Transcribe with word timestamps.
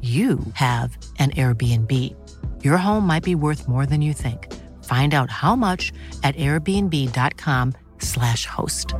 you 0.00 0.40
have 0.54 0.96
an 1.18 1.32
Airbnb. 1.32 2.16
Your 2.64 2.78
home 2.78 3.06
might 3.06 3.22
be 3.22 3.34
worth 3.34 3.68
more 3.68 3.84
than 3.84 4.00
you 4.00 4.14
think. 4.14 4.50
Find 4.84 5.12
out 5.12 5.30
how 5.30 5.54
much 5.54 5.92
at 6.22 6.34
airbnb.com/slash 6.36 8.46
host. 8.46 8.94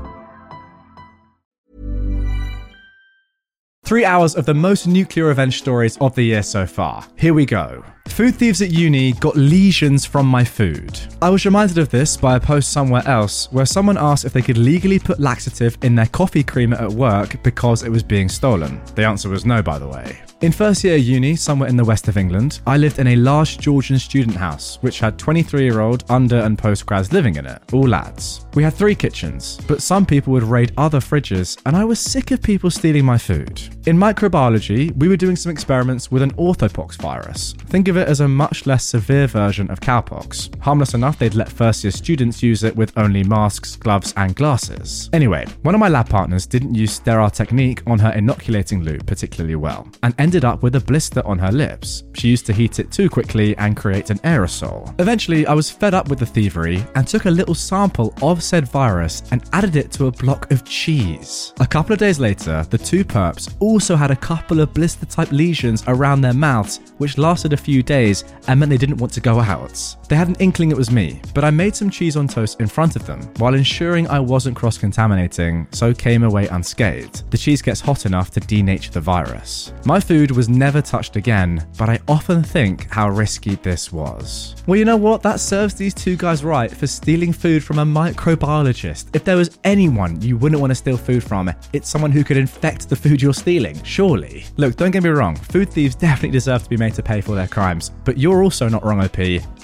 Three 3.84 4.04
hours 4.04 4.36
of 4.36 4.44
the 4.44 4.54
most 4.54 4.86
nuclear 4.86 5.26
revenge 5.26 5.58
stories 5.58 5.96
of 5.98 6.14
the 6.14 6.22
year 6.22 6.42
so 6.42 6.66
far. 6.66 7.08
Here 7.16 7.34
we 7.34 7.46
go. 7.46 7.84
Food 8.10 8.34
thieves 8.34 8.60
at 8.60 8.70
uni 8.70 9.12
got 9.12 9.36
lesions 9.36 10.04
from 10.04 10.26
my 10.26 10.44
food. 10.44 11.00
I 11.22 11.30
was 11.30 11.46
reminded 11.46 11.78
of 11.78 11.88
this 11.88 12.16
by 12.16 12.36
a 12.36 12.40
post 12.40 12.70
somewhere 12.70 13.06
else 13.06 13.50
where 13.50 13.64
someone 13.64 13.96
asked 13.96 14.24
if 14.26 14.32
they 14.32 14.42
could 14.42 14.58
legally 14.58 14.98
put 14.98 15.20
laxative 15.20 15.78
in 15.82 15.94
their 15.94 16.06
coffee 16.06 16.42
creamer 16.42 16.76
at 16.76 16.90
work 16.90 17.42
because 17.42 17.82
it 17.82 17.88
was 17.88 18.02
being 18.02 18.28
stolen. 18.28 18.82
The 18.94 19.06
answer 19.06 19.30
was 19.30 19.46
no, 19.46 19.62
by 19.62 19.78
the 19.78 19.88
way. 19.88 20.18
In 20.42 20.52
first 20.52 20.84
year 20.84 20.96
uni, 20.96 21.36
somewhere 21.36 21.68
in 21.68 21.76
the 21.76 21.84
west 21.84 22.08
of 22.08 22.16
England, 22.16 22.60
I 22.66 22.78
lived 22.78 22.98
in 22.98 23.08
a 23.08 23.16
large 23.16 23.58
Georgian 23.58 23.98
student 23.98 24.36
house, 24.36 24.78
which 24.80 24.98
had 24.98 25.18
23 25.18 25.62
year 25.62 25.80
old 25.80 26.04
under 26.08 26.38
and 26.38 26.56
postgrads 26.56 27.12
living 27.12 27.36
in 27.36 27.44
it, 27.44 27.60
all 27.72 27.86
lads. 27.86 28.46
We 28.54 28.62
had 28.62 28.72
three 28.72 28.94
kitchens, 28.94 29.60
but 29.68 29.82
some 29.82 30.06
people 30.06 30.32
would 30.32 30.42
raid 30.42 30.72
other 30.78 30.98
fridges, 31.00 31.60
and 31.66 31.76
I 31.76 31.84
was 31.84 32.00
sick 32.00 32.30
of 32.30 32.42
people 32.42 32.70
stealing 32.70 33.04
my 33.04 33.18
food. 33.18 33.60
In 33.86 33.96
microbiology, 33.96 34.94
we 34.98 35.08
were 35.08 35.16
doing 35.16 35.36
some 35.36 35.50
experiments 35.50 36.10
with 36.10 36.20
an 36.20 36.34
orthopox 36.34 37.00
virus. 37.00 37.54
Think 37.68 37.88
of 37.88 37.96
it 37.96 38.08
as 38.08 38.20
a 38.20 38.28
much 38.28 38.66
less 38.66 38.84
severe 38.84 39.26
version 39.26 39.70
of 39.70 39.80
cowpox. 39.80 40.54
Harmless 40.60 40.92
enough, 40.92 41.18
they'd 41.18 41.34
let 41.34 41.50
first 41.50 41.82
year 41.82 41.90
students 41.90 42.42
use 42.42 42.62
it 42.62 42.76
with 42.76 42.92
only 42.98 43.24
masks, 43.24 43.76
gloves, 43.76 44.12
and 44.18 44.36
glasses. 44.36 45.08
Anyway, 45.14 45.46
one 45.62 45.74
of 45.74 45.78
my 45.78 45.88
lab 45.88 46.10
partners 46.10 46.44
didn't 46.44 46.74
use 46.74 46.92
sterile 46.92 47.30
technique 47.30 47.82
on 47.86 47.98
her 47.98 48.10
inoculating 48.10 48.82
loop 48.82 49.06
particularly 49.06 49.56
well, 49.56 49.88
and 50.02 50.14
ended 50.18 50.44
up 50.44 50.62
with 50.62 50.74
a 50.74 50.80
blister 50.80 51.26
on 51.26 51.38
her 51.38 51.50
lips. 51.50 52.04
She 52.14 52.28
used 52.28 52.44
to 52.46 52.52
heat 52.52 52.80
it 52.80 52.92
too 52.92 53.08
quickly 53.08 53.56
and 53.56 53.78
create 53.78 54.10
an 54.10 54.18
aerosol. 54.18 54.94
Eventually, 55.00 55.46
I 55.46 55.54
was 55.54 55.70
fed 55.70 55.94
up 55.94 56.10
with 56.10 56.18
the 56.18 56.26
thievery 56.26 56.84
and 56.96 57.08
took 57.08 57.24
a 57.24 57.30
little 57.30 57.54
sample 57.54 58.12
of 58.20 58.42
said 58.42 58.68
virus 58.68 59.22
and 59.30 59.42
added 59.54 59.76
it 59.76 59.90
to 59.92 60.06
a 60.06 60.12
block 60.12 60.50
of 60.50 60.66
cheese. 60.66 61.54
A 61.60 61.66
couple 61.66 61.94
of 61.94 61.98
days 61.98 62.20
later, 62.20 62.66
the 62.68 62.76
two 62.76 63.06
perps 63.06 63.48
also 63.70 63.94
had 63.94 64.10
a 64.10 64.16
couple 64.16 64.58
of 64.58 64.74
blister 64.74 65.06
type 65.06 65.30
lesions 65.30 65.84
around 65.86 66.20
their 66.20 66.34
mouths, 66.34 66.80
which 66.98 67.18
lasted 67.18 67.52
a 67.52 67.56
few 67.56 67.84
days 67.84 68.24
and 68.48 68.58
meant 68.58 68.70
they 68.70 68.76
didn't 68.76 68.96
want 68.96 69.12
to 69.12 69.20
go 69.20 69.38
out. 69.38 69.96
They 70.08 70.16
had 70.16 70.26
an 70.26 70.34
inkling 70.40 70.72
it 70.72 70.76
was 70.76 70.90
me, 70.90 71.20
but 71.34 71.44
I 71.44 71.50
made 71.50 71.76
some 71.76 71.88
cheese 71.88 72.16
on 72.16 72.26
toast 72.26 72.60
in 72.60 72.66
front 72.66 72.96
of 72.96 73.06
them 73.06 73.20
while 73.38 73.54
ensuring 73.54 74.08
I 74.08 74.18
wasn't 74.18 74.56
cross 74.56 74.76
contaminating, 74.76 75.68
so 75.70 75.94
came 75.94 76.24
away 76.24 76.48
unscathed. 76.48 77.30
The 77.30 77.38
cheese 77.38 77.62
gets 77.62 77.80
hot 77.80 78.06
enough 78.06 78.32
to 78.32 78.40
denature 78.40 78.90
the 78.90 79.00
virus. 79.00 79.72
My 79.84 80.00
food 80.00 80.32
was 80.32 80.48
never 80.48 80.82
touched 80.82 81.14
again, 81.14 81.64
but 81.78 81.88
I 81.88 82.00
often 82.08 82.42
think 82.42 82.90
how 82.90 83.08
risky 83.08 83.54
this 83.54 83.92
was. 83.92 84.56
Well, 84.66 84.78
you 84.78 84.84
know 84.84 84.96
what? 84.96 85.22
That 85.22 85.38
serves 85.38 85.74
these 85.74 85.94
two 85.94 86.16
guys 86.16 86.42
right 86.42 86.70
for 86.70 86.88
stealing 86.88 87.32
food 87.32 87.62
from 87.62 87.78
a 87.78 87.84
microbiologist. 87.84 89.14
If 89.14 89.22
there 89.22 89.36
was 89.36 89.58
anyone 89.62 90.20
you 90.20 90.36
wouldn't 90.36 90.60
want 90.60 90.72
to 90.72 90.74
steal 90.74 90.96
food 90.96 91.22
from, 91.22 91.52
it's 91.72 91.88
someone 91.88 92.10
who 92.10 92.24
could 92.24 92.36
infect 92.36 92.88
the 92.88 92.96
food 92.96 93.22
you're 93.22 93.32
stealing, 93.32 93.59
surely. 93.84 94.44
Look, 94.56 94.76
don't 94.76 94.90
get 94.90 95.02
me 95.02 95.10
wrong, 95.10 95.36
food 95.36 95.70
thieves 95.70 95.94
definitely 95.94 96.30
deserve 96.30 96.62
to 96.64 96.70
be 96.70 96.76
made 96.76 96.94
to 96.94 97.02
pay 97.02 97.20
for 97.20 97.34
their 97.34 97.48
crimes, 97.48 97.90
but 98.04 98.18
you're 98.18 98.42
also 98.42 98.68
not 98.68 98.84
wrong, 98.84 99.00
OP. 99.00 99.16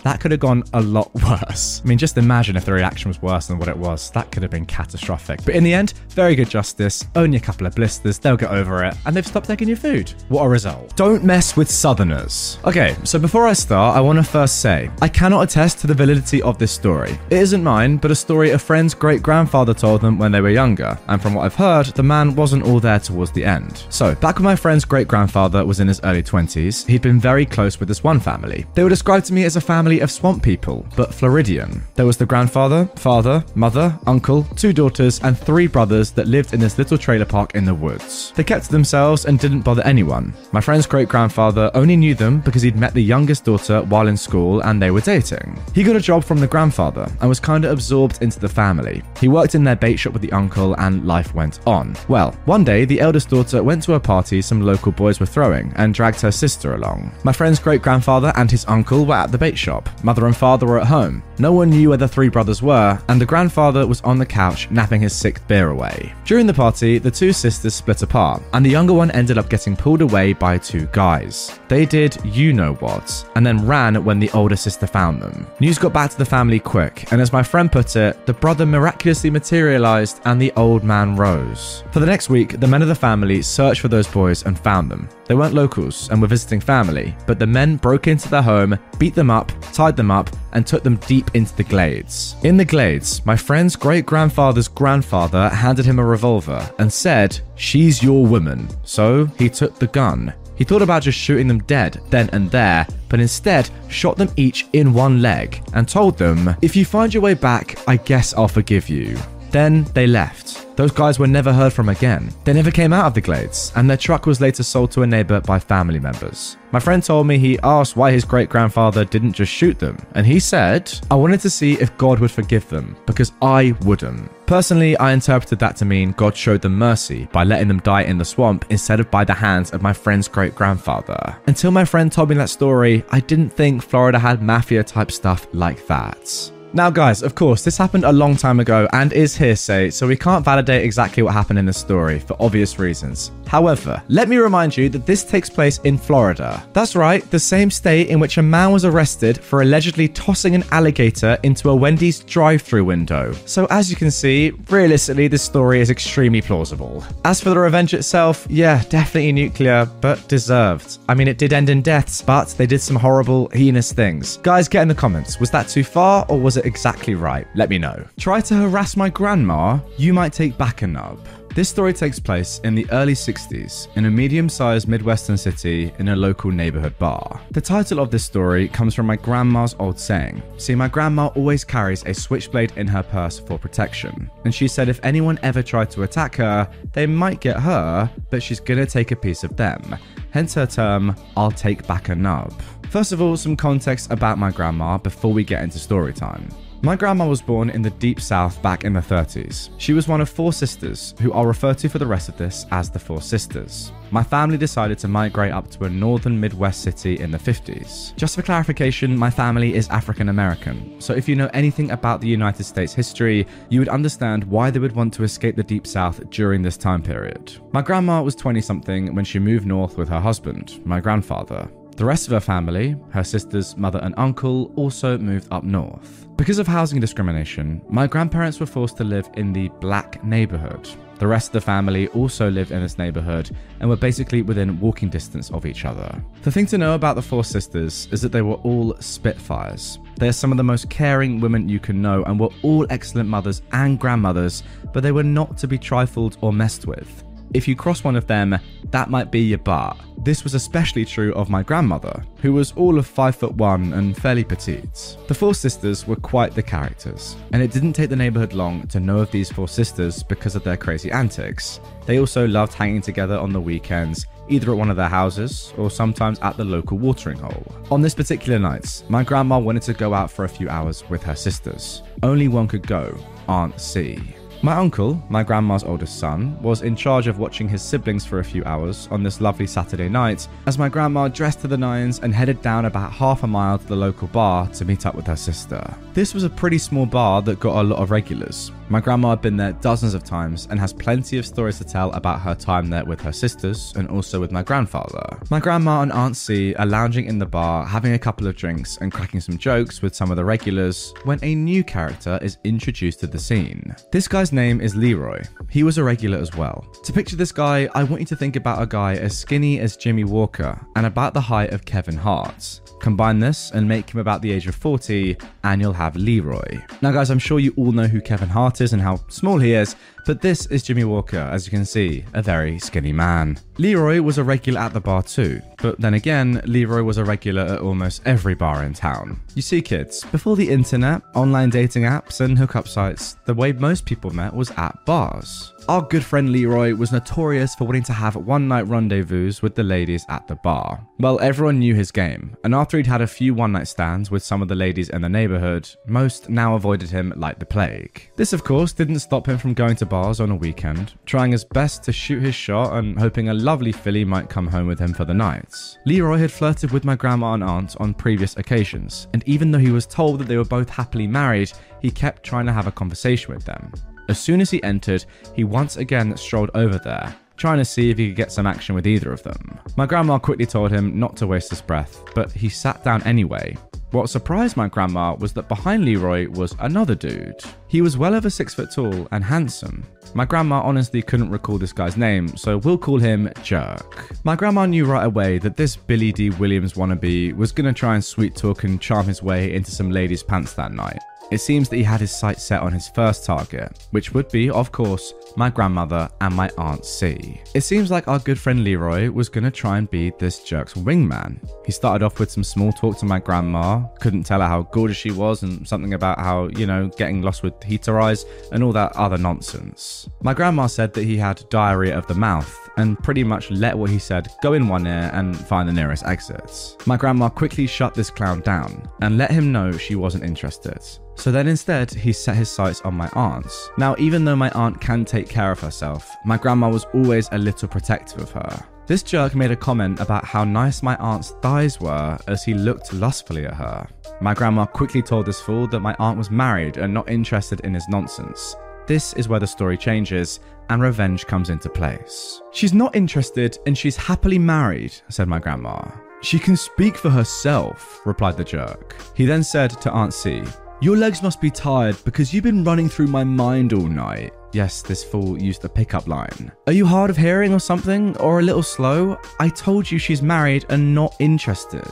That 0.05 0.21
could 0.21 0.31
have 0.31 0.41
gone 0.41 0.63
a 0.73 0.81
lot 0.81 1.13
worse. 1.25 1.83
I 1.85 1.89
mean, 1.89 1.99
just 1.99 2.17
imagine 2.17 2.57
if 2.57 2.65
the 2.65 2.73
reaction 2.73 3.09
was 3.09 3.21
worse 3.21 3.49
than 3.49 3.59
what 3.59 3.69
it 3.69 3.77
was. 3.77 4.11
That 4.13 4.31
could 4.31 4.43
have 4.43 4.51
been 4.51 4.67
catastrophic. 4.67 5.45
But 5.45 5.55
in 5.55 5.65
the 5.65 5.75
end, 5.75 5.95
very 6.11 6.35
good 6.35 6.49
justice, 6.49 7.05
only 7.17 7.39
a 7.39 7.41
couple 7.41 7.67
of 7.67 7.75
blisters, 7.75 8.19
they'll 8.19 8.37
get 8.37 8.51
over 8.51 8.85
it, 8.85 8.95
and 9.05 9.17
they've 9.17 9.27
stopped 9.27 9.47
taking 9.47 9.69
your 9.69 9.77
food. 9.77 10.13
What 10.29 10.45
a 10.45 10.49
result. 10.49 10.95
Don't 10.97 11.25
mess 11.25 11.57
with 11.57 11.71
Southerners. 11.71 12.59
Okay, 12.65 12.95
so 13.05 13.19
before 13.19 13.47
I 13.47 13.53
start, 13.53 13.97
I 13.97 14.01
want 14.01 14.19
to 14.19 14.23
first 14.25 14.61
say, 14.61 14.91
I 15.03 15.09
cannot 15.09 15.43
attest 15.43 15.79
to 15.81 15.87
the 15.87 15.95
validity 15.95 16.43
of 16.43 16.59
this 16.59 16.73
story. 16.73 17.19
It 17.31 17.39
isn't 17.39 17.65
mine, 17.65 17.97
but 17.97 18.11
a 18.11 18.15
story 18.15 18.51
a 18.51 18.59
friend's 18.59 18.95
great 18.95 19.23
grandfather 19.23 19.75
told 19.75 20.01
them 20.01 20.19
when 20.19 20.33
they 20.33 20.41
were 20.41 20.51
younger, 20.51 20.99
and 21.09 21.21
from 21.21 21.35
what 21.35 21.45
I've 21.45 21.55
heard, 21.55 21.87
the 21.87 22.03
man 22.03 22.35
wasn't 22.35 22.65
all 22.65 22.81
there 22.81 23.01
towards 23.01 23.33
the 23.33 23.45
end. 23.45 23.86
So, 23.89 24.15
back 24.17 24.37
when 24.37 24.45
my 24.45 24.57
friend's 24.57 24.85
great 24.85 25.09
grandfather 25.09 25.65
was 25.65 25.81
in 25.81 25.89
his 25.89 26.01
early 26.05 26.23
20s, 26.23 26.87
he'd 26.87 27.03
been 27.03 27.21
very 27.21 27.47
close 27.47 27.79
with 27.79 27.89
this 27.89 28.05
one 28.05 28.21
family. 28.21 28.67
They 28.75 28.83
were 28.83 28.89
described 28.89 29.27
to 29.27 29.33
me 29.33 29.45
as 29.45 29.57
a 29.57 29.61
family 29.61 30.01
of 30.01 30.11
swamp 30.11 30.43
people, 30.43 30.87
but 30.97 31.15
Floridian. 31.15 31.83
There 31.95 32.07
was 32.07 32.17
the 32.17 32.27
grandfather, 32.27 32.87
father, 32.97 33.45
mother, 33.55 33.99
uncle, 34.07 34.45
two 34.57 34.73
daughters, 34.73 35.21
and 35.21 35.39
three 35.39 35.67
brothers 35.67 36.11
that 36.13 36.27
lived 36.27 36.53
in 36.53 36.61
this 36.61 36.79
little 36.79 36.99
trailer 36.99 37.25
park 37.25 37.55
in 37.55 37.65
the 37.65 37.75
woods. 37.75 38.33
They 38.37 38.45
kept 38.45 38.67
to 38.67 38.73
themselves 38.73 39.25
and 39.25 39.39
didn't 39.39 39.63
bother 39.63 39.83
anyone. 39.83 40.35
My 40.53 40.61
friend's 40.61 40.87
great 40.87 41.09
grandfather 41.09 41.71
only 41.75 41.97
knew 41.97 42.15
them 42.15 42.41
because 42.41 42.63
he'd 42.63 42.77
met 42.77 42.95
the 42.95 43.03
youngest 43.03 43.45
daughter 43.45 43.83
while 43.83 44.09
in 44.09 44.17
school 44.17 44.61
and 44.61 44.83
they 44.83 44.91
were 44.91 45.01
dating. 45.01 45.59
He 45.75 45.83
got 45.83 45.97
a 45.97 46.01
job 46.01 46.25
from 46.25 46.39
the 46.39 46.47
grandfather 46.47 47.07
and 47.21 47.29
was 47.29 47.41
kind 47.41 47.65
of 47.65 47.73
absorbed 47.73 48.23
into 48.23 48.41
the 48.41 48.49
family. 48.49 49.03
He 49.21 49.29
worked 49.29 49.55
in 49.55 49.65
their 49.65 49.77
bait 49.77 49.97
shop 49.97 50.13
with 50.13 50.23
the 50.23 50.33
uncle 50.33 50.75
and 50.75 51.07
life 51.07 51.35
went 51.35 51.61
on. 51.67 51.95
Well, 52.09 52.33
one 52.45 52.65
day 52.65 52.85
the 52.85 53.01
eldest 53.01 53.31
daughter 53.31 53.63
went 53.63 53.76
to 53.83 53.95
a 53.95 54.01
party 54.01 54.43
some 54.43 54.61
local 54.61 54.93
boys 54.93 55.21
were 55.21 55.27
throwing 55.27 55.73
and 55.77 55.95
dragged 55.95 56.21
her 56.21 56.33
sister 56.33 56.75
along. 56.75 57.13
My 57.25 57.33
friend's 57.33 57.59
great 57.59 57.83
grandfather 57.83 58.33
and 58.37 58.51
his 58.51 58.65
uncle 58.69 59.05
were 59.05 59.15
at 59.15 59.33
the 59.33 59.39
bait 59.39 59.59
shop. 59.59 59.89
Mother 60.03 60.27
and 60.27 60.37
father 60.37 60.67
were 60.67 60.81
at 60.81 60.87
home. 60.87 61.23
No 61.39 61.53
one 61.53 61.71
knew 61.71 61.91
where 61.91 61.99
the 61.99 62.09
three 62.09 62.29
brothers 62.29 62.63
were, 62.63 62.99
and 63.09 63.21
the 63.21 63.27
grandfather 63.27 63.87
was 63.87 64.01
on 64.01 64.19
the 64.19 64.25
couch 64.25 64.71
napping 64.71 65.03
his 65.03 65.15
sixth 65.15 65.47
beer 65.47 65.69
away. 65.69 66.15
During 66.25 66.47
the 66.47 66.55
party, 66.55 66.99
the 66.99 67.11
two 67.11 67.33
sisters 67.33 67.75
split 67.75 68.03
apart, 68.03 68.43
and 68.55 68.65
the 68.65 68.71
younger 68.71 68.95
one 68.95 69.11
ended 69.11 69.37
up 69.37 69.51
getting 69.51 69.77
pulled 69.77 70.01
away 70.01 70.33
by 70.33 70.57
two 70.57 70.87
guys. 70.93 71.59
They 71.69 71.85
did 71.85 72.17
you 72.25 72.53
know 72.53 72.75
what, 72.75 73.29
and 73.35 73.47
then 73.47 73.67
ran 73.67 74.03
when 74.05 74.19
the 74.19 74.31
older 74.31 74.57
sister 74.57 74.87
found 74.87 75.21
them. 75.21 75.47
News 75.61 75.79
got 75.79 75.93
back 75.93 76.11
to 76.11 76.19
the 76.19 76.25
family 76.25 76.59
quick, 76.59 77.13
and 77.13 77.21
as 77.21 77.33
my 77.33 77.43
friend 77.43 77.71
put 77.71 77.97
it, 77.97 78.25
the 78.25 78.33
brother 78.33 78.65
miraculously 78.65 79.31
materialized 79.31 80.21
and 80.25 80.41
the 80.41 80.53
old 80.57 80.85
man 80.85 81.17
rose. 81.17 81.85
For 81.93 82.01
the 82.01 82.07
next 82.07 82.31
week, 82.31 82.59
the 82.61 82.67
men 82.67 82.83
of 82.83 82.89
the 82.89 82.95
family 82.95 83.43
searched 83.43 83.66
for 83.75 83.89
those 83.89 84.07
boys 84.07 84.45
and 84.45 84.59
found 84.59 84.91
them. 84.91 85.09
They 85.25 85.35
weren't 85.35 85.55
locals 85.55 86.09
and 86.11 86.23
were 86.23 86.29
visiting 86.29 86.61
family, 86.61 87.17
but 87.27 87.39
the 87.39 87.47
men 87.47 87.77
broke 87.77 88.07
into 88.07 88.29
their 88.29 88.43
home, 88.43 88.79
beat 88.99 89.15
them 89.15 89.31
up, 89.31 89.51
tied 89.73 89.97
them 89.97 90.11
up, 90.11 90.31
and 90.53 90.67
took 90.67 90.83
them 90.83 90.97
deep 91.07 91.31
into 91.35 91.55
the 91.57 91.65
glades. 91.65 92.37
In 92.45 92.57
the 92.57 92.65
glades, 92.65 93.25
my 93.27 93.37
friend's 93.37 93.75
great 93.75 94.07
grandfather's 94.07 94.69
grandfather 94.69 95.49
handed 95.49 95.85
him 95.85 95.99
a 95.99 96.05
revolver 96.05 96.71
and 96.79 96.93
said, 96.93 97.41
She's 97.57 98.03
your 98.03 98.25
woman. 98.25 98.69
So 98.85 99.27
he 99.39 99.49
took 99.49 99.79
the 99.79 99.89
gun. 99.89 100.33
He 100.57 100.65
thought 100.65 100.83
about 100.83 101.03
just 101.03 101.19
shooting 101.19 101.49
them 101.49 101.63
dead 101.65 102.01
then 102.09 102.31
and 102.33 102.51
there, 102.51 102.87
but 103.09 103.21
instead 103.21 103.69
shot 103.89 104.17
them 104.17 104.31
each 104.37 104.67
in 104.73 104.95
one 104.95 105.21
leg 105.21 105.63
and 105.75 105.87
told 105.87 106.17
them, 106.17 106.57
If 106.63 106.75
you 106.75 106.85
find 106.85 107.13
your 107.13 107.23
way 107.23 107.35
back, 107.35 107.79
I 107.87 107.97
guess 107.97 108.33
I'll 108.35 108.49
forgive 108.49 108.89
you. 108.89 109.19
Then 109.51 109.85
they 109.95 110.07
left. 110.07 110.67
Those 110.77 110.91
guys 110.93 111.19
were 111.19 111.27
never 111.27 111.55
heard 111.55 111.73
from 111.73 111.89
again. 111.89 112.31
They 112.45 112.53
never 112.53 112.71
came 112.71 112.93
out 112.93 113.07
of 113.07 113.15
the 113.15 113.23
glades, 113.23 113.73
and 113.77 113.89
their 113.89 113.97
truck 113.97 114.27
was 114.27 114.43
later 114.43 114.63
sold 114.63 114.91
to 114.93 115.03
a 115.03 115.07
neighbor 115.07 115.41
by 115.41 115.59
family 115.59 115.99
members. 115.99 116.59
My 116.73 116.81
friend 116.81 117.03
told 117.03 117.27
me 117.27 117.39
he 117.39 117.59
asked 117.61 117.97
why 117.97 118.11
his 118.11 118.27
great 118.27 118.51
grandfather 118.51 119.07
didn't 119.07 119.33
just 119.33 119.51
shoot 119.51 119.79
them, 119.79 119.97
and 120.15 120.27
he 120.27 120.39
said, 120.39 120.93
I 121.11 121.15
wanted 121.15 121.41
to 121.41 121.51
see 121.51 121.75
if 121.75 121.97
God 121.97 122.19
would 122.19 122.31
forgive 122.31 122.69
them, 122.69 122.95
because 123.07 123.33
I 123.41 123.75
wouldn't. 123.83 124.31
Personally, 124.47 124.97
I 124.99 125.13
interpreted 125.13 125.59
that 125.61 125.77
to 125.77 125.87
mean 125.87 126.13
God 126.13 126.37
showed 126.37 126.61
them 126.61 126.77
mercy 126.77 127.27
by 127.33 127.45
letting 127.45 127.69
them 127.69 127.81
die 127.81 128.03
in 128.03 128.19
the 128.19 128.25
swamp 128.25 128.67
instead 128.69 129.01
of 129.01 129.11
by 129.11 129.25
the 129.25 129.33
hands 129.33 129.71
of 129.71 129.81
my 129.81 129.95
friend's 129.95 130.29
great 130.29 130.55
grandfather. 130.55 131.37
Until 131.47 131.71
my 131.71 131.87
friend 131.87 132.13
told 132.13 132.29
me 132.29 132.37
that 132.37 132.51
story, 132.51 133.03
I 133.09 133.21
didn't 133.21 133.51
think 133.51 133.83
Florida 133.83 134.19
had 134.19 134.43
mafia 134.43 134.85
type 134.85 135.11
stuff 135.11 135.49
like 135.53 135.87
that. 135.87 136.53
Now, 136.77 136.91
guys, 136.91 137.23
of 137.23 137.35
course, 137.35 137.65
this 137.65 137.79
happened 137.79 138.05
a 138.05 138.13
long 138.13 138.37
time 138.37 138.61
ago 138.61 138.87
and 138.93 139.11
is 139.15 139.35
hearsay, 139.35 139.89
so 139.89 140.07
we 140.07 140.15
can't 140.15 140.45
validate 140.45 140.85
exactly 140.85 141.23
what 141.23 141.33
happened 141.33 141.59
in 141.59 141.65
the 141.65 141.73
story 141.73 142.19
for 142.19 142.37
obvious 142.39 142.79
reasons. 142.79 143.31
However, 143.47 144.03
let 144.09 144.29
me 144.29 144.37
remind 144.37 144.77
you 144.77 144.91
that 144.91 145.07
this 145.07 145.25
takes 145.25 145.49
place 145.49 145.79
in 145.85 145.97
Florida. 145.97 146.63
That's 146.75 146.95
right, 146.95 147.23
the 147.31 147.39
same 147.39 147.71
state 147.71 148.09
in 148.09 148.21
which 148.21 148.37
a 148.37 148.43
man 148.43 148.73
was 148.73 148.85
arrested 148.85 149.39
for 149.39 149.63
allegedly 149.63 150.07
tossing 150.07 150.55
an 150.55 150.65
alligator 150.71 151.39
into 151.45 151.71
a 151.71 151.75
Wendy's 151.75 152.21
drive 152.21 152.61
through 152.61 152.85
window. 152.85 153.33
So, 153.47 153.67
as 153.71 153.89
you 153.89 153.97
can 153.97 154.11
see, 154.11 154.51
realistically, 154.69 155.29
this 155.29 155.43
story 155.43 155.81
is 155.81 155.89
extremely 155.89 156.43
plausible. 156.43 157.03
As 157.25 157.41
for 157.41 157.49
the 157.49 157.59
revenge 157.59 157.95
itself, 157.95 158.47
yeah, 158.51 158.83
definitely 158.91 159.33
nuclear, 159.33 159.89
but 160.03 160.29
deserved. 160.29 160.99
I 161.09 161.15
mean, 161.15 161.29
it 161.29 161.39
did 161.39 161.55
end 161.55 161.71
in 161.71 161.81
deaths, 161.81 162.21
but 162.21 162.49
they 162.49 162.67
did 162.67 162.83
some 162.83 162.97
horrible, 162.97 163.49
heinous 163.55 163.95
things. 163.95 164.37
Guys, 164.43 164.69
get 164.69 164.83
in 164.83 164.89
the 164.89 164.95
comments. 164.95 165.41
Was 165.41 165.51
that 165.53 165.69
too 165.69 165.83
far, 165.83 166.27
or 166.29 166.39
was 166.39 166.59
it 166.59 166.66
exactly 166.67 167.15
right? 167.15 167.47
Let 167.55 167.71
me 167.71 167.79
know. 167.79 168.05
Try 168.19 168.41
to 168.43 168.55
harass 168.55 168.97
my 168.97 169.09
grandma, 169.09 169.79
you 169.97 170.13
might 170.13 170.33
take 170.33 170.59
back 170.59 170.83
a 170.83 170.87
nub. 170.87 171.27
This 171.57 171.71
story 171.71 171.95
takes 171.95 172.19
place 172.19 172.61
in 172.65 172.75
the 172.75 172.87
early 172.93 173.15
60s 173.15 173.89
in 173.97 174.05
a 174.05 174.11
medium 174.11 174.47
sized 174.47 174.89
Midwestern 174.89 175.39
city 175.39 175.91
in 175.99 176.09
a 176.09 176.15
local 176.15 176.51
neighborhood 176.51 176.99
bar. 176.99 177.41
The 177.53 177.63
title 177.63 177.99
of 177.99 178.11
this 178.11 178.25
story 178.25 178.69
comes 178.69 178.95
from 178.95 179.07
my 179.07 179.17
grandma's 179.17 179.75
old 179.79 179.99
saying. 179.99 180.43
See, 180.59 180.75
my 180.75 180.89
grandma 180.89 181.29
always 181.29 181.65
carries 181.65 182.05
a 182.05 182.13
switchblade 182.13 182.75
in 182.77 182.87
her 182.89 183.03
purse 183.03 183.39
for 183.39 183.59
protection, 183.59 184.31
and 184.45 184.55
she 184.55 184.69
said 184.69 184.91
if 184.91 185.01
anyone 185.03 185.39
ever 185.43 185.63
tried 185.63 185.91
to 185.93 186.03
attack 186.03 186.35
her, 186.37 186.71
they 186.93 187.07
might 187.07 187.41
get 187.41 187.59
her, 187.59 188.11
but 188.29 188.43
she's 188.43 188.61
gonna 188.61 188.85
take 188.85 189.13
a 189.13 189.17
piece 189.17 189.43
of 189.43 189.57
them. 189.57 189.97
Hence 190.33 190.53
her 190.53 190.67
term, 190.67 191.17
I'll 191.39 191.51
take 191.51 191.87
back 191.87 192.11
a 192.11 192.15
nub. 192.15 192.53
First 192.91 193.13
of 193.13 193.21
all, 193.21 193.37
some 193.37 193.57
context 193.57 194.11
about 194.11 194.39
my 194.39 194.51
grandma 194.51 194.99
before 194.99 195.33
we 195.33 195.45
get 195.45 195.63
into 195.63 195.79
story 195.79 196.13
time. 196.13 196.49
My 196.83 196.95
grandma 196.95 197.27
was 197.27 197.43
born 197.43 197.71
in 197.71 197.83
the 197.83 197.91
deep 197.91 198.21
south 198.21 198.61
back 198.63 198.85
in 198.85 198.93
the 198.93 199.01
30s. 199.01 199.71
She 199.79 199.93
was 199.93 200.07
one 200.07 200.21
of 200.21 200.29
four 200.29 200.53
sisters, 200.53 201.15
who 201.21 201.33
I'll 201.33 201.47
refer 201.47 201.75
to 201.75 201.89
for 201.89 201.99
the 201.99 202.07
rest 202.07 202.29
of 202.29 202.37
this 202.37 202.67
as 202.71 202.91
the 202.91 202.99
Four 202.99 203.23
Sisters. 203.23 203.93
My 204.11 204.23
family 204.23 204.57
decided 204.57 204.99
to 204.99 205.09
migrate 205.09 205.53
up 205.53 205.71
to 205.73 205.85
a 205.85 205.91
northern 205.91 206.39
Midwest 206.39 206.83
city 206.83 207.19
in 207.19 207.31
the 207.31 207.39
50s. 207.39 208.15
Just 208.17 208.37
for 208.37 208.43
clarification, 208.43 209.19
my 209.19 209.31
family 209.31 209.75
is 209.75 209.89
African 209.89 210.29
American, 210.29 211.01
so 211.01 211.15
if 211.15 211.29
you 211.29 211.35
know 211.35 211.51
anything 211.55 211.91
about 211.91 212.21
the 212.21 212.29
United 212.29 212.65
States 212.65 212.93
history, 212.93 213.47
you 213.69 213.81
would 213.81 213.89
understand 213.89 214.45
why 214.45 214.71
they 214.71 214.79
would 214.79 214.95
want 214.95 215.13
to 215.15 215.25
escape 215.25 215.57
the 215.57 215.65
deep 215.65 215.87
south 215.87 216.29
during 216.31 216.63
this 216.63 216.77
time 216.77 217.03
period. 217.03 217.53
My 217.73 217.83
grandma 217.83 218.23
was 218.23 218.37
20 218.37 218.61
something 218.61 219.15
when 219.15 219.25
she 219.25 219.39
moved 219.39 219.67
north 219.67 219.97
with 219.97 220.09
her 220.11 220.21
husband, 220.21 220.81
my 220.85 221.01
grandfather. 221.01 221.69
The 221.97 222.05
rest 222.05 222.27
of 222.27 222.35
her 222.35 222.41
family, 222.41 222.95
her 223.09 223.25
sisters, 223.25 223.75
mother, 223.75 223.99
and 224.03 224.15
uncle, 224.19 224.71
also 224.77 225.17
moved 225.17 225.49
up 225.51 225.65
north. 225.65 226.27
Because 226.37 226.59
of 226.59 226.67
housing 226.67 227.01
discrimination, 227.01 227.81
my 227.89 228.07
grandparents 228.07 228.61
were 228.61 228.67
forced 228.67 228.99
to 228.99 229.05
live 229.05 229.31
in 229.35 229.55
the 229.55 229.71
black 229.81 230.23
neighborhood. 230.23 230.87
The 231.19 231.27
rest 231.27 231.49
of 231.49 231.53
the 231.55 231.61
family 231.63 232.09
also 232.09 232.51
lived 232.51 232.71
in 232.71 232.83
this 232.83 232.99
neighborhood 232.99 233.51
and 233.81 233.89
were 233.89 233.97
basically 233.97 234.43
within 234.43 234.79
walking 234.79 235.09
distance 235.09 235.51
of 235.51 235.65
each 235.65 235.87
other. 235.87 236.23
The 236.43 236.53
thing 236.53 236.67
to 236.67 236.77
know 236.77 236.95
about 236.95 237.17
the 237.17 237.23
four 237.23 237.45
sisters 237.45 238.09
is 238.13 238.21
that 238.21 238.33
they 238.33 238.43
were 238.43 238.57
all 238.57 238.95
Spitfires. 239.01 239.99
They 240.19 240.29
are 240.29 240.33
some 240.33 240.51
of 240.51 240.59
the 240.59 240.65
most 240.65 240.91
caring 240.91 241.41
women 241.41 241.67
you 241.67 241.81
can 241.81 242.03
know 242.03 242.23
and 242.25 242.39
were 242.39 242.51
all 242.63 242.87
excellent 242.91 243.31
mothers 243.31 243.63
and 243.73 243.99
grandmothers, 243.99 244.63
but 244.93 245.03
they 245.03 245.13
were 245.13 245.23
not 245.23 245.57
to 245.59 245.67
be 245.67 245.79
trifled 245.79 246.37
or 246.43 246.53
messed 246.53 246.87
with. 246.87 247.25
If 247.57 247.67
you 247.67 247.75
cross 247.75 248.05
one 248.05 248.17
of 248.17 248.27
them, 248.27 248.59
that 248.91 249.09
might 249.09 249.31
be 249.31 249.41
your 249.41 249.57
bar. 249.57 249.97
This 250.19 250.45
was 250.45 250.53
especially 250.53 251.07
true 251.07 251.33
of 251.33 251.49
my 251.49 251.63
grandmother, 251.63 252.23
who 252.43 252.53
was 252.53 252.73
all 252.73 252.99
of 252.99 253.07
5 253.07 253.35
foot 253.35 253.55
1 253.55 253.95
and 253.95 254.15
fairly 254.15 254.45
petite. 254.45 255.17
The 255.27 255.33
four 255.33 255.55
sisters 255.55 256.07
were 256.07 256.17
quite 256.17 256.55
the 256.55 256.63
characters, 256.63 257.35
and 257.55 257.63
it 257.63 257.73
didn't 257.73 257.95
take 257.95 258.11
the 258.11 258.15
neighborhood 258.15 258.53
long 258.53 258.87
to 258.89 259.01
know 259.01 259.21
of 259.21 259.31
these 259.31 259.51
four 259.51 259.69
sisters 259.69 260.23
because 260.23 260.55
of 260.55 260.65
their 260.65 260.77
crazy 260.77 261.11
antics. 261.11 261.81
They 262.05 262.19
also 262.19 262.47
loved 262.47 262.75
hanging 262.75 263.01
together 263.01 263.39
on 263.39 263.55
the 263.55 263.61
weekends, 263.63 264.27
either 264.51 264.73
at 264.73 264.77
one 264.77 264.91
of 264.91 264.99
their 264.99 265.09
houses 265.09 265.73
or 265.79 265.91
sometimes 265.91 266.39
at 266.41 266.59
the 266.59 266.65
local 266.65 266.99
watering 266.99 267.39
hole. 267.39 267.75
On 267.91 268.03
this 268.03 268.15
particular 268.15 268.59
night, 268.59 269.03
my 269.09 269.25
grandma 269.25 269.59
wanted 269.59 269.83
to 269.85 269.95
go 269.95 270.13
out 270.13 270.31
for 270.31 270.45
a 270.45 270.49
few 270.57 270.69
hours 270.69 271.09
with 271.09 271.23
her 271.23 271.35
sisters. 271.35 272.03
Only 272.23 272.49
one 272.49 272.69
could 272.69 272.87
go, 272.87 273.17
Aunt 273.49 273.81
C. 273.81 274.36
My 274.67 274.75
uncle, 274.75 275.23
my 275.29 275.45
grandma's 275.45 275.85
oldest 275.85 276.19
son, 276.19 276.61
was 276.61 276.83
in 276.83 276.97
charge 276.97 277.29
of 277.29 277.39
watching 277.39 277.69
his 277.69 277.83
siblings 277.83 278.27
for 278.27 278.41
a 278.41 278.45
few 278.45 278.65
hours 278.65 279.07
on 279.13 279.23
this 279.23 279.41
lovely 279.41 279.65
Saturday 279.65 280.09
night 280.09 280.49
as 280.67 280.77
my 280.77 280.89
grandma 280.89 281.29
dressed 281.29 281.61
to 281.61 281.69
the 281.69 281.79
nines 281.79 282.19
and 282.19 282.35
headed 282.35 282.61
down 282.63 282.87
about 282.87 283.13
half 283.13 283.45
a 283.45 283.47
mile 283.47 283.79
to 283.79 283.87
the 283.87 283.95
local 283.95 284.27
bar 284.27 284.67
to 284.71 284.85
meet 284.85 285.07
up 285.07 285.15
with 285.15 285.29
her 285.29 285.37
sister. 285.37 285.97
This 286.15 286.35
was 286.35 286.43
a 286.43 286.51
pretty 286.51 286.79
small 286.79 287.07
bar 287.07 287.43
that 287.43 287.61
got 287.61 287.81
a 287.81 287.87
lot 287.87 288.01
of 288.01 288.11
regulars. 288.11 288.73
My 288.89 289.01
grandma 289.01 289.31
had 289.31 289.43
been 289.43 289.57
there 289.57 289.73
dozens 289.73 290.15
of 290.15 290.25
times 290.25 290.67
and 290.71 290.79
has 290.79 290.93
plenty 290.93 291.39
of 291.39 291.47
stories 291.47 291.79
to 291.79 291.85
tell 291.85 292.13
about 292.13 292.41
her 292.41 292.55
time 292.55 292.89
there 292.89 293.05
with 293.05 293.21
her 293.21 293.33
sisters 293.33 293.93
and 293.97 294.09
also 294.09 294.41
with 294.41 294.53
my 294.53 294.63
grandfather. 294.63 295.39
My 295.51 295.59
grandma 295.61 296.03
and 296.03 296.13
Aunt 296.13 296.37
C 296.37 296.75
are 296.77 296.87
lounging 296.87 297.27
in 297.27 297.39
the 297.39 297.47
bar, 297.47 297.85
having 297.85 298.15
a 298.15 298.19
couple 298.19 298.47
of 298.47 298.57
drinks 298.57 298.97
and 299.01 299.13
cracking 299.13 299.41
some 299.41 299.59
jokes 299.59 300.03
with 300.03 300.15
some 300.15 300.31
of 300.31 300.37
the 300.37 300.45
regulars 300.45 301.13
when 301.25 301.41
a 301.43 301.55
new 301.55 301.83
character 301.83 302.39
is 302.43 302.59
introduced 302.65 303.21
to 303.21 303.27
the 303.27 303.39
scene. 303.39 303.95
This 304.13 304.29
guy's 304.29 304.53
name 304.57 304.81
is 304.81 304.97
Leroy. 304.97 305.43
He 305.69 305.85
was 305.85 305.99
a 305.99 306.03
regular 306.03 306.39
as 306.39 306.53
well. 306.57 306.85
To 307.05 307.13
picture 307.13 307.37
this 307.37 307.53
guy, 307.53 307.89
I 307.95 308.03
want 308.03 308.21
you 308.21 308.27
to 308.27 308.37
think 308.37 308.57
about 308.57 308.83
a 308.83 308.87
guy 308.87 309.15
as 309.15 309.39
skinny 309.39 309.79
as 309.79 309.97
Jimmie 309.97 310.25
Walker 310.25 310.81
and 310.97 311.07
about 311.07 311.35
the 311.35 311.41
height 311.41 311.73
of 311.73 311.85
Kevin 311.85 312.17
Hart. 312.17 312.81
Combine 312.99 313.39
this 313.39 313.71
and 313.73 313.87
make 313.87 314.11
him 314.11 314.19
about 314.19 314.41
the 314.41 314.51
age 314.51 314.67
of 314.67 314.75
40, 314.75 315.37
and 315.65 315.81
you'll 315.81 315.93
have 315.93 316.17
Leroy. 316.17 316.81
Now, 317.03 317.13
guys, 317.13 317.31
I'm 317.31 317.39
sure 317.39 317.61
you 317.61 317.75
all 317.77 317.93
know 317.93 318.07
who 318.07 318.21
Kevin 318.21 318.49
Hart 318.49 318.81
is 318.81 318.95
and 318.95 319.03
how 319.03 319.17
small 319.29 319.59
he 319.59 319.75
is, 319.75 319.95
but 320.25 320.41
this 320.41 320.67
is 320.67 320.83
Jimmie 320.83 321.05
Walker, 321.05 321.39
as 321.39 321.67
you 321.67 321.71
can 321.71 321.85
see, 321.85 322.25
a 322.33 322.43
very 322.43 322.79
skinny 322.79 323.13
man. 323.13 323.59
Leroy 323.77 324.23
was 324.23 324.39
a 324.39 324.45
regular 324.45 324.81
at 324.81 324.95
the 324.95 325.01
bar 325.01 325.23
too, 325.23 325.61
but 325.79 326.01
then 326.01 326.15
again, 326.15 326.63
Leroy 326.65 327.03
was 327.03 327.19
a 327.19 327.25
regular 327.25 327.63
at 327.63 327.81
almost 327.81 328.23
every 328.25 328.55
bar 328.55 328.83
in 328.83 328.95
town. 328.95 329.41
You 329.57 329.63
see, 329.63 329.81
kids, 329.81 330.23
before 330.25 330.55
the 330.55 330.69
internet, 330.69 331.23
online 331.35 331.71
dating 331.71 332.03
apps, 332.03 332.43
and 332.43 332.59
hookup 332.59 332.87
sites, 332.87 333.39
the 333.47 333.55
way 333.55 333.73
most 333.73 334.05
people 334.05 334.31
met 334.31 334.53
was 334.53 334.71
at 334.73 335.03
bars. 335.07 335.73
Our 335.89 336.03
good 336.03 336.25
friend 336.25 336.51
Leroy 336.51 336.95
was 336.95 337.13
notorious 337.13 337.77
for 337.77 337.85
wanting 337.85 338.03
to 338.05 338.13
have 338.13 338.35
one 338.35 338.67
night 338.67 338.89
rendezvous 338.89 339.53
with 339.63 339.77
the 339.77 339.85
ladies 339.85 340.27
at 340.29 340.47
the 340.49 340.57
bar. 340.57 341.07
Well, 341.21 341.41
everyone 341.41 341.79
knew 341.79 341.95
his 341.95 342.11
game, 342.11 342.57
and 342.65 342.75
after 342.75 342.97
he'd 342.97 343.07
had 343.07 343.23
a 343.23 343.27
few 343.27 343.55
one 343.55 343.73
night 343.73 343.87
stands 343.87 344.31
with 344.31 344.43
some 344.43 344.61
of 344.61 344.69
the 344.69 344.75
ladies 344.75 345.11
in 345.11 345.23
the 345.23 345.29
neighborhood, 345.29 345.89
most 346.07 346.51
now 346.51 346.75
avoided 346.75 347.09
him 347.09 347.33
like 347.37 347.61
the 347.61 347.65
plague. 347.65 348.29
This, 348.35 348.53
of 348.53 348.65
course, 348.65 348.93
didn't 348.93 349.21
stop 349.21 349.47
him 349.47 349.59
from 349.59 349.75
going 349.75 349.95
to 349.97 350.07
bars 350.07 350.41
on 350.41 350.51
a 350.51 350.57
weekend, 350.57 351.15
trying 351.25 351.53
his 351.53 351.65
best 351.65 352.03
to 352.03 352.13
shoot 352.13 352.43
his 352.43 352.55
shot 352.55 352.95
and 352.95 353.19
hoping 353.19 353.49
a 353.49 353.55
lovely 353.55 353.93
filly 353.93 354.25
might 354.25 354.51
come 354.51 354.67
home 354.67 354.89
with 354.89 354.99
him 354.99 355.15
for 355.15 355.25
the 355.25 355.33
night. 355.33 355.97
Leroy 356.05 356.37
had 356.37 356.53
flirted 356.53 356.91
with 356.91 357.05
my 357.05 357.15
grandma 357.15 357.55
and 357.55 357.63
aunt 357.63 357.97
on 358.01 358.13
previous 358.13 358.57
occasions, 358.57 359.29
and 359.33 359.46
even 359.47 359.71
though 359.71 359.79
he 359.79 359.91
was 359.91 360.07
told 360.07 360.39
that 360.41 360.49
they 360.49 360.57
were 360.57 360.65
both 360.65 360.91
happily 360.91 361.27
married, 361.27 361.73
he 362.03 362.11
kept 362.11 362.43
trying 362.43 362.67
to 362.67 362.73
have 362.73 362.87
a 362.87 362.93
conversation 362.93 363.55
with 363.55 363.65
them. 363.65 363.93
As 364.29 364.39
soon 364.39 364.61
as 364.61 364.71
he 364.71 364.83
entered, 364.83 365.25
he 365.55 365.65
once 365.65 365.97
again 365.97 366.37
strolled 366.37 366.71
over 366.75 366.99
there, 366.99 367.35
trying 367.57 367.79
to 367.79 367.85
see 367.85 368.11
if 368.11 368.19
he 368.19 368.29
could 368.29 368.37
get 368.37 368.53
some 368.53 368.67
action 368.67 368.95
with 368.95 369.07
either 369.07 369.33
of 369.33 369.43
them. 369.43 369.79
My 369.97 370.05
grandma 370.05 370.39
quickly 370.39 370.67
told 370.67 370.91
him 370.91 371.19
not 371.19 371.37
to 371.37 371.47
waste 371.47 371.71
his 371.71 371.81
breath, 371.81 372.23
but 372.35 372.51
he 372.53 372.69
sat 372.69 373.05
down 373.05 373.23
anyway. 373.23 373.77
What 374.13 374.31
surprised 374.31 374.77
my 374.77 374.89
grandma 374.89 375.35
was 375.35 375.53
that 375.55 375.69
behind 375.69 376.05
Leroy 376.05 376.49
was 376.49 376.75
another 376.79 377.15
dude. 377.15 377.61
He 377.89 378.01
was 378.01 378.17
well 378.17 378.35
over 378.35 378.49
six 378.49 378.73
foot 378.73 378.93
tall 378.93 379.27
and 379.33 379.43
handsome. 379.43 380.05
My 380.33 380.45
grandma 380.45 380.81
honestly 380.83 381.23
couldn't 381.23 381.51
recall 381.51 381.77
this 381.77 381.93
guy's 381.93 382.17
name, 382.17 382.57
so 382.57 382.79
we'll 382.79 382.99
call 382.99 383.19
him 383.19 383.51
Jerk. 383.63 384.31
My 384.45 384.55
grandma 384.55 384.87
knew 384.87 385.07
right 385.07 385.25
away 385.25 385.59
that 385.59 385.77
this 385.77 385.97
Billy 385.97 386.31
Dee 386.31 386.51
Williams 386.51 386.95
wannabe 386.95 387.55
was 387.57 387.73
gonna 387.73 387.93
try 387.93 388.15
and 388.15 388.25
sweet 388.25 388.55
talk 388.55 388.85
and 388.85 389.01
charm 389.01 389.27
his 389.27 389.43
way 389.43 389.75
into 389.75 389.91
some 389.91 390.11
ladies' 390.11 390.43
pants 390.43 390.75
that 390.75 390.93
night. 390.93 391.19
It 391.51 391.59
seems 391.59 391.89
that 391.89 391.97
he 391.97 392.03
had 392.03 392.21
his 392.21 392.33
sights 392.33 392.65
set 392.65 392.81
on 392.81 392.93
his 392.93 393.09
first 393.09 393.45
target, 393.45 394.05
which 394.11 394.35
would 394.35 394.49
be, 394.51 394.69
of 394.69 394.91
course, 394.91 395.33
my 395.57 395.71
grandmother 395.71 396.29
and 396.41 396.55
my 396.55 396.71
Aunt 396.77 397.05
C. 397.05 397.61
It 397.75 397.83
seems 397.83 398.11
like 398.11 398.27
our 398.27 398.41
good 398.41 398.59
friend 398.59 398.83
Leroy 398.83 399.31
was 399.31 399.49
gonna 399.49 399.71
try 399.71 399.99
and 399.99 400.11
be 400.11 400.33
this 400.39 400.65
jerk's 400.65 400.95
wingman. 400.95 401.59
He 401.85 401.93
started 401.93 402.25
off 402.25 402.41
with 402.41 402.51
some 402.51 402.65
small 402.65 402.93
talk 402.93 403.19
to 403.19 403.27
my 403.27 403.39
grandma, 403.39 404.07
couldn't 404.19 404.43
tell 404.43 404.61
her 404.61 404.67
how 404.67 404.83
gorgeous 404.83 405.17
she 405.17 405.31
was, 405.31 405.63
and 405.63 405.87
something 405.87 406.15
about 406.15 406.41
how, 406.41 406.67
you 406.69 406.87
know, 406.87 407.09
getting 407.17 407.43
lost 407.43 407.63
with 407.63 407.81
heater 407.85 408.21
eyes 408.21 408.45
and 408.73 408.83
all 408.83 408.93
that 408.93 409.15
other 409.17 409.39
nonsense. 409.39 410.29
My 410.43 410.53
grandma 410.53 410.89
said 410.89 411.15
that 411.15 411.25
he 411.25 411.37
had 411.37 411.65
diarrhea 411.71 412.19
of 412.19 412.27
the 412.27 412.35
mouth 412.35 412.77
and 412.97 413.19
pretty 413.23 413.45
much 413.45 413.71
let 413.71 413.97
what 413.97 414.11
he 414.11 414.19
said 414.19 414.49
go 414.63 414.73
in 414.73 414.89
one 414.89 415.07
ear 415.07 415.31
and 415.33 415.57
find 415.57 415.89
the 415.89 415.93
nearest 415.93 416.25
exits. 416.27 416.97
My 417.07 417.17
grandma 417.17 417.49
quickly 417.49 417.87
shut 417.87 418.15
this 418.15 418.31
clown 418.31 418.63
down 418.63 419.09
and 419.23 419.39
let 419.39 419.51
him 419.51 419.71
know 419.71 419.93
she 419.93 420.17
wasn't 420.17 420.45
interested. 420.45 420.99
So 421.37 421.53
then 421.53 421.69
instead, 421.69 422.11
he 422.11 422.33
set 422.33 422.57
his 422.57 422.71
sights 422.71 423.01
on 423.03 423.15
my 423.15 423.29
aunts. 423.35 423.91
Now, 423.99 424.17
even 424.19 424.45
though 424.45 424.57
my 424.57 424.71
aunt 424.71 425.01
can 425.01 425.25
take 425.25 425.49
care 425.49 425.71
of 425.71 425.81
herself, 425.81 426.35
my 426.45 426.57
grandma 426.57 426.89
was 426.89 427.07
always 427.15 427.49
a 427.53 427.59
little 427.59 427.89
protective 427.89 428.41
of 428.41 428.51
her. 428.53 428.87
This 429.07 429.23
jerk 429.23 429.55
made 429.55 429.71
a 429.71 429.77
comment 429.77 430.19
about 430.19 430.45
how 430.45 430.65
nice 430.65 431.03
my 431.03 431.15
aunt's 431.19 431.51
thighs 431.63 432.01
were 432.01 432.37
as 432.49 432.65
he 432.65 432.75
looked 432.75 433.13
lustfully 433.13 433.65
at 433.65 433.75
her. 433.75 434.09
My 434.41 434.53
grandma 434.53 434.85
quickly 434.85 435.23
told 435.23 435.47
this 435.47 435.61
fool 435.61 435.87
that 435.89 436.01
my 436.01 436.17
aunt 436.19 436.37
was 436.37 436.51
married 436.51 436.97
and 436.97 437.15
not 437.15 437.31
interested 437.31 437.81
in 437.81 437.95
his 437.95 438.09
nonsense. 438.09 438.75
This 439.07 439.33
is 439.35 439.49
where 439.49 439.61
the 439.61 439.67
story 439.67 439.97
changes 439.97 440.59
and 440.89 441.01
revenge 441.01 441.47
comes 441.47 441.71
into 441.71 441.89
place. 441.89 442.61
She's 442.73 442.93
not 442.93 443.15
interested 443.15 443.79
and 443.87 443.97
she's 443.97 444.17
happily 444.17 444.59
married, 444.59 445.15
said 445.29 445.47
my 445.47 445.61
grandma. 445.61 446.03
She 446.43 446.59
can 446.59 446.77
speak 446.77 447.17
for 447.17 447.31
herself, 447.31 448.21
replied 448.25 448.57
the 448.57 448.65
jerk. 448.65 449.17
He 449.35 449.47
then 449.47 449.63
said 449.63 449.91
to 450.01 450.11
Aunt 450.11 450.35
C, 450.35 450.63
Your 451.03 451.19
legs 451.19 451.43
must 451.43 451.61
be 451.61 451.71
tired 451.71 452.17
because 452.25 452.55
you've 452.55 452.65
been 452.65 452.83
running 452.83 453.11
through 453.11 453.27
my 453.27 453.45
mind 453.45 453.93
all 453.93 454.09
night. 454.09 454.55
Yes, 454.73 455.03
this 455.03 455.23
fool 455.23 455.61
used 455.61 455.83
the 455.83 455.91
pickup 455.91 456.27
line. 456.27 456.73
Are 456.87 456.93
you 456.93 457.05
hard 457.05 457.29
of 457.29 457.37
hearing 457.37 457.75
or 457.75 457.79
something? 457.79 458.35
Or 458.39 458.61
a 458.61 458.63
little 458.63 458.83
slow? 458.83 459.39
I 459.61 459.69
told 459.69 460.11
you 460.11 460.19
she's 460.19 460.41
married 460.41 460.87
and 460.89 461.15
not 461.15 461.37
interested. 461.39 462.11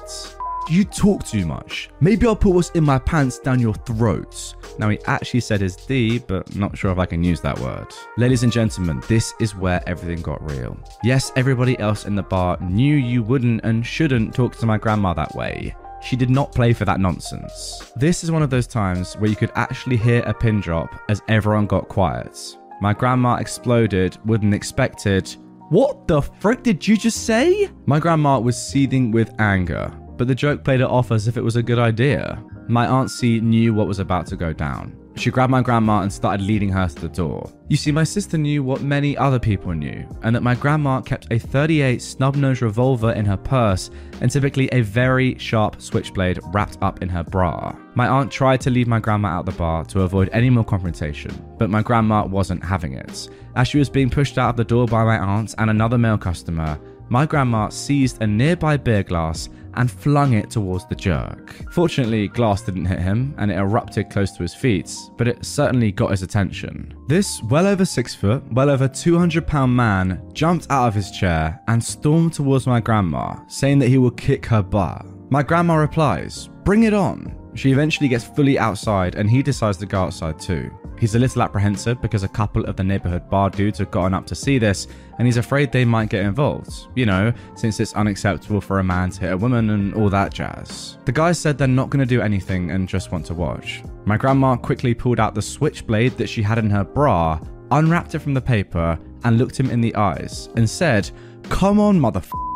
You 0.68 0.84
talk 0.84 1.24
too 1.24 1.46
much. 1.46 1.88
Maybe 2.00 2.26
I'll 2.26 2.36
put 2.36 2.54
what's 2.54 2.70
in 2.70 2.84
my 2.84 2.98
pants 2.98 3.38
down 3.38 3.58
your 3.58 3.74
throats. 3.74 4.54
Now, 4.78 4.90
he 4.90 4.98
actually 5.06 5.40
said 5.40 5.62
his 5.62 5.76
D, 5.76 6.18
but 6.18 6.54
not 6.54 6.76
sure 6.76 6.92
if 6.92 6.98
I 6.98 7.06
can 7.06 7.24
use 7.24 7.40
that 7.40 7.58
word. 7.60 7.86
Ladies 8.18 8.42
and 8.42 8.52
gentlemen, 8.52 9.02
this 9.08 9.32
is 9.40 9.56
where 9.56 9.82
everything 9.86 10.20
got 10.20 10.42
real. 10.50 10.78
Yes, 11.02 11.32
everybody 11.36 11.78
else 11.78 12.04
in 12.04 12.14
the 12.14 12.22
bar 12.22 12.58
knew 12.60 12.96
you 12.96 13.22
wouldn't 13.22 13.62
and 13.64 13.84
shouldn't 13.84 14.34
talk 14.34 14.56
to 14.56 14.66
my 14.66 14.76
grandma 14.76 15.14
that 15.14 15.34
way. 15.34 15.74
She 16.04 16.16
did 16.16 16.30
not 16.30 16.52
play 16.52 16.72
for 16.72 16.84
that 16.84 17.00
nonsense. 17.00 17.92
This 17.96 18.24
is 18.24 18.30
one 18.30 18.42
of 18.42 18.50
those 18.50 18.66
times 18.66 19.14
where 19.14 19.30
you 19.30 19.36
could 19.36 19.52
actually 19.54 19.96
hear 19.96 20.22
a 20.22 20.34
pin 20.34 20.60
drop 20.60 20.94
as 21.08 21.22
everyone 21.28 21.66
got 21.66 21.88
quiet. 21.88 22.38
My 22.80 22.92
grandma 22.92 23.36
exploded 23.36 24.18
with 24.24 24.42
an 24.42 24.52
expected, 24.52 25.34
What 25.70 26.06
the 26.06 26.20
frick 26.20 26.62
did 26.62 26.86
you 26.86 26.96
just 26.96 27.24
say? 27.24 27.70
My 27.86 27.98
grandma 27.98 28.38
was 28.38 28.56
seething 28.56 29.10
with 29.10 29.32
anger 29.40 29.92
but 30.16 30.28
the 30.28 30.34
joke 30.34 30.64
played 30.64 30.80
it 30.80 30.86
off 30.86 31.10
as 31.10 31.28
if 31.28 31.36
it 31.36 31.42
was 31.42 31.56
a 31.56 31.62
good 31.62 31.78
idea. 31.78 32.42
My 32.68 32.86
Aunt 32.86 33.10
C 33.10 33.40
knew 33.40 33.74
what 33.74 33.88
was 33.88 33.98
about 33.98 34.26
to 34.28 34.36
go 34.36 34.52
down. 34.52 34.96
She 35.16 35.30
grabbed 35.30 35.50
my 35.50 35.62
grandma 35.62 36.00
and 36.00 36.12
started 36.12 36.44
leading 36.44 36.70
her 36.70 36.88
to 36.88 36.94
the 36.94 37.08
door. 37.08 37.50
You 37.68 37.76
see, 37.76 37.92
my 37.92 38.04
sister 38.04 38.36
knew 38.36 38.62
what 38.62 38.82
many 38.82 39.16
other 39.16 39.38
people 39.38 39.72
knew, 39.72 40.06
and 40.22 40.34
that 40.34 40.42
my 40.42 40.54
grandma 40.54 41.00
kept 41.00 41.28
a 41.30 41.38
38 41.38 42.02
snub 42.02 42.36
nose 42.36 42.60
revolver 42.62 43.12
in 43.12 43.24
her 43.24 43.36
purse 43.36 43.90
and 44.20 44.30
typically 44.30 44.68
a 44.72 44.80
very 44.80 45.38
sharp 45.38 45.80
switchblade 45.80 46.40
wrapped 46.52 46.78
up 46.82 47.00
in 47.00 47.08
her 47.08 47.22
bra. 47.22 47.74
My 47.94 48.08
aunt 48.08 48.30
tried 48.30 48.60
to 48.62 48.70
leave 48.70 48.88
my 48.88 48.98
grandma 48.98 49.28
out 49.28 49.46
the 49.46 49.52
bar 49.52 49.84
to 49.86 50.02
avoid 50.02 50.30
any 50.32 50.50
more 50.50 50.64
confrontation, 50.64 51.32
but 51.58 51.70
my 51.70 51.80
grandma 51.80 52.26
wasn't 52.26 52.64
having 52.64 52.94
it. 52.94 53.28
As 53.54 53.68
she 53.68 53.78
was 53.78 53.88
being 53.88 54.10
pushed 54.10 54.36
out 54.36 54.50
of 54.50 54.56
the 54.56 54.64
door 54.64 54.86
by 54.86 55.04
my 55.04 55.18
aunt 55.18 55.54
and 55.58 55.70
another 55.70 55.96
male 55.96 56.18
customer, 56.18 56.78
my 57.08 57.24
grandma 57.24 57.68
seized 57.68 58.20
a 58.20 58.26
nearby 58.26 58.76
beer 58.76 59.02
glass 59.02 59.48
and 59.76 59.90
flung 59.90 60.34
it 60.34 60.50
towards 60.50 60.86
the 60.86 60.94
jerk. 60.94 61.54
Fortunately, 61.72 62.28
glass 62.28 62.62
didn't 62.62 62.84
hit 62.86 62.98
him 62.98 63.34
and 63.38 63.50
it 63.50 63.58
erupted 63.58 64.10
close 64.10 64.32
to 64.32 64.42
his 64.42 64.54
feet, 64.54 64.94
but 65.16 65.28
it 65.28 65.44
certainly 65.44 65.92
got 65.92 66.10
his 66.10 66.22
attention. 66.22 66.94
This 67.08 67.42
well 67.44 67.66
over 67.66 67.84
six 67.84 68.14
foot, 68.14 68.42
well 68.52 68.70
over 68.70 68.88
200 68.88 69.46
pound 69.46 69.74
man 69.74 70.22
jumped 70.32 70.66
out 70.70 70.88
of 70.88 70.94
his 70.94 71.10
chair 71.10 71.60
and 71.68 71.82
stormed 71.82 72.32
towards 72.32 72.66
my 72.66 72.80
grandma, 72.80 73.36
saying 73.48 73.78
that 73.80 73.88
he 73.88 73.98
will 73.98 74.10
kick 74.10 74.46
her 74.46 74.62
butt. 74.62 75.04
My 75.30 75.42
grandma 75.42 75.74
replies, 75.76 76.48
Bring 76.64 76.84
it 76.84 76.94
on. 76.94 77.43
She 77.54 77.70
eventually 77.70 78.08
gets 78.08 78.24
fully 78.24 78.58
outside 78.58 79.14
and 79.14 79.30
he 79.30 79.42
decides 79.42 79.78
to 79.78 79.86
go 79.86 80.02
outside 80.02 80.38
too. 80.38 80.70
He's 80.98 81.14
a 81.14 81.18
little 81.18 81.42
apprehensive 81.42 82.00
because 82.00 82.22
a 82.22 82.28
couple 82.28 82.64
of 82.64 82.76
the 82.76 82.84
neighborhood 82.84 83.28
bar 83.28 83.50
dudes 83.50 83.78
have 83.78 83.90
gotten 83.90 84.14
up 84.14 84.26
to 84.26 84.34
see 84.34 84.58
this 84.58 84.86
and 85.18 85.26
he's 85.26 85.36
afraid 85.36 85.70
they 85.70 85.84
might 85.84 86.08
get 86.08 86.24
involved. 86.24 86.88
You 86.94 87.06
know, 87.06 87.32
since 87.56 87.78
it's 87.80 87.94
unacceptable 87.94 88.60
for 88.60 88.78
a 88.78 88.84
man 88.84 89.10
to 89.10 89.20
hit 89.20 89.32
a 89.32 89.36
woman 89.36 89.70
and 89.70 89.94
all 89.94 90.08
that 90.10 90.34
jazz. 90.34 90.98
The 91.04 91.12
guys 91.12 91.38
said 91.38 91.58
they're 91.58 91.68
not 91.68 91.90
going 91.90 92.06
to 92.06 92.14
do 92.14 92.22
anything 92.22 92.70
and 92.70 92.88
just 92.88 93.12
want 93.12 93.26
to 93.26 93.34
watch. 93.34 93.82
My 94.04 94.16
grandma 94.16 94.56
quickly 94.56 94.94
pulled 94.94 95.20
out 95.20 95.34
the 95.34 95.42
switchblade 95.42 96.16
that 96.18 96.28
she 96.28 96.42
had 96.42 96.58
in 96.58 96.70
her 96.70 96.84
bra, 96.84 97.38
unwrapped 97.70 98.14
it 98.14 98.20
from 98.20 98.34
the 98.34 98.40
paper, 98.40 98.98
and 99.24 99.38
looked 99.38 99.58
him 99.58 99.70
in 99.70 99.80
the 99.80 99.94
eyes 99.94 100.48
and 100.56 100.68
said, 100.68 101.10
Come 101.44 101.80
on, 101.80 101.98
motherfucker. 101.98 102.53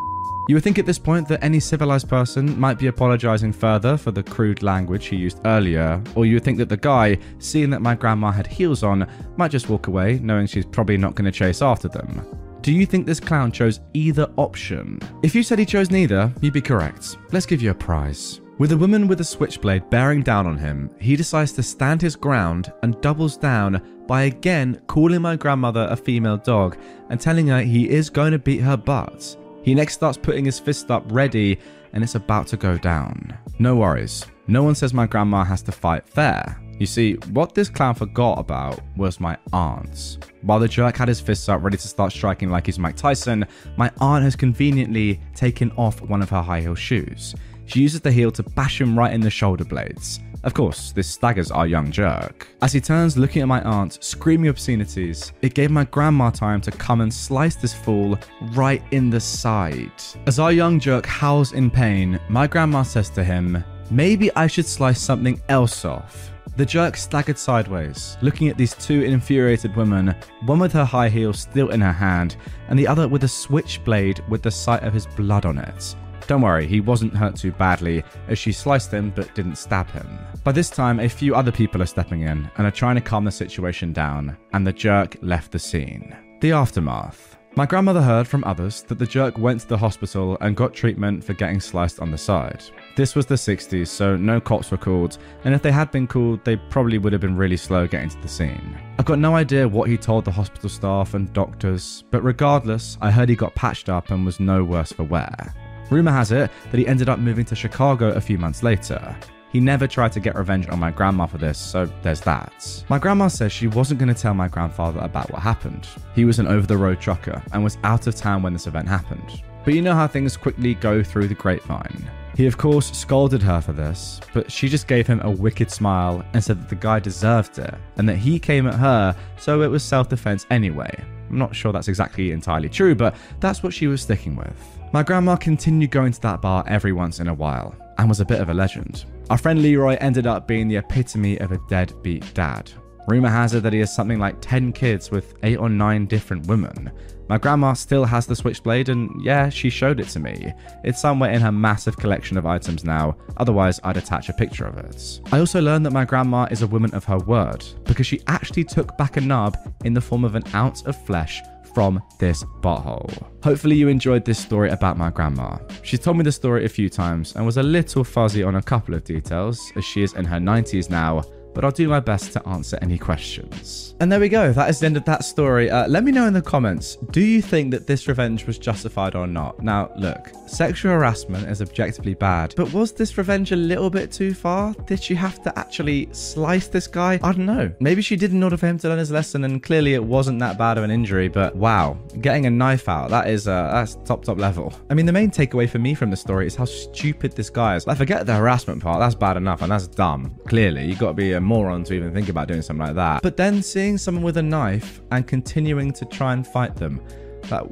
You 0.49 0.55
would 0.55 0.63
think 0.63 0.79
at 0.79 0.87
this 0.87 0.97
point 0.97 1.27
that 1.27 1.43
any 1.43 1.59
civilized 1.59 2.09
person 2.09 2.59
might 2.59 2.79
be 2.79 2.87
apologizing 2.87 3.53
further 3.53 3.95
for 3.95 4.09
the 4.09 4.23
crude 4.23 4.63
language 4.63 5.05
he 5.05 5.15
used 5.15 5.39
earlier, 5.45 6.01
or 6.15 6.25
you 6.25 6.37
would 6.37 6.43
think 6.43 6.57
that 6.57 6.69
the 6.69 6.75
guy, 6.75 7.19
seeing 7.37 7.69
that 7.69 7.83
my 7.83 7.93
grandma 7.93 8.31
had 8.31 8.47
heels 8.47 8.81
on, 8.81 9.07
might 9.37 9.51
just 9.51 9.69
walk 9.69 9.85
away, 9.85 10.17
knowing 10.23 10.47
she's 10.47 10.65
probably 10.65 10.97
not 10.97 11.13
going 11.13 11.31
to 11.31 11.31
chase 11.31 11.61
after 11.61 11.87
them. 11.87 12.25
Do 12.61 12.71
you 12.71 12.87
think 12.87 13.05
this 13.05 13.19
clown 13.19 13.51
chose 13.51 13.79
either 13.93 14.27
option? 14.37 14.99
If 15.21 15.35
you 15.35 15.43
said 15.43 15.59
he 15.59 15.67
chose 15.67 15.91
neither, 15.91 16.33
you'd 16.41 16.53
be 16.53 16.61
correct. 16.61 17.17
Let's 17.31 17.45
give 17.45 17.61
you 17.61 17.69
a 17.69 17.75
prize. 17.75 18.41
With 18.57 18.71
a 18.71 18.77
woman 18.77 19.07
with 19.07 19.21
a 19.21 19.25
switchblade 19.25 19.91
bearing 19.91 20.23
down 20.23 20.47
on 20.47 20.57
him, 20.57 20.89
he 20.99 21.15
decides 21.15 21.51
to 21.51 21.61
stand 21.61 22.01
his 22.01 22.15
ground 22.15 22.73
and 22.81 22.99
doubles 23.01 23.37
down 23.37 24.03
by 24.07 24.23
again 24.23 24.81
calling 24.87 25.21
my 25.21 25.35
grandmother 25.35 25.87
a 25.91 25.95
female 25.95 26.37
dog 26.37 26.75
and 27.11 27.21
telling 27.21 27.45
her 27.49 27.61
he 27.61 27.87
is 27.87 28.09
going 28.09 28.31
to 28.31 28.39
beat 28.39 28.61
her 28.61 28.75
butt. 28.75 29.37
He 29.63 29.75
next 29.75 29.93
starts 29.93 30.17
putting 30.17 30.45
his 30.45 30.59
fist 30.59 30.89
up 30.91 31.03
ready 31.07 31.59
and 31.93 32.03
it's 32.03 32.15
about 32.15 32.47
to 32.47 32.57
go 32.57 32.77
down. 32.77 33.37
No 33.57 33.75
worries, 33.75 34.25
no 34.47 34.63
one 34.63 34.75
says 34.75 34.93
my 34.93 35.05
grandma 35.05 35.43
has 35.43 35.61
to 35.63 35.71
fight 35.71 36.07
fair. 36.07 36.59
You 36.79 36.85
see, 36.85 37.15
what 37.33 37.53
this 37.53 37.69
clown 37.69 37.93
forgot 37.93 38.39
about 38.39 38.79
was 38.95 39.19
my 39.19 39.37
aunt. 39.51 40.25
While 40.43 40.59
the 40.59 40.67
jerk 40.67 40.95
had 40.95 41.09
his 41.09 41.19
fists 41.19 41.49
up 41.49 41.61
ready 41.61 41.75
to 41.75 41.87
start 41.87 42.13
striking 42.13 42.49
like 42.49 42.67
he's 42.67 42.79
Mike 42.79 42.95
Tyson, 42.95 43.45
my 43.75 43.91
aunt 43.99 44.23
has 44.23 44.37
conveniently 44.37 45.19
taken 45.35 45.71
off 45.71 46.01
one 46.01 46.21
of 46.21 46.29
her 46.29 46.41
high 46.41 46.61
heel 46.61 46.75
shoes. 46.75 47.35
She 47.65 47.81
uses 47.81 47.99
the 47.99 48.11
heel 48.11 48.31
to 48.31 48.43
bash 48.43 48.79
him 48.79 48.97
right 48.97 49.13
in 49.13 49.19
the 49.19 49.29
shoulder 49.29 49.65
blades. 49.65 50.21
Of 50.43 50.53
course, 50.53 50.91
this 50.93 51.09
staggers 51.09 51.51
our 51.51 51.67
young 51.67 51.91
jerk. 51.91 52.47
As 52.61 52.71
he 52.71 52.79
turns 52.79 53.17
looking 53.17 53.41
at 53.41 53.47
my 53.47 53.61
aunt, 53.63 54.01
screaming 54.01 54.49
obscenities, 54.49 55.33
it 55.41 55.53
gave 55.53 55.69
my 55.69 55.83
grandma 55.85 56.29
time 56.29 56.61
to 56.61 56.71
come 56.71 57.01
and 57.01 57.13
slice 57.13 57.55
this 57.55 57.73
fool 57.73 58.17
right 58.53 58.81
in 58.91 59.09
the 59.09 59.19
side. 59.19 59.91
As 60.27 60.39
our 60.39 60.53
young 60.53 60.79
jerk 60.79 61.05
howls 61.05 61.51
in 61.51 61.69
pain, 61.69 62.19
my 62.29 62.47
grandma 62.47 62.83
says 62.83 63.09
to 63.11 63.23
him, 63.23 63.63
Maybe 63.91 64.33
I 64.35 64.47
should 64.47 64.65
slice 64.65 65.01
something 65.01 65.41
else 65.49 65.83
off. 65.83 66.31
The 66.55 66.65
jerk 66.65 66.95
staggered 66.95 67.37
sideways, 67.37 68.17
looking 68.21 68.49
at 68.49 68.57
these 68.57 68.75
two 68.75 69.03
infuriated 69.03 69.75
women, 69.75 70.15
one 70.45 70.59
with 70.59 70.73
her 70.73 70.85
high 70.85 71.09
heel 71.09 71.33
still 71.33 71.69
in 71.69 71.81
her 71.81 71.93
hand, 71.93 72.37
and 72.67 72.77
the 72.77 72.87
other 72.87 73.07
with 73.07 73.23
a 73.23 73.27
switchblade 73.27 74.21
with 74.29 74.41
the 74.41 74.51
sight 74.51 74.83
of 74.83 74.93
his 74.93 75.05
blood 75.05 75.45
on 75.45 75.57
it. 75.57 75.95
Don't 76.29 76.41
worry, 76.41 76.67
he 76.67 76.79
wasn't 76.79 77.17
hurt 77.17 77.35
too 77.35 77.51
badly, 77.51 78.03
as 78.27 78.37
she 78.37 78.51
sliced 78.51 78.91
him 78.91 79.11
but 79.15 79.33
didn't 79.33 79.55
stab 79.55 79.89
him. 79.89 80.07
By 80.43 80.51
this 80.51 80.69
time, 80.69 80.99
a 80.99 81.09
few 81.09 81.33
other 81.33 81.51
people 81.51 81.81
are 81.81 81.87
stepping 81.87 82.21
in 82.21 82.47
and 82.55 82.67
are 82.67 82.71
trying 82.71 82.97
to 82.97 83.01
calm 83.01 83.25
the 83.25 83.31
situation 83.31 83.93
down, 83.93 84.37
and 84.53 84.65
the 84.65 84.71
jerk 84.71 85.17
left 85.23 85.51
the 85.51 85.57
scene. 85.57 86.15
The 86.41 86.51
aftermath. 86.51 87.35
My 87.55 87.65
grandmother 87.65 88.03
heard 88.03 88.27
from 88.27 88.43
others 88.43 88.83
that 88.83 88.99
the 88.99 89.07
jerk 89.07 89.39
went 89.39 89.61
to 89.61 89.67
the 89.67 89.77
hospital 89.79 90.37
and 90.39 90.55
got 90.55 90.71
treatment 90.71 91.23
for 91.23 91.33
getting 91.33 91.59
sliced 91.59 91.99
on 91.99 92.11
the 92.11 92.17
side. 92.19 92.63
This 92.95 93.15
was 93.15 93.25
the 93.25 93.33
60s, 93.33 93.87
so 93.87 94.15
no 94.15 94.39
cops 94.39 94.69
were 94.69 94.77
called, 94.77 95.17
and 95.45 95.55
if 95.55 95.63
they 95.63 95.71
had 95.71 95.89
been 95.89 96.05
called, 96.05 96.45
they 96.45 96.57
probably 96.57 96.99
would 96.99 97.11
have 97.11 97.21
been 97.21 97.37
really 97.37 97.57
slow 97.57 97.87
getting 97.87 98.09
to 98.09 98.21
the 98.21 98.27
scene. 98.27 98.77
I've 98.99 99.05
got 99.05 99.17
no 99.17 99.35
idea 99.35 99.67
what 99.67 99.89
he 99.89 99.97
told 99.97 100.25
the 100.25 100.31
hospital 100.31 100.69
staff 100.69 101.15
and 101.15 101.33
doctors, 101.33 102.03
but 102.11 102.21
regardless, 102.21 102.99
I 103.01 103.09
heard 103.09 103.29
he 103.29 103.35
got 103.35 103.55
patched 103.55 103.89
up 103.89 104.11
and 104.11 104.27
was 104.27 104.39
no 104.39 104.63
worse 104.63 104.91
for 104.91 105.05
wear. 105.05 105.55
Rumour 105.89 106.11
has 106.11 106.31
it 106.31 106.51
that 106.71 106.77
he 106.77 106.87
ended 106.87 107.09
up 107.09 107.19
moving 107.19 107.45
to 107.45 107.55
Chicago 107.55 108.09
a 108.09 108.21
few 108.21 108.37
months 108.37 108.63
later. 108.63 109.15
He 109.51 109.59
never 109.59 109.87
tried 109.87 110.11
to 110.11 110.19
get 110.19 110.35
revenge 110.35 110.69
on 110.69 110.77
my 110.79 110.91
grandma 110.91 111.25
for 111.25 111.39
this, 111.39 111.57
so 111.57 111.85
there's 112.03 112.21
that. 112.21 112.83
My 112.87 112.99
grandma 112.99 113.27
says 113.27 113.51
she 113.51 113.65
wasn't 113.65 113.99
going 113.99 114.13
to 114.13 114.19
tell 114.21 114.35
my 114.35 114.47
grandfather 114.47 114.99
about 114.99 115.31
what 115.31 115.41
happened. 115.41 115.87
He 116.13 116.23
was 116.23 116.37
an 116.37 116.47
over 116.47 116.67
the 116.67 116.77
road 116.77 116.99
trucker 116.99 117.41
and 117.51 117.63
was 117.63 117.79
out 117.83 118.05
of 118.05 118.15
town 118.15 118.43
when 118.43 118.53
this 118.53 118.67
event 118.67 118.87
happened. 118.87 119.41
But 119.65 119.73
you 119.73 119.81
know 119.81 119.95
how 119.95 120.07
things 120.07 120.37
quickly 120.37 120.75
go 120.75 121.01
through 121.01 121.27
the 121.29 121.33
grapevine. 121.35 122.09
He, 122.37 122.45
of 122.45 122.57
course, 122.57 122.95
scolded 122.95 123.41
her 123.41 123.59
for 123.59 123.73
this, 123.73 124.21
but 124.33 124.51
she 124.51 124.69
just 124.69 124.87
gave 124.87 125.07
him 125.07 125.19
a 125.21 125.31
wicked 125.31 125.71
smile 125.71 126.23
and 126.33 126.43
said 126.43 126.61
that 126.61 126.69
the 126.69 126.75
guy 126.75 126.99
deserved 126.99 127.57
it 127.57 127.73
and 127.97 128.07
that 128.07 128.15
he 128.15 128.39
came 128.39 128.67
at 128.67 128.75
her, 128.75 129.15
so 129.37 129.63
it 129.63 129.67
was 129.67 129.83
self 129.83 130.09
defense 130.09 130.45
anyway. 130.51 130.89
I'm 131.29 131.37
not 131.37 131.55
sure 131.55 131.73
that's 131.73 131.87
exactly 131.87 132.31
entirely 132.31 132.69
true, 132.69 132.95
but 132.95 133.15
that's 133.39 133.61
what 133.63 133.73
she 133.73 133.87
was 133.87 134.01
sticking 134.01 134.35
with. 134.35 134.78
My 134.91 135.03
grandma 135.03 135.35
continued 135.35 135.91
going 135.91 136.11
to 136.13 136.21
that 136.21 136.41
bar 136.41 136.63
every 136.67 136.93
once 136.93 137.19
in 137.19 137.27
a 137.27 137.33
while 137.33 137.75
and 137.99 138.09
was 138.09 138.21
a 138.21 138.25
bit 138.25 138.41
of 138.41 138.49
a 138.49 138.53
legend. 138.55 139.05
Our 139.29 139.37
friend 139.37 139.61
Leroy 139.61 139.97
ended 140.01 140.25
up 140.25 140.47
being 140.47 140.67
the 140.67 140.77
epitome 140.77 141.37
of 141.37 141.51
a 141.51 141.61
deadbeat 141.69 142.33
dad. 142.33 142.71
Rumour 143.07 143.29
has 143.29 143.53
it 143.53 143.61
that 143.61 143.73
he 143.73 143.79
has 143.79 143.93
something 143.93 144.17
like 144.17 144.41
10 144.41 144.73
kids 144.73 145.11
with 145.11 145.35
8 145.43 145.57
or 145.57 145.69
9 145.69 146.07
different 146.07 146.47
women. 146.47 146.91
My 147.27 147.37
grandma 147.37 147.73
still 147.73 148.03
has 148.03 148.25
the 148.25 148.35
switchblade, 148.35 148.89
and 148.89 149.23
yeah, 149.23 149.49
she 149.49 149.69
showed 149.69 149.99
it 149.99 150.09
to 150.09 150.19
me. 150.19 150.51
It's 150.83 150.99
somewhere 150.99 151.29
in 151.29 151.41
her 151.41 151.51
massive 151.51 151.97
collection 151.97 152.35
of 152.37 152.47
items 152.47 152.83
now, 152.83 153.15
otherwise, 153.37 153.79
I'd 153.83 153.97
attach 153.97 154.29
a 154.29 154.33
picture 154.33 154.65
of 154.65 154.77
it. 154.77 155.21
I 155.31 155.39
also 155.39 155.61
learned 155.61 155.85
that 155.85 155.93
my 155.93 156.05
grandma 156.05 156.47
is 156.49 156.63
a 156.63 156.67
woman 156.67 156.93
of 156.95 157.03
her 157.05 157.19
word, 157.19 157.63
because 157.83 158.07
she 158.07 158.21
actually 158.25 158.63
took 158.63 158.97
back 158.97 159.17
a 159.17 159.21
nub 159.21 159.55
in 159.85 159.93
the 159.93 160.01
form 160.01 160.25
of 160.25 160.33
an 160.33 160.43
ounce 160.55 160.81
of 160.83 160.99
flesh 161.05 161.43
from 161.73 162.01
this 162.19 162.43
butthole. 162.61 163.11
Hopefully, 163.43 163.75
you 163.75 163.87
enjoyed 163.87 164.25
this 164.25 164.39
story 164.39 164.69
about 164.69 164.97
my 164.97 165.09
grandma. 165.09 165.57
She's 165.83 165.99
told 165.99 166.17
me 166.17 166.23
the 166.23 166.31
story 166.31 166.65
a 166.65 166.69
few 166.69 166.89
times 166.89 167.35
and 167.35 167.45
was 167.45 167.57
a 167.57 167.63
little 167.63 168.03
fuzzy 168.03 168.43
on 168.43 168.55
a 168.55 168.61
couple 168.61 168.93
of 168.95 169.03
details, 169.03 169.71
as 169.75 169.85
she 169.85 170.03
is 170.03 170.13
in 170.13 170.25
her 170.25 170.39
90s 170.39 170.89
now 170.89 171.23
but 171.53 171.65
I'll 171.65 171.71
do 171.71 171.87
my 171.87 171.99
best 171.99 172.33
to 172.33 172.47
answer 172.47 172.77
any 172.81 172.97
questions. 172.97 173.95
And 173.99 174.11
there 174.11 174.19
we 174.19 174.29
go. 174.29 174.53
That 174.53 174.69
is 174.69 174.79
the 174.79 174.85
end 174.85 174.97
of 174.97 175.05
that 175.05 175.25
story. 175.25 175.69
Uh, 175.69 175.87
let 175.87 176.03
me 176.03 176.11
know 176.11 176.25
in 176.25 176.33
the 176.33 176.41
comments 176.41 176.97
do 177.11 177.21
you 177.21 177.41
think 177.41 177.71
that 177.71 177.87
this 177.87 178.07
revenge 178.07 178.45
was 178.45 178.57
justified 178.57 179.15
or 179.15 179.27
not? 179.27 179.61
Now, 179.61 179.91
look, 179.97 180.31
sexual 180.47 180.93
harassment 180.93 181.49
is 181.49 181.61
objectively 181.61 182.13
bad, 182.13 182.53
but 182.55 182.71
was 182.73 182.91
this 182.91 183.17
revenge 183.17 183.51
a 183.51 183.55
little 183.55 183.89
bit 183.89 184.11
too 184.11 184.33
far? 184.33 184.73
Did 184.85 185.03
she 185.03 185.15
have 185.15 185.41
to 185.43 185.59
actually 185.59 186.09
slice 186.11 186.67
this 186.67 186.87
guy? 186.87 187.19
I 187.23 187.31
don't 187.33 187.45
know. 187.45 187.71
Maybe 187.79 188.01
she 188.01 188.15
did 188.15 188.31
in 188.31 188.43
order 188.43 188.57
for 188.57 188.67
him 188.67 188.77
to 188.79 188.89
learn 188.89 188.99
his 188.99 189.11
lesson, 189.11 189.43
and 189.43 189.61
clearly 189.61 189.93
it 189.93 190.03
wasn't 190.03 190.39
that 190.39 190.57
bad 190.57 190.77
of 190.77 190.83
an 190.83 190.91
injury, 190.91 191.27
but 191.27 191.55
wow, 191.55 191.97
getting 192.21 192.45
a 192.45 192.49
knife 192.49 192.87
out, 192.87 193.09
that 193.09 193.29
is 193.29 193.47
uh, 193.47 193.69
that's 193.73 193.95
top, 194.05 194.23
top 194.23 194.37
level. 194.37 194.73
I 194.89 194.93
mean, 194.93 195.05
the 195.05 195.13
main 195.13 195.31
takeaway 195.31 195.69
for 195.69 195.79
me 195.79 195.93
from 195.93 196.09
the 196.09 196.17
story 196.17 196.47
is 196.47 196.55
how 196.55 196.65
stupid 196.65 197.33
this 197.33 197.49
guy 197.49 197.75
is. 197.75 197.85
Like, 197.85 197.97
forget 197.97 198.25
the 198.25 198.35
harassment 198.35 198.81
part, 198.81 198.99
that's 198.99 199.15
bad 199.15 199.37
enough, 199.37 199.61
and 199.61 199.71
that's 199.71 199.87
dumb. 199.87 200.35
Clearly, 200.47 200.85
you 200.85 200.95
gotta 200.95 201.13
be 201.13 201.33
a 201.33 201.38
moron 201.39 201.83
to 201.85 201.93
even 201.93 202.13
think 202.13 202.29
about 202.29 202.47
doing 202.47 202.61
something 202.61 202.85
like 202.85 202.95
that. 202.95 203.21
But 203.21 203.37
then 203.37 203.61
seeing 203.61 203.97
someone 203.97 204.23
with 204.23 204.37
a 204.37 204.43
knife 204.43 205.01
and 205.11 205.25
continuing 205.27 205.91
to 205.93 206.05
try 206.05 206.33
and 206.33 206.45
fight 206.45 206.75
them. 206.75 207.01
Like, 207.49 207.65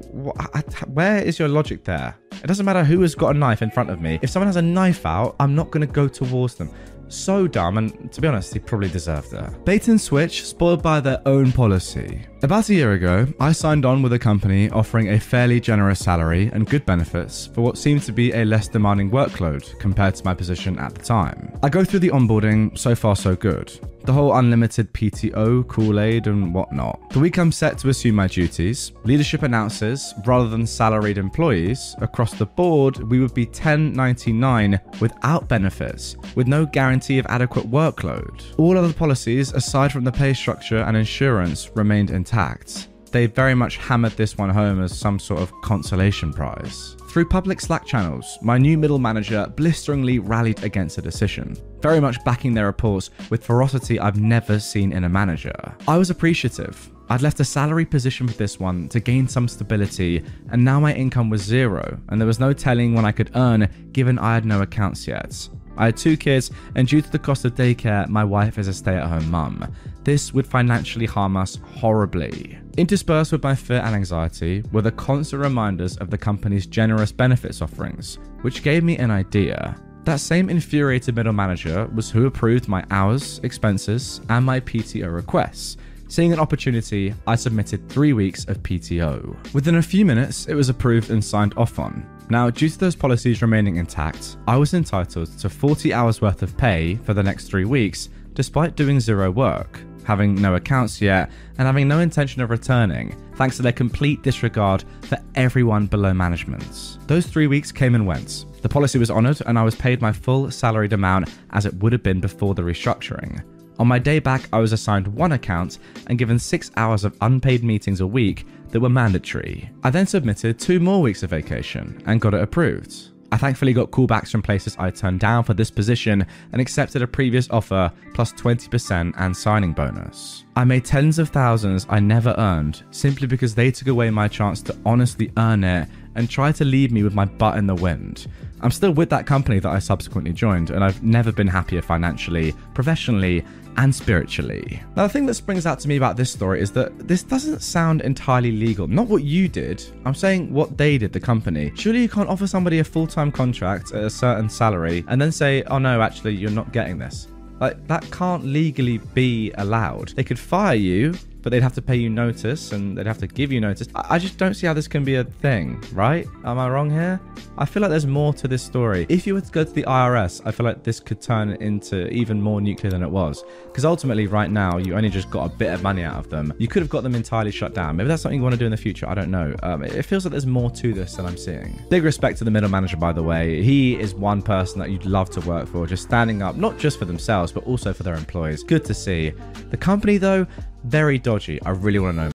where 0.87 1.19
is 1.19 1.37
your 1.37 1.47
logic 1.47 1.83
there? 1.83 2.15
It 2.43 2.47
doesn't 2.47 2.65
matter 2.65 2.83
who 2.83 3.01
has 3.01 3.15
got 3.15 3.35
a 3.35 3.37
knife 3.37 3.61
in 3.61 3.69
front 3.69 3.89
of 3.89 4.01
me. 4.01 4.19
If 4.21 4.29
someone 4.29 4.47
has 4.47 4.55
a 4.55 4.61
knife 4.61 5.05
out, 5.05 5.35
I'm 5.39 5.55
not 5.55 5.71
going 5.71 5.85
to 5.85 5.91
go 5.91 6.07
towards 6.07 6.55
them. 6.55 6.71
So 7.09 7.47
dumb, 7.47 7.77
and 7.77 8.11
to 8.11 8.21
be 8.21 8.27
honest, 8.27 8.53
he 8.53 8.59
probably 8.59 8.89
deserved 8.89 9.33
it. 9.33 9.65
Bait 9.65 9.87
and 9.87 9.99
switch, 9.99 10.45
spoiled 10.45 10.83
by 10.83 10.99
their 10.99 11.21
own 11.25 11.51
policy. 11.51 12.21
About 12.43 12.69
a 12.69 12.73
year 12.73 12.93
ago, 12.93 13.27
I 13.39 13.51
signed 13.51 13.85
on 13.85 14.01
with 14.01 14.13
a 14.13 14.19
company 14.19 14.69
offering 14.69 15.09
a 15.09 15.19
fairly 15.19 15.59
generous 15.59 15.99
salary 15.99 16.51
and 16.53 16.69
good 16.69 16.85
benefits 16.85 17.47
for 17.47 17.61
what 17.61 17.77
seemed 17.77 18.03
to 18.03 18.11
be 18.11 18.31
a 18.31 18.45
less 18.45 18.67
demanding 18.67 19.09
workload 19.09 19.77
compared 19.79 20.15
to 20.15 20.25
my 20.25 20.33
position 20.33 20.77
at 20.77 20.93
the 20.93 21.03
time. 21.03 21.57
I 21.63 21.69
go 21.69 21.83
through 21.83 21.99
the 21.99 22.09
onboarding, 22.09 22.77
so 22.77 22.93
far 22.93 23.15
so 23.15 23.35
good. 23.35 23.79
The 24.07 24.13
whole 24.13 24.37
unlimited 24.37 24.93
PTO, 24.93 25.67
Kool 25.67 25.99
Aid, 25.99 26.27
and 26.27 26.53
whatnot. 26.53 27.09
The 27.09 27.19
week 27.19 27.37
I'm 27.37 27.51
set 27.51 27.77
to 27.79 27.89
assume 27.89 28.15
my 28.15 28.27
duties, 28.27 28.93
leadership 29.03 29.43
announces, 29.43 30.13
rather 30.25 30.47
than 30.47 30.65
salaried 30.65 31.17
employees, 31.17 31.93
across 31.99 32.33
the 32.33 32.45
board, 32.45 32.99
we 33.11 33.19
would 33.19 33.33
be 33.33 33.43
1099 33.43 34.79
without 35.01 35.49
benefits, 35.49 36.15
with 36.35 36.47
no 36.47 36.65
guarantee 36.65 37.19
of 37.19 37.25
adequate 37.25 37.69
workload. 37.69 38.45
All 38.57 38.77
other 38.77 38.93
policies, 38.93 39.51
aside 39.51 39.91
from 39.91 40.05
the 40.05 40.11
pay 40.13 40.33
structure 40.33 40.77
and 40.77 40.95
insurance, 40.95 41.69
remained 41.75 42.09
intact. 42.09 42.87
They 43.11 43.25
very 43.25 43.55
much 43.55 43.75
hammered 43.75 44.13
this 44.13 44.37
one 44.37 44.49
home 44.49 44.81
as 44.81 44.97
some 44.97 45.19
sort 45.19 45.41
of 45.41 45.51
consolation 45.63 46.31
prize. 46.31 46.96
Through 47.17 47.29
public 47.29 47.59
Slack 47.59 47.83
channels, 47.83 48.37
my 48.43 48.59
new 48.59 48.77
middle 48.77 48.99
manager 48.99 49.51
blisteringly 49.55 50.19
rallied 50.19 50.63
against 50.63 50.97
the 50.97 51.01
decision, 51.01 51.57
very 51.81 51.99
much 51.99 52.23
backing 52.23 52.53
their 52.53 52.67
reports 52.67 53.09
with 53.31 53.43
ferocity 53.43 53.99
I've 53.99 54.19
never 54.19 54.59
seen 54.59 54.91
in 54.91 55.03
a 55.03 55.09
manager. 55.09 55.55
I 55.87 55.97
was 55.97 56.11
appreciative. 56.11 56.91
I'd 57.09 57.23
left 57.23 57.39
a 57.39 57.43
salary 57.43 57.85
position 57.85 58.27
for 58.27 58.37
this 58.37 58.59
one 58.59 58.87
to 58.89 58.99
gain 58.99 59.27
some 59.27 59.47
stability, 59.47 60.23
and 60.51 60.63
now 60.63 60.79
my 60.79 60.93
income 60.93 61.31
was 61.31 61.41
zero, 61.41 61.99
and 62.09 62.21
there 62.21 62.27
was 62.27 62.39
no 62.39 62.53
telling 62.53 62.93
when 62.93 63.03
I 63.05 63.11
could 63.11 63.31
earn 63.33 63.67
given 63.93 64.19
I 64.19 64.35
had 64.35 64.45
no 64.45 64.61
accounts 64.61 65.07
yet. 65.07 65.49
I 65.75 65.85
had 65.85 65.97
two 65.97 66.17
kids, 66.17 66.51
and 66.75 66.87
due 66.87 67.01
to 67.01 67.11
the 67.11 67.17
cost 67.17 67.45
of 67.45 67.55
daycare, 67.55 68.07
my 68.09 68.23
wife 68.23 68.59
is 68.59 68.67
a 68.67 68.73
stay 68.73 68.95
at 68.95 69.07
home 69.07 69.31
mum. 69.31 69.73
This 70.03 70.35
would 70.35 70.45
financially 70.45 71.07
harm 71.07 71.35
us 71.35 71.57
horribly. 71.77 72.59
Interspersed 72.77 73.31
with 73.31 73.41
my 73.41 73.55
fear 73.55 73.81
and 73.83 73.95
anxiety 73.95 74.63
were 74.71 74.83
the 74.83 74.91
constant 74.91 75.41
reminders 75.41 75.97
of 75.97 76.11
the 76.11 76.17
company's 76.17 76.67
generous 76.67 77.11
benefits 77.11 77.63
offerings, 77.63 78.19
which 78.41 78.61
gave 78.61 78.83
me 78.83 78.95
an 78.99 79.09
idea. 79.09 79.75
That 80.03 80.19
same 80.19 80.47
infuriated 80.47 81.15
middle 81.15 81.33
manager 81.33 81.89
was 81.95 82.11
who 82.11 82.27
approved 82.27 82.67
my 82.67 82.85
hours, 82.91 83.39
expenses, 83.41 84.21
and 84.29 84.45
my 84.45 84.59
PTO 84.59 85.11
requests. 85.11 85.77
Seeing 86.07 86.31
an 86.31 86.39
opportunity, 86.39 87.15
I 87.25 87.35
submitted 87.35 87.89
three 87.89 88.13
weeks 88.13 88.45
of 88.45 88.61
PTO. 88.61 89.53
Within 89.55 89.77
a 89.77 89.81
few 89.81 90.05
minutes, 90.05 90.45
it 90.45 90.53
was 90.53 90.69
approved 90.69 91.09
and 91.09 91.25
signed 91.25 91.55
off 91.57 91.79
on. 91.79 92.05
Now, 92.29 92.49
due 92.49 92.67
to 92.67 92.77
those 92.77 92.95
policies 92.95 93.41
remaining 93.41 93.77
intact, 93.77 94.37
I 94.47 94.57
was 94.57 94.73
entitled 94.73 95.37
to 95.39 95.49
40 95.49 95.93
hours 95.93 96.21
worth 96.21 96.43
of 96.43 96.57
pay 96.57 96.95
for 96.95 97.13
the 97.13 97.23
next 97.23 97.45
three 97.45 97.63
weeks, 97.63 98.09
despite 98.33 98.75
doing 98.75 98.99
zero 98.99 99.31
work, 99.31 99.79
having 100.03 100.35
no 100.35 100.55
accounts 100.55 101.01
yet, 101.01 101.31
and 101.57 101.65
having 101.65 101.87
no 101.87 101.99
intention 101.99 102.41
of 102.41 102.49
returning, 102.49 103.15
thanks 103.35 103.55
to 103.57 103.61
their 103.61 103.71
complete 103.71 104.23
disregard 104.23 104.83
for 105.03 105.17
everyone 105.35 105.85
below 105.85 106.13
management. 106.13 106.97
Those 107.07 107.27
three 107.27 107.47
weeks 107.47 107.71
came 107.71 107.95
and 107.95 108.05
went. 108.05 108.45
The 108.61 108.69
policy 108.69 108.99
was 108.99 109.11
honoured, 109.11 109.41
and 109.45 109.57
I 109.57 109.63
was 109.63 109.75
paid 109.75 110.01
my 110.01 110.11
full 110.11 110.51
salaried 110.51 110.93
amount 110.93 111.29
as 111.51 111.65
it 111.65 111.75
would 111.75 111.93
have 111.93 112.03
been 112.03 112.19
before 112.19 112.55
the 112.55 112.61
restructuring. 112.61 113.41
On 113.79 113.87
my 113.87 113.99
day 113.99 114.19
back, 114.19 114.49
I 114.51 114.59
was 114.59 114.73
assigned 114.73 115.07
one 115.07 115.33
account 115.33 115.77
and 116.07 116.17
given 116.17 116.39
six 116.39 116.71
hours 116.75 117.03
of 117.03 117.15
unpaid 117.21 117.63
meetings 117.63 118.01
a 118.01 118.07
week 118.07 118.45
that 118.69 118.79
were 118.79 118.89
mandatory. 118.89 119.69
I 119.83 119.89
then 119.89 120.07
submitted 120.07 120.59
two 120.59 120.79
more 120.79 121.01
weeks 121.01 121.23
of 121.23 121.29
vacation 121.29 122.01
and 122.05 122.21
got 122.21 122.33
it 122.33 122.41
approved. 122.41 123.09
I 123.31 123.37
thankfully 123.37 123.73
got 123.73 123.91
callbacks 123.91 124.31
from 124.31 124.41
places 124.41 124.77
I 124.79 124.89
turned 124.89 125.19
down 125.19 125.43
for 125.43 125.53
this 125.53 125.69
position 125.69 126.25
and 126.53 126.61
accepted 126.61 127.01
a 127.01 127.07
previous 127.07 127.49
offer 127.49 127.91
plus 128.13 128.31
20% 128.33 129.13
and 129.17 129.35
signing 129.35 129.73
bonus. 129.73 130.45
I 130.55 130.63
made 130.63 130.85
tens 130.85 131.19
of 131.19 131.29
thousands 131.29 131.85
I 131.89 131.99
never 131.99 132.33
earned 132.37 132.83
simply 132.91 133.27
because 133.27 133.53
they 133.53 133.69
took 133.69 133.89
away 133.89 134.09
my 134.11 134.29
chance 134.29 134.61
to 134.63 134.77
honestly 134.85 135.31
earn 135.37 135.65
it 135.65 135.89
and 136.15 136.29
tried 136.29 136.55
to 136.55 136.65
leave 136.65 136.91
me 136.91 137.03
with 137.03 137.13
my 137.13 137.25
butt 137.25 137.57
in 137.57 137.67
the 137.67 137.75
wind. 137.75 138.27
I'm 138.61 138.71
still 138.71 138.91
with 138.91 139.09
that 139.09 139.27
company 139.27 139.59
that 139.59 139.69
I 139.69 139.77
subsequently 139.77 140.33
joined, 140.33 140.71
and 140.71 140.83
I've 140.83 141.03
never 141.03 141.31
been 141.31 141.47
happier 141.47 141.81
financially, 141.81 142.55
professionally, 142.73 143.45
and 143.77 143.93
spiritually. 143.93 144.81
Now, 144.95 145.03
the 145.03 145.09
thing 145.09 145.25
that 145.27 145.35
springs 145.35 145.65
out 145.65 145.79
to 145.79 145.87
me 145.87 145.97
about 145.97 146.17
this 146.17 146.31
story 146.31 146.59
is 146.59 146.71
that 146.71 147.07
this 147.07 147.23
doesn't 147.23 147.61
sound 147.61 148.01
entirely 148.01 148.51
legal. 148.51 148.87
Not 148.87 149.07
what 149.07 149.23
you 149.23 149.47
did, 149.47 149.83
I'm 150.05 150.15
saying 150.15 150.51
what 150.53 150.77
they 150.77 150.97
did, 150.97 151.13
the 151.13 151.19
company. 151.19 151.71
Surely 151.75 152.01
you 152.01 152.09
can't 152.09 152.29
offer 152.29 152.47
somebody 152.47 152.79
a 152.79 152.83
full 152.83 153.07
time 153.07 153.31
contract 153.31 153.93
at 153.93 154.03
a 154.03 154.09
certain 154.09 154.49
salary 154.49 155.05
and 155.07 155.21
then 155.21 155.31
say, 155.31 155.63
oh 155.63 155.77
no, 155.77 156.01
actually, 156.01 156.35
you're 156.35 156.51
not 156.51 156.71
getting 156.73 156.97
this. 156.97 157.27
Like, 157.59 157.87
that 157.87 158.09
can't 158.11 158.43
legally 158.45 158.99
be 158.99 159.51
allowed. 159.57 160.09
They 160.09 160.23
could 160.23 160.37
fire 160.37 160.75
you 160.75 161.13
but 161.47 161.51
they'd 161.51 161.63
have 161.63 161.73
to 161.73 161.81
pay 161.81 161.95
you 161.95 162.09
notice 162.09 162.73
and 162.73 162.97
they'd 162.97 163.07
have 163.07 163.19
to 163.19 163.25
give 163.25 163.53
you 163.53 163.61
notice. 163.61 163.87
I, 163.95 164.19
just 164.19 164.37
don't 164.37 164.53
see 164.53 164.67
how 164.67 164.73
this 164.73 164.85
can 164.85 165.05
be 165.05 165.15
a 165.15 165.23
thing, 165.23 165.81
right? 165.93 166.27
Am 166.43 166.59
I 166.59 166.67
wrong 166.67 166.89
here? 166.89 167.21
I 167.57 167.63
feel 167.63 167.79
like 167.79 167.89
there's 167.89 168.05
more 168.05 168.33
to 168.33 168.49
this 168.49 168.61
story. 168.61 169.05
If 169.07 169.25
you 169.25 169.33
were 169.33 169.39
to 169.39 169.51
go 169.51 169.63
to 169.63 169.71
the 169.71 169.83
IRS, 169.83 170.41
I 170.43 170.51
feel 170.51 170.65
like 170.65 170.83
this 170.83 170.99
could 170.99 171.21
turn 171.21 171.51
into 171.61 172.09
even 172.09 172.41
more 172.41 172.59
nuclear 172.59 172.91
than 172.91 173.01
it 173.01 173.09
was. 173.09 173.45
Because 173.77 173.85
ultimately, 173.85 174.25
right 174.25 174.49
now, 174.49 174.77
you 174.77 174.95
only 174.95 175.11
just 175.11 175.29
got 175.29 175.45
a 175.45 175.55
bit 175.55 175.71
of 175.71 175.83
money 175.83 176.01
out 176.01 176.15
of 176.15 176.31
them. 176.31 176.51
You 176.57 176.67
could 176.67 176.81
have 176.81 176.89
got 176.89 177.03
them 177.03 177.13
entirely 177.13 177.51
shut 177.51 177.75
down. 177.75 177.95
Maybe 177.95 178.07
that's 178.07 178.23
something 178.23 178.39
you 178.39 178.41
want 178.41 178.53
to 178.53 178.57
do 178.57 178.65
in 178.65 178.71
the 178.71 178.77
future. 178.77 179.07
I 179.07 179.13
don't 179.13 179.29
know. 179.29 179.55
Um, 179.61 179.83
it 179.83 180.01
feels 180.01 180.25
like 180.25 180.31
there's 180.31 180.47
more 180.47 180.71
to 180.71 180.93
this 180.93 181.13
than 181.13 181.27
I'm 181.27 181.37
seeing. 181.37 181.79
Big 181.87 182.03
respect 182.03 182.39
to 182.39 182.43
the 182.43 182.49
middle 182.49 182.71
manager, 182.71 182.97
by 182.97 183.13
the 183.13 183.21
way. 183.21 183.61
He 183.61 183.93
is 183.93 184.15
one 184.15 184.41
person 184.41 184.79
that 184.79 184.89
you'd 184.89 185.05
love 185.05 185.29
to 185.29 185.41
work 185.41 185.67
for, 185.67 185.85
just 185.85 186.01
standing 186.01 186.41
up, 186.41 186.55
not 186.55 186.79
just 186.79 186.97
for 186.97 187.05
themselves, 187.05 187.51
but 187.51 187.67
also 187.67 187.93
for 187.93 188.01
their 188.01 188.15
employees. 188.15 188.63
Good 188.63 188.83
to 188.85 188.95
see. 188.95 189.31
The 189.69 189.77
company, 189.77 190.17
though, 190.17 190.47
very 190.85 191.19
dodgy. 191.19 191.61
I 191.61 191.69
really 191.69 191.99
want 191.99 192.17
to 192.17 192.23
know. 192.23 192.31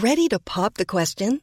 Ready 0.00 0.28
to 0.28 0.38
pop 0.38 0.78
the 0.78 0.86
question? 0.86 1.42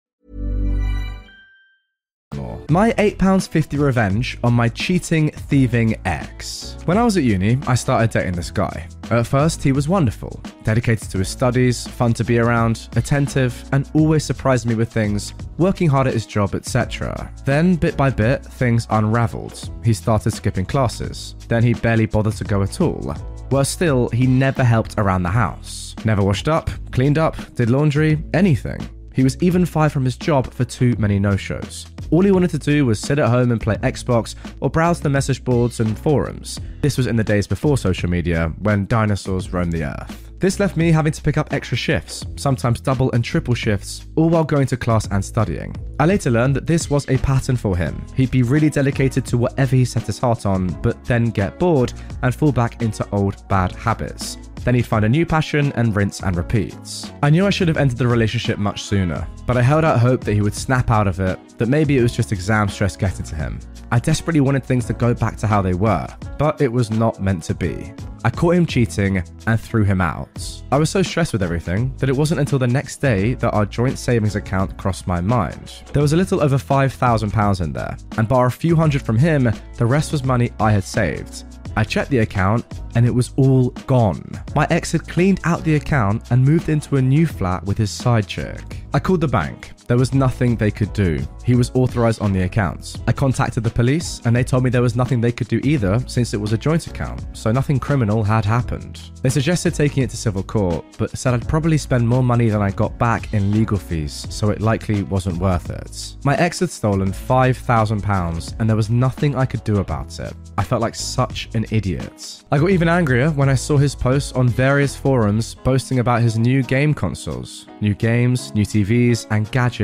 My 2.71 2.93
£8.50 2.93 3.77
revenge 3.79 4.37
on 4.45 4.53
my 4.53 4.69
cheating, 4.69 5.31
thieving 5.31 5.99
ex. 6.05 6.77
When 6.85 6.97
I 6.97 7.03
was 7.03 7.17
at 7.17 7.23
uni, 7.23 7.59
I 7.67 7.75
started 7.75 8.11
dating 8.11 8.31
this 8.31 8.49
guy. 8.49 8.87
At 9.09 9.27
first, 9.27 9.61
he 9.61 9.73
was 9.73 9.89
wonderful, 9.89 10.41
dedicated 10.63 11.09
to 11.09 11.17
his 11.17 11.27
studies, 11.27 11.85
fun 11.85 12.13
to 12.13 12.23
be 12.23 12.39
around, 12.39 12.87
attentive, 12.95 13.61
and 13.73 13.91
always 13.93 14.23
surprised 14.23 14.65
me 14.65 14.75
with 14.75 14.89
things, 14.89 15.33
working 15.57 15.89
hard 15.89 16.07
at 16.07 16.13
his 16.13 16.25
job, 16.25 16.55
etc. 16.55 17.29
Then, 17.43 17.75
bit 17.75 17.97
by 17.97 18.09
bit, 18.09 18.45
things 18.45 18.87
unraveled. 18.89 19.69
He 19.83 19.93
started 19.93 20.31
skipping 20.31 20.65
classes. 20.65 21.35
Then 21.49 21.63
he 21.63 21.73
barely 21.73 22.05
bothered 22.05 22.35
to 22.35 22.45
go 22.45 22.63
at 22.63 22.79
all. 22.79 23.13
Worse 23.51 23.67
still, 23.67 24.07
he 24.11 24.27
never 24.27 24.63
helped 24.63 24.95
around 24.97 25.23
the 25.23 25.29
house. 25.29 25.93
Never 26.05 26.23
washed 26.23 26.47
up, 26.47 26.69
cleaned 26.93 27.17
up, 27.17 27.35
did 27.55 27.69
laundry, 27.69 28.23
anything. 28.33 28.79
He 29.13 29.23
was 29.23 29.41
even 29.41 29.65
fired 29.65 29.91
from 29.91 30.05
his 30.05 30.17
job 30.17 30.53
for 30.53 30.65
too 30.65 30.95
many 30.97 31.19
no 31.19 31.35
shows. 31.35 31.87
All 32.11 32.23
he 32.23 32.31
wanted 32.31 32.51
to 32.51 32.57
do 32.57 32.85
was 32.85 32.99
sit 32.99 33.19
at 33.19 33.29
home 33.29 33.51
and 33.51 33.61
play 33.61 33.75
Xbox 33.75 34.35
or 34.59 34.69
browse 34.69 34.99
the 34.99 35.09
message 35.09 35.43
boards 35.43 35.79
and 35.79 35.97
forums. 35.97 36.59
This 36.81 36.97
was 36.97 37.07
in 37.07 37.15
the 37.15 37.23
days 37.23 37.47
before 37.47 37.77
social 37.77 38.09
media, 38.09 38.51
when 38.59 38.87
dinosaurs 38.87 39.53
roamed 39.53 39.73
the 39.73 39.85
earth. 39.85 40.31
This 40.39 40.59
left 40.59 40.75
me 40.75 40.91
having 40.91 41.11
to 41.11 41.21
pick 41.21 41.37
up 41.37 41.53
extra 41.53 41.77
shifts, 41.77 42.25
sometimes 42.35 42.81
double 42.81 43.11
and 43.11 43.23
triple 43.23 43.53
shifts, 43.53 44.07
all 44.15 44.27
while 44.27 44.43
going 44.43 44.65
to 44.67 44.75
class 44.75 45.07
and 45.11 45.23
studying. 45.23 45.75
I 45.99 46.07
later 46.07 46.31
learned 46.31 46.55
that 46.55 46.65
this 46.65 46.89
was 46.89 47.07
a 47.09 47.17
pattern 47.19 47.55
for 47.55 47.77
him. 47.77 48.03
He'd 48.15 48.31
be 48.31 48.41
really 48.41 48.71
dedicated 48.71 49.23
to 49.27 49.37
whatever 49.37 49.75
he 49.75 49.85
set 49.85 50.07
his 50.07 50.17
heart 50.17 50.47
on, 50.47 50.67
but 50.81 51.05
then 51.05 51.25
get 51.25 51.59
bored 51.59 51.93
and 52.23 52.33
fall 52.33 52.51
back 52.51 52.81
into 52.81 53.07
old 53.11 53.47
bad 53.49 53.73
habits. 53.73 54.37
Then 54.63 54.75
he'd 54.75 54.85
find 54.85 55.05
a 55.05 55.09
new 55.09 55.25
passion 55.25 55.71
and 55.73 55.95
rinse 55.95 56.21
and 56.21 56.35
repeat. 56.35 56.75
I 57.23 57.29
knew 57.29 57.47
I 57.47 57.49
should 57.49 57.67
have 57.67 57.77
ended 57.77 57.97
the 57.97 58.07
relationship 58.07 58.57
much 58.57 58.83
sooner, 58.83 59.27
but 59.47 59.57
I 59.57 59.61
held 59.61 59.83
out 59.83 59.99
hope 59.99 60.23
that 60.23 60.33
he 60.33 60.41
would 60.41 60.53
snap 60.53 60.91
out 60.91 61.07
of 61.07 61.19
it, 61.19 61.39
that 61.57 61.69
maybe 61.69 61.97
it 61.97 62.03
was 62.03 62.15
just 62.15 62.31
exam 62.31 62.69
stress 62.69 62.95
getting 62.95 63.25
to 63.25 63.35
him. 63.35 63.59
I 63.91 63.99
desperately 63.99 64.39
wanted 64.39 64.63
things 64.63 64.85
to 64.85 64.93
go 64.93 65.13
back 65.13 65.35
to 65.37 65.47
how 65.47 65.61
they 65.61 65.73
were, 65.73 66.07
but 66.37 66.61
it 66.61 66.71
was 66.71 66.91
not 66.91 67.21
meant 67.21 67.43
to 67.43 67.53
be. 67.53 67.93
I 68.23 68.29
caught 68.29 68.55
him 68.55 68.65
cheating 68.65 69.23
and 69.47 69.59
threw 69.59 69.83
him 69.83 69.99
out. 69.99 70.63
I 70.71 70.77
was 70.77 70.89
so 70.89 71.01
stressed 71.01 71.33
with 71.33 71.43
everything 71.43 71.95
that 71.97 72.07
it 72.07 72.15
wasn't 72.15 72.39
until 72.39 72.59
the 72.59 72.67
next 72.67 72.97
day 72.97 73.33
that 73.33 73.53
our 73.53 73.65
joint 73.65 73.97
savings 73.97 74.35
account 74.35 74.77
crossed 74.77 75.07
my 75.07 75.19
mind. 75.19 75.83
There 75.91 76.03
was 76.03 76.13
a 76.13 76.17
little 76.17 76.41
over 76.41 76.57
£5,000 76.57 77.61
in 77.61 77.73
there, 77.73 77.97
and 78.17 78.27
bar 78.27 78.45
a 78.45 78.51
few 78.51 78.75
hundred 78.75 79.01
from 79.01 79.17
him, 79.17 79.51
the 79.75 79.85
rest 79.85 80.11
was 80.11 80.23
money 80.23 80.51
I 80.59 80.71
had 80.71 80.83
saved. 80.83 81.45
I 81.75 81.83
checked 81.83 82.09
the 82.09 82.19
account 82.19 82.65
and 82.95 83.05
it 83.05 83.11
was 83.11 83.31
all 83.37 83.69
gone. 83.87 84.23
My 84.55 84.67
ex 84.69 84.91
had 84.91 85.07
cleaned 85.07 85.39
out 85.43 85.63
the 85.63 85.75
account 85.75 86.29
and 86.31 86.43
moved 86.43 86.69
into 86.69 86.97
a 86.97 87.01
new 87.01 87.25
flat 87.25 87.63
with 87.63 87.77
his 87.77 87.89
side 87.89 88.27
chick. 88.27 88.83
I 88.93 88.99
called 88.99 89.21
the 89.21 89.27
bank. 89.27 89.71
There 89.91 89.97
was 89.97 90.13
nothing 90.13 90.55
they 90.55 90.71
could 90.71 90.93
do. 90.93 91.19
He 91.43 91.53
was 91.53 91.69
authorized 91.73 92.21
on 92.21 92.31
the 92.31 92.43
accounts. 92.43 92.97
I 93.07 93.11
contacted 93.11 93.61
the 93.61 93.69
police 93.69 94.21
and 94.23 94.33
they 94.33 94.41
told 94.41 94.63
me 94.63 94.69
there 94.69 94.81
was 94.81 94.95
nothing 94.95 95.19
they 95.19 95.33
could 95.33 95.49
do 95.49 95.59
either 95.65 95.99
since 96.07 96.33
it 96.33 96.39
was 96.39 96.53
a 96.53 96.57
joint 96.57 96.87
account, 96.87 97.21
so 97.33 97.51
nothing 97.51 97.77
criminal 97.77 98.23
had 98.23 98.45
happened. 98.45 99.01
They 99.21 99.27
suggested 99.27 99.73
taking 99.73 100.03
it 100.03 100.09
to 100.11 100.15
civil 100.15 100.43
court, 100.43 100.85
but 100.97 101.17
said 101.17 101.33
I'd 101.33 101.45
probably 101.45 101.77
spend 101.77 102.07
more 102.07 102.23
money 102.23 102.47
than 102.47 102.61
I 102.61 102.71
got 102.71 102.97
back 102.97 103.33
in 103.33 103.51
legal 103.51 103.77
fees, 103.77 104.25
so 104.29 104.49
it 104.49 104.61
likely 104.61 105.03
wasn't 105.03 105.39
worth 105.39 105.69
it. 105.69 106.15
My 106.23 106.37
ex 106.37 106.61
had 106.61 106.69
stolen 106.69 107.11
£5,000 107.11 108.55
and 108.59 108.69
there 108.69 108.77
was 108.77 108.89
nothing 108.89 109.35
I 109.35 109.45
could 109.45 109.65
do 109.65 109.79
about 109.79 110.21
it. 110.21 110.33
I 110.57 110.63
felt 110.63 110.81
like 110.81 110.95
such 110.95 111.49
an 111.53 111.65
idiot. 111.69 112.45
I 112.49 112.59
got 112.59 112.69
even 112.69 112.87
angrier 112.87 113.29
when 113.31 113.49
I 113.49 113.55
saw 113.55 113.75
his 113.75 113.93
posts 113.93 114.31
on 114.31 114.47
various 114.47 114.95
forums 114.95 115.53
boasting 115.53 115.99
about 115.99 116.21
his 116.21 116.37
new 116.37 116.63
game 116.63 116.93
consoles, 116.93 117.65
new 117.81 117.93
games, 117.93 118.55
new 118.55 118.65
TVs, 118.65 119.27
and 119.31 119.51
gadgets, 119.51 119.80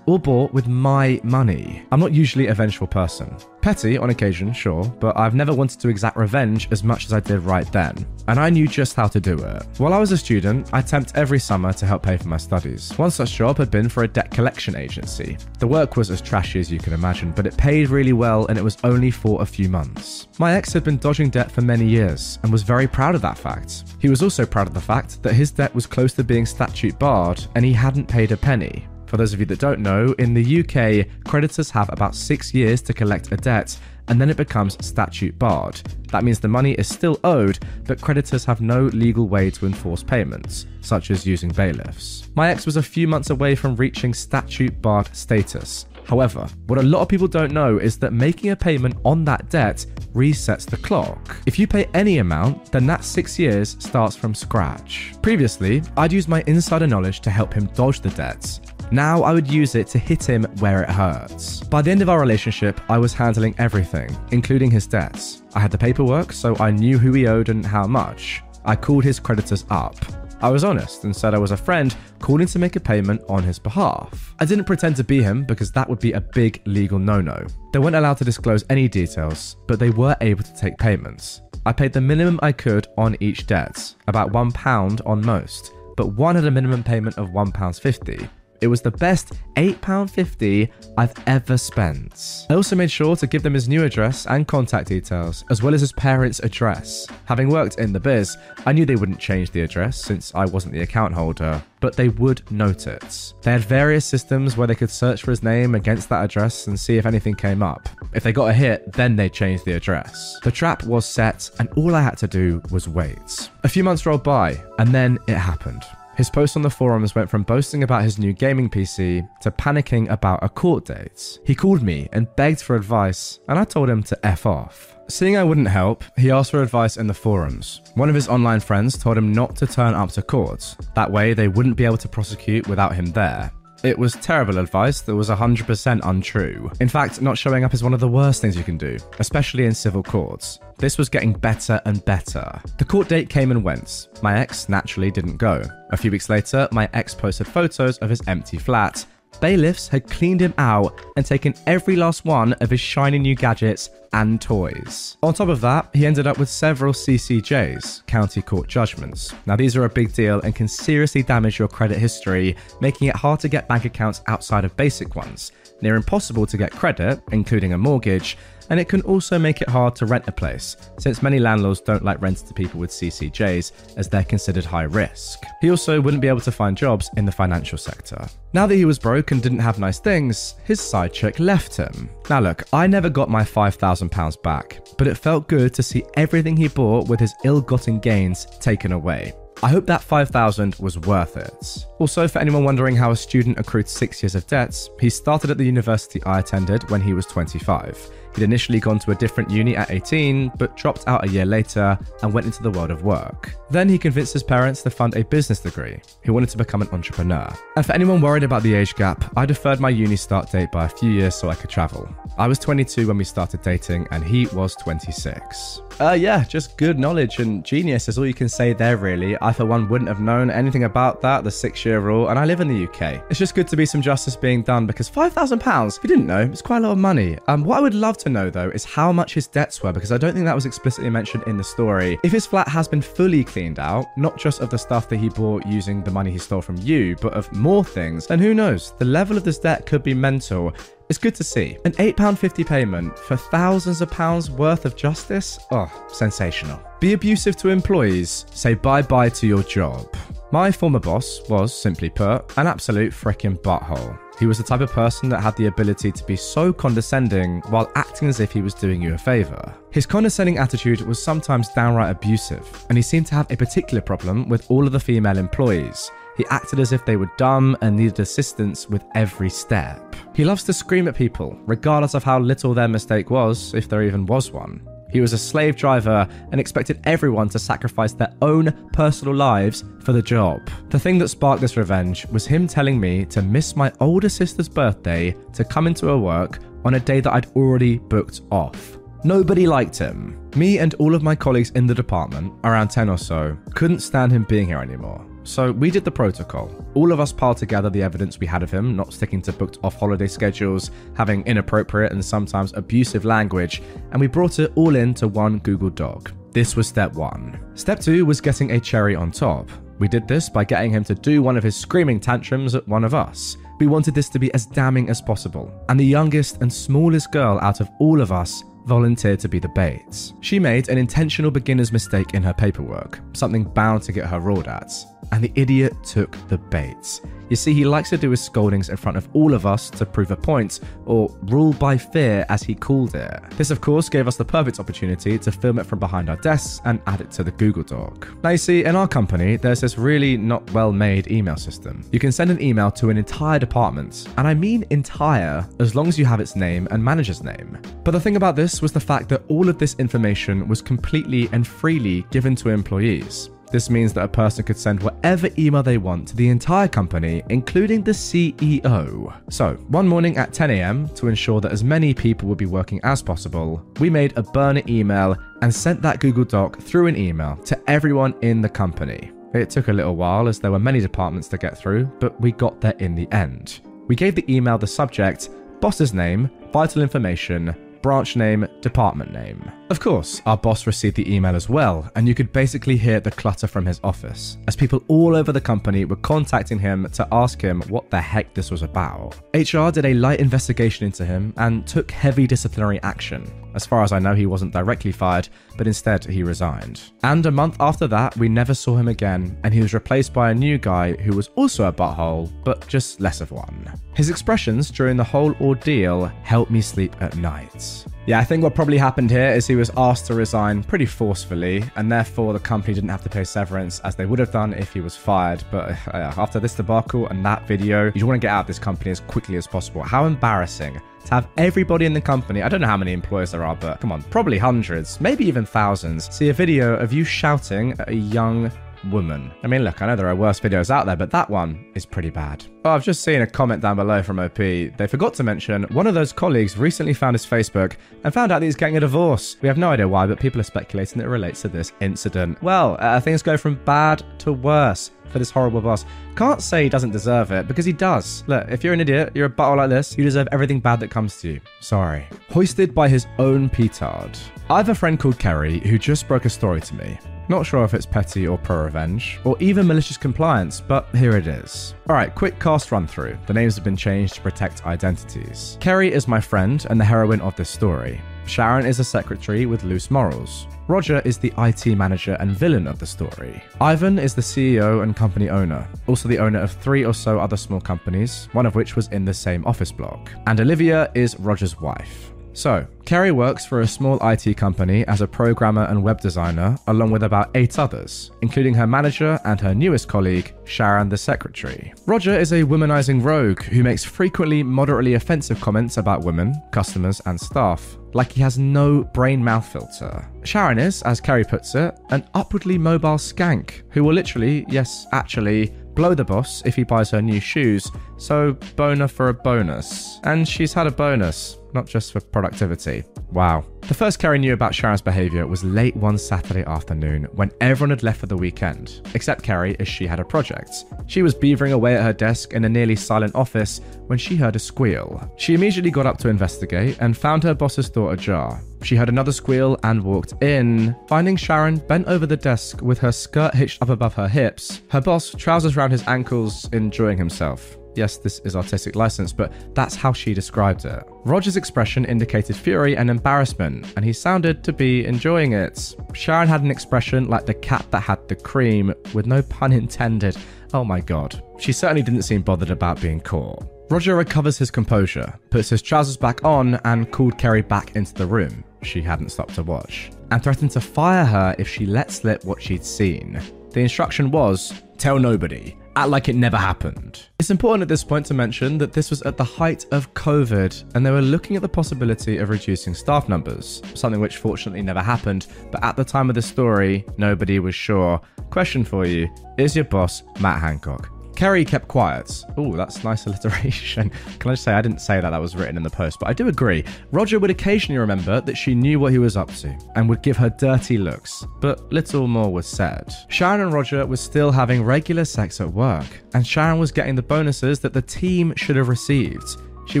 all 0.06 0.18
bought 0.18 0.52
with 0.52 0.66
my 0.66 1.20
money. 1.22 1.84
I'm 1.90 2.00
not 2.00 2.12
usually 2.12 2.48
a 2.48 2.54
vengeful 2.54 2.86
person. 2.86 3.34
Petty 3.62 3.96
on 3.96 4.10
occasion, 4.10 4.52
sure, 4.52 4.84
but 5.00 5.16
I've 5.16 5.34
never 5.34 5.54
wanted 5.54 5.80
to 5.80 5.88
exact 5.88 6.18
revenge 6.18 6.68
as 6.70 6.84
much 6.84 7.06
as 7.06 7.14
I 7.14 7.20
did 7.20 7.40
right 7.40 7.70
then, 7.72 8.06
and 8.28 8.38
I 8.38 8.50
knew 8.50 8.68
just 8.68 8.94
how 8.94 9.06
to 9.08 9.18
do 9.18 9.38
it. 9.38 9.62
While 9.78 9.94
I 9.94 9.98
was 9.98 10.12
a 10.12 10.18
student, 10.18 10.68
I 10.74 10.82
temped 10.82 11.16
every 11.16 11.38
summer 11.38 11.72
to 11.72 11.86
help 11.86 12.02
pay 12.02 12.18
for 12.18 12.28
my 12.28 12.36
studies. 12.36 12.92
One 12.98 13.10
such 13.10 13.34
job 13.34 13.56
had 13.56 13.70
been 13.70 13.88
for 13.88 14.02
a 14.02 14.08
debt 14.08 14.30
collection 14.30 14.76
agency. 14.76 15.38
The 15.60 15.66
work 15.66 15.96
was 15.96 16.10
as 16.10 16.20
trashy 16.20 16.60
as 16.60 16.70
you 16.70 16.78
can 16.78 16.92
imagine, 16.92 17.30
but 17.30 17.46
it 17.46 17.56
paid 17.56 17.88
really 17.88 18.12
well 18.12 18.46
and 18.48 18.58
it 18.58 18.64
was 18.64 18.76
only 18.84 19.10
for 19.10 19.40
a 19.40 19.46
few 19.46 19.70
months. 19.70 20.28
My 20.38 20.52
ex 20.52 20.74
had 20.74 20.84
been 20.84 20.98
dodging 20.98 21.30
debt 21.30 21.50
for 21.50 21.62
many 21.62 21.86
years 21.86 22.38
and 22.42 22.52
was 22.52 22.62
very 22.62 22.86
proud 22.86 23.14
of 23.14 23.22
that 23.22 23.38
fact. 23.38 23.84
He 23.98 24.10
was 24.10 24.22
also 24.22 24.44
proud 24.44 24.66
of 24.66 24.74
the 24.74 24.80
fact 24.80 25.22
that 25.22 25.32
his 25.32 25.50
debt 25.50 25.74
was 25.74 25.86
close 25.86 26.12
to 26.14 26.24
being 26.24 26.44
statute 26.44 26.98
barred 26.98 27.46
and 27.54 27.64
he 27.64 27.72
hadn't 27.72 28.08
paid 28.08 28.32
a 28.32 28.36
penny. 28.36 28.86
For 29.14 29.18
those 29.18 29.32
of 29.32 29.38
you 29.38 29.46
that 29.46 29.60
don't 29.60 29.78
know, 29.78 30.12
in 30.18 30.34
the 30.34 30.58
UK, 30.58 31.06
creditors 31.24 31.70
have 31.70 31.88
about 31.92 32.16
six 32.16 32.52
years 32.52 32.82
to 32.82 32.92
collect 32.92 33.30
a 33.30 33.36
debt, 33.36 33.78
and 34.08 34.20
then 34.20 34.28
it 34.28 34.36
becomes 34.36 34.76
statute 34.84 35.38
barred. 35.38 35.76
That 36.10 36.24
means 36.24 36.40
the 36.40 36.48
money 36.48 36.72
is 36.72 36.88
still 36.88 37.20
owed, 37.22 37.60
but 37.86 38.00
creditors 38.00 38.44
have 38.46 38.60
no 38.60 38.86
legal 38.86 39.28
way 39.28 39.52
to 39.52 39.66
enforce 39.66 40.02
payments, 40.02 40.66
such 40.80 41.12
as 41.12 41.28
using 41.28 41.50
bailiffs. 41.50 42.28
My 42.34 42.50
ex 42.50 42.66
was 42.66 42.76
a 42.76 42.82
few 42.82 43.06
months 43.06 43.30
away 43.30 43.54
from 43.54 43.76
reaching 43.76 44.14
statute 44.14 44.82
barred 44.82 45.14
status. 45.14 45.86
However, 46.06 46.48
what 46.66 46.78
a 46.78 46.82
lot 46.82 47.00
of 47.00 47.08
people 47.08 47.28
don't 47.28 47.52
know 47.52 47.78
is 47.78 47.96
that 47.98 48.12
making 48.12 48.50
a 48.50 48.56
payment 48.56 48.96
on 49.04 49.24
that 49.26 49.48
debt 49.48 49.86
resets 50.12 50.66
the 50.66 50.76
clock. 50.76 51.36
If 51.46 51.58
you 51.58 51.66
pay 51.66 51.86
any 51.94 52.18
amount, 52.18 52.72
then 52.72 52.86
that 52.86 53.04
six 53.04 53.38
years 53.38 53.76
starts 53.78 54.14
from 54.14 54.34
scratch. 54.34 55.14
Previously, 55.22 55.82
I'd 55.96 56.12
used 56.12 56.28
my 56.28 56.42
insider 56.46 56.86
knowledge 56.86 57.20
to 57.20 57.30
help 57.30 57.54
him 57.54 57.66
dodge 57.74 58.00
the 58.00 58.10
debts, 58.10 58.60
now 58.90 59.22
I 59.22 59.32
would 59.32 59.50
use 59.50 59.74
it 59.74 59.86
to 59.88 59.98
hit 59.98 60.24
him 60.24 60.44
where 60.58 60.82
it 60.82 60.90
hurts. 60.90 61.62
By 61.64 61.82
the 61.82 61.90
end 61.90 62.02
of 62.02 62.08
our 62.08 62.20
relationship, 62.20 62.80
I 62.88 62.98
was 62.98 63.12
handling 63.12 63.54
everything, 63.58 64.16
including 64.30 64.70
his 64.70 64.86
debts. 64.86 65.42
I 65.54 65.60
had 65.60 65.70
the 65.70 65.78
paperwork, 65.78 66.32
so 66.32 66.56
I 66.56 66.70
knew 66.70 66.98
who 66.98 67.12
he 67.12 67.26
owed 67.26 67.48
and 67.48 67.64
how 67.64 67.86
much. 67.86 68.42
I 68.64 68.76
called 68.76 69.04
his 69.04 69.20
creditors 69.20 69.64
up. 69.70 69.96
I 70.40 70.50
was 70.50 70.64
honest 70.64 71.04
and 71.04 71.16
said 71.16 71.32
I 71.32 71.38
was 71.38 71.52
a 71.52 71.56
friend 71.56 71.94
calling 72.18 72.46
to 72.48 72.58
make 72.58 72.76
a 72.76 72.80
payment 72.80 73.22
on 73.28 73.42
his 73.42 73.58
behalf. 73.58 74.34
I 74.38 74.44
didn't 74.44 74.66
pretend 74.66 74.96
to 74.96 75.04
be 75.04 75.22
him 75.22 75.44
because 75.44 75.72
that 75.72 75.88
would 75.88 76.00
be 76.00 76.12
a 76.12 76.20
big 76.20 76.60
legal 76.66 76.98
no 76.98 77.20
no. 77.20 77.46
They 77.72 77.78
weren't 77.78 77.96
allowed 77.96 78.18
to 78.18 78.24
disclose 78.24 78.64
any 78.68 78.88
details, 78.88 79.56
but 79.66 79.78
they 79.78 79.90
were 79.90 80.16
able 80.20 80.42
to 80.42 80.54
take 80.54 80.76
payments. 80.76 81.40
I 81.64 81.72
paid 81.72 81.94
the 81.94 82.00
minimum 82.02 82.38
I 82.42 82.52
could 82.52 82.88
on 82.98 83.16
each 83.20 83.46
debt, 83.46 83.94
about 84.06 84.32
£1 84.32 85.06
on 85.06 85.24
most, 85.24 85.72
but 85.96 86.08
one 86.08 86.34
had 86.36 86.44
a 86.44 86.50
minimum 86.50 86.82
payment 86.82 87.16
of 87.16 87.30
£1.50. 87.30 88.28
It 88.64 88.68
was 88.68 88.80
the 88.80 88.90
best 88.90 89.34
£8.50 89.56 90.70
I've 90.96 91.12
ever 91.26 91.58
spent. 91.58 92.46
I 92.48 92.54
also 92.54 92.74
made 92.74 92.90
sure 92.90 93.14
to 93.14 93.26
give 93.26 93.42
them 93.42 93.52
his 93.52 93.68
new 93.68 93.84
address 93.84 94.26
and 94.26 94.48
contact 94.48 94.88
details, 94.88 95.44
as 95.50 95.62
well 95.62 95.74
as 95.74 95.82
his 95.82 95.92
parents' 95.92 96.38
address. 96.38 97.06
Having 97.26 97.50
worked 97.50 97.78
in 97.78 97.92
the 97.92 98.00
biz, 98.00 98.38
I 98.64 98.72
knew 98.72 98.86
they 98.86 98.96
wouldn't 98.96 99.18
change 99.20 99.50
the 99.50 99.60
address 99.60 100.02
since 100.02 100.34
I 100.34 100.46
wasn't 100.46 100.72
the 100.72 100.80
account 100.80 101.12
holder, 101.12 101.62
but 101.80 101.94
they 101.94 102.08
would 102.08 102.50
note 102.50 102.86
it. 102.86 103.34
They 103.42 103.52
had 103.52 103.60
various 103.60 104.06
systems 104.06 104.56
where 104.56 104.66
they 104.66 104.74
could 104.74 104.88
search 104.88 105.20
for 105.20 105.30
his 105.30 105.42
name 105.42 105.74
against 105.74 106.08
that 106.08 106.24
address 106.24 106.66
and 106.66 106.80
see 106.80 106.96
if 106.96 107.04
anything 107.04 107.34
came 107.34 107.62
up. 107.62 107.86
If 108.14 108.22
they 108.22 108.32
got 108.32 108.48
a 108.48 108.54
hit, 108.54 108.94
then 108.94 109.14
they 109.14 109.28
changed 109.28 109.66
the 109.66 109.74
address. 109.74 110.38
The 110.42 110.50
trap 110.50 110.84
was 110.84 111.04
set, 111.04 111.50
and 111.58 111.68
all 111.76 111.94
I 111.94 112.00
had 112.00 112.16
to 112.16 112.26
do 112.26 112.62
was 112.70 112.88
wait. 112.88 113.50
A 113.62 113.68
few 113.68 113.84
months 113.84 114.06
rolled 114.06 114.24
by, 114.24 114.58
and 114.78 114.88
then 114.88 115.18
it 115.26 115.36
happened. 115.36 115.84
His 116.16 116.30
posts 116.30 116.56
on 116.56 116.62
the 116.62 116.70
forums 116.70 117.14
went 117.14 117.28
from 117.28 117.42
boasting 117.42 117.82
about 117.82 118.02
his 118.02 118.18
new 118.18 118.32
gaming 118.32 118.70
PC 118.70 119.28
to 119.40 119.50
panicking 119.50 120.10
about 120.10 120.44
a 120.44 120.48
court 120.48 120.84
date. 120.84 121.38
He 121.44 121.54
called 121.54 121.82
me 121.82 122.08
and 122.12 122.28
begged 122.36 122.62
for 122.62 122.76
advice, 122.76 123.40
and 123.48 123.58
I 123.58 123.64
told 123.64 123.90
him 123.90 124.02
to 124.04 124.26
F 124.26 124.46
off. 124.46 124.96
Seeing 125.08 125.36
I 125.36 125.44
wouldn't 125.44 125.68
help, 125.68 126.04
he 126.16 126.30
asked 126.30 126.52
for 126.52 126.62
advice 126.62 126.96
in 126.96 127.06
the 127.06 127.14
forums. 127.14 127.82
One 127.94 128.08
of 128.08 128.14
his 128.14 128.28
online 128.28 128.60
friends 128.60 128.96
told 128.96 129.18
him 129.18 129.32
not 129.32 129.56
to 129.56 129.66
turn 129.66 129.94
up 129.94 130.10
to 130.10 130.22
court. 130.22 130.76
That 130.94 131.10
way, 131.10 131.34
they 131.34 131.48
wouldn't 131.48 131.76
be 131.76 131.84
able 131.84 131.98
to 131.98 132.08
prosecute 132.08 132.68
without 132.68 132.94
him 132.94 133.06
there. 133.06 133.50
It 133.84 133.98
was 133.98 134.14
terrible 134.14 134.56
advice 134.56 135.02
that 135.02 135.14
was 135.14 135.28
100% 135.28 136.00
untrue. 136.04 136.70
In 136.80 136.88
fact, 136.88 137.20
not 137.20 137.36
showing 137.36 137.64
up 137.64 137.74
is 137.74 137.84
one 137.84 137.92
of 137.92 138.00
the 138.00 138.08
worst 138.08 138.40
things 138.40 138.56
you 138.56 138.64
can 138.64 138.78
do, 138.78 138.96
especially 139.18 139.66
in 139.66 139.74
civil 139.74 140.02
courts. 140.02 140.58
This 140.78 140.96
was 140.96 141.10
getting 141.10 141.34
better 141.34 141.78
and 141.84 142.02
better. 142.06 142.62
The 142.78 142.86
court 142.86 143.08
date 143.08 143.28
came 143.28 143.50
and 143.50 143.62
went. 143.62 144.08
My 144.22 144.38
ex 144.38 144.70
naturally 144.70 145.10
didn't 145.10 145.36
go. 145.36 145.62
A 145.90 145.98
few 145.98 146.10
weeks 146.10 146.30
later, 146.30 146.66
my 146.72 146.88
ex 146.94 147.14
posted 147.14 147.46
photos 147.46 147.98
of 147.98 148.08
his 148.08 148.22
empty 148.26 148.56
flat. 148.56 149.04
Bailiffs 149.40 149.88
had 149.88 150.08
cleaned 150.08 150.40
him 150.40 150.54
out 150.58 151.00
and 151.16 151.24
taken 151.24 151.54
every 151.66 151.96
last 151.96 152.24
one 152.24 152.52
of 152.54 152.70
his 152.70 152.80
shiny 152.80 153.18
new 153.18 153.34
gadgets 153.34 153.90
and 154.12 154.40
toys. 154.40 155.16
On 155.22 155.34
top 155.34 155.48
of 155.48 155.60
that, 155.60 155.90
he 155.92 156.06
ended 156.06 156.26
up 156.26 156.38
with 156.38 156.48
several 156.48 156.92
CCJs, 156.92 158.06
county 158.06 158.42
court 158.42 158.68
judgments. 158.68 159.34
Now, 159.46 159.56
these 159.56 159.76
are 159.76 159.84
a 159.84 159.88
big 159.88 160.12
deal 160.12 160.40
and 160.42 160.54
can 160.54 160.68
seriously 160.68 161.22
damage 161.22 161.58
your 161.58 161.68
credit 161.68 161.98
history, 161.98 162.56
making 162.80 163.08
it 163.08 163.16
hard 163.16 163.40
to 163.40 163.48
get 163.48 163.68
bank 163.68 163.84
accounts 163.84 164.22
outside 164.28 164.64
of 164.64 164.76
basic 164.76 165.16
ones, 165.16 165.52
near 165.80 165.96
impossible 165.96 166.46
to 166.46 166.56
get 166.56 166.70
credit, 166.70 167.20
including 167.32 167.72
a 167.72 167.78
mortgage, 167.78 168.38
and 168.70 168.80
it 168.80 168.88
can 168.88 169.00
also 169.02 169.38
make 169.38 169.60
it 169.60 169.68
hard 169.68 169.94
to 169.96 170.06
rent 170.06 170.28
a 170.28 170.32
place, 170.32 170.76
since 170.98 171.22
many 171.22 171.38
landlords 171.38 171.80
don't 171.80 172.04
like 172.04 172.20
renting 172.20 172.46
to 172.48 172.54
people 172.54 172.80
with 172.80 172.90
CCJs 172.90 173.96
as 173.96 174.08
they're 174.08 174.24
considered 174.24 174.64
high 174.64 174.84
risk. 174.84 175.42
He 175.60 175.70
also 175.70 176.00
wouldn't 176.00 176.20
be 176.20 176.28
able 176.28 176.40
to 176.40 176.52
find 176.52 176.76
jobs 176.76 177.10
in 177.16 177.24
the 177.24 177.32
financial 177.32 177.78
sector. 177.78 178.26
Now 178.52 178.66
that 178.66 178.76
he 178.76 178.84
was 178.84 178.98
broke 178.98 179.30
and 179.32 179.42
didn't 179.42 179.58
have 179.58 179.78
nice 179.78 179.98
things, 179.98 180.54
his 180.64 180.80
side 180.80 181.12
chick 181.12 181.40
left 181.40 181.76
him. 181.76 182.08
Now 182.30 182.40
look, 182.40 182.62
I 182.72 182.86
never 182.86 183.10
got 183.10 183.30
my 183.30 183.42
£5,000 183.42 184.42
back, 184.42 184.80
but 184.96 185.06
it 185.06 185.16
felt 185.16 185.48
good 185.48 185.74
to 185.74 185.82
see 185.82 186.04
everything 186.16 186.56
he 186.56 186.68
bought 186.68 187.08
with 187.08 187.20
his 187.20 187.34
ill-gotten 187.44 188.00
gains 188.00 188.46
taken 188.60 188.92
away. 188.92 189.32
I 189.62 189.68
hope 189.68 189.86
that 189.86 190.02
5,000 190.02 190.74
was 190.76 190.98
worth 190.98 191.36
it. 191.36 191.86
Also, 191.98 192.28
for 192.28 192.38
anyone 192.38 192.64
wondering 192.64 192.96
how 192.96 193.12
a 193.12 193.16
student 193.16 193.58
accrued 193.58 193.88
six 193.88 194.22
years 194.22 194.34
of 194.34 194.46
debts, 194.46 194.90
he 195.00 195.08
started 195.08 195.50
at 195.50 195.58
the 195.58 195.64
university 195.64 196.22
I 196.24 196.40
attended 196.40 196.90
when 196.90 197.00
he 197.00 197.14
was 197.14 197.24
25. 197.26 198.10
He'd 198.34 198.44
initially 198.44 198.80
gone 198.80 198.98
to 199.00 199.10
a 199.10 199.14
different 199.14 199.50
uni 199.50 199.76
at 199.76 199.90
18, 199.90 200.52
but 200.56 200.76
dropped 200.76 201.04
out 201.06 201.24
a 201.24 201.28
year 201.28 201.46
later 201.46 201.98
and 202.22 202.32
went 202.32 202.46
into 202.46 202.62
the 202.62 202.70
world 202.70 202.90
of 202.90 203.04
work. 203.04 203.54
Then 203.70 203.88
he 203.88 203.98
convinced 203.98 204.32
his 204.32 204.42
parents 204.42 204.82
to 204.82 204.90
fund 204.90 205.16
a 205.16 205.24
business 205.24 205.60
degree. 205.60 206.00
He 206.22 206.30
wanted 206.30 206.50
to 206.50 206.58
become 206.58 206.82
an 206.82 206.88
entrepreneur. 206.90 207.52
And 207.76 207.84
for 207.84 207.92
anyone 207.92 208.20
worried 208.20 208.42
about 208.42 208.62
the 208.62 208.74
age 208.74 208.94
gap, 208.94 209.32
I 209.36 209.46
deferred 209.46 209.80
my 209.80 209.90
uni 209.90 210.16
start 210.16 210.50
date 210.50 210.70
by 210.72 210.84
a 210.84 210.88
few 210.88 211.10
years 211.10 211.34
so 211.34 211.48
I 211.48 211.54
could 211.54 211.70
travel. 211.70 212.08
I 212.38 212.48
was 212.48 212.58
22 212.58 213.06
when 213.06 213.16
we 213.16 213.24
started 213.24 213.62
dating, 213.62 214.08
and 214.10 214.24
he 214.24 214.46
was 214.48 214.74
26. 214.76 215.82
Uh, 216.00 216.12
yeah, 216.12 216.42
just 216.44 216.76
good 216.76 216.98
knowledge 216.98 217.38
and 217.38 217.64
genius 217.64 218.08
is 218.08 218.18
all 218.18 218.26
you 218.26 218.34
can 218.34 218.48
say 218.48 218.72
there, 218.72 218.96
really. 218.96 219.36
I, 219.40 219.52
for 219.52 219.64
one, 219.64 219.88
wouldn't 219.88 220.08
have 220.08 220.20
known 220.20 220.50
anything 220.50 220.84
about 220.84 221.20
that, 221.22 221.44
the 221.44 221.50
six 221.50 221.84
year 221.84 222.00
rule, 222.00 222.28
and 222.28 222.38
I 222.38 222.44
live 222.44 222.60
in 222.60 222.68
the 222.68 222.84
UK. 222.84 223.22
It's 223.30 223.38
just 223.38 223.54
good 223.54 223.68
to 223.68 223.76
be 223.76 223.86
some 223.86 224.02
justice 224.02 224.34
being 224.34 224.62
done 224.62 224.86
because 224.86 225.08
£5,000, 225.08 225.96
if 225.96 226.02
you 226.02 226.08
didn't 226.08 226.26
know, 226.26 226.40
it's 226.40 226.62
quite 226.62 226.78
a 226.78 226.80
lot 226.80 226.92
of 226.92 226.98
money. 226.98 227.38
Um, 227.46 227.62
what 227.62 227.78
I 227.78 227.80
would 227.80 227.94
love 227.94 228.18
to 228.18 228.23
know, 228.30 228.50
though, 228.50 228.70
is 228.70 228.84
how 228.84 229.12
much 229.12 229.34
his 229.34 229.46
debts 229.46 229.82
were 229.82 229.92
because 229.92 230.12
I 230.12 230.18
don't 230.18 230.32
think 230.32 230.44
that 230.44 230.54
was 230.54 230.66
explicitly 230.66 231.10
mentioned 231.10 231.44
in 231.46 231.56
the 231.56 231.64
story. 231.64 232.18
If 232.22 232.32
his 232.32 232.46
flat 232.46 232.68
has 232.68 232.88
been 232.88 233.02
fully 233.02 233.44
cleaned 233.44 233.78
out, 233.78 234.06
not 234.16 234.38
just 234.38 234.60
of 234.60 234.70
the 234.70 234.78
stuff 234.78 235.08
that 235.08 235.16
he 235.16 235.28
bought 235.28 235.66
using 235.66 236.02
the 236.02 236.10
money 236.10 236.30
he 236.30 236.38
stole 236.38 236.60
from 236.60 236.76
you, 236.78 237.16
but 237.20 237.34
of 237.34 237.52
more 237.52 237.84
things, 237.84 238.26
then 238.26 238.38
who 238.38 238.54
knows? 238.54 238.92
The 238.98 239.04
level 239.04 239.36
of 239.36 239.44
this 239.44 239.58
debt 239.58 239.86
could 239.86 240.02
be 240.02 240.14
mental. 240.14 240.72
It's 241.08 241.18
good 241.18 241.34
to 241.36 241.44
see. 241.44 241.76
An 241.84 241.92
£8.50 241.92 242.66
payment 242.66 243.18
for 243.18 243.36
thousands 243.36 244.00
of 244.00 244.10
pounds 244.10 244.50
worth 244.50 244.84
of 244.84 244.96
justice? 244.96 245.58
Oh, 245.70 245.90
sensational. 246.08 246.80
Be 247.00 247.12
abusive 247.12 247.56
to 247.58 247.68
employees, 247.68 248.46
say 248.50 248.74
bye 248.74 249.02
bye 249.02 249.28
to 249.28 249.46
your 249.46 249.62
job. 249.62 250.14
My 250.52 250.70
former 250.70 251.00
boss 251.00 251.40
was, 251.48 251.74
simply 251.74 252.10
put, 252.10 252.56
an 252.56 252.66
absolute 252.66 253.12
frickin' 253.12 253.58
butthole. 253.58 254.18
He 254.38 254.46
was 254.46 254.58
the 254.58 254.64
type 254.64 254.80
of 254.80 254.90
person 254.90 255.28
that 255.28 255.42
had 255.42 255.56
the 255.56 255.66
ability 255.66 256.12
to 256.12 256.24
be 256.24 256.36
so 256.36 256.72
condescending 256.72 257.60
while 257.68 257.90
acting 257.94 258.28
as 258.28 258.40
if 258.40 258.52
he 258.52 258.62
was 258.62 258.74
doing 258.74 259.00
you 259.00 259.14
a 259.14 259.18
favour. 259.18 259.74
His 259.90 260.06
condescending 260.06 260.58
attitude 260.58 261.00
was 261.02 261.22
sometimes 261.22 261.68
downright 261.70 262.10
abusive, 262.10 262.84
and 262.88 262.98
he 262.98 263.02
seemed 263.02 263.26
to 263.28 263.34
have 263.34 263.50
a 263.50 263.56
particular 263.56 264.00
problem 264.00 264.48
with 264.48 264.68
all 264.70 264.86
of 264.86 264.92
the 264.92 265.00
female 265.00 265.38
employees. 265.38 266.10
He 266.36 266.46
acted 266.50 266.80
as 266.80 266.92
if 266.92 267.04
they 267.04 267.16
were 267.16 267.30
dumb 267.38 267.76
and 267.80 267.96
needed 267.96 268.20
assistance 268.20 268.88
with 268.88 269.04
every 269.14 269.50
step. 269.50 270.16
He 270.34 270.44
loves 270.44 270.64
to 270.64 270.72
scream 270.72 271.06
at 271.06 271.14
people, 271.14 271.56
regardless 271.64 272.14
of 272.14 272.24
how 272.24 272.40
little 272.40 272.74
their 272.74 272.88
mistake 272.88 273.30
was, 273.30 273.72
if 273.72 273.88
there 273.88 274.02
even 274.02 274.26
was 274.26 274.50
one. 274.50 274.86
He 275.14 275.20
was 275.20 275.32
a 275.32 275.38
slave 275.38 275.76
driver 275.76 276.28
and 276.50 276.60
expected 276.60 276.98
everyone 277.04 277.48
to 277.50 277.58
sacrifice 277.60 278.12
their 278.12 278.34
own 278.42 278.90
personal 278.92 279.32
lives 279.32 279.84
for 280.00 280.12
the 280.12 280.20
job. 280.20 280.68
The 280.90 280.98
thing 280.98 281.18
that 281.18 281.28
sparked 281.28 281.60
this 281.60 281.76
revenge 281.76 282.26
was 282.32 282.48
him 282.48 282.66
telling 282.66 282.98
me 282.98 283.24
to 283.26 283.40
miss 283.40 283.76
my 283.76 283.92
older 284.00 284.28
sister's 284.28 284.68
birthday 284.68 285.36
to 285.52 285.64
come 285.64 285.86
into 285.86 286.08
her 286.08 286.18
work 286.18 286.58
on 286.84 286.94
a 286.94 287.00
day 287.00 287.20
that 287.20 287.32
I'd 287.32 287.46
already 287.54 287.98
booked 287.98 288.40
off. 288.50 288.98
Nobody 289.22 289.68
liked 289.68 289.96
him. 289.96 290.50
Me 290.56 290.78
and 290.80 290.94
all 290.94 291.14
of 291.14 291.22
my 291.22 291.36
colleagues 291.36 291.70
in 291.70 291.86
the 291.86 291.94
department, 291.94 292.52
around 292.64 292.88
10 292.88 293.08
or 293.08 293.16
so, 293.16 293.56
couldn't 293.76 294.00
stand 294.00 294.32
him 294.32 294.42
being 294.48 294.66
here 294.66 294.80
anymore. 294.80 295.24
So 295.44 295.70
we 295.72 295.90
did 295.90 296.04
the 296.04 296.10
protocol. 296.10 296.74
All 296.94 297.12
of 297.12 297.20
us 297.20 297.32
piled 297.32 297.58
together 297.58 297.90
the 297.90 298.02
evidence 298.02 298.40
we 298.40 298.46
had 298.46 298.62
of 298.62 298.70
him 298.70 298.96
not 298.96 299.12
sticking 299.12 299.42
to 299.42 299.52
booked 299.52 299.78
off 299.84 300.00
holiday 300.00 300.26
schedules, 300.26 300.90
having 301.14 301.46
inappropriate 301.46 302.12
and 302.12 302.24
sometimes 302.24 302.72
abusive 302.74 303.26
language, 303.26 303.82
and 304.10 304.20
we 304.20 304.26
brought 304.26 304.58
it 304.58 304.72
all 304.74 304.96
into 304.96 305.28
one 305.28 305.58
Google 305.58 305.90
Doc. 305.90 306.32
This 306.52 306.76
was 306.76 306.88
step 306.88 307.12
one. 307.12 307.60
Step 307.74 308.00
two 308.00 308.24
was 308.24 308.40
getting 308.40 308.72
a 308.72 308.80
cherry 308.80 309.14
on 309.14 309.30
top. 309.30 309.68
We 309.98 310.08
did 310.08 310.26
this 310.26 310.48
by 310.48 310.64
getting 310.64 310.90
him 310.90 311.04
to 311.04 311.14
do 311.14 311.42
one 311.42 311.56
of 311.56 311.62
his 311.62 311.76
screaming 311.76 312.20
tantrums 312.20 312.74
at 312.74 312.88
one 312.88 313.04
of 313.04 313.14
us. 313.14 313.56
We 313.78 313.86
wanted 313.86 314.14
this 314.14 314.28
to 314.30 314.38
be 314.38 314.52
as 314.54 314.66
damning 314.66 315.10
as 315.10 315.20
possible, 315.20 315.70
and 315.88 316.00
the 316.00 316.06
youngest 316.06 316.62
and 316.62 316.72
smallest 316.72 317.32
girl 317.32 317.58
out 317.60 317.80
of 317.80 317.90
all 318.00 318.20
of 318.20 318.32
us 318.32 318.64
volunteered 318.84 319.40
to 319.40 319.48
be 319.48 319.58
the 319.58 319.68
bait. 319.68 320.32
She 320.40 320.58
made 320.58 320.88
an 320.88 320.98
intentional 320.98 321.50
beginner's 321.50 321.92
mistake 321.92 322.34
in 322.34 322.42
her 322.42 322.54
paperwork, 322.54 323.20
something 323.32 323.64
bound 323.64 324.02
to 324.04 324.12
get 324.12 324.26
her 324.26 324.40
roared 324.40 324.68
at 324.68 324.92
and 325.32 325.42
the 325.42 325.52
idiot 325.56 325.92
took 326.04 326.36
the 326.48 326.58
bait. 326.58 327.20
You 327.48 327.56
see, 327.56 327.74
he 327.74 327.84
likes 327.84 328.10
to 328.10 328.16
do 328.16 328.30
his 328.30 328.40
scoldings 328.40 328.88
in 328.88 328.96
front 328.96 329.16
of 329.16 329.28
all 329.34 329.54
of 329.54 329.66
us 329.66 329.90
to 329.90 330.06
prove 330.06 330.30
a 330.30 330.36
point, 330.36 330.80
or 331.06 331.36
rule 331.44 331.72
by 331.72 331.96
fear 331.96 332.46
as 332.48 332.62
he 332.62 332.74
called 332.74 333.14
it. 333.14 333.40
This, 333.56 333.70
of 333.70 333.80
course, 333.80 334.08
gave 334.08 334.26
us 334.26 334.36
the 334.36 334.44
perfect 334.44 334.80
opportunity 334.80 335.38
to 335.38 335.52
film 335.52 335.78
it 335.78 335.86
from 335.86 335.98
behind 335.98 336.30
our 336.30 336.36
desks 336.36 336.80
and 336.84 337.00
add 337.06 337.20
it 337.20 337.30
to 337.32 337.44
the 337.44 337.50
Google 337.52 337.82
Doc. 337.82 338.28
Now, 338.42 338.50
you 338.50 338.58
see, 338.58 338.84
in 338.84 338.96
our 338.96 339.08
company, 339.08 339.56
there's 339.56 339.80
this 339.80 339.98
really 339.98 340.36
not 340.36 340.68
well 340.72 340.92
made 340.92 341.30
email 341.30 341.56
system. 341.56 342.04
You 342.12 342.18
can 342.18 342.32
send 342.32 342.50
an 342.50 342.62
email 342.62 342.90
to 342.92 343.10
an 343.10 343.18
entire 343.18 343.58
department, 343.58 344.28
and 344.36 344.46
I 344.46 344.54
mean 344.54 344.84
entire, 344.90 345.66
as 345.80 345.94
long 345.94 346.08
as 346.08 346.18
you 346.18 346.24
have 346.24 346.40
its 346.40 346.56
name 346.56 346.88
and 346.90 347.02
manager's 347.02 347.42
name. 347.42 347.78
But 348.04 348.12
the 348.12 348.20
thing 348.20 348.36
about 348.36 348.56
this 348.56 348.82
was 348.82 348.92
the 348.92 349.00
fact 349.00 349.28
that 349.28 349.42
all 349.48 349.68
of 349.68 349.78
this 349.78 349.94
information 349.98 350.66
was 350.68 350.82
completely 350.82 351.48
and 351.52 351.66
freely 351.66 352.26
given 352.30 352.54
to 352.56 352.70
employees. 352.70 353.50
This 353.74 353.90
means 353.90 354.12
that 354.12 354.22
a 354.22 354.28
person 354.28 354.62
could 354.62 354.78
send 354.78 355.02
whatever 355.02 355.48
email 355.58 355.82
they 355.82 355.98
want 355.98 356.28
to 356.28 356.36
the 356.36 356.48
entire 356.48 356.86
company, 356.86 357.42
including 357.48 358.04
the 358.04 358.12
CEO. 358.12 359.34
So, 359.52 359.74
one 359.88 360.06
morning 360.06 360.36
at 360.36 360.52
10 360.52 360.70
a.m., 360.70 361.08
to 361.16 361.26
ensure 361.26 361.60
that 361.60 361.72
as 361.72 361.82
many 361.82 362.14
people 362.14 362.48
would 362.48 362.56
be 362.56 362.66
working 362.66 363.00
as 363.02 363.20
possible, 363.20 363.84
we 363.98 364.08
made 364.08 364.32
a 364.38 364.44
burner 364.44 364.82
email 364.86 365.36
and 365.60 365.74
sent 365.74 366.00
that 366.02 366.20
Google 366.20 366.44
Doc 366.44 366.78
through 366.78 367.08
an 367.08 367.16
email 367.16 367.56
to 367.64 367.90
everyone 367.90 368.36
in 368.42 368.60
the 368.60 368.68
company. 368.68 369.32
It 369.54 369.70
took 369.70 369.88
a 369.88 369.92
little 369.92 370.14
while 370.14 370.46
as 370.46 370.60
there 370.60 370.70
were 370.70 370.78
many 370.78 371.00
departments 371.00 371.48
to 371.48 371.58
get 371.58 371.76
through, 371.76 372.04
but 372.20 372.40
we 372.40 372.52
got 372.52 372.80
there 372.80 372.94
in 373.00 373.16
the 373.16 373.26
end. 373.32 373.80
We 374.06 374.14
gave 374.14 374.36
the 374.36 374.48
email 374.48 374.78
the 374.78 374.86
subject, 374.86 375.48
boss's 375.80 376.14
name, 376.14 376.48
vital 376.72 377.02
information, 377.02 377.74
branch 378.04 378.36
name, 378.36 378.68
department 378.82 379.32
name. 379.32 379.72
Of 379.88 379.98
course, 379.98 380.42
our 380.44 380.58
boss 380.58 380.86
received 380.86 381.16
the 381.16 381.34
email 381.34 381.56
as 381.56 381.70
well, 381.70 382.10
and 382.14 382.28
you 382.28 382.34
could 382.34 382.52
basically 382.52 382.98
hear 382.98 383.18
the 383.18 383.30
clutter 383.30 383.66
from 383.66 383.86
his 383.86 383.98
office, 384.04 384.58
as 384.68 384.76
people 384.76 385.02
all 385.08 385.34
over 385.34 385.52
the 385.52 385.60
company 385.62 386.04
were 386.04 386.16
contacting 386.16 386.78
him 386.78 387.08
to 387.12 387.26
ask 387.32 387.62
him 387.62 387.80
what 387.88 388.10
the 388.10 388.20
heck 388.20 388.52
this 388.52 388.70
was 388.70 388.82
about. 388.82 389.36
HR 389.54 389.88
did 389.88 390.04
a 390.04 390.12
light 390.12 390.40
investigation 390.40 391.06
into 391.06 391.24
him 391.24 391.54
and 391.56 391.86
took 391.86 392.10
heavy 392.10 392.46
disciplinary 392.46 393.02
action. 393.02 393.50
As 393.74 393.86
far 393.86 394.02
as 394.02 394.12
I 394.12 394.18
know, 394.18 394.34
he 394.34 394.44
wasn't 394.44 394.74
directly 394.74 395.10
fired, 395.10 395.48
but 395.76 395.86
instead 395.86 396.24
he 396.24 396.42
resigned. 396.42 397.02
And 397.22 397.44
a 397.46 397.50
month 397.50 397.76
after 397.80 398.06
that, 398.08 398.36
we 398.36 398.48
never 398.48 398.74
saw 398.74 398.96
him 398.96 399.08
again, 399.08 399.58
and 399.64 399.72
he 399.72 399.80
was 399.80 399.94
replaced 399.94 400.32
by 400.32 400.50
a 400.50 400.54
new 400.54 400.78
guy 400.78 401.12
who 401.14 401.36
was 401.36 401.48
also 401.56 401.86
a 401.86 401.92
butthole, 401.92 402.52
but 402.64 402.86
just 402.88 403.20
less 403.20 403.40
of 403.40 403.50
one. 403.50 403.92
His 404.14 404.30
expressions 404.30 404.90
during 404.90 405.16
the 405.16 405.24
whole 405.24 405.54
ordeal 405.60 406.26
helped 406.42 406.70
me 406.70 406.80
sleep 406.80 407.14
at 407.20 407.36
night. 407.36 408.06
Yeah, 408.26 408.38
I 408.38 408.44
think 408.44 408.62
what 408.62 408.74
probably 408.74 408.96
happened 408.96 409.30
here 409.30 409.48
is 409.48 409.66
he 409.66 409.76
was 409.76 409.90
asked 409.98 410.26
to 410.26 410.34
resign 410.34 410.82
pretty 410.82 411.04
forcefully, 411.04 411.84
and 411.96 412.10
therefore 412.10 412.54
the 412.54 412.58
company 412.58 412.94
didn't 412.94 413.10
have 413.10 413.22
to 413.24 413.28
pay 413.28 413.44
severance 413.44 414.00
as 414.00 414.16
they 414.16 414.24
would 414.24 414.38
have 414.38 414.50
done 414.50 414.72
if 414.72 414.94
he 414.94 415.00
was 415.00 415.14
fired. 415.14 415.62
But 415.70 415.90
uh, 416.14 416.32
after 416.36 416.58
this 416.58 416.74
debacle 416.74 417.26
and 417.28 417.44
that 417.44 417.66
video, 417.68 418.10
you 418.14 418.26
want 418.26 418.40
to 418.40 418.46
get 418.46 418.52
out 418.52 418.62
of 418.62 418.66
this 418.66 418.78
company 418.78 419.10
as 419.10 419.20
quickly 419.20 419.56
as 419.56 419.66
possible. 419.66 420.02
How 420.02 420.24
embarrassing 420.24 421.00
to 421.26 421.34
have 421.34 421.48
everybody 421.56 422.06
in 422.06 422.12
the 422.12 422.20
company, 422.20 422.62
I 422.62 422.68
don't 422.68 422.80
know 422.80 422.86
how 422.86 422.96
many 422.96 423.12
employees 423.12 423.52
there 423.52 423.64
are, 423.64 423.76
but 423.76 424.00
come 424.00 424.12
on, 424.12 424.22
probably 424.24 424.58
hundreds, 424.58 425.20
maybe 425.20 425.44
even 425.46 425.64
thousands, 425.66 426.34
see 426.34 426.48
a 426.48 426.52
video 426.52 426.94
of 426.94 427.12
you 427.12 427.24
shouting 427.24 427.92
at 427.98 428.08
a 428.08 428.14
young 428.14 428.70
woman. 429.10 429.50
I 429.62 429.66
mean, 429.66 429.84
look, 429.84 430.02
I 430.02 430.06
know 430.06 430.16
there 430.16 430.28
are 430.28 430.34
worse 430.34 430.60
videos 430.60 430.90
out 430.90 431.06
there, 431.06 431.16
but 431.16 431.30
that 431.30 431.50
one 431.50 431.86
is 431.94 432.06
pretty 432.06 432.30
bad. 432.30 432.64
Oh, 432.84 432.90
I've 432.90 433.04
just 433.04 433.22
seen 433.22 433.42
a 433.42 433.46
comment 433.46 433.82
down 433.82 433.96
below 433.96 434.22
from 434.22 434.38
OP. 434.38 434.56
They 434.56 435.06
forgot 435.08 435.34
to 435.34 435.42
mention 435.42 435.84
one 435.84 436.06
of 436.06 436.14
those 436.14 436.32
colleagues 436.32 436.76
recently 436.76 437.14
found 437.14 437.34
his 437.34 437.46
Facebook 437.46 437.96
and 438.22 438.34
found 438.34 438.52
out 438.52 438.60
that 438.60 438.66
he's 438.66 438.76
getting 438.76 438.96
a 438.96 439.00
divorce. 439.00 439.56
We 439.62 439.68
have 439.68 439.78
no 439.78 439.90
idea 439.90 440.08
why, 440.08 440.26
but 440.26 440.40
people 440.40 440.60
are 440.60 440.64
speculating 440.64 441.18
that 441.18 441.26
it 441.26 441.30
relates 441.30 441.62
to 441.62 441.68
this 441.68 441.92
incident. 442.00 442.62
Well, 442.62 442.96
uh, 443.00 443.20
things 443.20 443.42
go 443.42 443.56
from 443.56 443.76
bad 443.84 444.22
to 444.40 444.52
worse 444.52 445.10
for 445.30 445.38
this 445.38 445.50
horrible 445.50 445.80
boss. 445.80 446.04
Can't 446.36 446.62
say 446.62 446.84
he 446.84 446.88
doesn't 446.88 447.10
deserve 447.10 447.50
it 447.50 447.66
because 447.66 447.84
he 447.84 447.92
does. 447.92 448.44
Look, 448.46 448.68
if 448.68 448.84
you're 448.84 448.94
an 448.94 449.00
idiot, 449.00 449.32
you're 449.34 449.46
a 449.46 449.50
butthole 449.50 449.78
like 449.78 449.90
this, 449.90 450.16
you 450.16 450.24
deserve 450.24 450.48
everything 450.52 450.80
bad 450.80 451.00
that 451.00 451.10
comes 451.10 451.40
to 451.40 451.54
you. 451.54 451.60
Sorry. 451.80 452.26
Hoisted 452.50 452.94
by 452.94 453.08
his 453.08 453.26
own 453.38 453.68
petard. 453.68 454.38
I 454.70 454.78
have 454.78 454.88
a 454.88 454.94
friend 454.94 455.18
called 455.18 455.38
Kerry 455.38 455.80
who 455.80 455.98
just 455.98 456.28
broke 456.28 456.44
a 456.44 456.50
story 456.50 456.80
to 456.82 456.94
me. 456.94 457.18
Not 457.48 457.66
sure 457.66 457.84
if 457.84 457.92
it's 457.92 458.06
petty 458.06 458.46
or 458.46 458.56
pro 458.56 458.84
revenge, 458.84 459.38
or 459.44 459.56
even 459.60 459.86
malicious 459.86 460.16
compliance, 460.16 460.80
but 460.80 461.06
here 461.14 461.36
it 461.36 461.46
is. 461.46 461.94
Alright, 462.08 462.34
quick 462.34 462.58
cast 462.58 462.90
run 462.90 463.06
through. 463.06 463.36
The 463.46 463.54
names 463.54 463.74
have 463.74 463.84
been 463.84 463.96
changed 463.96 464.34
to 464.34 464.40
protect 464.40 464.86
identities. 464.86 465.76
Kerry 465.80 466.12
is 466.12 466.26
my 466.26 466.40
friend 466.40 466.86
and 466.88 466.98
the 466.98 467.04
heroine 467.04 467.40
of 467.42 467.54
this 467.56 467.68
story. 467.68 468.20
Sharon 468.46 468.86
is 468.86 469.00
a 469.00 469.04
secretary 469.04 469.64
with 469.64 469.84
loose 469.84 470.10
morals. 470.10 470.66
Roger 470.86 471.22
is 471.24 471.38
the 471.38 471.52
IT 471.58 471.86
manager 471.96 472.36
and 472.40 472.50
villain 472.50 472.86
of 472.86 472.98
the 472.98 473.06
story. 473.06 473.62
Ivan 473.80 474.18
is 474.18 474.34
the 474.34 474.42
CEO 474.42 475.02
and 475.02 475.16
company 475.16 475.48
owner, 475.48 475.88
also 476.06 476.28
the 476.28 476.38
owner 476.38 476.60
of 476.60 476.72
three 476.72 477.04
or 477.04 477.14
so 477.14 477.40
other 477.40 477.56
small 477.56 477.80
companies, 477.80 478.48
one 478.52 478.66
of 478.66 478.74
which 478.74 478.96
was 478.96 479.08
in 479.08 479.24
the 479.24 479.32
same 479.32 479.64
office 479.66 479.92
block. 479.92 480.30
And 480.46 480.60
Olivia 480.60 481.10
is 481.14 481.38
Roger's 481.40 481.80
wife. 481.80 482.33
So, 482.54 482.86
Kerry 483.04 483.32
works 483.32 483.66
for 483.66 483.80
a 483.80 483.86
small 483.86 484.16
IT 484.22 484.56
company 484.56 485.04
as 485.06 485.20
a 485.20 485.26
programmer 485.26 485.84
and 485.86 486.02
web 486.02 486.20
designer, 486.20 486.78
along 486.86 487.10
with 487.10 487.24
about 487.24 487.50
eight 487.56 487.80
others, 487.80 488.30
including 488.42 488.74
her 488.74 488.86
manager 488.86 489.38
and 489.44 489.60
her 489.60 489.74
newest 489.74 490.06
colleague, 490.06 490.54
Sharon 490.64 491.08
the 491.08 491.16
secretary. 491.16 491.92
Roger 492.06 492.38
is 492.38 492.52
a 492.52 492.62
womanizing 492.62 493.22
rogue 493.22 493.62
who 493.64 493.82
makes 493.82 494.04
frequently 494.04 494.62
moderately 494.62 495.14
offensive 495.14 495.60
comments 495.60 495.96
about 495.96 496.24
women, 496.24 496.54
customers, 496.70 497.20
and 497.26 497.38
staff, 497.38 497.98
like 498.14 498.30
he 498.30 498.40
has 498.40 498.56
no 498.56 499.02
brain 499.02 499.42
mouth 499.42 499.66
filter. 499.66 500.26
Sharon 500.44 500.78
is, 500.78 501.02
as 501.02 501.20
Kerry 501.20 501.44
puts 501.44 501.74
it, 501.74 501.98
an 502.10 502.24
upwardly 502.34 502.78
mobile 502.78 503.18
skank 503.18 503.82
who 503.90 504.04
will 504.04 504.14
literally, 504.14 504.64
yes, 504.68 505.06
actually, 505.10 505.74
blow 505.94 506.14
the 506.14 506.24
boss 506.24 506.62
if 506.64 506.76
he 506.76 506.84
buys 506.84 507.10
her 507.10 507.20
new 507.20 507.40
shoes. 507.40 507.90
So, 508.16 508.52
boner 508.76 509.08
for 509.08 509.28
a 509.28 509.34
bonus. 509.34 510.20
And 510.22 510.46
she's 510.48 510.72
had 510.72 510.86
a 510.86 510.92
bonus 510.92 511.58
not 511.74 511.86
just 511.86 512.12
for 512.12 512.20
productivity. 512.20 513.04
Wow. 513.30 513.64
The 513.82 513.94
first 513.94 514.18
Kerry 514.18 514.38
knew 514.38 514.54
about 514.54 514.74
Sharon's 514.74 515.02
behaviour 515.02 515.46
was 515.46 515.62
late 515.62 515.94
one 515.96 516.16
Saturday 516.16 516.64
afternoon 516.64 517.24
when 517.32 517.50
everyone 517.60 517.90
had 517.90 518.02
left 518.02 518.20
for 518.20 518.26
the 518.26 518.36
weekend, 518.36 519.00
except 519.14 519.42
Kerry 519.42 519.78
as 519.78 519.88
she 519.88 520.06
had 520.06 520.20
a 520.20 520.24
project. 520.24 520.84
She 521.06 521.22
was 521.22 521.34
beavering 521.34 521.72
away 521.72 521.96
at 521.96 522.02
her 522.02 522.12
desk 522.12 522.54
in 522.54 522.64
a 522.64 522.68
nearly 522.68 522.96
silent 522.96 523.34
office 523.34 523.80
when 524.06 524.18
she 524.18 524.36
heard 524.36 524.56
a 524.56 524.58
squeal. 524.58 525.20
She 525.36 525.54
immediately 525.54 525.90
got 525.90 526.06
up 526.06 526.18
to 526.18 526.28
investigate 526.28 526.96
and 527.00 527.16
found 527.16 527.42
her 527.42 527.54
boss's 527.54 527.90
door 527.90 528.12
ajar. 528.12 528.62
She 528.82 528.96
heard 528.96 529.08
another 529.08 529.32
squeal 529.32 529.78
and 529.82 530.02
walked 530.02 530.42
in, 530.42 530.94
finding 531.08 531.36
Sharon 531.36 531.78
bent 531.78 532.06
over 532.06 532.26
the 532.26 532.36
desk 532.36 532.82
with 532.82 532.98
her 532.98 533.12
skirt 533.12 533.54
hitched 533.54 533.82
up 533.82 533.88
above 533.88 534.14
her 534.14 534.28
hips, 534.28 534.82
her 534.88 535.00
boss 535.00 535.30
trousers 535.30 535.76
round 535.76 535.92
his 535.92 536.06
ankles, 536.06 536.68
enjoying 536.72 537.18
himself. 537.18 537.76
Yes, 537.96 538.16
this 538.16 538.40
is 538.40 538.56
artistic 538.56 538.96
license, 538.96 539.32
but 539.32 539.52
that's 539.74 539.94
how 539.94 540.12
she 540.12 540.34
described 540.34 540.84
it. 540.84 541.02
Roger's 541.24 541.56
expression 541.56 542.04
indicated 542.04 542.56
fury 542.56 542.96
and 542.96 543.08
embarrassment, 543.08 543.92
and 543.96 544.04
he 544.04 544.12
sounded 544.12 544.64
to 544.64 544.72
be 544.72 545.04
enjoying 545.04 545.52
it. 545.52 545.94
Sharon 546.12 546.48
had 546.48 546.62
an 546.62 546.70
expression 546.70 547.28
like 547.28 547.46
the 547.46 547.54
cat 547.54 547.86
that 547.90 548.00
had 548.00 548.26
the 548.28 548.36
cream, 548.36 548.92
with 549.12 549.26
no 549.26 549.42
pun 549.42 549.72
intended. 549.72 550.36
Oh 550.72 550.84
my 550.84 551.00
god. 551.00 551.42
She 551.58 551.72
certainly 551.72 552.02
didn't 552.02 552.22
seem 552.22 552.42
bothered 552.42 552.70
about 552.70 553.00
being 553.00 553.20
caught. 553.20 553.64
Roger 553.90 554.16
recovers 554.16 554.58
his 554.58 554.70
composure, 554.70 555.38
puts 555.50 555.68
his 555.68 555.82
trousers 555.82 556.16
back 556.16 556.42
on, 556.44 556.76
and 556.84 557.12
called 557.12 557.38
Kerry 557.38 557.62
back 557.62 557.94
into 557.94 558.14
the 558.14 558.26
room. 558.26 558.64
She 558.82 559.00
hadn't 559.02 559.30
stopped 559.30 559.54
to 559.54 559.62
watch, 559.62 560.10
and 560.30 560.42
threatened 560.42 560.70
to 560.72 560.80
fire 560.80 561.24
her 561.24 561.54
if 561.58 561.68
she 561.68 561.86
let 561.86 562.10
slip 562.10 562.44
what 562.44 562.62
she'd 562.62 562.84
seen. 562.84 563.40
The 563.70 563.80
instruction 563.80 564.30
was 564.30 564.72
tell 564.98 565.18
nobody 565.18 565.76
act 565.96 566.08
like 566.08 566.28
it 566.28 566.36
never 566.36 566.56
happened. 566.56 567.22
It's 567.38 567.50
important 567.50 567.82
at 567.82 567.88
this 567.88 568.04
point 568.04 568.26
to 568.26 568.34
mention 568.34 568.78
that 568.78 568.92
this 568.92 569.10
was 569.10 569.22
at 569.22 569.36
the 569.36 569.44
height 569.44 569.86
of 569.92 570.12
COVID 570.14 570.94
and 570.94 571.04
they 571.04 571.10
were 571.10 571.22
looking 571.22 571.56
at 571.56 571.62
the 571.62 571.68
possibility 571.68 572.38
of 572.38 572.48
reducing 572.48 572.94
staff 572.94 573.28
numbers, 573.28 573.82
something 573.94 574.20
which 574.20 574.38
fortunately 574.38 574.82
never 574.82 575.02
happened, 575.02 575.46
but 575.70 575.82
at 575.84 575.96
the 575.96 576.04
time 576.04 576.28
of 576.28 576.34
the 576.34 576.42
story, 576.42 577.04
nobody 577.16 577.58
was 577.58 577.74
sure. 577.74 578.20
Question 578.50 578.84
for 578.84 579.06
you 579.06 579.28
Is 579.58 579.76
your 579.76 579.84
boss 579.84 580.22
Matt 580.40 580.60
Hancock? 580.60 581.13
Kerry 581.36 581.64
kept 581.64 581.88
quiet. 581.88 582.44
Oh, 582.56 582.76
that's 582.76 583.04
nice 583.04 583.26
alliteration. 583.26 584.10
Can 584.38 584.50
I 584.50 584.54
just 584.54 584.64
say, 584.64 584.72
I 584.72 584.82
didn't 584.82 585.00
say 585.00 585.20
that, 585.20 585.30
that 585.30 585.40
was 585.40 585.56
written 585.56 585.76
in 585.76 585.82
the 585.82 585.90
post, 585.90 586.18
but 586.20 586.28
I 586.28 586.32
do 586.32 586.48
agree. 586.48 586.84
Roger 587.10 587.38
would 587.38 587.50
occasionally 587.50 587.98
remember 587.98 588.40
that 588.40 588.56
she 588.56 588.74
knew 588.74 589.00
what 589.00 589.12
he 589.12 589.18
was 589.18 589.36
up 589.36 589.52
to 589.56 589.76
and 589.96 590.08
would 590.08 590.22
give 590.22 590.36
her 590.36 590.50
dirty 590.50 590.98
looks, 590.98 591.44
but 591.60 591.92
little 591.92 592.26
more 592.26 592.52
was 592.52 592.66
said. 592.66 593.12
Sharon 593.28 593.60
and 593.60 593.72
Roger 593.72 594.06
were 594.06 594.16
still 594.16 594.52
having 594.52 594.84
regular 594.84 595.24
sex 595.24 595.60
at 595.60 595.72
work, 595.72 596.06
and 596.34 596.46
Sharon 596.46 596.78
was 596.78 596.92
getting 596.92 597.14
the 597.14 597.22
bonuses 597.22 597.80
that 597.80 597.92
the 597.92 598.02
team 598.02 598.54
should 598.56 598.76
have 598.76 598.88
received. 598.88 599.56
She 599.86 600.00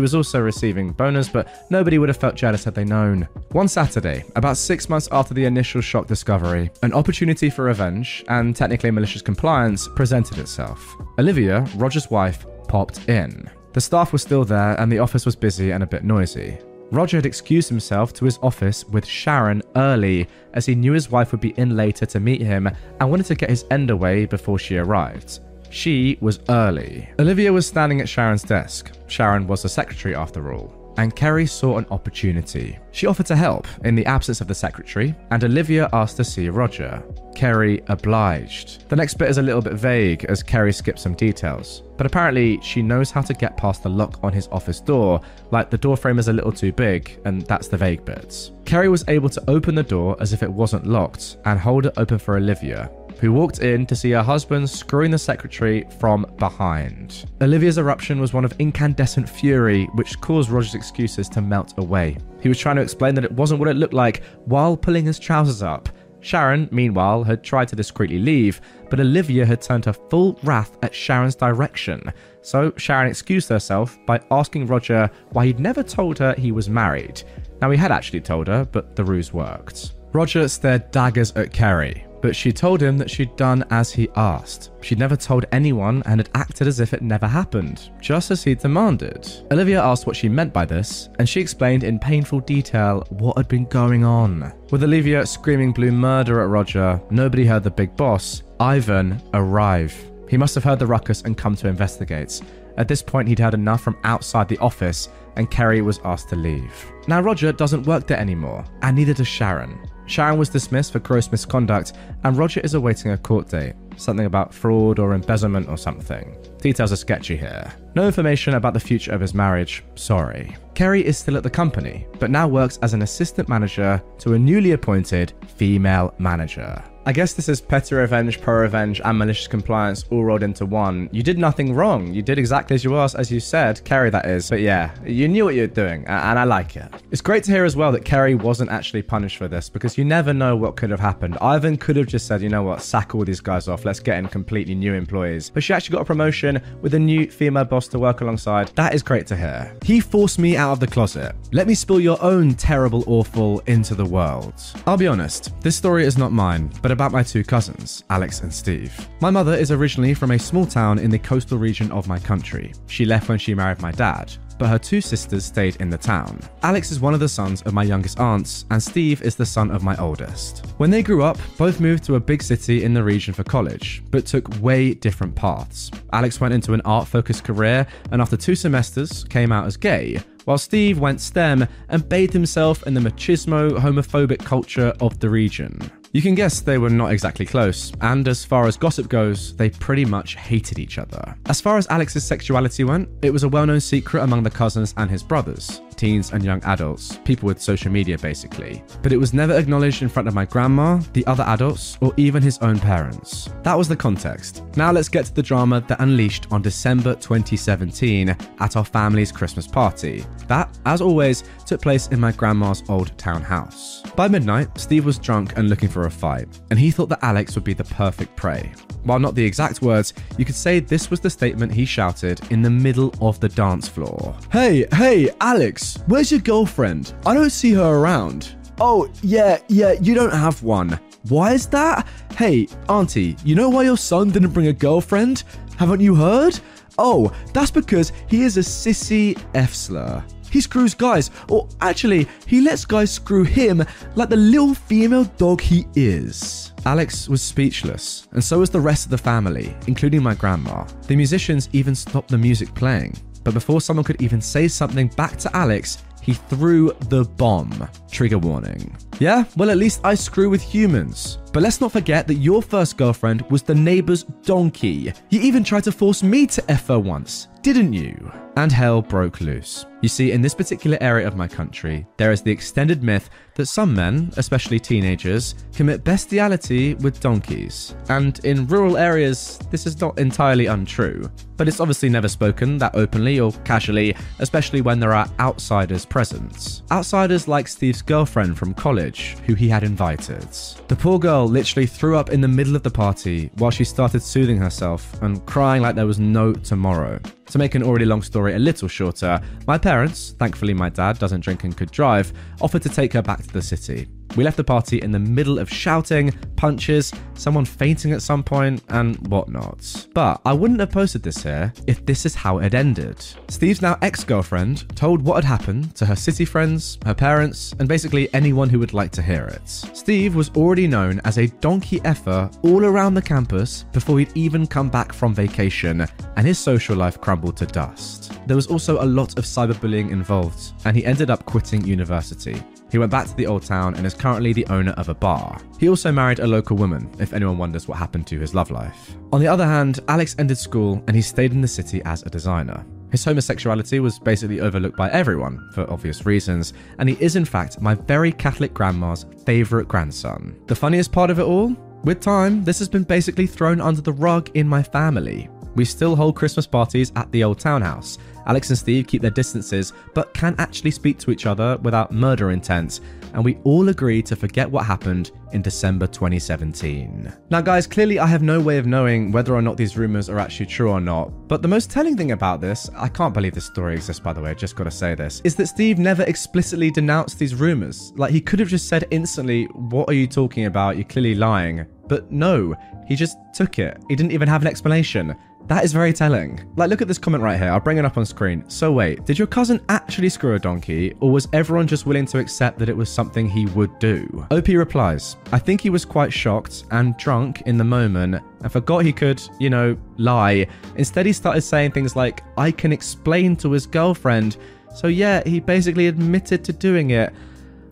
was 0.00 0.14
also 0.14 0.40
receiving 0.40 0.92
bonus, 0.92 1.28
but 1.28 1.66
nobody 1.70 1.98
would 1.98 2.08
have 2.08 2.16
felt 2.16 2.34
jealous 2.34 2.64
had 2.64 2.74
they 2.74 2.84
known. 2.84 3.28
One 3.52 3.68
Saturday, 3.68 4.24
about 4.36 4.56
six 4.56 4.88
months 4.88 5.08
after 5.12 5.34
the 5.34 5.44
initial 5.44 5.80
shock 5.80 6.06
discovery, 6.06 6.70
an 6.82 6.92
opportunity 6.92 7.50
for 7.50 7.64
revenge 7.64 8.24
and 8.28 8.56
technically 8.56 8.90
malicious 8.90 9.22
compliance 9.22 9.88
presented 9.88 10.38
itself. 10.38 10.94
Olivia, 11.18 11.66
Roger's 11.76 12.10
wife, 12.10 12.46
popped 12.68 13.08
in. 13.08 13.48
The 13.72 13.80
staff 13.80 14.12
was 14.12 14.22
still 14.22 14.44
there 14.44 14.80
and 14.80 14.90
the 14.90 15.00
office 15.00 15.26
was 15.26 15.36
busy 15.36 15.72
and 15.72 15.82
a 15.82 15.86
bit 15.86 16.04
noisy. 16.04 16.58
Roger 16.90 17.16
had 17.16 17.26
excused 17.26 17.68
himself 17.68 18.12
to 18.14 18.24
his 18.24 18.38
office 18.42 18.84
with 18.84 19.04
Sharon 19.04 19.62
early 19.74 20.28
as 20.52 20.66
he 20.66 20.74
knew 20.74 20.92
his 20.92 21.10
wife 21.10 21.32
would 21.32 21.40
be 21.40 21.54
in 21.56 21.76
later 21.76 22.06
to 22.06 22.20
meet 22.20 22.40
him 22.40 22.68
and 23.00 23.10
wanted 23.10 23.26
to 23.26 23.34
get 23.34 23.50
his 23.50 23.64
end 23.70 23.90
away 23.90 24.26
before 24.26 24.58
she 24.58 24.76
arrived. 24.76 25.40
She 25.74 26.18
was 26.20 26.38
early. 26.50 27.08
Olivia 27.18 27.52
was 27.52 27.66
standing 27.66 28.00
at 28.00 28.08
Sharon's 28.08 28.44
desk. 28.44 28.92
Sharon 29.08 29.48
was 29.48 29.62
the 29.62 29.68
secretary 29.68 30.14
after 30.14 30.52
all. 30.52 30.72
And 30.98 31.16
Kerry 31.16 31.46
saw 31.46 31.78
an 31.78 31.86
opportunity. 31.90 32.78
She 32.92 33.08
offered 33.08 33.26
to 33.26 33.34
help 33.34 33.66
in 33.84 33.96
the 33.96 34.06
absence 34.06 34.40
of 34.40 34.46
the 34.46 34.54
secretary, 34.54 35.16
and 35.32 35.42
Olivia 35.42 35.88
asked 35.92 36.16
to 36.18 36.24
see 36.24 36.48
Roger. 36.48 37.02
Kerry 37.34 37.82
obliged. 37.88 38.88
The 38.88 38.94
next 38.94 39.14
bit 39.14 39.28
is 39.28 39.38
a 39.38 39.42
little 39.42 39.60
bit 39.60 39.72
vague 39.72 40.24
as 40.26 40.44
Kerry 40.44 40.72
skips 40.72 41.02
some 41.02 41.14
details, 41.14 41.82
but 41.96 42.06
apparently 42.06 42.60
she 42.62 42.80
knows 42.80 43.10
how 43.10 43.22
to 43.22 43.34
get 43.34 43.56
past 43.56 43.82
the 43.82 43.88
lock 43.88 44.20
on 44.22 44.32
his 44.32 44.46
office 44.52 44.78
door, 44.78 45.20
like 45.50 45.70
the 45.70 45.78
door 45.78 45.96
frame 45.96 46.20
is 46.20 46.28
a 46.28 46.32
little 46.32 46.52
too 46.52 46.70
big, 46.70 47.18
and 47.24 47.42
that's 47.42 47.66
the 47.66 47.76
vague 47.76 48.04
bits. 48.04 48.52
Kerry 48.64 48.88
was 48.88 49.04
able 49.08 49.28
to 49.28 49.42
open 49.50 49.74
the 49.74 49.82
door 49.82 50.16
as 50.20 50.32
if 50.32 50.44
it 50.44 50.52
wasn't 50.52 50.86
locked 50.86 51.38
and 51.44 51.58
hold 51.58 51.86
it 51.86 51.94
open 51.96 52.20
for 52.20 52.36
Olivia, 52.36 52.88
who 53.20 53.32
walked 53.32 53.60
in 53.60 53.86
to 53.86 53.96
see 53.96 54.10
her 54.10 54.22
husband 54.22 54.68
screwing 54.68 55.10
the 55.10 55.18
secretary 55.18 55.86
from 55.98 56.26
behind. 56.38 57.24
Olivia's 57.42 57.78
eruption 57.78 58.20
was 58.20 58.32
one 58.32 58.44
of 58.44 58.54
incandescent 58.58 59.28
fury, 59.28 59.86
which 59.94 60.20
caused 60.20 60.50
Roger's 60.50 60.74
excuses 60.74 61.28
to 61.30 61.40
melt 61.40 61.74
away. 61.78 62.16
He 62.40 62.48
was 62.48 62.58
trying 62.58 62.76
to 62.76 62.82
explain 62.82 63.14
that 63.14 63.24
it 63.24 63.32
wasn't 63.32 63.60
what 63.60 63.68
it 63.68 63.76
looked 63.76 63.94
like 63.94 64.22
while 64.44 64.76
pulling 64.76 65.04
his 65.04 65.18
trousers 65.18 65.62
up. 65.62 65.88
Sharon, 66.20 66.68
meanwhile, 66.72 67.22
had 67.22 67.44
tried 67.44 67.68
to 67.68 67.76
discreetly 67.76 68.18
leave, 68.18 68.60
but 68.88 68.98
Olivia 68.98 69.44
had 69.44 69.60
turned 69.60 69.84
her 69.84 69.92
full 69.92 70.38
wrath 70.42 70.78
at 70.82 70.94
Sharon's 70.94 71.34
direction. 71.34 72.10
So 72.40 72.72
Sharon 72.78 73.10
excused 73.10 73.50
herself 73.50 73.98
by 74.06 74.20
asking 74.30 74.66
Roger 74.66 75.10
why 75.32 75.46
he'd 75.46 75.60
never 75.60 75.82
told 75.82 76.18
her 76.18 76.34
he 76.34 76.50
was 76.50 76.70
married. 76.70 77.22
Now, 77.60 77.70
he 77.70 77.76
had 77.76 77.92
actually 77.92 78.22
told 78.22 78.46
her, 78.46 78.64
but 78.64 78.96
the 78.96 79.04
ruse 79.04 79.34
worked. 79.34 79.92
Roger 80.14 80.48
stared 80.48 80.90
daggers 80.90 81.32
at 81.32 81.52
Kerry, 81.52 82.06
but 82.24 82.34
she 82.34 82.50
told 82.50 82.82
him 82.82 82.96
that 82.96 83.10
she'd 83.10 83.36
done 83.36 83.62
as 83.68 83.92
he 83.92 84.08
asked. 84.16 84.70
She'd 84.80 84.98
never 84.98 85.14
told 85.14 85.44
anyone 85.52 86.02
and 86.06 86.18
had 86.18 86.30
acted 86.34 86.66
as 86.66 86.80
if 86.80 86.94
it 86.94 87.02
never 87.02 87.28
happened, 87.28 87.90
just 88.00 88.30
as 88.30 88.42
he'd 88.42 88.60
demanded. 88.60 89.30
Olivia 89.52 89.82
asked 89.82 90.06
what 90.06 90.16
she 90.16 90.30
meant 90.30 90.50
by 90.50 90.64
this, 90.64 91.10
and 91.18 91.28
she 91.28 91.38
explained 91.38 91.84
in 91.84 91.98
painful 91.98 92.40
detail 92.40 93.04
what 93.10 93.36
had 93.36 93.46
been 93.46 93.66
going 93.66 94.04
on. 94.04 94.54
With 94.70 94.84
Olivia 94.84 95.26
screaming 95.26 95.72
blue 95.72 95.92
murder 95.92 96.40
at 96.40 96.48
Roger, 96.48 96.98
nobody 97.10 97.44
heard 97.44 97.62
the 97.62 97.70
big 97.70 97.94
boss, 97.94 98.42
Ivan, 98.58 99.20
arrive. 99.34 99.94
He 100.26 100.38
must 100.38 100.54
have 100.54 100.64
heard 100.64 100.78
the 100.78 100.86
ruckus 100.86 101.20
and 101.24 101.36
come 101.36 101.54
to 101.56 101.68
investigate. 101.68 102.40
At 102.78 102.88
this 102.88 103.02
point, 103.02 103.28
he'd 103.28 103.38
heard 103.38 103.52
enough 103.52 103.82
from 103.82 103.98
outside 104.02 104.48
the 104.48 104.58
office, 104.58 105.10
and 105.36 105.50
Kerry 105.50 105.82
was 105.82 106.00
asked 106.04 106.30
to 106.30 106.36
leave. 106.36 106.72
Now, 107.06 107.20
Roger 107.20 107.52
doesn't 107.52 107.86
work 107.86 108.06
there 108.06 108.18
anymore, 108.18 108.64
and 108.80 108.96
neither 108.96 109.12
does 109.12 109.28
Sharon. 109.28 109.78
Sharon 110.06 110.38
was 110.38 110.48
dismissed 110.48 110.92
for 110.92 110.98
gross 110.98 111.30
misconduct, 111.30 111.94
and 112.24 112.36
Roger 112.36 112.60
is 112.60 112.74
awaiting 112.74 113.12
a 113.12 113.18
court 113.18 113.48
date. 113.48 113.74
Something 113.96 114.26
about 114.26 114.52
fraud 114.52 114.98
or 114.98 115.14
embezzlement 115.14 115.68
or 115.68 115.76
something. 115.76 116.36
Details 116.58 116.92
are 116.92 116.96
sketchy 116.96 117.36
here. 117.36 117.72
No 117.94 118.06
information 118.06 118.54
about 118.54 118.74
the 118.74 118.80
future 118.80 119.12
of 119.12 119.20
his 119.20 119.34
marriage, 119.34 119.84
sorry. 119.94 120.56
Kerry 120.74 121.04
is 121.04 121.16
still 121.16 121.36
at 121.36 121.44
the 121.44 121.50
company, 121.50 122.08
but 122.18 122.30
now 122.30 122.48
works 122.48 122.78
as 122.82 122.92
an 122.92 123.02
assistant 123.02 123.48
manager 123.48 124.02
to 124.18 124.34
a 124.34 124.38
newly 124.38 124.72
appointed 124.72 125.32
female 125.56 126.12
manager. 126.18 126.82
I 127.06 127.12
guess 127.12 127.34
this 127.34 127.50
is 127.50 127.60
petty 127.60 127.94
revenge, 127.94 128.40
pro 128.40 128.60
revenge, 128.60 129.02
and 129.04 129.18
malicious 129.18 129.46
compliance 129.46 130.06
all 130.10 130.24
rolled 130.24 130.42
into 130.42 130.64
one. 130.64 131.10
You 131.12 131.22
did 131.22 131.36
nothing 131.36 131.74
wrong. 131.74 132.10
You 132.14 132.22
did 132.22 132.38
exactly 132.38 132.74
as 132.74 132.82
you 132.82 132.96
asked, 132.96 133.16
as 133.16 133.30
you 133.30 133.40
said. 133.40 133.84
Kerry, 133.84 134.08
that 134.08 134.24
is. 134.24 134.48
But 134.48 134.60
yeah, 134.60 134.90
you 135.04 135.28
knew 135.28 135.44
what 135.44 135.54
you 135.54 135.60
were 135.60 135.66
doing, 135.66 136.06
and 136.06 136.38
I 136.38 136.44
like 136.44 136.76
it. 136.76 136.90
It's 137.10 137.20
great 137.20 137.44
to 137.44 137.52
hear 137.52 137.66
as 137.66 137.76
well 137.76 137.92
that 137.92 138.06
Kerry 138.06 138.34
wasn't 138.34 138.70
actually 138.70 139.02
punished 139.02 139.36
for 139.36 139.48
this 139.48 139.68
because 139.68 139.98
you 139.98 140.04
never 140.06 140.32
know 140.32 140.56
what 140.56 140.76
could 140.76 140.88
have 140.88 140.98
happened. 140.98 141.36
Ivan 141.42 141.76
could 141.76 141.96
have 141.96 142.06
just 142.06 142.26
said, 142.26 142.40
you 142.40 142.48
know 142.48 142.62
what, 142.62 142.80
sack 142.80 143.14
all 143.14 143.24
these 143.26 143.40
guys 143.40 143.68
off. 143.68 143.84
Let's 143.84 144.00
get 144.00 144.16
in 144.16 144.26
completely 144.26 144.74
new 144.74 144.94
employees. 144.94 145.50
But 145.50 145.62
she 145.62 145.74
actually 145.74 145.96
got 145.96 146.02
a 146.02 146.06
promotion 146.06 146.62
with 146.80 146.94
a 146.94 146.98
new 146.98 147.30
female 147.30 147.66
boss 147.66 147.83
to 147.88 147.98
work 147.98 148.20
alongside. 148.20 148.68
That 148.74 148.94
is 148.94 149.02
great 149.02 149.26
to 149.28 149.36
hear. 149.36 149.74
He 149.82 150.00
forced 150.00 150.38
me 150.38 150.56
out 150.56 150.72
of 150.72 150.80
the 150.80 150.86
closet. 150.86 151.34
Let 151.52 151.66
me 151.66 151.74
spill 151.74 152.00
your 152.00 152.22
own 152.22 152.54
terrible, 152.54 153.04
awful 153.06 153.60
into 153.66 153.94
the 153.94 154.04
world. 154.04 154.54
I'll 154.86 154.96
be 154.96 155.06
honest, 155.06 155.52
this 155.60 155.76
story 155.76 156.04
is 156.04 156.18
not 156.18 156.32
mine, 156.32 156.70
but 156.82 156.90
about 156.90 157.12
my 157.12 157.22
two 157.22 157.44
cousins, 157.44 158.04
Alex 158.10 158.40
and 158.40 158.52
Steve. 158.52 159.08
My 159.20 159.30
mother 159.30 159.54
is 159.54 159.70
originally 159.70 160.14
from 160.14 160.32
a 160.32 160.38
small 160.38 160.66
town 160.66 160.98
in 160.98 161.10
the 161.10 161.18
coastal 161.18 161.58
region 161.58 161.90
of 161.92 162.08
my 162.08 162.18
country. 162.18 162.72
She 162.86 163.04
left 163.04 163.28
when 163.28 163.38
she 163.38 163.54
married 163.54 163.80
my 163.80 163.92
dad, 163.92 164.32
but 164.58 164.68
her 164.68 164.78
two 164.78 165.00
sisters 165.00 165.44
stayed 165.44 165.76
in 165.76 165.90
the 165.90 165.98
town. 165.98 166.40
Alex 166.62 166.90
is 166.90 167.00
one 167.00 167.14
of 167.14 167.20
the 167.20 167.28
sons 167.28 167.62
of 167.62 167.72
my 167.72 167.82
youngest 167.82 168.20
aunts, 168.20 168.64
and 168.70 168.82
Steve 168.82 169.22
is 169.22 169.36
the 169.36 169.46
son 169.46 169.70
of 169.70 169.82
my 169.82 169.96
oldest. 169.96 170.66
When 170.78 170.90
they 170.90 171.02
grew 171.02 171.22
up, 171.22 171.38
both 171.56 171.80
moved 171.80 172.04
to 172.04 172.16
a 172.16 172.20
big 172.20 172.42
city 172.42 172.84
in 172.84 172.94
the 172.94 173.02
region 173.02 173.34
for 173.34 173.44
college, 173.44 174.02
but 174.10 174.26
took 174.26 174.48
way 174.60 174.94
different 174.94 175.34
paths. 175.34 175.90
Alex 176.12 176.40
went 176.40 176.54
into 176.54 176.72
an 176.72 176.82
art 176.84 177.08
focused 177.08 177.44
career, 177.44 177.86
and 178.10 178.20
after 178.20 178.36
two 178.36 178.54
semesters, 178.54 179.24
came 179.24 179.52
out 179.52 179.66
as 179.66 179.76
gay, 179.76 180.20
while 180.44 180.58
Steve 180.58 180.98
went 180.98 181.20
STEM 181.20 181.66
and 181.88 182.08
bathed 182.08 182.32
himself 182.32 182.86
in 182.86 182.94
the 182.94 183.00
machismo 183.00 183.70
homophobic 183.78 184.44
culture 184.44 184.92
of 185.00 185.18
the 185.20 185.28
region. 185.28 185.78
You 186.14 186.22
can 186.22 186.36
guess 186.36 186.60
they 186.60 186.78
were 186.78 186.90
not 186.90 187.10
exactly 187.10 187.44
close, 187.44 187.92
and 188.00 188.28
as 188.28 188.44
far 188.44 188.68
as 188.68 188.76
gossip 188.76 189.08
goes, 189.08 189.56
they 189.56 189.68
pretty 189.68 190.04
much 190.04 190.36
hated 190.36 190.78
each 190.78 190.96
other. 190.96 191.36
As 191.46 191.60
far 191.60 191.76
as 191.76 191.88
Alex's 191.88 192.22
sexuality 192.22 192.84
went, 192.84 193.08
it 193.22 193.32
was 193.32 193.42
a 193.42 193.48
well 193.48 193.66
known 193.66 193.80
secret 193.80 194.22
among 194.22 194.44
the 194.44 194.50
cousins 194.50 194.94
and 194.96 195.10
his 195.10 195.24
brothers 195.24 195.80
teens 195.94 196.32
and 196.32 196.44
young 196.44 196.62
adults, 196.64 197.18
people 197.24 197.46
with 197.46 197.60
social 197.60 197.90
media 197.90 198.18
basically. 198.18 198.82
But 199.02 199.12
it 199.12 199.16
was 199.16 199.32
never 199.32 199.54
acknowledged 199.54 200.02
in 200.02 200.08
front 200.08 200.28
of 200.28 200.34
my 200.34 200.44
grandma, 200.44 201.00
the 201.12 201.26
other 201.26 201.44
adults, 201.44 201.98
or 202.00 202.12
even 202.16 202.42
his 202.42 202.58
own 202.58 202.78
parents. 202.78 203.50
That 203.62 203.78
was 203.78 203.88
the 203.88 203.96
context. 203.96 204.62
Now 204.76 204.92
let's 204.92 205.08
get 205.08 205.26
to 205.26 205.34
the 205.34 205.42
drama 205.42 205.82
that 205.88 206.00
unleashed 206.00 206.46
on 206.50 206.62
December 206.62 207.14
2017 207.14 208.30
at 208.30 208.76
our 208.76 208.84
family's 208.84 209.32
Christmas 209.32 209.66
party. 209.66 210.24
That, 210.48 210.76
as 210.86 211.00
always, 211.00 211.44
took 211.66 211.80
place 211.80 212.08
in 212.08 212.20
my 212.20 212.32
grandma's 212.32 212.82
old 212.88 213.16
townhouse. 213.18 214.02
By 214.16 214.28
midnight, 214.28 214.76
Steve 214.78 215.04
was 215.04 215.18
drunk 215.18 215.56
and 215.56 215.68
looking 215.68 215.88
for 215.88 216.06
a 216.06 216.10
fight, 216.10 216.48
and 216.70 216.78
he 216.78 216.90
thought 216.90 217.08
that 217.08 217.24
Alex 217.24 217.54
would 217.54 217.64
be 217.64 217.74
the 217.74 217.84
perfect 217.84 218.36
prey. 218.36 218.72
While 219.04 219.18
not 219.18 219.34
the 219.34 219.44
exact 219.44 219.82
words, 219.82 220.14
you 220.38 220.44
could 220.44 220.54
say 220.54 220.80
this 220.80 221.10
was 221.10 221.20
the 221.20 221.30
statement 221.30 221.72
he 221.72 221.84
shouted 221.84 222.40
in 222.50 222.62
the 222.62 222.70
middle 222.70 223.14
of 223.20 223.38
the 223.40 223.48
dance 223.48 223.86
floor. 223.88 224.34
Hey, 224.50 224.86
hey, 224.92 225.30
Alex, 225.40 225.83
where's 226.06 226.30
your 226.30 226.40
girlfriend? 226.40 227.14
I 227.26 227.34
don't 227.34 227.50
see 227.50 227.72
her 227.72 227.94
around. 227.94 228.54
Oh, 228.80 229.10
yeah, 229.22 229.58
yeah, 229.68 229.92
you 229.92 230.14
don't 230.14 230.32
have 230.32 230.62
one. 230.62 230.98
Why 231.28 231.52
is 231.52 231.66
that? 231.68 232.06
Hey, 232.36 232.68
Auntie, 232.88 233.36
you 233.44 233.54
know 233.54 233.68
why 233.68 233.84
your 233.84 233.96
son 233.96 234.30
didn't 234.30 234.52
bring 234.52 234.66
a 234.66 234.72
girlfriend? 234.72 235.44
Haven't 235.78 236.00
you 236.00 236.14
heard? 236.14 236.58
Oh, 236.98 237.32
that's 237.52 237.70
because 237.70 238.12
he 238.28 238.42
is 238.42 238.56
a 238.56 238.60
sissy 238.60 239.40
F 239.54 239.74
slur. 239.74 240.22
He 240.50 240.60
screws 240.60 240.94
guys, 240.94 241.32
or 241.48 241.68
actually, 241.80 242.28
he 242.46 242.60
lets 242.60 242.84
guys 242.84 243.10
screw 243.10 243.42
him 243.42 243.84
like 244.14 244.28
the 244.28 244.36
little 244.36 244.72
female 244.74 245.24
dog 245.24 245.60
he 245.60 245.84
is. 245.96 246.72
Alex 246.86 247.28
was 247.28 247.42
speechless, 247.42 248.28
and 248.32 248.44
so 248.44 248.60
was 248.60 248.70
the 248.70 248.80
rest 248.80 249.06
of 249.06 249.10
the 249.10 249.18
family, 249.18 249.76
including 249.88 250.22
my 250.22 250.34
grandma. 250.34 250.84
The 251.08 251.16
musicians 251.16 251.68
even 251.72 251.94
stopped 251.96 252.28
the 252.28 252.38
music 252.38 252.72
playing. 252.74 253.16
But 253.44 253.54
before 253.54 253.80
someone 253.80 254.04
could 254.04 254.20
even 254.20 254.40
say 254.40 254.66
something 254.66 255.08
back 255.08 255.36
to 255.38 255.56
Alex, 255.56 256.02
he 256.22 256.32
threw 256.32 256.90
the 257.10 257.24
bomb. 257.24 257.86
Trigger 258.10 258.38
warning. 258.38 258.96
Yeah, 259.20 259.44
well, 259.56 259.70
at 259.70 259.76
least 259.76 260.00
I 260.04 260.14
screw 260.14 260.48
with 260.48 260.62
humans. 260.62 261.38
But 261.52 261.62
let's 261.62 261.82
not 261.82 261.92
forget 261.92 262.26
that 262.26 262.36
your 262.36 262.62
first 262.62 262.96
girlfriend 262.96 263.42
was 263.50 263.62
the 263.62 263.74
neighbor's 263.74 264.22
donkey. 264.22 265.12
You 265.28 265.40
even 265.42 265.62
tried 265.62 265.84
to 265.84 265.92
force 265.92 266.22
me 266.22 266.46
to 266.46 266.70
F 266.70 266.88
her 266.88 266.98
once, 266.98 267.48
didn't 267.64 267.94
you? 267.94 268.30
And 268.56 268.70
hell 268.70 269.00
broke 269.00 269.40
loose. 269.40 269.86
You 270.02 270.08
see, 270.08 270.32
in 270.32 270.42
this 270.42 270.54
particular 270.54 270.98
area 271.00 271.26
of 271.26 271.34
my 271.34 271.48
country, 271.48 272.06
there 272.18 272.30
is 272.30 272.42
the 272.42 272.52
extended 272.52 273.02
myth 273.02 273.30
that 273.54 273.66
some 273.66 273.94
men, 273.94 274.30
especially 274.36 274.78
teenagers, 274.78 275.54
commit 275.74 276.04
bestiality 276.04 276.94
with 276.96 277.20
donkeys. 277.20 277.96
And 278.10 278.38
in 278.44 278.66
rural 278.66 278.98
areas, 278.98 279.58
this 279.70 279.86
is 279.86 279.98
not 279.98 280.18
entirely 280.18 280.66
untrue. 280.66 281.28
But 281.56 281.66
it's 281.66 281.80
obviously 281.80 282.10
never 282.10 282.28
spoken 282.28 282.76
that 282.78 282.94
openly 282.94 283.40
or 283.40 283.50
casually, 283.64 284.14
especially 284.40 284.82
when 284.82 285.00
there 285.00 285.14
are 285.14 285.28
outsiders 285.40 286.04
present. 286.04 286.82
Outsiders 286.92 287.48
like 287.48 287.66
Steve's 287.66 288.02
girlfriend 288.02 288.58
from 288.58 288.74
college, 288.74 289.36
who 289.46 289.54
he 289.54 289.68
had 289.68 289.84
invited. 289.84 290.48
The 290.88 290.96
poor 290.96 291.18
girl 291.18 291.48
literally 291.48 291.86
threw 291.86 292.16
up 292.16 292.28
in 292.28 292.42
the 292.42 292.48
middle 292.48 292.76
of 292.76 292.82
the 292.82 292.90
party 292.90 293.50
while 293.56 293.70
she 293.70 293.84
started 293.84 294.22
soothing 294.22 294.58
herself 294.58 295.20
and 295.22 295.44
crying 295.46 295.80
like 295.80 295.94
there 295.94 296.06
was 296.06 296.20
no 296.20 296.52
tomorrow. 296.52 297.18
To 297.54 297.58
make 297.58 297.76
an 297.76 297.84
already 297.84 298.04
long 298.04 298.20
story 298.20 298.54
a 298.54 298.58
little 298.58 298.88
shorter, 298.88 299.40
my 299.68 299.78
parents, 299.78 300.34
thankfully 300.40 300.74
my 300.74 300.88
dad 300.88 301.20
doesn't 301.20 301.42
drink 301.42 301.62
and 301.62 301.76
could 301.76 301.92
drive, 301.92 302.32
offered 302.60 302.82
to 302.82 302.88
take 302.88 303.12
her 303.12 303.22
back 303.22 303.44
to 303.44 303.52
the 303.52 303.62
city. 303.62 304.08
We 304.36 304.42
left 304.42 304.56
the 304.56 304.64
party 304.64 305.00
in 305.00 305.12
the 305.12 305.18
middle 305.18 305.58
of 305.58 305.70
shouting, 305.70 306.32
punches, 306.56 307.12
someone 307.34 307.64
fainting 307.64 308.12
at 308.12 308.22
some 308.22 308.42
point, 308.42 308.82
and 308.88 309.16
whatnot. 309.28 310.08
But 310.12 310.40
I 310.44 310.52
wouldn't 310.52 310.80
have 310.80 310.90
posted 310.90 311.22
this 311.22 311.42
here 311.42 311.72
if 311.86 312.04
this 312.04 312.26
is 312.26 312.34
how 312.34 312.58
it 312.58 312.64
had 312.64 312.74
ended. 312.74 313.24
Steve's 313.48 313.82
now 313.82 313.96
ex 314.02 314.24
girlfriend 314.24 314.96
told 314.96 315.22
what 315.22 315.36
had 315.36 315.44
happened 315.44 315.94
to 315.96 316.06
her 316.06 316.16
city 316.16 316.44
friends, 316.44 316.98
her 317.04 317.14
parents, 317.14 317.74
and 317.78 317.88
basically 317.88 318.32
anyone 318.34 318.68
who 318.68 318.78
would 318.80 318.92
like 318.92 319.12
to 319.12 319.22
hear 319.22 319.44
it. 319.44 319.68
Steve 319.68 320.34
was 320.34 320.50
already 320.50 320.88
known 320.88 321.20
as 321.24 321.38
a 321.38 321.46
donkey 321.46 322.00
effer 322.04 322.50
all 322.62 322.84
around 322.84 323.14
the 323.14 323.22
campus 323.22 323.84
before 323.92 324.18
he'd 324.18 324.32
even 324.34 324.66
come 324.66 324.88
back 324.88 325.12
from 325.12 325.34
vacation, 325.34 326.06
and 326.36 326.46
his 326.46 326.58
social 326.58 326.96
life 326.96 327.20
crumbled 327.20 327.56
to 327.56 327.66
dust. 327.66 328.32
There 328.46 328.56
was 328.56 328.66
also 328.66 329.02
a 329.02 329.06
lot 329.06 329.38
of 329.38 329.44
cyberbullying 329.44 330.10
involved, 330.10 330.72
and 330.84 330.96
he 330.96 331.04
ended 331.04 331.30
up 331.30 331.46
quitting 331.46 331.84
university. 331.84 332.62
He 332.90 332.98
went 332.98 333.10
back 333.10 333.26
to 333.26 333.34
the 333.34 333.46
old 333.46 333.62
town 333.62 333.94
and 333.94 334.06
is 334.06 334.14
currently 334.14 334.52
the 334.52 334.66
owner 334.66 334.92
of 334.92 335.08
a 335.08 335.14
bar. 335.14 335.60
He 335.80 335.88
also 335.88 336.12
married 336.12 336.38
a 336.38 336.46
local 336.46 336.76
woman, 336.76 337.10
if 337.18 337.32
anyone 337.32 337.58
wonders 337.58 337.88
what 337.88 337.98
happened 337.98 338.26
to 338.28 338.38
his 338.38 338.54
love 338.54 338.70
life. 338.70 339.16
On 339.32 339.40
the 339.40 339.48
other 339.48 339.66
hand, 339.66 340.00
Alex 340.08 340.36
ended 340.38 340.58
school 340.58 341.02
and 341.06 341.16
he 341.16 341.22
stayed 341.22 341.52
in 341.52 341.60
the 341.60 341.68
city 341.68 342.02
as 342.04 342.22
a 342.22 342.30
designer. 342.30 342.84
His 343.10 343.24
homosexuality 343.24 344.00
was 344.00 344.18
basically 344.18 344.60
overlooked 344.60 344.96
by 344.96 345.10
everyone, 345.10 345.70
for 345.72 345.88
obvious 345.88 346.26
reasons, 346.26 346.72
and 346.98 347.08
he 347.08 347.16
is 347.20 347.36
in 347.36 347.44
fact 347.44 347.80
my 347.80 347.94
very 347.94 348.32
Catholic 348.32 348.74
grandma's 348.74 349.26
favourite 349.46 349.86
grandson. 349.86 350.56
The 350.66 350.74
funniest 350.74 351.12
part 351.12 351.30
of 351.30 351.38
it 351.38 351.44
all? 351.44 351.76
With 352.02 352.20
time, 352.20 352.64
this 352.64 352.80
has 352.80 352.88
been 352.88 353.04
basically 353.04 353.46
thrown 353.46 353.80
under 353.80 354.00
the 354.00 354.12
rug 354.12 354.50
in 354.54 354.68
my 354.68 354.82
family. 354.82 355.48
We 355.74 355.84
still 355.84 356.14
hold 356.14 356.36
Christmas 356.36 356.66
parties 356.66 357.12
at 357.16 357.30
the 357.32 357.44
old 357.44 357.58
townhouse. 357.58 358.18
Alex 358.46 358.70
and 358.70 358.78
Steve 358.78 359.06
keep 359.06 359.22
their 359.22 359.30
distances, 359.30 359.92
but 360.14 360.32
can 360.34 360.54
actually 360.58 360.90
speak 360.90 361.18
to 361.18 361.30
each 361.30 361.46
other 361.46 361.78
without 361.82 362.12
murder 362.12 362.50
intent, 362.50 363.00
and 363.32 363.44
we 363.44 363.58
all 363.64 363.88
agree 363.88 364.22
to 364.22 364.36
forget 364.36 364.70
what 364.70 364.86
happened 364.86 365.32
in 365.52 365.62
December 365.62 366.06
2017. 366.06 367.32
Now, 367.50 367.60
guys, 367.60 367.86
clearly 367.86 368.18
I 368.18 368.26
have 368.26 368.42
no 368.42 368.60
way 368.60 368.78
of 368.78 368.86
knowing 368.86 369.32
whether 369.32 369.54
or 369.54 369.62
not 369.62 369.76
these 369.76 369.96
rumors 369.96 370.28
are 370.28 370.38
actually 370.38 370.66
true 370.66 370.90
or 370.90 371.00
not, 371.00 371.48
but 371.48 371.62
the 371.62 371.68
most 371.68 371.90
telling 371.90 372.16
thing 372.16 372.32
about 372.32 372.60
this, 372.60 372.90
I 372.96 373.08
can't 373.08 373.34
believe 373.34 373.54
this 373.54 373.66
story 373.66 373.94
exists 373.94 374.20
by 374.20 374.32
the 374.32 374.40
way, 374.40 374.50
I 374.50 374.54
just 374.54 374.76
gotta 374.76 374.90
say 374.90 375.14
this, 375.14 375.40
is 375.44 375.54
that 375.56 375.66
Steve 375.66 375.98
never 375.98 376.22
explicitly 376.24 376.90
denounced 376.90 377.38
these 377.38 377.54
rumors. 377.54 378.12
Like, 378.16 378.32
he 378.32 378.40
could 378.40 378.58
have 378.60 378.68
just 378.68 378.88
said 378.88 379.06
instantly, 379.10 379.64
What 379.74 380.08
are 380.08 380.14
you 380.14 380.26
talking 380.26 380.66
about? 380.66 380.96
You're 380.96 381.04
clearly 381.06 381.34
lying. 381.34 381.86
But 382.06 382.30
no, 382.30 382.74
he 383.06 383.16
just 383.16 383.36
took 383.54 383.78
it. 383.78 384.02
He 384.08 384.16
didn't 384.16 384.32
even 384.32 384.48
have 384.48 384.62
an 384.62 384.68
explanation. 384.68 385.34
That 385.66 385.82
is 385.82 385.94
very 385.94 386.12
telling. 386.12 386.60
Like, 386.76 386.90
look 386.90 387.00
at 387.00 387.08
this 387.08 387.16
comment 387.16 387.42
right 387.42 387.58
here. 387.58 387.70
I'll 387.70 387.80
bring 387.80 387.96
it 387.96 388.04
up 388.04 388.18
on 388.18 388.26
screen. 388.26 388.68
So, 388.68 388.92
wait, 388.92 389.24
did 389.24 389.38
your 389.38 389.46
cousin 389.46 389.80
actually 389.88 390.28
screw 390.28 390.54
a 390.54 390.58
donkey, 390.58 391.14
or 391.20 391.30
was 391.30 391.48
everyone 391.54 391.86
just 391.86 392.04
willing 392.04 392.26
to 392.26 392.38
accept 392.38 392.78
that 392.80 392.90
it 392.90 392.96
was 392.96 393.08
something 393.08 393.48
he 393.48 393.64
would 393.66 393.98
do? 393.98 394.46
OP 394.50 394.68
replies, 394.68 395.36
I 395.52 395.58
think 395.58 395.80
he 395.80 395.88
was 395.88 396.04
quite 396.04 396.30
shocked 396.30 396.84
and 396.90 397.16
drunk 397.16 397.62
in 397.62 397.78
the 397.78 397.84
moment 397.84 398.42
and 398.62 398.72
forgot 398.72 399.06
he 399.06 399.12
could, 399.12 399.42
you 399.58 399.70
know, 399.70 399.96
lie. 400.18 400.66
Instead, 400.96 401.24
he 401.24 401.32
started 401.32 401.62
saying 401.62 401.92
things 401.92 402.14
like, 402.14 402.44
I 402.58 402.70
can 402.70 402.92
explain 402.92 403.56
to 403.56 403.70
his 403.70 403.86
girlfriend. 403.86 404.58
So, 404.94 405.06
yeah, 405.06 405.42
he 405.46 405.60
basically 405.60 406.08
admitted 406.08 406.62
to 406.64 406.74
doing 406.74 407.10
it. 407.10 407.32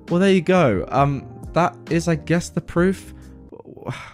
Well, 0.09 0.21
there 0.21 0.33
you 0.33 0.43
go. 0.43 0.85
Um, 0.89 1.27
that 1.55 1.75
is, 1.91 2.07
I 2.07 2.17
guess, 2.17 2.51
the 2.51 2.61
proof 2.61 3.15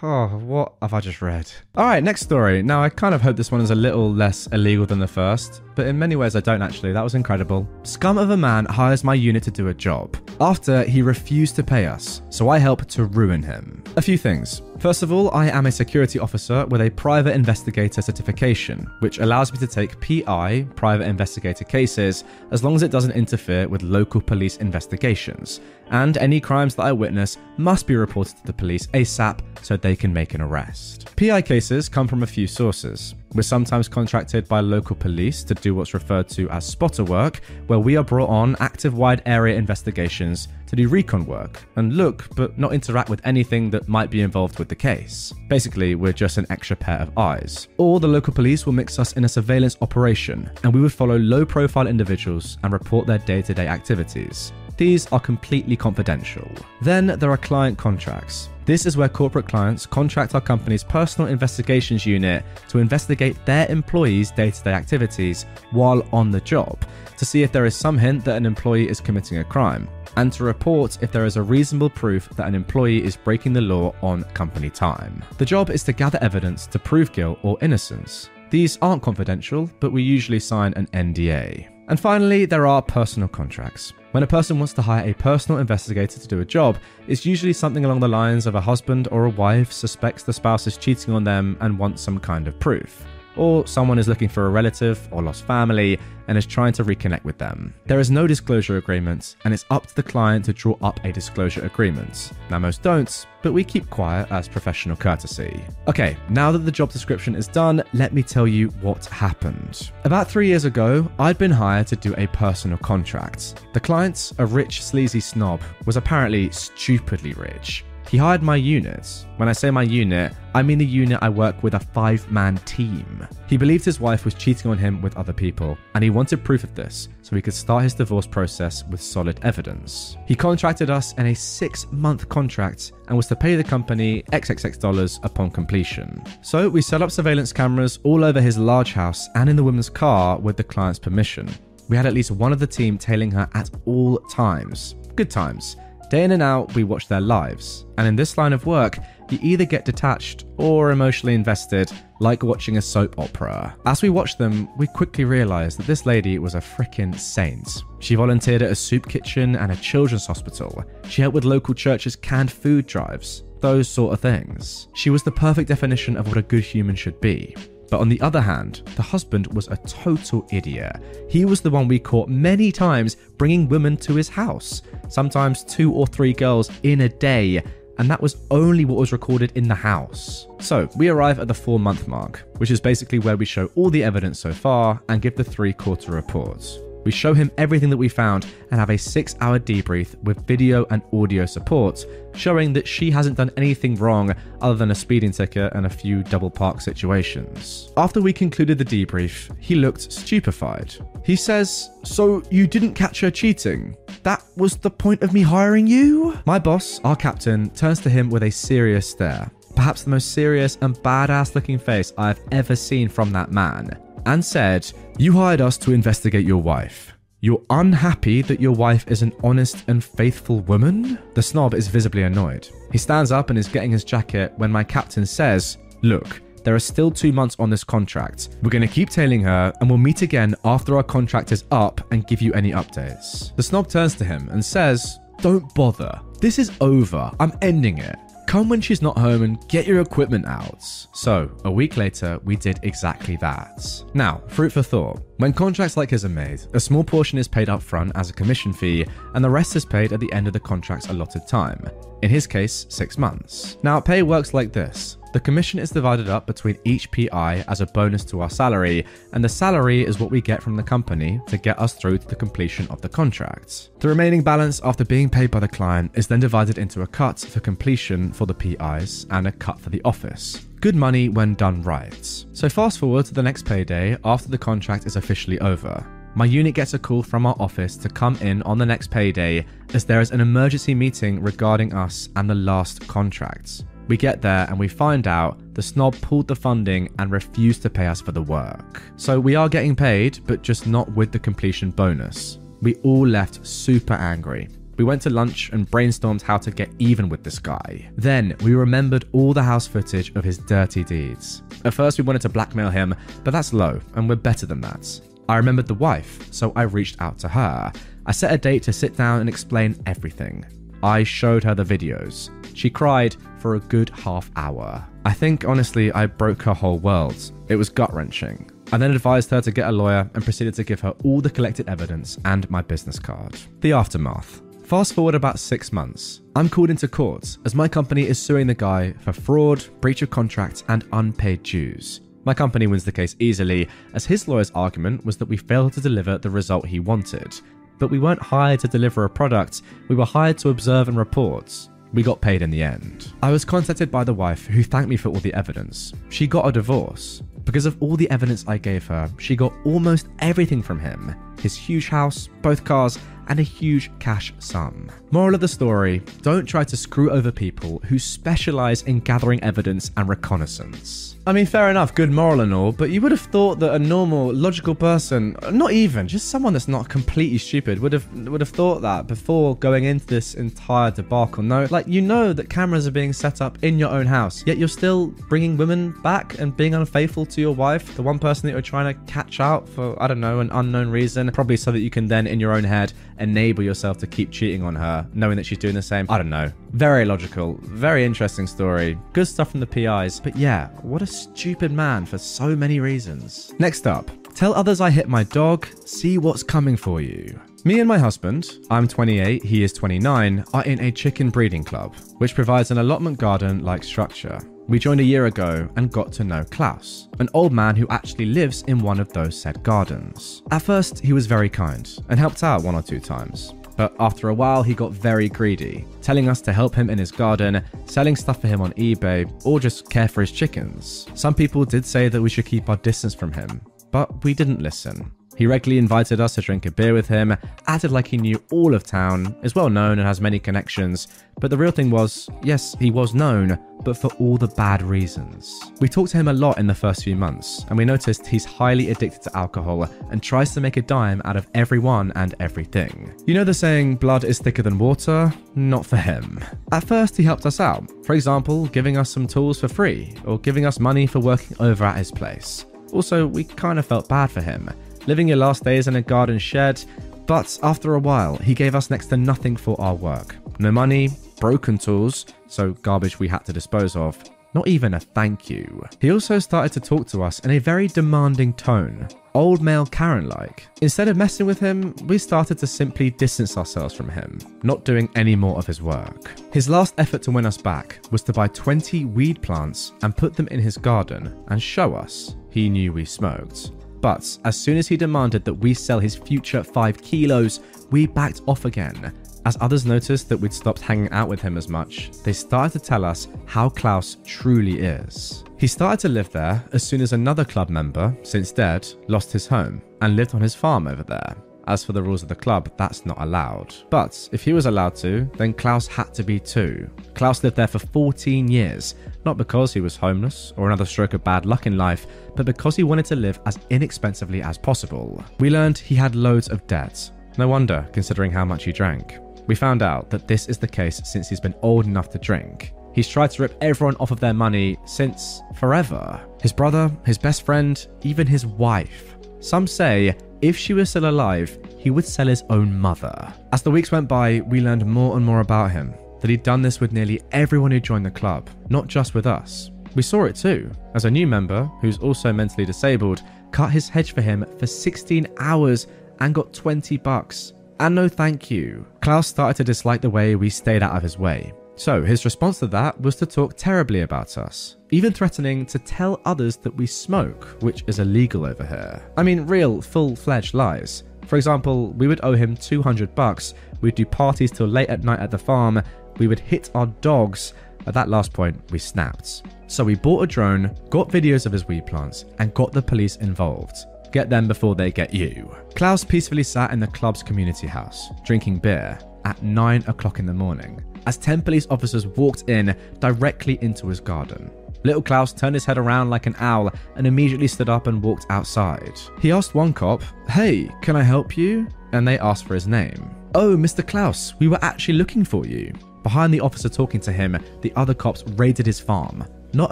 oh, 0.03 0.27
what 0.43 0.73
have 0.81 0.93
I 0.93 0.99
just 0.99 1.21
read? 1.21 1.51
All 1.75 1.85
right, 1.85 2.03
next 2.03 2.21
story. 2.21 2.61
Now, 2.63 2.81
I 2.83 2.89
kind 2.89 3.13
of 3.13 3.21
hope 3.21 3.35
this 3.37 3.51
one 3.51 3.61
is 3.61 3.71
a 3.71 3.75
little 3.75 4.11
less 4.11 4.47
illegal 4.47 4.85
than 4.85 4.99
the 4.99 5.07
first, 5.07 5.61
but 5.79 5.87
in 5.87 5.97
many 5.97 6.17
ways 6.17 6.35
I 6.35 6.41
don't 6.41 6.61
actually. 6.61 6.91
That 6.91 7.05
was 7.05 7.15
incredible. 7.15 7.65
Scum 7.83 8.17
of 8.17 8.31
a 8.31 8.35
man 8.35 8.65
hires 8.65 9.05
my 9.05 9.13
unit 9.13 9.43
to 9.43 9.51
do 9.51 9.69
a 9.69 9.73
job 9.73 10.17
after 10.41 10.83
he 10.83 11.01
refused 11.01 11.55
to 11.55 11.63
pay 11.63 11.85
us, 11.85 12.21
so 12.29 12.49
I 12.49 12.57
help 12.57 12.85
to 12.87 13.05
ruin 13.05 13.41
him. 13.41 13.81
A 13.95 14.01
few 14.01 14.17
things. 14.17 14.61
First 14.79 15.03
of 15.03 15.13
all, 15.13 15.33
I 15.33 15.47
am 15.47 15.67
a 15.67 15.71
security 15.71 16.19
officer 16.19 16.65
with 16.65 16.81
a 16.81 16.89
private 16.89 17.33
investigator 17.33 18.01
certification, 18.01 18.91
which 18.99 19.19
allows 19.19 19.53
me 19.53 19.57
to 19.59 19.67
take 19.67 20.01
PI, 20.01 20.67
private 20.75 21.07
investigator 21.07 21.63
cases, 21.63 22.25
as 22.51 22.61
long 22.61 22.75
as 22.75 22.83
it 22.83 22.91
doesn't 22.91 23.11
interfere 23.11 23.69
with 23.69 23.81
local 23.81 24.19
police 24.19 24.57
investigations. 24.57 25.61
And 25.91 26.17
any 26.17 26.41
crimes 26.41 26.75
that 26.75 26.83
I 26.83 26.91
witness 26.91 27.37
must 27.55 27.87
be 27.87 27.95
reported 27.95 28.35
to 28.35 28.45
the 28.47 28.53
police 28.53 28.87
ASAP 28.87 29.39
so 29.61 29.77
they 29.77 29.95
can 29.95 30.11
make 30.11 30.33
an 30.33 30.41
arrest. 30.41 31.15
PI 31.15 31.41
cases 31.41 31.87
come 31.87 32.07
from 32.09 32.23
a 32.23 32.27
few 32.27 32.47
sources. 32.47 33.15
We're 33.33 33.43
sometimes 33.43 33.87
contracted 33.87 34.47
by 34.47 34.59
local 34.61 34.95
police 34.95 35.43
to 35.43 35.53
do 35.53 35.75
what's 35.75 35.93
referred 35.93 36.27
to 36.29 36.49
as 36.49 36.65
spotter 36.65 37.03
work, 37.03 37.41
where 37.67 37.77
we 37.77 37.95
are 37.95 38.03
brought 38.03 38.29
on 38.29 38.55
active 38.59 38.97
wide 38.97 39.21
area 39.27 39.55
investigations 39.55 40.47
to 40.65 40.75
do 40.75 40.89
recon 40.89 41.25
work 41.27 41.63
and 41.75 41.95
look 41.95 42.27
but 42.35 42.57
not 42.57 42.73
interact 42.73 43.07
with 43.07 43.21
anything 43.25 43.69
that 43.69 43.87
might 43.87 44.09
be 44.09 44.21
involved 44.21 44.57
with 44.57 44.67
the 44.67 44.75
case. 44.75 45.31
Basically, 45.47 45.93
we're 45.93 46.11
just 46.11 46.39
an 46.39 46.47
extra 46.49 46.75
pair 46.75 46.99
of 46.99 47.15
eyes. 47.19 47.67
Or 47.77 47.99
the 47.99 48.07
local 48.07 48.33
police 48.33 48.65
will 48.65 48.73
mix 48.73 48.97
us 48.97 49.13
in 49.13 49.25
a 49.25 49.29
surveillance 49.29 49.77
operation, 49.81 50.49
and 50.63 50.73
we 50.73 50.81
would 50.81 50.93
follow 50.93 51.19
low 51.19 51.45
profile 51.45 51.87
individuals 51.87 52.57
and 52.63 52.73
report 52.73 53.05
their 53.05 53.19
day 53.19 53.43
to 53.43 53.53
day 53.53 53.67
activities. 53.67 54.53
These 54.77 55.07
are 55.11 55.19
completely 55.19 55.75
confidential. 55.75 56.49
Then 56.81 57.07
there 57.19 57.31
are 57.31 57.37
client 57.37 57.77
contracts. 57.77 58.49
This 58.69 58.85
is 58.85 58.95
where 58.95 59.09
corporate 59.09 59.47
clients 59.47 59.87
contract 59.87 60.35
our 60.35 60.41
company's 60.41 60.83
personal 60.83 61.27
investigations 61.27 62.05
unit 62.05 62.45
to 62.67 62.77
investigate 62.77 63.43
their 63.43 63.65
employees' 63.65 64.29
day 64.29 64.51
to 64.51 64.63
day 64.63 64.73
activities 64.73 65.47
while 65.71 66.07
on 66.13 66.29
the 66.29 66.39
job 66.41 66.77
to 67.17 67.25
see 67.25 67.41
if 67.41 67.51
there 67.51 67.65
is 67.65 67.75
some 67.75 67.97
hint 67.97 68.23
that 68.25 68.37
an 68.37 68.45
employee 68.45 68.87
is 68.87 69.01
committing 69.01 69.39
a 69.39 69.43
crime, 69.43 69.89
and 70.17 70.31
to 70.33 70.43
report 70.43 71.01
if 71.01 71.11
there 71.11 71.25
is 71.25 71.35
a 71.35 71.41
reasonable 71.41 71.89
proof 71.89 72.29
that 72.35 72.47
an 72.47 72.53
employee 72.53 73.03
is 73.03 73.17
breaking 73.17 73.53
the 73.53 73.61
law 73.61 73.91
on 74.03 74.23
company 74.35 74.69
time. 74.69 75.23
The 75.39 75.45
job 75.45 75.71
is 75.71 75.83
to 75.85 75.91
gather 75.91 76.19
evidence 76.21 76.67
to 76.67 76.77
prove 76.77 77.11
guilt 77.11 77.39
or 77.41 77.57
innocence. 77.63 78.29
These 78.51 78.77
aren't 78.83 79.01
confidential, 79.01 79.67
but 79.79 79.91
we 79.91 80.03
usually 80.03 80.39
sign 80.39 80.75
an 80.75 80.85
NDA. 80.93 81.67
And 81.87 81.99
finally, 81.99 82.45
there 82.45 82.67
are 82.67 82.83
personal 82.83 83.29
contracts. 83.29 83.93
When 84.11 84.23
a 84.23 84.27
person 84.27 84.57
wants 84.57 84.73
to 84.73 84.81
hire 84.81 85.07
a 85.07 85.13
personal 85.13 85.61
investigator 85.61 86.19
to 86.19 86.27
do 86.27 86.39
a 86.39 86.45
job, 86.45 86.79
it's 87.07 87.27
usually 87.27 87.53
something 87.53 87.85
along 87.85 87.99
the 87.99 88.07
lines 88.07 88.47
of 88.47 88.55
a 88.55 88.61
husband 88.61 89.07
or 89.11 89.25
a 89.25 89.29
wife 89.29 89.71
suspects 89.71 90.23
the 90.23 90.33
spouse 90.33 90.65
is 90.65 90.77
cheating 90.77 91.13
on 91.13 91.23
them 91.23 91.55
and 91.61 91.77
wants 91.77 92.01
some 92.01 92.19
kind 92.19 92.47
of 92.47 92.59
proof 92.59 93.05
or 93.39 93.65
someone 93.65 93.97
is 93.97 94.07
looking 94.07 94.27
for 94.27 94.45
a 94.45 94.49
relative 94.49 95.07
or 95.11 95.23
lost 95.23 95.45
family 95.45 95.97
and 96.27 96.37
is 96.37 96.45
trying 96.45 96.73
to 96.73 96.83
reconnect 96.83 97.23
with 97.23 97.37
them. 97.37 97.73
There 97.85 97.99
is 97.99 98.11
no 98.11 98.27
disclosure 98.27 98.77
agreement, 98.77 99.37
and 99.45 99.53
it's 99.53 99.65
up 99.71 99.87
to 99.87 99.95
the 99.95 100.03
client 100.03 100.45
to 100.45 100.53
draw 100.53 100.77
up 100.81 100.99
a 101.03 101.11
disclosure 101.11 101.65
agreement. 101.65 102.33
Now, 102.51 102.59
most 102.59 102.83
don't, 102.83 103.25
but 103.41 103.53
we 103.53 103.63
keep 103.63 103.89
quiet 103.89 104.29
as 104.29 104.47
professional 104.47 104.95
courtesy. 104.95 105.59
Okay, 105.87 106.17
now 106.29 106.51
that 106.51 106.59
the 106.59 106.71
job 106.71 106.91
description 106.91 107.33
is 107.33 107.47
done, 107.47 107.81
let 107.93 108.13
me 108.13 108.21
tell 108.21 108.47
you 108.47 108.67
what 108.81 109.05
happened. 109.05 109.91
About 110.03 110.29
three 110.29 110.47
years 110.47 110.65
ago, 110.65 111.09
I'd 111.17 111.37
been 111.37 111.49
hired 111.49 111.87
to 111.87 111.95
do 111.95 112.13
a 112.17 112.27
personal 112.27 112.77
contract. 112.77 113.63
The 113.73 113.79
client, 113.79 114.33
a 114.37 114.45
rich, 114.45 114.83
sleazy 114.83 115.21
snob, 115.21 115.61
was 115.85 115.97
apparently 115.97 116.51
stupidly 116.51 117.33
rich. 117.33 117.85
He 118.09 118.17
hired 118.17 118.41
my 118.41 118.55
unit. 118.55 119.07
When 119.37 119.47
I 119.47 119.51
say 119.51 119.69
my 119.69 119.83
unit, 119.83 120.33
I 120.55 120.63
mean 120.63 120.79
the 120.79 120.85
unit 120.85 121.19
I 121.21 121.29
work 121.29 121.61
with 121.61 121.75
a 121.75 121.79
five 121.79 122.29
man 122.31 122.57
team. 122.65 123.27
He 123.47 123.55
believed 123.55 123.85
his 123.85 123.99
wife 123.99 124.25
was 124.25 124.33
cheating 124.33 124.71
on 124.71 124.79
him 124.79 124.99
with 125.03 125.15
other 125.15 125.31
people, 125.31 125.77
and 125.93 126.03
he 126.03 126.09
wanted 126.09 126.43
proof 126.43 126.63
of 126.63 126.73
this 126.73 127.09
so 127.21 127.35
he 127.35 127.41
could 127.43 127.53
start 127.53 127.83
his 127.83 127.93
divorce 127.93 128.25
process 128.25 128.83
with 128.85 128.99
solid 128.99 129.39
evidence. 129.43 130.17
He 130.25 130.33
contracted 130.33 130.89
us 130.89 131.13
in 131.19 131.27
a 131.27 131.35
six 131.35 131.85
month 131.91 132.27
contract 132.29 132.93
and 133.09 133.15
was 133.15 133.27
to 133.27 133.35
pay 133.35 133.55
the 133.55 133.63
company 133.63 134.23
XXX 134.31 134.79
dollars 134.79 135.19
upon 135.21 135.51
completion. 135.51 136.23
So 136.41 136.67
we 136.67 136.81
set 136.81 137.03
up 137.03 137.11
surveillance 137.11 137.53
cameras 137.53 137.99
all 138.03 138.23
over 138.23 138.41
his 138.41 138.57
large 138.57 138.93
house 138.93 139.29
and 139.35 139.47
in 139.51 139.55
the 139.55 139.63
woman's 139.63 139.89
car 139.89 140.39
with 140.39 140.57
the 140.57 140.63
client's 140.63 140.97
permission. 140.97 141.47
We 141.89 141.95
had 141.95 142.07
at 142.07 142.13
least 142.13 142.31
one 142.31 142.53
of 142.53 142.59
the 142.59 142.65
team 142.65 142.97
tailing 142.97 143.29
her 143.31 143.47
at 143.53 143.69
all 143.85 144.17
times. 144.31 144.95
Good 145.15 145.29
times. 145.29 145.75
Day 146.09 146.23
in 146.23 146.31
and 146.31 146.41
out, 146.41 146.73
we 146.73 146.83
watch 146.83 147.07
their 147.07 147.21
lives. 147.21 147.85
And 147.99 148.07
in 148.07 148.15
this 148.15 148.35
line 148.35 148.51
of 148.51 148.65
work, 148.65 148.97
you 149.29 149.37
either 149.43 149.65
get 149.65 149.85
detached 149.85 150.45
or 150.57 150.89
emotionally 150.89 151.35
invested, 151.35 151.91
like 152.19 152.41
watching 152.41 152.77
a 152.77 152.81
soap 152.81 153.19
opera. 153.19 153.75
As 153.85 154.01
we 154.01 154.09
watched 154.09 154.39
them, 154.39 154.67
we 154.75 154.87
quickly 154.87 155.23
realized 155.23 155.77
that 155.77 155.85
this 155.85 156.07
lady 156.07 156.39
was 156.39 156.55
a 156.55 156.59
freaking 156.59 157.17
saint. 157.17 157.83
She 157.99 158.15
volunteered 158.15 158.63
at 158.63 158.71
a 158.71 158.75
soup 158.75 159.07
kitchen 159.07 159.55
and 159.55 159.71
a 159.71 159.75
children's 159.75 160.25
hospital. 160.25 160.83
She 161.07 161.21
helped 161.21 161.35
with 161.35 161.45
local 161.45 161.75
churches' 161.75 162.15
canned 162.15 162.51
food 162.51 162.87
drives, 162.87 163.43
those 163.61 163.87
sort 163.87 164.13
of 164.13 164.19
things. 164.19 164.87
She 164.95 165.11
was 165.11 165.21
the 165.21 165.31
perfect 165.31 165.69
definition 165.69 166.17
of 166.17 166.27
what 166.27 166.37
a 166.37 166.41
good 166.41 166.63
human 166.63 166.95
should 166.95 167.21
be. 167.21 167.55
But 167.89 168.01
on 168.01 168.09
the 168.09 168.21
other 168.21 168.41
hand, 168.41 168.81
the 168.95 169.01
husband 169.01 169.47
was 169.47 169.67
a 169.67 169.77
total 169.77 170.47
idiot. 170.51 170.95
He 171.29 171.45
was 171.45 171.61
the 171.61 171.69
one 171.69 171.87
we 171.87 171.99
caught 171.99 172.29
many 172.29 172.71
times 172.71 173.17
bringing 173.37 173.67
women 173.67 173.97
to 173.97 174.15
his 174.15 174.29
house, 174.29 174.81
sometimes 175.07 175.63
two 175.63 175.91
or 175.91 176.07
three 176.07 176.33
girls 176.33 176.69
in 176.83 177.01
a 177.01 177.09
day, 177.09 177.63
and 177.97 178.09
that 178.09 178.21
was 178.21 178.37
only 178.51 178.85
what 178.85 178.97
was 178.97 179.11
recorded 179.11 179.51
in 179.55 179.67
the 179.67 179.75
house. 179.75 180.47
So, 180.59 180.89
we 180.95 181.09
arrive 181.09 181.39
at 181.39 181.47
the 181.47 181.53
four 181.53 181.79
month 181.79 182.07
mark, 182.07 182.43
which 182.57 182.71
is 182.71 182.79
basically 182.79 183.19
where 183.19 183.37
we 183.37 183.45
show 183.45 183.69
all 183.75 183.89
the 183.89 184.03
evidence 184.03 184.39
so 184.39 184.53
far 184.53 185.01
and 185.09 185.21
give 185.21 185.35
the 185.35 185.43
three 185.43 185.73
quarter 185.73 186.11
reports. 186.11 186.79
We 187.09 187.13
show 187.13 187.33
him 187.33 187.49
everything 187.57 187.89
that 187.89 187.97
we 187.97 188.07
found 188.07 188.45
and 188.69 188.79
have 188.79 188.91
a 188.91 188.97
six 188.97 189.35
hour 189.41 189.57
debrief 189.57 190.15
with 190.21 190.45
video 190.45 190.85
and 190.91 191.01
audio 191.11 191.47
support, 191.47 192.05
showing 192.35 192.71
that 192.73 192.87
she 192.87 193.09
hasn't 193.09 193.35
done 193.35 193.49
anything 193.57 193.95
wrong 193.95 194.35
other 194.61 194.75
than 194.75 194.91
a 194.91 194.93
speeding 194.93 195.31
ticket 195.31 195.73
and 195.73 195.87
a 195.87 195.89
few 195.89 196.21
double 196.21 196.51
park 196.51 196.81
situations. 196.81 197.91
After 197.97 198.21
we 198.21 198.31
concluded 198.31 198.77
the 198.77 198.85
debrief, 198.85 199.49
he 199.59 199.73
looked 199.73 200.11
stupefied. 200.11 200.93
He 201.25 201.35
says, 201.35 201.89
So 202.03 202.43
you 202.51 202.67
didn't 202.67 202.93
catch 202.93 203.21
her 203.21 203.31
cheating? 203.31 203.97
That 204.21 204.43
was 204.55 204.77
the 204.77 204.91
point 204.91 205.23
of 205.23 205.33
me 205.33 205.41
hiring 205.41 205.87
you? 205.87 206.37
My 206.45 206.59
boss, 206.59 207.01
our 207.03 207.15
captain, 207.15 207.71
turns 207.71 208.01
to 208.01 208.09
him 208.11 208.29
with 208.29 208.43
a 208.43 208.51
serious 208.51 209.09
stare. 209.09 209.49
Perhaps 209.75 210.03
the 210.03 210.11
most 210.11 210.33
serious 210.33 210.77
and 210.81 210.93
badass 210.97 211.55
looking 211.55 211.79
face 211.79 212.13
I've 212.19 212.39
ever 212.51 212.75
seen 212.75 213.09
from 213.09 213.31
that 213.31 213.51
man 213.51 213.99
and 214.25 214.43
said, 214.43 214.91
You 215.19 215.33
hired 215.33 215.59
us 215.59 215.77
to 215.79 215.91
investigate 215.91 216.45
your 216.45 216.61
wife. 216.61 217.11
You're 217.41 217.61
unhappy 217.71 218.41
that 218.43 218.61
your 218.61 218.71
wife 218.71 219.03
is 219.11 219.21
an 219.21 219.33
honest 219.43 219.83
and 219.89 220.01
faithful 220.01 220.61
woman? 220.61 221.19
The 221.33 221.43
snob 221.43 221.73
is 221.73 221.89
visibly 221.89 222.23
annoyed. 222.23 222.69
He 222.93 222.97
stands 222.97 223.29
up 223.29 223.49
and 223.49 223.59
is 223.59 223.67
getting 223.67 223.91
his 223.91 224.05
jacket 224.05 224.53
when 224.55 224.71
my 224.71 224.81
captain 224.81 225.25
says, 225.25 225.77
Look, 226.03 226.41
there 226.63 226.73
are 226.73 226.79
still 226.79 227.11
two 227.11 227.33
months 227.33 227.57
on 227.59 227.69
this 227.69 227.83
contract. 227.83 228.55
We're 228.63 228.69
going 228.69 228.81
to 228.81 228.87
keep 228.87 229.09
tailing 229.09 229.41
her 229.41 229.73
and 229.81 229.89
we'll 229.89 229.99
meet 229.99 230.21
again 230.21 230.55
after 230.63 230.95
our 230.95 231.03
contract 231.03 231.51
is 231.51 231.65
up 231.69 231.99
and 232.13 232.25
give 232.25 232.41
you 232.41 232.53
any 232.53 232.71
updates. 232.71 233.53
The 233.57 233.63
snob 233.63 233.89
turns 233.89 234.15
to 234.15 234.23
him 234.23 234.47
and 234.47 234.63
says, 234.63 235.19
Don't 235.41 235.75
bother. 235.75 236.17
This 236.39 236.59
is 236.59 236.71
over. 236.79 237.29
I'm 237.41 237.51
ending 237.61 237.97
it. 237.97 238.17
Come 238.49 238.67
when 238.67 238.81
she's 238.81 239.03
not 239.03 239.15
home 239.15 239.43
and 239.43 239.67
get 239.67 239.85
your 239.85 240.01
equipment 240.01 240.47
out. 240.47 240.83
So, 241.13 241.51
a 241.65 241.71
week 241.71 241.97
later, 241.97 242.39
we 242.43 242.55
did 242.55 242.79
exactly 242.81 243.35
that. 243.35 244.03
Now, 244.15 244.41
fruit 244.47 244.71
for 244.71 244.81
thought. 244.81 245.21
When 245.37 245.53
contracts 245.53 245.95
like 245.95 246.09
his 246.09 246.25
are 246.25 246.29
made, 246.29 246.61
a 246.73 246.79
small 246.79 247.03
portion 247.03 247.37
is 247.37 247.47
paid 247.47 247.69
up 247.69 247.83
front 247.83 248.11
as 248.15 248.31
a 248.31 248.33
commission 248.33 248.73
fee, 248.73 249.05
and 249.35 249.45
the 249.45 249.49
rest 249.51 249.75
is 249.75 249.85
paid 249.85 250.13
at 250.13 250.19
the 250.19 250.33
end 250.33 250.47
of 250.47 250.53
the 250.53 250.59
contract's 250.59 251.09
allotted 251.09 251.47
time. 251.47 251.79
In 252.23 252.31
his 252.31 252.47
case, 252.47 252.87
six 252.89 253.19
months. 253.19 253.77
Now, 253.83 253.99
pay 253.99 254.23
works 254.23 254.51
like 254.51 254.73
this 254.73 255.18
the 255.31 255.39
commission 255.39 255.79
is 255.79 255.91
divided 255.91 256.29
up 256.29 256.47
between 256.47 256.79
each 256.85 257.11
PI 257.11 257.63
as 257.67 257.81
a 257.81 257.85
bonus 257.87 258.23
to 258.25 258.41
our 258.41 258.49
salary, 258.49 259.05
and 259.33 259.43
the 259.43 259.49
salary 259.49 260.05
is 260.05 260.19
what 260.19 260.31
we 260.31 260.41
get 260.41 260.63
from 260.63 260.75
the 260.75 260.83
company 260.83 261.39
to 261.47 261.57
get 261.57 261.79
us 261.79 261.93
through 261.93 262.17
to 262.17 262.27
the 262.27 262.35
completion 262.35 262.87
of 262.87 263.01
the 263.01 263.09
contract. 263.09 263.89
The 263.99 264.07
remaining 264.07 264.41
balance 264.41 264.81
after 264.83 265.05
being 265.05 265.29
paid 265.29 265.51
by 265.51 265.59
the 265.59 265.67
client 265.67 266.11
is 266.15 266.27
then 266.27 266.39
divided 266.39 266.77
into 266.77 267.01
a 267.01 267.07
cut 267.07 267.39
for 267.39 267.59
completion 267.59 268.31
for 268.31 268.45
the 268.45 268.53
PIs 268.53 269.27
and 269.29 269.47
a 269.47 269.51
cut 269.51 269.79
for 269.79 269.89
the 269.89 270.01
office. 270.03 270.65
Good 270.81 270.95
money 270.95 271.29
when 271.29 271.55
done 271.55 271.83
right. 271.83 272.45
So, 272.53 272.69
fast 272.69 272.99
forward 272.99 273.25
to 273.25 273.33
the 273.33 273.43
next 273.43 273.65
payday 273.65 274.17
after 274.23 274.49
the 274.49 274.57
contract 274.57 275.05
is 275.05 275.17
officially 275.17 275.59
over. 275.59 276.05
My 276.35 276.45
unit 276.45 276.75
gets 276.75 276.93
a 276.93 276.99
call 276.99 277.23
from 277.23 277.45
our 277.45 277.55
office 277.59 277.97
to 277.97 278.07
come 278.07 278.35
in 278.37 278.61
on 278.61 278.77
the 278.77 278.85
next 278.85 279.09
payday 279.09 279.65
as 279.93 280.05
there 280.05 280.21
is 280.21 280.31
an 280.31 280.39
emergency 280.39 280.93
meeting 280.93 281.41
regarding 281.41 281.93
us 281.93 282.29
and 282.35 282.49
the 282.49 282.55
last 282.55 283.05
contracts. 283.07 283.83
We 284.09 284.17
get 284.17 284.41
there 284.41 284.65
and 284.67 284.79
we 284.79 284.87
find 284.87 285.27
out 285.27 285.59
the 285.75 285.83
snob 285.83 286.19
pulled 286.19 286.47
the 286.47 286.55
funding 286.55 287.13
and 287.19 287.31
refused 287.31 287.83
to 287.83 287.91
pay 287.91 288.07
us 288.07 288.19
for 288.19 288.31
the 288.31 288.41
work. 288.41 289.03
So 289.17 289.39
we 289.39 289.53
are 289.53 289.69
getting 289.69 289.95
paid, 289.95 290.39
but 290.47 290.63
just 290.63 290.87
not 290.87 291.11
with 291.13 291.31
the 291.31 291.37
completion 291.37 291.91
bonus. 291.91 292.57
We 292.81 292.95
all 293.03 293.27
left 293.27 293.65
super 293.65 294.15
angry. 294.15 294.67
We 294.97 295.05
went 295.05 295.21
to 295.21 295.29
lunch 295.29 295.69
and 295.69 295.89
brainstormed 295.89 296.41
how 296.41 296.57
to 296.57 296.71
get 296.71 296.89
even 296.97 297.29
with 297.29 297.43
this 297.43 297.59
guy. 297.59 298.09
Then 298.17 298.55
we 298.63 298.73
remembered 298.73 299.25
all 299.31 299.53
the 299.53 299.61
house 299.61 299.85
footage 299.85 300.35
of 300.35 300.43
his 300.43 300.57
dirty 300.57 301.03
deeds. 301.03 301.61
At 301.85 301.93
first, 301.93 302.17
we 302.17 302.23
wanted 302.23 302.41
to 302.41 302.49
blackmail 302.49 302.89
him, 302.89 303.13
but 303.43 303.51
that's 303.51 303.73
low, 303.73 304.01
and 304.15 304.27
we're 304.27 304.35
better 304.35 304.65
than 304.65 304.81
that. 304.81 305.21
I 305.47 305.57
remembered 305.57 305.87
the 305.87 305.93
wife, 305.93 306.51
so 306.51 306.73
I 306.75 306.81
reached 306.81 307.21
out 307.21 307.37
to 307.39 307.47
her. 307.47 307.93
I 308.25 308.31
set 308.31 308.53
a 308.53 308.57
date 308.57 308.83
to 308.83 308.93
sit 308.93 309.15
down 309.15 309.39
and 309.39 309.47
explain 309.47 310.01
everything. 310.07 310.65
I 311.03 311.23
showed 311.23 311.63
her 311.63 311.75
the 311.75 311.83
videos. 311.85 312.49
She 312.79 312.89
cried 312.89 313.35
for 313.57 313.75
a 313.75 313.79
good 313.81 314.09
half 314.11 314.49
hour. 314.55 315.05
I 315.25 315.33
think, 315.33 315.65
honestly, 315.65 316.13
I 316.13 316.27
broke 316.27 316.61
her 316.61 316.73
whole 316.73 316.97
world. 316.97 317.51
It 317.67 317.75
was 317.75 317.89
gut 317.89 318.13
wrenching. 318.13 318.71
I 318.93 318.97
then 318.97 319.11
advised 319.11 319.49
her 319.49 319.59
to 319.59 319.71
get 319.71 319.89
a 319.89 319.91
lawyer 319.91 320.31
and 320.33 320.41
proceeded 320.45 320.75
to 320.75 320.85
give 320.85 321.01
her 321.01 321.13
all 321.25 321.41
the 321.41 321.49
collected 321.49 321.89
evidence 321.89 322.37
and 322.45 322.69
my 322.71 322.81
business 322.81 323.19
card. 323.19 323.57
The 323.81 323.91
aftermath. 323.91 324.61
Fast 324.85 325.13
forward 325.13 325.35
about 325.35 325.59
six 325.59 325.91
months. 325.91 326.39
I'm 326.55 326.69
called 326.69 326.89
into 326.89 327.09
court 327.09 327.57
as 327.65 327.75
my 327.75 327.89
company 327.89 328.25
is 328.25 328.39
suing 328.39 328.67
the 328.67 328.73
guy 328.73 329.11
for 329.11 329.33
fraud, 329.33 329.83
breach 329.99 330.21
of 330.21 330.29
contract, 330.29 330.85
and 330.87 331.05
unpaid 331.11 331.63
dues. 331.63 332.21
My 332.45 332.53
company 332.53 332.87
wins 332.87 333.03
the 333.03 333.11
case 333.11 333.35
easily, 333.39 333.89
as 334.13 334.25
his 334.25 334.47
lawyer's 334.47 334.71
argument 334.71 335.25
was 335.25 335.35
that 335.35 335.49
we 335.49 335.57
failed 335.57 335.91
to 335.93 336.01
deliver 336.01 336.37
the 336.37 336.49
result 336.49 336.85
he 336.85 337.01
wanted, 337.01 337.59
but 337.97 338.09
we 338.09 338.19
weren't 338.19 338.41
hired 338.41 338.79
to 338.79 338.87
deliver 338.87 339.25
a 339.25 339.29
product, 339.29 339.81
we 340.07 340.15
were 340.15 340.23
hired 340.23 340.57
to 340.59 340.69
observe 340.69 341.09
and 341.09 341.17
report. 341.17 341.89
We 342.11 342.23
got 342.23 342.41
paid 342.41 342.61
in 342.61 342.71
the 342.71 342.81
end. 342.81 343.31
I 343.43 343.51
was 343.51 343.63
contacted 343.63 344.09
by 344.09 344.23
the 344.23 344.33
wife 344.33 344.65
who 344.65 344.83
thanked 344.83 345.09
me 345.09 345.17
for 345.17 345.29
all 345.29 345.39
the 345.39 345.53
evidence. 345.53 346.13
She 346.29 346.47
got 346.47 346.67
a 346.67 346.71
divorce. 346.71 347.43
Because 347.65 347.85
of 347.85 348.01
all 348.01 348.15
the 348.15 348.29
evidence 348.31 348.65
I 348.67 348.77
gave 348.77 349.05
her, 349.07 349.29
she 349.37 349.55
got 349.55 349.73
almost 349.85 350.27
everything 350.39 350.81
from 350.81 350.99
him. 350.99 351.35
his 351.61 351.75
huge 351.75 352.07
house, 352.07 352.49
both 352.61 352.83
cars, 352.83 353.19
and 353.47 353.59
a 353.59 353.63
huge 353.63 354.11
cash 354.19 354.53
sum. 354.59 355.11
Moral 355.31 355.55
of 355.55 355.61
the 355.61 355.67
story 355.67 356.21
don't 356.41 356.65
try 356.65 356.83
to 356.83 356.95
screw 356.97 357.31
over 357.31 357.51
people 357.51 358.01
who 358.05 358.17
specialize 358.17 359.01
in 359.03 359.19
gathering 359.19 359.61
evidence 359.63 360.11
and 360.17 360.29
reconnaissance. 360.29 361.35
I 361.49 361.51
mean, 361.51 361.65
fair 361.65 361.89
enough, 361.89 362.13
good 362.13 362.29
moral 362.29 362.59
and 362.59 362.71
all, 362.71 362.91
but 362.91 363.09
you 363.09 363.21
would 363.21 363.31
have 363.31 363.41
thought 363.41 363.79
that 363.79 363.95
a 363.95 363.97
normal, 363.97 364.53
logical 364.53 364.93
person, 364.93 365.55
not 365.71 365.91
even, 365.91 366.27
just 366.27 366.49
someone 366.49 366.73
that's 366.73 366.87
not 366.87 367.09
completely 367.09 367.57
stupid, 367.57 367.97
would 367.97 368.13
have 368.13 368.31
would 368.47 368.61
have 368.61 368.69
thought 368.69 369.01
that 369.01 369.25
before 369.25 369.75
going 369.77 370.03
into 370.03 370.27
this 370.27 370.53
entire 370.53 371.09
debacle. 371.09 371.63
No, 371.63 371.87
like 371.89 372.05
you 372.05 372.21
know 372.21 372.53
that 372.53 372.69
cameras 372.69 373.07
are 373.07 373.11
being 373.11 373.33
set 373.33 373.61
up 373.61 373.83
in 373.83 373.97
your 373.97 374.11
own 374.11 374.27
house, 374.27 374.63
yet 374.67 374.77
you're 374.77 374.87
still 374.87 375.29
bringing 375.49 375.75
women 375.75 376.11
back 376.21 376.59
and 376.59 376.77
being 376.77 376.93
unfaithful 376.93 377.47
to 377.47 377.61
your 377.61 377.73
wife, 377.73 378.15
the 378.15 378.21
one 378.21 378.37
person 378.37 378.67
that 378.67 378.73
you're 378.73 378.83
trying 378.83 379.11
to 379.11 379.19
catch 379.21 379.59
out 379.59 379.89
for 379.89 380.21
I 380.21 380.27
don't 380.27 380.39
know 380.39 380.59
an 380.59 380.69
unknown 380.71 381.09
reason, 381.09 381.51
probably 381.51 381.77
so 381.77 381.91
that 381.91 382.01
you 382.01 382.11
can 382.11 382.27
then 382.27 382.45
in 382.45 382.59
your 382.59 382.73
own 382.73 382.83
head 382.83 383.11
enable 383.39 383.83
yourself 383.83 384.19
to 384.19 384.27
keep 384.27 384.51
cheating 384.51 384.83
on 384.83 384.93
her, 384.93 385.27
knowing 385.33 385.57
that 385.57 385.65
she's 385.65 385.79
doing 385.79 385.95
the 385.95 386.01
same. 386.03 386.27
I 386.29 386.37
don't 386.37 386.51
know. 386.51 386.71
Very 386.91 387.23
logical, 387.23 387.77
very 387.81 388.25
interesting 388.25 388.65
story. 388.65 389.17
Good 389.33 389.47
stuff 389.47 389.71
from 389.71 389.79
the 389.79 389.87
PIs, 389.87 390.39
but 390.39 390.55
yeah, 390.55 390.87
what 391.01 391.21
a 391.21 391.27
stupid 391.27 391.91
man 391.91 392.25
for 392.25 392.37
so 392.37 392.75
many 392.75 392.99
reasons. 392.99 393.73
Next 393.77 394.07
up, 394.07 394.29
tell 394.55 394.73
others 394.73 394.99
I 394.99 395.11
hit 395.11 395.29
my 395.29 395.43
dog, 395.43 395.87
see 396.05 396.37
what's 396.37 396.63
coming 396.63 396.97
for 396.97 397.21
you. 397.21 397.59
Me 397.85 397.99
and 397.99 398.07
my 398.07 398.17
husband, 398.17 398.79
I'm 398.89 399.07
28, 399.07 399.63
he 399.63 399.83
is 399.83 399.93
29, 399.93 400.65
are 400.73 400.83
in 400.83 400.99
a 400.99 401.11
chicken 401.11 401.49
breeding 401.49 401.83
club, 401.83 402.15
which 402.39 402.55
provides 402.55 402.91
an 402.91 402.97
allotment 402.97 403.37
garden 403.37 403.83
like 403.83 404.03
structure. 404.03 404.59
We 404.89 404.97
joined 404.97 405.21
a 405.21 405.23
year 405.23 405.45
ago 405.45 405.87
and 405.95 406.11
got 406.11 406.33
to 406.33 406.43
know 406.43 406.63
Klaus, 406.63 407.29
an 407.39 407.47
old 407.53 407.71
man 407.71 407.95
who 407.95 408.07
actually 408.09 408.47
lives 408.47 408.81
in 408.87 408.97
one 408.97 409.19
of 409.19 409.31
those 409.31 409.61
said 409.61 409.83
gardens. 409.83 410.63
At 410.71 410.81
first, 410.81 411.19
he 411.19 411.31
was 411.31 411.45
very 411.45 411.69
kind 411.69 412.11
and 412.29 412.39
helped 412.39 412.63
out 412.63 412.81
one 412.81 412.95
or 412.95 413.03
two 413.03 413.19
times. 413.19 413.75
But 413.99 414.15
after 414.17 414.47
a 414.47 414.53
while, 414.53 414.81
he 414.81 414.93
got 414.93 415.11
very 415.11 415.49
greedy, 415.49 416.05
telling 416.21 416.47
us 416.47 416.61
to 416.61 416.71
help 416.71 416.95
him 416.95 417.09
in 417.09 417.17
his 417.17 417.33
garden, 417.33 417.83
selling 418.05 418.37
stuff 418.37 418.61
for 418.61 418.67
him 418.69 418.79
on 418.79 418.93
eBay, 418.93 419.51
or 419.65 419.77
just 419.77 420.09
care 420.09 420.29
for 420.29 420.39
his 420.39 420.53
chickens. 420.53 421.27
Some 421.33 421.53
people 421.53 421.83
did 421.83 422.05
say 422.05 422.29
that 422.29 422.41
we 422.41 422.47
should 422.47 422.65
keep 422.65 422.87
our 422.87 422.95
distance 422.95 423.35
from 423.35 423.51
him, 423.51 423.81
but 424.09 424.41
we 424.45 424.53
didn't 424.53 424.81
listen. 424.81 425.29
He 425.59 425.67
regularly 425.67 425.99
invited 425.99 426.39
us 426.39 426.55
to 426.55 426.61
drink 426.61 426.85
a 426.85 426.91
beer 426.91 427.13
with 427.13 427.27
him, 427.27 427.53
acted 427.85 428.13
like 428.13 428.27
he 428.27 428.37
knew 428.37 428.63
all 428.71 428.95
of 428.95 429.03
town, 429.03 429.53
is 429.61 429.75
well 429.75 429.89
known 429.89 430.17
and 430.17 430.25
has 430.25 430.39
many 430.39 430.57
connections. 430.57 431.27
But 431.59 431.69
the 431.69 431.77
real 431.77 431.91
thing 431.91 432.09
was, 432.09 432.49
yes, 432.63 432.95
he 432.97 433.11
was 433.11 433.33
known, 433.33 433.77
but 434.05 434.15
for 434.15 434.31
all 434.39 434.55
the 434.55 434.69
bad 434.69 435.01
reasons. 435.01 435.91
We 435.99 436.07
talked 436.07 436.31
to 436.31 436.37
him 436.37 436.47
a 436.47 436.53
lot 436.53 436.77
in 436.77 436.87
the 436.87 436.95
first 436.95 437.25
few 437.25 437.35
months, 437.35 437.85
and 437.89 437.97
we 437.97 438.05
noticed 438.05 438.47
he's 438.47 438.63
highly 438.63 439.11
addicted 439.11 439.41
to 439.41 439.57
alcohol 439.57 440.03
and 440.31 440.41
tries 440.41 440.73
to 440.75 440.79
make 440.79 440.95
a 440.95 441.01
dime 441.01 441.41
out 441.43 441.57
of 441.57 441.67
everyone 441.73 442.31
and 442.37 442.55
everything. 442.61 443.33
You 443.45 443.53
know 443.53 443.65
the 443.65 443.73
saying, 443.73 444.15
blood 444.15 444.45
is 444.45 444.59
thicker 444.59 444.81
than 444.81 444.97
water? 444.97 445.53
Not 445.75 446.05
for 446.05 446.15
him. 446.15 446.63
At 446.93 447.03
first, 447.03 447.35
he 447.35 447.43
helped 447.43 447.65
us 447.65 447.81
out, 447.81 448.09
for 448.25 448.33
example, 448.33 448.85
giving 448.85 449.17
us 449.17 449.29
some 449.29 449.45
tools 449.45 449.81
for 449.81 449.89
free, 449.89 450.33
or 450.45 450.57
giving 450.57 450.85
us 450.85 451.01
money 451.01 451.27
for 451.27 451.41
working 451.41 451.75
over 451.81 452.05
at 452.05 452.15
his 452.15 452.31
place. 452.31 452.85
Also, 453.11 453.45
we 453.45 453.65
kind 453.65 453.99
of 453.99 454.05
felt 454.05 454.29
bad 454.29 454.51
for 454.51 454.61
him 454.61 454.89
living 455.27 455.47
your 455.47 455.57
last 455.57 455.83
days 455.83 456.07
in 456.07 456.15
a 456.15 456.21
garden 456.21 456.59
shed, 456.59 457.03
but 457.45 457.79
after 457.81 458.13
a 458.13 458.19
while, 458.19 458.57
he 458.57 458.73
gave 458.73 458.95
us 458.95 459.09
next 459.09 459.27
to 459.27 459.37
nothing 459.37 459.75
for 459.75 459.99
our 459.99 460.15
work. 460.15 460.55
No 460.79 460.91
money, 460.91 461.31
broken 461.59 461.97
tools, 461.97 462.45
so 462.67 462.93
garbage 462.93 463.39
we 463.39 463.47
had 463.47 463.65
to 463.65 463.73
dispose 463.73 464.15
of. 464.15 464.37
Not 464.75 464.87
even 464.87 465.15
a 465.15 465.19
thank 465.19 465.69
you. 465.69 466.05
He 466.21 466.31
also 466.31 466.59
started 466.59 466.93
to 466.93 466.99
talk 466.99 467.27
to 467.29 467.41
us 467.41 467.59
in 467.61 467.71
a 467.71 467.79
very 467.79 468.07
demanding 468.07 468.73
tone, 468.73 469.27
old 469.55 469.81
male 469.81 470.05
Karen 470.05 470.47
like. 470.47 470.87
Instead 471.01 471.27
of 471.27 471.37
messing 471.37 471.65
with 471.65 471.79
him, 471.79 472.13
we 472.27 472.37
started 472.37 472.77
to 472.77 472.87
simply 472.87 473.31
distance 473.31 473.77
ourselves 473.77 474.13
from 474.13 474.29
him, 474.29 474.59
not 474.83 475.03
doing 475.03 475.27
any 475.35 475.55
more 475.55 475.77
of 475.77 475.87
his 475.87 476.03
work. 476.03 476.51
His 476.71 476.87
last 476.87 477.15
effort 477.17 477.41
to 477.43 477.51
win 477.51 477.65
us 477.65 477.77
back 477.77 478.19
was 478.31 478.43
to 478.43 478.53
buy 478.53 478.67
20 478.67 479.25
weed 479.25 479.59
plants 479.63 480.13
and 480.21 480.37
put 480.37 480.55
them 480.55 480.67
in 480.67 480.79
his 480.79 480.97
garden 480.97 481.63
and 481.69 481.81
show 481.81 482.13
us 482.13 482.55
he 482.69 482.89
knew 482.89 483.11
we 483.11 483.25
smoked. 483.25 483.91
But 484.21 484.57
as 484.65 484.79
soon 484.79 484.97
as 484.97 485.07
he 485.07 485.17
demanded 485.17 485.63
that 485.65 485.73
we 485.73 485.93
sell 485.93 486.19
his 486.19 486.35
future 486.35 486.83
5 486.83 487.21
kilos, 487.21 487.79
we 488.11 488.27
backed 488.27 488.61
off 488.67 488.85
again. 488.85 489.33
As 489.65 489.77
others 489.81 490.05
noticed 490.05 490.49
that 490.49 490.57
we'd 490.57 490.73
stopped 490.73 491.01
hanging 491.01 491.29
out 491.31 491.49
with 491.49 491.61
him 491.61 491.77
as 491.77 491.89
much, 491.89 492.31
they 492.43 492.53
started 492.53 492.99
to 492.99 493.05
tell 493.05 493.25
us 493.25 493.47
how 493.65 493.89
Klaus 493.89 494.37
truly 494.45 494.99
is. 494.99 495.63
He 495.77 495.87
started 495.87 496.19
to 496.21 496.29
live 496.29 496.51
there 496.51 496.83
as 496.91 497.03
soon 497.03 497.21
as 497.21 497.33
another 497.33 497.65
club 497.65 497.89
member, 497.89 498.35
since 498.43 498.71
dead, 498.71 499.07
lost 499.27 499.51
his 499.51 499.67
home 499.67 500.01
and 500.21 500.35
lived 500.35 500.55
on 500.55 500.61
his 500.61 500.75
farm 500.75 501.07
over 501.07 501.23
there. 501.23 501.55
As 501.89 502.03
for 502.03 502.13
the 502.13 502.21
rules 502.21 502.43
of 502.43 502.49
the 502.49 502.55
club, 502.55 502.91
that's 502.97 503.25
not 503.25 503.41
allowed. 503.41 503.95
But 504.11 504.47
if 504.51 504.63
he 504.63 504.73
was 504.73 504.85
allowed 504.85 505.15
to, 505.15 505.49
then 505.57 505.73
Klaus 505.73 506.05
had 506.05 506.35
to 506.35 506.43
be 506.43 506.59
too. 506.59 507.09
Klaus 507.33 507.63
lived 507.63 507.75
there 507.75 507.87
for 507.87 507.97
14 507.97 508.67
years, 508.67 509.15
not 509.43 509.57
because 509.57 509.91
he 509.91 509.99
was 509.99 510.15
homeless 510.15 510.71
or 510.77 510.85
another 510.85 511.03
stroke 511.03 511.33
of 511.33 511.43
bad 511.43 511.65
luck 511.65 511.87
in 511.87 511.97
life, 511.97 512.27
but 512.55 512.67
because 512.67 512.95
he 512.95 513.01
wanted 513.01 513.25
to 513.25 513.35
live 513.35 513.59
as 513.65 513.79
inexpensively 513.89 514.61
as 514.61 514.77
possible. 514.77 515.43
We 515.59 515.71
learned 515.71 515.97
he 515.97 516.13
had 516.13 516.35
loads 516.35 516.69
of 516.69 516.85
debts. 516.85 517.31
No 517.57 517.67
wonder, 517.67 518.07
considering 518.13 518.51
how 518.51 518.65
much 518.65 518.83
he 518.83 518.91
drank. 518.91 519.39
We 519.65 519.73
found 519.73 520.03
out 520.03 520.29
that 520.29 520.47
this 520.47 520.69
is 520.69 520.77
the 520.77 520.87
case 520.87 521.19
since 521.25 521.49
he's 521.49 521.59
been 521.59 521.75
old 521.81 522.05
enough 522.05 522.29
to 522.29 522.37
drink. 522.37 522.93
He's 523.15 523.27
tried 523.27 523.49
to 523.51 523.63
rip 523.63 523.75
everyone 523.81 524.15
off 524.17 524.29
of 524.29 524.39
their 524.39 524.53
money 524.53 524.99
since 525.05 525.63
forever. 525.75 526.39
His 526.61 526.71
brother, 526.71 527.11
his 527.25 527.39
best 527.39 527.63
friend, 527.63 528.07
even 528.21 528.45
his 528.45 528.67
wife. 528.67 529.35
Some 529.59 529.87
say 529.87 530.35
if 530.61 530.77
she 530.77 530.93
was 530.93 531.09
still 531.09 531.29
alive, 531.29 531.77
he 531.97 532.09
would 532.09 532.25
sell 532.25 532.47
his 532.47 532.63
own 532.69 532.97
mother. 532.97 533.53
As 533.71 533.81
the 533.81 533.91
weeks 533.91 534.11
went 534.11 534.27
by, 534.27 534.61
we 534.61 534.81
learned 534.81 535.05
more 535.05 535.37
and 535.37 535.45
more 535.45 535.61
about 535.61 535.91
him 535.91 536.13
that 536.39 536.49
he'd 536.49 536.63
done 536.63 536.81
this 536.81 536.99
with 536.99 537.11
nearly 537.11 537.41
everyone 537.51 537.91
who 537.91 537.99
joined 537.99 538.25
the 538.25 538.31
club, 538.31 538.69
not 538.89 539.07
just 539.07 539.33
with 539.33 539.45
us. 539.45 539.91
We 540.15 540.21
saw 540.21 540.45
it 540.45 540.55
too, 540.55 540.91
as 541.13 541.25
a 541.25 541.31
new 541.31 541.45
member, 541.45 541.83
who's 542.01 542.17
also 542.17 542.51
mentally 542.51 542.85
disabled, 542.85 543.41
cut 543.71 543.91
his 543.91 544.09
hedge 544.09 544.33
for 544.33 544.41
him 544.41 544.65
for 544.77 544.87
16 544.87 545.47
hours 545.59 546.07
and 546.39 546.55
got 546.55 546.73
20 546.73 547.17
bucks. 547.17 547.73
And 547.99 548.15
no 548.15 548.27
thank 548.29 548.71
you. 548.71 549.05
Klaus 549.21 549.47
started 549.47 549.75
to 549.77 549.83
dislike 549.83 550.21
the 550.21 550.29
way 550.29 550.55
we 550.55 550.69
stayed 550.69 551.03
out 551.03 551.15
of 551.15 551.23
his 551.23 551.37
way. 551.37 551.73
So 551.95 552.23
his 552.23 552.45
response 552.45 552.79
to 552.79 552.87
that 552.87 553.19
was 553.19 553.35
to 553.37 553.45
talk 553.45 553.75
terribly 553.75 554.21
about 554.21 554.57
us, 554.57 554.95
even 555.11 555.33
threatening 555.33 555.85
to 555.87 555.99
tell 555.99 556.39
others 556.45 556.77
that 556.77 556.95
we 556.95 557.07
smoke, 557.07 557.81
which 557.81 558.03
is 558.07 558.19
illegal 558.19 558.65
over 558.65 558.85
here. 558.85 559.23
I 559.37 559.43
mean, 559.43 559.65
real, 559.65 560.01
full 560.01 560.35
fledged 560.35 560.73
lies. 560.73 561.23
For 561.47 561.55
example, 561.55 562.11
we 562.11 562.27
would 562.27 562.41
owe 562.43 562.53
him 562.53 562.77
200 562.77 563.33
bucks, 563.33 563.73
we'd 564.01 564.15
do 564.15 564.25
parties 564.25 564.71
till 564.71 564.87
late 564.87 565.09
at 565.09 565.23
night 565.23 565.39
at 565.39 565.49
the 565.49 565.57
farm, 565.57 566.01
we 566.37 566.47
would 566.47 566.59
hit 566.59 566.91
our 566.93 567.07
dogs. 567.07 567.73
At 568.05 568.13
that 568.13 568.29
last 568.29 568.53
point, 568.53 568.79
we 568.91 568.99
snapped. 568.99 569.63
So 569.87 570.03
we 570.03 570.15
bought 570.15 570.43
a 570.43 570.47
drone, 570.47 570.95
got 571.09 571.29
videos 571.29 571.65
of 571.65 571.71
his 571.71 571.87
weed 571.87 572.05
plants, 572.05 572.45
and 572.59 572.73
got 572.73 572.91
the 572.91 573.01
police 573.01 573.37
involved. 573.37 573.97
Get 574.31 574.49
them 574.49 574.67
before 574.67 574.93
they 574.93 575.11
get 575.11 575.33
you. 575.33 575.75
Klaus 575.95 576.23
peacefully 576.23 576.63
sat 576.63 576.91
in 576.91 576.99
the 576.99 577.07
club's 577.07 577.41
community 577.41 577.87
house, 577.87 578.29
drinking 578.45 578.77
beer, 578.77 579.17
at 579.45 579.61
9 579.63 580.03
o'clock 580.07 580.37
in 580.37 580.45
the 580.45 580.53
morning, 580.53 581.03
as 581.25 581.37
10 581.37 581.63
police 581.63 581.87
officers 581.89 582.27
walked 582.27 582.69
in 582.69 582.95
directly 583.19 583.79
into 583.81 584.07
his 584.07 584.19
garden. 584.19 584.69
Little 585.03 585.21
Klaus 585.21 585.53
turned 585.53 585.75
his 585.75 585.85
head 585.85 585.97
around 585.97 586.29
like 586.29 586.45
an 586.45 586.55
owl 586.59 586.91
and 587.15 587.25
immediately 587.25 587.67
stood 587.67 587.89
up 587.89 588.07
and 588.07 588.21
walked 588.21 588.45
outside. 588.49 589.19
He 589.39 589.51
asked 589.51 589.75
one 589.75 589.93
cop, 589.93 590.21
Hey, 590.49 590.89
can 591.01 591.15
I 591.15 591.23
help 591.23 591.57
you? 591.57 591.87
And 592.11 592.27
they 592.27 592.39
asked 592.39 592.65
for 592.65 592.73
his 592.73 592.87
name. 592.87 593.33
Oh, 593.55 593.75
Mr. 593.75 594.05
Klaus, 594.05 594.53
we 594.59 594.67
were 594.67 594.83
actually 594.83 595.17
looking 595.17 595.43
for 595.43 595.65
you. 595.65 595.93
Behind 596.23 596.53
the 596.53 596.59
officer 596.59 596.89
talking 596.89 597.21
to 597.21 597.31
him, 597.31 597.57
the 597.81 597.93
other 597.95 598.13
cops 598.13 598.43
raided 598.57 598.85
his 598.85 598.99
farm, 598.99 599.45
not 599.73 599.91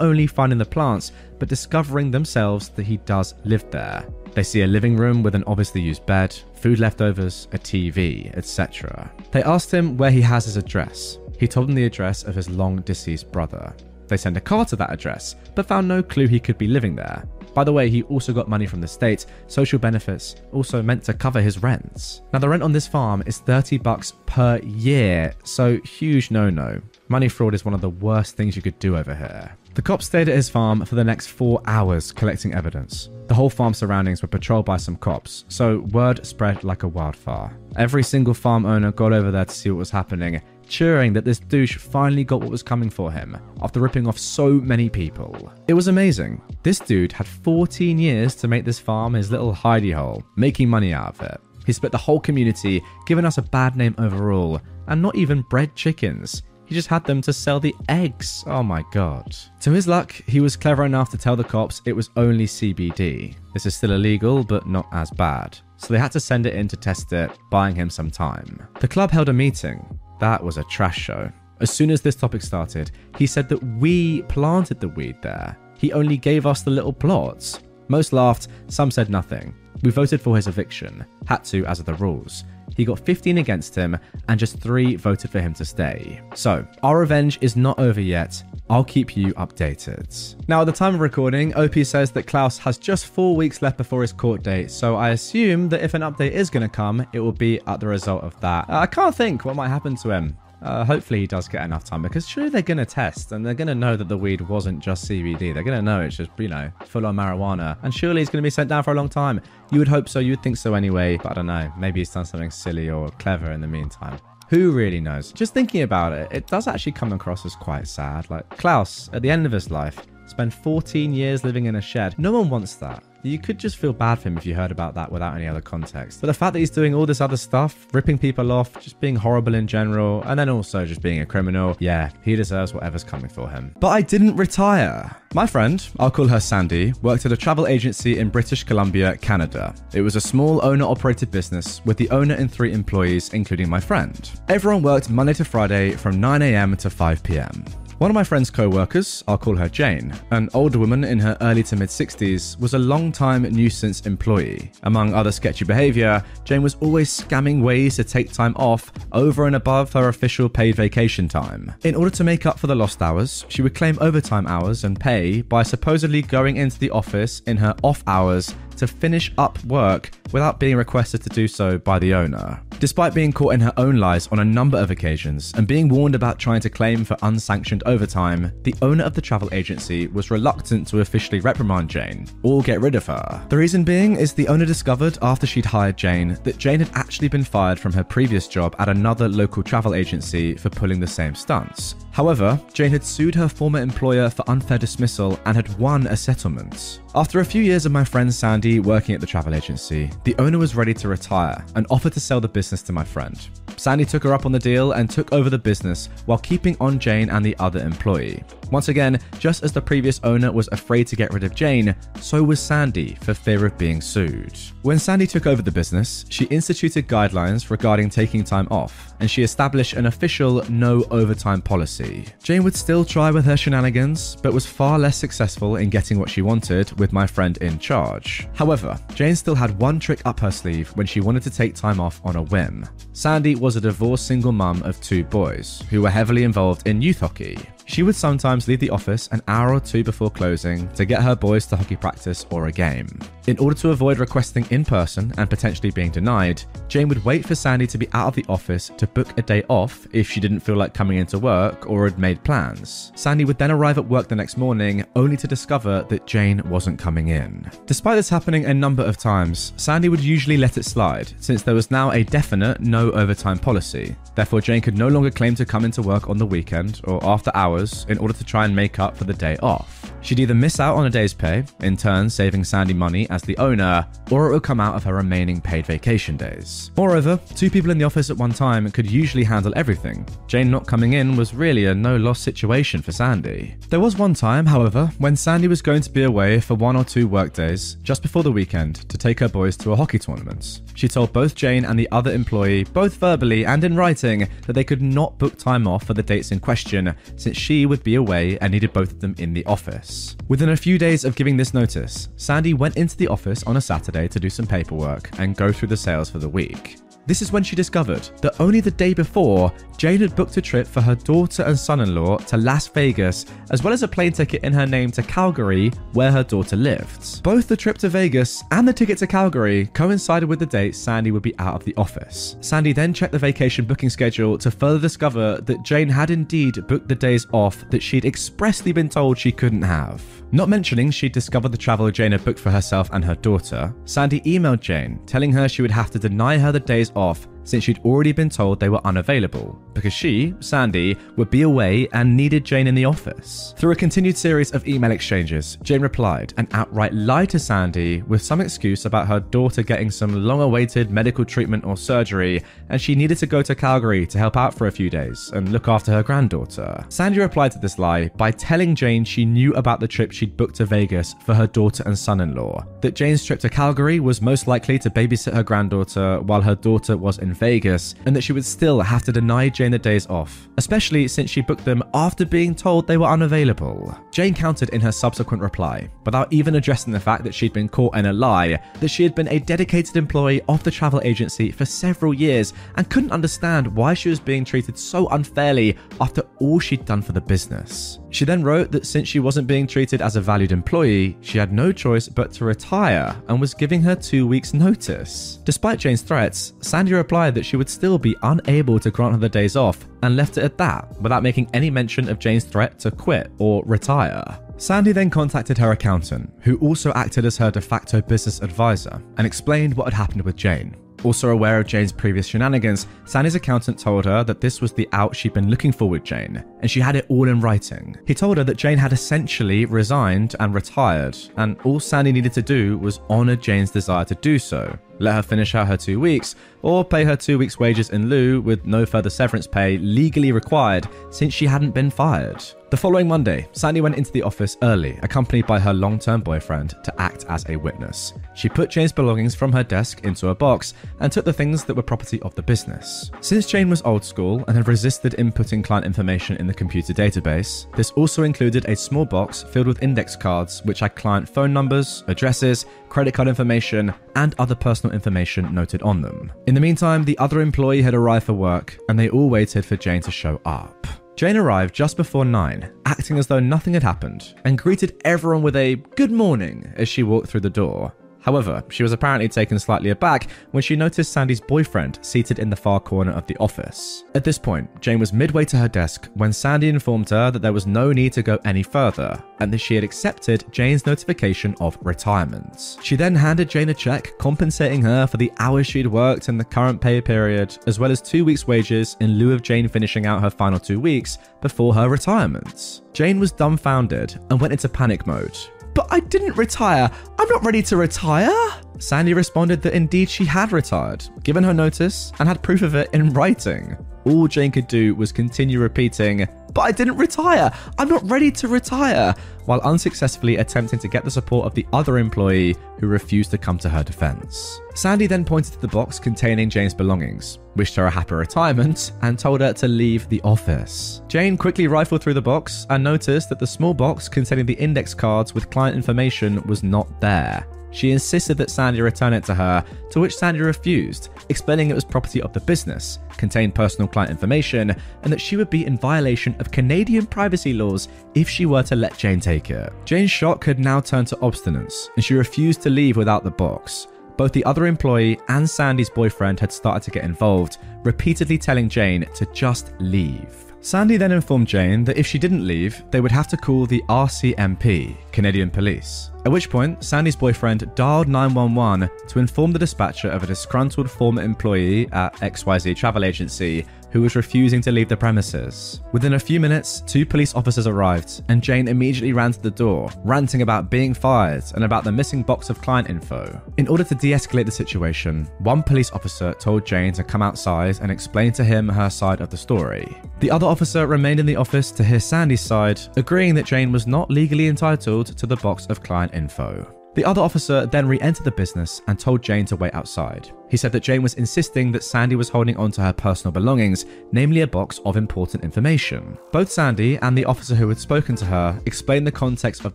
only 0.00 0.26
finding 0.26 0.58
the 0.58 0.64
plants, 0.64 1.12
but 1.38 1.48
discovering 1.48 2.10
themselves 2.10 2.68
that 2.70 2.86
he 2.86 2.98
does 2.98 3.34
live 3.44 3.68
there. 3.70 4.06
They 4.34 4.42
see 4.42 4.62
a 4.62 4.66
living 4.66 4.96
room 4.96 5.22
with 5.22 5.34
an 5.34 5.44
obviously 5.46 5.80
used 5.80 6.04
bed, 6.06 6.32
food 6.54 6.78
leftovers, 6.78 7.48
a 7.52 7.58
TV, 7.58 8.36
etc. 8.36 9.10
They 9.32 9.42
asked 9.42 9.72
him 9.72 9.96
where 9.96 10.10
he 10.10 10.20
has 10.20 10.44
his 10.44 10.56
address. 10.56 11.18
He 11.38 11.48
told 11.48 11.68
them 11.68 11.74
the 11.74 11.84
address 11.84 12.24
of 12.24 12.34
his 12.34 12.50
long 12.50 12.82
deceased 12.82 13.32
brother. 13.32 13.74
They 14.08 14.16
sent 14.16 14.36
a 14.36 14.40
car 14.40 14.64
to 14.66 14.76
that 14.76 14.92
address, 14.92 15.36
but 15.54 15.66
found 15.66 15.86
no 15.86 16.02
clue 16.02 16.26
he 16.26 16.40
could 16.40 16.58
be 16.58 16.66
living 16.66 16.96
there. 16.96 17.24
By 17.54 17.64
the 17.64 17.72
way, 17.72 17.90
he 17.90 18.02
also 18.04 18.32
got 18.32 18.48
money 18.48 18.66
from 18.66 18.80
the 18.80 18.88
state, 18.88 19.26
social 19.46 19.78
benefits, 19.78 20.36
also 20.52 20.82
meant 20.82 21.02
to 21.04 21.14
cover 21.14 21.40
his 21.40 21.62
rents. 21.62 22.22
Now 22.32 22.38
the 22.38 22.48
rent 22.48 22.62
on 22.62 22.72
this 22.72 22.86
farm 22.86 23.22
is 23.26 23.38
30 23.38 23.78
bucks 23.78 24.14
per 24.26 24.58
year, 24.58 25.34
so 25.44 25.78
huge 25.78 26.30
no-no. 26.30 26.80
Money 27.08 27.28
fraud 27.28 27.54
is 27.54 27.64
one 27.64 27.74
of 27.74 27.80
the 27.80 27.90
worst 27.90 28.36
things 28.36 28.54
you 28.54 28.62
could 28.62 28.78
do 28.78 28.96
over 28.96 29.14
here. 29.14 29.56
The 29.74 29.82
cops 29.82 30.06
stayed 30.06 30.28
at 30.28 30.34
his 30.34 30.48
farm 30.48 30.84
for 30.84 30.94
the 30.94 31.04
next 31.04 31.28
four 31.28 31.62
hours 31.66 32.10
collecting 32.12 32.54
evidence. 32.54 33.10
The 33.28 33.34
whole 33.34 33.50
farm 33.50 33.74
surroundings 33.74 34.22
were 34.22 34.28
patrolled 34.28 34.64
by 34.64 34.76
some 34.76 34.96
cops, 34.96 35.44
so 35.48 35.80
word 35.92 36.26
spread 36.26 36.64
like 36.64 36.82
a 36.82 36.88
wildfire. 36.88 37.56
Every 37.76 38.02
single 38.02 38.34
farm 38.34 38.66
owner 38.66 38.90
got 38.90 39.12
over 39.12 39.30
there 39.30 39.44
to 39.44 39.54
see 39.54 39.70
what 39.70 39.78
was 39.78 39.90
happening, 39.90 40.40
cheering 40.68 41.12
that 41.14 41.24
this 41.24 41.38
douche 41.38 41.76
finally 41.76 42.24
got 42.24 42.40
what 42.40 42.50
was 42.50 42.62
coming 42.62 42.90
for 42.90 43.10
him 43.10 43.36
after 43.62 43.80
ripping 43.80 44.06
off 44.06 44.18
so 44.18 44.52
many 44.52 44.88
people. 44.88 45.52
It 45.66 45.74
was 45.74 45.88
amazing. 45.88 46.40
This 46.62 46.78
dude 46.78 47.12
had 47.12 47.26
14 47.26 47.98
years 47.98 48.34
to 48.36 48.48
make 48.48 48.64
this 48.64 48.78
farm 48.78 49.14
his 49.14 49.30
little 49.30 49.54
hidey 49.54 49.94
hole, 49.94 50.22
making 50.36 50.68
money 50.68 50.92
out 50.92 51.14
of 51.14 51.22
it. 51.22 51.40
He 51.66 51.72
split 51.72 51.92
the 51.92 51.98
whole 51.98 52.20
community, 52.20 52.82
giving 53.06 53.24
us 53.24 53.38
a 53.38 53.42
bad 53.42 53.76
name 53.76 53.94
overall, 53.98 54.60
and 54.86 55.02
not 55.02 55.16
even 55.16 55.42
bred 55.50 55.74
chickens. 55.74 56.42
He 56.68 56.74
just 56.74 56.88
had 56.88 57.04
them 57.04 57.22
to 57.22 57.32
sell 57.32 57.60
the 57.60 57.74
eggs. 57.88 58.44
Oh 58.46 58.62
my 58.62 58.84
god. 58.92 59.34
To 59.60 59.70
his 59.70 59.88
luck, 59.88 60.12
he 60.12 60.40
was 60.40 60.56
clever 60.56 60.84
enough 60.84 61.10
to 61.10 61.18
tell 61.18 61.34
the 61.34 61.42
cops 61.42 61.80
it 61.86 61.96
was 61.96 62.10
only 62.16 62.44
CBD. 62.44 63.36
This 63.54 63.64
is 63.64 63.74
still 63.74 63.92
illegal, 63.92 64.44
but 64.44 64.66
not 64.66 64.86
as 64.92 65.10
bad. 65.10 65.58
So 65.78 65.94
they 65.94 65.98
had 65.98 66.12
to 66.12 66.20
send 66.20 66.44
it 66.44 66.54
in 66.54 66.68
to 66.68 66.76
test 66.76 67.12
it, 67.14 67.30
buying 67.50 67.74
him 67.74 67.88
some 67.88 68.10
time. 68.10 68.66
The 68.80 68.88
club 68.88 69.10
held 69.10 69.30
a 69.30 69.32
meeting. 69.32 69.98
That 70.20 70.42
was 70.42 70.56
a 70.56 70.64
trash 70.64 70.98
show. 70.98 71.30
As 71.60 71.70
soon 71.70 71.90
as 71.90 72.00
this 72.00 72.16
topic 72.16 72.42
started, 72.42 72.90
he 73.16 73.26
said 73.26 73.48
that 73.48 73.62
we 73.78 74.22
planted 74.22 74.80
the 74.80 74.88
weed 74.88 75.16
there. 75.22 75.56
He 75.76 75.92
only 75.92 76.16
gave 76.16 76.46
us 76.46 76.62
the 76.62 76.70
little 76.70 76.92
plots. 76.92 77.60
Most 77.88 78.12
laughed, 78.12 78.48
some 78.68 78.90
said 78.90 79.10
nothing. 79.10 79.54
We 79.82 79.90
voted 79.90 80.20
for 80.20 80.36
his 80.36 80.46
eviction, 80.46 81.04
had 81.26 81.44
to 81.44 81.64
as 81.66 81.80
of 81.80 81.86
the 81.86 81.94
rules. 81.94 82.44
He 82.76 82.84
got 82.84 83.00
15 83.00 83.38
against 83.38 83.74
him, 83.74 83.96
and 84.28 84.38
just 84.38 84.60
3 84.60 84.96
voted 84.96 85.30
for 85.30 85.40
him 85.40 85.54
to 85.54 85.64
stay. 85.64 86.20
So, 86.34 86.66
our 86.82 86.98
revenge 86.98 87.38
is 87.40 87.56
not 87.56 87.78
over 87.78 88.00
yet. 88.00 88.42
I'll 88.70 88.84
keep 88.84 89.16
you 89.16 89.32
updated. 89.34 90.36
Now, 90.48 90.60
at 90.60 90.64
the 90.64 90.72
time 90.72 90.94
of 90.94 91.00
recording, 91.00 91.54
OP 91.54 91.74
says 91.84 92.10
that 92.12 92.26
Klaus 92.26 92.58
has 92.58 92.78
just 92.78 93.06
four 93.06 93.34
weeks 93.34 93.62
left 93.62 93.78
before 93.78 94.02
his 94.02 94.12
court 94.12 94.42
date, 94.42 94.70
so 94.70 94.96
I 94.96 95.10
assume 95.10 95.68
that 95.70 95.82
if 95.82 95.94
an 95.94 96.02
update 96.02 96.32
is 96.32 96.50
going 96.50 96.62
to 96.62 96.74
come, 96.74 97.06
it 97.12 97.20
will 97.20 97.32
be 97.32 97.60
at 97.66 97.80
the 97.80 97.86
result 97.86 98.22
of 98.24 98.38
that. 98.40 98.66
I 98.68 98.86
can't 98.86 99.14
think 99.14 99.44
what 99.44 99.56
might 99.56 99.68
happen 99.68 99.96
to 99.96 100.10
him. 100.10 100.36
Uh, 100.60 100.84
hopefully 100.84 101.20
he 101.20 101.26
does 101.26 101.46
get 101.48 101.64
enough 101.64 101.84
time 101.84 102.02
because 102.02 102.28
surely 102.28 102.50
they're 102.50 102.62
going 102.62 102.78
to 102.78 102.86
test 102.86 103.30
and 103.32 103.46
they're 103.46 103.54
going 103.54 103.68
to 103.68 103.74
know 103.74 103.96
that 103.96 104.08
the 104.08 104.16
weed 104.16 104.40
wasn't 104.40 104.80
just 104.80 105.08
CBD. 105.08 105.54
They're 105.54 105.62
going 105.62 105.78
to 105.78 105.82
know 105.82 106.00
it's 106.00 106.16
just, 106.16 106.30
you 106.36 106.48
know, 106.48 106.70
full 106.84 107.06
on 107.06 107.16
marijuana. 107.16 107.78
And 107.82 107.94
surely 107.94 108.20
he's 108.20 108.28
going 108.28 108.42
to 108.42 108.46
be 108.46 108.50
sent 108.50 108.68
down 108.68 108.82
for 108.82 108.92
a 108.92 108.96
long 108.96 109.08
time. 109.08 109.40
You 109.70 109.78
would 109.78 109.88
hope 109.88 110.08
so. 110.08 110.18
You 110.18 110.32
would 110.32 110.42
think 110.42 110.56
so 110.56 110.74
anyway. 110.74 111.16
But 111.16 111.32
I 111.32 111.34
don't 111.34 111.46
know. 111.46 111.72
Maybe 111.78 112.00
he's 112.00 112.10
done 112.10 112.24
something 112.24 112.50
silly 112.50 112.90
or 112.90 113.08
clever 113.10 113.52
in 113.52 113.60
the 113.60 113.68
meantime. 113.68 114.18
Who 114.48 114.72
really 114.72 115.00
knows? 115.00 115.30
Just 115.30 115.52
thinking 115.52 115.82
about 115.82 116.14
it, 116.14 116.28
it 116.32 116.46
does 116.46 116.66
actually 116.66 116.92
come 116.92 117.12
across 117.12 117.44
as 117.44 117.54
quite 117.54 117.86
sad. 117.86 118.30
Like 118.30 118.48
Klaus, 118.56 119.10
at 119.12 119.20
the 119.20 119.30
end 119.30 119.44
of 119.44 119.52
his 119.52 119.70
life, 119.70 120.06
spent 120.26 120.54
14 120.54 121.12
years 121.12 121.44
living 121.44 121.66
in 121.66 121.76
a 121.76 121.82
shed. 121.82 122.18
No 122.18 122.32
one 122.32 122.48
wants 122.48 122.76
that. 122.76 123.04
You 123.28 123.38
could 123.38 123.58
just 123.58 123.76
feel 123.76 123.92
bad 123.92 124.16
for 124.16 124.28
him 124.28 124.38
if 124.38 124.46
you 124.46 124.54
heard 124.54 124.70
about 124.70 124.94
that 124.94 125.12
without 125.12 125.36
any 125.36 125.46
other 125.46 125.60
context. 125.60 126.22
But 126.22 126.28
the 126.28 126.34
fact 126.34 126.54
that 126.54 126.60
he's 126.60 126.70
doing 126.70 126.94
all 126.94 127.04
this 127.04 127.20
other 127.20 127.36
stuff, 127.36 127.86
ripping 127.92 128.16
people 128.16 128.50
off, 128.50 128.80
just 128.80 128.98
being 129.00 129.16
horrible 129.16 129.54
in 129.54 129.66
general, 129.66 130.22
and 130.22 130.40
then 130.40 130.48
also 130.48 130.86
just 130.86 131.02
being 131.02 131.20
a 131.20 131.26
criminal, 131.26 131.76
yeah, 131.78 132.10
he 132.22 132.36
deserves 132.36 132.72
whatever's 132.72 133.04
coming 133.04 133.28
for 133.28 133.48
him. 133.50 133.74
But 133.80 133.88
I 133.88 134.00
didn't 134.00 134.36
retire. 134.36 135.14
My 135.34 135.46
friend, 135.46 135.86
I'll 135.98 136.10
call 136.10 136.26
her 136.28 136.40
Sandy, 136.40 136.94
worked 137.02 137.26
at 137.26 137.32
a 137.32 137.36
travel 137.36 137.66
agency 137.66 138.18
in 138.18 138.30
British 138.30 138.64
Columbia, 138.64 139.18
Canada. 139.18 139.74
It 139.92 140.00
was 140.00 140.16
a 140.16 140.22
small 140.22 140.64
owner 140.64 140.86
operated 140.86 141.30
business 141.30 141.82
with 141.84 141.98
the 141.98 142.08
owner 142.08 142.34
and 142.34 142.50
three 142.50 142.72
employees, 142.72 143.34
including 143.34 143.68
my 143.68 143.80
friend. 143.80 144.30
Everyone 144.48 144.82
worked 144.82 145.10
Monday 145.10 145.34
to 145.34 145.44
Friday 145.44 145.90
from 145.92 146.14
9am 146.16 146.78
to 146.78 146.88
5pm. 146.88 147.87
One 147.98 148.12
of 148.12 148.14
my 148.14 148.22
friend's 148.22 148.48
co 148.48 148.68
workers, 148.68 149.24
I'll 149.26 149.36
call 149.36 149.56
her 149.56 149.68
Jane, 149.68 150.14
an 150.30 150.48
older 150.54 150.78
woman 150.78 151.02
in 151.02 151.18
her 151.18 151.36
early 151.40 151.64
to 151.64 151.74
mid 151.74 151.88
60s, 151.88 152.56
was 152.60 152.74
a 152.74 152.78
long 152.78 153.10
time 153.10 153.42
nuisance 153.42 154.06
employee. 154.06 154.70
Among 154.84 155.14
other 155.14 155.32
sketchy 155.32 155.64
behaviour, 155.64 156.22
Jane 156.44 156.62
was 156.62 156.76
always 156.76 157.10
scamming 157.10 157.60
ways 157.60 157.96
to 157.96 158.04
take 158.04 158.32
time 158.32 158.54
off 158.54 158.92
over 159.10 159.48
and 159.48 159.56
above 159.56 159.92
her 159.94 160.06
official 160.06 160.48
paid 160.48 160.76
vacation 160.76 161.26
time. 161.26 161.74
In 161.82 161.96
order 161.96 162.10
to 162.10 162.22
make 162.22 162.46
up 162.46 162.60
for 162.60 162.68
the 162.68 162.76
lost 162.76 163.02
hours, 163.02 163.44
she 163.48 163.62
would 163.62 163.74
claim 163.74 163.98
overtime 164.00 164.46
hours 164.46 164.84
and 164.84 165.00
pay 165.00 165.42
by 165.42 165.64
supposedly 165.64 166.22
going 166.22 166.56
into 166.56 166.78
the 166.78 166.90
office 166.90 167.40
in 167.46 167.56
her 167.56 167.74
off 167.82 168.04
hours 168.06 168.54
to 168.78 168.86
finish 168.86 169.32
up 169.38 169.62
work 169.64 170.10
without 170.32 170.58
being 170.58 170.76
requested 170.76 171.22
to 171.22 171.28
do 171.28 171.48
so 171.48 171.78
by 171.78 171.98
the 171.98 172.14
owner. 172.14 172.60
Despite 172.78 173.14
being 173.14 173.32
caught 173.32 173.54
in 173.54 173.60
her 173.60 173.72
own 173.76 173.96
lies 173.96 174.28
on 174.28 174.38
a 174.38 174.44
number 174.44 174.78
of 174.78 174.90
occasions 174.90 175.52
and 175.56 175.66
being 175.66 175.88
warned 175.88 176.14
about 176.14 176.38
trying 176.38 176.60
to 176.60 176.70
claim 176.70 177.04
for 177.04 177.16
unsanctioned 177.22 177.82
overtime, 177.86 178.52
the 178.62 178.74
owner 178.82 179.04
of 179.04 179.14
the 179.14 179.20
travel 179.20 179.48
agency 179.52 180.06
was 180.06 180.30
reluctant 180.30 180.86
to 180.88 181.00
officially 181.00 181.40
reprimand 181.40 181.90
Jane 181.90 182.28
or 182.42 182.62
get 182.62 182.80
rid 182.80 182.94
of 182.94 183.06
her. 183.06 183.46
The 183.48 183.56
reason 183.56 183.82
being 183.82 184.16
is 184.16 184.32
the 184.32 184.48
owner 184.48 184.64
discovered 184.64 185.18
after 185.22 185.46
she'd 185.46 185.66
hired 185.66 185.96
Jane 185.96 186.38
that 186.44 186.58
Jane 186.58 186.78
had 186.80 186.90
actually 186.94 187.28
been 187.28 187.44
fired 187.44 187.80
from 187.80 187.92
her 187.92 188.04
previous 188.04 188.46
job 188.46 188.76
at 188.78 188.88
another 188.88 189.28
local 189.28 189.62
travel 189.62 189.94
agency 189.94 190.54
for 190.54 190.70
pulling 190.70 191.00
the 191.00 191.06
same 191.06 191.34
stunts. 191.34 191.96
However, 192.18 192.60
Jane 192.72 192.90
had 192.90 193.04
sued 193.04 193.36
her 193.36 193.48
former 193.48 193.80
employer 193.80 194.28
for 194.28 194.42
unfair 194.50 194.76
dismissal 194.76 195.38
and 195.46 195.54
had 195.54 195.78
won 195.78 196.08
a 196.08 196.16
settlement. 196.16 196.98
After 197.14 197.38
a 197.38 197.44
few 197.44 197.62
years 197.62 197.86
of 197.86 197.92
my 197.92 198.02
friend 198.02 198.34
Sandy 198.34 198.80
working 198.80 199.14
at 199.14 199.20
the 199.20 199.26
travel 199.26 199.54
agency, 199.54 200.10
the 200.24 200.34
owner 200.40 200.58
was 200.58 200.74
ready 200.74 200.92
to 200.94 201.06
retire 201.06 201.64
and 201.76 201.86
offered 201.90 202.14
to 202.14 202.20
sell 202.20 202.40
the 202.40 202.48
business 202.48 202.82
to 202.82 202.92
my 202.92 203.04
friend. 203.04 203.38
Sandy 203.76 204.04
took 204.04 204.24
her 204.24 204.34
up 204.34 204.46
on 204.46 204.50
the 204.50 204.58
deal 204.58 204.90
and 204.90 205.08
took 205.08 205.32
over 205.32 205.48
the 205.48 205.58
business 205.58 206.08
while 206.26 206.38
keeping 206.38 206.76
on 206.80 206.98
Jane 206.98 207.30
and 207.30 207.46
the 207.46 207.54
other 207.60 207.78
employee. 207.78 208.42
Once 208.70 208.88
again, 208.88 209.18
just 209.38 209.62
as 209.62 209.72
the 209.72 209.80
previous 209.80 210.20
owner 210.24 210.52
was 210.52 210.68
afraid 210.72 211.06
to 211.06 211.16
get 211.16 211.32
rid 211.32 211.44
of 211.44 211.54
Jane, 211.54 211.94
so 212.20 212.42
was 212.42 212.60
Sandy 212.60 213.16
for 213.22 213.32
fear 213.32 213.64
of 213.66 213.78
being 213.78 214.00
sued. 214.00 214.58
When 214.82 214.98
Sandy 214.98 215.26
took 215.26 215.46
over 215.46 215.62
the 215.62 215.70
business, 215.70 216.24
she 216.28 216.44
instituted 216.46 217.08
guidelines 217.08 217.70
regarding 217.70 218.10
taking 218.10 218.44
time 218.44 218.68
off, 218.70 219.14
and 219.20 219.30
she 219.30 219.42
established 219.42 219.94
an 219.94 220.06
official 220.06 220.62
no 220.70 221.04
overtime 221.10 221.62
policy. 221.62 222.26
Jane 222.42 222.62
would 222.62 222.76
still 222.76 223.04
try 223.04 223.30
with 223.30 223.44
her 223.44 223.56
shenanigans, 223.56 224.36
but 224.42 224.52
was 224.52 224.66
far 224.66 224.98
less 224.98 225.16
successful 225.16 225.76
in 225.76 225.88
getting 225.90 226.18
what 226.18 226.30
she 226.30 226.42
wanted 226.42 226.92
with 226.98 227.12
my 227.12 227.26
friend 227.26 227.56
in 227.58 227.78
charge. 227.78 228.48
However, 228.54 228.98
Jane 229.14 229.36
still 229.36 229.54
had 229.54 229.78
one 229.78 229.98
trick 229.98 230.20
up 230.24 230.40
her 230.40 230.50
sleeve 230.50 230.90
when 230.90 231.06
she 231.06 231.20
wanted 231.20 231.42
to 231.44 231.50
take 231.50 231.74
time 231.74 232.00
off 232.00 232.20
on 232.24 232.36
a 232.36 232.42
whim. 232.42 232.84
Sandy 233.12 233.54
was 233.54 233.76
a 233.76 233.80
divorced 233.80 234.26
single 234.26 234.52
mum 234.52 234.82
of 234.82 235.00
two 235.00 235.24
boys 235.24 235.82
who 235.90 236.02
were 236.02 236.10
heavily 236.10 236.44
involved 236.44 236.86
in 236.86 237.02
youth 237.02 237.20
hockey. 237.20 237.58
She 237.88 238.02
would 238.02 238.14
sometimes 238.14 238.68
leave 238.68 238.80
the 238.80 238.90
office 238.90 239.28
an 239.32 239.40
hour 239.48 239.72
or 239.72 239.80
two 239.80 240.04
before 240.04 240.30
closing 240.30 240.88
to 240.90 241.06
get 241.06 241.22
her 241.22 241.34
boys 241.34 241.64
to 241.66 241.76
hockey 241.76 241.96
practice 241.96 242.44
or 242.50 242.66
a 242.66 242.72
game. 242.72 243.08
In 243.46 243.58
order 243.58 243.74
to 243.76 243.92
avoid 243.92 244.18
requesting 244.18 244.66
in 244.68 244.84
person 244.84 245.32
and 245.38 245.48
potentially 245.48 245.90
being 245.90 246.10
denied, 246.10 246.62
Jane 246.88 247.08
would 247.08 247.24
wait 247.24 247.46
for 247.46 247.54
Sandy 247.54 247.86
to 247.86 247.96
be 247.96 248.06
out 248.12 248.28
of 248.28 248.34
the 248.34 248.44
office 248.46 248.90
to 248.98 249.06
book 249.06 249.38
a 249.38 249.42
day 249.42 249.64
off 249.70 250.06
if 250.12 250.30
she 250.30 250.38
didn't 250.38 250.60
feel 250.60 250.76
like 250.76 250.92
coming 250.92 251.16
into 251.16 251.38
work 251.38 251.88
or 251.88 252.04
had 252.04 252.18
made 252.18 252.44
plans. 252.44 253.10
Sandy 253.14 253.46
would 253.46 253.56
then 253.56 253.70
arrive 253.70 253.96
at 253.96 254.06
work 254.06 254.28
the 254.28 254.36
next 254.36 254.58
morning 254.58 255.02
only 255.16 255.38
to 255.38 255.48
discover 255.48 256.02
that 256.10 256.26
Jane 256.26 256.60
wasn't 256.68 256.98
coming 256.98 257.28
in. 257.28 257.70
Despite 257.86 258.16
this 258.16 258.28
happening 258.28 258.66
a 258.66 258.74
number 258.74 259.02
of 259.02 259.16
times, 259.16 259.72
Sandy 259.78 260.10
would 260.10 260.20
usually 260.20 260.58
let 260.58 260.76
it 260.76 260.84
slide 260.84 261.32
since 261.40 261.62
there 261.62 261.74
was 261.74 261.90
now 261.90 262.10
a 262.10 262.22
definite 262.22 262.80
no 262.82 263.10
overtime 263.12 263.58
policy. 263.58 264.14
Therefore, 264.34 264.60
Jane 264.60 264.82
could 264.82 264.98
no 264.98 265.08
longer 265.08 265.30
claim 265.30 265.54
to 265.54 265.64
come 265.64 265.86
into 265.86 266.02
work 266.02 266.28
on 266.28 266.36
the 266.36 266.44
weekend 266.44 267.00
or 267.04 267.24
after 267.24 267.50
hours 267.54 267.77
in 268.08 268.18
order 268.18 268.34
to 268.34 268.44
try 268.44 268.64
and 268.64 268.74
make 268.74 268.98
up 268.98 269.16
for 269.16 269.24
the 269.24 269.34
day 269.34 269.56
off. 269.62 270.12
She'd 270.20 270.40
either 270.40 270.54
miss 270.54 270.80
out 270.80 270.96
on 270.96 271.06
a 271.06 271.10
day's 271.10 271.32
pay, 271.32 271.64
in 271.80 271.96
turn 271.96 272.28
saving 272.28 272.64
Sandy 272.64 272.94
money 272.94 273.28
as 273.30 273.42
the 273.42 273.56
owner, 273.58 274.06
or 274.30 274.48
it 274.48 274.52
would 274.52 274.62
come 274.62 274.80
out 274.80 274.94
of 274.94 275.04
her 275.04 275.14
remaining 275.14 275.60
paid 275.60 275.86
vacation 275.86 276.36
days. 276.36 276.90
Moreover, 276.96 277.38
two 277.54 277.70
people 277.70 277.90
in 277.90 277.98
the 277.98 278.04
office 278.04 278.30
at 278.30 278.36
one 278.36 278.52
time 278.52 278.90
could 278.90 279.10
usually 279.10 279.44
handle 279.44 279.72
everything. 279.76 280.26
Jane 280.46 280.70
not 280.70 280.86
coming 280.86 281.14
in 281.14 281.36
was 281.36 281.54
really 281.54 281.86
a 281.86 281.94
no 281.94 282.16
loss 282.16 282.40
situation 282.40 283.00
for 283.00 283.12
Sandy. 283.12 283.76
There 283.88 284.00
was 284.00 284.16
one 284.16 284.34
time, 284.34 284.66
however, 284.66 285.10
when 285.18 285.36
Sandy 285.36 285.68
was 285.68 285.82
going 285.82 286.02
to 286.02 286.10
be 286.10 286.24
away 286.24 286.60
for 286.60 286.74
one 286.74 286.96
or 286.96 287.04
two 287.04 287.26
workdays 287.28 287.96
just 288.02 288.22
before 288.22 288.42
the 288.42 288.52
weekend 288.52 289.08
to 289.08 289.16
take 289.16 289.40
her 289.40 289.48
boys 289.48 289.76
to 289.78 289.92
a 289.92 289.96
hockey 289.96 290.18
tournament. 290.18 290.82
She 290.94 291.08
told 291.08 291.32
both 291.32 291.54
Jane 291.54 291.84
and 291.84 291.98
the 291.98 292.08
other 292.10 292.32
employee, 292.32 292.84
both 292.84 293.14
verbally 293.16 293.64
and 293.64 293.84
in 293.84 293.94
writing, 293.94 294.48
that 294.66 294.72
they 294.72 294.84
could 294.84 295.00
not 295.00 295.38
book 295.38 295.56
time 295.56 295.86
off 295.86 296.04
for 296.04 296.14
the 296.14 296.22
dates 296.22 296.50
in 296.50 296.60
question 296.60 297.14
since 297.36 297.56
she 297.56 297.86
would 297.86 298.02
be 298.02 298.16
away 298.16 298.58
and 298.58 298.72
needed 298.72 298.92
both 298.92 299.12
of 299.12 299.20
them 299.20 299.34
in 299.38 299.54
the 299.54 299.64
office. 299.64 300.07
Within 300.48 300.70
a 300.70 300.76
few 300.76 300.98
days 300.98 301.24
of 301.24 301.36
giving 301.36 301.56
this 301.56 301.74
notice, 301.74 302.28
Sandy 302.36 302.72
went 302.72 302.96
into 302.96 303.16
the 303.16 303.28
office 303.28 303.62
on 303.64 303.76
a 303.76 303.80
Saturday 303.80 304.28
to 304.28 304.40
do 304.40 304.48
some 304.48 304.66
paperwork 304.66 305.28
and 305.38 305.56
go 305.56 305.72
through 305.72 305.88
the 305.88 305.96
sales 305.96 306.30
for 306.30 306.38
the 306.38 306.48
week. 306.48 306.96
This 307.28 307.42
is 307.42 307.52
when 307.52 307.62
she 307.62 307.76
discovered 307.76 308.22
that 308.40 308.58
only 308.58 308.80
the 308.80 308.90
day 308.90 309.12
before, 309.12 309.70
Jane 309.98 310.20
had 310.20 310.34
booked 310.34 310.56
a 310.56 310.62
trip 310.62 310.86
for 310.86 311.02
her 311.02 311.14
daughter 311.14 311.62
and 311.64 311.78
son 311.78 312.00
in 312.00 312.14
law 312.14 312.38
to 312.38 312.56
Las 312.56 312.88
Vegas, 312.88 313.44
as 313.70 313.82
well 313.82 313.92
as 313.92 314.02
a 314.02 314.08
plane 314.08 314.32
ticket 314.32 314.64
in 314.64 314.72
her 314.72 314.86
name 314.86 315.10
to 315.10 315.22
Calgary, 315.22 315.90
where 316.14 316.32
her 316.32 316.42
daughter 316.42 316.74
lived. 316.74 317.42
Both 317.42 317.68
the 317.68 317.76
trip 317.76 317.98
to 317.98 318.08
Vegas 318.08 318.64
and 318.70 318.88
the 318.88 318.94
ticket 318.94 319.18
to 319.18 319.26
Calgary 319.26 319.88
coincided 319.92 320.48
with 320.48 320.58
the 320.58 320.64
date 320.64 320.96
Sandy 320.96 321.30
would 321.30 321.42
be 321.42 321.58
out 321.58 321.74
of 321.74 321.84
the 321.84 321.94
office. 321.96 322.56
Sandy 322.62 322.94
then 322.94 323.12
checked 323.12 323.32
the 323.32 323.38
vacation 323.38 323.84
booking 323.84 324.08
schedule 324.08 324.56
to 324.56 324.70
further 324.70 324.98
discover 324.98 325.60
that 325.60 325.82
Jane 325.82 326.08
had 326.08 326.30
indeed 326.30 326.86
booked 326.86 327.08
the 327.08 327.14
days 327.14 327.46
off 327.52 327.84
that 327.90 328.02
she'd 328.02 328.24
expressly 328.24 328.90
been 328.90 329.10
told 329.10 329.36
she 329.36 329.52
couldn't 329.52 329.82
have. 329.82 330.22
Not 330.50 330.70
mentioning 330.70 331.10
she'd 331.10 331.32
discovered 331.32 331.72
the 331.72 331.78
travel 331.78 332.10
Jane 332.10 332.32
had 332.32 332.44
booked 332.44 332.58
for 332.58 332.70
herself 332.70 333.10
and 333.12 333.22
her 333.22 333.34
daughter, 333.34 333.94
Sandy 334.06 334.40
emailed 334.40 334.80
Jane 334.80 335.20
telling 335.26 335.52
her 335.52 335.68
she 335.68 335.82
would 335.82 335.90
have 335.90 336.10
to 336.12 336.18
deny 336.18 336.56
her 336.56 336.72
the 336.72 336.80
days 336.80 337.12
off 337.14 337.46
since 337.68 337.84
she'd 337.84 338.00
already 338.04 338.32
been 338.32 338.48
told 338.48 338.80
they 338.80 338.88
were 338.88 339.06
unavailable, 339.06 339.78
because 339.94 340.12
she, 340.12 340.54
Sandy, 340.60 341.16
would 341.36 341.50
be 341.50 341.62
away 341.62 342.08
and 342.12 342.36
needed 342.36 342.64
Jane 342.64 342.86
in 342.86 342.94
the 342.94 343.04
office. 343.04 343.74
Through 343.76 343.92
a 343.92 343.96
continued 343.96 344.36
series 344.36 344.72
of 344.72 344.86
email 344.88 345.10
exchanges, 345.10 345.78
Jane 345.82 346.00
replied 346.00 346.54
and 346.56 346.66
outright 346.72 347.12
lied 347.12 347.50
to 347.50 347.58
Sandy 347.58 348.22
with 348.22 348.42
some 348.42 348.60
excuse 348.60 349.04
about 349.04 349.28
her 349.28 349.40
daughter 349.40 349.82
getting 349.82 350.10
some 350.10 350.44
long 350.44 350.60
awaited 350.60 351.10
medical 351.10 351.44
treatment 351.44 351.84
or 351.84 351.96
surgery, 351.96 352.62
and 352.88 353.00
she 353.00 353.14
needed 353.14 353.38
to 353.38 353.46
go 353.46 353.62
to 353.62 353.74
Calgary 353.74 354.26
to 354.26 354.38
help 354.38 354.56
out 354.56 354.74
for 354.74 354.86
a 354.86 354.92
few 354.92 355.10
days 355.10 355.50
and 355.54 355.70
look 355.70 355.88
after 355.88 356.12
her 356.12 356.22
granddaughter. 356.22 357.04
Sandy 357.08 357.40
replied 357.40 357.72
to 357.72 357.78
this 357.78 357.98
lie 357.98 358.28
by 358.36 358.50
telling 358.50 358.94
Jane 358.94 359.24
she 359.24 359.44
knew 359.44 359.74
about 359.74 360.00
the 360.00 360.08
trip 360.08 360.32
she'd 360.32 360.56
booked 360.56 360.76
to 360.76 360.86
Vegas 360.86 361.34
for 361.44 361.54
her 361.54 361.66
daughter 361.66 362.02
and 362.06 362.18
son 362.18 362.40
in 362.40 362.54
law, 362.54 362.84
that 363.00 363.14
Jane's 363.14 363.44
trip 363.44 363.60
to 363.60 363.68
Calgary 363.68 364.20
was 364.20 364.40
most 364.40 364.66
likely 364.66 364.98
to 364.98 365.10
babysit 365.10 365.52
her 365.52 365.62
granddaughter 365.62 366.40
while 366.40 366.62
her 366.62 366.74
daughter 366.74 367.16
was 367.16 367.38
in 367.38 367.54
Vegas, 367.58 368.14
and 368.26 368.34
that 368.34 368.42
she 368.42 368.52
would 368.52 368.64
still 368.64 369.00
have 369.00 369.22
to 369.24 369.32
deny 369.32 369.68
Jane 369.68 369.90
the 369.90 369.98
days 369.98 370.26
off, 370.28 370.68
especially 370.76 371.28
since 371.28 371.50
she 371.50 371.60
booked 371.60 371.84
them 371.84 372.02
after 372.14 372.44
being 372.44 372.74
told 372.74 373.06
they 373.06 373.16
were 373.16 373.26
unavailable. 373.26 374.16
Jane 374.30 374.54
countered 374.54 374.90
in 374.90 375.00
her 375.00 375.12
subsequent 375.12 375.62
reply, 375.62 376.08
without 376.24 376.52
even 376.52 376.76
addressing 376.76 377.12
the 377.12 377.20
fact 377.20 377.44
that 377.44 377.54
she'd 377.54 377.72
been 377.72 377.88
caught 377.88 378.16
in 378.16 378.26
a 378.26 378.32
lie, 378.32 378.80
that 379.00 379.08
she 379.08 379.22
had 379.22 379.34
been 379.34 379.48
a 379.48 379.58
dedicated 379.58 380.16
employee 380.16 380.62
of 380.68 380.82
the 380.82 380.90
travel 380.90 381.20
agency 381.24 381.70
for 381.70 381.84
several 381.84 382.32
years 382.32 382.72
and 382.96 383.10
couldn't 383.10 383.32
understand 383.32 383.86
why 383.86 384.14
she 384.14 384.28
was 384.28 384.40
being 384.40 384.64
treated 384.64 384.98
so 384.98 385.28
unfairly 385.28 385.96
after 386.20 386.42
all 386.58 386.78
she'd 386.78 387.04
done 387.04 387.22
for 387.22 387.32
the 387.32 387.40
business. 387.40 388.18
She 388.30 388.44
then 388.44 388.62
wrote 388.62 388.92
that 388.92 389.06
since 389.06 389.26
she 389.26 389.40
wasn't 389.40 389.66
being 389.66 389.86
treated 389.86 390.20
as 390.20 390.36
a 390.36 390.40
valued 390.40 390.72
employee, 390.72 391.36
she 391.40 391.58
had 391.58 391.72
no 391.72 391.92
choice 391.92 392.28
but 392.28 392.52
to 392.52 392.64
retire 392.64 393.34
and 393.48 393.60
was 393.60 393.74
giving 393.74 394.02
her 394.02 394.14
two 394.14 394.46
weeks' 394.46 394.74
notice. 394.74 395.58
Despite 395.64 395.98
Jane's 395.98 396.22
threats, 396.22 396.74
Sandy 396.80 397.14
replied 397.14 397.54
that 397.54 397.64
she 397.64 397.76
would 397.76 397.88
still 397.88 398.18
be 398.18 398.36
unable 398.42 398.98
to 398.98 399.10
grant 399.10 399.32
her 399.34 399.40
the 399.40 399.48
days 399.48 399.76
off 399.76 400.06
and 400.22 400.36
left 400.36 400.58
it 400.58 400.64
at 400.64 400.78
that 400.78 401.20
without 401.20 401.42
making 401.42 401.70
any 401.72 401.90
mention 401.90 402.28
of 402.28 402.38
Jane's 402.38 402.64
threat 402.64 402.98
to 403.00 403.10
quit 403.10 403.50
or 403.58 403.82
retire. 403.86 404.58
Sandy 404.76 405.12
then 405.12 405.30
contacted 405.30 405.76
her 405.78 405.90
accountant, 405.90 406.52
who 406.60 406.78
also 406.78 407.12
acted 407.14 407.44
as 407.44 407.56
her 407.56 407.70
de 407.70 407.80
facto 407.80 408.20
business 408.20 408.60
advisor, 408.62 409.20
and 409.36 409.46
explained 409.46 409.94
what 409.94 410.04
had 410.04 410.14
happened 410.14 410.42
with 410.42 410.54
Jane. 410.54 410.94
Also 411.24 411.50
aware 411.50 411.80
of 411.80 411.86
Jane's 411.86 412.12
previous 412.12 412.46
shenanigans, 412.46 413.06
Sandy's 413.24 413.54
accountant 413.56 413.98
told 413.98 414.24
her 414.24 414.44
that 414.44 414.60
this 414.60 414.80
was 414.80 414.92
the 414.92 415.08
out 415.12 415.34
she'd 415.34 415.52
been 415.52 415.68
looking 415.68 415.92
for 415.92 416.08
with 416.08 416.22
Jane, 416.22 416.64
and 416.80 416.90
she 416.90 417.00
had 417.00 417.16
it 417.16 417.26
all 417.28 417.48
in 417.48 417.60
writing. 417.60 418.16
He 418.26 418.34
told 418.34 418.56
her 418.58 418.64
that 418.64 418.76
Jane 418.76 418.98
had 418.98 419.12
essentially 419.12 419.84
resigned 419.84 420.54
and 420.60 420.74
retired, 420.74 421.36
and 421.56 421.76
all 421.84 422.00
Sandy 422.00 422.32
needed 422.32 422.52
to 422.52 422.62
do 422.62 422.98
was 422.98 423.20
honour 423.28 423.56
Jane's 423.56 423.90
desire 423.90 424.24
to 424.26 424.34
do 424.36 424.58
so. 424.58 424.96
Let 425.18 425.34
her 425.34 425.42
finish 425.42 425.74
out 425.74 425.88
her 425.88 425.96
two 425.96 426.20
weeks, 426.20 426.54
or 426.82 427.04
pay 427.04 427.24
her 427.24 427.36
two 427.36 427.58
weeks' 427.58 427.78
wages 427.78 428.10
in 428.10 428.28
lieu 428.28 428.60
with 428.60 428.86
no 428.86 429.04
further 429.04 429.30
severance 429.30 429.66
pay 429.66 429.98
legally 429.98 430.52
required 430.52 431.08
since 431.30 431.52
she 431.52 431.66
hadn't 431.66 431.92
been 431.92 432.10
fired. 432.10 432.62
The 432.90 432.96
following 432.96 433.28
Monday, 433.28 433.68
Sandy 433.72 434.00
went 434.00 434.16
into 434.16 434.32
the 434.32 434.42
office 434.42 434.78
early, 434.82 435.18
accompanied 435.22 435.66
by 435.66 435.78
her 435.78 435.92
long 435.92 436.18
term 436.18 436.40
boyfriend, 436.40 436.94
to 437.04 437.20
act 437.20 437.44
as 437.50 437.68
a 437.68 437.76
witness. 437.76 438.32
She 438.54 438.70
put 438.70 438.88
Jane's 438.88 439.12
belongings 439.12 439.54
from 439.54 439.72
her 439.72 439.84
desk 439.84 440.24
into 440.24 440.48
a 440.48 440.54
box 440.54 440.94
and 441.20 441.30
took 441.30 441.44
the 441.44 441.52
things 441.52 441.84
that 441.84 441.94
were 441.94 442.02
property 442.02 442.40
of 442.40 442.54
the 442.54 442.62
business. 442.62 443.30
Since 443.42 443.66
Jane 443.66 443.90
was 443.90 444.00
old 444.02 444.24
school 444.24 444.64
and 444.66 444.76
had 444.76 444.88
resisted 444.88 445.34
inputting 445.34 445.84
client 445.84 446.06
information 446.06 446.56
in 446.56 446.66
the 446.66 446.72
computer 446.72 447.12
database, 447.12 447.94
this 447.94 448.10
also 448.12 448.44
included 448.44 448.86
a 448.86 448.96
small 448.96 449.26
box 449.26 449.62
filled 449.64 449.86
with 449.86 450.02
index 450.02 450.34
cards 450.34 450.82
which 450.84 451.00
had 451.00 451.14
client 451.14 451.46
phone 451.46 451.74
numbers, 451.74 452.24
addresses, 452.26 452.86
credit 453.08 453.34
card 453.34 453.48
information, 453.48 454.12
and 454.36 454.54
other 454.58 454.74
personal 454.74 455.14
information 455.14 455.74
noted 455.74 456.02
on 456.02 456.22
them. 456.22 456.52
In 456.66 456.74
the 456.74 456.80
meantime, 456.80 457.24
the 457.24 457.38
other 457.38 457.60
employee 457.60 458.02
had 458.02 458.14
arrived 458.14 458.46
for 458.46 458.52
work 458.52 458.98
and 459.08 459.18
they 459.18 459.28
all 459.28 459.48
waited 459.48 459.84
for 459.84 459.96
Jane 459.96 460.22
to 460.22 460.30
show 460.30 460.60
up. 460.64 461.06
Jane 461.36 461.56
arrived 461.56 461.94
just 461.94 462.16
before 462.16 462.44
9, 462.44 462.90
acting 463.06 463.38
as 463.38 463.46
though 463.46 463.60
nothing 463.60 463.94
had 463.94 464.02
happened, 464.02 464.54
and 464.64 464.76
greeted 464.76 465.20
everyone 465.24 465.62
with 465.62 465.76
a 465.76 465.94
good 466.16 466.32
morning 466.32 466.92
as 466.96 467.08
she 467.08 467.22
walked 467.22 467.48
through 467.48 467.60
the 467.60 467.70
door. 467.70 468.12
However, 468.48 468.82
she 468.88 469.02
was 469.02 469.12
apparently 469.12 469.46
taken 469.46 469.78
slightly 469.78 470.08
aback 470.08 470.48
when 470.70 470.82
she 470.82 470.96
noticed 470.96 471.32
Sandy's 471.32 471.60
boyfriend 471.60 472.18
seated 472.22 472.58
in 472.58 472.70
the 472.70 472.76
far 472.76 472.98
corner 472.98 473.32
of 473.32 473.46
the 473.46 473.58
office. 473.58 474.24
At 474.34 474.42
this 474.42 474.56
point, 474.56 474.88
Jane 475.02 475.18
was 475.18 475.34
midway 475.34 475.66
to 475.66 475.76
her 475.76 475.86
desk 475.86 476.30
when 476.32 476.54
Sandy 476.54 476.88
informed 476.88 477.28
her 477.28 477.50
that 477.50 477.60
there 477.60 477.74
was 477.74 477.86
no 477.86 478.10
need 478.10 478.32
to 478.32 478.42
go 478.42 478.58
any 478.64 478.82
further 478.82 479.38
and 479.60 479.70
that 479.70 479.82
she 479.82 479.96
had 479.96 480.02
accepted 480.02 480.64
Jane's 480.70 481.04
notification 481.04 481.74
of 481.78 481.98
retirement. 482.00 482.96
She 483.02 483.16
then 483.16 483.34
handed 483.34 483.68
Jane 483.68 483.90
a 483.90 483.94
check 483.94 484.32
compensating 484.38 485.02
her 485.02 485.26
for 485.26 485.36
the 485.36 485.52
hours 485.58 485.86
she'd 485.86 486.06
worked 486.06 486.48
in 486.48 486.56
the 486.56 486.64
current 486.64 487.02
pay 487.02 487.20
period, 487.20 487.76
as 487.86 487.98
well 487.98 488.10
as 488.10 488.22
two 488.22 488.46
weeks' 488.46 488.66
wages 488.66 489.18
in 489.20 489.34
lieu 489.34 489.52
of 489.52 489.60
Jane 489.60 489.88
finishing 489.88 490.24
out 490.24 490.40
her 490.40 490.48
final 490.48 490.78
two 490.78 491.00
weeks 491.00 491.36
before 491.60 491.92
her 491.92 492.08
retirement. 492.08 493.02
Jane 493.12 493.38
was 493.38 493.52
dumbfounded 493.52 494.40
and 494.48 494.58
went 494.58 494.72
into 494.72 494.88
panic 494.88 495.26
mode, 495.26 495.58
but 495.98 496.06
I 496.12 496.20
didn't 496.20 496.56
retire. 496.56 497.10
I'm 497.40 497.48
not 497.48 497.64
ready 497.64 497.82
to 497.82 497.96
retire. 497.96 498.54
Sandy 499.00 499.34
responded 499.34 499.82
that 499.82 499.94
indeed 499.94 500.30
she 500.30 500.44
had 500.44 500.70
retired, 500.70 501.24
given 501.42 501.64
her 501.64 501.74
notice, 501.74 502.30
and 502.38 502.48
had 502.48 502.62
proof 502.62 502.82
of 502.82 502.94
it 502.94 503.10
in 503.12 503.30
writing. 503.30 503.96
All 504.28 504.46
Jane 504.46 504.70
could 504.70 504.86
do 504.88 505.14
was 505.14 505.32
continue 505.32 505.80
repeating, 505.80 506.46
But 506.74 506.82
I 506.82 506.92
didn't 506.92 507.16
retire. 507.16 507.72
I'm 507.98 508.08
not 508.08 508.28
ready 508.28 508.50
to 508.52 508.68
retire, 508.68 509.34
while 509.64 509.80
unsuccessfully 509.80 510.56
attempting 510.56 510.98
to 510.98 511.08
get 511.08 511.24
the 511.24 511.30
support 511.30 511.66
of 511.66 511.74
the 511.74 511.86
other 511.92 512.18
employee 512.18 512.76
who 513.00 513.06
refused 513.06 513.50
to 513.52 513.58
come 513.58 513.78
to 513.78 513.88
her 513.88 514.04
defense. 514.04 514.80
Sandy 514.94 515.26
then 515.26 515.44
pointed 515.44 515.72
to 515.72 515.80
the 515.80 515.88
box 515.88 516.18
containing 516.18 516.68
Jane's 516.68 516.92
belongings, 516.92 517.58
wished 517.74 517.96
her 517.96 518.06
a 518.06 518.10
happy 518.10 518.34
retirement, 518.34 519.12
and 519.22 519.38
told 519.38 519.60
her 519.60 519.72
to 519.72 519.88
leave 519.88 520.28
the 520.28 520.42
office. 520.42 521.22
Jane 521.28 521.56
quickly 521.56 521.86
rifled 521.86 522.22
through 522.22 522.34
the 522.34 522.42
box 522.42 522.86
and 522.90 523.02
noticed 523.02 523.48
that 523.48 523.58
the 523.58 523.66
small 523.66 523.94
box 523.94 524.28
containing 524.28 524.66
the 524.66 524.74
index 524.74 525.14
cards 525.14 525.54
with 525.54 525.70
client 525.70 525.96
information 525.96 526.62
was 526.64 526.82
not 526.82 527.20
there. 527.20 527.66
She 527.90 528.10
insisted 528.10 528.58
that 528.58 528.70
Sandy 528.70 529.00
return 529.00 529.32
it 529.32 529.44
to 529.44 529.54
her, 529.54 529.84
to 530.10 530.20
which 530.20 530.36
Sandy 530.36 530.60
refused, 530.60 531.30
explaining 531.48 531.90
it 531.90 531.94
was 531.94 532.04
property 532.04 532.42
of 532.42 532.52
the 532.52 532.60
business, 532.60 533.18
contained 533.36 533.74
personal 533.74 534.08
client 534.08 534.30
information, 534.30 534.94
and 535.22 535.32
that 535.32 535.40
she 535.40 535.56
would 535.56 535.70
be 535.70 535.86
in 535.86 535.96
violation 535.98 536.54
of 536.58 536.70
Canadian 536.70 537.26
privacy 537.26 537.72
laws 537.72 538.08
if 538.34 538.48
she 538.48 538.66
were 538.66 538.82
to 538.82 538.96
let 538.96 539.16
Jane 539.16 539.40
take 539.40 539.70
it. 539.70 539.92
Jane's 540.04 540.30
shock 540.30 540.64
had 540.64 540.78
now 540.78 541.00
turned 541.00 541.28
to 541.28 541.36
obstinance, 541.36 542.08
and 542.16 542.24
she 542.24 542.34
refused 542.34 542.82
to 542.82 542.90
leave 542.90 543.16
without 543.16 543.44
the 543.44 543.50
box. 543.50 544.06
Both 544.36 544.52
the 544.52 544.64
other 544.64 544.86
employee 544.86 545.40
and 545.48 545.68
Sandy's 545.68 546.10
boyfriend 546.10 546.60
had 546.60 546.72
started 546.72 547.02
to 547.04 547.10
get 547.10 547.24
involved, 547.24 547.78
repeatedly 548.04 548.58
telling 548.58 548.88
Jane 548.88 549.26
to 549.34 549.46
just 549.46 549.92
leave. 549.98 550.67
Sandy 550.80 551.16
then 551.16 551.32
informed 551.32 551.66
Jane 551.66 552.04
that 552.04 552.16
if 552.16 552.26
she 552.26 552.38
didn't 552.38 552.66
leave, 552.66 553.02
they 553.10 553.20
would 553.20 553.32
have 553.32 553.48
to 553.48 553.56
call 553.56 553.84
the 553.84 554.02
RCMP, 554.08 555.16
Canadian 555.32 555.70
Police. 555.70 556.30
At 556.46 556.52
which 556.52 556.70
point, 556.70 557.02
Sandy's 557.02 557.36
boyfriend 557.36 557.90
dialed 557.96 558.28
911 558.28 559.10
to 559.28 559.38
inform 559.40 559.72
the 559.72 559.78
dispatcher 559.78 560.28
of 560.30 560.44
a 560.44 560.46
disgruntled 560.46 561.10
former 561.10 561.42
employee 561.42 562.08
at 562.12 562.34
XYZ 562.36 562.96
Travel 562.96 563.24
Agency 563.24 563.84
who 564.10 564.22
was 564.22 564.36
refusing 564.36 564.80
to 564.82 564.92
leave 564.92 565.08
the 565.08 565.16
premises. 565.16 566.00
Within 566.12 566.34
a 566.34 566.38
few 566.38 566.60
minutes, 566.60 567.02
two 567.06 567.26
police 567.26 567.54
officers 567.54 567.86
arrived, 567.86 568.42
and 568.48 568.62
Jane 568.62 568.88
immediately 568.88 569.32
ran 569.32 569.52
to 569.52 569.60
the 569.60 569.70
door, 569.70 570.10
ranting 570.24 570.62
about 570.62 570.90
being 570.90 571.14
fired 571.14 571.64
and 571.74 571.84
about 571.84 572.04
the 572.04 572.12
missing 572.12 572.42
box 572.42 572.70
of 572.70 572.80
client 572.80 573.10
info. 573.10 573.60
In 573.76 573.88
order 573.88 574.04
to 574.04 574.14
de 574.14 574.32
escalate 574.32 574.66
the 574.66 574.72
situation, 574.72 575.48
one 575.58 575.82
police 575.82 576.10
officer 576.12 576.54
told 576.54 576.86
Jane 576.86 577.12
to 577.14 577.24
come 577.24 577.42
outside 577.42 577.98
and 578.00 578.10
explain 578.10 578.52
to 578.52 578.64
him 578.64 578.88
her 578.88 579.10
side 579.10 579.40
of 579.40 579.50
the 579.50 579.56
story. 579.56 580.16
The 580.40 580.50
other 580.50 580.66
officer 580.66 581.06
remained 581.06 581.40
in 581.40 581.46
the 581.46 581.56
office 581.56 581.90
to 581.92 582.04
hear 582.04 582.20
Sandy's 582.20 582.60
side, 582.60 583.00
agreeing 583.16 583.54
that 583.54 583.66
Jane 583.66 583.92
was 583.92 584.06
not 584.06 584.30
legally 584.30 584.68
entitled 584.68 585.36
to 585.36 585.46
the 585.46 585.56
box 585.56 585.86
of 585.86 586.02
client 586.02 586.34
info. 586.34 586.86
The 587.14 587.24
other 587.24 587.40
officer 587.40 587.86
then 587.86 588.06
re 588.06 588.20
entered 588.20 588.44
the 588.44 588.52
business 588.52 589.02
and 589.08 589.18
told 589.18 589.42
Jane 589.42 589.64
to 589.66 589.76
wait 589.76 589.94
outside. 589.94 590.52
He 590.70 590.76
said 590.76 590.92
that 590.92 591.02
Jane 591.02 591.22
was 591.22 591.34
insisting 591.34 591.92
that 591.92 592.04
Sandy 592.04 592.36
was 592.36 592.48
holding 592.48 592.76
onto 592.76 593.02
her 593.02 593.12
personal 593.12 593.52
belongings, 593.52 594.06
namely 594.32 594.60
a 594.60 594.66
box 594.66 595.00
of 595.04 595.16
important 595.16 595.64
information. 595.64 596.36
Both 596.52 596.70
Sandy 596.70 597.16
and 597.18 597.36
the 597.36 597.44
officer 597.44 597.74
who 597.74 597.88
had 597.88 597.98
spoken 597.98 598.36
to 598.36 598.44
her 598.44 598.80
explained 598.86 599.26
the 599.26 599.32
context 599.32 599.84
of 599.84 599.94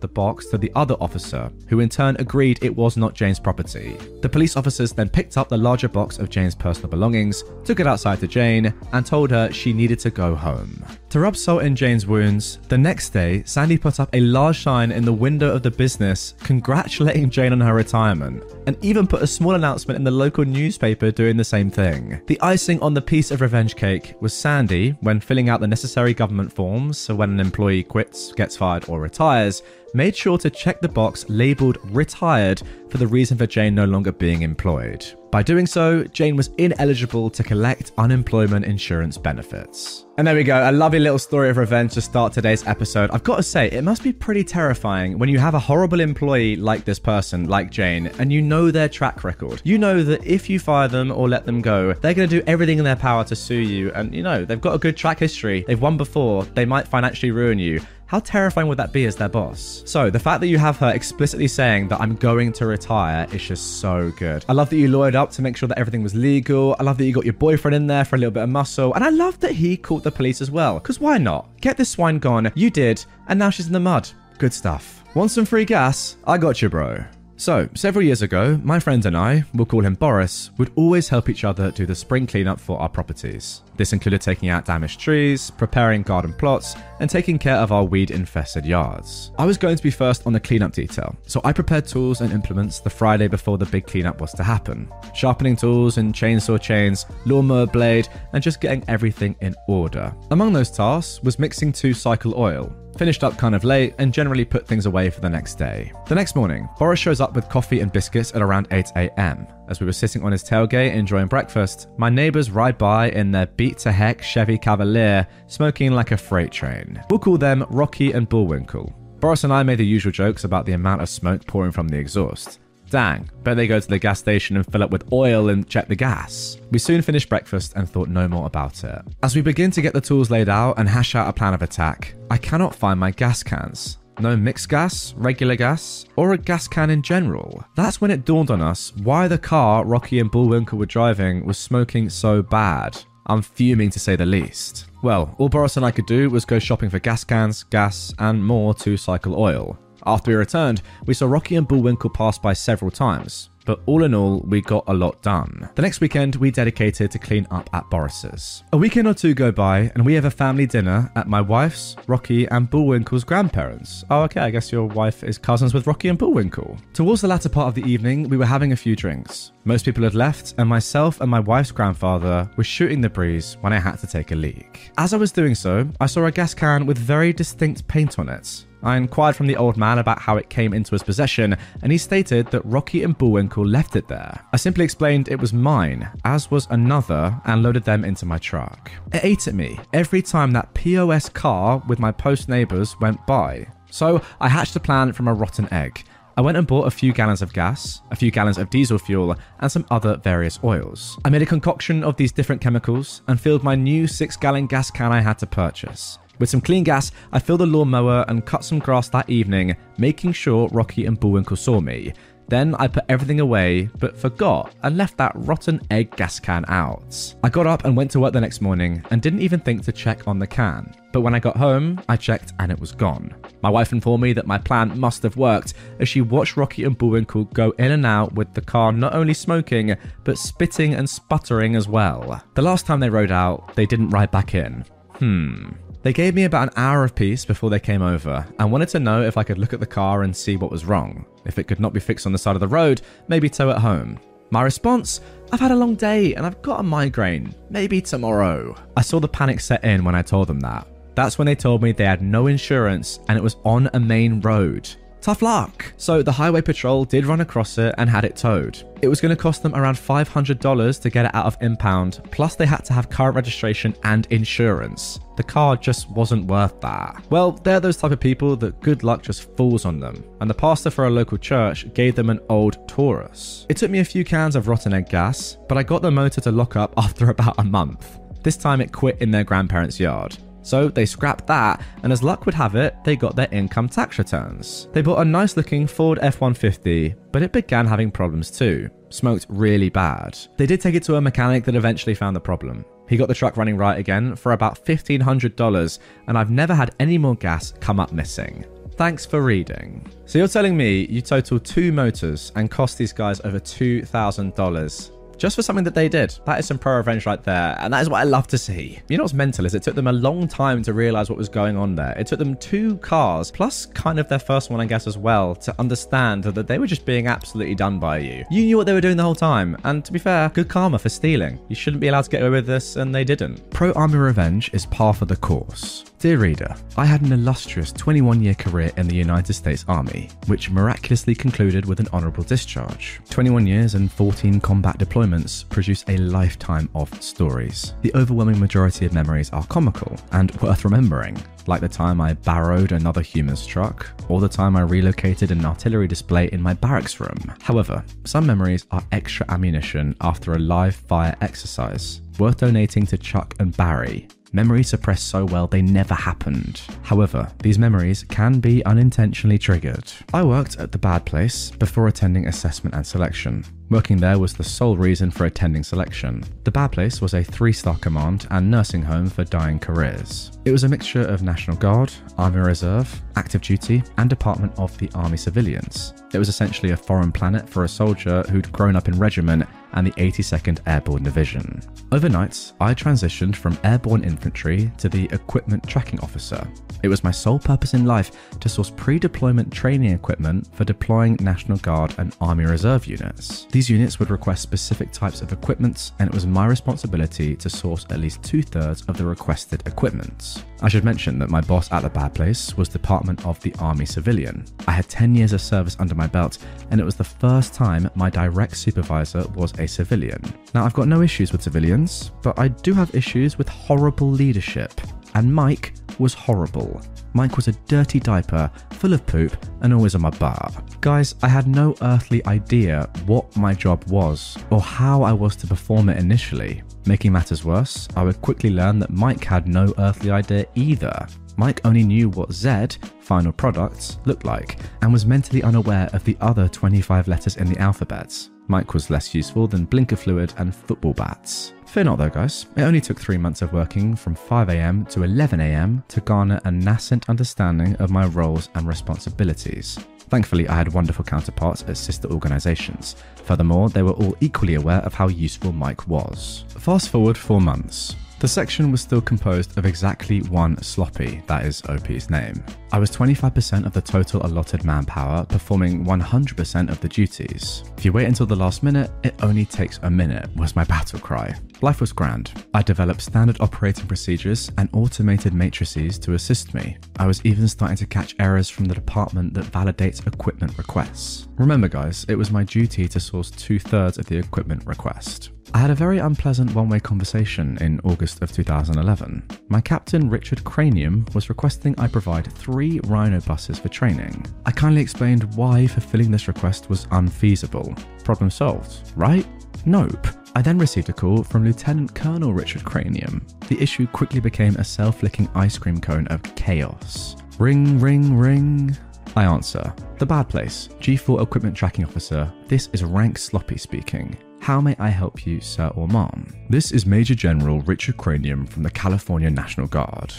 the 0.00 0.08
box 0.08 0.46
to 0.46 0.58
the 0.58 0.72
other 0.74 0.96
officer, 1.00 1.50
who 1.68 1.80
in 1.80 1.88
turn 1.88 2.16
agreed 2.18 2.58
it 2.62 2.74
was 2.74 2.96
not 2.96 3.14
Jane's 3.14 3.38
property. 3.38 3.96
The 4.22 4.28
police 4.28 4.56
officers 4.56 4.92
then 4.92 5.08
picked 5.08 5.36
up 5.36 5.48
the 5.48 5.56
larger 5.56 5.88
box 5.88 6.18
of 6.18 6.30
Jane's 6.30 6.54
personal 6.54 6.88
belongings, 6.88 7.44
took 7.64 7.80
it 7.80 7.86
outside 7.86 8.20
to 8.20 8.26
Jane, 8.26 8.74
and 8.92 9.06
told 9.06 9.30
her 9.30 9.52
she 9.52 9.72
needed 9.72 9.98
to 10.00 10.10
go 10.10 10.34
home. 10.34 10.84
To 11.10 11.20
rub 11.20 11.36
salt 11.36 11.62
in 11.62 11.76
Jane's 11.76 12.06
wounds, 12.06 12.58
the 12.68 12.78
next 12.78 13.10
day, 13.10 13.44
Sandy 13.44 13.78
put 13.78 14.00
up 14.00 14.08
a 14.12 14.20
large 14.20 14.62
sign 14.62 14.90
in 14.90 15.04
the 15.04 15.12
window 15.12 15.52
of 15.54 15.62
the 15.62 15.70
business 15.70 16.34
congratulating 16.40 17.30
Jane 17.30 17.52
on 17.52 17.60
her 17.60 17.74
retirement, 17.74 18.42
and 18.66 18.76
even 18.82 19.06
put 19.06 19.22
a 19.22 19.26
small 19.26 19.54
announcement 19.54 19.96
in 19.96 20.04
the 20.04 20.10
local 20.10 20.44
news 20.44 20.63
newspaper 20.64 21.10
doing 21.10 21.36
the 21.36 21.44
same 21.44 21.70
thing. 21.70 22.20
The 22.26 22.40
icing 22.40 22.80
on 22.80 22.94
the 22.94 23.02
piece 23.02 23.30
of 23.30 23.42
revenge 23.42 23.76
cake 23.76 24.14
was 24.20 24.32
Sandy, 24.32 24.90
when 25.00 25.20
filling 25.20 25.50
out 25.50 25.60
the 25.60 25.68
necessary 25.68 26.14
government 26.14 26.50
forms, 26.50 26.96
so 26.96 27.14
when 27.14 27.30
an 27.30 27.40
employee 27.40 27.82
quits, 27.82 28.32
gets 28.32 28.56
fired, 28.56 28.88
or 28.88 29.00
retires, 29.00 29.62
made 29.92 30.16
sure 30.16 30.38
to 30.38 30.48
check 30.48 30.80
the 30.80 30.88
box 30.88 31.26
labeled 31.28 31.78
retired 31.84 32.62
for 32.88 32.96
the 32.96 33.06
reason 33.06 33.36
for 33.36 33.46
Jane 33.46 33.74
no 33.74 33.84
longer 33.84 34.10
being 34.10 34.40
employed. 34.40 35.04
By 35.34 35.42
doing 35.42 35.66
so, 35.66 36.04
Jane 36.04 36.36
was 36.36 36.50
ineligible 36.58 37.28
to 37.30 37.42
collect 37.42 37.90
unemployment 37.98 38.64
insurance 38.66 39.18
benefits. 39.18 40.04
And 40.16 40.24
there 40.24 40.36
we 40.36 40.44
go, 40.44 40.70
a 40.70 40.70
lovely 40.70 41.00
little 41.00 41.18
story 41.18 41.50
of 41.50 41.56
revenge 41.56 41.94
to 41.94 42.00
start 42.00 42.32
today's 42.32 42.64
episode. 42.68 43.10
I've 43.10 43.24
got 43.24 43.38
to 43.38 43.42
say, 43.42 43.68
it 43.68 43.82
must 43.82 44.04
be 44.04 44.12
pretty 44.12 44.44
terrifying 44.44 45.18
when 45.18 45.28
you 45.28 45.40
have 45.40 45.54
a 45.54 45.58
horrible 45.58 45.98
employee 45.98 46.54
like 46.54 46.84
this 46.84 47.00
person, 47.00 47.48
like 47.48 47.72
Jane, 47.72 48.06
and 48.20 48.32
you 48.32 48.42
know 48.42 48.70
their 48.70 48.88
track 48.88 49.24
record. 49.24 49.60
You 49.64 49.76
know 49.76 50.04
that 50.04 50.24
if 50.24 50.48
you 50.48 50.60
fire 50.60 50.86
them 50.86 51.10
or 51.10 51.28
let 51.28 51.46
them 51.46 51.60
go, 51.60 51.94
they're 51.94 52.14
going 52.14 52.28
to 52.28 52.40
do 52.40 52.44
everything 52.46 52.78
in 52.78 52.84
their 52.84 52.94
power 52.94 53.24
to 53.24 53.34
sue 53.34 53.56
you, 53.56 53.90
and 53.90 54.14
you 54.14 54.22
know, 54.22 54.44
they've 54.44 54.60
got 54.60 54.76
a 54.76 54.78
good 54.78 54.96
track 54.96 55.18
history, 55.18 55.64
they've 55.66 55.82
won 55.82 55.96
before, 55.96 56.44
they 56.44 56.64
might 56.64 56.86
financially 56.86 57.32
ruin 57.32 57.58
you. 57.58 57.80
How 58.06 58.20
terrifying 58.20 58.68
would 58.68 58.78
that 58.78 58.92
be 58.92 59.06
as 59.06 59.16
their 59.16 59.28
boss? 59.28 59.82
So, 59.86 60.10
the 60.10 60.20
fact 60.20 60.40
that 60.42 60.46
you 60.46 60.58
have 60.58 60.76
her 60.76 60.90
explicitly 60.90 61.48
saying 61.48 61.88
that 61.88 62.00
I'm 62.00 62.14
going 62.14 62.52
to 62.52 62.66
retire 62.66 63.26
is 63.32 63.42
just 63.42 63.80
so 63.80 64.12
good. 64.12 64.44
I 64.48 64.52
love 64.52 64.70
that 64.70 64.76
you 64.76 64.88
lawyered 64.88 65.14
up 65.14 65.23
to 65.32 65.42
make 65.42 65.56
sure 65.56 65.68
that 65.68 65.78
everything 65.78 66.02
was 66.02 66.14
legal. 66.14 66.76
I 66.78 66.82
love 66.82 66.98
that 66.98 67.04
you 67.04 67.12
got 67.12 67.24
your 67.24 67.34
boyfriend 67.34 67.74
in 67.74 67.86
there 67.86 68.04
for 68.04 68.16
a 68.16 68.18
little 68.18 68.32
bit 68.32 68.42
of 68.42 68.48
muscle. 68.48 68.94
And 68.94 69.04
I 69.04 69.10
love 69.10 69.40
that 69.40 69.52
he 69.52 69.76
called 69.76 70.04
the 70.04 70.12
police 70.12 70.40
as 70.40 70.50
well. 70.50 70.78
Because 70.78 71.00
why 71.00 71.18
not? 71.18 71.48
Get 71.60 71.76
this 71.76 71.90
swine 71.90 72.18
gone. 72.18 72.52
You 72.54 72.70
did. 72.70 73.04
And 73.28 73.38
now 73.38 73.50
she's 73.50 73.66
in 73.66 73.72
the 73.72 73.80
mud. 73.80 74.08
Good 74.38 74.52
stuff. 74.52 75.04
Want 75.14 75.30
some 75.30 75.44
free 75.44 75.64
gas? 75.64 76.16
I 76.26 76.38
got 76.38 76.62
you, 76.62 76.68
bro. 76.68 77.04
So, 77.36 77.68
several 77.74 78.04
years 78.04 78.22
ago, 78.22 78.60
my 78.62 78.78
friend 78.78 79.04
and 79.06 79.16
I, 79.16 79.44
we'll 79.54 79.66
call 79.66 79.84
him 79.84 79.94
Boris, 79.94 80.50
would 80.56 80.70
always 80.76 81.08
help 81.08 81.28
each 81.28 81.42
other 81.42 81.72
do 81.72 81.84
the 81.84 81.94
spring 81.94 82.28
cleanup 82.28 82.60
for 82.60 82.78
our 82.80 82.88
properties. 82.88 83.62
This 83.76 83.92
included 83.92 84.20
taking 84.20 84.48
out 84.48 84.64
damaged 84.64 85.00
trees, 85.00 85.50
preparing 85.50 86.02
garden 86.02 86.32
plots, 86.32 86.76
and 87.00 87.10
taking 87.10 87.38
care 87.38 87.56
of 87.56 87.72
our 87.72 87.84
weed 87.84 88.10
infested 88.10 88.64
yards. 88.64 89.32
I 89.38 89.44
was 89.44 89.58
going 89.58 89.76
to 89.76 89.82
be 89.82 89.90
first 89.90 90.26
on 90.26 90.32
the 90.32 90.40
cleanup 90.40 90.72
detail, 90.72 91.16
so 91.26 91.40
I 91.44 91.52
prepared 91.52 91.86
tools 91.86 92.20
and 92.20 92.32
implements 92.32 92.80
the 92.80 92.90
Friday 92.90 93.26
before 93.26 93.58
the 93.58 93.66
big 93.66 93.86
cleanup 93.86 94.20
was 94.20 94.32
to 94.34 94.44
happen. 94.44 94.90
Sharpening 95.14 95.56
tools 95.56 95.98
and 95.98 96.14
chainsaw 96.14 96.60
chains, 96.60 97.06
lawnmower 97.26 97.66
blade, 97.66 98.08
and 98.32 98.42
just 98.42 98.60
getting 98.60 98.84
everything 98.88 99.34
in 99.40 99.54
order. 99.66 100.14
Among 100.30 100.52
those 100.52 100.70
tasks 100.70 101.22
was 101.22 101.38
mixing 101.38 101.72
two 101.72 101.94
cycle 101.94 102.34
oil, 102.36 102.74
finished 102.94 103.24
up 103.24 103.36
kind 103.36 103.54
of 103.54 103.64
late, 103.64 103.94
and 103.98 104.12
generally 104.12 104.44
put 104.44 104.66
things 104.66 104.86
away 104.86 105.10
for 105.10 105.20
the 105.20 105.28
next 105.28 105.56
day. 105.56 105.92
The 106.06 106.14
next 106.14 106.36
morning, 106.36 106.68
Boris 106.78 107.00
shows 107.00 107.20
up 107.20 107.34
with 107.34 107.48
coffee 107.48 107.80
and 107.80 107.92
biscuits 107.92 108.34
at 108.34 108.42
around 108.42 108.68
8 108.70 108.92
am. 109.16 109.46
As 109.68 109.80
we 109.80 109.86
were 109.86 109.92
sitting 109.92 110.22
on 110.22 110.32
his 110.32 110.44
tailgate 110.44 110.94
enjoying 110.94 111.28
breakfast, 111.28 111.88
my 111.96 112.08
neighbours 112.08 112.50
ride 112.50 112.78
by 112.78 113.10
in 113.10 113.30
their 113.30 113.46
beat 113.46 113.78
to 113.78 113.92
heck 113.92 114.22
Chevy 114.22 114.58
Cavalier, 114.58 115.26
smoking 115.46 115.92
like 115.92 116.10
a 116.10 116.16
freight 116.16 116.52
train. 116.52 117.02
We'll 117.10 117.18
call 117.18 117.38
them 117.38 117.64
Rocky 117.70 118.12
and 118.12 118.28
Bullwinkle. 118.28 118.92
Boris 119.20 119.44
and 119.44 119.52
I 119.52 119.62
made 119.62 119.78
the 119.78 119.86
usual 119.86 120.12
jokes 120.12 120.44
about 120.44 120.66
the 120.66 120.72
amount 120.72 121.00
of 121.00 121.08
smoke 121.08 121.46
pouring 121.46 121.72
from 121.72 121.88
the 121.88 121.98
exhaust. 121.98 122.58
Bet 122.94 123.56
they 123.56 123.66
go 123.66 123.80
to 123.80 123.88
the 123.88 123.98
gas 123.98 124.18
station 124.18 124.56
and 124.56 124.66
fill 124.70 124.82
up 124.82 124.90
with 124.90 125.12
oil 125.12 125.48
and 125.48 125.68
check 125.68 125.88
the 125.88 125.96
gas. 125.96 126.58
We 126.70 126.78
soon 126.78 127.02
finished 127.02 127.28
breakfast 127.28 127.74
and 127.76 127.88
thought 127.88 128.08
no 128.08 128.28
more 128.28 128.46
about 128.46 128.84
it. 128.84 129.02
As 129.22 129.34
we 129.34 129.42
begin 129.42 129.70
to 129.72 129.82
get 129.82 129.92
the 129.92 130.00
tools 130.00 130.30
laid 130.30 130.48
out 130.48 130.78
and 130.78 130.88
hash 130.88 131.14
out 131.14 131.28
a 131.28 131.32
plan 131.32 131.54
of 131.54 131.62
attack, 131.62 132.14
I 132.30 132.38
cannot 132.38 132.74
find 132.74 132.98
my 132.98 133.10
gas 133.10 133.42
cans. 133.42 133.98
No 134.20 134.36
mixed 134.36 134.68
gas, 134.68 135.12
regular 135.16 135.56
gas, 135.56 136.06
or 136.16 136.32
a 136.32 136.38
gas 136.38 136.68
can 136.68 136.90
in 136.90 137.02
general. 137.02 137.64
That's 137.74 138.00
when 138.00 138.12
it 138.12 138.24
dawned 138.24 138.50
on 138.50 138.62
us 138.62 138.92
why 139.02 139.26
the 139.26 139.38
car 139.38 139.84
Rocky 139.84 140.20
and 140.20 140.30
Bullwinkle 140.30 140.78
were 140.78 140.86
driving 140.86 141.44
was 141.44 141.58
smoking 141.58 142.08
so 142.08 142.40
bad. 142.42 142.96
I'm 143.26 143.42
fuming 143.42 143.90
to 143.90 143.98
say 143.98 144.16
the 144.16 144.26
least. 144.26 144.86
Well, 145.02 145.34
all 145.38 145.48
Boris 145.48 145.76
and 145.76 145.84
I 145.84 145.90
could 145.90 146.06
do 146.06 146.30
was 146.30 146.44
go 146.44 146.58
shopping 146.58 146.90
for 146.90 146.98
gas 146.98 147.24
cans, 147.24 147.64
gas, 147.64 148.14
and 148.18 148.44
more 148.44 148.74
two 148.74 148.96
cycle 148.96 149.34
oil. 149.34 149.78
After 150.06 150.30
we 150.30 150.36
returned, 150.36 150.82
we 151.06 151.14
saw 151.14 151.26
Rocky 151.26 151.56
and 151.56 151.66
Bullwinkle 151.66 152.10
pass 152.10 152.38
by 152.38 152.52
several 152.52 152.90
times, 152.90 153.48
but 153.64 153.80
all 153.86 154.04
in 154.04 154.14
all, 154.14 154.40
we 154.40 154.60
got 154.60 154.84
a 154.86 154.92
lot 154.92 155.22
done. 155.22 155.68
The 155.74 155.82
next 155.82 156.00
weekend, 156.02 156.36
we 156.36 156.50
dedicated 156.50 157.10
to 157.10 157.18
clean 157.18 157.46
up 157.50 157.70
at 157.72 157.88
Boris's. 157.88 158.62
A 158.74 158.76
weekend 158.76 159.08
or 159.08 159.14
two 159.14 159.32
go 159.32 159.50
by, 159.50 159.90
and 159.94 160.04
we 160.04 160.12
have 160.12 160.26
a 160.26 160.30
family 160.30 160.66
dinner 160.66 161.10
at 161.16 161.28
my 161.28 161.40
wife's, 161.40 161.96
Rocky, 162.06 162.46
and 162.48 162.68
Bullwinkle's 162.68 163.24
grandparents. 163.24 164.04
Oh, 164.10 164.22
okay, 164.24 164.40
I 164.40 164.50
guess 164.50 164.70
your 164.70 164.84
wife 164.84 165.24
is 165.24 165.38
cousins 165.38 165.72
with 165.72 165.86
Rocky 165.86 166.08
and 166.08 166.18
Bullwinkle. 166.18 166.76
Towards 166.92 167.22
the 167.22 167.28
latter 167.28 167.48
part 167.48 167.68
of 167.68 167.74
the 167.74 167.90
evening, 167.90 168.28
we 168.28 168.36
were 168.36 168.44
having 168.44 168.72
a 168.72 168.76
few 168.76 168.94
drinks. 168.94 169.52
Most 169.64 169.86
people 169.86 170.04
had 170.04 170.14
left, 170.14 170.54
and 170.58 170.68
myself 170.68 171.22
and 171.22 171.30
my 171.30 171.40
wife's 171.40 171.72
grandfather 171.72 172.50
were 172.58 172.64
shooting 172.64 173.00
the 173.00 173.08
breeze 173.08 173.56
when 173.62 173.72
I 173.72 173.78
had 173.78 173.96
to 174.00 174.06
take 174.06 174.32
a 174.32 174.36
leak. 174.36 174.92
As 174.98 175.14
I 175.14 175.16
was 175.16 175.32
doing 175.32 175.54
so, 175.54 175.88
I 175.98 176.04
saw 176.04 176.26
a 176.26 176.30
gas 176.30 176.52
can 176.52 176.84
with 176.84 176.98
very 176.98 177.32
distinct 177.32 177.88
paint 177.88 178.18
on 178.18 178.28
it. 178.28 178.66
I 178.84 178.96
inquired 178.98 179.34
from 179.34 179.46
the 179.46 179.56
old 179.56 179.76
man 179.76 179.98
about 179.98 180.20
how 180.20 180.36
it 180.36 180.50
came 180.50 180.74
into 180.74 180.92
his 180.92 181.02
possession, 181.02 181.56
and 181.82 181.90
he 181.90 181.98
stated 181.98 182.48
that 182.48 182.64
Rocky 182.66 183.02
and 183.02 183.16
Bullwinkle 183.16 183.66
left 183.66 183.96
it 183.96 184.08
there. 184.08 184.38
I 184.52 184.58
simply 184.58 184.84
explained 184.84 185.28
it 185.28 185.40
was 185.40 185.52
mine, 185.54 186.08
as 186.24 186.50
was 186.50 186.68
another, 186.70 187.40
and 187.46 187.62
loaded 187.62 187.84
them 187.84 188.04
into 188.04 188.26
my 188.26 188.38
truck. 188.38 188.92
It 189.12 189.24
ate 189.24 189.48
at 189.48 189.54
me 189.54 189.80
every 189.92 190.20
time 190.20 190.52
that 190.52 190.74
POS 190.74 191.30
car 191.30 191.82
with 191.88 191.98
my 191.98 192.12
post 192.12 192.48
neighbours 192.48 192.94
went 193.00 193.26
by. 193.26 193.66
So 193.90 194.20
I 194.40 194.48
hatched 194.48 194.76
a 194.76 194.80
plan 194.80 195.12
from 195.12 195.28
a 195.28 195.34
rotten 195.34 195.72
egg. 195.72 196.04
I 196.36 196.40
went 196.40 196.58
and 196.58 196.66
bought 196.66 196.88
a 196.88 196.90
few 196.90 197.12
gallons 197.12 197.42
of 197.42 197.52
gas, 197.52 198.02
a 198.10 198.16
few 198.16 198.32
gallons 198.32 198.58
of 198.58 198.68
diesel 198.68 198.98
fuel, 198.98 199.36
and 199.60 199.70
some 199.70 199.86
other 199.90 200.16
various 200.16 200.58
oils. 200.64 201.16
I 201.24 201.30
made 201.30 201.42
a 201.42 201.46
concoction 201.46 202.02
of 202.02 202.16
these 202.16 202.32
different 202.32 202.60
chemicals 202.60 203.22
and 203.28 203.40
filled 203.40 203.62
my 203.62 203.76
new 203.76 204.08
6 204.08 204.36
gallon 204.38 204.66
gas 204.66 204.90
can 204.90 205.12
I 205.12 205.20
had 205.20 205.38
to 205.38 205.46
purchase. 205.46 206.18
With 206.38 206.50
some 206.50 206.60
clean 206.60 206.84
gas, 206.84 207.12
I 207.32 207.38
filled 207.38 207.60
the 207.60 207.66
lawnmower 207.66 208.24
and 208.28 208.44
cut 208.44 208.64
some 208.64 208.78
grass 208.78 209.08
that 209.10 209.30
evening, 209.30 209.76
making 209.98 210.32
sure 210.32 210.68
Rocky 210.68 211.06
and 211.06 211.18
Bullwinkle 211.18 211.56
saw 211.56 211.80
me. 211.80 212.12
Then 212.48 212.74
I 212.74 212.88
put 212.88 213.04
everything 213.08 213.40
away, 213.40 213.88
but 213.98 214.18
forgot 214.18 214.74
and 214.82 214.96
left 214.96 215.16
that 215.16 215.32
rotten 215.34 215.80
egg 215.90 216.14
gas 216.16 216.38
can 216.38 216.64
out. 216.68 217.34
I 217.42 217.48
got 217.48 217.66
up 217.66 217.84
and 217.84 217.96
went 217.96 218.10
to 218.12 218.20
work 218.20 218.32
the 218.32 218.40
next 218.40 218.60
morning 218.60 219.02
and 219.10 219.22
didn't 219.22 219.40
even 219.40 219.60
think 219.60 219.82
to 219.84 219.92
check 219.92 220.28
on 220.28 220.38
the 220.38 220.46
can. 220.46 220.94
But 221.12 221.22
when 221.22 221.34
I 221.34 221.38
got 221.38 221.56
home, 221.56 222.00
I 222.08 222.16
checked 222.16 222.52
and 222.58 222.70
it 222.70 222.78
was 222.78 222.92
gone. 222.92 223.34
My 223.62 223.70
wife 223.70 223.92
informed 223.92 224.22
me 224.22 224.32
that 224.34 224.46
my 224.46 224.58
plan 224.58 224.98
must 224.98 225.22
have 225.22 225.36
worked 225.36 225.74
as 226.00 226.08
she 226.08 226.20
watched 226.20 226.56
Rocky 226.56 226.84
and 226.84 226.98
Bullwinkle 226.98 227.44
go 227.44 227.70
in 227.78 227.92
and 227.92 228.04
out 228.04 228.34
with 228.34 228.52
the 228.52 228.60
car 228.60 228.92
not 228.92 229.14
only 229.14 229.34
smoking, 229.34 229.96
but 230.24 230.38
spitting 230.38 230.94
and 230.94 231.08
sputtering 231.08 231.76
as 231.76 231.88
well. 231.88 232.42
The 232.54 232.62
last 232.62 232.84
time 232.84 233.00
they 233.00 233.10
rode 233.10 233.32
out, 233.32 233.74
they 233.74 233.86
didn't 233.86 234.10
ride 234.10 234.30
back 234.30 234.54
in. 234.54 234.84
Hmm. 235.18 235.70
They 236.04 236.12
gave 236.12 236.34
me 236.34 236.44
about 236.44 236.68
an 236.68 236.74
hour 236.76 237.02
of 237.02 237.14
peace 237.14 237.46
before 237.46 237.70
they 237.70 237.80
came 237.80 238.02
over 238.02 238.46
and 238.58 238.70
wanted 238.70 238.90
to 238.90 239.00
know 239.00 239.22
if 239.22 239.38
I 239.38 239.42
could 239.42 239.56
look 239.56 239.72
at 239.72 239.80
the 239.80 239.86
car 239.86 240.22
and 240.22 240.36
see 240.36 240.54
what 240.54 240.70
was 240.70 240.84
wrong. 240.84 241.24
If 241.46 241.58
it 241.58 241.64
could 241.64 241.80
not 241.80 241.94
be 241.94 242.00
fixed 242.00 242.26
on 242.26 242.32
the 242.32 242.38
side 242.38 242.54
of 242.54 242.60
the 242.60 242.68
road, 242.68 243.00
maybe 243.26 243.48
tow 243.48 243.70
it 243.70 243.78
home. 243.78 244.20
My 244.50 244.60
response 244.60 245.22
I've 245.50 245.60
had 245.60 245.70
a 245.70 245.76
long 245.76 245.94
day 245.94 246.34
and 246.34 246.44
I've 246.44 246.60
got 246.60 246.80
a 246.80 246.82
migraine. 246.82 247.54
Maybe 247.70 248.02
tomorrow. 248.02 248.76
I 248.98 249.00
saw 249.00 249.18
the 249.18 249.28
panic 249.28 249.60
set 249.60 249.82
in 249.82 250.04
when 250.04 250.14
I 250.14 250.20
told 250.20 250.46
them 250.46 250.60
that. 250.60 250.86
That's 251.14 251.38
when 251.38 251.46
they 251.46 251.54
told 251.54 251.82
me 251.82 251.92
they 251.92 252.04
had 252.04 252.20
no 252.20 252.48
insurance 252.48 253.20
and 253.28 253.38
it 253.38 253.42
was 253.42 253.56
on 253.64 253.88
a 253.94 254.00
main 254.00 254.42
road. 254.42 254.86
Tough 255.24 255.40
luck. 255.40 255.94
So 255.96 256.22
the 256.22 256.32
highway 256.32 256.60
patrol 256.60 257.06
did 257.06 257.24
run 257.24 257.40
across 257.40 257.78
it 257.78 257.94
and 257.96 258.10
had 258.10 258.26
it 258.26 258.36
towed. 258.36 258.82
It 259.00 259.08
was 259.08 259.22
going 259.22 259.34
to 259.34 259.42
cost 259.42 259.62
them 259.62 259.74
around 259.74 259.94
$500 259.94 261.00
to 261.00 261.08
get 261.08 261.24
it 261.24 261.34
out 261.34 261.46
of 261.46 261.56
impound, 261.62 262.20
plus 262.30 262.56
they 262.56 262.66
had 262.66 262.84
to 262.84 262.92
have 262.92 263.08
current 263.08 263.34
registration 263.34 263.96
and 264.04 264.26
insurance. 264.28 265.18
The 265.38 265.42
car 265.42 265.78
just 265.78 266.10
wasn't 266.10 266.44
worth 266.44 266.78
that. 266.82 267.24
Well, 267.30 267.52
they're 267.52 267.80
those 267.80 267.96
type 267.96 268.12
of 268.12 268.20
people 268.20 268.54
that 268.56 268.82
good 268.82 269.02
luck 269.02 269.22
just 269.22 269.56
falls 269.56 269.86
on 269.86 269.98
them, 269.98 270.22
and 270.42 270.50
the 270.50 270.52
pastor 270.52 270.90
for 270.90 271.06
a 271.06 271.10
local 271.10 271.38
church 271.38 271.90
gave 271.94 272.16
them 272.16 272.28
an 272.28 272.40
old 272.50 272.86
Taurus. 272.86 273.64
It 273.70 273.78
took 273.78 273.90
me 273.90 274.00
a 274.00 274.04
few 274.04 274.26
cans 274.26 274.56
of 274.56 274.68
rotten 274.68 274.92
egg 274.92 275.08
gas, 275.08 275.56
but 275.70 275.78
I 275.78 275.84
got 275.84 276.02
the 276.02 276.10
motor 276.10 276.42
to 276.42 276.52
lock 276.52 276.76
up 276.76 276.92
after 276.98 277.30
about 277.30 277.58
a 277.58 277.64
month. 277.64 278.18
This 278.42 278.58
time 278.58 278.82
it 278.82 278.92
quit 278.92 279.22
in 279.22 279.30
their 279.30 279.42
grandparents' 279.42 279.98
yard. 279.98 280.36
So 280.64 280.88
they 280.88 281.06
scrapped 281.06 281.46
that, 281.46 281.82
and 282.02 282.12
as 282.12 282.22
luck 282.22 282.46
would 282.46 282.54
have 282.54 282.74
it, 282.74 282.96
they 283.04 283.14
got 283.14 283.36
their 283.36 283.48
income 283.52 283.88
tax 283.88 284.18
returns. 284.18 284.88
They 284.92 285.02
bought 285.02 285.20
a 285.20 285.24
nice 285.24 285.56
looking 285.56 285.86
Ford 285.86 286.18
F 286.22 286.40
150, 286.40 287.14
but 287.30 287.42
it 287.42 287.52
began 287.52 287.86
having 287.86 288.10
problems 288.10 288.50
too. 288.50 288.88
Smoked 289.10 289.46
really 289.50 289.90
bad. 289.90 290.36
They 290.56 290.66
did 290.66 290.80
take 290.80 290.94
it 290.94 291.04
to 291.04 291.16
a 291.16 291.20
mechanic 291.20 291.64
that 291.64 291.76
eventually 291.76 292.14
found 292.14 292.34
the 292.34 292.40
problem. 292.40 292.84
He 293.08 293.18
got 293.18 293.28
the 293.28 293.34
truck 293.34 293.58
running 293.58 293.76
right 293.76 293.98
again 293.98 294.34
for 294.34 294.52
about 294.52 294.82
$1,500, 294.84 295.98
and 296.26 296.38
I've 296.38 296.50
never 296.50 296.74
had 296.74 296.94
any 296.98 297.18
more 297.18 297.36
gas 297.36 297.74
come 297.80 298.00
up 298.00 298.12
missing. 298.12 298.64
Thanks 298.96 299.26
for 299.26 299.42
reading. 299.42 300.10
So 300.24 300.38
you're 300.38 300.48
telling 300.48 300.76
me 300.76 301.06
you 301.06 301.20
total 301.20 301.58
two 301.58 301.92
motors 301.92 302.52
and 302.54 302.70
cost 302.70 302.96
these 302.96 303.12
guys 303.12 303.40
over 303.40 303.58
$2,000? 303.60 305.10
Just 305.38 305.56
for 305.56 305.62
something 305.62 305.84
that 305.84 305.94
they 305.94 306.08
did. 306.08 306.38
That 306.46 306.58
is 306.58 306.66
some 306.66 306.78
pro 306.78 306.96
revenge 306.96 307.26
right 307.26 307.42
there. 307.42 307.76
And 307.80 307.92
that 307.92 308.02
is 308.02 308.08
what 308.08 308.20
I 308.20 308.24
love 308.24 308.46
to 308.48 308.58
see. 308.58 309.00
You 309.08 309.16
know 309.16 309.24
what's 309.24 309.34
mental 309.34 309.66
is 309.66 309.74
it 309.74 309.82
took 309.82 309.94
them 309.94 310.06
a 310.06 310.12
long 310.12 310.48
time 310.48 310.82
to 310.82 310.92
realize 310.92 311.28
what 311.28 311.38
was 311.38 311.48
going 311.48 311.76
on 311.76 311.94
there. 311.94 312.14
It 312.18 312.26
took 312.26 312.38
them 312.38 312.56
two 312.56 312.96
cars, 312.98 313.50
plus 313.50 313.86
kind 313.86 314.18
of 314.18 314.28
their 314.28 314.38
first 314.38 314.70
one, 314.70 314.80
I 314.80 314.86
guess, 314.86 315.06
as 315.06 315.18
well, 315.18 315.54
to 315.56 315.74
understand 315.78 316.44
that 316.44 316.66
they 316.66 316.78
were 316.78 316.86
just 316.86 317.04
being 317.04 317.26
absolutely 317.26 317.74
done 317.74 317.98
by 317.98 318.18
you. 318.18 318.44
You 318.50 318.64
knew 318.64 318.76
what 318.76 318.86
they 318.86 318.92
were 318.92 319.00
doing 319.00 319.16
the 319.16 319.22
whole 319.22 319.34
time. 319.34 319.76
And 319.84 320.04
to 320.04 320.12
be 320.12 320.18
fair, 320.18 320.48
good 320.50 320.68
karma 320.68 320.98
for 320.98 321.08
stealing. 321.08 321.58
You 321.68 321.76
shouldn't 321.76 322.00
be 322.00 322.08
allowed 322.08 322.22
to 322.22 322.30
get 322.30 322.42
away 322.42 322.50
with 322.50 322.66
this, 322.66 322.96
and 322.96 323.14
they 323.14 323.24
didn't. 323.24 323.70
Pro 323.70 323.92
army 323.92 324.16
revenge 324.16 324.70
is 324.72 324.86
par 324.86 325.14
for 325.14 325.24
the 325.24 325.36
course. 325.36 326.04
Dear 326.24 326.38
reader, 326.38 326.74
I 326.96 327.04
had 327.04 327.20
an 327.20 327.32
illustrious 327.32 327.92
21 327.92 328.42
year 328.42 328.54
career 328.54 328.90
in 328.96 329.06
the 329.06 329.14
United 329.14 329.52
States 329.52 329.84
Army, 329.88 330.30
which 330.46 330.70
miraculously 330.70 331.34
concluded 331.34 331.84
with 331.84 332.00
an 332.00 332.08
honourable 332.14 332.44
discharge. 332.44 333.20
21 333.28 333.66
years 333.66 333.94
and 333.94 334.10
14 334.10 334.58
combat 334.58 334.96
deployments 334.96 335.68
produce 335.68 336.02
a 336.08 336.16
lifetime 336.16 336.88
of 336.94 337.12
stories. 337.22 337.92
The 338.00 338.14
overwhelming 338.14 338.58
majority 338.58 339.04
of 339.04 339.12
memories 339.12 339.50
are 339.50 339.66
comical 339.66 340.16
and 340.32 340.50
worth 340.62 340.86
remembering, 340.86 341.36
like 341.66 341.82
the 341.82 341.90
time 341.90 342.22
I 342.22 342.32
barrowed 342.32 342.92
another 342.92 343.20
human's 343.20 343.66
truck, 343.66 344.06
or 344.30 344.40
the 344.40 344.48
time 344.48 344.76
I 344.76 344.80
relocated 344.80 345.50
an 345.50 345.66
artillery 345.66 346.08
display 346.08 346.46
in 346.52 346.62
my 346.62 346.72
barracks 346.72 347.20
room. 347.20 347.52
However, 347.60 348.02
some 348.24 348.46
memories 348.46 348.86
are 348.92 349.04
extra 349.12 349.44
ammunition 349.50 350.16
after 350.22 350.54
a 350.54 350.58
live 350.58 350.96
fire 350.96 351.36
exercise, 351.42 352.22
worth 352.38 352.60
donating 352.60 353.04
to 353.08 353.18
Chuck 353.18 353.54
and 353.60 353.76
Barry, 353.76 354.26
memories 354.54 354.88
suppressed 354.88 355.28
so 355.28 355.44
well 355.44 355.66
they 355.66 355.82
never 355.82 356.14
happened. 356.14 356.80
However, 357.02 357.50
these 357.62 357.78
memories 357.78 358.24
can 358.24 358.60
be 358.60 358.84
unintentionally 358.86 359.58
triggered. 359.58 360.12
I 360.32 360.42
worked 360.44 360.78
at 360.78 360.92
the 360.92 360.98
bad 360.98 361.26
place 361.26 361.70
before 361.72 362.08
attending 362.08 362.46
assessment 362.46 362.94
and 362.94 363.06
selection. 363.06 363.64
Working 363.90 364.16
there 364.16 364.38
was 364.38 364.54
the 364.54 364.64
sole 364.64 364.96
reason 364.96 365.30
for 365.30 365.44
attending 365.44 365.84
selection. 365.84 366.42
The 366.64 366.70
Bad 366.70 366.92
Place 366.92 367.20
was 367.20 367.34
a 367.34 367.44
three 367.44 367.72
star 367.72 367.96
command 367.98 368.46
and 368.50 368.70
nursing 368.70 369.02
home 369.02 369.28
for 369.28 369.44
dying 369.44 369.78
careers. 369.78 370.52
It 370.64 370.72
was 370.72 370.84
a 370.84 370.88
mixture 370.88 371.20
of 371.20 371.42
National 371.42 371.76
Guard, 371.76 372.12
Army 372.38 372.60
Reserve, 372.60 373.22
active 373.36 373.60
duty, 373.60 374.02
and 374.16 374.30
Department 374.30 374.72
of 374.78 374.96
the 374.98 375.10
Army 375.14 375.36
civilians. 375.36 376.14
It 376.32 376.38
was 376.38 376.48
essentially 376.48 376.92
a 376.92 376.96
foreign 376.96 377.30
planet 377.30 377.68
for 377.68 377.84
a 377.84 377.88
soldier 377.88 378.42
who'd 378.50 378.72
grown 378.72 378.96
up 378.96 379.06
in 379.06 379.18
regiment 379.18 379.68
and 379.94 380.06
the 380.06 380.12
82nd 380.12 380.80
Airborne 380.86 381.22
Division. 381.22 381.80
Overnight, 382.12 382.72
I 382.80 382.94
transitioned 382.94 383.56
from 383.56 383.78
airborne 383.84 384.24
infantry 384.24 384.92
to 384.98 385.08
the 385.08 385.24
equipment 385.32 385.86
tracking 385.88 386.20
officer. 386.20 386.66
It 387.02 387.08
was 387.08 387.24
my 387.24 387.30
sole 387.30 387.58
purpose 387.58 387.94
in 387.94 388.04
life 388.04 388.30
to 388.60 388.68
source 388.68 388.90
pre 388.90 389.18
deployment 389.18 389.72
training 389.72 390.12
equipment 390.12 390.68
for 390.74 390.84
deploying 390.84 391.36
National 391.40 391.78
Guard 391.78 392.14
and 392.18 392.34
Army 392.40 392.64
Reserve 392.64 393.06
units. 393.06 393.66
These 393.70 393.90
units 393.90 394.18
would 394.18 394.30
request 394.30 394.62
specific 394.62 395.12
types 395.12 395.42
of 395.42 395.52
equipment, 395.52 396.12
and 396.18 396.28
it 396.28 396.34
was 396.34 396.46
my 396.46 396.66
responsibility 396.66 397.56
to 397.56 397.70
source 397.70 398.06
at 398.10 398.20
least 398.20 398.42
two 398.42 398.62
thirds 398.62 399.02
of 399.02 399.16
the 399.16 399.24
requested 399.24 399.86
equipment. 399.86 400.64
I 400.84 400.88
should 400.88 401.02
mention 401.02 401.38
that 401.38 401.48
my 401.48 401.62
boss 401.62 401.90
at 401.92 402.02
the 402.02 402.10
bad 402.10 402.34
place 402.34 402.76
was 402.76 402.90
Department 402.90 403.46
of 403.46 403.58
the 403.60 403.74
Army 403.78 404.04
Civilian. 404.04 404.66
I 404.86 404.90
had 404.90 405.08
10 405.08 405.34
years 405.34 405.54
of 405.54 405.62
service 405.62 405.96
under 405.98 406.14
my 406.14 406.26
belt, 406.26 406.58
and 406.90 407.00
it 407.00 407.04
was 407.04 407.14
the 407.16 407.24
first 407.24 407.72
time 407.72 408.10
my 408.14 408.28
direct 408.28 408.76
supervisor 408.76 409.48
was 409.54 409.72
a 409.78 409.88
civilian. 409.88 410.42
Now, 410.74 410.84
I've 410.84 410.92
got 410.92 411.08
no 411.08 411.22
issues 411.22 411.52
with 411.52 411.62
civilians, 411.62 412.32
but 412.42 412.58
I 412.58 412.68
do 412.68 412.92
have 412.92 413.14
issues 413.14 413.56
with 413.56 413.66
horrible 413.66 414.30
leadership. 414.30 414.92
And 415.34 415.54
Mike 415.54 415.94
was 416.18 416.34
horrible. 416.34 417.00
Mike 417.32 417.56
was 417.56 417.66
a 417.66 417.72
dirty 417.88 418.20
diaper, 418.20 418.70
full 418.90 419.14
of 419.14 419.24
poop, 419.26 419.56
and 419.80 419.94
always 419.94 420.14
on 420.14 420.20
my 420.20 420.30
bar. 420.30 420.70
Guys, 421.00 421.34
I 421.42 421.48
had 421.48 421.66
no 421.66 421.94
earthly 422.02 422.44
idea 422.44 423.08
what 423.24 423.56
my 423.56 423.72
job 423.72 424.04
was 424.08 424.58
or 424.68 424.82
how 424.82 425.22
I 425.22 425.32
was 425.32 425.56
to 425.56 425.66
perform 425.66 426.10
it 426.10 426.18
initially. 426.18 426.82
Making 427.06 427.32
matters 427.32 427.64
worse, 427.64 428.08
I 428.16 428.22
would 428.22 428.40
quickly 428.40 428.70
learn 428.70 428.98
that 429.00 429.10
Mike 429.10 429.44
had 429.44 429.68
no 429.68 429.92
earthly 429.98 430.30
idea 430.30 430.66
either. 430.74 431.26
Mike 431.56 431.80
only 431.84 432.02
knew 432.02 432.30
what 432.30 432.52
Z, 432.52 432.86
final 433.20 433.52
products, 433.52 434.18
looked 434.24 434.44
like, 434.44 434.78
and 435.02 435.12
was 435.12 435.26
mentally 435.26 435.62
unaware 435.62 436.08
of 436.12 436.24
the 436.24 436.36
other 436.40 436.66
25 436.68 437.28
letters 437.28 437.56
in 437.58 437.68
the 437.68 437.78
alphabet. 437.78 438.48
Mike 438.68 438.94
was 438.94 439.10
less 439.10 439.34
useful 439.34 439.68
than 439.68 439.84
blinker 439.84 440.16
fluid 440.16 440.54
and 440.56 440.74
football 440.74 441.12
bats. 441.12 441.73
Fear 441.94 442.04
not 442.04 442.18
though, 442.18 442.28
guys. 442.28 442.66
It 442.74 442.82
only 442.82 443.00
took 443.00 443.20
three 443.20 443.38
months 443.38 443.62
of 443.62 443.72
working 443.72 444.16
from 444.16 444.34
5am 444.34 445.08
to 445.10 445.20
11am 445.20 446.04
to 446.08 446.20
garner 446.22 446.60
a 446.64 446.70
nascent 446.72 447.30
understanding 447.30 447.94
of 448.00 448.10
my 448.10 448.26
roles 448.26 448.68
and 448.74 448.88
responsibilities. 448.88 449.96
Thankfully, 450.28 450.66
I 450.66 450.74
had 450.74 450.92
wonderful 450.92 451.24
counterparts 451.24 451.84
at 451.86 451.96
sister 451.96 452.28
organisations. 452.32 453.14
Furthermore, 453.44 453.90
they 453.90 454.02
were 454.02 454.10
all 454.10 454.36
equally 454.40 454.74
aware 454.74 455.02
of 455.02 455.14
how 455.14 455.28
useful 455.28 455.70
Mike 455.70 456.08
was. 456.08 456.64
Fast 456.70 457.10
forward 457.10 457.38
four 457.38 457.60
months. 457.60 458.16
The 458.44 458.48
section 458.48 458.90
was 458.90 459.00
still 459.00 459.22
composed 459.22 459.78
of 459.78 459.86
exactly 459.86 460.42
one 460.42 460.76
sloppy, 460.82 461.42
that 461.46 461.64
is 461.64 461.82
OP's 461.88 462.28
name. 462.28 462.62
I 462.92 462.98
was 462.98 463.10
25% 463.10 463.86
of 463.86 463.94
the 463.94 464.02
total 464.02 464.44
allotted 464.44 464.84
manpower, 464.84 465.46
performing 465.46 466.04
100% 466.04 466.90
of 466.90 467.00
the 467.00 467.08
duties. 467.08 467.84
If 467.96 468.04
you 468.04 468.12
wait 468.12 468.26
until 468.26 468.44
the 468.44 468.54
last 468.54 468.82
minute, 468.82 469.10
it 469.22 469.34
only 469.42 469.64
takes 469.64 469.98
a 470.02 470.10
minute, 470.10 470.54
was 470.56 470.76
my 470.76 470.84
battle 470.84 471.20
cry. 471.20 471.54
Life 471.84 472.00
was 472.00 472.14
grand. 472.14 472.64
I 472.72 472.80
developed 472.80 473.20
standard 473.20 473.60
operating 473.60 474.06
procedures 474.06 474.72
and 474.78 474.88
automated 474.94 475.52
matrices 475.52 476.18
to 476.20 476.32
assist 476.32 476.72
me. 476.72 476.96
I 477.18 477.26
was 477.26 477.44
even 477.44 477.68
starting 477.68 477.98
to 477.98 478.06
catch 478.06 478.34
errors 478.38 478.70
from 478.70 478.86
the 478.86 478.94
department 478.94 479.52
that 479.52 479.66
validates 479.66 480.26
equipment 480.26 480.78
requests. 480.78 481.46
Remember, 481.58 481.88
guys, 481.88 482.24
it 482.26 482.36
was 482.36 482.50
my 482.50 482.64
duty 482.64 483.06
to 483.08 483.20
source 483.20 483.50
two 483.50 483.78
thirds 483.78 484.16
of 484.16 484.24
the 484.24 484.38
equipment 484.38 484.86
request. 484.86 485.50
I 485.74 485.78
had 485.78 485.90
a 485.90 485.94
very 485.94 486.20
unpleasant 486.20 486.74
one 486.74 486.88
way 486.88 487.00
conversation 487.00 487.76
in 487.82 488.00
August 488.02 488.40
of 488.40 488.50
2011. 488.50 489.42
My 489.68 489.82
captain, 489.82 490.30
Richard 490.30 490.64
Cranium, 490.64 491.26
was 491.34 491.50
requesting 491.50 491.94
I 491.98 492.06
provide 492.06 492.50
three 492.50 492.98
Rhino 493.04 493.40
buses 493.40 493.78
for 493.78 493.88
training. 493.88 494.46
I 494.64 494.70
kindly 494.70 495.02
explained 495.02 495.54
why 495.54 495.86
fulfilling 495.86 496.30
this 496.30 496.48
request 496.48 496.88
was 496.88 497.06
unfeasible. 497.10 497.94
Problem 498.24 498.48
solved, 498.48 499.12
right? 499.16 499.46
Nope. 499.86 500.26
I 500.56 500.62
then 500.62 500.78
received 500.78 501.08
a 501.08 501.12
call 501.12 501.42
from 501.42 501.64
Lieutenant 501.64 502.14
Colonel 502.14 502.54
Richard 502.54 502.84
Cranium. 502.84 503.46
The 503.68 503.80
issue 503.82 504.06
quickly 504.06 504.40
became 504.40 504.76
a 504.76 504.84
self 504.84 505.22
licking 505.22 505.48
ice 505.54 505.76
cream 505.76 506.00
cone 506.00 506.26
of 506.28 506.42
chaos. 506.54 507.36
Ring, 507.58 508.00
ring, 508.00 508.36
ring. 508.36 508.96
I 509.36 509.44
answer. 509.44 509.92
The 510.18 510.26
bad 510.26 510.48
place. 510.48 510.88
G4 511.00 511.42
Equipment 511.42 511.76
Tracking 511.76 512.04
Officer. 512.04 512.52
This 512.68 512.88
is 512.92 513.02
Rank 513.02 513.36
Sloppy 513.36 513.76
speaking. 513.76 514.36
How 514.60 514.80
may 514.80 514.96
I 514.98 515.08
help 515.08 515.44
you, 515.44 515.60
sir 515.60 515.88
or 515.88 516.08
ma'am? 516.08 516.46
This 516.70 516.92
is 516.92 517.04
Major 517.04 517.34
General 517.34 517.80
Richard 517.80 518.16
Cranium 518.16 518.64
from 518.64 518.84
the 518.84 518.90
California 518.90 519.50
National 519.50 519.88
Guard. 519.88 520.32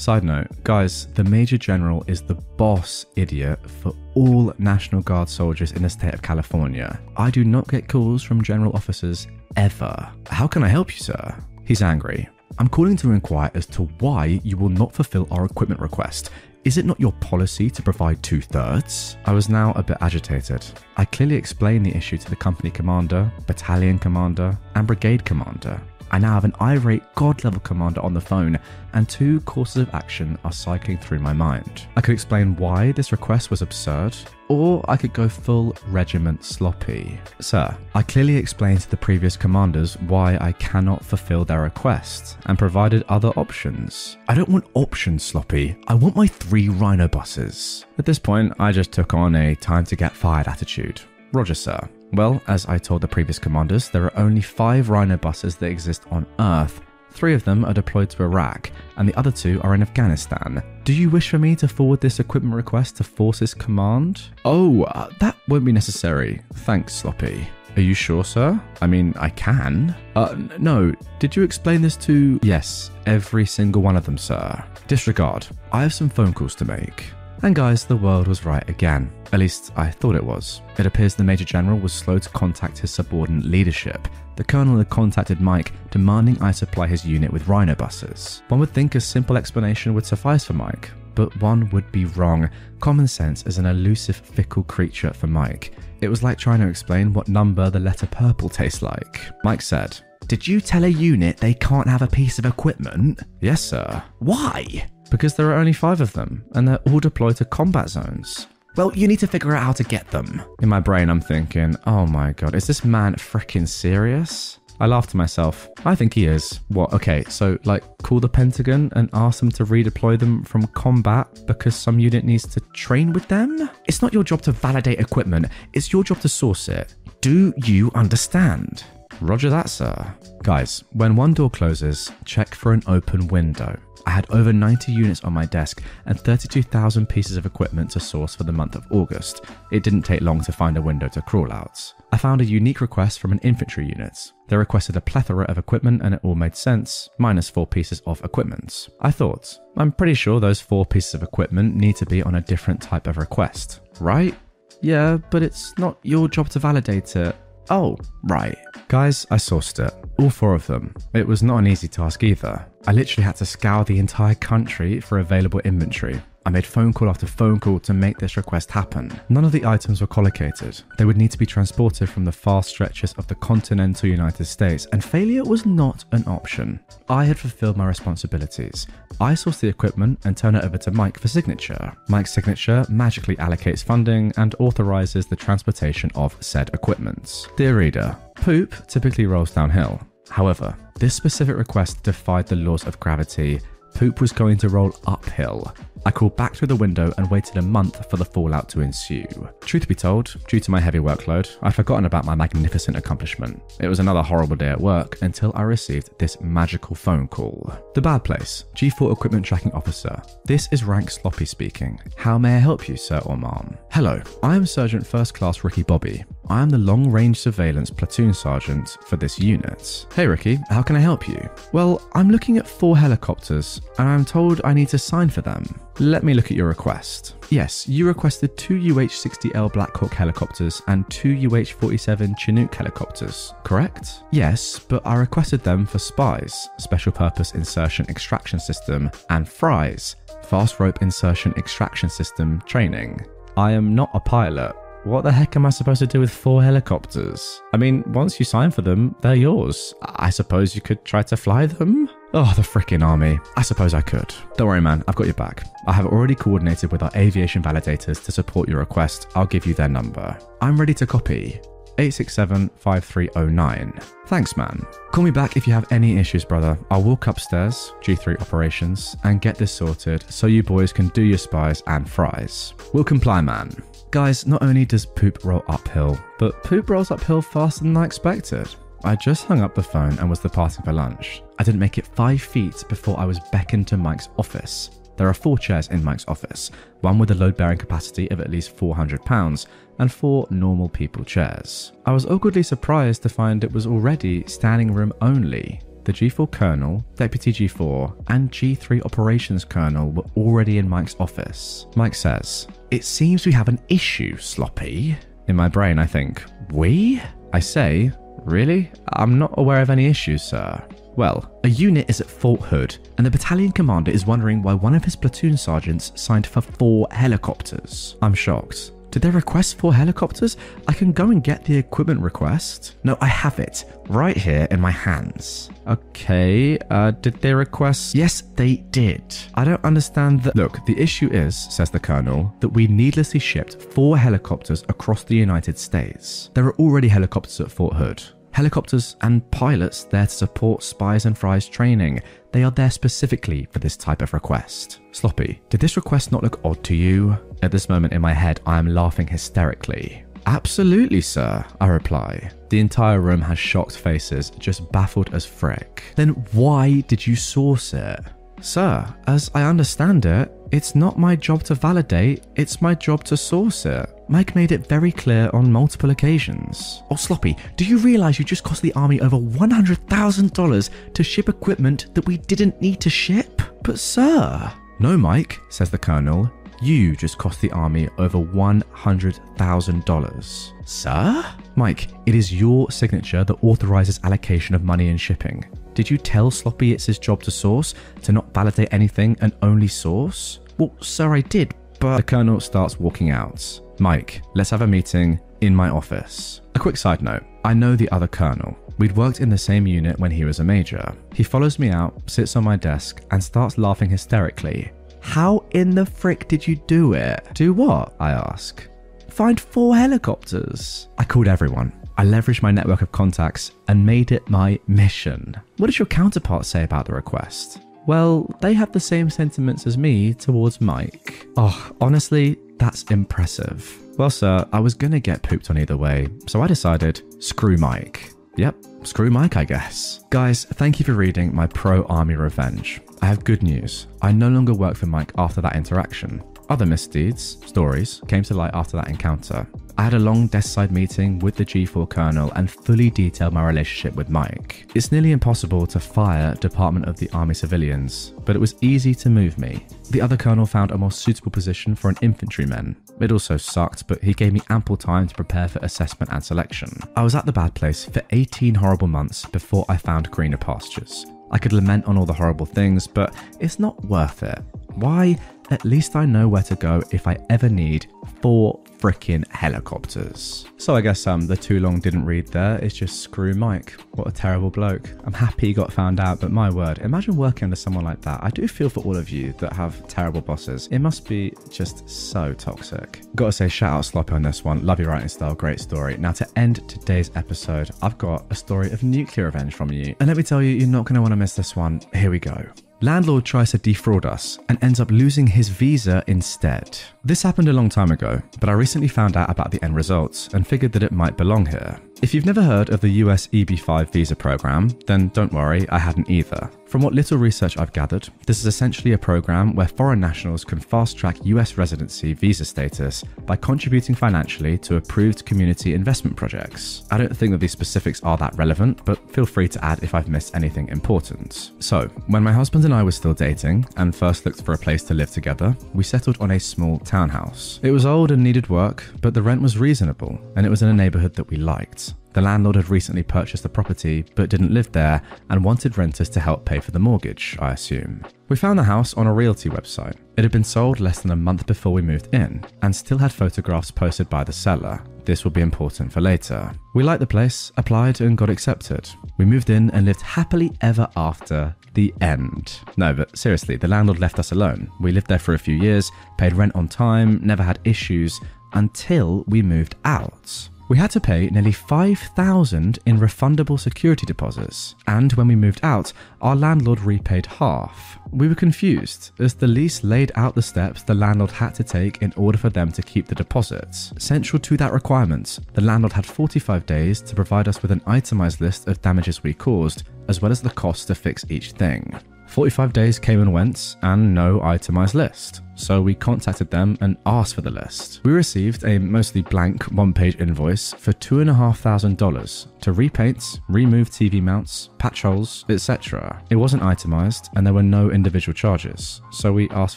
Side 0.00 0.24
note, 0.24 0.48
guys, 0.64 1.08
the 1.12 1.24
Major 1.24 1.58
General 1.58 2.02
is 2.06 2.22
the 2.22 2.34
boss 2.34 3.04
idiot 3.16 3.58
for 3.70 3.94
all 4.14 4.50
National 4.56 5.02
Guard 5.02 5.28
soldiers 5.28 5.72
in 5.72 5.82
the 5.82 5.90
state 5.90 6.14
of 6.14 6.22
California. 6.22 6.98
I 7.18 7.30
do 7.30 7.44
not 7.44 7.68
get 7.68 7.86
calls 7.86 8.22
from 8.22 8.42
general 8.42 8.72
officers 8.72 9.28
ever. 9.56 10.10
How 10.26 10.46
can 10.46 10.62
I 10.62 10.68
help 10.68 10.90
you, 10.94 11.02
sir? 11.02 11.36
He's 11.66 11.82
angry. 11.82 12.26
I'm 12.58 12.70
calling 12.70 12.96
to 12.96 13.12
inquire 13.12 13.50
as 13.52 13.66
to 13.66 13.82
why 13.98 14.40
you 14.42 14.56
will 14.56 14.70
not 14.70 14.94
fulfill 14.94 15.28
our 15.30 15.44
equipment 15.44 15.82
request. 15.82 16.30
Is 16.64 16.78
it 16.78 16.86
not 16.86 16.98
your 16.98 17.12
policy 17.20 17.68
to 17.68 17.82
provide 17.82 18.22
two 18.22 18.40
thirds? 18.40 19.18
I 19.26 19.34
was 19.34 19.50
now 19.50 19.72
a 19.72 19.82
bit 19.82 19.98
agitated. 20.00 20.64
I 20.96 21.04
clearly 21.04 21.36
explained 21.36 21.84
the 21.84 21.94
issue 21.94 22.16
to 22.16 22.30
the 22.30 22.36
company 22.36 22.70
commander, 22.70 23.30
battalion 23.46 23.98
commander, 23.98 24.58
and 24.74 24.86
brigade 24.86 25.26
commander. 25.26 25.78
I 26.10 26.18
now 26.18 26.34
have 26.34 26.44
an 26.44 26.54
irate 26.60 27.02
god 27.14 27.44
level 27.44 27.60
commander 27.60 28.00
on 28.00 28.14
the 28.14 28.20
phone, 28.20 28.58
and 28.92 29.08
two 29.08 29.40
courses 29.42 29.82
of 29.82 29.94
action 29.94 30.38
are 30.44 30.52
cycling 30.52 30.98
through 30.98 31.20
my 31.20 31.32
mind. 31.32 31.86
I 31.96 32.00
could 32.00 32.12
explain 32.12 32.56
why 32.56 32.92
this 32.92 33.12
request 33.12 33.50
was 33.50 33.62
absurd, 33.62 34.16
or 34.48 34.84
I 34.88 34.96
could 34.96 35.12
go 35.12 35.28
full 35.28 35.76
regiment 35.88 36.44
sloppy. 36.44 37.20
Sir, 37.40 37.76
I 37.94 38.02
clearly 38.02 38.36
explained 38.36 38.80
to 38.80 38.90
the 38.90 38.96
previous 38.96 39.36
commanders 39.36 39.96
why 40.00 40.36
I 40.40 40.52
cannot 40.52 41.04
fulfill 41.04 41.44
their 41.44 41.62
request 41.62 42.38
and 42.46 42.58
provided 42.58 43.04
other 43.08 43.28
options. 43.30 44.16
I 44.28 44.34
don't 44.34 44.48
want 44.48 44.66
options 44.74 45.22
sloppy, 45.22 45.76
I 45.86 45.94
want 45.94 46.16
my 46.16 46.26
three 46.26 46.68
rhino 46.68 47.06
buses. 47.06 47.86
At 47.98 48.06
this 48.06 48.18
point, 48.18 48.52
I 48.58 48.72
just 48.72 48.92
took 48.92 49.14
on 49.14 49.34
a 49.36 49.54
time 49.54 49.84
to 49.84 49.96
get 49.96 50.12
fired 50.12 50.48
attitude. 50.48 51.00
Roger, 51.32 51.54
sir. 51.54 51.88
Well, 52.12 52.42
as 52.48 52.66
I 52.66 52.78
told 52.78 53.02
the 53.02 53.08
previous 53.08 53.38
commanders, 53.38 53.88
there 53.88 54.04
are 54.04 54.18
only 54.18 54.40
five 54.40 54.90
Rhino 54.90 55.16
buses 55.16 55.56
that 55.56 55.66
exist 55.66 56.04
on 56.10 56.26
Earth. 56.38 56.80
Three 57.12 57.34
of 57.34 57.44
them 57.44 57.64
are 57.64 57.74
deployed 57.74 58.10
to 58.10 58.22
Iraq, 58.22 58.70
and 58.96 59.08
the 59.08 59.14
other 59.14 59.32
two 59.32 59.60
are 59.62 59.74
in 59.74 59.82
Afghanistan. 59.82 60.62
Do 60.84 60.92
you 60.92 61.10
wish 61.10 61.30
for 61.30 61.38
me 61.38 61.56
to 61.56 61.68
forward 61.68 62.00
this 62.00 62.20
equipment 62.20 62.54
request 62.54 62.96
to 62.96 63.04
Forces 63.04 63.54
Command? 63.54 64.22
Oh, 64.44 64.84
uh, 64.84 65.10
that 65.18 65.36
won't 65.48 65.64
be 65.64 65.72
necessary. 65.72 66.40
Thanks, 66.54 66.94
Sloppy. 66.94 67.48
Are 67.76 67.82
you 67.82 67.94
sure, 67.94 68.24
sir? 68.24 68.60
I 68.80 68.86
mean, 68.86 69.14
I 69.16 69.30
can. 69.30 69.94
Uh, 70.16 70.36
no. 70.58 70.92
Did 71.20 71.36
you 71.36 71.42
explain 71.42 71.82
this 71.82 71.96
to. 71.98 72.40
Yes, 72.42 72.90
every 73.06 73.46
single 73.46 73.82
one 73.82 73.96
of 73.96 74.04
them, 74.04 74.18
sir. 74.18 74.64
Disregard. 74.88 75.46
I 75.72 75.82
have 75.82 75.94
some 75.94 76.08
phone 76.08 76.32
calls 76.32 76.56
to 76.56 76.64
make. 76.64 77.10
And 77.42 77.54
guys, 77.54 77.86
the 77.86 77.96
world 77.96 78.28
was 78.28 78.44
right 78.44 78.68
again. 78.68 79.10
At 79.32 79.40
least 79.40 79.72
I 79.74 79.90
thought 79.90 80.14
it 80.14 80.22
was. 80.22 80.60
It 80.76 80.84
appears 80.84 81.14
the 81.14 81.24
Major 81.24 81.44
General 81.46 81.78
was 81.78 81.92
slow 81.92 82.18
to 82.18 82.28
contact 82.30 82.78
his 82.78 82.90
subordinate 82.90 83.46
leadership. 83.46 84.08
The 84.36 84.44
Colonel 84.44 84.76
had 84.76 84.90
contacted 84.90 85.40
Mike, 85.40 85.72
demanding 85.90 86.40
I 86.42 86.50
supply 86.50 86.86
his 86.86 87.06
unit 87.06 87.32
with 87.32 87.48
Rhino 87.48 87.74
buses. 87.74 88.42
One 88.48 88.60
would 88.60 88.74
think 88.74 88.94
a 88.94 89.00
simple 89.00 89.38
explanation 89.38 89.94
would 89.94 90.04
suffice 90.04 90.44
for 90.44 90.52
Mike, 90.52 90.90
but 91.14 91.34
one 91.40 91.70
would 91.70 91.90
be 91.90 92.04
wrong. 92.04 92.50
Common 92.78 93.08
sense 93.08 93.46
is 93.46 93.56
an 93.56 93.66
elusive, 93.66 94.16
fickle 94.16 94.64
creature 94.64 95.14
for 95.14 95.26
Mike. 95.26 95.74
It 96.02 96.08
was 96.08 96.22
like 96.22 96.36
trying 96.36 96.60
to 96.60 96.68
explain 96.68 97.14
what 97.14 97.28
number 97.28 97.70
the 97.70 97.80
letter 97.80 98.06
purple 98.06 98.50
tastes 98.50 98.82
like. 98.82 99.18
Mike 99.44 99.62
said, 99.62 99.98
Did 100.26 100.46
you 100.46 100.60
tell 100.60 100.84
a 100.84 100.88
unit 100.88 101.38
they 101.38 101.54
can't 101.54 101.88
have 101.88 102.02
a 102.02 102.06
piece 102.06 102.38
of 102.38 102.44
equipment? 102.44 103.20
Yes, 103.40 103.62
sir. 103.62 104.02
Why? 104.18 104.86
Because 105.10 105.34
there 105.34 105.50
are 105.50 105.58
only 105.58 105.72
five 105.72 106.00
of 106.00 106.12
them, 106.12 106.44
and 106.52 106.66
they're 106.66 106.78
all 106.86 107.00
deployed 107.00 107.36
to 107.36 107.44
combat 107.44 107.88
zones. 107.88 108.46
Well, 108.76 108.92
you 108.94 109.08
need 109.08 109.18
to 109.18 109.26
figure 109.26 109.54
out 109.54 109.64
how 109.64 109.72
to 109.72 109.84
get 109.84 110.10
them. 110.10 110.42
In 110.62 110.68
my 110.68 110.80
brain, 110.80 111.10
I'm 111.10 111.20
thinking, 111.20 111.74
oh 111.86 112.06
my 112.06 112.32
god, 112.32 112.54
is 112.54 112.66
this 112.66 112.84
man 112.84 113.14
freaking 113.16 113.66
serious? 113.66 114.58
I 114.78 114.86
laugh 114.86 115.08
to 115.08 115.16
myself. 115.18 115.68
I 115.84 115.94
think 115.94 116.14
he 116.14 116.24
is. 116.24 116.60
What? 116.68 116.94
Okay, 116.94 117.22
so 117.28 117.58
like 117.64 117.84
call 118.02 118.18
the 118.18 118.28
Pentagon 118.28 118.90
and 118.96 119.10
ask 119.12 119.40
them 119.40 119.50
to 119.50 119.66
redeploy 119.66 120.18
them 120.18 120.42
from 120.42 120.66
combat 120.68 121.42
because 121.46 121.76
some 121.76 121.98
unit 121.98 122.24
needs 122.24 122.46
to 122.46 122.60
train 122.72 123.12
with 123.12 123.28
them? 123.28 123.68
It's 123.86 124.00
not 124.00 124.14
your 124.14 124.24
job 124.24 124.40
to 124.42 124.52
validate 124.52 124.98
equipment, 124.98 125.46
it's 125.74 125.92
your 125.92 126.02
job 126.02 126.20
to 126.20 126.28
source 126.28 126.68
it. 126.68 126.94
Do 127.20 127.52
you 127.58 127.90
understand? 127.94 128.84
Roger 129.20 129.50
that, 129.50 129.68
sir. 129.68 130.14
Guys, 130.42 130.82
when 130.92 131.14
one 131.14 131.34
door 131.34 131.50
closes, 131.50 132.10
check 132.24 132.54
for 132.54 132.72
an 132.72 132.82
open 132.86 133.28
window. 133.28 133.78
I 134.06 134.10
had 134.10 134.30
over 134.30 134.52
90 134.52 134.92
units 134.92 135.22
on 135.24 135.32
my 135.32 135.46
desk 135.46 135.82
and 136.06 136.18
32,000 136.18 137.08
pieces 137.08 137.36
of 137.36 137.46
equipment 137.46 137.90
to 137.90 138.00
source 138.00 138.34
for 138.34 138.44
the 138.44 138.52
month 138.52 138.74
of 138.74 138.86
August. 138.90 139.44
It 139.70 139.82
didn't 139.82 140.02
take 140.02 140.20
long 140.20 140.40
to 140.42 140.52
find 140.52 140.76
a 140.76 140.82
window 140.82 141.08
to 141.08 141.22
crawl 141.22 141.52
out. 141.52 141.92
I 142.12 142.16
found 142.16 142.40
a 142.40 142.44
unique 142.44 142.80
request 142.80 143.20
from 143.20 143.32
an 143.32 143.40
infantry 143.40 143.86
unit. 143.86 144.32
They 144.48 144.56
requested 144.56 144.96
a 144.96 145.00
plethora 145.00 145.44
of 145.44 145.58
equipment 145.58 146.02
and 146.02 146.14
it 146.14 146.20
all 146.24 146.34
made 146.34 146.56
sense, 146.56 147.08
minus 147.18 147.48
four 147.48 147.66
pieces 147.66 148.02
of 148.06 148.24
equipment. 148.24 148.88
I 149.00 149.10
thought, 149.10 149.58
I'm 149.76 149.92
pretty 149.92 150.14
sure 150.14 150.40
those 150.40 150.60
four 150.60 150.84
pieces 150.84 151.14
of 151.14 151.22
equipment 151.22 151.76
need 151.76 151.96
to 151.96 152.06
be 152.06 152.22
on 152.22 152.34
a 152.34 152.40
different 152.40 152.82
type 152.82 153.06
of 153.06 153.16
request, 153.16 153.80
right? 154.00 154.34
Yeah, 154.82 155.18
but 155.30 155.42
it's 155.42 155.76
not 155.78 155.98
your 156.02 156.28
job 156.28 156.48
to 156.50 156.58
validate 156.58 157.14
it. 157.16 157.36
Oh, 157.68 157.96
right. 158.24 158.56
Guys, 158.88 159.26
I 159.30 159.36
sourced 159.36 159.84
it. 159.86 159.92
All 160.18 160.30
four 160.30 160.54
of 160.54 160.66
them. 160.66 160.94
It 161.14 161.26
was 161.26 161.42
not 161.42 161.58
an 161.58 161.66
easy 161.66 161.88
task 161.88 162.22
either. 162.22 162.66
I 162.86 162.92
literally 162.92 163.24
had 163.24 163.36
to 163.36 163.46
scour 163.46 163.84
the 163.84 163.98
entire 163.98 164.34
country 164.34 165.00
for 165.00 165.18
available 165.18 165.60
inventory. 165.60 166.20
I 166.50 166.52
made 166.52 166.66
phone 166.66 166.92
call 166.92 167.08
after 167.08 167.28
phone 167.28 167.60
call 167.60 167.78
to 167.78 167.94
make 167.94 168.18
this 168.18 168.36
request 168.36 168.72
happen. 168.72 169.12
None 169.28 169.44
of 169.44 169.52
the 169.52 169.64
items 169.64 170.00
were 170.00 170.08
collocated. 170.08 170.82
They 170.98 171.04
would 171.04 171.16
need 171.16 171.30
to 171.30 171.38
be 171.38 171.46
transported 171.46 172.10
from 172.10 172.24
the 172.24 172.32
far 172.32 172.64
stretches 172.64 173.12
of 173.12 173.28
the 173.28 173.36
continental 173.36 174.08
United 174.08 174.46
States, 174.46 174.84
and 174.86 175.04
failure 175.04 175.44
was 175.44 175.64
not 175.64 176.04
an 176.10 176.24
option. 176.26 176.80
I 177.08 177.24
had 177.24 177.38
fulfilled 177.38 177.76
my 177.76 177.86
responsibilities. 177.86 178.88
I 179.20 179.34
source 179.34 179.60
the 179.60 179.68
equipment 179.68 180.18
and 180.24 180.36
turn 180.36 180.56
it 180.56 180.64
over 180.64 180.76
to 180.78 180.90
Mike 180.90 181.20
for 181.20 181.28
signature. 181.28 181.92
Mike's 182.08 182.34
signature 182.34 182.84
magically 182.88 183.36
allocates 183.36 183.84
funding 183.84 184.32
and 184.36 184.56
authorizes 184.58 185.28
the 185.28 185.36
transportation 185.36 186.10
of 186.16 186.36
said 186.40 186.70
equipment. 186.74 187.46
Dear 187.56 187.78
reader, 187.78 188.16
poop 188.34 188.74
typically 188.88 189.26
rolls 189.26 189.52
downhill. 189.52 190.00
However, 190.30 190.76
this 190.98 191.14
specific 191.14 191.56
request 191.56 192.02
defied 192.02 192.48
the 192.48 192.56
laws 192.56 192.88
of 192.88 192.98
gravity. 192.98 193.60
Poop 193.94 194.20
was 194.20 194.32
going 194.32 194.56
to 194.58 194.68
roll 194.68 194.96
uphill. 195.06 195.74
I 196.04 196.10
crawled 196.10 196.36
back 196.36 196.54
through 196.54 196.68
the 196.68 196.76
window 196.76 197.12
and 197.18 197.30
waited 197.30 197.56
a 197.56 197.62
month 197.62 198.08
for 198.10 198.16
the 198.16 198.24
fallout 198.24 198.68
to 198.70 198.80
ensue. 198.80 199.26
Truth 199.60 199.88
be 199.88 199.94
told, 199.94 200.34
due 200.48 200.60
to 200.60 200.70
my 200.70 200.80
heavy 200.80 200.98
workload, 200.98 201.56
I'd 201.62 201.74
forgotten 201.74 202.06
about 202.06 202.24
my 202.24 202.34
magnificent 202.34 202.96
accomplishment. 202.96 203.62
It 203.80 203.88
was 203.88 204.00
another 204.00 204.22
horrible 204.22 204.56
day 204.56 204.68
at 204.68 204.80
work 204.80 205.20
until 205.22 205.52
I 205.54 205.62
received 205.62 206.18
this 206.18 206.40
magical 206.40 206.96
phone 206.96 207.28
call. 207.28 207.72
The 207.94 208.00
bad 208.00 208.24
place, 208.24 208.64
G4 208.76 209.12
Equipment 209.12 209.44
Tracking 209.44 209.72
Officer. 209.72 210.20
This 210.44 210.68
is 210.72 210.84
Rank 210.84 211.10
Sloppy 211.10 211.44
speaking. 211.44 212.00
How 212.16 212.38
may 212.38 212.56
I 212.56 212.60
help 212.60 212.88
you, 212.88 212.96
sir 212.96 213.18
or 213.26 213.36
ma'am? 213.36 213.76
Hello, 213.90 214.22
I 214.42 214.56
am 214.56 214.66
Sergeant 214.66 215.06
First 215.06 215.34
Class 215.34 215.64
Ricky 215.64 215.82
Bobby. 215.82 216.24
I 216.48 216.62
am 216.62 216.70
the 216.70 216.78
long 216.78 217.10
range 217.10 217.38
surveillance 217.38 217.90
platoon 217.90 218.34
sergeant 218.34 218.96
for 219.06 219.16
this 219.16 219.38
unit. 219.38 220.06
Hey 220.14 220.26
Ricky, 220.26 220.58
how 220.68 220.82
can 220.82 220.96
I 220.96 221.00
help 221.00 221.28
you? 221.28 221.48
Well, 221.72 222.02
I'm 222.14 222.30
looking 222.30 222.58
at 222.58 222.66
four 222.66 222.96
helicopters 222.96 223.80
and 223.98 224.08
I'm 224.08 224.24
told 224.24 224.60
I 224.64 224.72
need 224.72 224.88
to 224.88 224.98
sign 224.98 225.30
for 225.30 225.42
them. 225.42 225.64
Let 225.98 226.24
me 226.24 226.34
look 226.34 226.46
at 226.46 226.56
your 226.56 226.68
request. 226.68 227.34
Yes, 227.50 227.86
you 227.88 228.06
requested 228.06 228.56
two 228.56 228.76
UH 228.76 229.10
60L 229.10 229.72
Black 229.72 229.94
Hawk 229.96 230.14
helicopters 230.14 230.80
and 230.88 231.08
two 231.10 231.48
UH 231.50 231.76
47 231.78 232.36
Chinook 232.38 232.74
helicopters, 232.74 233.52
correct? 233.64 234.22
Yes, 234.30 234.78
but 234.78 235.06
I 235.06 235.16
requested 235.16 235.62
them 235.62 235.84
for 235.84 235.98
SPIES, 235.98 236.68
Special 236.78 237.12
Purpose 237.12 237.54
Insertion 237.54 238.06
Extraction 238.08 238.60
System, 238.60 239.10
and 239.28 239.48
FRIES, 239.48 240.16
Fast 240.44 240.80
Rope 240.80 241.02
Insertion 241.02 241.52
Extraction 241.56 242.08
System 242.08 242.62
training. 242.66 243.20
I 243.56 243.72
am 243.72 243.94
not 243.94 244.10
a 244.14 244.20
pilot. 244.20 244.74
What 245.04 245.24
the 245.24 245.32
heck 245.32 245.56
am 245.56 245.64
I 245.64 245.70
supposed 245.70 246.00
to 246.00 246.06
do 246.06 246.20
with 246.20 246.30
four 246.30 246.62
helicopters? 246.62 247.62
I 247.72 247.78
mean, 247.78 248.04
once 248.08 248.38
you 248.38 248.44
sign 248.44 248.70
for 248.70 248.82
them, 248.82 249.16
they're 249.22 249.34
yours. 249.34 249.94
I 250.02 250.28
suppose 250.28 250.74
you 250.74 250.82
could 250.82 251.04
try 251.04 251.22
to 251.22 251.36
fly 251.38 251.66
them? 251.66 252.10
Oh, 252.32 252.52
the 252.54 252.62
frickin' 252.62 253.04
army. 253.04 253.40
I 253.56 253.62
suppose 253.62 253.92
I 253.92 254.02
could. 254.02 254.32
Don't 254.56 254.68
worry, 254.68 254.80
man, 254.80 255.02
I've 255.08 255.16
got 255.16 255.26
your 255.26 255.34
back. 255.34 255.64
I 255.88 255.92
have 255.92 256.06
already 256.06 256.36
coordinated 256.36 256.92
with 256.92 257.02
our 257.02 257.10
aviation 257.16 257.60
validators 257.60 258.24
to 258.24 258.30
support 258.30 258.68
your 258.68 258.78
request. 258.78 259.26
I'll 259.34 259.46
give 259.46 259.66
you 259.66 259.74
their 259.74 259.88
number. 259.88 260.38
I'm 260.60 260.78
ready 260.78 260.94
to 260.94 261.06
copy. 261.06 261.60
867-5309. 261.98 264.02
Thanks, 264.26 264.56
man. 264.56 264.86
Call 265.10 265.24
me 265.24 265.32
back 265.32 265.56
if 265.56 265.66
you 265.66 265.72
have 265.72 265.90
any 265.92 266.18
issues, 266.18 266.44
brother. 266.44 266.78
I'll 266.90 267.02
walk 267.02 267.26
upstairs, 267.26 267.92
G3 268.00 268.40
operations, 268.40 269.16
and 269.24 269.40
get 269.40 269.56
this 269.56 269.72
sorted 269.72 270.24
so 270.30 270.46
you 270.46 270.62
boys 270.62 270.92
can 270.92 271.08
do 271.08 271.22
your 271.22 271.36
spies 271.36 271.82
and 271.88 272.08
fries. 272.08 272.74
We'll 272.94 273.02
comply, 273.04 273.40
man. 273.40 273.74
Guys, 274.12 274.46
not 274.46 274.62
only 274.62 274.84
does 274.84 275.04
poop 275.04 275.44
roll 275.44 275.64
uphill, 275.68 276.16
but 276.38 276.62
poop 276.62 276.90
rolls 276.90 277.10
uphill 277.10 277.42
faster 277.42 277.82
than 277.84 277.96
I 277.96 278.04
expected. 278.06 278.68
I 279.02 279.16
just 279.16 279.46
hung 279.46 279.60
up 279.62 279.74
the 279.74 279.82
phone 279.82 280.18
and 280.18 280.28
was 280.28 280.40
departing 280.40 280.84
for 280.84 280.92
lunch. 280.92 281.42
I 281.58 281.62
didn't 281.64 281.80
make 281.80 281.98
it 281.98 282.06
five 282.06 282.42
feet 282.42 282.84
before 282.88 283.18
I 283.18 283.24
was 283.24 283.40
beckoned 283.50 283.88
to 283.88 283.96
Mike's 283.96 284.28
office. 284.38 284.90
There 285.16 285.28
are 285.28 285.34
four 285.34 285.58
chairs 285.58 285.88
in 285.88 286.02
Mike's 286.04 286.24
office, 286.28 286.70
one 287.00 287.18
with 287.18 287.30
a 287.30 287.34
load 287.34 287.56
bearing 287.56 287.78
capacity 287.78 288.30
of 288.30 288.40
at 288.40 288.50
least 288.50 288.76
400 288.76 289.24
pounds, 289.24 289.66
and 289.98 290.10
four 290.10 290.46
normal 290.50 290.88
people 290.88 291.24
chairs. 291.24 291.92
I 292.06 292.12
was 292.12 292.24
awkwardly 292.26 292.62
surprised 292.62 293.22
to 293.22 293.28
find 293.28 293.62
it 293.62 293.72
was 293.72 293.86
already 293.86 294.44
standing 294.46 294.92
room 294.92 295.12
only. 295.20 295.80
The 296.04 296.12
G4 296.12 296.50
Colonel, 296.50 297.04
Deputy 297.16 297.52
G4, 297.52 298.24
and 298.28 298.50
G3 298.50 299.04
Operations 299.04 299.64
Colonel 299.64 300.10
were 300.10 300.24
already 300.36 300.78
in 300.78 300.88
Mike's 300.88 301.16
office. 301.20 301.86
Mike 301.96 302.14
says, 302.14 302.66
It 302.90 303.04
seems 303.04 303.44
we 303.44 303.52
have 303.52 303.68
an 303.68 303.80
issue, 303.88 304.38
Sloppy. 304.38 305.16
In 305.48 305.56
my 305.56 305.68
brain, 305.68 305.98
I 305.98 306.06
think, 306.06 306.42
We? 306.70 307.20
I 307.52 307.58
say, 307.60 308.12
Really? 308.44 308.90
I'm 309.14 309.38
not 309.38 309.54
aware 309.58 309.80
of 309.80 309.90
any 309.90 310.06
issues, 310.06 310.42
sir. 310.42 310.82
Well, 311.16 311.50
a 311.64 311.68
unit 311.68 312.08
is 312.08 312.20
at 312.20 312.28
Fort 312.28 312.60
Hood, 312.62 312.96
and 313.16 313.26
the 313.26 313.30
battalion 313.30 313.72
commander 313.72 314.10
is 314.10 314.26
wondering 314.26 314.62
why 314.62 314.74
one 314.74 314.94
of 314.94 315.04
his 315.04 315.16
platoon 315.16 315.56
sergeants 315.56 316.12
signed 316.14 316.46
for 316.46 316.60
four 316.60 317.08
helicopters. 317.10 318.16
I'm 318.22 318.34
shocked. 318.34 318.92
Did 319.10 319.22
they 319.22 319.30
request 319.30 319.78
four 319.78 319.92
helicopters? 319.92 320.56
I 320.86 320.92
can 320.92 321.12
go 321.12 321.30
and 321.30 321.42
get 321.42 321.64
the 321.64 321.76
equipment 321.76 322.20
request. 322.20 322.96
No, 323.02 323.18
I 323.20 323.26
have 323.26 323.58
it 323.58 323.84
right 324.08 324.36
here 324.36 324.68
in 324.70 324.80
my 324.80 324.92
hands. 324.92 325.69
Okay, 325.86 326.78
uh, 326.90 327.10
did 327.12 327.34
they 327.40 327.54
request? 327.54 328.14
Yes, 328.14 328.42
they 328.56 328.76
did. 328.76 329.22
I 329.54 329.64
don't 329.64 329.84
understand 329.84 330.42
that. 330.42 330.56
Look, 330.56 330.84
the 330.86 330.98
issue 331.00 331.28
is, 331.32 331.56
says 331.56 331.90
the 331.90 331.98
colonel, 331.98 332.54
that 332.60 332.68
we 332.68 332.86
needlessly 332.86 333.40
shipped 333.40 333.80
four 333.80 334.18
helicopters 334.18 334.84
across 334.88 335.24
the 335.24 335.36
United 335.36 335.78
States. 335.78 336.50
There 336.54 336.66
are 336.66 336.76
already 336.76 337.08
helicopters 337.08 337.60
at 337.60 337.70
Fort 337.70 337.94
Hood. 337.94 338.22
Helicopters 338.52 339.16
and 339.22 339.48
pilots 339.52 340.04
there 340.04 340.26
to 340.26 340.32
support 340.32 340.82
spies 340.82 341.24
and 341.24 341.38
fries 341.38 341.68
training. 341.68 342.20
They 342.52 342.64
are 342.64 342.70
there 342.72 342.90
specifically 342.90 343.68
for 343.70 343.78
this 343.78 343.96
type 343.96 344.22
of 344.22 344.32
request. 344.32 345.00
Sloppy, 345.12 345.60
did 345.68 345.80
this 345.80 345.96
request 345.96 346.32
not 346.32 346.42
look 346.42 346.60
odd 346.64 346.82
to 346.84 346.94
you? 346.94 347.38
At 347.62 347.70
this 347.70 347.88
moment 347.88 348.12
in 348.12 348.20
my 348.20 348.32
head, 348.32 348.60
I 348.66 348.78
am 348.78 348.88
laughing 348.88 349.28
hysterically. 349.28 350.24
Absolutely, 350.50 351.20
sir, 351.20 351.64
I 351.80 351.86
reply. 351.86 352.50
The 352.70 352.80
entire 352.80 353.20
room 353.20 353.40
has 353.42 353.56
shocked 353.56 353.96
faces, 353.96 354.50
just 354.58 354.90
baffled 354.90 355.32
as 355.32 355.46
frick. 355.46 356.02
Then 356.16 356.30
why 356.50 357.02
did 357.02 357.24
you 357.24 357.36
source 357.36 357.94
it? 357.94 358.18
Sir, 358.60 359.06
as 359.28 359.48
I 359.54 359.62
understand 359.62 360.26
it, 360.26 360.50
it's 360.72 360.96
not 360.96 361.20
my 361.20 361.36
job 361.36 361.62
to 361.64 361.76
validate, 361.76 362.48
it's 362.56 362.82
my 362.82 362.96
job 362.96 363.22
to 363.24 363.36
source 363.36 363.86
it. 363.86 364.10
Mike 364.28 364.56
made 364.56 364.72
it 364.72 364.88
very 364.88 365.12
clear 365.12 365.50
on 365.52 365.70
multiple 365.70 366.10
occasions. 366.10 367.04
Oh, 367.12 367.16
Sloppy, 367.16 367.56
do 367.76 367.84
you 367.84 367.98
realize 367.98 368.40
you 368.40 368.44
just 368.44 368.64
cost 368.64 368.82
the 368.82 368.92
army 368.94 369.20
over 369.20 369.36
$100,000 369.36 370.90
to 371.14 371.22
ship 371.22 371.48
equipment 371.48 372.12
that 372.14 372.26
we 372.26 372.38
didn't 372.38 372.80
need 372.82 373.00
to 373.02 373.10
ship? 373.10 373.62
But, 373.84 374.00
sir. 374.00 374.72
No, 374.98 375.16
Mike, 375.16 375.60
says 375.68 375.90
the 375.90 375.98
colonel. 375.98 376.50
You 376.82 377.14
just 377.14 377.36
cost 377.36 377.60
the 377.60 377.70
army 377.72 378.08
over 378.16 378.38
$100,000. 378.38 380.88
Sir? 380.88 381.44
Mike, 381.76 382.08
it 382.24 382.34
is 382.34 382.54
your 382.54 382.90
signature 382.90 383.44
that 383.44 383.62
authorizes 383.62 384.18
allocation 384.24 384.74
of 384.74 384.82
money 384.82 385.10
and 385.10 385.20
shipping. 385.20 385.62
Did 385.92 386.08
you 386.08 386.16
tell 386.16 386.50
Sloppy 386.50 386.92
it's 386.92 387.04
his 387.04 387.18
job 387.18 387.42
to 387.42 387.50
source, 387.50 387.92
to 388.22 388.32
not 388.32 388.54
validate 388.54 388.88
anything 388.92 389.36
and 389.42 389.52
only 389.60 389.88
source? 389.88 390.60
Well, 390.78 390.94
sir, 391.00 391.34
I 391.34 391.42
did, 391.42 391.74
but. 391.98 392.16
The 392.16 392.22
colonel 392.22 392.60
starts 392.60 392.98
walking 392.98 393.28
out. 393.30 393.78
Mike, 393.98 394.40
let's 394.54 394.70
have 394.70 394.80
a 394.80 394.86
meeting 394.86 395.38
in 395.60 395.74
my 395.74 395.90
office. 395.90 396.62
A 396.74 396.78
quick 396.78 396.96
side 396.96 397.20
note 397.20 397.42
I 397.64 397.74
know 397.74 397.94
the 397.94 398.10
other 398.10 398.28
colonel. 398.28 398.74
We'd 398.96 399.16
worked 399.16 399.40
in 399.40 399.50
the 399.50 399.58
same 399.58 399.86
unit 399.86 400.18
when 400.18 400.30
he 400.30 400.46
was 400.46 400.60
a 400.60 400.64
major. 400.64 401.12
He 401.34 401.42
follows 401.42 401.78
me 401.78 401.90
out, 401.90 402.30
sits 402.30 402.56
on 402.56 402.64
my 402.64 402.76
desk, 402.76 403.20
and 403.30 403.44
starts 403.44 403.76
laughing 403.76 404.08
hysterically. 404.08 404.90
How 405.20 405.64
in 405.70 405.90
the 405.90 406.06
frick 406.06 406.48
did 406.48 406.66
you 406.66 406.76
do 406.86 407.12
it? 407.12 407.46
Do 407.54 407.72
what? 407.72 408.14
I 408.20 408.32
ask. 408.32 408.86
Find 409.28 409.60
four 409.60 409.96
helicopters. 409.96 411.08
I 411.18 411.24
called 411.24 411.48
everyone. 411.48 411.92
I 412.18 412.24
leveraged 412.24 412.62
my 412.62 412.70
network 412.70 413.00
of 413.02 413.12
contacts 413.12 413.72
and 413.88 414.04
made 414.04 414.32
it 414.32 414.48
my 414.50 414.78
mission. 414.86 415.54
What 415.78 415.86
does 415.86 415.98
your 415.98 416.06
counterpart 416.06 416.66
say 416.66 416.82
about 416.84 417.06
the 417.06 417.14
request? 417.14 417.80
Well, 418.06 418.54
they 418.60 418.74
have 418.74 418.92
the 418.92 419.00
same 419.00 419.30
sentiments 419.30 419.86
as 419.86 419.96
me 419.96 420.34
towards 420.34 420.80
Mike. 420.80 421.46
Oh, 421.56 421.92
honestly, 422.00 422.58
that's 422.78 423.04
impressive. 423.04 423.98
Well, 424.18 424.30
sir, 424.30 424.66
I 424.72 424.80
was 424.80 424.94
gonna 424.94 425.20
get 425.20 425.42
pooped 425.42 425.70
on 425.70 425.78
either 425.78 425.96
way, 425.96 426.28
so 426.46 426.60
I 426.60 426.66
decided 426.66 427.22
screw 427.42 427.76
Mike. 427.76 428.32
Yep, 428.56 428.76
screw 429.04 429.30
Mike, 429.30 429.56
I 429.56 429.64
guess. 429.64 430.24
Guys, 430.30 430.64
thank 430.64 430.98
you 430.98 431.04
for 431.04 431.12
reading 431.12 431.54
my 431.54 431.66
pro 431.66 432.04
army 432.04 432.34
revenge. 432.34 433.00
I 433.22 433.26
have 433.26 433.44
good 433.44 433.62
news. 433.62 434.06
I 434.22 434.32
no 434.32 434.48
longer 434.48 434.74
work 434.74 434.96
for 434.96 435.06
Mike 435.06 435.32
after 435.36 435.60
that 435.60 435.76
interaction. 435.76 436.42
Other 436.70 436.86
misdeeds, 436.86 437.58
stories, 437.66 438.22
came 438.28 438.44
to 438.44 438.54
light 438.54 438.70
after 438.74 438.96
that 438.96 439.08
encounter. 439.08 439.66
I 439.98 440.04
had 440.04 440.14
a 440.14 440.18
long 440.18 440.46
desk 440.46 440.72
side 440.72 440.92
meeting 440.92 441.40
with 441.40 441.56
the 441.56 441.64
G4 441.64 442.08
colonel 442.08 442.52
and 442.52 442.70
fully 442.70 443.10
detailed 443.10 443.52
my 443.52 443.66
relationship 443.66 444.14
with 444.14 444.30
Mike. 444.30 444.86
It's 444.94 445.12
nearly 445.12 445.32
impossible 445.32 445.86
to 445.88 446.00
fire 446.00 446.54
Department 446.54 447.06
of 447.06 447.16
the 447.16 447.28
Army 447.32 447.54
civilians, 447.54 448.32
but 448.46 448.56
it 448.56 448.60
was 448.60 448.76
easy 448.80 449.14
to 449.16 449.28
move 449.28 449.58
me. 449.58 449.84
The 450.10 450.22
other 450.22 450.36
colonel 450.36 450.64
found 450.64 450.92
a 450.92 450.96
more 450.96 451.10
suitable 451.10 451.50
position 451.50 451.94
for 451.94 452.08
an 452.08 452.16
infantryman. 452.22 452.96
It 453.20 453.32
also 453.32 453.56
sucked, 453.56 454.06
but 454.06 454.22
he 454.22 454.32
gave 454.32 454.52
me 454.52 454.62
ample 454.70 454.96
time 454.96 455.26
to 455.26 455.34
prepare 455.34 455.68
for 455.68 455.80
assessment 455.80 456.32
and 456.32 456.42
selection. 456.42 456.90
I 457.16 457.22
was 457.22 457.34
at 457.34 457.46
the 457.46 457.52
bad 457.52 457.74
place 457.74 458.04
for 458.04 458.22
18 458.30 458.76
horrible 458.76 459.08
months 459.08 459.44
before 459.44 459.84
I 459.88 459.96
found 459.96 460.30
greener 460.30 460.56
pastures. 460.56 461.26
I 461.50 461.58
could 461.58 461.72
lament 461.72 462.06
on 462.06 462.16
all 462.16 462.26
the 462.26 462.32
horrible 462.32 462.66
things, 462.66 463.06
but 463.06 463.34
it's 463.58 463.78
not 463.78 464.04
worth 464.04 464.42
it. 464.42 464.58
Why? 464.94 465.38
At 465.70 465.84
least 465.84 466.16
I 466.16 466.26
know 466.26 466.48
where 466.48 466.62
to 466.64 466.74
go 466.74 467.02
if 467.12 467.26
I 467.26 467.38
ever 467.48 467.68
need 467.68 468.06
four 468.42 468.80
freaking 468.98 469.46
helicopters. 469.50 470.66
So 470.76 470.94
I 470.94 471.00
guess 471.00 471.26
um 471.26 471.46
the 471.46 471.56
too 471.56 471.80
long 471.80 472.00
didn't 472.00 472.24
read 472.24 472.48
there. 472.48 472.76
It's 472.78 472.94
just 472.94 473.20
screw 473.20 473.54
Mike. 473.54 473.92
What 474.12 474.28
a 474.28 474.32
terrible 474.32 474.70
bloke. 474.70 475.08
I'm 475.24 475.32
happy 475.32 475.68
he 475.68 475.72
got 475.72 475.92
found 475.92 476.20
out, 476.20 476.40
but 476.40 476.50
my 476.50 476.70
word, 476.70 476.98
imagine 476.98 477.36
working 477.36 477.64
under 477.64 477.76
someone 477.76 478.04
like 478.04 478.20
that. 478.22 478.42
I 478.42 478.50
do 478.50 478.66
feel 478.68 478.90
for 478.90 479.00
all 479.04 479.16
of 479.16 479.30
you 479.30 479.52
that 479.58 479.72
have 479.72 480.06
terrible 480.08 480.40
bosses. 480.40 480.88
It 480.88 480.98
must 480.98 481.28
be 481.28 481.54
just 481.70 482.08
so 482.08 482.52
toxic. 482.52 483.20
Gotta 483.34 483.52
say, 483.52 483.68
shout 483.68 483.92
out 483.92 484.04
Sloppy 484.04 484.34
on 484.34 484.42
this 484.42 484.64
one. 484.64 484.84
Love 484.84 484.98
your 484.98 485.08
writing 485.08 485.28
style, 485.28 485.54
great 485.54 485.80
story. 485.80 486.16
Now 486.16 486.32
to 486.32 486.48
end 486.58 486.88
today's 486.88 487.30
episode, 487.36 487.90
I've 488.02 488.18
got 488.18 488.44
a 488.50 488.54
story 488.54 488.90
of 488.90 489.02
nuclear 489.02 489.46
revenge 489.46 489.74
from 489.74 489.92
you. 489.92 490.14
And 490.20 490.28
let 490.28 490.36
me 490.36 490.42
tell 490.42 490.62
you, 490.62 490.70
you're 490.70 490.88
not 490.88 491.06
gonna 491.06 491.22
want 491.22 491.32
to 491.32 491.36
miss 491.36 491.54
this 491.54 491.76
one. 491.76 492.00
Here 492.12 492.30
we 492.30 492.38
go. 492.38 492.66
Landlord 493.02 493.46
tries 493.46 493.70
to 493.70 493.78
defraud 493.78 494.26
us 494.26 494.58
and 494.68 494.76
ends 494.84 495.00
up 495.00 495.10
losing 495.10 495.46
his 495.46 495.70
visa 495.70 496.22
instead. 496.26 496.98
This 497.24 497.42
happened 497.42 497.68
a 497.68 497.72
long 497.72 497.88
time 497.88 498.10
ago, 498.10 498.42
but 498.60 498.68
I 498.68 498.72
recently 498.72 499.08
found 499.08 499.38
out 499.38 499.48
about 499.48 499.70
the 499.70 499.82
end 499.82 499.96
results 499.96 500.48
and 500.52 500.66
figured 500.66 500.92
that 500.92 501.02
it 501.02 501.10
might 501.10 501.38
belong 501.38 501.64
here. 501.64 501.98
If 502.20 502.34
you've 502.34 502.44
never 502.44 502.62
heard 502.62 502.90
of 502.90 503.00
the 503.00 503.08
US 503.24 503.46
EB5 503.46 504.12
visa 504.12 504.36
program, 504.36 504.90
then 505.06 505.28
don't 505.28 505.52
worry, 505.52 505.88
I 505.88 505.98
hadn't 505.98 506.28
either. 506.28 506.70
From 506.90 507.02
what 507.02 507.14
little 507.14 507.38
research 507.38 507.78
I've 507.78 507.92
gathered, 507.92 508.28
this 508.48 508.58
is 508.58 508.66
essentially 508.66 509.12
a 509.12 509.18
program 509.18 509.76
where 509.76 509.86
foreign 509.86 510.18
nationals 510.18 510.64
can 510.64 510.80
fast 510.80 511.16
track 511.16 511.36
US 511.44 511.78
residency 511.78 512.32
visa 512.32 512.64
status 512.64 513.22
by 513.46 513.54
contributing 513.54 514.16
financially 514.16 514.76
to 514.78 514.96
approved 514.96 515.46
community 515.46 515.94
investment 515.94 516.36
projects. 516.36 517.04
I 517.12 517.16
don't 517.16 517.36
think 517.36 517.52
that 517.52 517.58
these 517.58 517.70
specifics 517.70 518.20
are 518.24 518.36
that 518.38 518.56
relevant, 518.56 519.04
but 519.04 519.30
feel 519.30 519.46
free 519.46 519.68
to 519.68 519.84
add 519.84 520.02
if 520.02 520.16
I've 520.16 520.28
missed 520.28 520.56
anything 520.56 520.88
important. 520.88 521.70
So, 521.78 522.08
when 522.26 522.42
my 522.42 522.52
husband 522.52 522.84
and 522.84 522.92
I 522.92 523.04
were 523.04 523.12
still 523.12 523.34
dating 523.34 523.86
and 523.96 524.12
first 524.12 524.44
looked 524.44 524.62
for 524.62 524.72
a 524.72 524.78
place 524.78 525.04
to 525.04 525.14
live 525.14 525.30
together, 525.30 525.76
we 525.94 526.02
settled 526.02 526.38
on 526.40 526.50
a 526.50 526.58
small 526.58 526.98
townhouse. 526.98 527.78
It 527.84 527.92
was 527.92 528.04
old 528.04 528.32
and 528.32 528.42
needed 528.42 528.68
work, 528.68 529.04
but 529.20 529.32
the 529.32 529.42
rent 529.42 529.62
was 529.62 529.78
reasonable, 529.78 530.40
and 530.56 530.66
it 530.66 530.70
was 530.70 530.82
in 530.82 530.88
a 530.88 530.92
neighborhood 530.92 531.34
that 531.36 531.50
we 531.50 531.56
liked. 531.56 532.14
The 532.32 532.40
landlord 532.40 532.76
had 532.76 532.88
recently 532.88 533.22
purchased 533.22 533.62
the 533.62 533.68
property 533.68 534.24
but 534.34 534.50
didn't 534.50 534.72
live 534.72 534.92
there 534.92 535.20
and 535.48 535.64
wanted 535.64 535.98
renters 535.98 536.28
to 536.30 536.40
help 536.40 536.64
pay 536.64 536.78
for 536.80 536.92
the 536.92 536.98
mortgage, 536.98 537.56
I 537.60 537.72
assume. 537.72 538.24
We 538.48 538.56
found 538.56 538.78
the 538.78 538.84
house 538.84 539.14
on 539.14 539.26
a 539.26 539.32
realty 539.32 539.68
website. 539.68 540.16
It 540.36 540.44
had 540.44 540.52
been 540.52 540.64
sold 540.64 541.00
less 541.00 541.20
than 541.20 541.32
a 541.32 541.36
month 541.36 541.66
before 541.66 541.92
we 541.92 542.02
moved 542.02 542.28
in 542.32 542.64
and 542.82 542.94
still 542.94 543.18
had 543.18 543.32
photographs 543.32 543.90
posted 543.90 544.30
by 544.30 544.44
the 544.44 544.52
seller. 544.52 545.02
This 545.24 545.44
will 545.44 545.50
be 545.50 545.60
important 545.60 546.12
for 546.12 546.20
later. 546.20 546.72
We 546.94 547.02
liked 547.02 547.20
the 547.20 547.26
place, 547.26 547.72
applied, 547.76 548.20
and 548.20 548.38
got 548.38 548.50
accepted. 548.50 549.08
We 549.38 549.44
moved 549.44 549.70
in 549.70 549.90
and 549.90 550.06
lived 550.06 550.22
happily 550.22 550.72
ever 550.80 551.08
after 551.16 551.74
the 551.94 552.14
end. 552.20 552.80
No, 552.96 553.12
but 553.12 553.36
seriously, 553.36 553.76
the 553.76 553.88
landlord 553.88 554.18
left 554.18 554.38
us 554.38 554.52
alone. 554.52 554.90
We 555.00 555.12
lived 555.12 555.26
there 555.26 555.38
for 555.38 555.54
a 555.54 555.58
few 555.58 555.74
years, 555.74 556.10
paid 556.38 556.54
rent 556.54 556.74
on 556.74 556.88
time, 556.88 557.40
never 557.44 557.62
had 557.62 557.80
issues 557.84 558.40
until 558.72 559.44
we 559.46 559.62
moved 559.62 559.96
out. 560.04 560.68
We 560.90 560.96
had 560.96 561.12
to 561.12 561.20
pay 561.20 561.46
nearly 561.46 561.70
5,000 561.70 562.98
in 563.06 563.20
refundable 563.20 563.78
security 563.78 564.26
deposits, 564.26 564.96
and 565.06 565.32
when 565.34 565.46
we 565.46 565.54
moved 565.54 565.78
out, 565.84 566.12
our 566.40 566.56
landlord 566.56 566.98
repaid 567.02 567.46
half. 567.46 568.18
We 568.32 568.48
were 568.48 568.56
confused, 568.56 569.30
as 569.38 569.54
the 569.54 569.68
lease 569.68 570.02
laid 570.02 570.32
out 570.34 570.56
the 570.56 570.62
steps 570.62 571.04
the 571.04 571.14
landlord 571.14 571.52
had 571.52 571.76
to 571.76 571.84
take 571.84 572.22
in 572.22 572.32
order 572.36 572.58
for 572.58 572.70
them 572.70 572.90
to 572.90 573.02
keep 573.02 573.28
the 573.28 573.36
deposits. 573.36 574.12
Central 574.18 574.58
to 574.62 574.76
that 574.78 574.92
requirement, 574.92 575.60
the 575.74 575.80
landlord 575.80 576.12
had 576.12 576.26
45 576.26 576.84
days 576.86 577.22
to 577.22 577.36
provide 577.36 577.68
us 577.68 577.82
with 577.82 577.92
an 577.92 578.02
itemized 578.08 578.60
list 578.60 578.88
of 578.88 579.00
damages 579.00 579.44
we 579.44 579.54
caused, 579.54 580.02
as 580.26 580.42
well 580.42 580.50
as 580.50 580.60
the 580.60 580.70
cost 580.70 581.06
to 581.06 581.14
fix 581.14 581.44
each 581.48 581.70
thing. 581.70 582.18
45 582.48 582.92
days 582.92 583.20
came 583.20 583.42
and 583.42 583.52
went, 583.52 583.94
and 584.02 584.34
no 584.34 584.60
itemized 584.62 585.14
list. 585.14 585.60
So 585.80 586.02
we 586.02 586.14
contacted 586.14 586.70
them 586.70 586.98
and 587.00 587.16
asked 587.24 587.54
for 587.54 587.62
the 587.62 587.70
list. 587.70 588.20
We 588.22 588.32
received 588.32 588.84
a 588.84 588.98
mostly 588.98 589.40
blank 589.40 589.84
one 589.84 590.12
page 590.12 590.38
invoice 590.38 590.92
for 590.92 591.12
$2,500 591.14 592.80
to 592.80 592.92
repaint, 592.92 593.60
remove 593.68 594.10
TV 594.10 594.42
mounts, 594.42 594.90
patch 594.98 595.22
holes, 595.22 595.64
etc. 595.70 596.42
It 596.50 596.56
wasn't 596.56 596.82
itemized, 596.82 597.48
and 597.56 597.66
there 597.66 597.74
were 597.74 597.82
no 597.82 598.10
individual 598.10 598.54
charges. 598.54 599.22
So 599.32 599.54
we 599.54 599.70
asked 599.70 599.96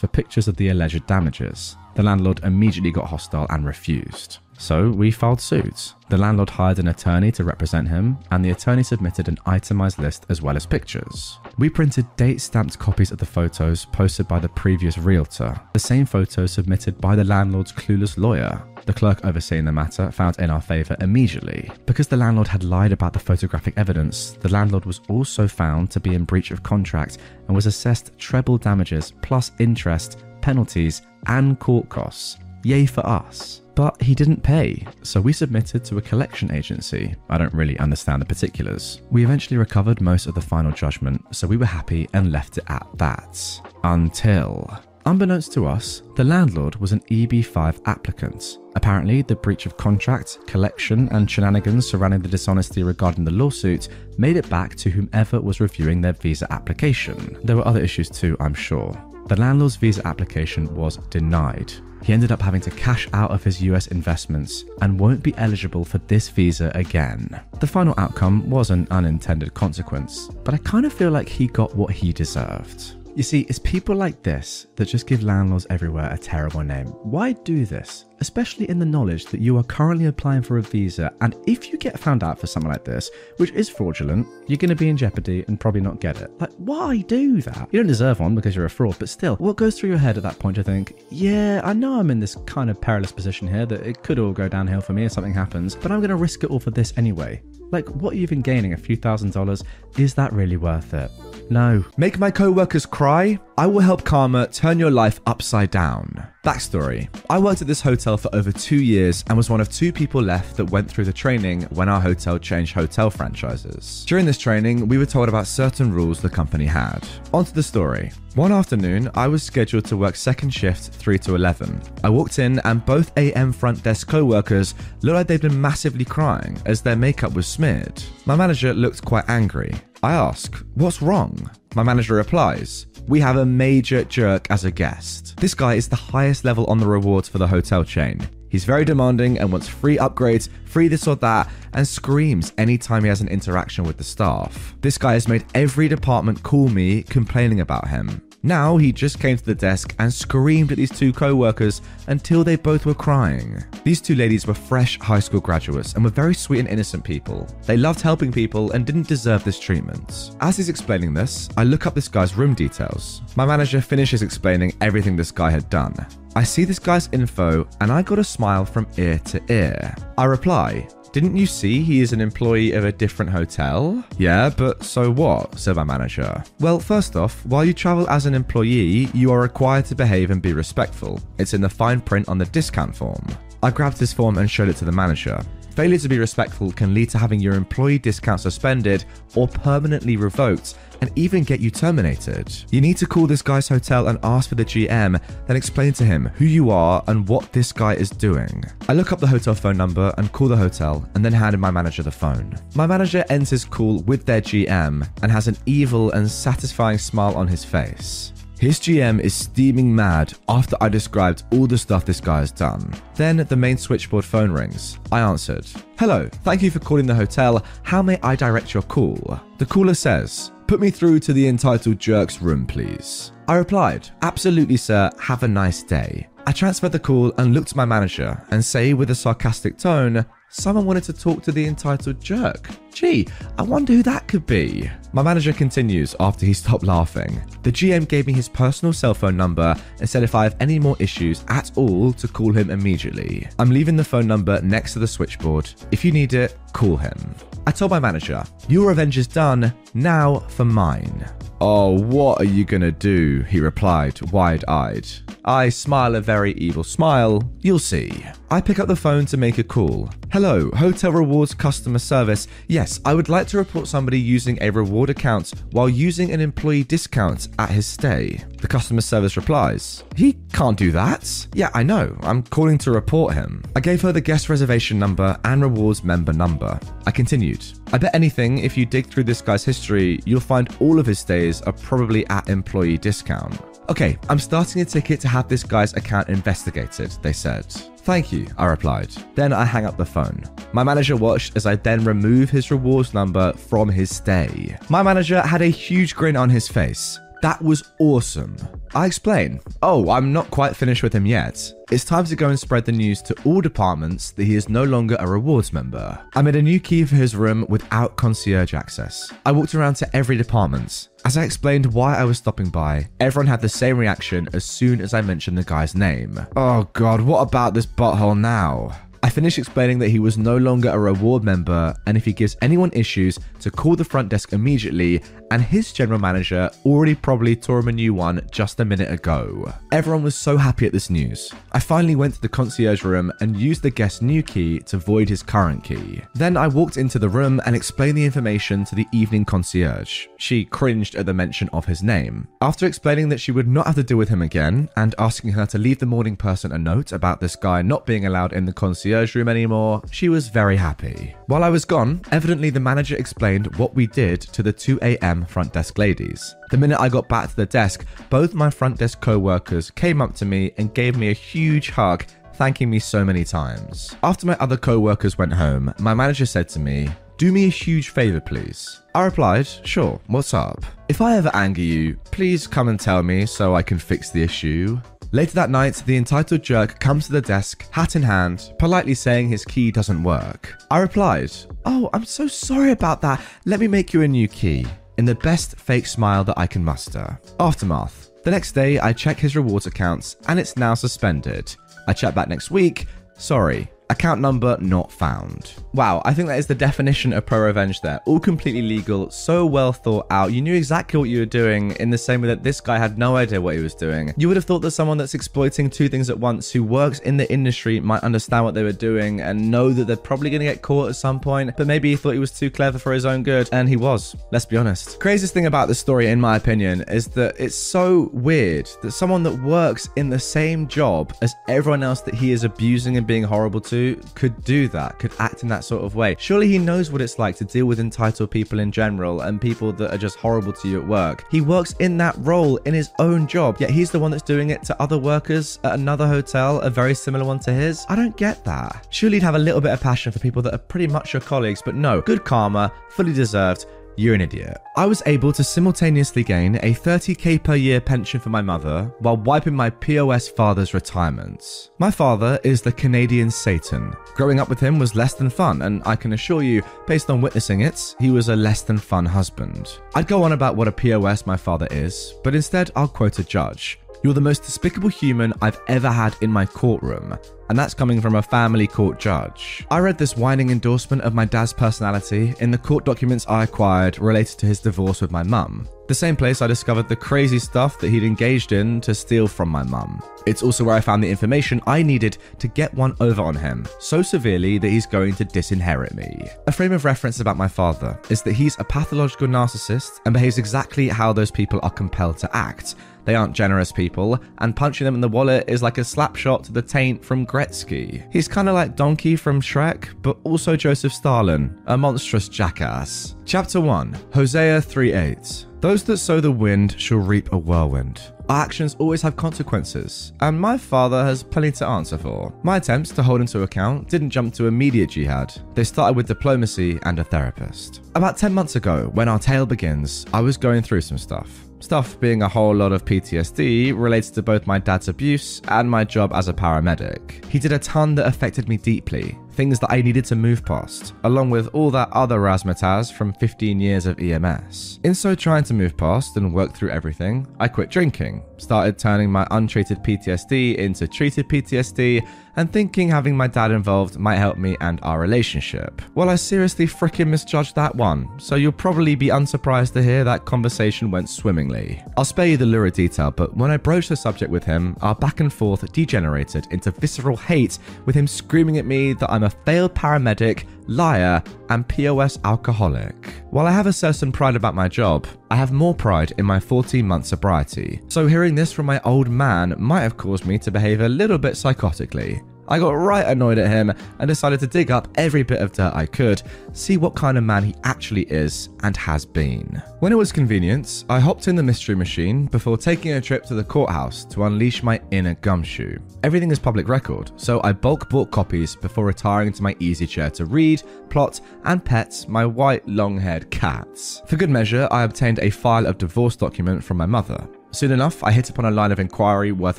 for 0.00 0.06
pictures 0.06 0.48
of 0.48 0.56
the 0.56 0.70
alleged 0.70 1.06
damages. 1.06 1.76
The 1.94 2.02
landlord 2.02 2.40
immediately 2.44 2.90
got 2.90 3.08
hostile 3.08 3.46
and 3.50 3.66
refused. 3.66 4.38
So 4.58 4.90
we 4.90 5.10
filed 5.10 5.40
suit. 5.40 5.94
The 6.08 6.18
landlord 6.18 6.50
hired 6.50 6.78
an 6.78 6.88
attorney 6.88 7.32
to 7.32 7.44
represent 7.44 7.88
him, 7.88 8.18
and 8.30 8.44
the 8.44 8.50
attorney 8.50 8.82
submitted 8.82 9.28
an 9.28 9.38
itemized 9.46 9.98
list 9.98 10.26
as 10.28 10.42
well 10.42 10.56
as 10.56 10.66
pictures. 10.66 11.38
We 11.58 11.68
printed 11.68 12.06
date 12.16 12.40
stamped 12.40 12.78
copies 12.78 13.10
of 13.10 13.18
the 13.18 13.26
photos 13.26 13.84
posted 13.86 14.28
by 14.28 14.38
the 14.38 14.48
previous 14.48 14.98
realtor, 14.98 15.60
the 15.72 15.78
same 15.78 16.06
photos 16.06 16.52
submitted 16.52 17.00
by 17.00 17.16
the 17.16 17.24
landlord's 17.24 17.72
clueless 17.72 18.16
lawyer. 18.16 18.62
The 18.86 18.92
clerk 18.92 19.24
overseeing 19.24 19.64
the 19.64 19.72
matter 19.72 20.10
found 20.10 20.38
in 20.38 20.50
our 20.50 20.60
favour 20.60 20.96
immediately. 21.00 21.70
Because 21.86 22.06
the 22.06 22.18
landlord 22.18 22.48
had 22.48 22.64
lied 22.64 22.92
about 22.92 23.14
the 23.14 23.18
photographic 23.18 23.74
evidence, 23.78 24.32
the 24.32 24.50
landlord 24.50 24.84
was 24.84 25.00
also 25.08 25.48
found 25.48 25.90
to 25.90 26.00
be 26.00 26.14
in 26.14 26.24
breach 26.24 26.50
of 26.50 26.62
contract 26.62 27.18
and 27.46 27.56
was 27.56 27.66
assessed 27.66 28.16
treble 28.18 28.58
damages 28.58 29.12
plus 29.22 29.52
interest, 29.58 30.22
penalties, 30.42 31.00
and 31.26 31.58
court 31.58 31.88
costs. 31.88 32.36
Yay 32.62 32.84
for 32.84 33.04
us. 33.06 33.62
But 33.74 34.00
he 34.00 34.14
didn't 34.14 34.42
pay, 34.42 34.86
so 35.02 35.20
we 35.20 35.32
submitted 35.32 35.84
to 35.84 35.98
a 35.98 36.02
collection 36.02 36.52
agency. 36.52 37.14
I 37.28 37.38
don't 37.38 37.52
really 37.52 37.78
understand 37.78 38.22
the 38.22 38.26
particulars. 38.26 39.02
We 39.10 39.24
eventually 39.24 39.56
recovered 39.56 40.00
most 40.00 40.26
of 40.26 40.34
the 40.34 40.40
final 40.40 40.70
judgment, 40.72 41.24
so 41.34 41.46
we 41.46 41.56
were 41.56 41.66
happy 41.66 42.08
and 42.12 42.30
left 42.30 42.58
it 42.58 42.64
at 42.68 42.86
that. 42.98 43.60
Until. 43.82 44.70
Unbeknownst 45.06 45.52
to 45.52 45.66
us, 45.66 46.02
the 46.16 46.24
landlord 46.24 46.76
was 46.76 46.92
an 46.92 47.00
EB5 47.10 47.82
applicant. 47.84 48.58
Apparently, 48.74 49.20
the 49.20 49.36
breach 49.36 49.66
of 49.66 49.76
contract, 49.76 50.38
collection, 50.46 51.08
and 51.10 51.30
shenanigans 51.30 51.86
surrounding 51.86 52.22
the 52.22 52.28
dishonesty 52.28 52.82
regarding 52.82 53.24
the 53.24 53.30
lawsuit 53.30 53.88
made 54.16 54.36
it 54.36 54.48
back 54.48 54.74
to 54.76 54.88
whomever 54.88 55.40
was 55.40 55.60
reviewing 55.60 56.00
their 56.00 56.14
visa 56.14 56.50
application. 56.50 57.38
There 57.44 57.56
were 57.56 57.68
other 57.68 57.80
issues 57.80 58.08
too, 58.08 58.34
I'm 58.40 58.54
sure. 58.54 58.98
The 59.26 59.36
landlord's 59.36 59.76
visa 59.76 60.06
application 60.06 60.74
was 60.74 60.96
denied. 61.08 61.72
He 62.04 62.12
ended 62.12 62.30
up 62.30 62.42
having 62.42 62.60
to 62.60 62.70
cash 62.70 63.08
out 63.14 63.30
of 63.30 63.42
his 63.42 63.62
US 63.62 63.86
investments 63.86 64.64
and 64.82 65.00
won't 65.00 65.22
be 65.22 65.34
eligible 65.38 65.86
for 65.86 65.96
this 66.06 66.28
visa 66.28 66.70
again. 66.74 67.40
The 67.60 67.66
final 67.66 67.94
outcome 67.96 68.50
was 68.50 68.68
an 68.68 68.86
unintended 68.90 69.54
consequence, 69.54 70.28
but 70.44 70.52
I 70.52 70.58
kind 70.58 70.84
of 70.84 70.92
feel 70.92 71.10
like 71.10 71.30
he 71.30 71.46
got 71.46 71.74
what 71.74 71.94
he 71.94 72.12
deserved. 72.12 72.92
You 73.16 73.22
see, 73.22 73.42
it's 73.42 73.60
people 73.60 73.94
like 73.94 74.24
this 74.24 74.66
that 74.74 74.86
just 74.86 75.06
give 75.06 75.22
landlords 75.22 75.68
everywhere 75.70 76.12
a 76.12 76.18
terrible 76.18 76.62
name. 76.62 76.88
Why 76.88 77.32
do 77.32 77.64
this? 77.64 78.06
Especially 78.18 78.68
in 78.68 78.80
the 78.80 78.84
knowledge 78.84 79.26
that 79.26 79.40
you 79.40 79.56
are 79.56 79.62
currently 79.62 80.06
applying 80.06 80.42
for 80.42 80.58
a 80.58 80.62
visa, 80.62 81.12
and 81.20 81.36
if 81.46 81.70
you 81.70 81.78
get 81.78 81.98
found 81.98 82.24
out 82.24 82.40
for 82.40 82.48
something 82.48 82.72
like 82.72 82.84
this, 82.84 83.10
which 83.36 83.52
is 83.52 83.68
fraudulent, 83.68 84.26
you're 84.48 84.58
going 84.58 84.70
to 84.70 84.74
be 84.74 84.88
in 84.88 84.96
jeopardy 84.96 85.44
and 85.46 85.60
probably 85.60 85.80
not 85.80 86.00
get 86.00 86.20
it. 86.22 86.30
Like, 86.40 86.50
why 86.56 87.02
do 87.02 87.40
that? 87.42 87.68
You 87.70 87.78
don't 87.78 87.86
deserve 87.86 88.18
one 88.18 88.34
because 88.34 88.56
you're 88.56 88.64
a 88.64 88.70
fraud, 88.70 88.96
but 88.98 89.08
still, 89.08 89.36
what 89.36 89.56
goes 89.56 89.78
through 89.78 89.90
your 89.90 89.98
head 89.98 90.16
at 90.16 90.24
that 90.24 90.40
point 90.40 90.56
to 90.56 90.64
think, 90.64 90.96
yeah, 91.10 91.60
I 91.62 91.72
know 91.72 92.00
I'm 92.00 92.10
in 92.10 92.18
this 92.18 92.36
kind 92.46 92.68
of 92.68 92.80
perilous 92.80 93.12
position 93.12 93.46
here 93.46 93.64
that 93.66 93.86
it 93.86 94.02
could 94.02 94.18
all 94.18 94.32
go 94.32 94.48
downhill 94.48 94.80
for 94.80 94.92
me 94.92 95.04
if 95.04 95.12
something 95.12 95.34
happens, 95.34 95.76
but 95.76 95.92
I'm 95.92 96.00
going 96.00 96.10
to 96.10 96.16
risk 96.16 96.42
it 96.42 96.50
all 96.50 96.60
for 96.60 96.72
this 96.72 96.92
anyway. 96.96 97.40
Like, 97.70 97.88
what 97.90 98.14
are 98.14 98.16
you've 98.16 98.30
been 98.30 98.42
gaining 98.42 98.72
a 98.72 98.76
few 98.76 98.96
thousand 98.96 99.32
dollars, 99.32 99.62
is 99.98 100.14
that 100.14 100.32
really 100.32 100.56
worth 100.56 100.94
it? 100.94 101.12
No. 101.50 101.84
Make 101.96 102.18
my 102.18 102.30
co 102.30 102.50
workers 102.50 102.86
cry? 102.86 103.38
I 103.56 103.66
will 103.66 103.80
help 103.80 104.04
Karma 104.04 104.48
turn 104.48 104.78
your 104.78 104.90
life 104.90 105.20
upside 105.26 105.70
down. 105.70 106.26
Backstory 106.42 107.08
I 107.30 107.38
worked 107.38 107.62
at 107.62 107.68
this 107.68 107.80
hotel 107.80 108.16
for 108.16 108.34
over 108.34 108.52
two 108.52 108.82
years 108.82 109.24
and 109.28 109.36
was 109.36 109.48
one 109.48 109.60
of 109.60 109.70
two 109.70 109.92
people 109.92 110.20
left 110.20 110.56
that 110.56 110.64
went 110.66 110.90
through 110.90 111.04
the 111.04 111.12
training 111.12 111.62
when 111.70 111.88
our 111.88 112.00
hotel 112.00 112.38
changed 112.38 112.74
hotel 112.74 113.10
franchises. 113.10 114.04
During 114.06 114.26
this 114.26 114.38
training, 114.38 114.88
we 114.88 114.98
were 114.98 115.06
told 115.06 115.28
about 115.28 115.46
certain 115.46 115.92
rules 115.92 116.20
the 116.20 116.28
company 116.28 116.66
had. 116.66 117.06
On 117.32 117.44
to 117.44 117.54
the 117.54 117.62
story. 117.62 118.12
One 118.34 118.52
afternoon, 118.52 119.10
I 119.14 119.28
was 119.28 119.42
scheduled 119.44 119.84
to 119.86 119.96
work 119.96 120.16
second 120.16 120.50
shift 120.50 120.92
3 120.94 121.18
to 121.20 121.36
11. 121.36 121.80
I 122.02 122.10
walked 122.10 122.40
in 122.40 122.58
and 122.60 122.84
both 122.84 123.16
AM 123.16 123.52
front 123.52 123.82
desk 123.82 124.08
co 124.08 124.24
workers 124.24 124.74
looked 125.02 125.14
like 125.14 125.26
they'd 125.28 125.40
been 125.40 125.60
massively 125.60 126.04
crying 126.04 126.58
as 126.66 126.82
their 126.82 126.96
makeup 126.96 127.32
was 127.34 127.46
smeared. 127.46 128.02
My 128.26 128.34
manager 128.34 128.74
looked 128.74 129.04
quite 129.04 129.24
angry. 129.28 129.72
I 130.04 130.12
ask, 130.12 130.54
What's 130.74 131.00
wrong? 131.00 131.50
My 131.74 131.82
manager 131.82 132.14
replies, 132.14 132.86
We 133.08 133.20
have 133.20 133.36
a 133.36 133.46
major 133.46 134.04
jerk 134.04 134.46
as 134.50 134.64
a 134.64 134.70
guest. 134.70 135.34
This 135.38 135.54
guy 135.54 135.74
is 135.74 135.88
the 135.88 135.96
highest 135.96 136.44
level 136.44 136.66
on 136.66 136.78
the 136.78 136.86
rewards 136.86 137.26
for 137.26 137.38
the 137.38 137.48
hotel 137.48 137.84
chain. 137.84 138.20
He's 138.50 138.66
very 138.66 138.84
demanding 138.84 139.38
and 139.38 139.50
wants 139.50 139.66
free 139.66 139.96
upgrades, 139.96 140.50
free 140.66 140.88
this 140.88 141.08
or 141.08 141.16
that, 141.16 141.50
and 141.72 141.88
screams 141.88 142.52
anytime 142.58 143.02
he 143.02 143.08
has 143.08 143.22
an 143.22 143.28
interaction 143.28 143.84
with 143.84 143.96
the 143.96 144.04
staff. 144.04 144.74
This 144.82 144.98
guy 144.98 145.14
has 145.14 145.26
made 145.26 145.46
every 145.54 145.88
department 145.88 146.42
call 146.42 146.68
me 146.68 147.02
complaining 147.02 147.60
about 147.60 147.88
him. 147.88 148.22
Now 148.44 148.76
he 148.76 148.92
just 148.92 149.20
came 149.20 149.38
to 149.38 149.44
the 149.44 149.54
desk 149.54 149.94
and 149.98 150.12
screamed 150.12 150.70
at 150.70 150.76
these 150.76 150.90
two 150.90 151.14
co 151.14 151.34
workers 151.34 151.80
until 152.08 152.44
they 152.44 152.56
both 152.56 152.84
were 152.84 152.92
crying. 152.92 153.64
These 153.84 154.02
two 154.02 154.14
ladies 154.14 154.46
were 154.46 154.52
fresh 154.52 154.98
high 155.00 155.20
school 155.20 155.40
graduates 155.40 155.94
and 155.94 156.04
were 156.04 156.10
very 156.10 156.34
sweet 156.34 156.58
and 156.58 156.68
innocent 156.68 157.04
people. 157.04 157.48
They 157.64 157.78
loved 157.78 158.02
helping 158.02 158.30
people 158.30 158.72
and 158.72 158.84
didn't 158.84 159.08
deserve 159.08 159.44
this 159.44 159.58
treatment. 159.58 160.32
As 160.42 160.58
he's 160.58 160.68
explaining 160.68 161.14
this, 161.14 161.48
I 161.56 161.64
look 161.64 161.86
up 161.86 161.94
this 161.94 162.06
guy's 162.06 162.36
room 162.36 162.52
details. 162.52 163.22
My 163.34 163.46
manager 163.46 163.80
finishes 163.80 164.20
explaining 164.20 164.74
everything 164.82 165.16
this 165.16 165.32
guy 165.32 165.48
had 165.48 165.70
done. 165.70 165.94
I 166.36 166.42
see 166.42 166.64
this 166.64 166.78
guy's 166.78 167.08
info 167.12 167.66
and 167.80 167.90
I 167.90 168.02
got 168.02 168.18
a 168.18 168.24
smile 168.24 168.66
from 168.66 168.86
ear 168.98 169.20
to 169.20 169.40
ear. 169.48 169.94
I 170.18 170.24
reply, 170.24 170.86
didn't 171.14 171.36
you 171.36 171.46
see 171.46 171.80
he 171.80 172.00
is 172.00 172.12
an 172.12 172.20
employee 172.20 172.72
of 172.72 172.84
a 172.84 172.90
different 172.90 173.30
hotel? 173.30 174.02
Yeah, 174.18 174.50
but 174.50 174.82
so 174.82 175.12
what? 175.12 175.56
said 175.56 175.76
my 175.76 175.84
manager. 175.84 176.42
Well, 176.58 176.80
first 176.80 177.14
off, 177.14 177.46
while 177.46 177.64
you 177.64 177.72
travel 177.72 178.10
as 178.10 178.26
an 178.26 178.34
employee, 178.34 179.08
you 179.14 179.30
are 179.30 179.40
required 179.40 179.84
to 179.84 179.94
behave 179.94 180.32
and 180.32 180.42
be 180.42 180.52
respectful. 180.52 181.20
It's 181.38 181.54
in 181.54 181.60
the 181.60 181.68
fine 181.68 182.00
print 182.00 182.28
on 182.28 182.38
the 182.38 182.46
discount 182.46 182.96
form. 182.96 183.24
I 183.62 183.70
grabbed 183.70 183.98
this 183.98 184.12
form 184.12 184.38
and 184.38 184.50
showed 184.50 184.68
it 184.68 184.76
to 184.78 184.84
the 184.84 184.90
manager. 184.90 185.40
Failure 185.74 185.98
to 185.98 186.08
be 186.08 186.20
respectful 186.20 186.70
can 186.70 186.94
lead 186.94 187.10
to 187.10 187.18
having 187.18 187.40
your 187.40 187.54
employee 187.54 187.98
discount 187.98 188.40
suspended 188.40 189.04
or 189.34 189.48
permanently 189.48 190.16
revoked 190.16 190.78
and 191.00 191.10
even 191.16 191.42
get 191.42 191.58
you 191.58 191.68
terminated. 191.68 192.54
You 192.70 192.80
need 192.80 192.96
to 192.98 193.06
call 193.06 193.26
this 193.26 193.42
guy's 193.42 193.68
hotel 193.68 194.06
and 194.06 194.20
ask 194.22 194.48
for 194.48 194.54
the 194.54 194.64
GM, 194.64 195.20
then 195.48 195.56
explain 195.56 195.92
to 195.94 196.04
him 196.04 196.26
who 196.36 196.44
you 196.44 196.70
are 196.70 197.02
and 197.08 197.28
what 197.28 197.52
this 197.52 197.72
guy 197.72 197.94
is 197.94 198.08
doing. 198.08 198.64
I 198.88 198.92
look 198.92 199.10
up 199.10 199.18
the 199.18 199.26
hotel 199.26 199.52
phone 199.54 199.76
number 199.76 200.14
and 200.16 200.30
call 200.30 200.46
the 200.46 200.56
hotel 200.56 201.08
and 201.16 201.24
then 201.24 201.32
handed 201.32 201.58
my 201.58 201.72
manager 201.72 202.04
the 202.04 202.10
phone. 202.12 202.56
My 202.76 202.86
manager 202.86 203.24
ends 203.28 203.50
his 203.50 203.64
call 203.64 203.98
with 204.02 204.24
their 204.26 204.40
GM 204.40 205.08
and 205.22 205.32
has 205.32 205.48
an 205.48 205.56
evil 205.66 206.12
and 206.12 206.30
satisfying 206.30 206.98
smile 206.98 207.34
on 207.34 207.48
his 207.48 207.64
face. 207.64 208.32
His 208.64 208.80
GM 208.80 209.20
is 209.20 209.34
steaming 209.34 209.94
mad 209.94 210.32
after 210.48 210.74
I 210.80 210.88
described 210.88 211.42
all 211.52 211.66
the 211.66 211.76
stuff 211.76 212.06
this 212.06 212.18
guy 212.18 212.38
has 212.38 212.50
done. 212.50 212.94
Then 213.14 213.36
the 213.36 213.54
main 213.54 213.76
switchboard 213.76 214.24
phone 214.24 214.50
rings. 214.50 214.98
I 215.12 215.20
answered. 215.20 215.66
Hello, 215.98 216.30
thank 216.44 216.62
you 216.62 216.70
for 216.70 216.78
calling 216.78 217.04
the 217.04 217.14
hotel. 217.14 217.62
How 217.82 218.00
may 218.00 218.18
I 218.22 218.34
direct 218.34 218.72
your 218.72 218.84
call? 218.84 219.38
The 219.58 219.66
caller 219.66 219.92
says, 219.92 220.50
Put 220.66 220.80
me 220.80 220.88
through 220.88 221.20
to 221.20 221.34
the 221.34 221.46
entitled 221.46 221.98
jerk's 221.98 222.40
room, 222.40 222.64
please. 222.64 223.32
I 223.48 223.56
replied, 223.56 224.08
Absolutely, 224.22 224.78
sir. 224.78 225.10
Have 225.20 225.42
a 225.42 225.48
nice 225.48 225.82
day. 225.82 226.26
I 226.46 226.52
transferred 226.52 226.92
the 226.92 226.98
call 226.98 227.34
and 227.36 227.52
looked 227.52 227.72
at 227.72 227.76
my 227.76 227.84
manager 227.84 228.42
and 228.50 228.64
say 228.64 228.94
with 228.94 229.10
a 229.10 229.14
sarcastic 229.14 229.76
tone, 229.76 230.24
Someone 230.48 230.86
wanted 230.86 231.04
to 231.04 231.12
talk 231.12 231.42
to 231.42 231.52
the 231.52 231.66
entitled 231.66 232.18
jerk. 232.18 232.70
Gee, 232.94 233.26
I 233.58 233.62
wonder 233.62 233.92
who 233.92 234.04
that 234.04 234.28
could 234.28 234.46
be. 234.46 234.88
My 235.12 235.20
manager 235.20 235.52
continues 235.52 236.14
after 236.20 236.46
he 236.46 236.52
stopped 236.52 236.84
laughing. 236.84 237.42
The 237.64 237.72
GM 237.72 238.08
gave 238.08 238.28
me 238.28 238.32
his 238.32 238.48
personal 238.48 238.92
cell 238.92 239.14
phone 239.14 239.36
number 239.36 239.74
and 239.98 240.08
said 240.08 240.22
if 240.22 240.36
I 240.36 240.44
have 240.44 240.56
any 240.60 240.78
more 240.78 240.96
issues 241.00 241.44
at 241.48 241.72
all 241.76 242.12
to 242.12 242.28
call 242.28 242.52
him 242.52 242.70
immediately. 242.70 243.48
I'm 243.58 243.70
leaving 243.70 243.96
the 243.96 244.04
phone 244.04 244.28
number 244.28 244.60
next 244.62 244.92
to 244.92 245.00
the 245.00 245.08
switchboard. 245.08 245.68
If 245.90 246.04
you 246.04 246.12
need 246.12 246.34
it, 246.34 246.56
call 246.72 246.96
him. 246.96 247.34
I 247.66 247.72
told 247.72 247.90
my 247.90 247.98
manager, 247.98 248.44
Your 248.68 248.88
revenge 248.88 249.18
is 249.18 249.26
done, 249.26 249.74
now 249.94 250.40
for 250.40 250.64
mine. 250.64 251.28
Oh, 251.60 251.98
what 251.98 252.40
are 252.40 252.44
you 252.44 252.64
gonna 252.64 252.92
do? 252.92 253.40
He 253.48 253.58
replied, 253.58 254.20
wide 254.32 254.64
eyed. 254.68 255.08
I 255.46 255.70
smile 255.70 256.16
a 256.16 256.20
very 256.20 256.52
evil 256.54 256.84
smile. 256.84 257.42
You'll 257.60 257.78
see. 257.78 258.26
I 258.50 258.60
pick 258.60 258.78
up 258.78 258.88
the 258.88 258.96
phone 258.96 259.24
to 259.26 259.38
make 259.38 259.56
a 259.58 259.64
call. 259.64 260.10
Hello, 260.30 260.70
Hotel 260.72 261.12
Rewards 261.12 261.54
customer 261.54 262.00
service. 262.00 262.48
Yes, 262.68 262.83
I 263.04 263.14
would 263.14 263.28
like 263.28 263.46
to 263.48 263.56
report 263.56 263.86
somebody 263.86 264.18
using 264.18 264.58
a 264.60 264.70
reward 264.70 265.10
account 265.10 265.52
while 265.70 265.88
using 265.88 266.32
an 266.32 266.40
employee 266.40 266.84
discount 266.84 267.48
at 267.58 267.70
his 267.70 267.86
stay. 267.86 268.44
The 268.60 268.68
customer 268.68 269.00
service 269.00 269.36
replies, 269.36 270.04
He 270.16 270.36
can't 270.52 270.76
do 270.76 270.92
that. 270.92 271.46
Yeah, 271.54 271.70
I 271.74 271.82
know. 271.82 272.16
I'm 272.22 272.42
calling 272.42 272.78
to 272.78 272.90
report 272.90 273.34
him. 273.34 273.62
I 273.74 273.80
gave 273.80 274.02
her 274.02 274.12
the 274.12 274.20
guest 274.20 274.48
reservation 274.48 274.98
number 274.98 275.38
and 275.44 275.62
rewards 275.62 276.04
member 276.04 276.32
number. 276.32 276.78
I 277.06 277.10
continued. 277.10 277.64
I 277.92 277.98
bet 277.98 278.14
anything, 278.14 278.58
if 278.58 278.76
you 278.76 278.86
dig 278.86 279.06
through 279.06 279.24
this 279.24 279.40
guy's 279.40 279.64
history, 279.64 280.20
you'll 280.24 280.40
find 280.40 280.74
all 280.80 280.98
of 280.98 281.06
his 281.06 281.18
stays 281.18 281.62
are 281.62 281.72
probably 281.72 282.26
at 282.28 282.48
employee 282.48 282.98
discount. 282.98 283.58
Okay, 283.88 284.18
I'm 284.28 284.38
starting 284.38 284.82
a 284.82 284.84
ticket 284.84 285.20
to 285.20 285.28
have 285.28 285.48
this 285.48 285.62
guy's 285.62 285.94
account 285.94 286.28
investigated, 286.28 287.10
they 287.22 287.32
said. 287.32 287.66
Thank 288.04 288.32
you, 288.32 288.46
I 288.58 288.66
replied. 288.66 289.08
Then 289.34 289.54
I 289.54 289.64
hang 289.64 289.86
up 289.86 289.96
the 289.96 290.04
phone. 290.04 290.44
My 290.74 290.84
manager 290.84 291.16
watched 291.16 291.56
as 291.56 291.64
I 291.64 291.76
then 291.76 292.04
remove 292.04 292.50
his 292.50 292.70
rewards 292.70 293.14
number 293.14 293.54
from 293.54 293.88
his 293.88 294.14
stay. 294.14 294.76
My 294.90 295.02
manager 295.02 295.40
had 295.40 295.62
a 295.62 295.68
huge 295.68 296.14
grin 296.14 296.36
on 296.36 296.50
his 296.50 296.68
face. 296.68 297.18
That 297.40 297.62
was 297.62 297.82
awesome. 297.98 298.56
I 298.96 299.06
explain, 299.06 299.60
oh, 299.82 300.08
I'm 300.10 300.32
not 300.32 300.50
quite 300.52 300.76
finished 300.76 301.02
with 301.02 301.12
him 301.12 301.26
yet. 301.26 301.72
It's 301.90 302.04
time 302.04 302.24
to 302.26 302.36
go 302.36 302.48
and 302.48 302.58
spread 302.58 302.84
the 302.84 302.92
news 302.92 303.22
to 303.22 303.34
all 303.44 303.60
departments 303.60 304.30
that 304.30 304.44
he 304.44 304.54
is 304.54 304.68
no 304.68 304.84
longer 304.84 305.16
a 305.18 305.26
rewards 305.26 305.72
member. 305.72 306.20
I 306.34 306.42
made 306.42 306.54
a 306.54 306.62
new 306.62 306.78
key 306.78 307.04
for 307.04 307.16
his 307.16 307.34
room 307.34 307.66
without 307.68 308.14
concierge 308.14 308.72
access. 308.72 309.32
I 309.44 309.50
walked 309.50 309.74
around 309.74 309.94
to 309.94 310.16
every 310.16 310.36
department. 310.36 311.08
As 311.24 311.36
I 311.36 311.42
explained 311.42 311.86
why 311.86 312.16
I 312.16 312.24
was 312.24 312.38
stopping 312.38 312.68
by, 312.68 313.08
everyone 313.18 313.48
had 313.48 313.62
the 313.62 313.68
same 313.68 313.98
reaction 313.98 314.48
as 314.52 314.64
soon 314.64 315.00
as 315.00 315.12
I 315.12 315.22
mentioned 315.22 315.58
the 315.58 315.64
guy's 315.64 315.96
name. 315.96 316.46
Oh 316.54 316.88
god, 316.92 317.20
what 317.20 317.40
about 317.40 317.74
this 317.74 317.86
butthole 317.86 318.38
now? 318.38 318.96
Finished 319.34 319.58
explaining 319.58 319.98
that 319.98 320.10
he 320.10 320.20
was 320.20 320.38
no 320.38 320.56
longer 320.56 320.90
a 320.90 320.96
reward 320.96 321.42
member, 321.42 321.92
and 322.06 322.16
if 322.16 322.24
he 322.24 322.32
gives 322.32 322.56
anyone 322.62 322.92
issues, 322.92 323.36
to 323.58 323.68
call 323.68 323.96
the 323.96 324.04
front 324.04 324.28
desk 324.28 324.52
immediately, 324.52 325.20
and 325.50 325.60
his 325.60 325.92
general 325.92 326.20
manager 326.20 326.70
already 326.86 327.16
probably 327.16 327.56
tore 327.56 327.80
him 327.80 327.88
a 327.88 327.92
new 327.92 328.14
one 328.14 328.46
just 328.52 328.78
a 328.78 328.84
minute 328.84 329.10
ago. 329.10 329.72
Everyone 329.90 330.22
was 330.22 330.36
so 330.36 330.56
happy 330.56 330.86
at 330.86 330.92
this 330.92 331.10
news. 331.10 331.52
I 331.72 331.80
finally 331.80 332.14
went 332.14 332.34
to 332.34 332.40
the 332.40 332.48
concierge 332.48 333.02
room 333.02 333.32
and 333.40 333.56
used 333.56 333.82
the 333.82 333.90
guest's 333.90 334.22
new 334.22 334.40
key 334.40 334.78
to 334.80 334.98
void 334.98 335.28
his 335.28 335.42
current 335.42 335.82
key. 335.82 336.22
Then 336.34 336.56
I 336.56 336.68
walked 336.68 336.96
into 336.96 337.18
the 337.18 337.28
room 337.28 337.60
and 337.66 337.74
explained 337.74 338.16
the 338.16 338.24
information 338.24 338.84
to 338.84 338.94
the 338.94 339.08
evening 339.12 339.44
concierge. 339.44 340.28
She 340.38 340.64
cringed 340.64 341.16
at 341.16 341.26
the 341.26 341.34
mention 341.34 341.68
of 341.72 341.86
his 341.86 342.04
name. 342.04 342.46
After 342.60 342.86
explaining 342.86 343.30
that 343.30 343.40
she 343.40 343.50
would 343.50 343.68
not 343.68 343.86
have 343.86 343.96
to 343.96 344.04
deal 344.04 344.16
with 344.16 344.28
him 344.28 344.42
again, 344.42 344.88
and 344.96 345.16
asking 345.18 345.52
her 345.52 345.66
to 345.66 345.78
leave 345.78 345.98
the 345.98 346.06
morning 346.06 346.36
person 346.36 346.70
a 346.70 346.78
note 346.78 347.10
about 347.10 347.40
this 347.40 347.56
guy 347.56 347.82
not 347.82 348.06
being 348.06 348.26
allowed 348.26 348.52
in 348.52 348.64
the 348.64 348.72
concierge 348.72 349.23
room 349.32 349.48
anymore, 349.48 350.02
she 350.10 350.28
was 350.28 350.48
very 350.48 350.76
happy. 350.76 351.36
While 351.46 351.62
I 351.62 351.70
was 351.70 351.84
gone, 351.84 352.20
evidently 352.32 352.70
the 352.70 352.80
manager 352.80 353.16
explained 353.16 353.76
what 353.76 353.94
we 353.94 354.08
did 354.08 354.40
to 354.40 354.62
the 354.62 354.72
2am 354.72 355.48
front 355.48 355.72
desk 355.72 355.98
ladies. 355.98 356.56
The 356.70 356.76
minute 356.76 357.00
I 357.00 357.08
got 357.08 357.28
back 357.28 357.48
to 357.48 357.56
the 357.56 357.66
desk, 357.66 358.04
both 358.28 358.54
my 358.54 358.70
front 358.70 358.98
desk 358.98 359.20
co 359.20 359.38
workers 359.38 359.90
came 359.92 360.20
up 360.20 360.34
to 360.34 360.44
me 360.44 360.72
and 360.78 360.92
gave 360.92 361.16
me 361.16 361.30
a 361.30 361.32
huge 361.32 361.90
hug 361.90 362.24
thanking 362.54 362.90
me 362.90 362.98
so 362.98 363.24
many 363.24 363.44
times. 363.44 364.16
After 364.22 364.46
my 364.46 364.56
other 364.58 364.76
co 364.76 364.98
workers 364.98 365.38
went 365.38 365.52
home, 365.52 365.92
my 365.98 366.14
manager 366.14 366.46
said 366.46 366.68
to 366.70 366.78
me, 366.78 367.08
Do 367.38 367.52
me 367.52 367.66
a 367.66 367.68
huge 367.68 368.10
favor, 368.10 368.40
please. 368.40 369.00
I 369.14 369.24
replied, 369.24 369.66
Sure, 369.66 370.20
what's 370.26 370.54
up? 370.54 370.84
If 371.08 371.20
I 371.20 371.36
ever 371.36 371.50
anger 371.54 371.82
you, 371.82 372.16
please 372.30 372.66
come 372.66 372.88
and 372.88 372.98
tell 372.98 373.22
me 373.22 373.46
so 373.46 373.74
I 373.74 373.82
can 373.82 373.98
fix 373.98 374.30
the 374.30 374.42
issue. 374.42 375.00
Later 375.34 375.54
that 375.54 375.68
night, 375.68 376.00
the 376.06 376.16
entitled 376.16 376.62
jerk 376.62 377.00
comes 377.00 377.26
to 377.26 377.32
the 377.32 377.40
desk, 377.40 377.88
hat 377.90 378.14
in 378.14 378.22
hand, 378.22 378.72
politely 378.78 379.14
saying 379.14 379.48
his 379.48 379.64
key 379.64 379.90
doesn't 379.90 380.22
work. 380.22 380.72
I 380.92 381.00
replied, 381.00 381.50
Oh, 381.84 382.08
I'm 382.12 382.24
so 382.24 382.46
sorry 382.46 382.92
about 382.92 383.20
that. 383.22 383.44
Let 383.64 383.80
me 383.80 383.88
make 383.88 384.14
you 384.14 384.22
a 384.22 384.28
new 384.28 384.46
key. 384.46 384.86
In 385.18 385.24
the 385.24 385.34
best 385.34 385.76
fake 385.76 386.06
smile 386.06 386.44
that 386.44 386.56
I 386.56 386.68
can 386.68 386.84
muster. 386.84 387.36
Aftermath. 387.58 388.30
The 388.44 388.52
next 388.52 388.76
day, 388.76 389.00
I 389.00 389.12
check 389.12 389.40
his 389.40 389.56
rewards 389.56 389.86
accounts 389.86 390.36
and 390.46 390.60
it's 390.60 390.76
now 390.76 390.94
suspended. 390.94 391.74
I 392.06 392.12
check 392.12 392.32
back 392.36 392.46
next 392.46 392.70
week. 392.70 393.08
Sorry, 393.36 393.90
Account 394.10 394.40
number 394.40 394.76
not 394.80 395.10
found. 395.10 395.72
Wow, 395.94 396.22
I 396.24 396.34
think 396.34 396.48
that 396.48 396.58
is 396.58 396.66
the 396.66 396.74
definition 396.74 397.32
of 397.32 397.46
pro 397.46 397.60
revenge 397.60 398.00
there. 398.00 398.20
All 398.26 398.40
completely 398.40 398.82
legal, 398.82 399.30
so 399.30 399.64
well 399.64 399.92
thought 399.92 400.26
out. 400.28 400.52
You 400.52 400.60
knew 400.60 400.74
exactly 400.74 401.20
what 401.20 401.28
you 401.28 401.38
were 401.38 401.46
doing 401.46 401.92
in 401.92 402.10
the 402.10 402.18
same 402.18 402.40
way 402.40 402.48
that 402.48 402.64
this 402.64 402.80
guy 402.80 402.98
had 402.98 403.16
no 403.16 403.36
idea 403.36 403.60
what 403.60 403.76
he 403.76 403.80
was 403.80 403.94
doing. 403.94 404.34
You 404.36 404.48
would 404.48 404.56
have 404.56 404.64
thought 404.64 404.80
that 404.80 404.90
someone 404.90 405.18
that's 405.18 405.34
exploiting 405.34 405.88
two 405.88 406.08
things 406.08 406.30
at 406.30 406.38
once 406.40 406.72
who 406.72 406.82
works 406.82 407.20
in 407.20 407.36
the 407.36 407.48
industry 407.52 408.00
might 408.00 408.24
understand 408.24 408.64
what 408.64 408.74
they 408.74 408.82
were 408.82 408.90
doing 408.90 409.40
and 409.40 409.70
know 409.70 409.92
that 409.92 410.08
they're 410.08 410.16
probably 410.16 410.50
going 410.50 410.60
to 410.60 410.66
get 410.66 410.82
caught 410.82 411.10
at 411.10 411.14
some 411.14 411.38
point, 411.38 411.76
but 411.76 411.86
maybe 411.86 412.10
he 412.10 412.16
thought 412.16 412.32
he 412.32 412.40
was 412.40 412.50
too 412.50 412.70
clever 412.70 412.98
for 412.98 413.12
his 413.12 413.24
own 413.24 413.44
good, 413.44 413.68
and 413.70 413.88
he 413.88 413.94
was. 413.96 414.34
Let's 414.50 414.66
be 414.66 414.76
honest. 414.76 415.20
Craziest 415.20 415.54
thing 415.54 415.66
about 415.66 415.86
the 415.86 415.94
story, 415.94 416.26
in 416.26 416.40
my 416.40 416.56
opinion, 416.56 417.02
is 417.02 417.28
that 417.28 417.54
it's 417.56 417.76
so 417.76 418.30
weird 418.32 418.90
that 419.02 419.12
someone 419.12 419.44
that 419.44 419.62
works 419.62 420.08
in 420.16 420.28
the 420.28 420.40
same 420.40 420.88
job 420.88 421.32
as 421.40 421.54
everyone 421.68 422.02
else 422.02 422.20
that 422.22 422.34
he 422.34 422.50
is 422.50 422.64
abusing 422.64 423.16
and 423.16 423.28
being 423.28 423.44
horrible 423.44 423.80
to 423.82 424.20
could 424.34 424.64
do 424.64 424.88
that, 424.88 425.20
could 425.20 425.32
act 425.38 425.62
in 425.62 425.68
that 425.68 425.83
sort 425.84 426.04
of 426.04 426.14
way. 426.14 426.36
Surely 426.38 426.68
he 426.68 426.78
knows 426.78 427.10
what 427.10 427.20
it's 427.20 427.38
like 427.38 427.56
to 427.56 427.64
deal 427.64 427.86
with 427.86 428.00
entitled 428.00 428.50
people 428.50 428.78
in 428.80 428.90
general 428.90 429.42
and 429.42 429.60
people 429.60 429.92
that 429.92 430.12
are 430.12 430.18
just 430.18 430.36
horrible 430.36 430.72
to 430.72 430.88
you 430.88 431.00
at 431.00 431.06
work. 431.06 431.44
He 431.50 431.60
works 431.60 431.94
in 432.00 432.16
that 432.18 432.34
role 432.38 432.76
in 432.78 432.94
his 432.94 433.10
own 433.18 433.46
job, 433.46 433.76
yet 433.80 433.90
he's 433.90 434.10
the 434.10 434.18
one 434.18 434.30
that's 434.30 434.42
doing 434.42 434.70
it 434.70 434.82
to 434.84 435.02
other 435.02 435.18
workers 435.18 435.78
at 435.84 435.94
another 435.94 436.26
hotel, 436.26 436.80
a 436.80 436.90
very 436.90 437.14
similar 437.14 437.44
one 437.44 437.58
to 437.60 437.72
his. 437.72 438.04
I 438.08 438.16
don't 438.16 438.36
get 438.36 438.64
that. 438.64 439.06
Surely 439.10 439.36
he'd 439.36 439.42
have 439.42 439.54
a 439.54 439.58
little 439.58 439.80
bit 439.80 439.92
of 439.92 440.00
passion 440.00 440.32
for 440.32 440.38
people 440.38 440.62
that 440.62 440.74
are 440.74 440.78
pretty 440.78 441.06
much 441.06 441.32
your 441.32 441.42
colleagues, 441.42 441.82
but 441.84 441.94
no, 441.94 442.20
good 442.20 442.44
karma, 442.44 442.92
fully 443.10 443.32
deserved. 443.32 443.86
You're 444.16 444.34
an 444.34 444.40
idiot. 444.40 444.78
I 444.96 445.06
was 445.06 445.22
able 445.26 445.52
to 445.52 445.64
simultaneously 445.64 446.44
gain 446.44 446.76
a 446.76 446.94
30k 446.94 447.62
per 447.62 447.74
year 447.74 448.00
pension 448.00 448.38
for 448.38 448.50
my 448.50 448.62
mother 448.62 449.12
while 449.18 449.36
wiping 449.36 449.74
my 449.74 449.90
POS 449.90 450.48
father's 450.48 450.94
retirement. 450.94 451.90
My 451.98 452.10
father 452.10 452.60
is 452.62 452.80
the 452.80 452.92
Canadian 452.92 453.50
Satan. 453.50 454.14
Growing 454.34 454.60
up 454.60 454.68
with 454.68 454.78
him 454.78 454.98
was 454.98 455.16
less 455.16 455.34
than 455.34 455.50
fun, 455.50 455.82
and 455.82 456.00
I 456.06 456.14
can 456.14 456.32
assure 456.32 456.62
you, 456.62 456.82
based 457.06 457.28
on 457.28 457.40
witnessing 457.40 457.80
it, 457.80 458.14
he 458.20 458.30
was 458.30 458.48
a 458.48 458.56
less 458.56 458.82
than 458.82 458.98
fun 458.98 459.26
husband. 459.26 459.98
I'd 460.14 460.28
go 460.28 460.44
on 460.44 460.52
about 460.52 460.76
what 460.76 460.88
a 460.88 460.92
POS 460.92 461.46
my 461.46 461.56
father 461.56 461.88
is, 461.90 462.34
but 462.44 462.54
instead 462.54 462.90
I'll 462.94 463.08
quote 463.08 463.40
a 463.40 463.44
judge. 463.44 463.98
You're 464.24 464.32
the 464.32 464.40
most 464.40 464.62
despicable 464.62 465.10
human 465.10 465.52
I've 465.60 465.78
ever 465.86 466.10
had 466.10 466.34
in 466.40 466.50
my 466.50 466.64
courtroom, 466.64 467.38
and 467.68 467.78
that's 467.78 467.92
coming 467.92 468.22
from 468.22 468.36
a 468.36 468.42
family 468.42 468.86
court 468.86 469.20
judge. 469.20 469.84
I 469.90 469.98
read 469.98 470.16
this 470.16 470.34
whining 470.34 470.70
endorsement 470.70 471.20
of 471.20 471.34
my 471.34 471.44
dad's 471.44 471.74
personality 471.74 472.54
in 472.60 472.70
the 472.70 472.78
court 472.78 473.04
documents 473.04 473.44
I 473.46 473.64
acquired 473.64 474.18
related 474.18 474.58
to 474.60 474.66
his 474.66 474.80
divorce 474.80 475.20
with 475.20 475.30
my 475.30 475.42
mum. 475.42 475.86
The 476.08 476.14
same 476.14 476.36
place 476.36 476.62
I 476.62 476.66
discovered 476.66 477.06
the 477.06 477.16
crazy 477.16 477.58
stuff 477.58 477.98
that 477.98 478.08
he'd 478.08 478.24
engaged 478.24 478.72
in 478.72 479.02
to 479.02 479.14
steal 479.14 479.46
from 479.46 479.68
my 479.68 479.82
mum. 479.82 480.22
It's 480.46 480.62
also 480.62 480.84
where 480.84 480.96
I 480.96 481.02
found 481.02 481.22
the 481.22 481.30
information 481.30 481.82
I 481.86 482.02
needed 482.02 482.38
to 482.60 482.68
get 482.68 482.94
one 482.94 483.14
over 483.20 483.42
on 483.42 483.54
him, 483.54 483.86
so 484.00 484.22
severely 484.22 484.78
that 484.78 484.88
he's 484.88 485.04
going 485.04 485.34
to 485.34 485.44
disinherit 485.44 486.14
me. 486.14 486.48
A 486.66 486.72
frame 486.72 486.92
of 486.92 487.04
reference 487.04 487.40
about 487.40 487.58
my 487.58 487.68
father 487.68 488.18
is 488.30 488.40
that 488.44 488.52
he's 488.52 488.78
a 488.78 488.84
pathological 488.84 489.48
narcissist 489.48 490.20
and 490.24 490.32
behaves 490.32 490.56
exactly 490.56 491.08
how 491.08 491.34
those 491.34 491.50
people 491.50 491.78
are 491.82 491.90
compelled 491.90 492.38
to 492.38 492.56
act. 492.56 492.94
They 493.24 493.34
aren't 493.34 493.54
generous 493.54 493.92
people, 493.92 494.38
and 494.58 494.76
punching 494.76 495.04
them 495.04 495.14
in 495.14 495.20
the 495.20 495.28
wallet 495.28 495.64
is 495.68 495.82
like 495.82 495.98
a 495.98 496.04
slap 496.04 496.36
shot 496.36 496.64
to 496.64 496.72
the 496.72 496.82
taint 496.82 497.24
from 497.24 497.46
Gretzky. 497.46 498.26
He's 498.32 498.48
kind 498.48 498.68
of 498.68 498.74
like 498.74 498.96
Donkey 498.96 499.36
from 499.36 499.60
Shrek, 499.60 500.08
but 500.22 500.38
also 500.44 500.76
Joseph 500.76 501.12
Stalin, 501.12 501.78
a 501.86 501.96
monstrous 501.96 502.48
jackass. 502.48 503.36
Chapter 503.44 503.80
1 503.80 504.16
Hosea 504.32 504.80
3 504.80 505.12
8 505.12 505.66
Those 505.80 506.02
that 506.04 506.18
sow 506.18 506.40
the 506.40 506.50
wind 506.50 506.98
shall 506.98 507.18
reap 507.18 507.52
a 507.52 507.58
whirlwind. 507.58 508.20
Our 508.48 508.62
actions 508.62 508.94
always 508.98 509.22
have 509.22 509.36
consequences, 509.36 510.34
and 510.40 510.60
my 510.60 510.76
father 510.76 511.24
has 511.24 511.42
plenty 511.42 511.72
to 511.72 511.86
answer 511.86 512.18
for. 512.18 512.52
My 512.62 512.76
attempts 512.76 513.10
to 513.12 513.22
hold 513.22 513.40
him 513.40 513.46
to 513.48 513.62
account 513.62 514.08
didn't 514.08 514.30
jump 514.30 514.52
to 514.54 514.66
immediate 514.66 515.10
jihad. 515.10 515.54
They 515.74 515.84
started 515.84 516.14
with 516.14 516.28
diplomacy 516.28 516.98
and 517.04 517.18
a 517.18 517.24
therapist. 517.24 518.02
About 518.14 518.36
10 518.36 518.52
months 518.52 518.76
ago, 518.76 519.10
when 519.14 519.28
our 519.28 519.38
tale 519.38 519.64
begins, 519.64 520.26
I 520.34 520.40
was 520.42 520.58
going 520.58 520.82
through 520.82 521.00
some 521.00 521.16
stuff. 521.16 521.63
Stuff 521.80 522.18
being 522.18 522.42
a 522.42 522.48
whole 522.48 522.74
lot 522.74 522.92
of 522.92 523.04
PTSD 523.04 523.96
related 523.96 524.34
to 524.34 524.42
both 524.42 524.66
my 524.66 524.78
dad's 524.78 525.08
abuse 525.08 525.60
and 525.68 525.90
my 525.90 526.04
job 526.04 526.32
as 526.32 526.48
a 526.48 526.52
paramedic. 526.52 527.44
He 527.46 527.58
did 527.58 527.72
a 527.72 527.78
ton 527.78 528.14
that 528.14 528.26
affected 528.26 528.68
me 528.68 528.78
deeply, 528.78 529.38
things 529.54 529.78
that 529.80 529.90
I 529.90 530.02
needed 530.02 530.24
to 530.26 530.36
move 530.36 530.64
past, 530.64 531.14
along 531.24 531.50
with 531.50 531.68
all 531.68 531.90
that 531.92 532.08
other 532.12 532.38
razzmatazz 532.38 533.12
from 533.12 533.32
15 533.32 533.80
years 533.80 534.06
of 534.06 534.18
EMS. 534.18 535.00
In 535.04 535.14
so 535.14 535.34
trying 535.34 535.64
to 535.64 535.74
move 535.74 535.96
past 535.96 536.36
and 536.36 536.52
work 536.52 536.74
through 536.74 536.90
everything, 536.90 537.46
I 537.58 537.68
quit 537.68 537.90
drinking, 537.90 538.42
started 538.58 538.98
turning 538.98 539.30
my 539.30 539.46
untreated 539.50 540.02
PTSD 540.02 540.76
into 540.76 541.06
treated 541.06 541.48
PTSD, 541.48 542.26
and 542.56 542.72
thinking 542.72 543.08
having 543.08 543.36
my 543.36 543.46
dad 543.46 543.70
involved 543.70 544.18
might 544.18 544.36
help 544.36 544.56
me 544.56 544.76
and 544.80 545.00
our 545.02 545.18
relationship. 545.18 546.02
Well, 546.14 546.30
I 546.30 546.36
seriously 546.36 546.86
fricking 546.86 547.28
misjudged 547.28 547.74
that 547.74 547.94
one, 547.94 548.28
so 548.38 548.54
you'll 548.54 548.72
probably 548.72 549.14
be 549.14 549.28
unsurprised 549.28 549.92
to 549.94 550.02
hear 550.02 550.24
that 550.24 550.44
conversation 550.44 551.10
went 551.10 551.28
swimmingly. 551.28 552.02
I'll 552.16 552.24
spare 552.24 552.46
you 552.46 552.56
the 552.56 552.66
lurid 552.66 552.94
detail, 552.94 553.30
but 553.30 553.56
when 553.56 553.70
I 553.70 553.76
broached 553.76 554.08
the 554.08 554.16
subject 554.16 554.50
with 554.50 554.64
him, 554.64 554.96
our 555.02 555.14
back 555.14 555.40
and 555.40 555.52
forth 555.52 555.90
degenerated 555.92 556.66
into 556.70 556.90
visceral 556.92 557.36
hate, 557.36 557.78
with 558.06 558.14
him 558.14 558.26
screaming 558.26 558.78
at 558.78 558.86
me 558.86 559.14
that 559.14 559.30
I'm 559.30 559.43
a 559.44 559.50
failed 559.50 559.94
paramedic, 559.94 560.64
liar, 560.86 561.42
and 561.70 561.86
POS 561.88 562.38
alcoholic. 562.44 563.14
While 563.50 563.66
I 563.66 563.70
have 563.70 563.86
a 563.86 563.92
certain 563.92 564.32
pride 564.32 564.56
about 564.56 564.74
my 564.74 564.88
job, 564.88 565.26
I 565.50 565.56
have 565.56 565.72
more 565.72 565.94
pride 565.94 566.32
in 566.38 566.44
my 566.44 566.60
14 566.60 567.06
month 567.06 567.26
sobriety. 567.26 568.00
So 568.08 568.26
hearing 568.26 568.54
this 568.54 568.72
from 568.72 568.86
my 568.86 569.00
old 569.04 569.28
man 569.28 569.74
might 569.78 570.02
have 570.02 570.16
caused 570.16 570.46
me 570.46 570.58
to 570.58 570.70
behave 570.70 571.00
a 571.00 571.08
little 571.08 571.38
bit 571.38 571.54
psychotically. 571.54 572.42
I 572.68 572.78
got 572.78 572.90
right 572.90 573.26
annoyed 573.26 573.58
at 573.58 573.70
him 573.70 573.92
and 574.18 574.28
decided 574.28 574.60
to 574.60 574.66
dig 574.66 574.90
up 574.90 575.08
every 575.16 575.42
bit 575.42 575.60
of 575.60 575.72
dirt 575.72 575.94
I 575.94 576.06
could, 576.06 576.42
see 576.72 576.96
what 576.96 577.14
kind 577.14 577.36
of 577.36 577.44
man 577.44 577.64
he 577.64 577.74
actually 577.84 578.22
is 578.22 578.70
and 578.82 578.96
has 578.96 579.24
been. 579.24 579.82
When 580.00 580.12
it 580.12 580.18
was 580.18 580.32
convenient, 580.32 581.04
I 581.08 581.20
hopped 581.20 581.48
in 581.48 581.56
the 581.56 581.62
mystery 581.62 581.94
machine 581.94 582.46
before 582.46 582.76
taking 582.76 583.12
a 583.12 583.20
trip 583.20 583.44
to 583.46 583.54
the 583.54 583.64
courthouse 583.64 584.24
to 584.26 584.44
unleash 584.44 584.82
my 584.82 585.00
inner 585.10 585.34
gumshoe. 585.34 585.98
Everything 586.22 586.50
is 586.50 586.58
public 586.58 586.88
record, 586.88 587.32
so 587.36 587.60
I 587.64 587.72
bulk 587.72 588.08
bought 588.08 588.30
copies 588.30 588.76
before 588.76 589.04
retiring 589.04 589.52
to 589.52 589.62
my 589.62 589.76
easy 589.78 590.06
chair 590.06 590.30
to 590.30 590.46
read, 590.46 590.82
plot, 591.10 591.40
and 591.64 591.84
pet 591.84 592.24
my 592.28 592.46
white 592.46 592.86
long 592.88 593.18
haired 593.18 593.50
cats. 593.50 594.22
For 594.26 594.36
good 594.36 594.50
measure, 594.50 594.88
I 594.90 595.02
obtained 595.02 595.38
a 595.40 595.50
file 595.50 595.86
of 595.86 595.98
divorce 595.98 596.36
document 596.36 596.82
from 596.82 596.96
my 596.96 597.06
mother. 597.06 597.46
Soon 597.70 597.90
enough, 597.90 598.22
I 598.22 598.30
hit 598.30 598.50
upon 598.50 598.66
a 598.66 598.70
line 598.70 598.92
of 598.92 599.00
inquiry 599.00 599.50
worth 599.50 599.78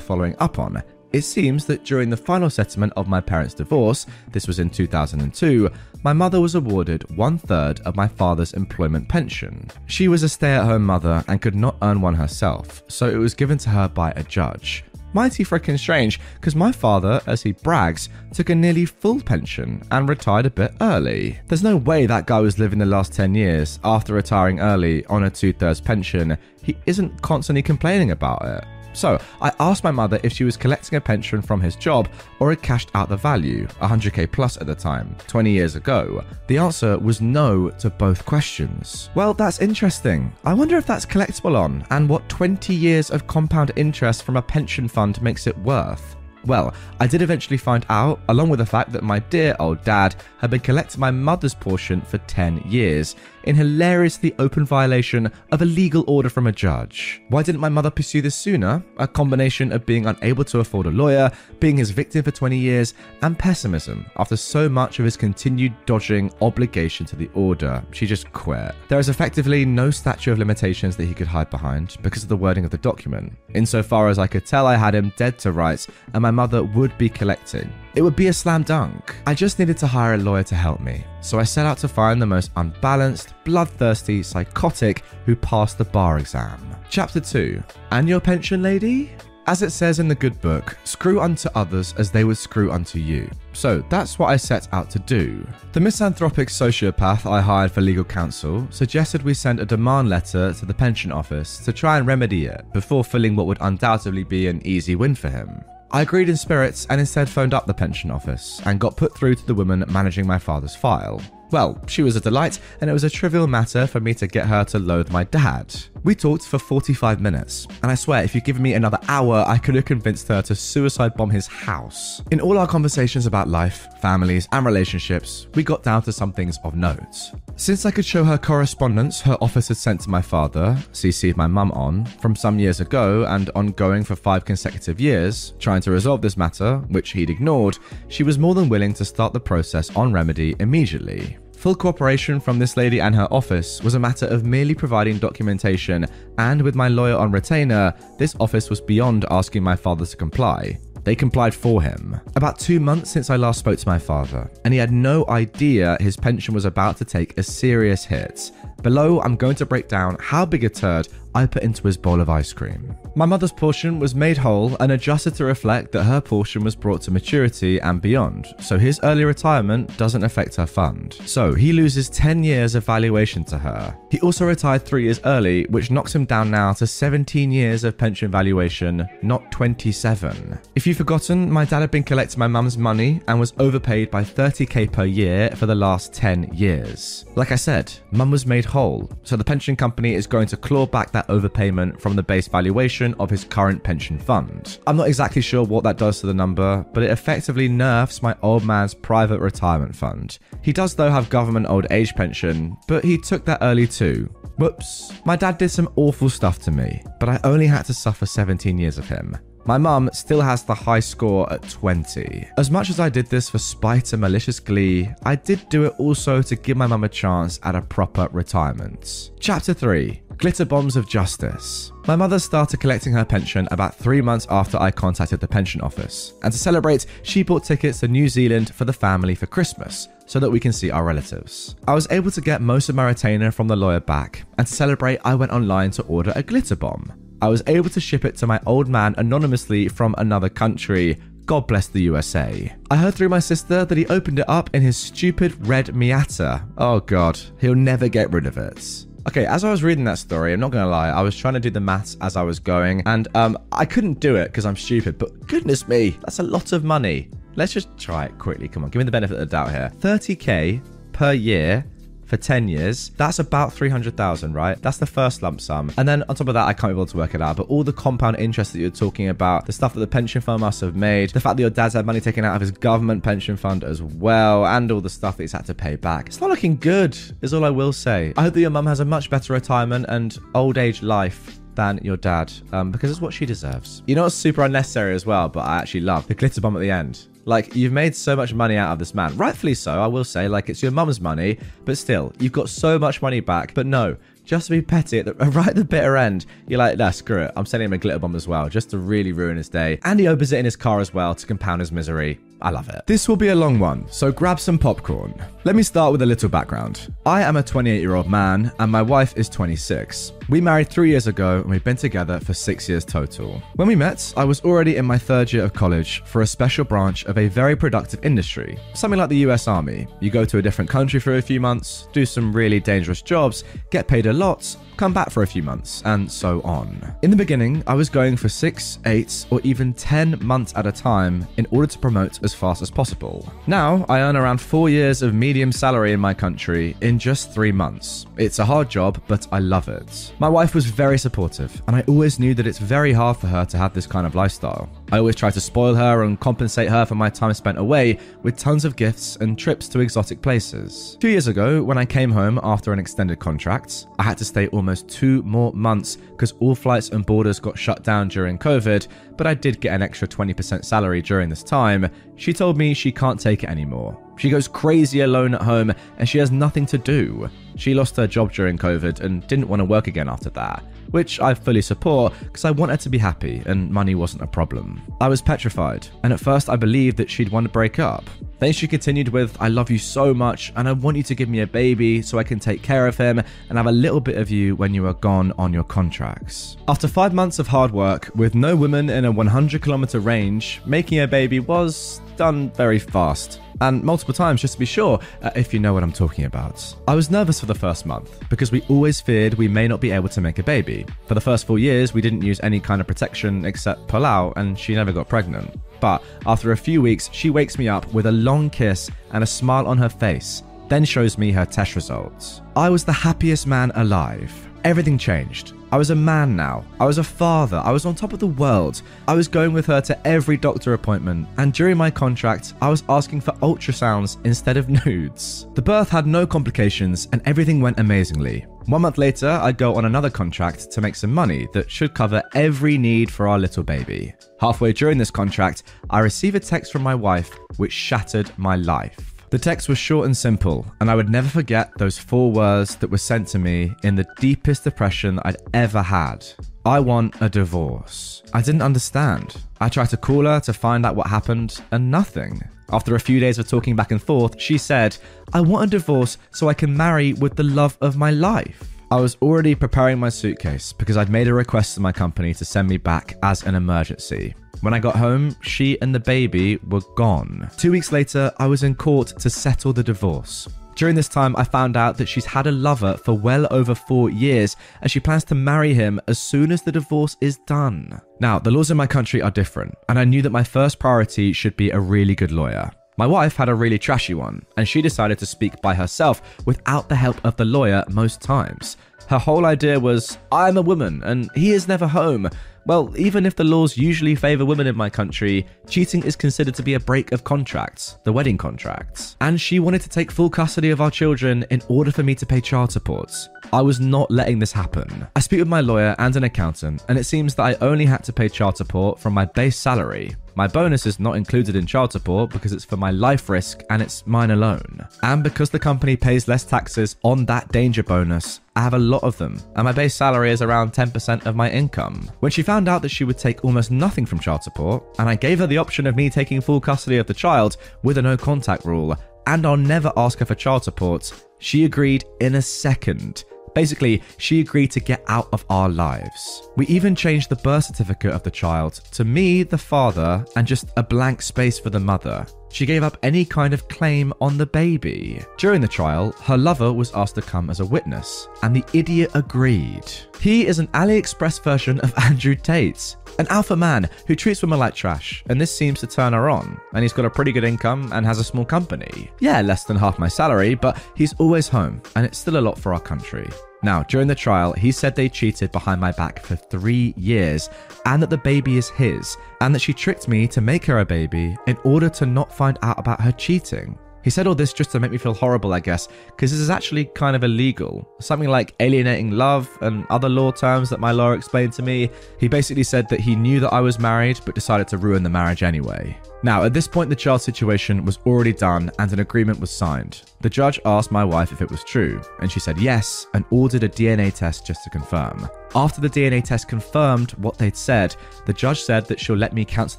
following 0.00 0.36
up 0.38 0.58
on. 0.58 0.82
It 1.12 1.22
seems 1.22 1.64
that 1.66 1.84
during 1.84 2.10
the 2.10 2.16
final 2.16 2.50
settlement 2.50 2.92
of 2.96 3.08
my 3.08 3.20
parents' 3.20 3.54
divorce, 3.54 4.06
this 4.32 4.46
was 4.46 4.58
in 4.58 4.70
2002, 4.70 5.70
my 6.02 6.12
mother 6.12 6.40
was 6.40 6.54
awarded 6.54 7.04
one 7.16 7.38
third 7.38 7.80
of 7.80 7.96
my 7.96 8.08
father's 8.08 8.52
employment 8.54 9.08
pension. 9.08 9.70
She 9.86 10.08
was 10.08 10.22
a 10.22 10.28
stay 10.28 10.54
at 10.54 10.64
home 10.64 10.84
mother 10.84 11.24
and 11.28 11.40
could 11.40 11.54
not 11.54 11.76
earn 11.82 12.00
one 12.00 12.14
herself, 12.14 12.82
so 12.88 13.08
it 13.08 13.16
was 13.16 13.34
given 13.34 13.58
to 13.58 13.70
her 13.70 13.88
by 13.88 14.12
a 14.12 14.22
judge. 14.22 14.84
Mighty 15.12 15.44
freaking 15.44 15.78
strange, 15.78 16.20
because 16.34 16.54
my 16.54 16.70
father, 16.70 17.22
as 17.26 17.42
he 17.42 17.52
brags, 17.52 18.10
took 18.34 18.50
a 18.50 18.54
nearly 18.54 18.84
full 18.84 19.20
pension 19.20 19.82
and 19.90 20.08
retired 20.08 20.44
a 20.44 20.50
bit 20.50 20.74
early. 20.82 21.38
There's 21.46 21.62
no 21.62 21.78
way 21.78 22.04
that 22.04 22.26
guy 22.26 22.40
was 22.40 22.58
living 22.58 22.80
the 22.80 22.84
last 22.84 23.14
10 23.14 23.34
years 23.34 23.78
after 23.82 24.12
retiring 24.12 24.60
early 24.60 25.06
on 25.06 25.24
a 25.24 25.30
two 25.30 25.54
thirds 25.54 25.80
pension. 25.80 26.36
He 26.62 26.76
isn't 26.84 27.22
constantly 27.22 27.62
complaining 27.62 28.10
about 28.10 28.44
it. 28.44 28.64
So 28.96 29.20
I 29.42 29.52
asked 29.60 29.84
my 29.84 29.90
mother 29.90 30.18
if 30.22 30.32
she 30.32 30.44
was 30.44 30.56
collecting 30.56 30.96
a 30.96 31.00
pension 31.00 31.42
from 31.42 31.60
his 31.60 31.76
job 31.76 32.08
or 32.40 32.48
had 32.48 32.62
cashed 32.62 32.90
out 32.94 33.10
the 33.10 33.16
value, 33.16 33.66
100k 33.82 34.32
plus 34.32 34.56
at 34.56 34.66
the 34.66 34.74
time, 34.74 35.14
20 35.28 35.50
years 35.50 35.76
ago. 35.76 36.24
The 36.46 36.56
answer 36.56 36.98
was 36.98 37.20
no 37.20 37.68
to 37.70 37.90
both 37.90 38.24
questions. 38.24 39.10
Well, 39.14 39.34
that's 39.34 39.60
interesting. 39.60 40.32
I 40.46 40.54
wonder 40.54 40.78
if 40.78 40.86
that's 40.86 41.04
collectible 41.04 41.56
on 41.56 41.84
and 41.90 42.08
what 42.08 42.26
20 42.30 42.74
years 42.74 43.10
of 43.10 43.26
compound 43.26 43.70
interest 43.76 44.22
from 44.22 44.38
a 44.38 44.42
pension 44.42 44.88
fund 44.88 45.20
makes 45.20 45.46
it 45.46 45.58
worth. 45.58 46.16
Well, 46.46 46.72
I 47.00 47.08
did 47.08 47.22
eventually 47.22 47.56
find 47.56 47.84
out, 47.90 48.20
along 48.28 48.50
with 48.50 48.60
the 48.60 48.66
fact 48.66 48.92
that 48.92 49.02
my 49.02 49.18
dear 49.18 49.56
old 49.58 49.82
dad 49.82 50.14
had 50.38 50.50
been 50.50 50.60
collecting 50.60 51.00
my 51.00 51.10
mother's 51.10 51.54
portion 51.54 52.00
for 52.00 52.18
10 52.18 52.58
years. 52.58 53.16
In 53.46 53.56
hilariously 53.56 54.34
open 54.38 54.64
violation 54.64 55.30
of 55.50 55.62
a 55.62 55.64
legal 55.64 56.04
order 56.06 56.28
from 56.28 56.46
a 56.46 56.52
judge. 56.52 57.22
Why 57.28 57.42
didn't 57.42 57.60
my 57.60 57.68
mother 57.68 57.90
pursue 57.90 58.20
this 58.20 58.34
sooner? 58.34 58.84
A 58.98 59.08
combination 59.08 59.72
of 59.72 59.86
being 59.86 60.06
unable 60.06 60.44
to 60.44 60.60
afford 60.60 60.86
a 60.86 60.90
lawyer, 60.90 61.30
being 61.60 61.76
his 61.76 61.90
victim 61.90 62.22
for 62.22 62.30
20 62.30 62.56
years, 62.56 62.94
and 63.22 63.38
pessimism 63.38 64.06
after 64.16 64.36
so 64.36 64.68
much 64.68 64.98
of 64.98 65.04
his 65.04 65.16
continued 65.16 65.74
dodging 65.86 66.32
obligation 66.42 67.06
to 67.06 67.16
the 67.16 67.30
order. 67.34 67.82
She 67.92 68.06
just 68.06 68.30
quit. 68.32 68.74
There 68.88 68.98
is 68.98 69.08
effectively 69.08 69.64
no 69.64 69.90
statute 69.90 70.32
of 70.32 70.38
limitations 70.38 70.96
that 70.96 71.06
he 71.06 71.14
could 71.14 71.26
hide 71.26 71.50
behind 71.50 71.96
because 72.02 72.22
of 72.22 72.28
the 72.28 72.36
wording 72.36 72.64
of 72.64 72.70
the 72.70 72.78
document. 72.78 73.32
Insofar 73.54 74.08
as 74.08 74.18
I 74.18 74.26
could 74.26 74.44
tell, 74.44 74.66
I 74.66 74.76
had 74.76 74.94
him 74.94 75.12
dead 75.16 75.38
to 75.40 75.52
rights, 75.52 75.86
and 76.12 76.22
my 76.22 76.30
mother 76.30 76.62
would 76.62 76.96
be 76.98 77.08
collecting. 77.08 77.72
It 77.96 78.02
would 78.02 78.14
be 78.14 78.26
a 78.26 78.32
slam 78.32 78.62
dunk. 78.62 79.16
I 79.26 79.32
just 79.32 79.58
needed 79.58 79.78
to 79.78 79.86
hire 79.86 80.14
a 80.14 80.18
lawyer 80.18 80.42
to 80.42 80.54
help 80.54 80.80
me. 80.80 81.02
So 81.22 81.38
I 81.38 81.44
set 81.44 81.64
out 81.64 81.78
to 81.78 81.88
find 81.88 82.20
the 82.20 82.26
most 82.26 82.50
unbalanced, 82.56 83.32
bloodthirsty, 83.42 84.22
psychotic 84.22 85.02
who 85.24 85.34
passed 85.34 85.78
the 85.78 85.84
bar 85.86 86.18
exam. 86.18 86.60
Chapter 86.90 87.20
2 87.20 87.62
And 87.92 88.06
your 88.06 88.20
pension 88.20 88.62
lady? 88.62 89.12
As 89.46 89.62
it 89.62 89.70
says 89.70 89.98
in 89.98 90.08
the 90.08 90.14
good 90.14 90.38
book, 90.42 90.76
screw 90.84 91.22
unto 91.22 91.48
others 91.54 91.94
as 91.96 92.10
they 92.10 92.24
would 92.24 92.36
screw 92.36 92.70
unto 92.70 92.98
you. 92.98 93.30
So 93.54 93.82
that's 93.88 94.18
what 94.18 94.26
I 94.26 94.36
set 94.36 94.68
out 94.72 94.90
to 94.90 94.98
do. 94.98 95.46
The 95.72 95.80
misanthropic 95.80 96.48
sociopath 96.48 97.30
I 97.30 97.40
hired 97.40 97.72
for 97.72 97.80
legal 97.80 98.04
counsel 98.04 98.66
suggested 98.70 99.22
we 99.22 99.32
send 99.32 99.58
a 99.58 99.64
demand 99.64 100.10
letter 100.10 100.52
to 100.52 100.66
the 100.66 100.74
pension 100.74 101.12
office 101.12 101.64
to 101.64 101.72
try 101.72 101.96
and 101.96 102.06
remedy 102.06 102.44
it 102.44 102.62
before 102.74 103.04
filling 103.04 103.36
what 103.36 103.46
would 103.46 103.58
undoubtedly 103.62 104.24
be 104.24 104.48
an 104.48 104.60
easy 104.66 104.96
win 104.96 105.14
for 105.14 105.30
him. 105.30 105.64
I 105.90 106.02
agreed 106.02 106.28
in 106.28 106.36
spirits 106.36 106.86
and 106.90 107.00
instead 107.00 107.28
phoned 107.28 107.54
up 107.54 107.66
the 107.66 107.74
pension 107.74 108.10
office 108.10 108.60
and 108.64 108.80
got 108.80 108.96
put 108.96 109.16
through 109.16 109.36
to 109.36 109.46
the 109.46 109.54
woman 109.54 109.84
managing 109.88 110.26
my 110.26 110.38
father's 110.38 110.74
file. 110.74 111.22
Well, 111.56 111.80
she 111.86 112.02
was 112.02 112.16
a 112.16 112.20
delight, 112.20 112.58
and 112.82 112.90
it 112.90 112.92
was 112.92 113.04
a 113.04 113.08
trivial 113.08 113.46
matter 113.46 113.86
for 113.86 113.98
me 113.98 114.12
to 114.12 114.26
get 114.26 114.44
her 114.44 114.62
to 114.64 114.78
loathe 114.78 115.10
my 115.10 115.24
dad. 115.24 115.74
We 116.04 116.14
talked 116.14 116.44
for 116.44 116.58
45 116.58 117.18
minutes, 117.18 117.66
and 117.82 117.90
I 117.90 117.94
swear 117.94 118.22
if 118.22 118.34
you'd 118.34 118.44
given 118.44 118.60
me 118.60 118.74
another 118.74 118.98
hour, 119.08 119.42
I 119.48 119.56
could 119.56 119.74
have 119.74 119.86
convinced 119.86 120.28
her 120.28 120.42
to 120.42 120.54
suicide 120.54 121.14
bomb 121.14 121.30
his 121.30 121.46
house. 121.46 122.20
In 122.30 122.42
all 122.42 122.58
our 122.58 122.66
conversations 122.66 123.24
about 123.24 123.48
life, 123.48 123.88
families, 124.02 124.46
and 124.52 124.66
relationships, 124.66 125.46
we 125.54 125.62
got 125.62 125.82
down 125.82 126.02
to 126.02 126.12
some 126.12 126.30
things 126.30 126.58
of 126.62 126.76
note. 126.76 127.32
Since 127.56 127.86
I 127.86 127.90
could 127.90 128.04
show 128.04 128.22
her 128.22 128.36
correspondence 128.36 129.22
her 129.22 129.38
office 129.40 129.68
had 129.68 129.78
sent 129.78 130.02
to 130.02 130.10
my 130.10 130.20
father, 130.20 130.76
CC'd 130.92 131.38
my 131.38 131.46
mum 131.46 131.72
on, 131.72 132.04
from 132.04 132.36
some 132.36 132.58
years 132.58 132.80
ago 132.80 133.24
and 133.24 133.48
ongoing 133.54 134.04
for 134.04 134.14
five 134.14 134.44
consecutive 134.44 135.00
years, 135.00 135.54
trying 135.58 135.80
to 135.80 135.90
resolve 135.90 136.20
this 136.20 136.36
matter, 136.36 136.76
which 136.88 137.12
he'd 137.12 137.30
ignored, 137.30 137.78
she 138.08 138.24
was 138.24 138.38
more 138.38 138.54
than 138.54 138.68
willing 138.68 138.92
to 138.92 139.06
start 139.06 139.32
the 139.32 139.40
process 139.40 139.88
on 139.96 140.12
remedy 140.12 140.54
immediately. 140.58 141.38
Full 141.66 141.74
cooperation 141.74 142.38
from 142.38 142.60
this 142.60 142.76
lady 142.76 143.00
and 143.00 143.12
her 143.12 143.26
office 143.32 143.82
was 143.82 143.94
a 143.94 143.98
matter 143.98 144.26
of 144.26 144.44
merely 144.44 144.72
providing 144.72 145.18
documentation, 145.18 146.06
and 146.38 146.62
with 146.62 146.76
my 146.76 146.86
lawyer 146.86 147.16
on 147.16 147.32
retainer, 147.32 147.92
this 148.18 148.36
office 148.38 148.70
was 148.70 148.80
beyond 148.80 149.24
asking 149.32 149.64
my 149.64 149.74
father 149.74 150.06
to 150.06 150.16
comply. 150.16 150.78
They 151.02 151.16
complied 151.16 151.52
for 151.52 151.82
him. 151.82 152.20
About 152.36 152.60
two 152.60 152.78
months 152.78 153.10
since 153.10 153.30
I 153.30 153.36
last 153.36 153.58
spoke 153.58 153.80
to 153.80 153.88
my 153.88 153.98
father, 153.98 154.48
and 154.64 154.72
he 154.72 154.78
had 154.78 154.92
no 154.92 155.26
idea 155.28 155.96
his 155.98 156.16
pension 156.16 156.54
was 156.54 156.66
about 156.66 156.98
to 156.98 157.04
take 157.04 157.36
a 157.36 157.42
serious 157.42 158.04
hit. 158.04 158.52
Below, 158.82 159.20
I'm 159.22 159.34
going 159.34 159.56
to 159.56 159.66
break 159.66 159.88
down 159.88 160.16
how 160.20 160.46
big 160.46 160.62
a 160.62 160.68
turd 160.68 161.08
I 161.36 161.44
put 161.44 161.64
into 161.64 161.82
his 161.82 161.98
bowl 161.98 162.22
of 162.22 162.30
ice 162.30 162.54
cream. 162.54 162.96
My 163.14 163.26
mother's 163.26 163.52
portion 163.52 163.98
was 163.98 164.14
made 164.14 164.38
whole 164.38 164.74
and 164.80 164.92
adjusted 164.92 165.34
to 165.34 165.44
reflect 165.44 165.92
that 165.92 166.04
her 166.04 166.18
portion 166.18 166.64
was 166.64 166.74
brought 166.74 167.02
to 167.02 167.10
maturity 167.10 167.78
and 167.78 168.00
beyond, 168.00 168.54
so 168.58 168.78
his 168.78 168.98
early 169.02 169.24
retirement 169.24 169.94
doesn't 169.98 170.24
affect 170.24 170.56
her 170.56 170.64
fund. 170.64 171.12
So 171.26 171.52
he 171.52 171.74
loses 171.74 172.08
10 172.08 172.42
years 172.42 172.74
of 172.74 172.86
valuation 172.86 173.44
to 173.44 173.58
her. 173.58 173.94
He 174.10 174.18
also 174.20 174.46
retired 174.46 174.86
three 174.86 175.04
years 175.04 175.20
early, 175.26 175.64
which 175.64 175.90
knocks 175.90 176.14
him 176.14 176.24
down 176.24 176.50
now 176.50 176.72
to 176.72 176.86
17 176.86 177.52
years 177.52 177.84
of 177.84 177.98
pension 177.98 178.30
valuation, 178.30 179.06
not 179.20 179.52
27. 179.52 180.58
If 180.74 180.86
you've 180.86 180.96
forgotten, 180.96 181.50
my 181.50 181.66
dad 181.66 181.80
had 181.80 181.90
been 181.90 182.02
collecting 182.02 182.38
my 182.38 182.46
mum's 182.46 182.78
money 182.78 183.20
and 183.28 183.38
was 183.38 183.52
overpaid 183.58 184.10
by 184.10 184.24
30k 184.24 184.90
per 184.90 185.04
year 185.04 185.50
for 185.50 185.66
the 185.66 185.74
last 185.74 186.14
10 186.14 186.54
years. 186.54 187.26
Like 187.34 187.52
I 187.52 187.56
said, 187.56 187.92
mum 188.10 188.30
was 188.30 188.46
made 188.46 188.64
whole, 188.64 189.10
so 189.22 189.36
the 189.36 189.44
pension 189.44 189.76
company 189.76 190.14
is 190.14 190.26
going 190.26 190.46
to 190.48 190.56
claw 190.56 190.86
back 190.86 191.12
that 191.12 191.25
overpayment 191.28 192.00
from 192.00 192.16
the 192.16 192.22
base 192.22 192.48
valuation 192.48 193.14
of 193.20 193.30
his 193.30 193.44
current 193.44 193.82
pension 193.82 194.18
fund. 194.18 194.78
I'm 194.86 194.96
not 194.96 195.08
exactly 195.08 195.42
sure 195.42 195.64
what 195.64 195.84
that 195.84 195.98
does 195.98 196.20
to 196.20 196.26
the 196.26 196.34
number, 196.34 196.84
but 196.92 197.02
it 197.02 197.10
effectively 197.10 197.68
nerfs 197.68 198.22
my 198.22 198.36
old 198.42 198.64
man's 198.64 198.94
private 198.94 199.40
retirement 199.40 199.94
fund. 199.94 200.38
He 200.62 200.72
does, 200.72 200.94
though, 200.94 201.10
have 201.10 201.30
government 201.30 201.66
old 201.68 201.86
age 201.90 202.14
pension, 202.14 202.76
but 202.88 203.04
he 203.04 203.18
took 203.18 203.44
that 203.44 203.58
early 203.62 203.86
too. 203.86 204.28
Whoops. 204.58 205.12
My 205.24 205.36
dad 205.36 205.58
did 205.58 205.70
some 205.70 205.92
awful 205.96 206.30
stuff 206.30 206.58
to 206.60 206.70
me, 206.70 207.02
but 207.20 207.28
I 207.28 207.40
only 207.44 207.66
had 207.66 207.84
to 207.86 207.94
suffer 207.94 208.24
17 208.24 208.78
years 208.78 208.96
of 208.96 209.08
him. 209.08 209.36
My 209.66 209.78
mum 209.78 210.08
still 210.12 210.40
has 210.40 210.62
the 210.62 210.76
high 210.76 211.00
score 211.00 211.52
at 211.52 211.68
20. 211.68 212.50
As 212.56 212.70
much 212.70 212.88
as 212.88 213.00
I 213.00 213.08
did 213.08 213.26
this 213.26 213.50
for 213.50 213.58
spite 213.58 214.12
and 214.12 214.20
malicious 214.20 214.60
glee, 214.60 215.10
I 215.24 215.34
did 215.34 215.68
do 215.68 215.86
it 215.86 215.94
also 215.98 216.40
to 216.40 216.54
give 216.54 216.76
my 216.76 216.86
mum 216.86 217.02
a 217.02 217.08
chance 217.08 217.58
at 217.64 217.74
a 217.74 217.82
proper 217.82 218.28
retirement. 218.30 219.32
Chapter 219.40 219.74
3 219.74 220.22
Glitter 220.36 220.66
Bombs 220.66 220.94
of 220.94 221.08
Justice. 221.08 221.90
My 222.06 222.14
mother 222.14 222.38
started 222.38 222.78
collecting 222.78 223.12
her 223.14 223.24
pension 223.24 223.66
about 223.72 223.96
three 223.96 224.20
months 224.20 224.46
after 224.50 224.78
I 224.78 224.92
contacted 224.92 225.40
the 225.40 225.48
pension 225.48 225.80
office, 225.80 226.34
and 226.44 226.52
to 226.52 226.58
celebrate, 226.58 227.06
she 227.24 227.42
bought 227.42 227.64
tickets 227.64 228.00
to 228.00 228.08
New 228.08 228.28
Zealand 228.28 228.72
for 228.72 228.84
the 228.84 228.92
family 228.92 229.34
for 229.34 229.46
Christmas 229.46 230.08
so 230.26 230.38
that 230.38 230.50
we 230.50 230.60
can 230.60 230.72
see 230.72 230.92
our 230.92 231.04
relatives. 231.04 231.74
I 231.88 231.94
was 231.94 232.06
able 232.12 232.30
to 232.30 232.40
get 232.40 232.60
most 232.60 232.88
of 232.88 232.94
my 232.94 233.06
retainer 233.06 233.50
from 233.50 233.66
the 233.66 233.76
lawyer 233.76 234.00
back, 234.00 234.44
and 234.58 234.66
to 234.66 234.72
celebrate, 234.72 235.18
I 235.24 235.34
went 235.34 235.52
online 235.52 235.90
to 235.92 236.02
order 236.02 236.32
a 236.36 236.42
glitter 236.42 236.76
bomb. 236.76 237.25
I 237.42 237.48
was 237.48 237.62
able 237.66 237.90
to 237.90 238.00
ship 238.00 238.24
it 238.24 238.36
to 238.36 238.46
my 238.46 238.60
old 238.66 238.88
man 238.88 239.14
anonymously 239.18 239.88
from 239.88 240.14
another 240.18 240.48
country. 240.48 241.18
God 241.44 241.66
bless 241.66 241.86
the 241.86 242.02
USA. 242.02 242.74
I 242.90 242.96
heard 242.96 243.14
through 243.14 243.28
my 243.28 243.38
sister 243.38 243.84
that 243.84 243.96
he 243.96 244.06
opened 244.06 244.38
it 244.38 244.48
up 244.48 244.74
in 244.74 244.82
his 244.82 244.96
stupid 244.96 245.66
red 245.66 245.86
Miata. 245.88 246.66
Oh 246.78 247.00
god, 247.00 247.38
he'll 247.60 247.74
never 247.74 248.08
get 248.08 248.32
rid 248.32 248.46
of 248.46 248.56
it. 248.56 249.06
Okay, 249.28 249.44
as 249.44 249.64
I 249.64 249.70
was 249.70 249.82
reading 249.82 250.04
that 250.04 250.18
story, 250.18 250.52
I'm 250.52 250.60
not 250.60 250.70
gonna 250.70 250.88
lie, 250.88 251.08
I 251.08 251.20
was 251.20 251.36
trying 251.36 251.54
to 251.54 251.60
do 251.60 251.70
the 251.70 251.80
maths 251.80 252.16
as 252.20 252.36
I 252.36 252.42
was 252.42 252.58
going, 252.58 253.02
and 253.06 253.28
um, 253.36 253.58
I 253.72 253.84
couldn't 253.84 254.20
do 254.20 254.36
it 254.36 254.46
because 254.46 254.64
I'm 254.64 254.76
stupid. 254.76 255.18
But 255.18 255.46
goodness 255.46 255.86
me, 255.88 256.10
that's 256.20 256.38
a 256.38 256.44
lot 256.44 256.72
of 256.72 256.84
money. 256.84 257.30
Let's 257.54 257.72
just 257.72 257.96
try 257.98 258.26
it 258.26 258.38
quickly. 258.38 258.68
Come 258.68 258.84
on, 258.84 258.90
give 258.90 259.00
me 259.00 259.04
the 259.04 259.10
benefit 259.10 259.34
of 259.34 259.40
the 259.40 259.46
doubt 259.46 259.70
here. 259.70 259.92
30k 260.00 260.80
per 261.12 261.32
year 261.32 261.84
for 262.26 262.36
10 262.36 262.68
years, 262.68 263.10
that's 263.16 263.38
about 263.38 263.72
300,000, 263.72 264.52
right? 264.52 264.80
That's 264.82 264.98
the 264.98 265.06
first 265.06 265.42
lump 265.42 265.60
sum. 265.60 265.92
And 265.96 266.08
then 266.08 266.22
on 266.28 266.34
top 266.34 266.48
of 266.48 266.54
that, 266.54 266.66
I 266.66 266.72
can't 266.72 266.92
be 266.92 266.96
able 266.96 267.06
to 267.06 267.16
work 267.16 267.34
it 267.34 267.40
out, 267.40 267.56
but 267.56 267.68
all 267.68 267.84
the 267.84 267.92
compound 267.92 268.36
interest 268.38 268.72
that 268.72 268.80
you're 268.80 268.90
talking 268.90 269.28
about, 269.28 269.66
the 269.66 269.72
stuff 269.72 269.94
that 269.94 270.00
the 270.00 270.06
pension 270.06 270.40
fund 270.40 270.60
must 270.60 270.80
have 270.80 270.96
made, 270.96 271.30
the 271.30 271.40
fact 271.40 271.56
that 271.56 271.62
your 271.62 271.70
dad's 271.70 271.94
had 271.94 272.04
money 272.04 272.20
taken 272.20 272.44
out 272.44 272.54
of 272.54 272.60
his 272.60 272.70
government 272.72 273.22
pension 273.22 273.56
fund 273.56 273.84
as 273.84 274.02
well, 274.02 274.66
and 274.66 274.90
all 274.90 275.00
the 275.00 275.10
stuff 275.10 275.36
that 275.36 275.44
he's 275.44 275.52
had 275.52 275.66
to 275.66 275.74
pay 275.74 275.96
back. 275.96 276.26
It's 276.26 276.40
not 276.40 276.50
looking 276.50 276.76
good, 276.76 277.16
is 277.42 277.54
all 277.54 277.64
I 277.64 277.70
will 277.70 277.92
say. 277.92 278.32
I 278.36 278.42
hope 278.42 278.54
that 278.54 278.60
your 278.60 278.70
mum 278.70 278.86
has 278.86 279.00
a 279.00 279.04
much 279.04 279.30
better 279.30 279.52
retirement 279.52 280.06
and 280.08 280.38
old 280.54 280.78
age 280.78 281.02
life 281.02 281.60
than 281.76 282.00
your 282.02 282.16
dad 282.16 282.52
um, 282.72 282.90
because 282.90 283.10
it's 283.10 283.20
what 283.20 283.32
she 283.32 283.46
deserves. 283.46 284.02
You 284.06 284.16
know 284.16 284.24
what's 284.24 284.34
super 284.34 284.62
unnecessary 284.64 285.14
as 285.14 285.24
well, 285.24 285.48
but 285.48 285.60
I 285.60 285.78
actually 285.78 286.00
love 286.00 286.26
the 286.26 286.34
glitter 286.34 286.60
bomb 286.60 286.76
at 286.76 286.80
the 286.80 286.90
end. 286.90 287.28
Like, 287.46 287.76
you've 287.76 287.92
made 287.92 288.16
so 288.16 288.34
much 288.34 288.52
money 288.52 288.76
out 288.76 288.92
of 288.92 288.98
this 288.98 289.14
man. 289.14 289.36
Rightfully 289.36 289.74
so, 289.74 289.92
I 289.92 290.08
will 290.08 290.24
say. 290.24 290.48
Like, 290.48 290.68
it's 290.68 290.82
your 290.82 290.90
mum's 290.90 291.20
money, 291.20 291.58
but 291.84 291.96
still, 291.96 292.32
you've 292.40 292.52
got 292.52 292.68
so 292.68 292.98
much 292.98 293.22
money 293.22 293.38
back. 293.38 293.72
But 293.72 293.86
no, 293.86 294.16
just 294.46 294.68
to 294.68 294.70
be 294.70 294.80
petty 294.80 295.18
at 295.18 295.26
the, 295.26 295.34
right 295.50 295.68
at 295.68 295.74
the 295.74 295.84
bitter 295.84 296.16
end, 296.16 296.46
you're 296.66 296.78
like, 296.78 296.96
nah, 296.96 297.10
screw 297.10 297.42
it. 297.42 297.52
I'm 297.56 297.66
sending 297.66 297.86
him 297.86 297.92
a 297.92 297.98
glitter 297.98 298.20
bomb 298.20 298.36
as 298.36 298.48
well, 298.48 298.68
just 298.68 298.90
to 298.90 298.98
really 298.98 299.32
ruin 299.32 299.56
his 299.56 299.68
day. 299.68 299.98
And 300.04 300.18
he 300.18 300.28
opens 300.28 300.52
it 300.52 300.58
in 300.58 300.64
his 300.64 300.76
car 300.76 301.00
as 301.00 301.12
well 301.12 301.34
to 301.34 301.46
compound 301.46 301.80
his 301.80 301.92
misery. 301.92 302.38
I 302.62 302.70
love 302.70 302.88
it. 302.88 303.06
This 303.06 303.28
will 303.28 303.36
be 303.36 303.48
a 303.48 303.54
long 303.54 303.78
one, 303.78 304.06
so 304.10 304.32
grab 304.32 304.58
some 304.58 304.78
popcorn. 304.78 305.34
Let 305.64 305.76
me 305.76 305.82
start 305.82 306.12
with 306.12 306.22
a 306.22 306.26
little 306.26 306.48
background. 306.48 307.12
I 307.26 307.42
am 307.42 307.56
a 307.56 307.62
28 307.62 308.00
year 308.00 308.14
old 308.14 308.28
man, 308.28 308.72
and 308.78 308.90
my 308.90 309.02
wife 309.02 309.36
is 309.36 309.48
26. 309.48 310.32
We 310.48 310.60
married 310.60 310.88
three 310.88 311.10
years 311.10 311.26
ago, 311.26 311.56
and 311.56 311.68
we've 311.68 311.84
been 311.84 311.96
together 311.96 312.40
for 312.40 312.54
six 312.54 312.88
years 312.88 313.04
total. 313.04 313.62
When 313.74 313.88
we 313.88 313.96
met, 313.96 314.32
I 314.36 314.44
was 314.44 314.60
already 314.62 314.96
in 314.96 315.04
my 315.04 315.18
third 315.18 315.52
year 315.52 315.64
of 315.64 315.74
college 315.74 316.22
for 316.24 316.42
a 316.42 316.46
special 316.46 316.84
branch 316.84 317.24
of 317.26 317.36
a 317.36 317.48
very 317.48 317.76
productive 317.76 318.24
industry, 318.24 318.78
something 318.94 319.18
like 319.18 319.28
the 319.28 319.44
US 319.48 319.68
Army. 319.68 320.06
You 320.20 320.30
go 320.30 320.44
to 320.44 320.58
a 320.58 320.62
different 320.62 320.90
country 320.90 321.20
for 321.20 321.36
a 321.36 321.42
few 321.42 321.60
months, 321.60 322.08
do 322.12 322.24
some 322.24 322.52
really 322.52 322.80
dangerous 322.80 323.20
jobs, 323.20 323.64
get 323.90 324.08
paid 324.08 324.26
a 324.26 324.32
lot, 324.36 324.76
come 324.96 325.12
back 325.12 325.30
for 325.30 325.42
a 325.42 325.46
few 325.46 325.62
months, 325.62 326.02
and 326.04 326.30
so 326.30 326.60
on. 326.62 327.14
In 327.22 327.30
the 327.30 327.36
beginning, 327.36 327.82
I 327.86 327.94
was 327.94 328.08
going 328.08 328.36
for 328.36 328.48
six, 328.48 328.98
eight, 329.06 329.46
or 329.50 329.60
even 329.62 329.92
10 329.92 330.38
months 330.44 330.72
at 330.76 330.86
a 330.86 330.92
time 330.92 331.46
in 331.56 331.66
order 331.70 331.86
to 331.86 331.98
promote 331.98 332.42
as 332.42 332.54
fast 332.54 332.82
as 332.82 332.90
possible. 332.90 333.50
Now, 333.66 334.04
I 334.08 334.20
earn 334.20 334.36
around 334.36 334.60
four 334.60 334.88
years 334.88 335.22
of 335.22 335.34
medium 335.34 335.72
salary 335.72 336.12
in 336.12 336.20
my 336.20 336.34
country 336.34 336.96
in 337.00 337.18
just 337.18 337.52
three 337.52 337.72
months. 337.72 338.26
It's 338.36 338.58
a 338.58 338.64
hard 338.64 338.88
job, 338.88 339.20
but 339.28 339.46
I 339.52 339.58
love 339.58 339.88
it. 339.88 340.32
My 340.38 340.48
wife 340.48 340.74
was 340.74 340.86
very 340.86 341.18
supportive, 341.18 341.82
and 341.86 341.96
I 341.96 342.02
always 342.08 342.38
knew 342.38 342.54
that 342.54 342.66
it's 342.66 342.78
very 342.78 343.12
hard 343.12 343.36
for 343.36 343.46
her 343.46 343.64
to 343.66 343.78
have 343.78 343.92
this 343.92 344.06
kind 344.06 344.26
of 344.26 344.34
lifestyle. 344.34 344.88
I 345.12 345.18
always 345.18 345.36
try 345.36 345.50
to 345.50 345.60
spoil 345.60 345.94
her 345.94 346.24
and 346.24 346.38
compensate 346.40 346.88
her 346.88 347.04
for 347.04 347.14
my 347.14 347.30
time 347.30 347.52
spent 347.54 347.78
away 347.78 348.18
with 348.42 348.56
tons 348.56 348.84
of 348.84 348.96
gifts 348.96 349.36
and 349.36 349.58
trips 349.58 349.88
to 349.88 350.00
exotic 350.00 350.42
places. 350.42 351.16
Two 351.20 351.28
years 351.28 351.46
ago, 351.46 351.82
when 351.82 351.98
I 351.98 352.04
came 352.04 352.30
home 352.30 352.60
after 352.62 352.92
an 352.92 352.98
extended 352.98 353.38
contract, 353.38 354.06
I 354.18 354.22
had 354.22 354.38
to 354.38 354.44
stay 354.44 354.66
almost 354.68 354.85
two 354.94 355.42
more 355.42 355.72
months 355.72 356.16
because 356.16 356.52
all 356.60 356.74
flights 356.74 357.10
and 357.10 357.24
borders 357.24 357.60
got 357.60 357.78
shut 357.78 358.02
down 358.02 358.28
during 358.28 358.58
COVID, 358.58 359.08
but 359.36 359.46
I 359.46 359.54
did 359.54 359.80
get 359.80 359.94
an 359.94 360.02
extra 360.02 360.28
20% 360.28 360.84
salary 360.84 361.22
during 361.22 361.48
this 361.48 361.62
time. 361.62 362.10
She 362.36 362.52
told 362.52 362.76
me 362.76 362.94
she 362.94 363.12
can't 363.12 363.40
take 363.40 363.64
it 363.64 363.70
anymore. 363.70 364.18
She 364.36 364.50
goes 364.50 364.68
crazy 364.68 365.20
alone 365.20 365.54
at 365.54 365.62
home 365.62 365.92
and 366.18 366.28
she 366.28 366.38
has 366.38 366.50
nothing 366.50 366.86
to 366.86 366.98
do. 366.98 367.48
She 367.76 367.94
lost 367.94 368.16
her 368.16 368.26
job 368.26 368.52
during 368.52 368.78
COVID 368.78 369.20
and 369.20 369.46
didn't 369.46 369.68
want 369.68 369.80
to 369.80 369.84
work 369.84 370.06
again 370.06 370.28
after 370.28 370.50
that 370.50 370.84
which 371.10 371.40
I 371.40 371.54
fully 371.54 371.82
support 371.82 372.34
because 372.40 372.64
I 372.64 372.70
want 372.70 372.90
her 372.90 372.96
to 372.98 373.08
be 373.08 373.18
happy 373.18 373.62
and 373.66 373.90
money 373.90 374.14
wasn't 374.14 374.42
a 374.42 374.46
problem. 374.46 375.00
I 375.20 375.28
was 375.28 375.42
petrified, 375.42 376.06
and 376.22 376.32
at 376.32 376.40
first 376.40 376.68
I 376.68 376.76
believed 376.76 377.16
that 377.18 377.30
she'd 377.30 377.50
want 377.50 377.64
to 377.64 377.72
break 377.72 377.98
up. 377.98 378.28
Then 378.58 378.72
she 378.72 378.88
continued 378.88 379.28
with, 379.28 379.56
I 379.60 379.68
love 379.68 379.90
you 379.90 379.98
so 379.98 380.32
much, 380.32 380.72
and 380.76 380.88
I 380.88 380.92
want 380.92 381.18
you 381.18 381.22
to 381.24 381.34
give 381.34 381.48
me 381.48 381.60
a 381.60 381.66
baby 381.66 382.22
so 382.22 382.38
I 382.38 382.44
can 382.44 382.58
take 382.58 382.82
care 382.82 383.06
of 383.06 383.16
him 383.16 383.38
and 383.38 383.76
have 383.76 383.86
a 383.86 383.92
little 383.92 384.20
bit 384.20 384.38
of 384.38 384.50
you 384.50 384.76
when 384.76 384.94
you 384.94 385.06
are 385.06 385.14
gone 385.14 385.52
on 385.58 385.72
your 385.72 385.84
contracts. 385.84 386.76
After 386.88 387.06
five 387.06 387.34
months 387.34 387.58
of 387.58 387.68
hard 387.68 387.90
work, 387.90 388.30
with 388.34 388.54
no 388.54 388.74
women 388.74 389.10
in 389.10 389.26
a 389.26 389.32
100 389.32 389.82
kilometer 389.82 390.20
range, 390.20 390.80
making 390.86 391.20
a 391.20 391.28
baby 391.28 391.60
was 391.60 392.20
done 392.36 392.70
very 392.70 392.98
fast 392.98 393.60
and 393.80 394.02
multiple 394.02 394.34
times 394.34 394.60
just 394.60 394.74
to 394.74 394.78
be 394.78 394.86
sure, 394.86 395.18
uh, 395.42 395.50
if 395.54 395.72
you 395.72 395.80
know 395.80 395.94
what 395.94 396.02
I'm 396.02 396.12
talking 396.12 396.44
about. 396.44 396.94
I 397.06 397.14
was 397.14 397.30
nervous 397.30 397.60
for 397.60 397.66
the 397.66 397.74
first 397.74 398.06
month 398.06 398.48
because 398.48 398.72
we 398.72 398.82
always 398.88 399.20
feared 399.20 399.54
we 399.54 399.68
may 399.68 399.86
not 399.88 400.00
be 400.00 400.10
able 400.10 400.28
to 400.30 400.40
make 400.40 400.58
a 400.58 400.62
baby. 400.62 401.06
For 401.26 401.34
the 401.34 401.40
first 401.40 401.66
four 401.66 401.78
years, 401.78 402.14
we 402.14 402.20
didn't 402.20 402.42
use 402.42 402.60
any 402.60 402.80
kind 402.80 403.00
of 403.00 403.06
protection 403.06 403.64
except 403.64 404.08
out, 404.24 404.54
and 404.56 404.78
she 404.78 404.94
never 404.94 405.12
got 405.12 405.28
pregnant. 405.28 405.78
But 406.00 406.22
after 406.46 406.72
a 406.72 406.76
few 406.76 407.02
weeks, 407.02 407.28
she 407.32 407.50
wakes 407.50 407.78
me 407.78 407.88
up 407.88 408.10
with 408.12 408.26
a 408.26 408.32
long 408.32 408.70
kiss 408.70 409.10
and 409.32 409.44
a 409.44 409.46
smile 409.46 409.86
on 409.86 409.98
her 409.98 410.08
face, 410.08 410.62
then 410.88 411.04
shows 411.04 411.36
me 411.38 411.52
her 411.52 411.66
test 411.66 411.94
results. 411.94 412.62
I 412.74 412.88
was 412.88 413.04
the 413.04 413.12
happiest 413.12 413.66
man 413.66 413.92
alive. 413.94 414.52
Everything 414.84 415.18
changed. 415.18 415.75
I 415.92 415.98
was 415.98 416.10
a 416.10 416.16
man 416.16 416.56
now. 416.56 416.84
I 416.98 417.06
was 417.06 417.18
a 417.18 417.24
father. 417.24 417.80
I 417.84 417.92
was 417.92 418.06
on 418.06 418.14
top 418.14 418.32
of 418.32 418.40
the 418.40 418.46
world. 418.46 419.02
I 419.28 419.34
was 419.34 419.46
going 419.46 419.72
with 419.72 419.86
her 419.86 420.00
to 420.00 420.26
every 420.26 420.56
doctor 420.56 420.94
appointment. 420.94 421.46
And 421.58 421.72
during 421.72 421.96
my 421.96 422.10
contract, 422.10 422.74
I 422.82 422.88
was 422.88 423.04
asking 423.08 423.42
for 423.42 423.52
ultrasounds 423.52 424.44
instead 424.44 424.76
of 424.76 424.88
nudes. 425.06 425.68
The 425.74 425.82
birth 425.82 426.08
had 426.08 426.26
no 426.26 426.46
complications 426.46 427.28
and 427.32 427.40
everything 427.44 427.80
went 427.80 428.00
amazingly. 428.00 428.66
One 428.86 429.02
month 429.02 429.18
later, 429.18 429.48
I 429.48 429.72
go 429.72 429.94
on 429.94 430.04
another 430.04 430.30
contract 430.30 430.90
to 430.92 431.00
make 431.00 431.14
some 431.14 431.32
money 431.32 431.68
that 431.72 431.90
should 431.90 432.14
cover 432.14 432.42
every 432.54 432.98
need 432.98 433.30
for 433.30 433.48
our 433.48 433.58
little 433.58 433.82
baby. 433.82 434.34
Halfway 434.60 434.92
during 434.92 435.18
this 435.18 435.30
contract, 435.30 435.84
I 436.10 436.20
receive 436.20 436.54
a 436.54 436.60
text 436.60 436.92
from 436.92 437.02
my 437.02 437.14
wife 437.14 437.56
which 437.76 437.92
shattered 437.92 438.50
my 438.56 438.76
life. 438.76 439.35
The 439.56 439.62
text 439.62 439.88
was 439.88 439.96
short 439.96 440.26
and 440.26 440.36
simple, 440.36 440.84
and 441.00 441.10
I 441.10 441.14
would 441.14 441.30
never 441.30 441.48
forget 441.48 441.90
those 441.96 442.18
four 442.18 442.52
words 442.52 442.94
that 442.96 443.10
were 443.10 443.16
sent 443.16 443.48
to 443.48 443.58
me 443.58 443.90
in 444.02 444.14
the 444.14 444.26
deepest 444.38 444.84
depression 444.84 445.40
I'd 445.46 445.56
ever 445.72 446.02
had. 446.02 446.44
I 446.84 447.00
want 447.00 447.40
a 447.40 447.48
divorce. 447.48 448.42
I 448.52 448.60
didn't 448.60 448.82
understand. 448.82 449.56
I 449.80 449.88
tried 449.88 450.10
to 450.10 450.18
call 450.18 450.44
her 450.44 450.60
to 450.60 450.74
find 450.74 451.06
out 451.06 451.16
what 451.16 451.28
happened, 451.28 451.80
and 451.90 452.10
nothing. 452.10 452.60
After 452.92 453.14
a 453.14 453.18
few 453.18 453.40
days 453.40 453.58
of 453.58 453.66
talking 453.66 453.96
back 453.96 454.10
and 454.10 454.22
forth, 454.22 454.60
she 454.60 454.76
said, 454.76 455.16
I 455.54 455.62
want 455.62 455.86
a 455.86 455.96
divorce 455.96 456.36
so 456.50 456.68
I 456.68 456.74
can 456.74 456.94
marry 456.94 457.32
with 457.32 457.56
the 457.56 457.62
love 457.62 457.96
of 458.02 458.18
my 458.18 458.32
life. 458.32 458.86
I 459.10 459.22
was 459.22 459.38
already 459.40 459.74
preparing 459.74 460.18
my 460.18 460.28
suitcase 460.28 460.92
because 460.92 461.16
I'd 461.16 461.30
made 461.30 461.48
a 461.48 461.54
request 461.54 461.94
to 461.94 462.00
my 462.00 462.12
company 462.12 462.52
to 462.52 462.64
send 462.66 462.88
me 462.88 462.98
back 462.98 463.38
as 463.42 463.62
an 463.62 463.74
emergency. 463.74 464.54
When 464.80 464.94
I 464.94 464.98
got 464.98 465.16
home, 465.16 465.56
she 465.60 466.00
and 466.00 466.14
the 466.14 466.20
baby 466.20 466.76
were 466.88 467.00
gone. 467.16 467.70
Two 467.76 467.90
weeks 467.90 468.12
later, 468.12 468.52
I 468.58 468.66
was 468.66 468.82
in 468.82 468.94
court 468.94 469.28
to 469.38 469.50
settle 469.50 469.92
the 469.92 470.04
divorce. 470.04 470.68
During 470.94 471.14
this 471.14 471.28
time, 471.28 471.54
I 471.56 471.64
found 471.64 471.96
out 471.96 472.16
that 472.16 472.28
she's 472.28 472.46
had 472.46 472.66
a 472.66 472.72
lover 472.72 473.16
for 473.16 473.34
well 473.34 473.66
over 473.70 473.94
four 473.94 474.30
years 474.30 474.76
and 475.02 475.10
she 475.10 475.20
plans 475.20 475.44
to 475.44 475.54
marry 475.54 475.92
him 475.92 476.20
as 476.26 476.38
soon 476.38 476.72
as 476.72 476.82
the 476.82 476.92
divorce 476.92 477.36
is 477.40 477.58
done. 477.66 478.18
Now, 478.40 478.58
the 478.58 478.70
laws 478.70 478.90
in 478.90 478.96
my 478.96 479.06
country 479.06 479.42
are 479.42 479.50
different, 479.50 479.94
and 480.08 480.18
I 480.18 480.24
knew 480.24 480.40
that 480.42 480.50
my 480.50 480.64
first 480.64 480.98
priority 480.98 481.52
should 481.52 481.76
be 481.76 481.90
a 481.90 482.00
really 482.00 482.34
good 482.34 482.52
lawyer. 482.52 482.90
My 483.18 483.26
wife 483.26 483.56
had 483.56 483.70
a 483.70 483.74
really 483.74 483.98
trashy 483.98 484.34
one, 484.34 484.64
and 484.76 484.86
she 484.86 485.00
decided 485.00 485.38
to 485.38 485.46
speak 485.46 485.80
by 485.82 485.94
herself 485.94 486.42
without 486.66 487.08
the 487.08 487.16
help 487.16 487.42
of 487.44 487.56
the 487.56 487.64
lawyer 487.64 488.04
most 488.10 488.40
times. 488.40 488.98
Her 489.28 489.38
whole 489.38 489.66
idea 489.66 489.98
was, 489.98 490.38
I'm 490.52 490.76
a 490.76 490.82
woman 490.82 491.22
and 491.24 491.50
he 491.54 491.72
is 491.72 491.88
never 491.88 492.06
home, 492.06 492.48
well, 492.86 493.12
even 493.16 493.44
if 493.44 493.56
the 493.56 493.64
laws 493.64 493.96
usually 493.96 494.36
favour 494.36 494.64
women 494.64 494.86
in 494.86 494.96
my 494.96 495.10
country, 495.10 495.66
cheating 495.88 496.22
is 496.22 496.36
considered 496.36 496.74
to 496.76 496.82
be 496.84 496.94
a 496.94 497.00
break 497.00 497.32
of 497.32 497.42
contracts, 497.42 498.16
the 498.22 498.32
wedding 498.32 498.56
contracts. 498.56 499.36
And 499.40 499.60
she 499.60 499.80
wanted 499.80 500.02
to 500.02 500.08
take 500.08 500.30
full 500.30 500.48
custody 500.48 500.90
of 500.90 501.00
our 501.00 501.10
children 501.10 501.64
in 501.70 501.82
order 501.88 502.12
for 502.12 502.22
me 502.22 502.36
to 502.36 502.46
pay 502.46 502.60
child 502.60 502.92
supports. 502.92 503.48
I 503.72 503.82
was 503.82 503.98
not 503.98 504.30
letting 504.30 504.60
this 504.60 504.70
happen. 504.70 505.26
I 505.34 505.40
speak 505.40 505.58
with 505.58 505.68
my 505.68 505.80
lawyer 505.80 506.14
and 506.20 506.36
an 506.36 506.44
accountant, 506.44 507.04
and 507.08 507.18
it 507.18 507.24
seems 507.24 507.56
that 507.56 507.64
I 507.64 507.74
only 507.84 508.06
had 508.06 508.22
to 508.24 508.32
pay 508.32 508.48
child 508.48 508.76
support 508.76 509.18
from 509.18 509.34
my 509.34 509.46
base 509.46 509.76
salary. 509.76 510.36
My 510.56 510.66
bonus 510.66 511.04
is 511.04 511.20
not 511.20 511.36
included 511.36 511.76
in 511.76 511.84
child 511.84 512.12
support 512.12 512.48
because 512.48 512.72
it's 512.72 512.84
for 512.84 512.96
my 512.96 513.10
life 513.10 513.50
risk 513.50 513.82
and 513.90 514.00
it's 514.00 514.26
mine 514.26 514.52
alone. 514.52 515.06
And 515.22 515.42
because 515.42 515.68
the 515.68 515.78
company 515.78 516.16
pays 516.16 516.48
less 516.48 516.64
taxes 516.64 517.16
on 517.22 517.44
that 517.44 517.70
danger 517.72 518.02
bonus, 518.02 518.60
I 518.74 518.80
have 518.80 518.94
a 518.94 518.98
lot 518.98 519.22
of 519.22 519.36
them, 519.36 519.60
and 519.74 519.84
my 519.84 519.92
base 519.92 520.14
salary 520.14 520.50
is 520.50 520.62
around 520.62 520.94
10% 520.94 521.44
of 521.44 521.56
my 521.56 521.70
income. 521.70 522.30
When 522.40 522.50
she 522.50 522.62
found 522.62 522.88
out 522.88 523.02
that 523.02 523.10
she 523.10 523.24
would 523.24 523.36
take 523.36 523.66
almost 523.66 523.90
nothing 523.90 524.24
from 524.24 524.38
child 524.38 524.62
support, 524.62 525.04
and 525.18 525.28
I 525.28 525.34
gave 525.34 525.58
her 525.58 525.66
the 525.66 525.76
option 525.76 526.06
of 526.06 526.16
me 526.16 526.30
taking 526.30 526.62
full 526.62 526.80
custody 526.80 527.18
of 527.18 527.26
the 527.26 527.34
child 527.34 527.76
with 528.02 528.16
a 528.16 528.22
no 528.22 528.38
contact 528.38 528.86
rule, 528.86 529.14
and 529.46 529.66
I'll 529.66 529.76
never 529.76 530.10
ask 530.16 530.38
her 530.38 530.46
for 530.46 530.54
child 530.54 530.84
support, 530.84 531.32
she 531.58 531.84
agreed 531.84 532.24
in 532.40 532.54
a 532.54 532.62
second. 532.62 533.44
Basically, 533.76 534.22
she 534.38 534.60
agreed 534.60 534.90
to 534.92 535.00
get 535.00 535.22
out 535.28 535.50
of 535.52 535.66
our 535.68 535.90
lives. 535.90 536.70
We 536.76 536.86
even 536.86 537.14
changed 537.14 537.50
the 537.50 537.56
birth 537.56 537.84
certificate 537.84 538.32
of 538.32 538.42
the 538.42 538.50
child 538.50 538.94
to 539.12 539.22
me, 539.22 539.64
the 539.64 539.76
father, 539.76 540.46
and 540.56 540.66
just 540.66 540.88
a 540.96 541.02
blank 541.02 541.42
space 541.42 541.78
for 541.78 541.90
the 541.90 542.00
mother. 542.00 542.46
She 542.70 542.86
gave 542.86 543.02
up 543.02 543.16
any 543.22 543.44
kind 543.44 543.72
of 543.72 543.88
claim 543.88 544.32
on 544.40 544.58
the 544.58 544.66
baby. 544.66 545.42
During 545.56 545.80
the 545.80 545.88
trial, 545.88 546.32
her 546.42 546.58
lover 546.58 546.92
was 546.92 547.12
asked 547.14 547.36
to 547.36 547.42
come 547.42 547.70
as 547.70 547.80
a 547.80 547.86
witness, 547.86 548.48
and 548.62 548.74
the 548.74 548.84
idiot 548.92 549.30
agreed. 549.34 550.04
He 550.40 550.66
is 550.66 550.78
an 550.78 550.88
AliExpress 550.88 551.62
version 551.62 552.00
of 552.00 552.12
Andrew 552.24 552.54
Tate, 552.54 553.16
an 553.38 553.46
alpha 553.48 553.76
man 553.76 554.08
who 554.26 554.34
treats 554.34 554.62
women 554.62 554.78
like 554.78 554.94
trash, 554.94 555.44
and 555.48 555.60
this 555.60 555.74
seems 555.74 556.00
to 556.00 556.06
turn 556.06 556.32
her 556.32 556.50
on. 556.50 556.78
And 556.92 557.02
he's 557.02 557.12
got 557.12 557.24
a 557.24 557.30
pretty 557.30 557.52
good 557.52 557.64
income 557.64 558.10
and 558.12 558.26
has 558.26 558.38
a 558.38 558.44
small 558.44 558.64
company. 558.64 559.30
Yeah, 559.40 559.60
less 559.60 559.84
than 559.84 559.96
half 559.96 560.18
my 560.18 560.28
salary, 560.28 560.74
but 560.74 561.00
he's 561.14 561.34
always 561.34 561.68
home, 561.68 562.02
and 562.14 562.26
it's 562.26 562.38
still 562.38 562.58
a 562.58 562.66
lot 562.66 562.78
for 562.78 562.92
our 562.92 563.00
country. 563.00 563.48
Now, 563.82 564.02
during 564.04 564.26
the 564.26 564.34
trial, 564.34 564.72
he 564.72 564.90
said 564.90 565.14
they 565.14 565.28
cheated 565.28 565.70
behind 565.70 566.00
my 566.00 566.12
back 566.12 566.40
for 566.40 566.56
three 566.56 567.14
years 567.16 567.68
and 568.04 568.22
that 568.22 568.30
the 568.30 568.38
baby 568.38 568.78
is 568.78 568.88
his, 568.90 569.36
and 569.60 569.74
that 569.74 569.80
she 569.80 569.92
tricked 569.92 570.28
me 570.28 570.48
to 570.48 570.60
make 570.60 570.84
her 570.86 571.00
a 571.00 571.04
baby 571.04 571.56
in 571.66 571.76
order 571.84 572.08
to 572.08 572.26
not 572.26 572.52
find 572.52 572.78
out 572.82 572.98
about 572.98 573.20
her 573.20 573.32
cheating. 573.32 573.98
He 574.26 574.30
said 574.30 574.48
all 574.48 574.56
this 574.56 574.72
just 574.72 574.90
to 574.90 574.98
make 574.98 575.12
me 575.12 575.18
feel 575.18 575.34
horrible, 575.34 575.72
I 575.72 575.78
guess, 575.78 576.08
because 576.26 576.50
this 576.50 576.58
is 576.58 576.68
actually 576.68 577.04
kind 577.04 577.36
of 577.36 577.44
illegal. 577.44 578.08
Something 578.18 578.48
like 578.48 578.74
alienating 578.80 579.30
love 579.30 579.70
and 579.82 580.04
other 580.10 580.28
law 580.28 580.50
terms 580.50 580.90
that 580.90 580.98
my 580.98 581.12
lawyer 581.12 581.34
explained 581.34 581.74
to 581.74 581.82
me. 581.82 582.10
He 582.40 582.48
basically 582.48 582.82
said 582.82 583.08
that 583.10 583.20
he 583.20 583.36
knew 583.36 583.60
that 583.60 583.72
I 583.72 583.80
was 583.80 584.00
married, 584.00 584.40
but 584.44 584.56
decided 584.56 584.88
to 584.88 584.98
ruin 584.98 585.22
the 585.22 585.30
marriage 585.30 585.62
anyway. 585.62 586.18
Now, 586.46 586.62
at 586.62 586.72
this 586.72 586.86
point, 586.86 587.10
the 587.10 587.16
child 587.16 587.42
situation 587.42 588.04
was 588.04 588.20
already 588.24 588.52
done 588.52 588.92
and 589.00 589.12
an 589.12 589.18
agreement 589.18 589.58
was 589.58 589.72
signed. 589.72 590.22
The 590.42 590.48
judge 590.48 590.78
asked 590.84 591.10
my 591.10 591.24
wife 591.24 591.50
if 591.50 591.60
it 591.60 591.72
was 591.72 591.82
true, 591.82 592.22
and 592.40 592.52
she 592.52 592.60
said 592.60 592.78
yes 592.78 593.26
and 593.34 593.44
ordered 593.50 593.82
a 593.82 593.88
DNA 593.88 594.32
test 594.32 594.64
just 594.64 594.84
to 594.84 594.90
confirm. 594.90 595.48
After 595.74 596.00
the 596.00 596.08
DNA 596.08 596.44
test 596.44 596.68
confirmed 596.68 597.32
what 597.32 597.58
they'd 597.58 597.76
said, 597.76 598.14
the 598.44 598.52
judge 598.52 598.80
said 598.80 599.06
that 599.06 599.18
she'll 599.18 599.34
let 599.34 599.54
me 599.54 599.64
cancel 599.64 599.98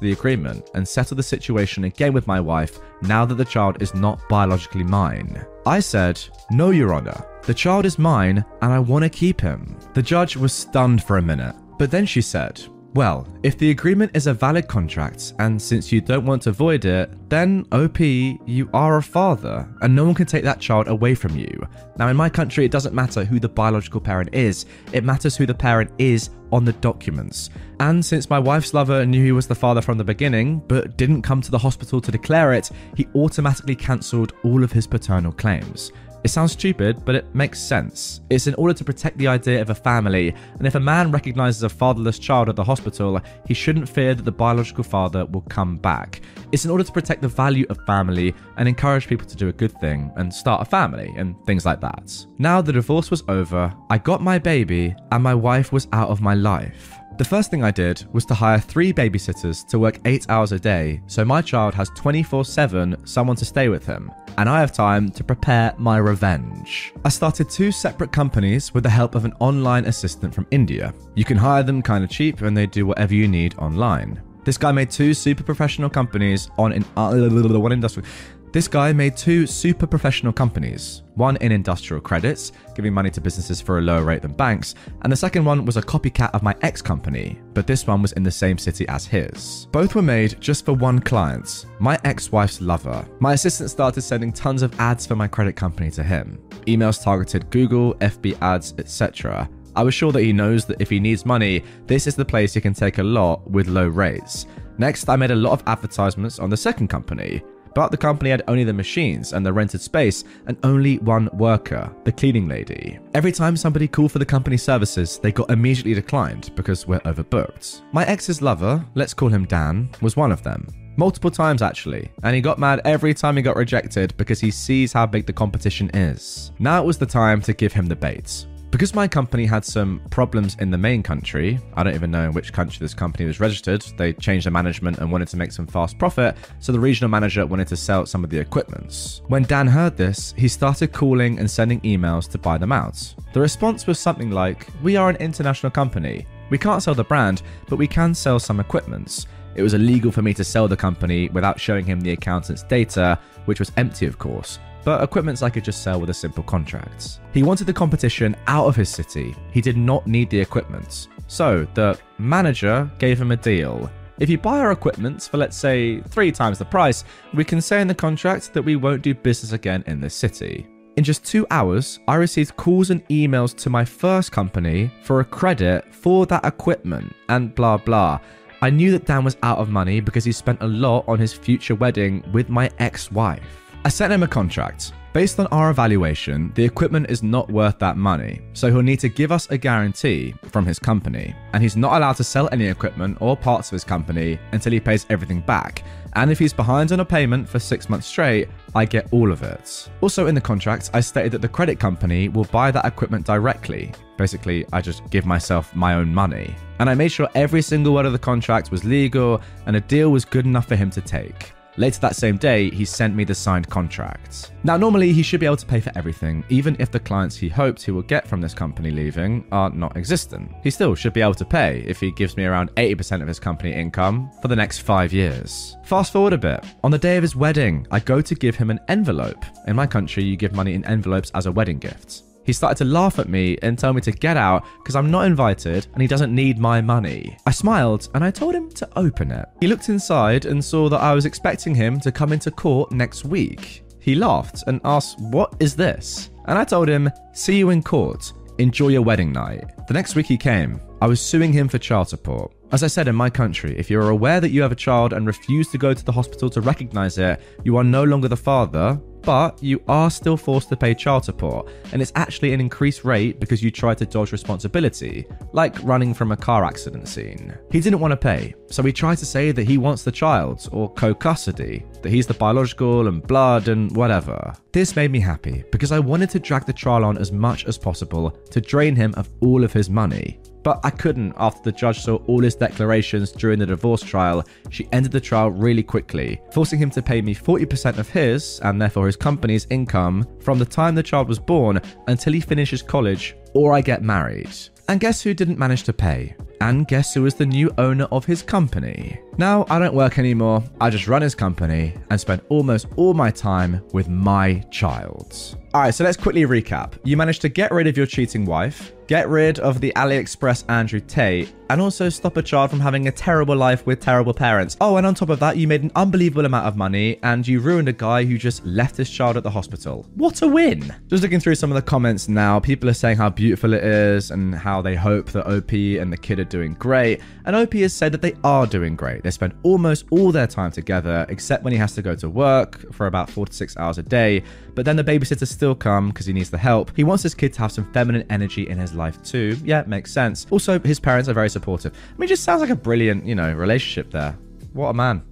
the 0.00 0.12
agreement 0.12 0.70
and 0.72 0.88
settle 0.88 1.18
the 1.18 1.22
situation 1.22 1.84
again 1.84 2.14
with 2.14 2.26
my 2.26 2.40
wife 2.40 2.78
now 3.02 3.26
that 3.26 3.34
the 3.34 3.44
child 3.44 3.82
is 3.82 3.94
not 3.94 4.26
biologically 4.30 4.84
mine. 4.84 5.44
I 5.66 5.80
said, 5.80 6.18
No, 6.50 6.70
Your 6.70 6.94
Honour, 6.94 7.26
the 7.42 7.52
child 7.52 7.84
is 7.84 7.98
mine 7.98 8.42
and 8.62 8.72
I 8.72 8.78
want 8.78 9.02
to 9.02 9.10
keep 9.10 9.38
him. 9.38 9.78
The 9.92 10.00
judge 10.00 10.34
was 10.34 10.54
stunned 10.54 11.02
for 11.04 11.18
a 11.18 11.22
minute, 11.22 11.56
but 11.78 11.90
then 11.90 12.06
she 12.06 12.22
said, 12.22 12.58
Well, 12.98 13.28
if 13.44 13.56
the 13.56 13.70
agreement 13.70 14.10
is 14.14 14.26
a 14.26 14.34
valid 14.34 14.66
contract, 14.66 15.34
and 15.38 15.62
since 15.62 15.92
you 15.92 16.00
don't 16.00 16.26
want 16.26 16.42
to 16.42 16.50
void 16.50 16.84
it, 16.84 17.08
then 17.28 17.64
OP, 17.70 18.00
you 18.00 18.68
are 18.74 18.96
a 18.96 19.02
father, 19.04 19.68
and 19.82 19.94
no 19.94 20.04
one 20.04 20.16
can 20.16 20.26
take 20.26 20.42
that 20.42 20.58
child 20.58 20.88
away 20.88 21.14
from 21.14 21.36
you. 21.36 21.64
Now, 21.96 22.08
in 22.08 22.16
my 22.16 22.28
country, 22.28 22.64
it 22.64 22.72
doesn't 22.72 22.96
matter 22.96 23.24
who 23.24 23.38
the 23.38 23.48
biological 23.48 24.00
parent 24.00 24.34
is, 24.34 24.66
it 24.92 25.04
matters 25.04 25.36
who 25.36 25.46
the 25.46 25.54
parent 25.54 25.92
is 25.98 26.30
on 26.50 26.64
the 26.64 26.72
documents. 26.72 27.50
And 27.78 28.04
since 28.04 28.30
my 28.30 28.40
wife's 28.40 28.74
lover 28.74 29.06
knew 29.06 29.22
he 29.22 29.30
was 29.30 29.46
the 29.46 29.54
father 29.54 29.80
from 29.80 29.96
the 29.96 30.02
beginning, 30.02 30.58
but 30.66 30.96
didn't 30.96 31.22
come 31.22 31.40
to 31.42 31.52
the 31.52 31.58
hospital 31.58 32.00
to 32.00 32.10
declare 32.10 32.52
it, 32.52 32.68
he 32.96 33.06
automatically 33.14 33.76
cancelled 33.76 34.32
all 34.42 34.64
of 34.64 34.72
his 34.72 34.88
paternal 34.88 35.30
claims. 35.30 35.92
It 36.28 36.32
sounds 36.32 36.52
stupid, 36.52 37.06
but 37.06 37.14
it 37.14 37.34
makes 37.34 37.58
sense. 37.58 38.20
It's 38.28 38.46
in 38.46 38.54
order 38.56 38.74
to 38.74 38.84
protect 38.84 39.16
the 39.16 39.26
idea 39.26 39.62
of 39.62 39.70
a 39.70 39.74
family, 39.74 40.34
and 40.58 40.66
if 40.66 40.74
a 40.74 40.78
man 40.78 41.10
recognizes 41.10 41.62
a 41.62 41.70
fatherless 41.70 42.18
child 42.18 42.50
at 42.50 42.54
the 42.54 42.62
hospital, 42.62 43.18
he 43.46 43.54
shouldn't 43.54 43.88
fear 43.88 44.14
that 44.14 44.26
the 44.26 44.30
biological 44.30 44.84
father 44.84 45.24
will 45.24 45.40
come 45.40 45.78
back. 45.78 46.20
It's 46.52 46.66
in 46.66 46.70
order 46.70 46.84
to 46.84 46.92
protect 46.92 47.22
the 47.22 47.28
value 47.28 47.64
of 47.70 47.82
family 47.86 48.34
and 48.58 48.68
encourage 48.68 49.06
people 49.06 49.26
to 49.26 49.36
do 49.36 49.48
a 49.48 49.54
good 49.54 49.72
thing 49.80 50.12
and 50.16 50.30
start 50.30 50.60
a 50.60 50.66
family 50.66 51.14
and 51.16 51.34
things 51.46 51.64
like 51.64 51.80
that. 51.80 52.26
Now 52.36 52.60
the 52.60 52.74
divorce 52.74 53.10
was 53.10 53.24
over, 53.28 53.72
I 53.88 53.96
got 53.96 54.20
my 54.20 54.38
baby, 54.38 54.94
and 55.10 55.22
my 55.22 55.34
wife 55.34 55.72
was 55.72 55.88
out 55.94 56.10
of 56.10 56.20
my 56.20 56.34
life. 56.34 56.97
The 57.18 57.24
first 57.24 57.50
thing 57.50 57.64
I 57.64 57.72
did 57.72 58.06
was 58.12 58.24
to 58.26 58.34
hire 58.34 58.60
three 58.60 58.92
babysitters 58.92 59.66
to 59.70 59.80
work 59.80 59.98
eight 60.04 60.26
hours 60.28 60.52
a 60.52 60.58
day 60.60 61.02
so 61.08 61.24
my 61.24 61.42
child 61.42 61.74
has 61.74 61.90
24 61.96 62.44
7 62.44 62.96
someone 63.04 63.34
to 63.34 63.44
stay 63.44 63.68
with 63.68 63.84
him, 63.84 64.12
and 64.36 64.48
I 64.48 64.60
have 64.60 64.70
time 64.70 65.10
to 65.10 65.24
prepare 65.24 65.74
my 65.78 65.96
revenge. 65.96 66.92
I 67.04 67.08
started 67.08 67.50
two 67.50 67.72
separate 67.72 68.12
companies 68.12 68.72
with 68.72 68.84
the 68.84 68.90
help 68.90 69.16
of 69.16 69.24
an 69.24 69.32
online 69.40 69.86
assistant 69.86 70.32
from 70.32 70.46
India. 70.52 70.94
You 71.16 71.24
can 71.24 71.36
hire 71.36 71.64
them 71.64 71.82
kind 71.82 72.04
of 72.04 72.10
cheap 72.10 72.40
and 72.40 72.56
they 72.56 72.66
do 72.66 72.86
whatever 72.86 73.14
you 73.14 73.26
need 73.26 73.56
online. 73.58 74.22
This 74.44 74.56
guy 74.56 74.70
made 74.70 74.88
two 74.88 75.12
super 75.12 75.42
professional 75.42 75.90
companies 75.90 76.48
on 76.56 76.72
in, 76.72 76.84
uh, 76.96 77.28
one 77.58 77.72
industrial. 77.72 78.08
This 78.50 78.66
guy 78.66 78.94
made 78.94 79.14
two 79.14 79.46
super 79.46 79.86
professional 79.86 80.32
companies, 80.32 81.02
one 81.16 81.36
in 81.36 81.52
industrial 81.52 82.00
credits, 82.00 82.52
giving 82.74 82.94
money 82.94 83.10
to 83.10 83.20
businesses 83.20 83.60
for 83.60 83.76
a 83.76 83.82
lower 83.82 84.04
rate 84.04 84.22
than 84.22 84.32
banks, 84.32 84.74
and 85.02 85.12
the 85.12 85.16
second 85.16 85.44
one 85.44 85.66
was 85.66 85.76
a 85.76 85.82
copycat 85.82 86.30
of 86.32 86.42
my 86.42 86.56
ex 86.62 86.80
company, 86.80 87.38
but 87.52 87.66
this 87.66 87.86
one 87.86 88.00
was 88.00 88.12
in 88.12 88.22
the 88.22 88.30
same 88.30 88.56
city 88.56 88.88
as 88.88 89.04
his. 89.04 89.66
Both 89.70 89.94
were 89.94 90.02
made 90.02 90.40
just 90.40 90.64
for 90.64 90.72
one 90.72 90.98
client, 90.98 91.66
my 91.78 91.98
ex 92.04 92.32
wife's 92.32 92.62
lover. 92.62 93.06
My 93.20 93.34
assistant 93.34 93.68
started 93.68 94.00
sending 94.00 94.32
tons 94.32 94.62
of 94.62 94.78
ads 94.80 95.04
for 95.04 95.14
my 95.14 95.28
credit 95.28 95.54
company 95.54 95.90
to 95.90 96.02
him. 96.02 96.38
Emails 96.66 97.02
targeted 97.02 97.50
Google, 97.50 97.94
FB 97.96 98.38
ads, 98.40 98.74
etc. 98.78 99.46
I 99.76 99.82
was 99.82 99.92
sure 99.92 100.10
that 100.12 100.22
he 100.22 100.32
knows 100.32 100.64
that 100.64 100.80
if 100.80 100.88
he 100.88 101.00
needs 101.00 101.26
money, 101.26 101.62
this 101.86 102.06
is 102.06 102.16
the 102.16 102.24
place 102.24 102.54
he 102.54 102.62
can 102.62 102.72
take 102.72 102.96
a 102.96 103.02
lot 103.02 103.48
with 103.50 103.68
low 103.68 103.88
rates. 103.88 104.46
Next, 104.78 105.08
I 105.08 105.16
made 105.16 105.32
a 105.32 105.36
lot 105.36 105.52
of 105.52 105.62
advertisements 105.66 106.38
on 106.38 106.48
the 106.48 106.56
second 106.56 106.88
company. 106.88 107.42
But 107.74 107.90
the 107.90 107.96
company 107.96 108.30
had 108.30 108.42
only 108.48 108.64
the 108.64 108.72
machines 108.72 109.32
and 109.32 109.44
the 109.44 109.52
rented 109.52 109.80
space 109.80 110.24
and 110.46 110.56
only 110.62 110.98
one 110.98 111.28
worker, 111.32 111.92
the 112.04 112.12
cleaning 112.12 112.48
lady. 112.48 112.98
Every 113.14 113.32
time 113.32 113.56
somebody 113.56 113.88
called 113.88 114.12
for 114.12 114.18
the 114.18 114.26
company 114.26 114.56
services, 114.56 115.18
they 115.18 115.32
got 115.32 115.50
immediately 115.50 115.94
declined 115.94 116.50
because 116.54 116.86
we're 116.86 117.00
overbooked. 117.00 117.82
My 117.92 118.04
ex's 118.06 118.42
lover, 118.42 118.84
let's 118.94 119.14
call 119.14 119.28
him 119.28 119.44
Dan, 119.46 119.88
was 120.00 120.16
one 120.16 120.32
of 120.32 120.42
them. 120.42 120.66
Multiple 120.96 121.30
times 121.30 121.62
actually, 121.62 122.10
and 122.24 122.34
he 122.34 122.40
got 122.40 122.58
mad 122.58 122.80
every 122.84 123.14
time 123.14 123.36
he 123.36 123.42
got 123.42 123.54
rejected 123.54 124.16
because 124.16 124.40
he 124.40 124.50
sees 124.50 124.92
how 124.92 125.06
big 125.06 125.26
the 125.26 125.32
competition 125.32 125.88
is. 125.94 126.50
Now 126.58 126.82
it 126.82 126.86
was 126.86 126.98
the 126.98 127.06
time 127.06 127.40
to 127.42 127.52
give 127.52 127.72
him 127.72 127.86
the 127.86 127.94
bait. 127.94 128.46
Because 128.70 128.94
my 128.94 129.08
company 129.08 129.46
had 129.46 129.64
some 129.64 130.02
problems 130.10 130.54
in 130.60 130.70
the 130.70 130.76
main 130.76 131.02
country, 131.02 131.58
I 131.74 131.82
don't 131.82 131.94
even 131.94 132.10
know 132.10 132.24
in 132.24 132.34
which 132.34 132.52
country 132.52 132.78
this 132.78 132.92
company 132.92 133.24
was 133.24 133.40
registered, 133.40 133.80
they 133.96 134.12
changed 134.12 134.44
the 134.44 134.50
management 134.50 134.98
and 134.98 135.10
wanted 135.10 135.28
to 135.28 135.38
make 135.38 135.52
some 135.52 135.66
fast 135.66 135.98
profit, 135.98 136.36
so 136.60 136.70
the 136.70 136.78
regional 136.78 137.08
manager 137.08 137.46
wanted 137.46 137.68
to 137.68 137.76
sell 137.76 138.04
some 138.04 138.24
of 138.24 138.28
the 138.28 138.38
equipments. 138.38 139.22
When 139.28 139.44
Dan 139.44 139.68
heard 139.68 139.96
this, 139.96 140.34
he 140.36 140.48
started 140.48 140.92
calling 140.92 141.38
and 141.38 141.50
sending 141.50 141.80
emails 141.80 142.28
to 142.30 142.38
buy 142.38 142.58
them 142.58 142.70
out. 142.70 143.14
The 143.32 143.40
response 143.40 143.86
was 143.86 143.98
something 143.98 144.30
like, 144.30 144.66
We 144.82 144.96
are 144.96 145.08
an 145.08 145.16
international 145.16 145.72
company. 145.72 146.26
We 146.50 146.58
can't 146.58 146.82
sell 146.82 146.94
the 146.94 147.04
brand, 147.04 147.42
but 147.70 147.76
we 147.76 147.86
can 147.86 148.14
sell 148.14 148.38
some 148.38 148.60
equipments. 148.60 149.26
It 149.54 149.62
was 149.62 149.72
illegal 149.72 150.12
for 150.12 150.20
me 150.20 150.34
to 150.34 150.44
sell 150.44 150.68
the 150.68 150.76
company 150.76 151.30
without 151.30 151.58
showing 151.58 151.86
him 151.86 152.00
the 152.00 152.12
accountant's 152.12 152.64
data, 152.64 153.18
which 153.46 153.60
was 153.60 153.72
empty, 153.78 154.04
of 154.04 154.18
course 154.18 154.58
but 154.84 155.02
equipments 155.02 155.42
I 155.42 155.50
could 155.50 155.64
just 155.64 155.82
sell 155.82 156.00
with 156.00 156.10
a 156.10 156.14
simple 156.14 156.42
contract. 156.42 157.20
He 157.32 157.42
wanted 157.42 157.66
the 157.66 157.72
competition 157.72 158.36
out 158.46 158.66
of 158.66 158.76
his 158.76 158.88
city. 158.88 159.34
He 159.52 159.60
did 159.60 159.76
not 159.76 160.06
need 160.06 160.30
the 160.30 160.40
equipment. 160.40 161.08
So 161.26 161.66
the 161.74 161.98
manager 162.18 162.90
gave 162.98 163.20
him 163.20 163.32
a 163.32 163.36
deal. 163.36 163.90
If 164.18 164.28
you 164.28 164.38
buy 164.38 164.58
our 164.58 164.72
equipment 164.72 165.22
for, 165.30 165.36
let's 165.36 165.56
say, 165.56 166.00
three 166.00 166.32
times 166.32 166.58
the 166.58 166.64
price, 166.64 167.04
we 167.34 167.44
can 167.44 167.60
say 167.60 167.80
in 167.80 167.86
the 167.86 167.94
contract 167.94 168.52
that 168.52 168.62
we 168.62 168.74
won't 168.76 169.02
do 169.02 169.14
business 169.14 169.52
again 169.52 169.84
in 169.86 170.00
this 170.00 170.14
city. 170.14 170.66
In 170.96 171.04
just 171.04 171.24
two 171.24 171.46
hours, 171.52 172.00
I 172.08 172.16
received 172.16 172.56
calls 172.56 172.90
and 172.90 173.06
emails 173.06 173.56
to 173.58 173.70
my 173.70 173.84
first 173.84 174.32
company 174.32 174.90
for 175.02 175.20
a 175.20 175.24
credit 175.24 175.94
for 175.94 176.26
that 176.26 176.44
equipment 176.44 177.14
and 177.28 177.54
blah 177.54 177.76
blah. 177.76 178.18
I 178.60 178.70
knew 178.70 178.90
that 178.90 179.06
Dan 179.06 179.22
was 179.22 179.36
out 179.44 179.58
of 179.58 179.68
money 179.68 180.00
because 180.00 180.24
he 180.24 180.32
spent 180.32 180.60
a 180.60 180.66
lot 180.66 181.04
on 181.06 181.20
his 181.20 181.32
future 181.32 181.76
wedding 181.76 182.24
with 182.32 182.48
my 182.48 182.68
ex 182.80 183.12
wife. 183.12 183.67
I 183.84 183.88
sent 183.88 184.12
him 184.12 184.22
a 184.22 184.28
contract. 184.28 184.92
Based 185.14 185.40
on 185.40 185.46
our 185.46 185.70
evaluation, 185.70 186.52
the 186.54 186.64
equipment 186.64 187.10
is 187.10 187.22
not 187.22 187.50
worth 187.50 187.78
that 187.78 187.96
money, 187.96 188.40
so 188.52 188.70
he'll 188.70 188.82
need 188.82 189.00
to 189.00 189.08
give 189.08 189.32
us 189.32 189.50
a 189.50 189.56
guarantee 189.56 190.34
from 190.50 190.66
his 190.66 190.78
company, 190.78 191.34
and 191.54 191.62
he's 191.62 191.76
not 191.76 191.96
allowed 191.96 192.16
to 192.16 192.24
sell 192.24 192.48
any 192.52 192.66
equipment 192.66 193.16
or 193.20 193.36
parts 193.36 193.68
of 193.68 193.72
his 193.72 193.84
company 193.84 194.38
until 194.52 194.72
he 194.72 194.80
pays 194.80 195.06
everything 195.08 195.40
back. 195.40 195.82
And 196.14 196.30
if 196.30 196.38
he's 196.38 196.52
behind 196.52 196.92
on 196.92 197.00
a 197.00 197.04
payment 197.04 197.48
for 197.48 197.58
six 197.58 197.88
months 197.88 198.06
straight, 198.06 198.48
I 198.74 198.84
get 198.84 199.08
all 199.12 199.32
of 199.32 199.42
it. 199.42 199.88
Also, 200.02 200.26
in 200.26 200.34
the 200.34 200.40
contract, 200.40 200.90
I 200.92 201.00
stated 201.00 201.32
that 201.32 201.42
the 201.42 201.48
credit 201.48 201.80
company 201.80 202.28
will 202.28 202.44
buy 202.44 202.70
that 202.70 202.84
equipment 202.84 203.24
directly. 203.24 203.92
Basically, 204.16 204.66
I 204.72 204.80
just 204.80 205.08
give 205.10 205.24
myself 205.24 205.74
my 205.74 205.94
own 205.94 206.12
money. 206.12 206.54
And 206.80 206.90
I 206.90 206.94
made 206.94 207.12
sure 207.12 207.28
every 207.34 207.62
single 207.62 207.94
word 207.94 208.06
of 208.06 208.12
the 208.12 208.18
contract 208.18 208.70
was 208.70 208.84
legal 208.84 209.40
and 209.66 209.76
a 209.76 209.80
deal 209.80 210.10
was 210.10 210.24
good 210.24 210.44
enough 210.44 210.66
for 210.66 210.76
him 210.76 210.90
to 210.90 211.00
take. 211.00 211.52
Later 211.78 212.00
that 212.00 212.16
same 212.16 212.36
day, 212.38 212.70
he 212.70 212.84
sent 212.84 213.14
me 213.14 213.22
the 213.22 213.36
signed 213.36 213.70
contract. 213.70 214.50
Now, 214.64 214.76
normally 214.76 215.12
he 215.12 215.22
should 215.22 215.38
be 215.38 215.46
able 215.46 215.58
to 215.58 215.64
pay 215.64 215.78
for 215.78 215.92
everything, 215.94 216.42
even 216.48 216.74
if 216.80 216.90
the 216.90 216.98
clients 216.98 217.36
he 217.36 217.48
hoped 217.48 217.82
he 217.82 217.92
will 217.92 218.02
get 218.02 218.26
from 218.26 218.40
this 218.40 218.52
company 218.52 218.90
leaving 218.90 219.46
are 219.52 219.70
not 219.70 219.96
existent. 219.96 220.50
He 220.64 220.70
still 220.70 220.96
should 220.96 221.12
be 221.12 221.20
able 221.20 221.34
to 221.34 221.44
pay 221.44 221.84
if 221.86 222.00
he 222.00 222.10
gives 222.10 222.36
me 222.36 222.46
around 222.46 222.74
80% 222.74 223.22
of 223.22 223.28
his 223.28 223.38
company 223.38 223.72
income 223.72 224.28
for 224.42 224.48
the 224.48 224.56
next 224.56 224.78
five 224.78 225.12
years. 225.12 225.76
Fast 225.84 226.12
forward 226.12 226.32
a 226.32 226.38
bit. 226.38 226.64
On 226.82 226.90
the 226.90 226.98
day 226.98 227.16
of 227.16 227.22
his 227.22 227.36
wedding, 227.36 227.86
I 227.92 228.00
go 228.00 228.20
to 228.20 228.34
give 228.34 228.56
him 228.56 228.70
an 228.70 228.80
envelope. 228.88 229.44
In 229.68 229.76
my 229.76 229.86
country, 229.86 230.24
you 230.24 230.36
give 230.36 230.56
money 230.56 230.74
in 230.74 230.84
envelopes 230.84 231.30
as 231.36 231.46
a 231.46 231.52
wedding 231.52 231.78
gift. 231.78 232.24
He 232.48 232.54
started 232.54 232.78
to 232.78 232.86
laugh 232.86 233.18
at 233.18 233.28
me 233.28 233.58
and 233.60 233.78
tell 233.78 233.92
me 233.92 234.00
to 234.00 234.10
get 234.10 234.38
out 234.38 234.64
because 234.78 234.96
I'm 234.96 235.10
not 235.10 235.26
invited 235.26 235.86
and 235.92 236.00
he 236.00 236.08
doesn't 236.08 236.34
need 236.34 236.58
my 236.58 236.80
money. 236.80 237.36
I 237.44 237.50
smiled 237.50 238.08
and 238.14 238.24
I 238.24 238.30
told 238.30 238.54
him 238.54 238.70
to 238.70 238.88
open 238.96 239.30
it. 239.30 239.46
He 239.60 239.66
looked 239.66 239.90
inside 239.90 240.46
and 240.46 240.64
saw 240.64 240.88
that 240.88 241.02
I 241.02 241.12
was 241.12 241.26
expecting 241.26 241.74
him 241.74 242.00
to 242.00 242.10
come 242.10 242.32
into 242.32 242.50
court 242.50 242.90
next 242.90 243.26
week. 243.26 243.84
He 244.00 244.14
laughed 244.14 244.64
and 244.66 244.80
asked, 244.82 245.20
What 245.20 245.56
is 245.60 245.76
this? 245.76 246.30
And 246.46 246.56
I 246.56 246.64
told 246.64 246.88
him, 246.88 247.10
See 247.34 247.58
you 247.58 247.68
in 247.68 247.82
court. 247.82 248.32
Enjoy 248.56 248.88
your 248.88 249.02
wedding 249.02 249.30
night. 249.30 249.86
The 249.86 249.92
next 249.92 250.14
week 250.14 250.24
he 250.24 250.38
came. 250.38 250.80
I 251.02 251.06
was 251.06 251.20
suing 251.20 251.52
him 251.52 251.68
for 251.68 251.76
child 251.76 252.08
support. 252.08 252.54
As 252.72 252.82
I 252.82 252.86
said 252.86 253.08
in 253.08 253.14
my 253.14 253.28
country, 253.28 253.78
if 253.78 253.90
you're 253.90 254.08
aware 254.08 254.40
that 254.40 254.52
you 254.52 254.62
have 254.62 254.72
a 254.72 254.84
child 254.86 255.12
and 255.12 255.26
refuse 255.26 255.68
to 255.68 255.78
go 255.78 255.92
to 255.92 256.04
the 256.04 256.12
hospital 256.12 256.48
to 256.48 256.62
recognize 256.62 257.18
it, 257.18 257.42
you 257.62 257.76
are 257.76 257.84
no 257.84 258.04
longer 258.04 258.28
the 258.28 258.36
father, 258.38 258.98
but 259.22 259.62
you 259.62 259.82
are 259.88 260.10
still 260.10 260.36
forced 260.36 260.68
to 260.68 260.76
pay 260.76 260.94
child 260.94 261.24
support, 261.24 261.68
and 261.92 262.00
it's 262.00 262.12
actually 262.14 262.52
an 262.52 262.60
increased 262.60 263.04
rate 263.04 263.40
because 263.40 263.62
you 263.62 263.70
tried 263.70 263.98
to 263.98 264.06
dodge 264.06 264.32
responsibility, 264.32 265.26
like 265.52 265.82
running 265.82 266.14
from 266.14 266.32
a 266.32 266.36
car 266.36 266.64
accident 266.64 267.08
scene. 267.08 267.56
He 267.70 267.80
didn't 267.80 268.00
want 268.00 268.12
to 268.12 268.16
pay, 268.16 268.54
so 268.66 268.82
he 268.82 268.92
tried 268.92 269.18
to 269.18 269.26
say 269.26 269.52
that 269.52 269.66
he 269.66 269.78
wants 269.78 270.02
the 270.02 270.12
child, 270.12 270.68
or 270.72 270.92
co 270.94 271.14
custody, 271.14 271.84
that 272.02 272.10
he's 272.10 272.26
the 272.26 272.34
biological 272.34 273.08
and 273.08 273.22
blood 273.22 273.68
and 273.68 273.94
whatever. 273.96 274.54
This 274.78 274.94
made 274.94 275.10
me 275.10 275.18
happy 275.18 275.64
because 275.72 275.90
I 275.90 275.98
wanted 275.98 276.30
to 276.30 276.38
drag 276.38 276.64
the 276.64 276.72
trial 276.72 277.04
on 277.04 277.18
as 277.18 277.32
much 277.32 277.64
as 277.64 277.76
possible 277.76 278.30
to 278.30 278.60
drain 278.60 278.94
him 278.94 279.12
of 279.16 279.28
all 279.40 279.64
of 279.64 279.72
his 279.72 279.90
money. 279.90 280.38
But 280.62 280.78
I 280.84 280.90
couldn't 280.90 281.34
after 281.36 281.60
the 281.64 281.76
judge 281.76 281.98
saw 281.98 282.18
all 282.28 282.42
his 282.42 282.54
declarations 282.54 283.32
during 283.32 283.58
the 283.58 283.66
divorce 283.66 284.04
trial. 284.04 284.44
She 284.70 284.88
ended 284.92 285.10
the 285.10 285.20
trial 285.20 285.50
really 285.50 285.82
quickly, 285.82 286.40
forcing 286.52 286.78
him 286.78 286.90
to 286.90 287.02
pay 287.02 287.20
me 287.20 287.34
40% 287.34 287.98
of 287.98 288.08
his, 288.08 288.60
and 288.60 288.80
therefore 288.80 289.06
his 289.06 289.16
company's 289.16 289.66
income, 289.68 290.24
from 290.38 290.60
the 290.60 290.64
time 290.64 290.94
the 290.94 291.02
child 291.02 291.26
was 291.26 291.40
born 291.40 291.80
until 292.06 292.32
he 292.32 292.38
finishes 292.38 292.80
college 292.80 293.34
or 293.54 293.72
I 293.72 293.80
get 293.80 294.02
married. 294.04 294.56
And 294.88 295.00
guess 295.00 295.20
who 295.20 295.34
didn't 295.34 295.58
manage 295.58 295.82
to 295.82 295.92
pay? 295.92 296.34
And 296.62 296.88
guess 296.88 297.12
who 297.12 297.26
is 297.26 297.34
the 297.34 297.44
new 297.44 297.70
owner 297.76 298.04
of 298.06 298.24
his 298.24 298.42
company? 298.42 299.20
Now, 299.36 299.66
I 299.68 299.78
don't 299.78 299.94
work 299.94 300.18
anymore, 300.18 300.64
I 300.80 300.88
just 300.88 301.06
run 301.06 301.20
his 301.20 301.34
company 301.34 301.94
and 302.08 302.18
spend 302.18 302.40
almost 302.48 302.86
all 302.96 303.12
my 303.12 303.30
time 303.30 303.82
with 303.92 304.08
my 304.08 304.60
child. 304.70 305.58
All 305.78 305.84
right, 305.84 305.94
so 305.94 306.02
let's 306.02 306.16
quickly 306.16 306.42
recap. 306.42 306.94
You 307.04 307.16
managed 307.16 307.40
to 307.42 307.48
get 307.48 307.70
rid 307.70 307.86
of 307.86 307.96
your 307.96 308.04
cheating 308.04 308.44
wife, 308.44 308.90
get 309.06 309.28
rid 309.28 309.60
of 309.60 309.80
the 309.80 309.92
AliExpress 309.94 310.64
Andrew 310.68 310.98
Tate, 310.98 311.52
and 311.70 311.80
also 311.80 312.08
stop 312.08 312.36
a 312.36 312.42
child 312.42 312.70
from 312.70 312.80
having 312.80 313.06
a 313.06 313.12
terrible 313.12 313.54
life 313.54 313.86
with 313.86 314.00
terrible 314.00 314.34
parents. 314.34 314.76
Oh, 314.80 314.96
and 314.96 315.06
on 315.06 315.14
top 315.14 315.28
of 315.28 315.38
that, 315.40 315.56
you 315.56 315.68
made 315.68 315.82
an 315.82 315.92
unbelievable 315.94 316.46
amount 316.46 316.66
of 316.66 316.76
money 316.76 317.18
and 317.22 317.46
you 317.46 317.60
ruined 317.60 317.88
a 317.88 317.92
guy 317.92 318.24
who 318.24 318.38
just 318.38 318.64
left 318.66 318.96
his 318.96 319.08
child 319.08 319.36
at 319.36 319.42
the 319.42 319.50
hospital. 319.50 320.06
What 320.14 320.42
a 320.42 320.48
win! 320.48 320.94
Just 321.08 321.22
looking 321.22 321.40
through 321.40 321.54
some 321.56 321.70
of 321.70 321.76
the 321.76 321.82
comments 321.82 322.28
now, 322.28 322.58
people 322.58 322.88
are 322.88 322.94
saying 322.94 323.18
how 323.18 323.30
beautiful 323.30 323.72
it 323.72 323.84
is 323.84 324.30
and 324.30 324.54
how 324.54 324.82
they 324.82 324.94
hope 324.96 325.30
that 325.32 325.46
OP 325.46 325.72
and 325.72 326.12
the 326.12 326.16
kid 326.16 326.40
are 326.40 326.44
doing 326.44 326.74
great. 326.74 327.20
And 327.44 327.54
OP 327.54 327.74
has 327.74 327.94
said 327.94 328.12
that 328.12 328.22
they 328.22 328.34
are 328.44 328.66
doing 328.66 328.96
great. 328.96 329.22
They 329.22 329.30
spend 329.30 329.54
almost 329.62 330.06
all 330.10 330.32
their 330.32 330.46
time 330.46 330.70
together, 330.70 331.24
except 331.28 331.64
when 331.64 331.72
he 331.72 331.78
has 331.78 331.94
to 331.94 332.02
go 332.02 332.14
to 332.16 332.28
work 332.28 332.92
for 332.92 333.06
about 333.06 333.30
four 333.30 333.46
to 333.46 333.52
six 333.52 333.76
hours 333.76 333.98
a 333.98 334.02
day. 334.02 334.42
But 334.74 334.84
then 334.84 334.96
the 334.96 335.04
babysitter 335.04 335.46
still 335.46 335.67
come 335.74 336.08
because 336.08 336.26
he 336.26 336.32
needs 336.32 336.50
the 336.50 336.58
help. 336.58 336.92
He 336.96 337.04
wants 337.04 337.22
his 337.22 337.34
kid 337.34 337.52
to 337.54 337.60
have 337.60 337.72
some 337.72 337.90
feminine 337.92 338.26
energy 338.30 338.68
in 338.68 338.78
his 338.78 338.94
life 338.94 339.22
too. 339.22 339.56
Yeah, 339.64 339.84
makes 339.86 340.12
sense. 340.12 340.46
Also, 340.50 340.78
his 340.80 341.00
parents 341.00 341.28
are 341.28 341.34
very 341.34 341.50
supportive. 341.50 341.92
I 341.94 342.18
mean, 342.18 342.28
just 342.28 342.44
sounds 342.44 342.60
like 342.60 342.70
a 342.70 342.76
brilliant, 342.76 343.24
you 343.24 343.34
know, 343.34 343.52
relationship 343.52 344.10
there. 344.10 344.36
What 344.72 344.88
a 344.88 344.94
man. 344.94 345.22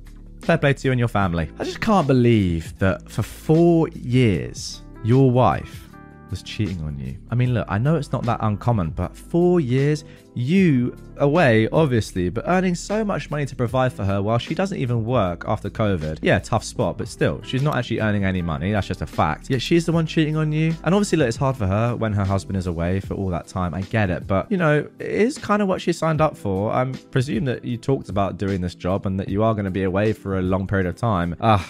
Fair 0.42 0.58
play 0.58 0.74
to 0.74 0.88
you 0.88 0.92
and 0.92 0.98
your 0.98 1.08
family. 1.08 1.50
I 1.58 1.64
just 1.64 1.80
can't 1.80 2.06
believe 2.06 2.78
that 2.78 3.10
for 3.10 3.22
four 3.22 3.88
years, 3.88 4.82
your 5.02 5.30
wife 5.30 5.85
was 6.30 6.42
cheating 6.42 6.80
on 6.82 6.98
you. 6.98 7.16
I 7.30 7.34
mean, 7.34 7.54
look, 7.54 7.66
I 7.68 7.78
know 7.78 7.96
it's 7.96 8.12
not 8.12 8.24
that 8.24 8.38
uncommon, 8.42 8.90
but 8.90 9.16
four 9.16 9.60
years, 9.60 10.04
you 10.34 10.96
away, 11.18 11.68
obviously, 11.70 12.28
but 12.28 12.44
earning 12.46 12.74
so 12.74 13.04
much 13.04 13.30
money 13.30 13.46
to 13.46 13.56
provide 13.56 13.92
for 13.92 14.04
her 14.04 14.22
while 14.22 14.38
she 14.38 14.54
doesn't 14.54 14.78
even 14.78 15.04
work 15.04 15.44
after 15.46 15.70
COVID. 15.70 16.18
Yeah, 16.22 16.38
tough 16.38 16.64
spot, 16.64 16.98
but 16.98 17.08
still, 17.08 17.40
she's 17.42 17.62
not 17.62 17.76
actually 17.76 18.00
earning 18.00 18.24
any 18.24 18.42
money. 18.42 18.72
That's 18.72 18.86
just 18.86 19.02
a 19.02 19.06
fact. 19.06 19.48
Yet 19.50 19.62
she's 19.62 19.86
the 19.86 19.92
one 19.92 20.06
cheating 20.06 20.36
on 20.36 20.52
you. 20.52 20.74
And 20.84 20.94
obviously, 20.94 21.18
look, 21.18 21.28
it's 21.28 21.36
hard 21.36 21.56
for 21.56 21.66
her 21.66 21.96
when 21.96 22.12
her 22.12 22.24
husband 22.24 22.56
is 22.56 22.66
away 22.66 23.00
for 23.00 23.14
all 23.14 23.28
that 23.30 23.46
time. 23.46 23.74
I 23.74 23.82
get 23.82 24.10
it, 24.10 24.26
but 24.26 24.50
you 24.50 24.56
know, 24.56 24.86
it 24.98 25.06
is 25.06 25.38
kind 25.38 25.62
of 25.62 25.68
what 25.68 25.80
she 25.80 25.92
signed 25.92 26.20
up 26.20 26.36
for. 26.36 26.72
I 26.72 26.84
presume 27.10 27.44
that 27.46 27.64
you 27.64 27.76
talked 27.76 28.08
about 28.08 28.36
doing 28.36 28.60
this 28.60 28.74
job 28.74 29.06
and 29.06 29.18
that 29.18 29.28
you 29.28 29.42
are 29.42 29.54
going 29.54 29.64
to 29.64 29.70
be 29.70 29.84
away 29.84 30.12
for 30.12 30.38
a 30.38 30.42
long 30.42 30.66
period 30.66 30.86
of 30.86 30.96
time. 30.96 31.36
Ah. 31.40 31.68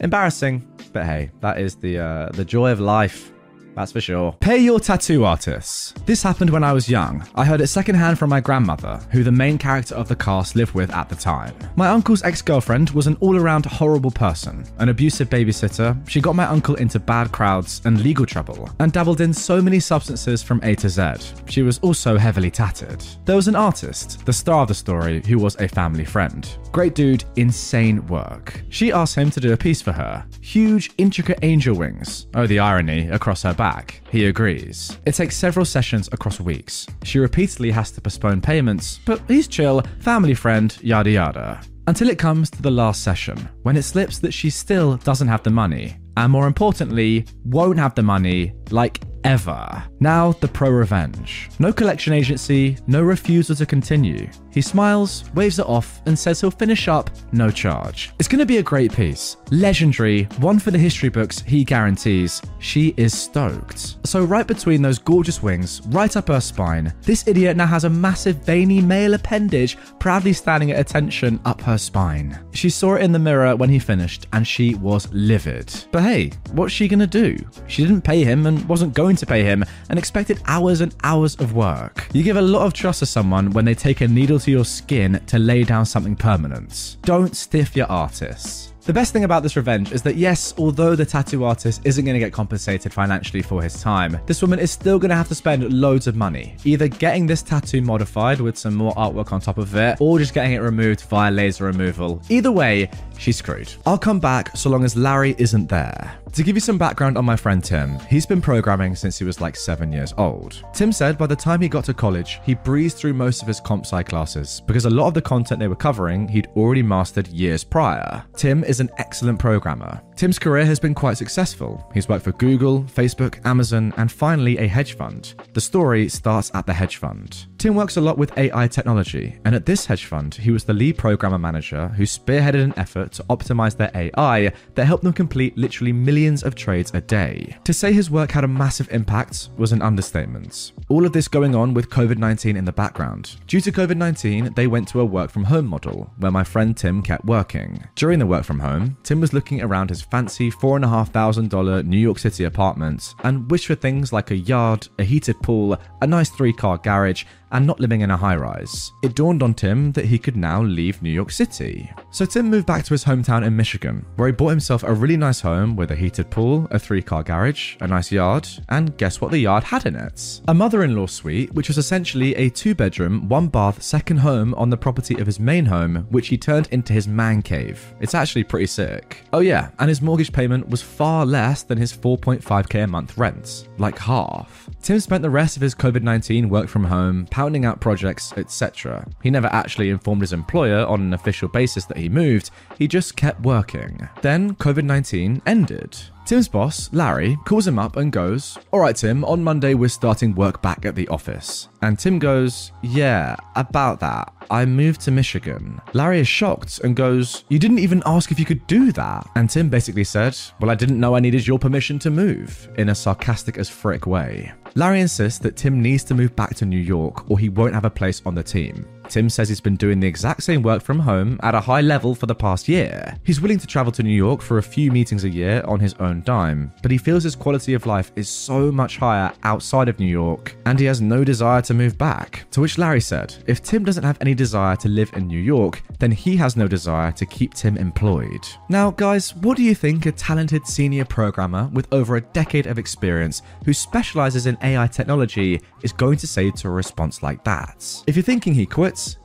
Embarrassing, 0.00 0.64
but 0.92 1.04
hey, 1.04 1.30
that 1.40 1.58
is 1.58 1.74
the 1.74 1.98
uh, 1.98 2.28
the 2.28 2.44
joy 2.44 2.70
of 2.70 2.78
life. 2.78 3.32
That's 3.78 3.92
for 3.92 4.00
sure. 4.00 4.32
Pay 4.40 4.58
your 4.58 4.80
tattoo 4.80 5.24
artists. 5.24 5.94
This 6.04 6.20
happened 6.20 6.50
when 6.50 6.64
I 6.64 6.72
was 6.72 6.88
young. 6.88 7.24
I 7.36 7.44
heard 7.44 7.60
it 7.60 7.68
secondhand 7.68 8.18
from 8.18 8.28
my 8.28 8.40
grandmother, 8.40 9.00
who 9.12 9.22
the 9.22 9.30
main 9.30 9.56
character 9.56 9.94
of 9.94 10.08
the 10.08 10.16
cast 10.16 10.56
lived 10.56 10.74
with 10.74 10.92
at 10.92 11.08
the 11.08 11.14
time. 11.14 11.54
My 11.76 11.86
uncle's 11.86 12.24
ex 12.24 12.42
girlfriend 12.42 12.90
was 12.90 13.06
an 13.06 13.16
all 13.20 13.36
around 13.36 13.66
horrible 13.66 14.10
person, 14.10 14.66
an 14.78 14.88
abusive 14.88 15.30
babysitter. 15.30 15.96
She 16.08 16.20
got 16.20 16.34
my 16.34 16.46
uncle 16.46 16.74
into 16.74 16.98
bad 16.98 17.30
crowds 17.30 17.80
and 17.84 18.02
legal 18.02 18.26
trouble, 18.26 18.68
and 18.80 18.92
dabbled 18.92 19.20
in 19.20 19.32
so 19.32 19.62
many 19.62 19.78
substances 19.78 20.42
from 20.42 20.58
A 20.64 20.74
to 20.74 20.88
Z. 20.88 21.32
She 21.48 21.62
was 21.62 21.78
also 21.78 22.18
heavily 22.18 22.50
tattered. 22.50 23.04
There 23.26 23.36
was 23.36 23.46
an 23.46 23.54
artist, 23.54 24.26
the 24.26 24.32
star 24.32 24.62
of 24.62 24.68
the 24.68 24.74
story, 24.74 25.22
who 25.24 25.38
was 25.38 25.54
a 25.60 25.68
family 25.68 26.04
friend. 26.04 26.48
Great 26.72 26.96
dude, 26.96 27.22
insane 27.36 28.04
work. 28.08 28.60
She 28.70 28.90
asked 28.90 29.14
him 29.14 29.30
to 29.30 29.40
do 29.40 29.52
a 29.52 29.56
piece 29.56 29.80
for 29.80 29.92
her. 29.92 30.26
Huge, 30.40 30.90
intricate 30.98 31.38
angel 31.42 31.76
wings. 31.76 32.26
Oh, 32.34 32.48
the 32.48 32.58
irony, 32.58 33.08
across 33.10 33.44
her 33.44 33.54
back 33.54 33.67
back. 33.68 34.00
He 34.10 34.26
agrees. 34.26 34.98
It 35.04 35.14
takes 35.14 35.36
several 35.36 35.66
sessions 35.66 36.08
across 36.12 36.40
weeks. 36.40 36.86
She 37.04 37.18
repeatedly 37.18 37.70
has 37.70 37.90
to 37.92 38.00
postpone 38.00 38.40
payments, 38.40 39.00
but 39.04 39.20
he's 39.28 39.48
chill, 39.48 39.82
family 40.00 40.34
friend, 40.34 40.76
yada 40.82 41.10
yada. 41.10 41.60
Until 41.86 42.10
it 42.10 42.18
comes 42.18 42.50
to 42.50 42.62
the 42.62 42.70
last 42.70 43.02
session, 43.02 43.36
when 43.62 43.76
it 43.76 43.82
slips 43.82 44.18
that 44.20 44.34
she 44.34 44.50
still 44.50 44.96
doesn't 45.08 45.28
have 45.28 45.42
the 45.42 45.50
money, 45.50 45.96
and 46.16 46.32
more 46.32 46.46
importantly, 46.46 47.26
won't 47.44 47.78
have 47.78 47.94
the 47.94 48.02
money 48.02 48.52
like 48.70 49.00
ever. 49.24 49.82
Now, 50.00 50.32
the 50.32 50.48
pro 50.48 50.70
revenge. 50.70 51.50
No 51.58 51.72
collection 51.72 52.12
agency, 52.12 52.76
no 52.86 53.02
refusal 53.02 53.56
to 53.56 53.66
continue. 53.66 54.28
He 54.58 54.62
smiles, 54.62 55.22
waves 55.34 55.60
it 55.60 55.68
off, 55.68 56.02
and 56.06 56.18
says 56.18 56.40
he'll 56.40 56.50
finish 56.50 56.88
up 56.88 57.10
no 57.30 57.48
charge. 57.48 58.10
It's 58.18 58.26
going 58.26 58.40
to 58.40 58.44
be 58.44 58.56
a 58.56 58.62
great 58.62 58.92
piece. 58.92 59.36
Legendary, 59.52 60.24
one 60.40 60.58
for 60.58 60.72
the 60.72 60.78
history 60.78 61.10
books, 61.10 61.42
he 61.42 61.62
guarantees. 61.62 62.42
She 62.58 62.92
is 62.96 63.16
stoked. 63.16 63.98
So, 64.04 64.24
right 64.24 64.48
between 64.48 64.82
those 64.82 64.98
gorgeous 64.98 65.44
wings, 65.44 65.80
right 65.90 66.16
up 66.16 66.26
her 66.26 66.40
spine, 66.40 66.92
this 67.02 67.28
idiot 67.28 67.56
now 67.56 67.66
has 67.66 67.84
a 67.84 67.88
massive 67.88 68.38
veiny 68.38 68.80
male 68.80 69.14
appendage 69.14 69.78
proudly 70.00 70.32
standing 70.32 70.72
at 70.72 70.80
attention 70.80 71.38
up 71.44 71.60
her 71.60 71.78
spine. 71.78 72.36
She 72.50 72.68
saw 72.68 72.96
it 72.96 73.02
in 73.02 73.12
the 73.12 73.18
mirror 73.20 73.54
when 73.54 73.70
he 73.70 73.78
finished, 73.78 74.26
and 74.32 74.44
she 74.44 74.74
was 74.74 75.08
livid. 75.12 75.72
But 75.92 76.02
hey, 76.02 76.32
what's 76.50 76.72
she 76.72 76.88
gonna 76.88 77.06
do? 77.06 77.38
She 77.68 77.84
didn't 77.84 78.02
pay 78.02 78.24
him 78.24 78.46
and 78.46 78.68
wasn't 78.68 78.94
going 78.94 79.14
to 79.14 79.26
pay 79.26 79.44
him 79.44 79.64
and 79.88 80.00
expected 80.00 80.42
hours 80.46 80.80
and 80.80 80.96
hours 81.04 81.36
of 81.36 81.54
work. 81.54 82.08
You 82.12 82.24
give 82.24 82.36
a 82.36 82.42
lot 82.42 82.66
of 82.66 82.72
trust 82.72 82.98
to 82.98 83.06
someone 83.06 83.50
when 83.50 83.64
they 83.64 83.74
take 83.74 84.00
a 84.00 84.08
needle 84.08 84.40
to 84.40 84.47
your 84.50 84.64
skin 84.64 85.20
to 85.26 85.38
lay 85.38 85.64
down 85.64 85.86
something 85.86 86.16
permanent. 86.16 86.96
Don't 87.02 87.36
stiff 87.36 87.76
your 87.76 87.86
artists. 87.86 88.72
The 88.88 88.94
best 88.94 89.12
thing 89.12 89.24
about 89.24 89.42
this 89.42 89.54
revenge 89.54 89.92
is 89.92 90.00
that, 90.04 90.16
yes, 90.16 90.54
although 90.56 90.96
the 90.96 91.04
tattoo 91.04 91.44
artist 91.44 91.82
isn't 91.84 92.06
going 92.06 92.14
to 92.14 92.18
get 92.18 92.32
compensated 92.32 92.90
financially 92.90 93.42
for 93.42 93.62
his 93.62 93.82
time, 93.82 94.18
this 94.24 94.40
woman 94.40 94.58
is 94.58 94.70
still 94.70 94.98
going 94.98 95.10
to 95.10 95.14
have 95.14 95.28
to 95.28 95.34
spend 95.34 95.70
loads 95.70 96.06
of 96.06 96.16
money, 96.16 96.56
either 96.64 96.88
getting 96.88 97.26
this 97.26 97.42
tattoo 97.42 97.82
modified 97.82 98.40
with 98.40 98.56
some 98.56 98.74
more 98.74 98.94
artwork 98.94 99.30
on 99.30 99.42
top 99.42 99.58
of 99.58 99.76
it, 99.76 100.00
or 100.00 100.18
just 100.18 100.32
getting 100.32 100.52
it 100.52 100.60
removed 100.60 101.02
via 101.02 101.30
laser 101.30 101.64
removal. 101.64 102.22
Either 102.30 102.50
way, 102.50 102.90
she's 103.18 103.36
screwed. 103.36 103.70
I'll 103.84 103.98
come 103.98 104.20
back 104.20 104.56
so 104.56 104.70
long 104.70 104.84
as 104.84 104.96
Larry 104.96 105.34
isn't 105.36 105.68
there. 105.68 106.18
To 106.32 106.44
give 106.44 106.56
you 106.56 106.60
some 106.60 106.78
background 106.78 107.18
on 107.18 107.24
my 107.24 107.36
friend 107.36 107.64
Tim, 107.64 107.98
he's 108.00 108.26
been 108.26 108.40
programming 108.40 108.94
since 108.94 109.18
he 109.18 109.24
was 109.24 109.40
like 109.40 109.56
seven 109.56 109.92
years 109.92 110.14
old. 110.18 110.62
Tim 110.72 110.92
said 110.92 111.18
by 111.18 111.26
the 111.26 111.34
time 111.34 111.60
he 111.60 111.68
got 111.68 111.84
to 111.86 111.94
college, 111.94 112.40
he 112.44 112.54
breezed 112.54 112.96
through 112.96 113.14
most 113.14 113.42
of 113.42 113.48
his 113.48 113.60
comp 113.60 113.84
sci 113.84 114.02
classes 114.04 114.62
because 114.66 114.84
a 114.84 114.90
lot 114.90 115.08
of 115.08 115.14
the 115.14 115.22
content 115.22 115.58
they 115.58 115.68
were 115.68 115.74
covering 115.74 116.28
he'd 116.28 116.48
already 116.54 116.82
mastered 116.82 117.26
years 117.28 117.64
prior. 117.64 118.22
Tim 118.36 118.62
is 118.62 118.78
an 118.78 118.90
excellent 118.98 119.38
programmer. 119.38 120.00
Tim's 120.16 120.38
career 120.38 120.64
has 120.64 120.78
been 120.80 120.94
quite 120.94 121.16
successful. 121.16 121.88
He's 121.94 122.08
worked 122.08 122.24
for 122.24 122.32
Google, 122.32 122.82
Facebook, 122.84 123.44
Amazon, 123.44 123.92
and 123.96 124.10
finally 124.10 124.58
a 124.58 124.66
hedge 124.66 124.96
fund. 124.96 125.34
The 125.54 125.60
story 125.60 126.08
starts 126.08 126.50
at 126.54 126.66
the 126.66 126.74
hedge 126.74 126.96
fund. 126.96 127.46
Tim 127.58 127.74
works 127.74 127.96
a 127.96 128.00
lot 128.00 128.18
with 128.18 128.36
AI 128.36 128.68
technology, 128.68 129.38
and 129.44 129.54
at 129.54 129.66
this 129.66 129.86
hedge 129.86 130.06
fund, 130.06 130.34
he 130.34 130.50
was 130.50 130.64
the 130.64 130.72
lead 130.72 130.98
programmer 130.98 131.38
manager 131.38 131.88
who 131.88 132.04
spearheaded 132.04 132.62
an 132.62 132.74
effort 132.76 133.12
to 133.12 133.24
optimize 133.24 133.76
their 133.76 133.90
AI 133.94 134.52
that 134.74 134.86
helped 134.86 135.04
them 135.04 135.12
complete 135.12 135.56
literally 135.56 135.92
millions 135.92 136.17
of 136.26 136.54
trades 136.56 136.90
a 136.94 137.00
day. 137.00 137.56
To 137.64 137.72
say 137.72 137.92
his 137.92 138.10
work 138.10 138.32
had 138.32 138.42
a 138.42 138.48
massive 138.48 138.88
impact 138.90 139.50
was 139.56 139.70
an 139.70 139.82
understatement. 139.82 140.72
All 140.88 141.06
of 141.06 141.12
this 141.12 141.28
going 141.28 141.54
on 141.54 141.74
with 141.74 141.90
COVID 141.90 142.18
19 142.18 142.56
in 142.56 142.64
the 142.64 142.72
background. 142.72 143.36
Due 143.46 143.60
to 143.60 143.70
COVID 143.70 143.96
19, 143.96 144.54
they 144.54 144.66
went 144.66 144.88
to 144.88 145.00
a 145.00 145.04
work 145.04 145.30
from 145.30 145.44
home 145.44 145.66
model 145.66 146.10
where 146.18 146.32
my 146.32 146.42
friend 146.42 146.76
Tim 146.76 147.02
kept 147.02 147.24
working. 147.24 147.84
During 147.94 148.18
the 148.18 148.26
work 148.26 148.44
from 148.44 148.58
home, 148.58 148.96
Tim 149.04 149.20
was 149.20 149.32
looking 149.32 149.62
around 149.62 149.90
his 149.90 150.02
fancy 150.02 150.50
$4,500 150.50 151.86
New 151.86 151.98
York 151.98 152.18
City 152.18 152.44
apartment 152.44 153.14
and 153.22 153.48
wished 153.48 153.68
for 153.68 153.76
things 153.76 154.12
like 154.12 154.32
a 154.32 154.36
yard, 154.36 154.88
a 154.98 155.04
heated 155.04 155.40
pool, 155.40 155.78
a 156.02 156.06
nice 156.06 156.30
three 156.30 156.52
car 156.52 156.78
garage, 156.78 157.24
and 157.52 157.66
not 157.66 157.80
living 157.80 158.02
in 158.02 158.10
a 158.10 158.16
high 158.16 158.36
rise. 158.36 158.92
It 159.02 159.14
dawned 159.14 159.42
on 159.42 159.54
Tim 159.54 159.92
that 159.92 160.04
he 160.04 160.18
could 160.18 160.36
now 160.36 160.62
leave 160.62 161.02
New 161.02 161.10
York 161.10 161.30
City. 161.30 161.90
So 162.10 162.24
Tim 162.24 162.50
moved 162.50 162.66
back 162.66 162.84
to 162.84 162.94
his 162.94 163.04
hometown 163.04 163.46
in 163.46 163.56
Michigan, 163.56 164.04
where 164.16 164.28
he 164.28 164.32
bought 164.32 164.48
himself 164.48 164.82
a 164.82 164.92
really 164.92 165.16
nice 165.16 165.40
home 165.40 165.76
with 165.76 165.90
a 165.90 165.96
heated 165.96 166.30
pool, 166.30 166.68
a 166.70 166.78
three 166.78 167.02
car 167.02 167.22
garage, 167.22 167.76
a 167.80 167.86
nice 167.86 168.10
yard, 168.12 168.48
and 168.68 168.96
guess 168.96 169.20
what 169.20 169.30
the 169.30 169.38
yard 169.38 169.64
had 169.64 169.86
in 169.86 169.96
it? 169.96 170.40
A 170.48 170.54
mother 170.54 170.82
in 170.84 170.96
law 170.96 171.06
suite, 171.06 171.52
which 171.54 171.68
was 171.68 171.78
essentially 171.78 172.34
a 172.36 172.48
two 172.50 172.74
bedroom, 172.74 173.28
one 173.28 173.48
bath 173.48 173.82
second 173.82 174.18
home 174.18 174.54
on 174.54 174.70
the 174.70 174.76
property 174.76 175.18
of 175.18 175.26
his 175.26 175.40
main 175.40 175.64
home, 175.66 176.06
which 176.10 176.28
he 176.28 176.38
turned 176.38 176.68
into 176.70 176.92
his 176.92 177.08
man 177.08 177.42
cave. 177.42 177.94
It's 178.00 178.14
actually 178.14 178.44
pretty 178.44 178.66
sick. 178.66 179.24
Oh, 179.32 179.40
yeah, 179.40 179.70
and 179.78 179.88
his 179.88 180.02
mortgage 180.02 180.32
payment 180.32 180.68
was 180.68 180.82
far 180.82 181.24
less 181.24 181.62
than 181.62 181.78
his 181.78 181.92
4.5k 181.96 182.84
a 182.84 182.86
month 182.86 183.16
rent, 183.16 183.68
like 183.78 183.98
half. 183.98 184.68
Tim 184.82 185.00
spent 185.00 185.22
the 185.22 185.30
rest 185.30 185.56
of 185.56 185.62
his 185.62 185.74
COVID 185.74 186.02
19 186.02 186.48
work 186.48 186.68
from 186.68 186.84
home 186.84 187.26
pounding 187.38 187.64
out 187.64 187.78
projects, 187.80 188.32
etc. 188.36 189.06
He 189.22 189.30
never 189.30 189.46
actually 189.52 189.90
informed 189.90 190.22
his 190.22 190.32
employer 190.32 190.84
on 190.84 191.00
an 191.00 191.14
official 191.14 191.48
basis 191.48 191.84
that 191.84 191.96
he 191.96 192.08
moved, 192.08 192.50
he 192.76 192.88
just 192.88 193.14
kept 193.14 193.42
working. 193.42 194.08
Then 194.22 194.56
COVID 194.56 194.82
19 194.82 195.42
ended. 195.46 195.96
Tim's 196.28 196.48
boss, 196.48 196.92
Larry, 196.92 197.38
calls 197.46 197.66
him 197.66 197.78
up 197.78 197.96
and 197.96 198.12
goes, 198.12 198.58
Alright, 198.70 198.96
Tim, 198.96 199.24
on 199.24 199.42
Monday 199.42 199.72
we're 199.72 199.88
starting 199.88 200.34
work 200.34 200.60
back 200.60 200.84
at 200.84 200.94
the 200.94 201.08
office. 201.08 201.68
And 201.80 201.98
Tim 201.98 202.18
goes, 202.18 202.72
Yeah, 202.82 203.34
about 203.56 203.98
that. 204.00 204.34
I 204.50 204.66
moved 204.66 205.00
to 205.02 205.10
Michigan. 205.10 205.80
Larry 205.94 206.20
is 206.20 206.28
shocked 206.28 206.80
and 206.80 206.94
goes, 206.94 207.44
You 207.48 207.58
didn't 207.58 207.78
even 207.78 208.02
ask 208.04 208.30
if 208.30 208.38
you 208.38 208.44
could 208.44 208.66
do 208.66 208.92
that. 208.92 209.26
And 209.36 209.48
Tim 209.48 209.70
basically 209.70 210.04
said, 210.04 210.36
Well, 210.60 210.70
I 210.70 210.74
didn't 210.74 211.00
know 211.00 211.16
I 211.16 211.20
needed 211.20 211.46
your 211.46 211.58
permission 211.58 211.98
to 212.00 212.10
move, 212.10 212.68
in 212.76 212.90
a 212.90 212.94
sarcastic 212.94 213.56
as 213.56 213.70
frick 213.70 214.06
way. 214.06 214.52
Larry 214.74 215.00
insists 215.00 215.38
that 215.40 215.56
Tim 215.56 215.82
needs 215.82 216.04
to 216.04 216.14
move 216.14 216.34
back 216.36 216.54
to 216.56 216.66
New 216.66 216.78
York 216.78 217.30
or 217.30 217.38
he 217.38 217.48
won't 217.48 217.74
have 217.74 217.84
a 217.84 217.90
place 217.90 218.22
on 218.24 218.34
the 218.34 218.42
team. 218.42 218.86
Tim 219.08 219.28
says 219.28 219.48
he's 219.48 219.60
been 219.60 219.76
doing 219.76 220.00
the 220.00 220.06
exact 220.06 220.42
same 220.42 220.62
work 220.62 220.82
from 220.82 220.98
home 220.98 221.38
at 221.42 221.54
a 221.54 221.60
high 221.60 221.80
level 221.80 222.14
for 222.14 222.26
the 222.26 222.34
past 222.34 222.68
year. 222.68 223.16
He's 223.24 223.40
willing 223.40 223.58
to 223.58 223.66
travel 223.66 223.92
to 223.92 224.02
New 224.02 224.10
York 224.10 224.42
for 224.42 224.58
a 224.58 224.62
few 224.62 224.90
meetings 224.90 225.24
a 225.24 225.28
year 225.28 225.62
on 225.66 225.80
his 225.80 225.94
own 225.94 226.22
dime, 226.22 226.72
but 226.82 226.90
he 226.90 226.98
feels 226.98 227.24
his 227.24 227.36
quality 227.36 227.74
of 227.74 227.86
life 227.86 228.12
is 228.16 228.28
so 228.28 228.70
much 228.70 228.98
higher 228.98 229.32
outside 229.42 229.88
of 229.88 229.98
New 229.98 230.06
York 230.06 230.56
and 230.66 230.78
he 230.78 230.86
has 230.86 231.00
no 231.00 231.24
desire 231.24 231.62
to 231.62 231.74
move 231.74 231.96
back. 231.96 232.46
To 232.52 232.60
which 232.60 232.78
Larry 232.78 233.00
said, 233.00 233.34
if 233.46 233.62
Tim 233.62 233.84
doesn't 233.84 234.04
have 234.04 234.18
any 234.20 234.34
desire 234.34 234.76
to 234.76 234.88
live 234.88 235.10
in 235.14 235.26
New 235.26 235.40
York, 235.40 235.82
then 235.98 236.10
he 236.10 236.36
has 236.36 236.56
no 236.56 236.68
desire 236.68 237.12
to 237.12 237.26
keep 237.26 237.54
Tim 237.54 237.76
employed. 237.76 238.46
Now, 238.68 238.90
guys, 238.90 239.34
what 239.36 239.56
do 239.56 239.62
you 239.62 239.74
think 239.74 240.06
a 240.06 240.12
talented 240.12 240.66
senior 240.66 241.04
programmer 241.04 241.70
with 241.72 241.92
over 241.92 242.16
a 242.16 242.20
decade 242.20 242.66
of 242.66 242.78
experience 242.78 243.42
who 243.64 243.72
specializes 243.72 244.46
in 244.46 244.58
AI 244.62 244.86
technology 244.86 245.60
is 245.82 245.92
going 245.92 246.18
to 246.18 246.26
say 246.26 246.50
to 246.50 246.68
a 246.68 246.70
response 246.70 247.22
like 247.22 247.42
that? 247.44 248.02
If 248.06 248.16
you're 248.16 248.22
thinking 248.22 248.54
he 248.54 248.66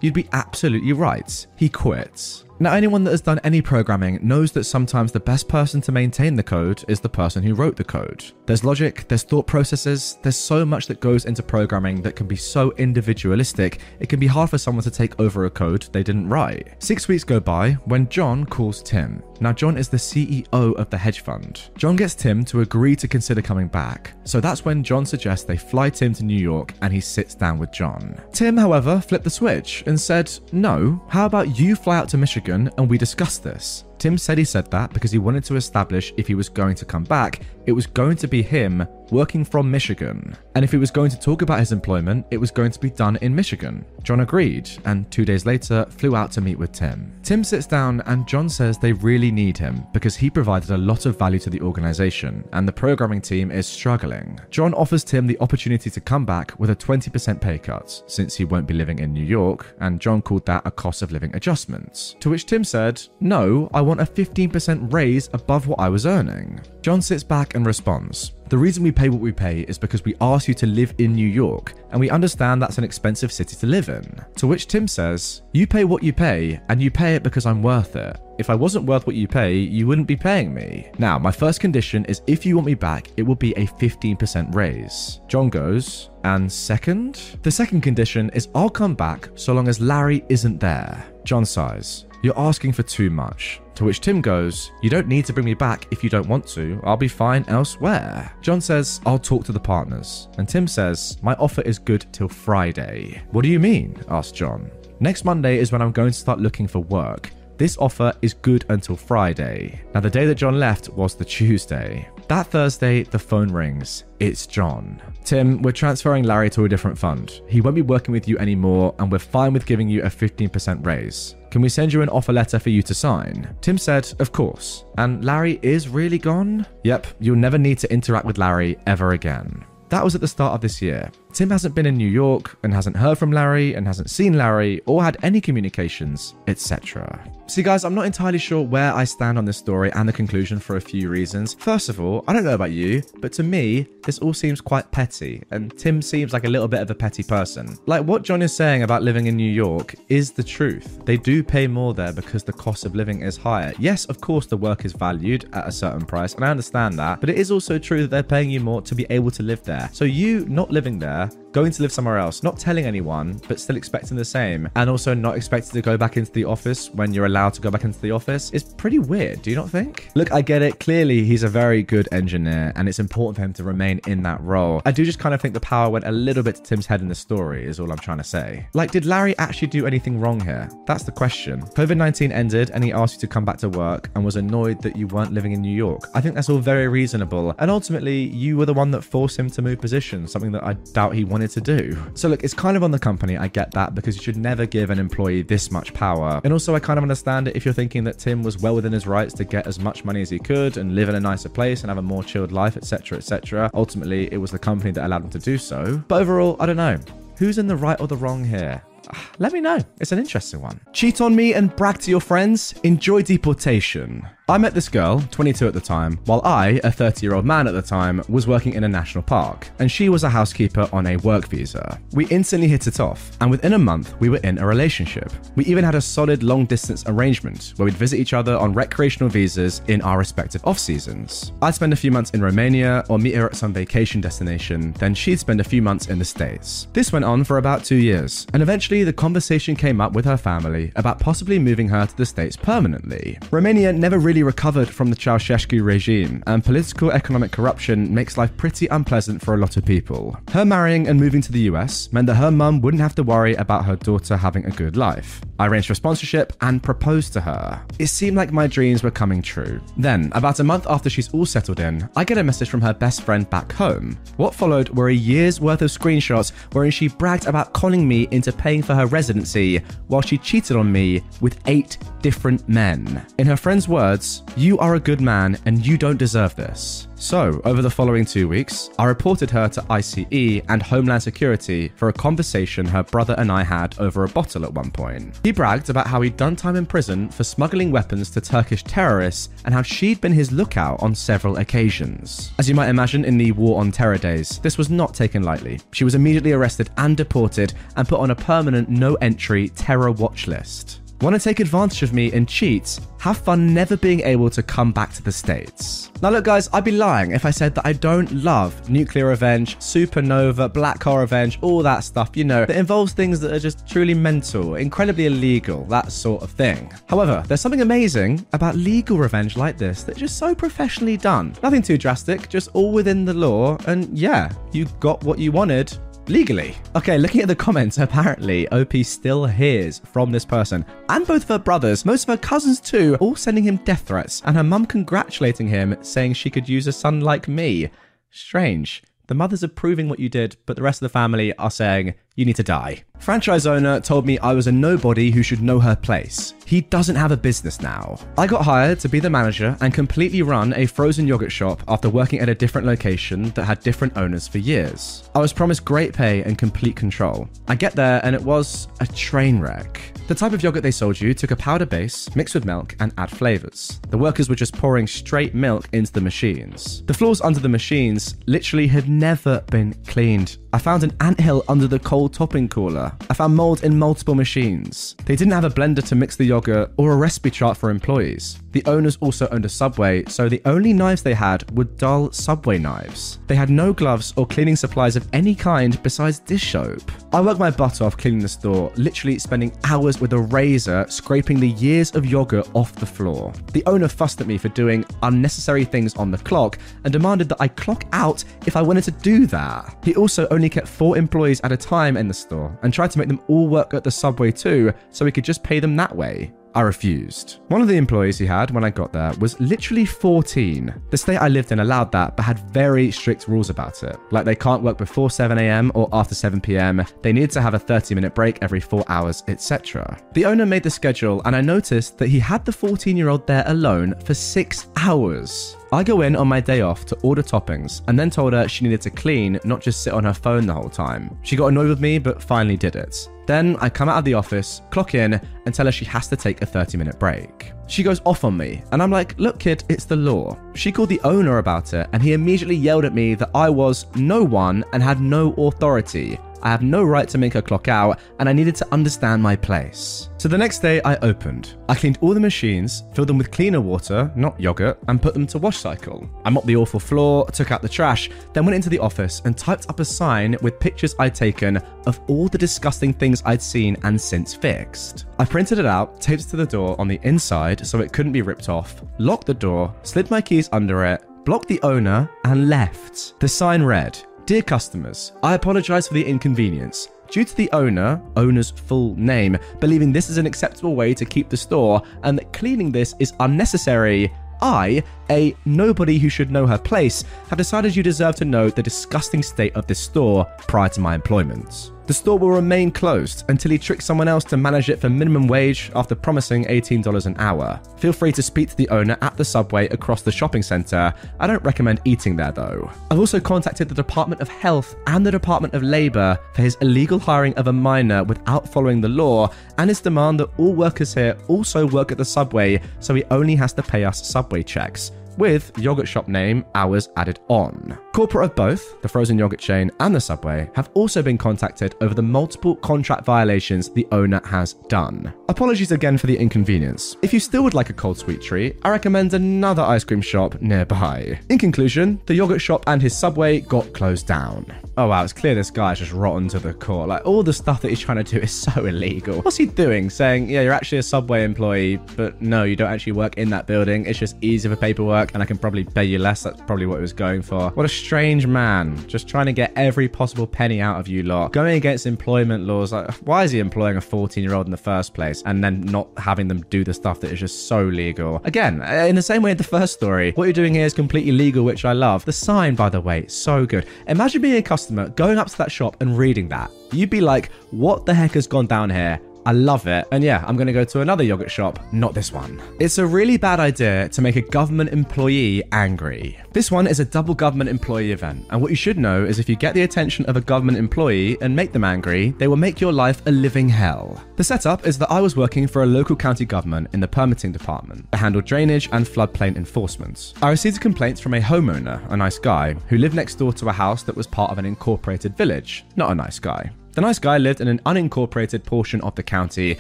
you'd 0.02 0.14
be 0.14 0.30
absolutely 0.32 0.94
right. 0.94 1.48
He 1.56 1.70
quits. 1.70 2.46
Now, 2.60 2.74
anyone 2.74 3.04
that 3.04 3.12
has 3.12 3.22
done 3.22 3.40
any 3.44 3.62
programming 3.62 4.20
knows 4.22 4.52
that 4.52 4.66
sometimes 4.66 5.12
the 5.12 5.20
best 5.20 5.48
person 5.48 5.82
to 5.82 5.92
maintain 5.92 6.36
the 6.36 6.44
code 6.44 6.84
is 6.88 7.00
the 7.00 7.10
person 7.10 7.42
who 7.42 7.56
wrote 7.56 7.76
the 7.76 7.84
code. 7.84 8.24
There's 8.46 8.64
logic, 8.64 9.08
there's 9.08 9.24
thought 9.24 9.48
processes, 9.48 10.20
there's 10.22 10.38
so 10.38 10.64
much 10.64 10.88
that 10.88 11.00
goes 11.00 11.26
into 11.26 11.42
programming 11.42 12.02
that 12.04 12.16
can 12.16 12.28
be 12.28 12.36
so 12.36 12.72
individualistic, 12.74 13.80
it 14.00 14.08
can 14.08 14.20
be 14.20 14.28
hard 14.28 14.50
for 14.52 14.58
someone 14.58 14.84
to 14.84 14.92
take 14.92 15.20
over 15.20 15.46
a 15.46 15.50
code 15.50 15.88
they 15.92 16.04
didn't 16.04 16.30
write. 16.30 16.76
Six 16.78 17.08
weeks 17.08 17.24
go 17.24 17.40
by 17.40 17.74
when 17.86 18.08
John 18.10 18.46
calls 18.46 18.84
Tim. 18.84 19.24
Now, 19.40 19.52
John 19.52 19.78
is 19.78 19.90
the 19.90 19.98
CEO 19.98 20.46
of 20.52 20.90
the 20.90 20.98
hedge 20.98 21.22
fund. 21.22 21.70
John 21.76 21.96
gets 21.96 22.16
Tim 22.16 22.46
to 22.46 22.62
agree 22.62 22.96
to 22.96 23.08
consider 23.08 23.42
coming 23.42 23.68
back, 23.68 24.14
so 24.26 24.40
that's 24.40 24.64
when 24.64 24.84
John 24.84 25.06
suggests 25.06 25.46
they 25.46 25.58
fly 25.58 25.90
Tim 25.90 26.14
to 26.14 26.24
New 26.24 26.40
York 26.40 26.74
and 26.82 26.94
he 26.94 27.02
sits 27.02 27.36
down 27.36 27.58
with 27.58 27.74
John. 27.74 28.22
Tim, 28.32 28.56
however, 28.56 29.02
flipped 29.02 29.24
the 29.24 29.30
switch 29.30 29.84
and 29.88 30.00
said, 30.00 30.32
No, 30.52 31.04
how 31.10 31.26
about 31.26 31.60
you 31.60 31.76
fly 31.76 31.98
out 31.98 32.10
to 32.10 32.18
Michigan 32.18 32.43
and 32.78 32.90
we 32.90 32.98
discuss 32.98 33.38
this? 33.38 33.86
Tim 34.04 34.18
said 34.18 34.38
he 34.38 34.44
said 34.44 34.70
that 34.70 34.92
because 34.92 35.12
he 35.14 35.18
wanted 35.18 35.46
to 35.46 35.56
establish 35.56 36.14
if 36.18 36.28
he 36.28 36.36
was 36.36 36.50
going 36.50 36.76
to 36.76 36.84
come 36.84 37.06
back, 37.06 37.40
it 37.66 37.72
was 37.72 37.88
going 37.88 38.18
to 38.18 38.28
be 38.28 38.42
him 38.42 38.86
working 39.12 39.46
from 39.46 39.72
Michigan. 39.72 40.36
And 40.56 40.66
if 40.66 40.72
he 40.72 40.78
was 40.78 40.92
going 40.92 41.12
to 41.12 41.20
talk 41.20 41.42
about 41.42 41.60
his 41.60 41.72
employment, 41.72 42.26
it 42.32 42.38
was 42.38 42.52
going 42.52 42.72
to 42.72 42.80
be 42.80 42.90
done 42.90 43.16
in 43.18 43.34
Michigan. 43.34 43.86
John 44.02 44.22
agreed, 44.22 44.70
and 44.86 45.10
two 45.12 45.24
days 45.24 45.46
later 45.46 45.86
flew 45.90 46.16
out 46.16 46.32
to 46.34 46.42
meet 46.42 46.58
with 46.58 46.74
Tim. 46.74 47.14
Tim 47.24 47.44
sits 47.44 47.66
down, 47.66 48.02
and 48.02 48.28
John 48.28 48.50
says 48.50 48.78
they 48.78 48.92
really 48.92 49.32
need 49.32 49.58
him 49.58 49.86
because 49.94 50.16
he 50.16 50.30
provided 50.30 50.72
a 50.72 50.78
lot 50.78 51.06
of 51.06 51.18
value 51.18 51.40
to 51.40 51.50
the 51.50 51.62
organization, 51.62 52.44
and 52.52 52.68
the 52.68 52.74
programming 52.74 53.22
team 53.22 53.52
is 53.52 53.68
struggling. 53.68 54.40
John 54.50 54.74
offers 54.74 55.04
Tim 55.04 55.28
the 55.28 55.40
opportunity 55.40 55.90
to 55.90 56.02
come 56.02 56.26
back 56.26 56.60
with 56.60 56.72
a 56.72 56.76
20% 56.76 57.40
pay 57.40 57.58
cut, 57.58 58.04
since 58.08 58.36
he 58.36 58.46
won't 58.46 58.68
be 58.68 58.74
living 58.74 59.00
in 59.00 59.14
New 59.14 59.24
York, 59.24 59.76
and 59.80 60.02
John 60.02 60.22
called 60.22 60.46
that 60.48 60.66
a 60.66 60.72
cost 60.72 61.02
of 61.02 61.12
living 61.12 61.34
adjustment. 61.36 62.16
To 62.20 62.30
which 62.30 62.46
Tim 62.46 62.64
said, 62.64 63.02
No, 63.22 63.70
I 63.74 63.82
want 63.82 63.93
a 64.00 64.06
15% 64.06 64.92
raise 64.94 65.30
above 65.34 65.68
what 65.68 65.80
I 65.80 65.90
was 65.90 66.06
earning. 66.06 66.60
John 66.82 67.02
sits 67.02 67.24
back 67.24 67.56
and 67.56 67.66
responds, 67.66 68.34
the 68.54 68.58
reason 68.60 68.84
we 68.84 68.92
pay 68.92 69.10
what 69.10 69.20
we 69.20 69.32
pay 69.32 69.62
is 69.62 69.80
because 69.80 70.06
we 70.06 70.14
ask 70.22 70.48
you 70.48 70.54
to 70.54 70.68
live 70.68 70.94
in 71.00 71.14
New 71.14 71.28
York, 71.28 71.74
and 71.90 72.00
we 72.00 72.12
understand 72.12 72.62
that's 72.62 72.78
an 72.78 72.84
expensive 72.84 73.32
city 73.32 73.56
to 73.56 73.66
live 73.66 73.90
in. 73.90 74.06
To 74.36 74.46
which 74.46 74.68
Tim 74.68 74.88
says, 74.88 75.42
You 75.54 75.66
pay 75.66 75.86
what 75.86 76.04
you 76.04 76.14
pay, 76.14 76.62
and 76.70 76.80
you 76.80 76.92
pay 76.92 77.16
it 77.16 77.24
because 77.24 77.48
I'm 77.48 77.64
worth 77.64 77.96
it. 77.96 78.20
If 78.38 78.52
I 78.52 78.56
wasn't 78.56 78.86
worth 78.86 79.08
what 79.08 79.16
you 79.16 79.28
pay, 79.28 79.56
you 79.56 79.88
wouldn't 79.88 80.08
be 80.08 80.16
paying 80.16 80.54
me. 80.54 80.88
Now, 81.00 81.18
my 81.18 81.32
first 81.32 81.62
condition 81.62 82.06
is 82.06 82.22
if 82.28 82.46
you 82.46 82.56
want 82.56 82.68
me 82.68 82.76
back, 82.76 83.10
it 83.18 83.24
will 83.24 83.34
be 83.34 83.54
a 83.54 83.66
15% 83.66 84.54
raise. 84.54 85.22
John 85.28 85.50
goes, 85.50 86.12
and 86.24 86.52
second? 86.52 87.40
The 87.42 87.50
second 87.50 87.82
condition 87.82 88.30
is 88.36 88.50
I'll 88.54 88.70
come 88.70 88.94
back 88.94 89.30
so 89.34 89.54
long 89.54 89.68
as 89.68 89.80
Larry 89.80 90.26
isn't 90.30 90.60
there. 90.60 91.04
John 91.24 91.44
sighs. 91.44 92.06
You're 92.24 92.40
asking 92.40 92.72
for 92.72 92.84
too 92.84 93.10
much. 93.10 93.60
To 93.76 93.84
which 93.84 94.00
Tim 94.00 94.22
goes, 94.22 94.72
You 94.82 94.90
don't 94.90 95.10
need 95.10 95.26
to 95.26 95.34
bring 95.34 95.46
me 95.46 95.54
back 95.54 95.88
if 95.92 96.06
you 96.06 96.10
don't 96.10 96.30
want 96.30 96.48
to. 96.48 96.80
I'll 96.86 96.96
be 96.96 97.10
fine 97.10 97.44
elsewhere. 97.50 98.34
John 98.42 98.62
says, 98.62 99.02
I'll 99.06 99.20
talk 99.20 99.44
to 99.44 99.52
the 99.52 99.60
partners. 99.60 100.30
And 100.38 100.48
Tim 100.48 100.66
says, 100.66 101.18
My 101.22 101.34
offer 101.34 101.62
is 101.64 101.80
good 101.80 102.06
till 102.14 102.30
Friday. 102.30 103.22
What 103.32 103.42
do 103.42 103.50
you 103.50 103.60
mean? 103.60 104.02
asks 104.08 104.32
John. 104.32 104.72
Next 105.02 105.26
Monday 105.26 105.58
is 105.58 105.74
when 105.74 105.82
I'm 105.82 105.92
going 105.92 106.12
to 106.12 106.18
start 106.18 106.40
looking 106.40 106.66
for 106.66 106.80
work. 106.80 107.32
This 107.58 107.78
offer 107.78 108.14
is 108.22 108.34
good 108.34 108.64
until 108.70 108.96
Friday. 108.96 109.82
Now, 109.94 110.00
the 110.00 110.10
day 110.10 110.26
that 110.26 110.36
John 110.36 110.58
left 110.60 110.88
was 110.90 111.16
the 111.16 111.26
Tuesday. 111.26 112.08
That 112.30 112.48
Thursday, 112.48 113.04
the 113.04 113.20
phone 113.20 113.52
rings. 113.52 114.06
It's 114.20 114.48
John. 114.48 115.02
Tim, 115.26 115.62
we're 115.62 115.72
transferring 115.72 116.24
Larry 116.24 116.50
to 116.52 116.64
a 116.64 116.70
different 116.70 116.98
fund. 116.98 117.42
He 117.48 117.60
won't 117.60 117.76
be 117.76 117.82
working 117.82 118.14
with 118.14 118.28
you 118.28 118.38
anymore, 118.40 118.96
and 118.98 119.12
we're 119.12 119.20
fine 119.20 119.54
with 119.54 119.66
giving 119.66 119.90
you 119.90 120.02
a 120.04 120.08
15% 120.08 120.86
raise. 120.86 121.36
Can 121.52 121.62
we 121.62 121.70
send 121.70 121.92
you 121.92 122.02
an 122.02 122.10
offer 122.10 122.34
letter 122.34 122.60
for 122.60 122.70
you 122.70 122.82
to 122.84 122.94
sign? 122.94 123.56
Tim 123.62 123.78
said, 123.78 124.12
Of 124.20 124.32
course. 124.32 124.86
And 124.98 125.24
Larry 125.24 125.60
is 125.62 125.90
really 125.90 126.18
gone? 126.18 126.66
Yep, 126.84 127.08
you'll 127.20 127.36
never 127.36 127.58
need 127.58 127.78
to 127.80 127.94
interact 127.94 128.26
with 128.26 128.38
Larry 128.38 128.78
ever 128.88 129.12
again. 129.12 129.64
That 129.90 130.04
was 130.04 130.16
at 130.16 130.22
the 130.22 130.28
start 130.28 130.54
of 130.54 130.62
this 130.62 130.82
year. 130.82 131.12
Tim 131.34 131.50
hasn't 131.50 131.74
been 131.74 131.88
in 131.88 131.98
New 131.98 132.08
York 132.08 132.56
and 132.62 132.72
hasn't 132.72 132.96
heard 132.96 133.18
from 133.18 133.32
Larry 133.32 133.74
and 133.74 133.88
hasn't 133.88 134.12
seen 134.12 134.38
Larry 134.38 134.82
or 134.86 135.04
had 135.04 135.18
any 135.24 135.42
communications, 135.42 136.36
etc. 136.46 137.28
See, 137.48 137.64
guys, 137.64 137.84
I'm 137.84 137.96
not 137.96 138.06
entirely 138.06 138.38
sure 138.38 138.62
where 138.62 138.94
I 138.94 139.04
stand 139.04 139.40
on 139.40 139.46
this 139.46 139.58
story 139.58 139.92
and 139.94 140.08
the 140.08 140.14
conclusion 140.14 140.60
for 140.60 140.76
a 140.76 140.82
few 140.82 141.10
reasons. 141.10 141.56
First 141.56 141.90
of 141.90 142.00
all, 142.00 142.24
I 142.28 142.34
don't 142.34 142.44
know 142.44 142.54
about 142.54 142.72
you, 142.72 143.02
but 143.18 143.34
to 143.34 143.44
me, 143.44 143.88
this 144.04 144.20
all 144.20 144.34
seems 144.34 144.62
quite 144.62 144.92
petty, 144.92 145.42
and 145.50 145.76
Tim 145.78 146.02
seems 146.02 146.34
like 146.34 146.44
a 146.44 146.50
little 146.50 146.68
bit 146.68 146.82
of 146.82 146.92
a 146.92 146.96
petty 146.96 147.24
person. 147.24 147.78
Like 147.88 148.04
what 148.06 148.22
John 148.22 148.44
is 148.44 148.56
saying 148.56 148.84
about 148.84 149.02
living 149.02 149.26
in 149.26 149.36
New 149.36 149.52
York 149.52 149.96
is 150.10 150.32
the 150.32 150.44
truth. 150.44 151.04
They 151.04 151.18
do 151.18 151.44
pay 151.44 151.66
more 151.66 151.96
there 151.96 152.14
because 152.14 152.44
the 152.44 152.54
cost 152.54 152.86
of 152.86 152.96
living 152.96 153.22
is 153.24 153.38
higher. 153.38 153.74
Yes, 153.80 154.06
of 154.06 154.22
course, 154.22 154.46
the 154.46 154.58
work 154.58 154.86
is 154.86 154.94
valued 154.94 155.50
at 155.54 155.68
a 155.68 155.72
certain 155.72 156.06
price, 156.06 156.36
and 156.36 156.46
I 156.46 156.52
understand 156.52 157.00
that, 157.00 157.22
but 157.22 157.30
it 157.30 157.38
is 157.38 157.50
also 157.50 157.80
true 157.80 158.02
that 158.04 158.12
they're 158.12 158.24
paying 158.24 158.52
you 158.52 158.60
more 158.60 158.84
to 158.84 158.94
be 158.94 159.08
able 159.10 159.32
to 159.32 159.42
live 159.42 159.64
there. 159.64 159.90
So 159.94 160.06
you 160.06 160.46
not 160.46 160.70
living 160.70 161.00
there 161.00 161.23
있습니다. 161.26 161.43
Going 161.54 161.72
to 161.72 161.82
live 161.84 161.92
somewhere 161.94 162.18
else, 162.18 162.44
not 162.44 162.58
telling 162.58 162.86
anyone, 162.86 163.40
but 163.48 163.60
still 163.60 163.78
expecting 163.78 164.18
the 164.18 164.26
same, 164.26 164.68
and 164.76 164.90
also 164.90 165.14
not 165.14 165.38
expecting 165.38 165.72
to 165.72 165.82
go 165.82 165.96
back 165.96 166.18
into 166.18 166.32
the 166.32 166.44
office 166.44 166.90
when 166.90 167.14
you're 167.14 167.28
allowed 167.28 167.54
to 167.54 167.62
go 167.62 167.70
back 167.70 167.84
into 167.84 168.00
the 168.02 168.12
office 168.12 168.52
is 168.52 168.64
pretty 168.64 169.00
weird, 169.00 169.42
do 169.44 169.52
you 169.52 169.56
not 169.56 169.70
think? 169.70 170.10
Look, 170.16 170.32
I 170.32 170.42
get 170.42 170.64
it. 170.64 170.80
Clearly, 170.80 171.24
he's 171.24 171.44
a 171.44 171.48
very 171.48 171.84
good 171.84 172.10
engineer, 172.12 172.74
and 172.76 172.90
it's 172.90 173.00
important 173.00 173.36
for 173.36 173.44
him 173.44 173.54
to 173.54 173.64
remain 173.64 174.02
in 174.08 174.24
that 174.24 174.42
role. 174.42 174.82
I 174.86 174.92
do 174.92 175.06
just 175.06 175.20
kind 175.20 175.36
of 175.36 175.42
think 175.42 175.54
the 175.54 175.60
power 175.60 175.90
went 175.92 176.06
a 176.06 176.12
little 176.12 176.42
bit 176.42 176.56
to 176.56 176.64
Tim's 176.64 176.88
head 176.88 177.02
in 177.02 177.08
the 177.08 177.16
story, 177.16 177.66
is 177.66 177.80
all 177.80 177.92
I'm 177.92 178.00
trying 178.00 178.18
to 178.18 178.24
say. 178.24 178.68
Like, 178.74 178.92
did 178.92 179.06
Larry 179.06 179.38
actually 179.38 179.68
do 179.68 179.86
anything 179.86 180.20
wrong 180.20 180.42
here? 180.42 180.68
That's 180.88 181.04
the 181.04 181.12
question. 181.12 181.62
COVID 181.62 181.98
19 181.98 182.32
ended, 182.32 182.72
and 182.72 182.84
he 182.84 182.92
asked 182.92 183.16
you 183.16 183.22
to 183.22 183.28
come 183.28 183.46
back 183.46 183.60
to 183.60 183.70
work 183.70 184.10
and 184.16 184.26
was 184.26 184.38
annoyed 184.38 184.82
that 184.82 184.96
you 184.96 185.06
weren't 185.06 185.34
living 185.34 185.52
in 185.52 185.62
New 185.62 185.76
York. 185.76 186.10
I 186.16 186.22
think 186.22 186.34
that's 186.34 186.50
all 186.50 186.58
very 186.58 186.88
reasonable, 186.88 187.54
and 187.60 187.70
ultimately, 187.70 188.24
you 188.24 188.58
were 188.58 188.66
the 188.66 188.74
one 188.74 188.90
that 188.92 189.04
forced 189.04 189.38
him 189.38 189.52
to 189.52 189.62
move 189.62 189.80
position, 189.80 190.28
something 190.28 190.52
that 190.54 190.64
I 190.64 190.74
doubt 190.74 191.14
he 191.14 191.24
wanted 191.24 191.43
to 191.48 191.62
do. 191.62 191.98
So, 192.14 192.28
look, 192.28 192.44
it's 192.44 192.54
kind 192.54 192.78
of 192.78 192.84
on 192.84 192.92
the 192.92 193.00
company, 193.00 193.38
I 193.38 193.48
get 193.48 193.72
that, 193.72 193.96
because 193.96 194.16
you 194.16 194.22
should 194.22 194.38
never 194.38 194.66
give 194.66 194.90
an 194.90 195.00
employee 195.00 195.42
this 195.42 195.72
much 195.72 195.94
power. 195.94 196.42
And 196.44 196.54
also, 196.54 196.76
I 196.76 196.80
kind 196.80 196.98
of 196.98 197.04
understand 197.04 197.48
it 197.48 197.56
if 197.56 197.66
you're 197.66 197.74
thinking 197.74 198.04
that 198.06 198.20
Tim 198.20 198.44
was 198.44 198.58
well 198.58 198.76
within 198.76 198.92
his 198.92 199.08
rights 199.08 199.34
to 199.36 199.44
get 199.44 199.68
as 199.68 199.80
much 199.80 200.06
money 200.06 200.22
as 200.22 200.30
he 200.30 200.40
could 200.40 200.78
and 200.78 200.96
live 200.96 201.10
in 201.10 201.16
a 201.16 201.20
nicer 201.20 201.50
place 201.50 201.82
and 201.82 201.90
have 201.90 201.98
a 201.98 202.02
more 202.02 202.24
chilled 202.24 202.52
life, 202.52 202.78
etc., 202.78 203.18
etc. 203.18 203.70
Ultimately, 203.74 204.32
it 204.32 204.38
was 204.38 204.52
the 204.52 204.60
company 204.60 204.92
that 204.92 205.06
allowed 205.06 205.24
him 205.24 205.30
to 205.32 205.40
do 205.40 205.58
so. 205.58 206.02
But 206.08 206.22
overall, 206.22 206.58
I 206.60 206.66
don't 206.66 206.78
know. 206.78 207.00
Who's 207.38 207.58
in 207.58 207.68
the 207.68 207.76
right 207.76 208.00
or 208.00 208.08
the 208.08 208.16
wrong 208.16 208.44
here? 208.44 208.82
Ah, 209.10 209.32
let 209.40 209.52
me 209.52 209.60
know. 209.60 209.80
It's 210.00 210.12
an 210.12 210.20
interesting 210.20 210.62
one. 210.62 210.80
Cheat 210.94 211.20
on 211.20 211.36
me 211.36 211.54
and 211.54 211.76
brag 211.76 212.00
to 212.00 212.12
your 212.12 212.22
friends. 212.22 212.74
Enjoy 212.84 213.22
deportation. 213.22 214.26
I 214.50 214.58
met 214.58 214.74
this 214.74 214.90
girl, 214.90 215.22
22 215.32 215.70
at 215.70 215.74
the 215.74 215.80
time, 215.80 216.20
while 216.26 216.42
I, 216.44 216.82
a 216.84 216.92
30 216.92 217.26
year 217.26 217.34
old 217.34 217.46
man 217.46 217.66
at 217.66 217.74
the 217.74 217.82
time, 217.82 218.22
was 218.28 218.46
working 218.46 218.74
in 218.74 218.84
a 218.84 218.90
national 218.90 219.24
park, 219.24 219.70
and 219.80 219.90
she 219.90 220.10
was 220.10 220.26
a 220.26 220.30
housekeeper 220.30 220.90
on 220.92 221.08
a 221.08 221.16
work 221.16 221.48
visa. 221.48 221.98
We 222.12 222.28
instantly 222.28 222.68
hit 222.68 222.86
it 222.86 223.00
off, 223.00 223.32
and 223.40 223.50
within 223.50 223.72
a 223.72 223.80
month, 223.80 224.20
we 224.20 224.28
were 224.28 224.42
in 224.44 224.58
a 224.58 224.68
relationship. 224.68 225.32
We 225.56 225.64
even 225.64 225.86
had 225.86 225.96
a 225.96 226.02
solid 226.02 226.44
long 226.44 226.66
distance 226.66 227.06
arrangement 227.08 227.72
where 227.78 227.86
we'd 227.86 227.94
visit 227.94 228.20
each 228.20 228.34
other 228.34 228.58
on 228.58 228.74
recreational 228.74 229.30
visas 229.30 229.82
in 229.88 230.02
our 230.02 230.18
respective 230.18 230.66
off 230.68 230.78
seasons. 230.78 231.54
I'd 231.62 231.76
spend 231.76 231.94
a 231.94 231.96
few 231.96 232.12
months 232.12 232.32
in 232.32 232.42
Romania 232.42 233.06
or 233.08 233.20
meet 233.20 233.36
her 233.36 233.46
at 233.46 233.56
some 233.56 233.72
vacation 233.72 234.20
destination, 234.20 234.92
then 235.00 235.14
she'd 235.14 235.40
spend 235.40 235.62
a 235.62 235.64
few 235.64 235.82
months 235.82 236.08
in 236.10 236.20
the 236.20 236.26
States. 236.26 236.90
This 236.92 237.14
went 237.14 237.24
on 237.24 237.46
for 237.46 237.60
about 237.60 237.86
two 237.86 237.96
years, 237.96 238.46
and 238.54 238.62
eventually 238.62 239.06
the 239.06 239.14
conversation 239.14 239.74
came 239.74 240.02
up 240.02 240.12
with 240.12 240.26
her 240.26 240.36
family 240.36 240.92
about 240.98 241.18
possibly 241.18 241.60
moving 241.60 241.88
her 241.88 242.06
to 242.06 242.18
the 242.18 242.26
States 242.26 242.58
permanently. 242.58 243.40
Romania 243.50 243.94
never 243.94 244.20
really 244.20 244.33
recovered 244.42 244.90
from 244.90 245.12
the 245.12 245.16
Ceausescu 245.16 245.84
regime, 245.84 246.44
and 246.48 246.64
political 246.64 247.12
economic 247.12 247.52
corruption 247.52 248.12
makes 248.12 248.38
life 248.38 248.56
pretty 248.58 248.88
unpleasant 248.88 249.42
for 249.44 249.54
a 249.54 249.58
lot 249.58 249.78
of 249.78 249.86
people. 249.86 250.36
Her 250.52 250.66
marrying 250.66 251.08
and 251.08 251.20
moving 251.20 251.42
to 251.42 251.52
the 251.52 251.60
US 251.72 252.12
meant 252.12 252.26
that 252.28 252.36
her 252.36 252.50
mum 252.50 252.82
wouldn't 252.82 253.02
have 253.02 253.14
to 253.16 253.24
worry 253.24 253.54
about 253.54 253.86
her 253.86 253.98
daughter 253.98 254.38
having 254.38 254.66
a 254.66 254.72
good 254.72 254.98
life. 254.98 255.42
I 255.64 255.68
arranged 255.68 255.88
for 255.88 255.96
sponsorship 255.96 256.52
and 256.60 256.84
proposed 256.84 257.32
to 257.32 257.40
her. 257.40 257.82
It 257.98 258.08
seemed 258.08 258.36
like 258.36 258.52
my 258.52 258.68
dreams 258.68 259.02
were 259.02 259.10
coming 259.10 259.42
true. 259.42 259.80
Then, 259.96 260.30
about 260.36 260.60
a 260.60 260.64
month 260.66 260.86
after 260.90 261.10
she's 261.10 261.34
all 261.34 261.46
settled 261.46 261.80
in, 261.80 262.10
I 262.18 262.26
get 262.26 262.38
a 262.38 262.44
message 262.44 262.68
from 262.68 262.82
her 262.82 262.94
best 262.94 263.22
friend 263.22 263.50
back 263.50 263.72
home. 263.72 264.18
What 264.36 264.54
followed 264.54 264.90
were 264.90 265.08
a 265.08 265.14
year's 265.14 265.62
worth 265.62 265.82
of 265.82 265.90
screenshots 265.90 266.52
wherein 266.74 266.92
she 266.92 267.08
bragged 267.08 267.46
about 267.46 267.72
conning 267.72 268.06
me 268.06 268.28
into 268.32 268.52
paying 268.52 268.84
for 268.84 268.94
her 268.94 269.06
residency 269.06 269.78
while 270.08 270.20
she 270.20 270.38
cheated 270.38 270.76
on 270.76 270.92
me 270.92 271.24
with 271.40 271.58
eight 271.68 271.98
different 272.22 272.68
men. 272.68 273.26
In 273.38 273.48
her 273.48 273.56
friend's 273.56 273.88
words, 273.88 274.44
You 274.58 274.78
are 274.80 274.96
a 274.96 275.00
good 275.00 275.22
man 275.22 275.58
and 275.66 275.88
you 275.88 275.98
don't 275.98 276.18
deserve 276.18 276.58
this. 276.58 277.08
So, 277.24 277.62
over 277.64 277.82
the 277.82 277.90
following 277.90 278.26
two 278.26 278.50
weeks, 278.50 278.90
I 279.00 279.06
reported 279.06 279.50
her 279.52 279.70
to 279.70 279.86
ICE 279.90 280.26
and 280.68 280.84
Homeland 280.84 281.24
Security 281.24 281.90
for 281.96 282.10
a 282.10 282.14
conversation 282.14 282.86
her 282.86 283.02
brother 283.02 283.34
and 283.38 283.50
I 283.50 283.64
had 283.64 283.98
over 283.98 284.26
a 284.26 284.28
bottle 284.28 284.66
at 284.66 284.74
one 284.74 284.92
point. 284.92 285.40
He 285.42 285.54
bragged 285.54 285.90
about 285.90 286.06
how 286.06 286.20
he'd 286.20 286.36
done 286.36 286.58
time 286.58 286.76
in 286.76 286.86
prison 286.86 287.30
for 287.30 287.46
smuggling 287.46 287.92
weapons 287.92 288.30
to 288.32 288.42
Turkish 288.42 288.84
terrorists 288.84 289.48
and 289.64 289.74
how 289.74 289.84
she'd 289.84 290.20
been 290.20 290.34
his 290.34 290.52
lookout 290.52 291.02
on 291.02 291.16
several 291.16 291.60
occasions. 291.60 292.52
As 292.60 292.68
you 292.68 292.76
might 292.76 292.90
imagine 292.90 293.24
in 293.24 293.38
the 293.38 293.54
War 293.54 293.80
on 293.80 293.94
Terror 293.94 294.18
days, 294.18 294.60
this 294.60 294.78
was 294.78 294.90
not 294.90 295.14
taken 295.14 295.44
lightly. 295.44 295.80
She 295.94 296.04
was 296.04 296.16
immediately 296.16 296.52
arrested 296.52 296.90
and 296.98 297.16
deported 297.16 297.74
and 297.96 298.06
put 298.06 298.20
on 298.20 298.32
a 298.32 298.36
permanent 298.36 298.90
no 298.90 299.16
entry 299.16 299.70
terror 299.70 300.12
watch 300.12 300.48
list. 300.48 301.00
Want 301.24 301.38
to 301.38 301.40
take 301.40 301.62
advantage 301.62 302.04
of 302.04 302.12
me 302.12 302.34
and 302.34 302.50
cheat? 302.50 303.00
Have 303.20 303.38
fun 303.38 303.74
never 303.74 303.96
being 303.96 304.20
able 304.20 304.50
to 304.50 304.62
come 304.62 304.92
back 304.92 305.14
to 305.14 305.24
the 305.24 305.32
States. 305.32 306.12
Now, 306.22 306.32
look, 306.32 306.44
guys, 306.44 306.68
I'd 306.74 306.84
be 306.84 306.92
lying 306.92 307.32
if 307.32 307.46
I 307.46 307.50
said 307.50 307.74
that 307.76 307.86
I 307.86 307.94
don't 307.94 308.30
love 308.44 308.90
nuclear 308.90 309.28
revenge, 309.28 309.78
supernova, 309.78 310.74
black 310.74 311.00
Car 311.00 311.22
revenge, 311.22 311.60
all 311.62 311.82
that 311.82 312.04
stuff, 312.04 312.32
you 312.36 312.44
know, 312.44 312.66
that 312.66 312.76
involves 312.76 313.14
things 313.14 313.40
that 313.40 313.54
are 313.54 313.60
just 313.60 313.88
truly 313.88 314.14
mental, 314.14 314.76
incredibly 314.76 315.28
illegal, 315.28 315.86
that 315.86 316.12
sort 316.12 316.44
of 316.44 316.52
thing. 316.52 316.92
However, 317.08 317.42
there's 317.48 317.62
something 317.62 317.80
amazing 317.80 318.46
about 318.52 318.76
legal 318.76 319.18
revenge 319.18 319.56
like 319.56 319.78
this 319.78 320.04
that's 320.04 320.20
just 320.20 320.38
so 320.38 320.54
professionally 320.54 321.16
done. 321.16 321.56
Nothing 321.64 321.82
too 321.82 321.98
drastic, 321.98 322.50
just 322.50 322.70
all 322.74 322.92
within 322.92 323.24
the 323.24 323.34
law, 323.34 323.78
and 323.88 324.18
yeah, 324.18 324.52
you 324.74 324.88
got 325.00 325.24
what 325.24 325.40
you 325.40 325.54
wanted 325.54 325.98
legally. 326.28 326.76
Okay, 326.96 327.18
looking 327.18 327.42
at 327.42 327.48
the 327.48 327.56
comments, 327.56 327.98
apparently 327.98 328.68
OP 328.70 328.94
still 329.04 329.46
hears 329.46 330.00
from 330.00 330.32
this 330.32 330.46
person 330.46 330.86
and 331.10 331.28
both 331.28 331.44
of 331.44 331.50
her 331.50 331.60
brothers, 331.60 332.06
most 332.06 332.24
of 332.24 332.30
her 332.30 332.38
cousins 332.38 332.80
too, 332.80 333.16
all 333.20 333.36
sending 333.36 333.64
him 333.64 333.78
death 333.78 334.02
threats, 334.02 334.42
and 334.46 334.56
her 334.56 334.64
mum 334.64 334.86
congratulating 334.86 335.68
him, 335.68 335.96
saying 336.02 336.34
she 336.34 336.50
could 336.50 336.68
use 336.68 336.88
a 336.88 336.92
son 336.92 337.22
like 337.22 337.48
me. 337.48 337.90
Strange. 338.32 339.04
The 339.28 339.36
mother's 339.36 339.64
approving 339.64 340.10
what 340.10 340.20
you 340.20 340.28
did, 340.28 340.58
but 340.66 340.76
the 340.76 340.82
rest 340.82 341.02
of 341.02 341.06
the 341.06 341.14
family 341.14 341.56
are 341.56 341.72
saying, 341.72 342.14
you 342.36 342.46
need 342.46 342.56
to 342.58 342.64
die. 342.64 343.04
Franchise 343.20 343.66
owner 343.66 344.02
told 344.02 344.26
me 344.26 344.38
I 344.40 344.54
was 344.54 344.68
a 344.68 344.72
nobody 344.72 345.32
who 345.32 345.44
should 345.44 345.62
know 345.62 345.80
her 345.80 345.96
place. 345.96 346.54
He 346.66 346.82
doesn't 346.82 347.16
have 347.16 347.32
a 347.32 347.38
business 347.38 347.82
now. 347.82 348.20
I 348.38 348.48
got 348.48 348.66
hired 348.66 349.00
to 349.00 349.08
be 349.08 349.20
the 349.20 349.30
manager 349.30 349.78
and 349.80 349.94
completely 349.94 350.42
run 350.42 350.74
a 350.74 350.88
frozen 350.88 351.26
yogurt 351.26 351.52
shop 351.52 351.84
after 351.88 352.10
working 352.10 352.40
at 352.40 352.50
a 352.50 352.56
different 352.56 352.86
location 352.86 353.52
that 353.52 353.64
had 353.64 353.80
different 353.80 354.18
owners 354.18 354.48
for 354.48 354.58
years. 354.58 355.30
I 355.36 355.40
was 355.40 355.54
promised 355.54 355.86
great 355.86 356.14
pay 356.14 356.44
and 356.44 356.58
complete 356.58 356.96
control. 356.96 357.48
I 357.68 357.76
get 357.76 357.96
there 357.96 358.20
and 358.26 358.36
it 358.36 358.42
was 358.42 358.88
a 359.00 359.08
train 359.08 359.60
wreck. 359.60 360.13
The 360.26 360.36
type 360.36 360.54
of 360.54 360.64
yogurt 360.64 360.84
they 360.84 360.92
sold 360.92 361.20
you 361.20 361.34
took 361.34 361.52
a 361.52 361.56
powder 361.56 361.86
base, 361.86 362.34
mixed 362.34 362.56
with 362.56 362.64
milk, 362.64 362.96
and 363.02 363.14
add 363.18 363.30
flavors. 363.30 364.00
The 364.10 364.18
workers 364.18 364.48
were 364.48 364.56
just 364.56 364.74
pouring 364.74 365.06
straight 365.06 365.54
milk 365.54 365.90
into 365.92 366.14
the 366.14 366.22
machines. 366.22 367.04
The 367.04 367.14
floors 367.14 367.42
under 367.42 367.60
the 367.60 367.68
machines 367.68 368.36
literally 368.48 368.88
had 368.88 369.10
never 369.10 369.60
been 369.70 369.94
cleaned. 370.08 370.58
I 370.74 370.80
found 370.80 371.04
an 371.04 371.16
anthill 371.20 371.64
under 371.68 371.86
the 371.86 372.00
cold 372.00 372.34
topping 372.34 372.68
cooler. 372.68 373.12
I 373.30 373.36
found 373.36 373.56
mold 373.56 373.84
in 373.84 373.96
multiple 373.96 374.34
machines. 374.34 375.16
They 375.24 375.36
didn't 375.36 375.54
have 375.54 375.66
a 375.66 375.70
blender 375.70 376.04
to 376.08 376.16
mix 376.16 376.36
the 376.36 376.46
yogurt 376.46 376.92
or 376.98 377.14
a 377.14 377.16
recipe 377.16 377.52
chart 377.52 377.78
for 377.78 377.92
employees. 377.92 378.60
The 378.72 378.84
owners 378.88 379.20
also 379.22 379.48
owned 379.50 379.66
a 379.66 379.70
Subway, 379.70 380.26
so 380.26 380.50
the 380.50 380.64
only 380.66 380.92
knives 380.92 381.22
they 381.22 381.36
had 381.36 381.70
were 381.78 381.84
dull 381.84 382.32
Subway 382.32 382.80
knives. 382.80 383.38
They 383.46 383.56
had 383.56 383.70
no 383.70 383.94
gloves 383.94 384.34
or 384.36 384.48
cleaning 384.48 384.76
supplies 384.76 385.16
of 385.16 385.28
any 385.32 385.54
kind 385.54 386.02
besides 386.02 386.40
dish 386.40 386.72
soap. 386.72 387.12
I 387.32 387.42
worked 387.42 387.60
my 387.60 387.70
butt 387.70 388.02
off 388.02 388.18
cleaning 388.18 388.42
the 388.42 388.48
store, 388.48 388.92
literally 388.96 389.38
spending 389.38 389.78
hours 389.84 390.20
with 390.20 390.34
a 390.34 390.40
razor 390.40 391.06
scraping 391.08 391.60
the 391.60 391.70
years 391.70 392.16
of 392.16 392.26
yogurt 392.26 392.68
off 392.74 392.96
the 392.96 393.06
floor. 393.06 393.54
The 393.74 393.84
owner 393.86 394.08
fussed 394.08 394.42
at 394.42 394.48
me 394.48 394.58
for 394.58 394.70
doing 394.70 395.06
unnecessary 395.22 395.86
things 395.86 396.16
on 396.16 396.32
the 396.32 396.40
clock 396.40 396.80
and 397.04 397.14
demanded 397.14 397.50
that 397.50 397.62
I 397.62 397.68
clock 397.68 398.06
out 398.12 398.44
if 398.66 398.76
I 398.76 398.82
wanted 398.82 399.04
to 399.04 399.12
do 399.12 399.46
that. 399.48 399.96
He 400.04 400.16
also 400.16 400.48
only 400.50 400.63
kept 400.70 400.88
four 400.88 401.18
employees 401.18 401.62
at 401.62 401.72
a 401.72 401.78
time 401.78 402.18
in 402.18 402.28
the 402.28 402.34
store 402.34 402.78
and 402.84 402.94
tried 402.94 403.12
to 403.12 403.20
make 403.20 403.28
them 403.28 403.42
all 403.48 403.68
work 403.68 403.94
at 403.94 404.04
the 404.04 404.12
subway 404.12 404.52
too 404.52 404.94
so 405.10 405.26
he 405.26 405.32
could 405.32 405.44
just 405.44 405.64
pay 405.64 405.80
them 405.80 405.96
that 405.96 406.16
way. 406.16 406.52
I 406.76 406.82
refused. 406.82 407.60
One 407.68 407.82
of 407.82 407.88
the 407.88 407.98
employees 407.98 408.38
he 408.38 408.46
had 408.46 408.72
when 408.72 408.84
I 408.84 408.90
got 408.90 409.14
there 409.14 409.34
was 409.40 409.60
literally 409.60 410.06
14. 410.06 410.94
The 411.12 411.18
state 411.18 411.38
I 411.38 411.48
lived 411.48 411.72
in 411.72 411.80
allowed 411.80 412.12
that, 412.14 412.36
but 412.36 412.44
had 412.44 412.60
very 412.72 413.12
strict 413.12 413.48
rules 413.48 413.70
about 413.70 414.02
it. 414.04 414.18
Like 414.32 414.46
they 414.46 414.56
can't 414.56 414.82
work 414.82 414.98
before 414.98 415.30
7am 415.30 415.92
or 415.94 416.10
after 416.12 416.34
7pm, 416.34 417.08
they 417.22 417.32
need 417.32 417.52
to 417.52 417.62
have 417.62 417.76
a 417.76 417.80
30 417.80 418.16
minute 418.16 418.34
break 418.34 418.58
every 418.62 418.80
4 418.80 419.04
hours, 419.08 419.44
etc. 419.48 420.18
The 420.34 420.46
owner 420.46 420.66
made 420.66 420.84
the 420.84 420.90
schedule, 420.90 421.42
and 421.46 421.56
I 421.56 421.62
noticed 421.62 422.18
that 422.18 422.30
he 422.30 422.40
had 422.40 422.66
the 422.66 422.72
14 422.72 423.16
year 423.16 423.30
old 423.30 423.46
there 423.46 423.64
alone 423.68 424.16
for 424.26 424.34
6 424.34 424.88
hours. 424.98 425.78
I 425.94 426.02
go 426.02 426.22
in 426.22 426.36
on 426.36 426.48
my 426.48 426.60
day 426.60 426.82
off 426.82 427.06
to 427.06 427.16
order 427.18 427.44
toppings 427.44 428.02
and 428.08 428.18
then 428.18 428.32
told 428.32 428.54
her 428.54 428.68
she 428.68 428.84
needed 428.84 429.02
to 429.02 429.12
clean, 429.12 429.60
not 429.64 429.80
just 429.80 430.02
sit 430.02 430.12
on 430.12 430.24
her 430.24 430.34
phone 430.34 430.66
the 430.66 430.74
whole 430.74 430.90
time. 430.90 431.38
She 431.44 431.56
got 431.56 431.68
annoyed 431.68 431.88
with 431.88 432.02
me, 432.02 432.18
but 432.18 432.42
finally 432.42 432.76
did 432.76 432.96
it. 432.96 433.30
Then 433.46 433.78
I 433.80 433.90
come 433.90 434.10
out 434.10 434.18
of 434.18 434.26
the 434.26 434.34
office, 434.34 434.82
clock 434.90 435.14
in, 435.14 435.40
and 435.68 435.76
tell 435.76 435.86
her 435.86 435.92
she 435.92 436.06
has 436.06 436.28
to 436.30 436.36
take 436.36 436.64
a 436.64 436.66
30 436.66 436.98
minute 436.98 437.20
break. 437.20 437.74
She 437.86 438.02
goes 438.02 438.22
off 438.26 438.44
on 438.44 438.58
me, 438.58 438.82
and 438.92 439.04
I'm 439.04 439.12
like, 439.12 439.38
look, 439.38 439.60
kid, 439.60 439.84
it's 439.88 440.06
the 440.06 440.16
law. 440.16 440.58
She 440.74 440.92
called 440.92 441.10
the 441.10 441.22
owner 441.22 441.60
about 441.60 441.94
it, 441.94 442.10
and 442.12 442.24
he 442.24 442.34
immediately 442.34 442.76
yelled 442.76 443.06
at 443.06 443.14
me 443.14 443.36
that 443.36 443.52
I 443.54 443.70
was 443.70 444.08
no 444.16 444.44
one 444.44 444.84
and 444.94 445.04
had 445.04 445.22
no 445.22 445.54
authority. 445.54 446.40
I 446.64 446.70
have 446.70 446.82
no 446.82 447.04
right 447.04 447.28
to 447.30 447.38
make 447.38 447.54
her 447.54 447.62
clock 447.62 447.88
out, 447.88 448.20
and 448.40 448.50
I 448.50 448.54
needed 448.54 448.76
to 448.76 448.88
understand 448.94 449.44
my 449.44 449.56
place. 449.56 450.30
So 450.38 450.50
the 450.50 450.58
next 450.58 450.80
day, 450.80 451.02
I 451.04 451.18
opened. 451.18 451.76
I 451.88 451.96
cleaned 451.96 452.18
all 452.22 452.34
the 452.34 452.40
machines, 452.40 453.04
filled 453.14 453.28
them 453.28 453.38
with 453.38 453.52
cleaner 453.52 453.82
water, 453.82 454.32
not 454.36 454.60
yogurt, 454.60 454.98
and 455.08 455.22
put 455.22 455.34
them 455.34 455.46
to 455.48 455.58
wash 455.58 455.78
cycle. 455.78 456.30
I 456.46 456.50
mopped 456.50 456.68
the 456.68 456.78
awful 456.78 457.00
floor, 457.00 457.46
took 457.52 457.72
out 457.72 457.82
the 457.82 457.90
trash, 457.90 458.30
then 458.54 458.66
went 458.66 458.76
into 458.76 458.90
the 458.90 459.00
office 459.00 459.42
and 459.46 459.58
typed 459.58 459.90
up 459.90 460.00
a 460.00 460.06
sign 460.06 460.58
with 460.62 460.80
pictures 460.80 461.16
I'd 461.20 461.36
taken 461.36 461.78
of 462.08 462.20
all 462.28 462.48
the 462.48 462.58
disgusting 462.58 463.14
things 463.14 463.44
I'd 463.46 463.62
seen 463.62 463.98
and 464.04 464.20
since 464.20 464.54
fixed. 464.54 465.26
I 465.40 465.46
printed 465.46 465.80
it 465.80 465.86
out, 465.86 466.22
taped 466.22 466.44
it 466.44 466.50
to 466.50 466.58
the 466.58 466.66
door 466.66 467.00
on 467.00 467.08
the 467.08 467.20
inside 467.24 467.86
so 467.86 468.00
it 468.00 468.14
couldn't 468.14 468.32
be 468.32 468.42
ripped 468.42 468.70
off, 468.70 469.02
locked 469.18 469.48
the 469.48 469.54
door, 469.54 469.94
slid 470.04 470.32
my 470.32 470.42
keys 470.42 470.70
under 470.72 471.04
it, 471.06 471.24
blocked 471.46 471.68
the 471.68 471.82
owner, 471.84 472.30
and 472.46 472.70
left. 472.70 473.40
The 473.40 473.48
sign 473.48 473.84
read, 473.84 474.18
Dear 474.46 474.62
customers, 474.62 475.32
I 475.42 475.54
apologize 475.54 476.10
for 476.10 476.16
the 476.16 476.26
inconvenience. 476.26 477.08
Due 477.32 477.46
to 477.46 477.56
the 477.56 477.72
owner, 477.72 478.22
owner's 478.36 478.72
full 478.72 479.16
name, 479.16 479.58
believing 479.80 480.12
this 480.12 480.30
is 480.30 480.38
an 480.38 480.46
acceptable 480.46 480.98
way 480.98 481.14
to 481.14 481.24
keep 481.24 481.48
the 481.48 481.56
store 481.56 482.02
and 482.24 482.38
that 482.38 482.52
cleaning 482.52 482.92
this 482.92 483.16
is 483.20 483.32
unnecessary, 483.40 484.34
I, 484.62 485.02
a 485.32 485.56
nobody 485.64 486.18
who 486.18 486.28
should 486.28 486.52
know 486.52 486.68
her 486.68 486.78
place, 486.78 487.24
have 487.48 487.58
decided 487.58 487.96
you 487.96 488.04
deserve 488.04 488.36
to 488.36 488.46
know 488.46 488.70
the 488.70 488.84
disgusting 488.84 489.42
state 489.42 489.74
of 489.78 489.88
this 489.88 490.00
store 490.00 490.44
prior 490.68 490.90
to 490.90 491.00
my 491.00 491.16
employment. 491.16 491.93
The 492.06 492.14
store 492.14 492.38
will 492.38 492.50
remain 492.50 492.92
closed 492.92 493.46
until 493.48 493.72
he 493.72 493.78
tricks 493.78 494.04
someone 494.04 494.28
else 494.28 494.44
to 494.46 494.58
manage 494.58 494.90
it 494.90 495.00
for 495.00 495.10
minimum 495.10 495.48
wage 495.48 495.90
after 495.96 496.16
promising 496.16 496.66
$18 496.66 497.26
an 497.26 497.36
hour. 497.38 497.80
Feel 497.98 498.12
free 498.12 498.34
to 498.34 498.44
speak 498.44 498.70
to 498.70 498.76
the 498.76 498.90
owner 498.90 499.18
at 499.22 499.38
the 499.38 499.46
subway 499.46 499.88
across 499.88 500.22
the 500.22 500.32
shopping 500.32 500.62
centre. 500.62 501.14
I 501.40 501.48
don't 501.48 501.64
recommend 501.64 502.02
eating 502.04 502.36
there 502.36 502.52
though. 502.52 502.92
I've 503.10 503.20
also 503.20 503.40
contacted 503.40 503.88
the 503.88 503.96
Department 503.96 504.42
of 504.42 504.50
Health 504.50 504.98
and 505.08 505.26
the 505.26 505.32
Department 505.32 505.74
of 505.74 505.82
Labour 505.82 506.38
for 506.54 506.62
his 506.62 506.76
illegal 506.82 507.20
hiring 507.20 507.54
of 507.54 507.68
a 507.68 507.74
minor 507.74 508.26
without 508.26 508.68
following 508.68 509.00
the 509.00 509.08
law 509.08 509.50
and 509.78 509.90
his 509.90 510.02
demand 510.02 510.42
that 510.42 510.50
all 510.58 510.74
workers 510.74 511.14
here 511.14 511.38
also 511.48 511.88
work 511.88 512.12
at 512.12 512.18
the 512.18 512.26
subway 512.26 512.82
so 513.00 513.16
he 513.16 513.24
only 513.32 513.56
has 513.56 513.72
to 513.74 513.82
pay 513.82 514.04
us 514.04 514.28
subway 514.28 514.62
checks 514.62 515.12
with 515.38 515.72
yogurt 515.78 516.08
shop 516.08 516.28
name 516.28 516.66
hours 516.76 517.10
added 517.16 517.40
on. 517.48 517.98
Corporate 518.14 518.52
of 518.52 518.56
both, 518.56 519.02
the 519.02 519.10
frozen 519.10 519.40
yogurt 519.40 519.60
chain 519.60 519.90
and 520.00 520.14
the 520.14 520.22
Subway, 520.22 520.70
have 520.76 520.92
also 520.94 521.24
been 521.24 521.36
contacted 521.36 521.96
over 522.00 522.14
the 522.14 522.22
multiple 522.22 522.76
contract 522.76 523.26
violations 523.26 523.90
the 523.90 524.08
owner 524.12 524.40
has 524.46 524.74
done. 524.88 525.34
Apologies 525.50 525.92
again 525.92 526.20
for 526.20 526.28
the 526.28 526.38
inconvenience. 526.38 527.18
If 527.24 527.34
you 527.34 527.40
still 527.40 527.64
would 527.64 527.74
like 527.74 527.90
a 527.90 527.94
cold 527.94 528.20
sweet 528.20 528.40
treat, 528.40 528.78
I 528.84 528.92
recommend 528.92 529.34
another 529.34 529.82
ice 529.82 530.04
cream 530.04 530.22
shop 530.22 530.62
nearby. 530.62 531.40
In 531.50 531.58
conclusion, 531.58 532.22
the 532.28 532.36
yogurt 532.36 532.62
shop 532.62 532.84
and 532.86 533.02
his 533.02 533.18
Subway 533.18 533.62
got 533.62 533.92
closed 533.94 534.28
down. 534.28 534.68
Oh 534.96 535.08
wow, 535.08 535.24
it's 535.24 535.34
clear 535.34 535.56
this 535.56 535.72
guy's 535.72 535.98
just 535.98 536.14
rotten 536.14 536.48
to 536.50 536.60
the 536.60 536.76
core. 536.76 537.08
Like 537.08 537.26
all 537.26 537.42
the 537.42 537.52
stuff 537.52 537.82
that 537.82 537.90
he's 537.90 538.00
trying 538.00 538.24
to 538.24 538.32
do 538.32 538.38
is 538.38 538.52
so 538.74 538.86
illegal. 538.86 539.42
What's 539.42 539.58
he 539.58 539.66
doing? 539.66 540.12
Saying, 540.12 540.52
yeah, 540.52 540.62
you're 540.62 540.74
actually 540.74 541.00
a 541.00 541.04
Subway 541.04 541.44
employee, 541.44 541.98
but 542.16 542.40
no, 542.44 542.64
you 542.64 542.76
don't 542.76 542.92
actually 542.92 543.14
work 543.14 543.40
in 543.40 543.50
that 543.50 543.66
building. 543.66 544.06
It's 544.06 544.20
just 544.20 544.36
easy 544.42 544.70
for 544.70 544.76
paperwork 544.76 545.34
and 545.34 545.42
I 545.42 545.48
can 545.48 545.58
probably 545.58 545.84
pay 545.84 546.04
you 546.04 546.20
less. 546.20 546.44
That's 546.44 546.62
probably 546.62 546.86
what 546.86 546.98
he 546.98 547.02
was 547.02 547.14
going 547.14 547.42
for. 547.42 547.72
What 547.72 547.88
a 547.88 548.03
strange 548.04 548.46
man, 548.46 548.98
just 549.08 549.28
trying 549.28 549.46
to 549.46 549.54
get 549.54 549.72
every 549.76 550.10
possible 550.10 550.46
penny 550.46 550.82
out 550.82 551.00
of 551.00 551.08
you 551.08 551.24
lot, 551.24 551.54
going 551.54 551.76
against 551.76 552.06
employment 552.06 552.66
laws. 552.66 552.92
Like, 552.92 553.10
why 553.20 553.44
is 553.44 553.52
he 553.52 553.60
employing 553.60 553.96
a 553.96 554.02
14 554.02 554.44
year 554.44 554.54
old 554.54 554.68
in 554.68 554.72
the 554.72 554.78
first 554.78 555.14
place 555.14 555.42
and 555.46 555.64
then 555.64 555.82
not 555.82 556.08
having 556.18 556.48
them 556.48 556.62
do 556.70 556.84
the 556.84 556.94
stuff 556.94 557.22
that 557.22 557.32
is 557.32 557.40
just 557.40 557.68
so 557.68 557.84
legal? 557.84 558.42
Again, 558.44 558.82
uh, 558.82 559.06
in 559.08 559.16
the 559.16 559.22
same 559.22 559.42
way 559.42 559.52
as 559.52 559.58
the 559.58 559.64
first 559.64 559.94
story, 559.94 560.34
what 560.34 560.44
you're 560.44 560.54
doing 560.54 560.74
here 560.74 560.86
is 560.86 560.94
completely 560.94 561.32
legal, 561.32 561.64
which 561.64 561.86
I 561.86 561.94
love. 561.94 562.26
The 562.26 562.34
sign, 562.34 562.76
by 562.76 562.90
the 562.90 563.00
way, 563.00 563.26
so 563.28 563.66
good. 563.66 563.86
Imagine 564.08 564.42
being 564.42 564.58
a 564.58 564.62
customer, 564.62 565.10
going 565.10 565.38
up 565.38 565.48
to 565.48 565.58
that 565.60 565.72
shop 565.72 565.96
and 566.02 566.18
reading 566.18 566.50
that. 566.50 566.72
You'd 566.92 567.10
be 567.10 567.22
like, 567.22 567.52
what 567.72 568.06
the 568.06 568.14
heck 568.14 568.32
has 568.34 568.48
gone 568.48 568.68
down 568.68 568.90
here? 568.90 569.20
I 569.46 569.52
love 569.52 569.88
it. 569.88 570.08
And 570.12 570.24
yeah, 570.24 570.44
I'm 570.48 570.56
going 570.56 570.68
to 570.68 570.74
go 570.74 570.84
to 570.86 571.02
another 571.02 571.24
yogurt 571.24 571.52
shop, 571.52 571.80
not 571.92 572.14
this 572.14 572.32
one. 572.32 572.62
It's 572.80 572.98
a 572.98 573.06
really 573.06 573.38
bad 573.38 573.60
idea 573.60 574.10
to 574.10 574.22
make 574.22 574.36
a 574.36 574.42
government 574.42 574.92
employee 574.92 575.64
angry. 575.72 576.40
This 576.52 576.72
one 576.72 576.88
is 576.88 577.00
a 577.00 577.06
double 577.06 577.34
government 577.34 577.70
employee 577.70 578.12
event, 578.12 578.46
and 578.50 578.62
what 578.62 578.70
you 578.70 578.76
should 578.76 578.98
know 578.98 579.26
is 579.26 579.40
if 579.40 579.50
you 579.50 579.56
get 579.56 579.74
the 579.74 579.82
attention 579.82 580.26
of 580.26 580.38
a 580.38 580.42
government 580.42 580.78
employee 580.78 581.38
and 581.42 581.56
make 581.56 581.72
them 581.72 581.84
angry, 581.84 582.32
they 582.38 582.48
will 582.48 582.58
make 582.58 582.80
your 582.80 582.94
life 582.94 583.26
a 583.26 583.32
living 583.32 583.68
hell. 583.68 584.22
The 584.36 584.44
setup 584.44 584.86
is 584.86 584.98
that 585.00 585.12
I 585.12 585.20
was 585.20 585.36
working 585.36 585.68
for 585.68 585.84
a 585.84 585.88
local 585.88 586.16
county 586.16 586.46
government 586.46 586.90
in 586.94 587.00
the 587.00 587.08
permitting 587.08 587.52
department. 587.52 588.08
I 588.14 588.18
handled 588.18 588.46
drainage 588.46 588.90
and 588.92 589.06
floodplain 589.06 589.56
enforcement. 589.56 590.34
I 590.42 590.50
received 590.50 590.80
complaints 590.82 591.20
from 591.20 591.34
a 591.34 591.42
homeowner, 591.42 592.02
a 592.12 592.18
nice 592.18 592.40
guy, 592.40 592.74
who 592.88 592.98
lived 592.98 593.16
next 593.16 593.36
door 593.36 593.54
to 593.54 593.70
a 593.70 593.74
house 593.74 594.04
that 594.04 594.16
was 594.16 594.28
part 594.28 594.52
of 594.52 594.58
an 594.58 594.66
incorporated 594.66 595.36
village. 595.36 595.86
Not 595.96 596.12
a 596.12 596.16
nice 596.16 596.40
guy. 596.40 596.72
The 596.94 597.02
nice 597.02 597.18
guy 597.18 597.40
lived 597.40 597.60
in 597.60 597.68
an 597.68 597.80
unincorporated 597.88 598.64
portion 598.64 599.02
of 599.02 599.16
the 599.16 599.24
county, 599.24 599.78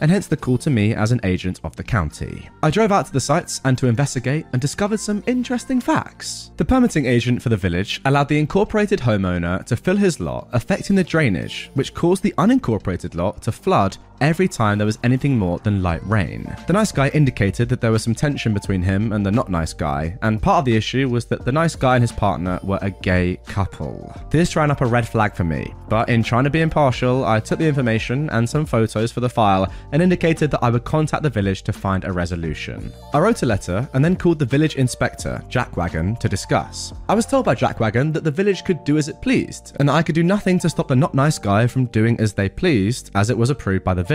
and 0.00 0.12
hence 0.12 0.28
the 0.28 0.36
call 0.36 0.58
to 0.58 0.70
me 0.70 0.94
as 0.94 1.10
an 1.10 1.20
agent 1.24 1.60
of 1.64 1.74
the 1.74 1.82
county. 1.82 2.48
I 2.62 2.70
drove 2.70 2.92
out 2.92 3.06
to 3.06 3.12
the 3.12 3.18
sites 3.20 3.60
and 3.64 3.76
to 3.78 3.88
investigate 3.88 4.46
and 4.52 4.62
discovered 4.62 5.00
some 5.00 5.24
interesting 5.26 5.80
facts. 5.80 6.52
The 6.56 6.64
permitting 6.64 7.06
agent 7.06 7.42
for 7.42 7.48
the 7.48 7.56
village 7.56 8.00
allowed 8.04 8.28
the 8.28 8.38
incorporated 8.38 9.00
homeowner 9.00 9.64
to 9.66 9.76
fill 9.76 9.96
his 9.96 10.20
lot, 10.20 10.48
affecting 10.52 10.94
the 10.94 11.02
drainage, 11.02 11.68
which 11.74 11.94
caused 11.94 12.22
the 12.22 12.34
unincorporated 12.38 13.16
lot 13.16 13.42
to 13.42 13.50
flood 13.50 13.96
every 14.20 14.48
time 14.48 14.78
there 14.78 14.86
was 14.86 14.98
anything 15.02 15.38
more 15.38 15.58
than 15.58 15.82
light 15.82 16.04
rain. 16.06 16.54
The 16.66 16.72
nice 16.72 16.92
guy 16.92 17.08
indicated 17.08 17.68
that 17.68 17.80
there 17.80 17.92
was 17.92 18.02
some 18.02 18.14
tension 18.14 18.54
between 18.54 18.82
him 18.82 19.12
and 19.12 19.24
the 19.24 19.30
not 19.30 19.50
nice 19.50 19.72
guy, 19.72 20.16
and 20.22 20.42
part 20.42 20.60
of 20.60 20.64
the 20.64 20.76
issue 20.76 21.08
was 21.08 21.24
that 21.26 21.44
the 21.44 21.52
nice 21.52 21.76
guy 21.76 21.96
and 21.96 22.02
his 22.02 22.12
partner 22.12 22.60
were 22.62 22.78
a 22.82 22.90
gay 22.90 23.38
couple. 23.46 24.14
This 24.30 24.56
ran 24.56 24.70
up 24.70 24.80
a 24.80 24.86
red 24.86 25.06
flag 25.06 25.34
for 25.34 25.44
me, 25.44 25.74
but 25.88 26.08
in 26.08 26.22
trying 26.22 26.44
to 26.44 26.50
be 26.50 26.60
impartial, 26.60 27.24
I 27.24 27.40
took 27.40 27.58
the 27.58 27.68
information 27.68 28.30
and 28.30 28.48
some 28.48 28.66
photos 28.66 29.12
for 29.12 29.20
the 29.20 29.28
file 29.28 29.70
and 29.92 30.02
indicated 30.02 30.50
that 30.50 30.62
I 30.62 30.70
would 30.70 30.84
contact 30.84 31.22
the 31.22 31.30
village 31.30 31.62
to 31.62 31.72
find 31.72 32.04
a 32.04 32.12
resolution. 32.12 32.92
I 33.12 33.18
wrote 33.18 33.42
a 33.42 33.46
letter 33.46 33.88
and 33.94 34.04
then 34.04 34.16
called 34.16 34.38
the 34.38 34.46
village 34.46 34.76
inspector, 34.76 35.42
Jack 35.48 35.76
Wagon, 35.76 36.16
to 36.16 36.28
discuss. 36.28 36.92
I 37.08 37.14
was 37.14 37.26
told 37.26 37.44
by 37.44 37.54
Jack 37.54 37.80
Wagon 37.80 38.12
that 38.12 38.24
the 38.24 38.30
village 38.30 38.64
could 38.64 38.84
do 38.84 38.96
as 38.96 39.08
it 39.08 39.20
pleased, 39.20 39.76
and 39.78 39.88
that 39.88 39.94
I 39.94 40.02
could 40.02 40.14
do 40.14 40.22
nothing 40.22 40.58
to 40.60 40.70
stop 40.70 40.88
the 40.88 40.96
not 40.96 41.14
nice 41.14 41.38
guy 41.38 41.66
from 41.66 41.86
doing 41.86 42.18
as 42.20 42.32
they 42.32 42.48
pleased, 42.48 43.10
as 43.14 43.30
it 43.30 43.36
was 43.36 43.50
approved 43.50 43.84
by 43.84 43.94
the 43.94 44.02
village. 44.02 44.13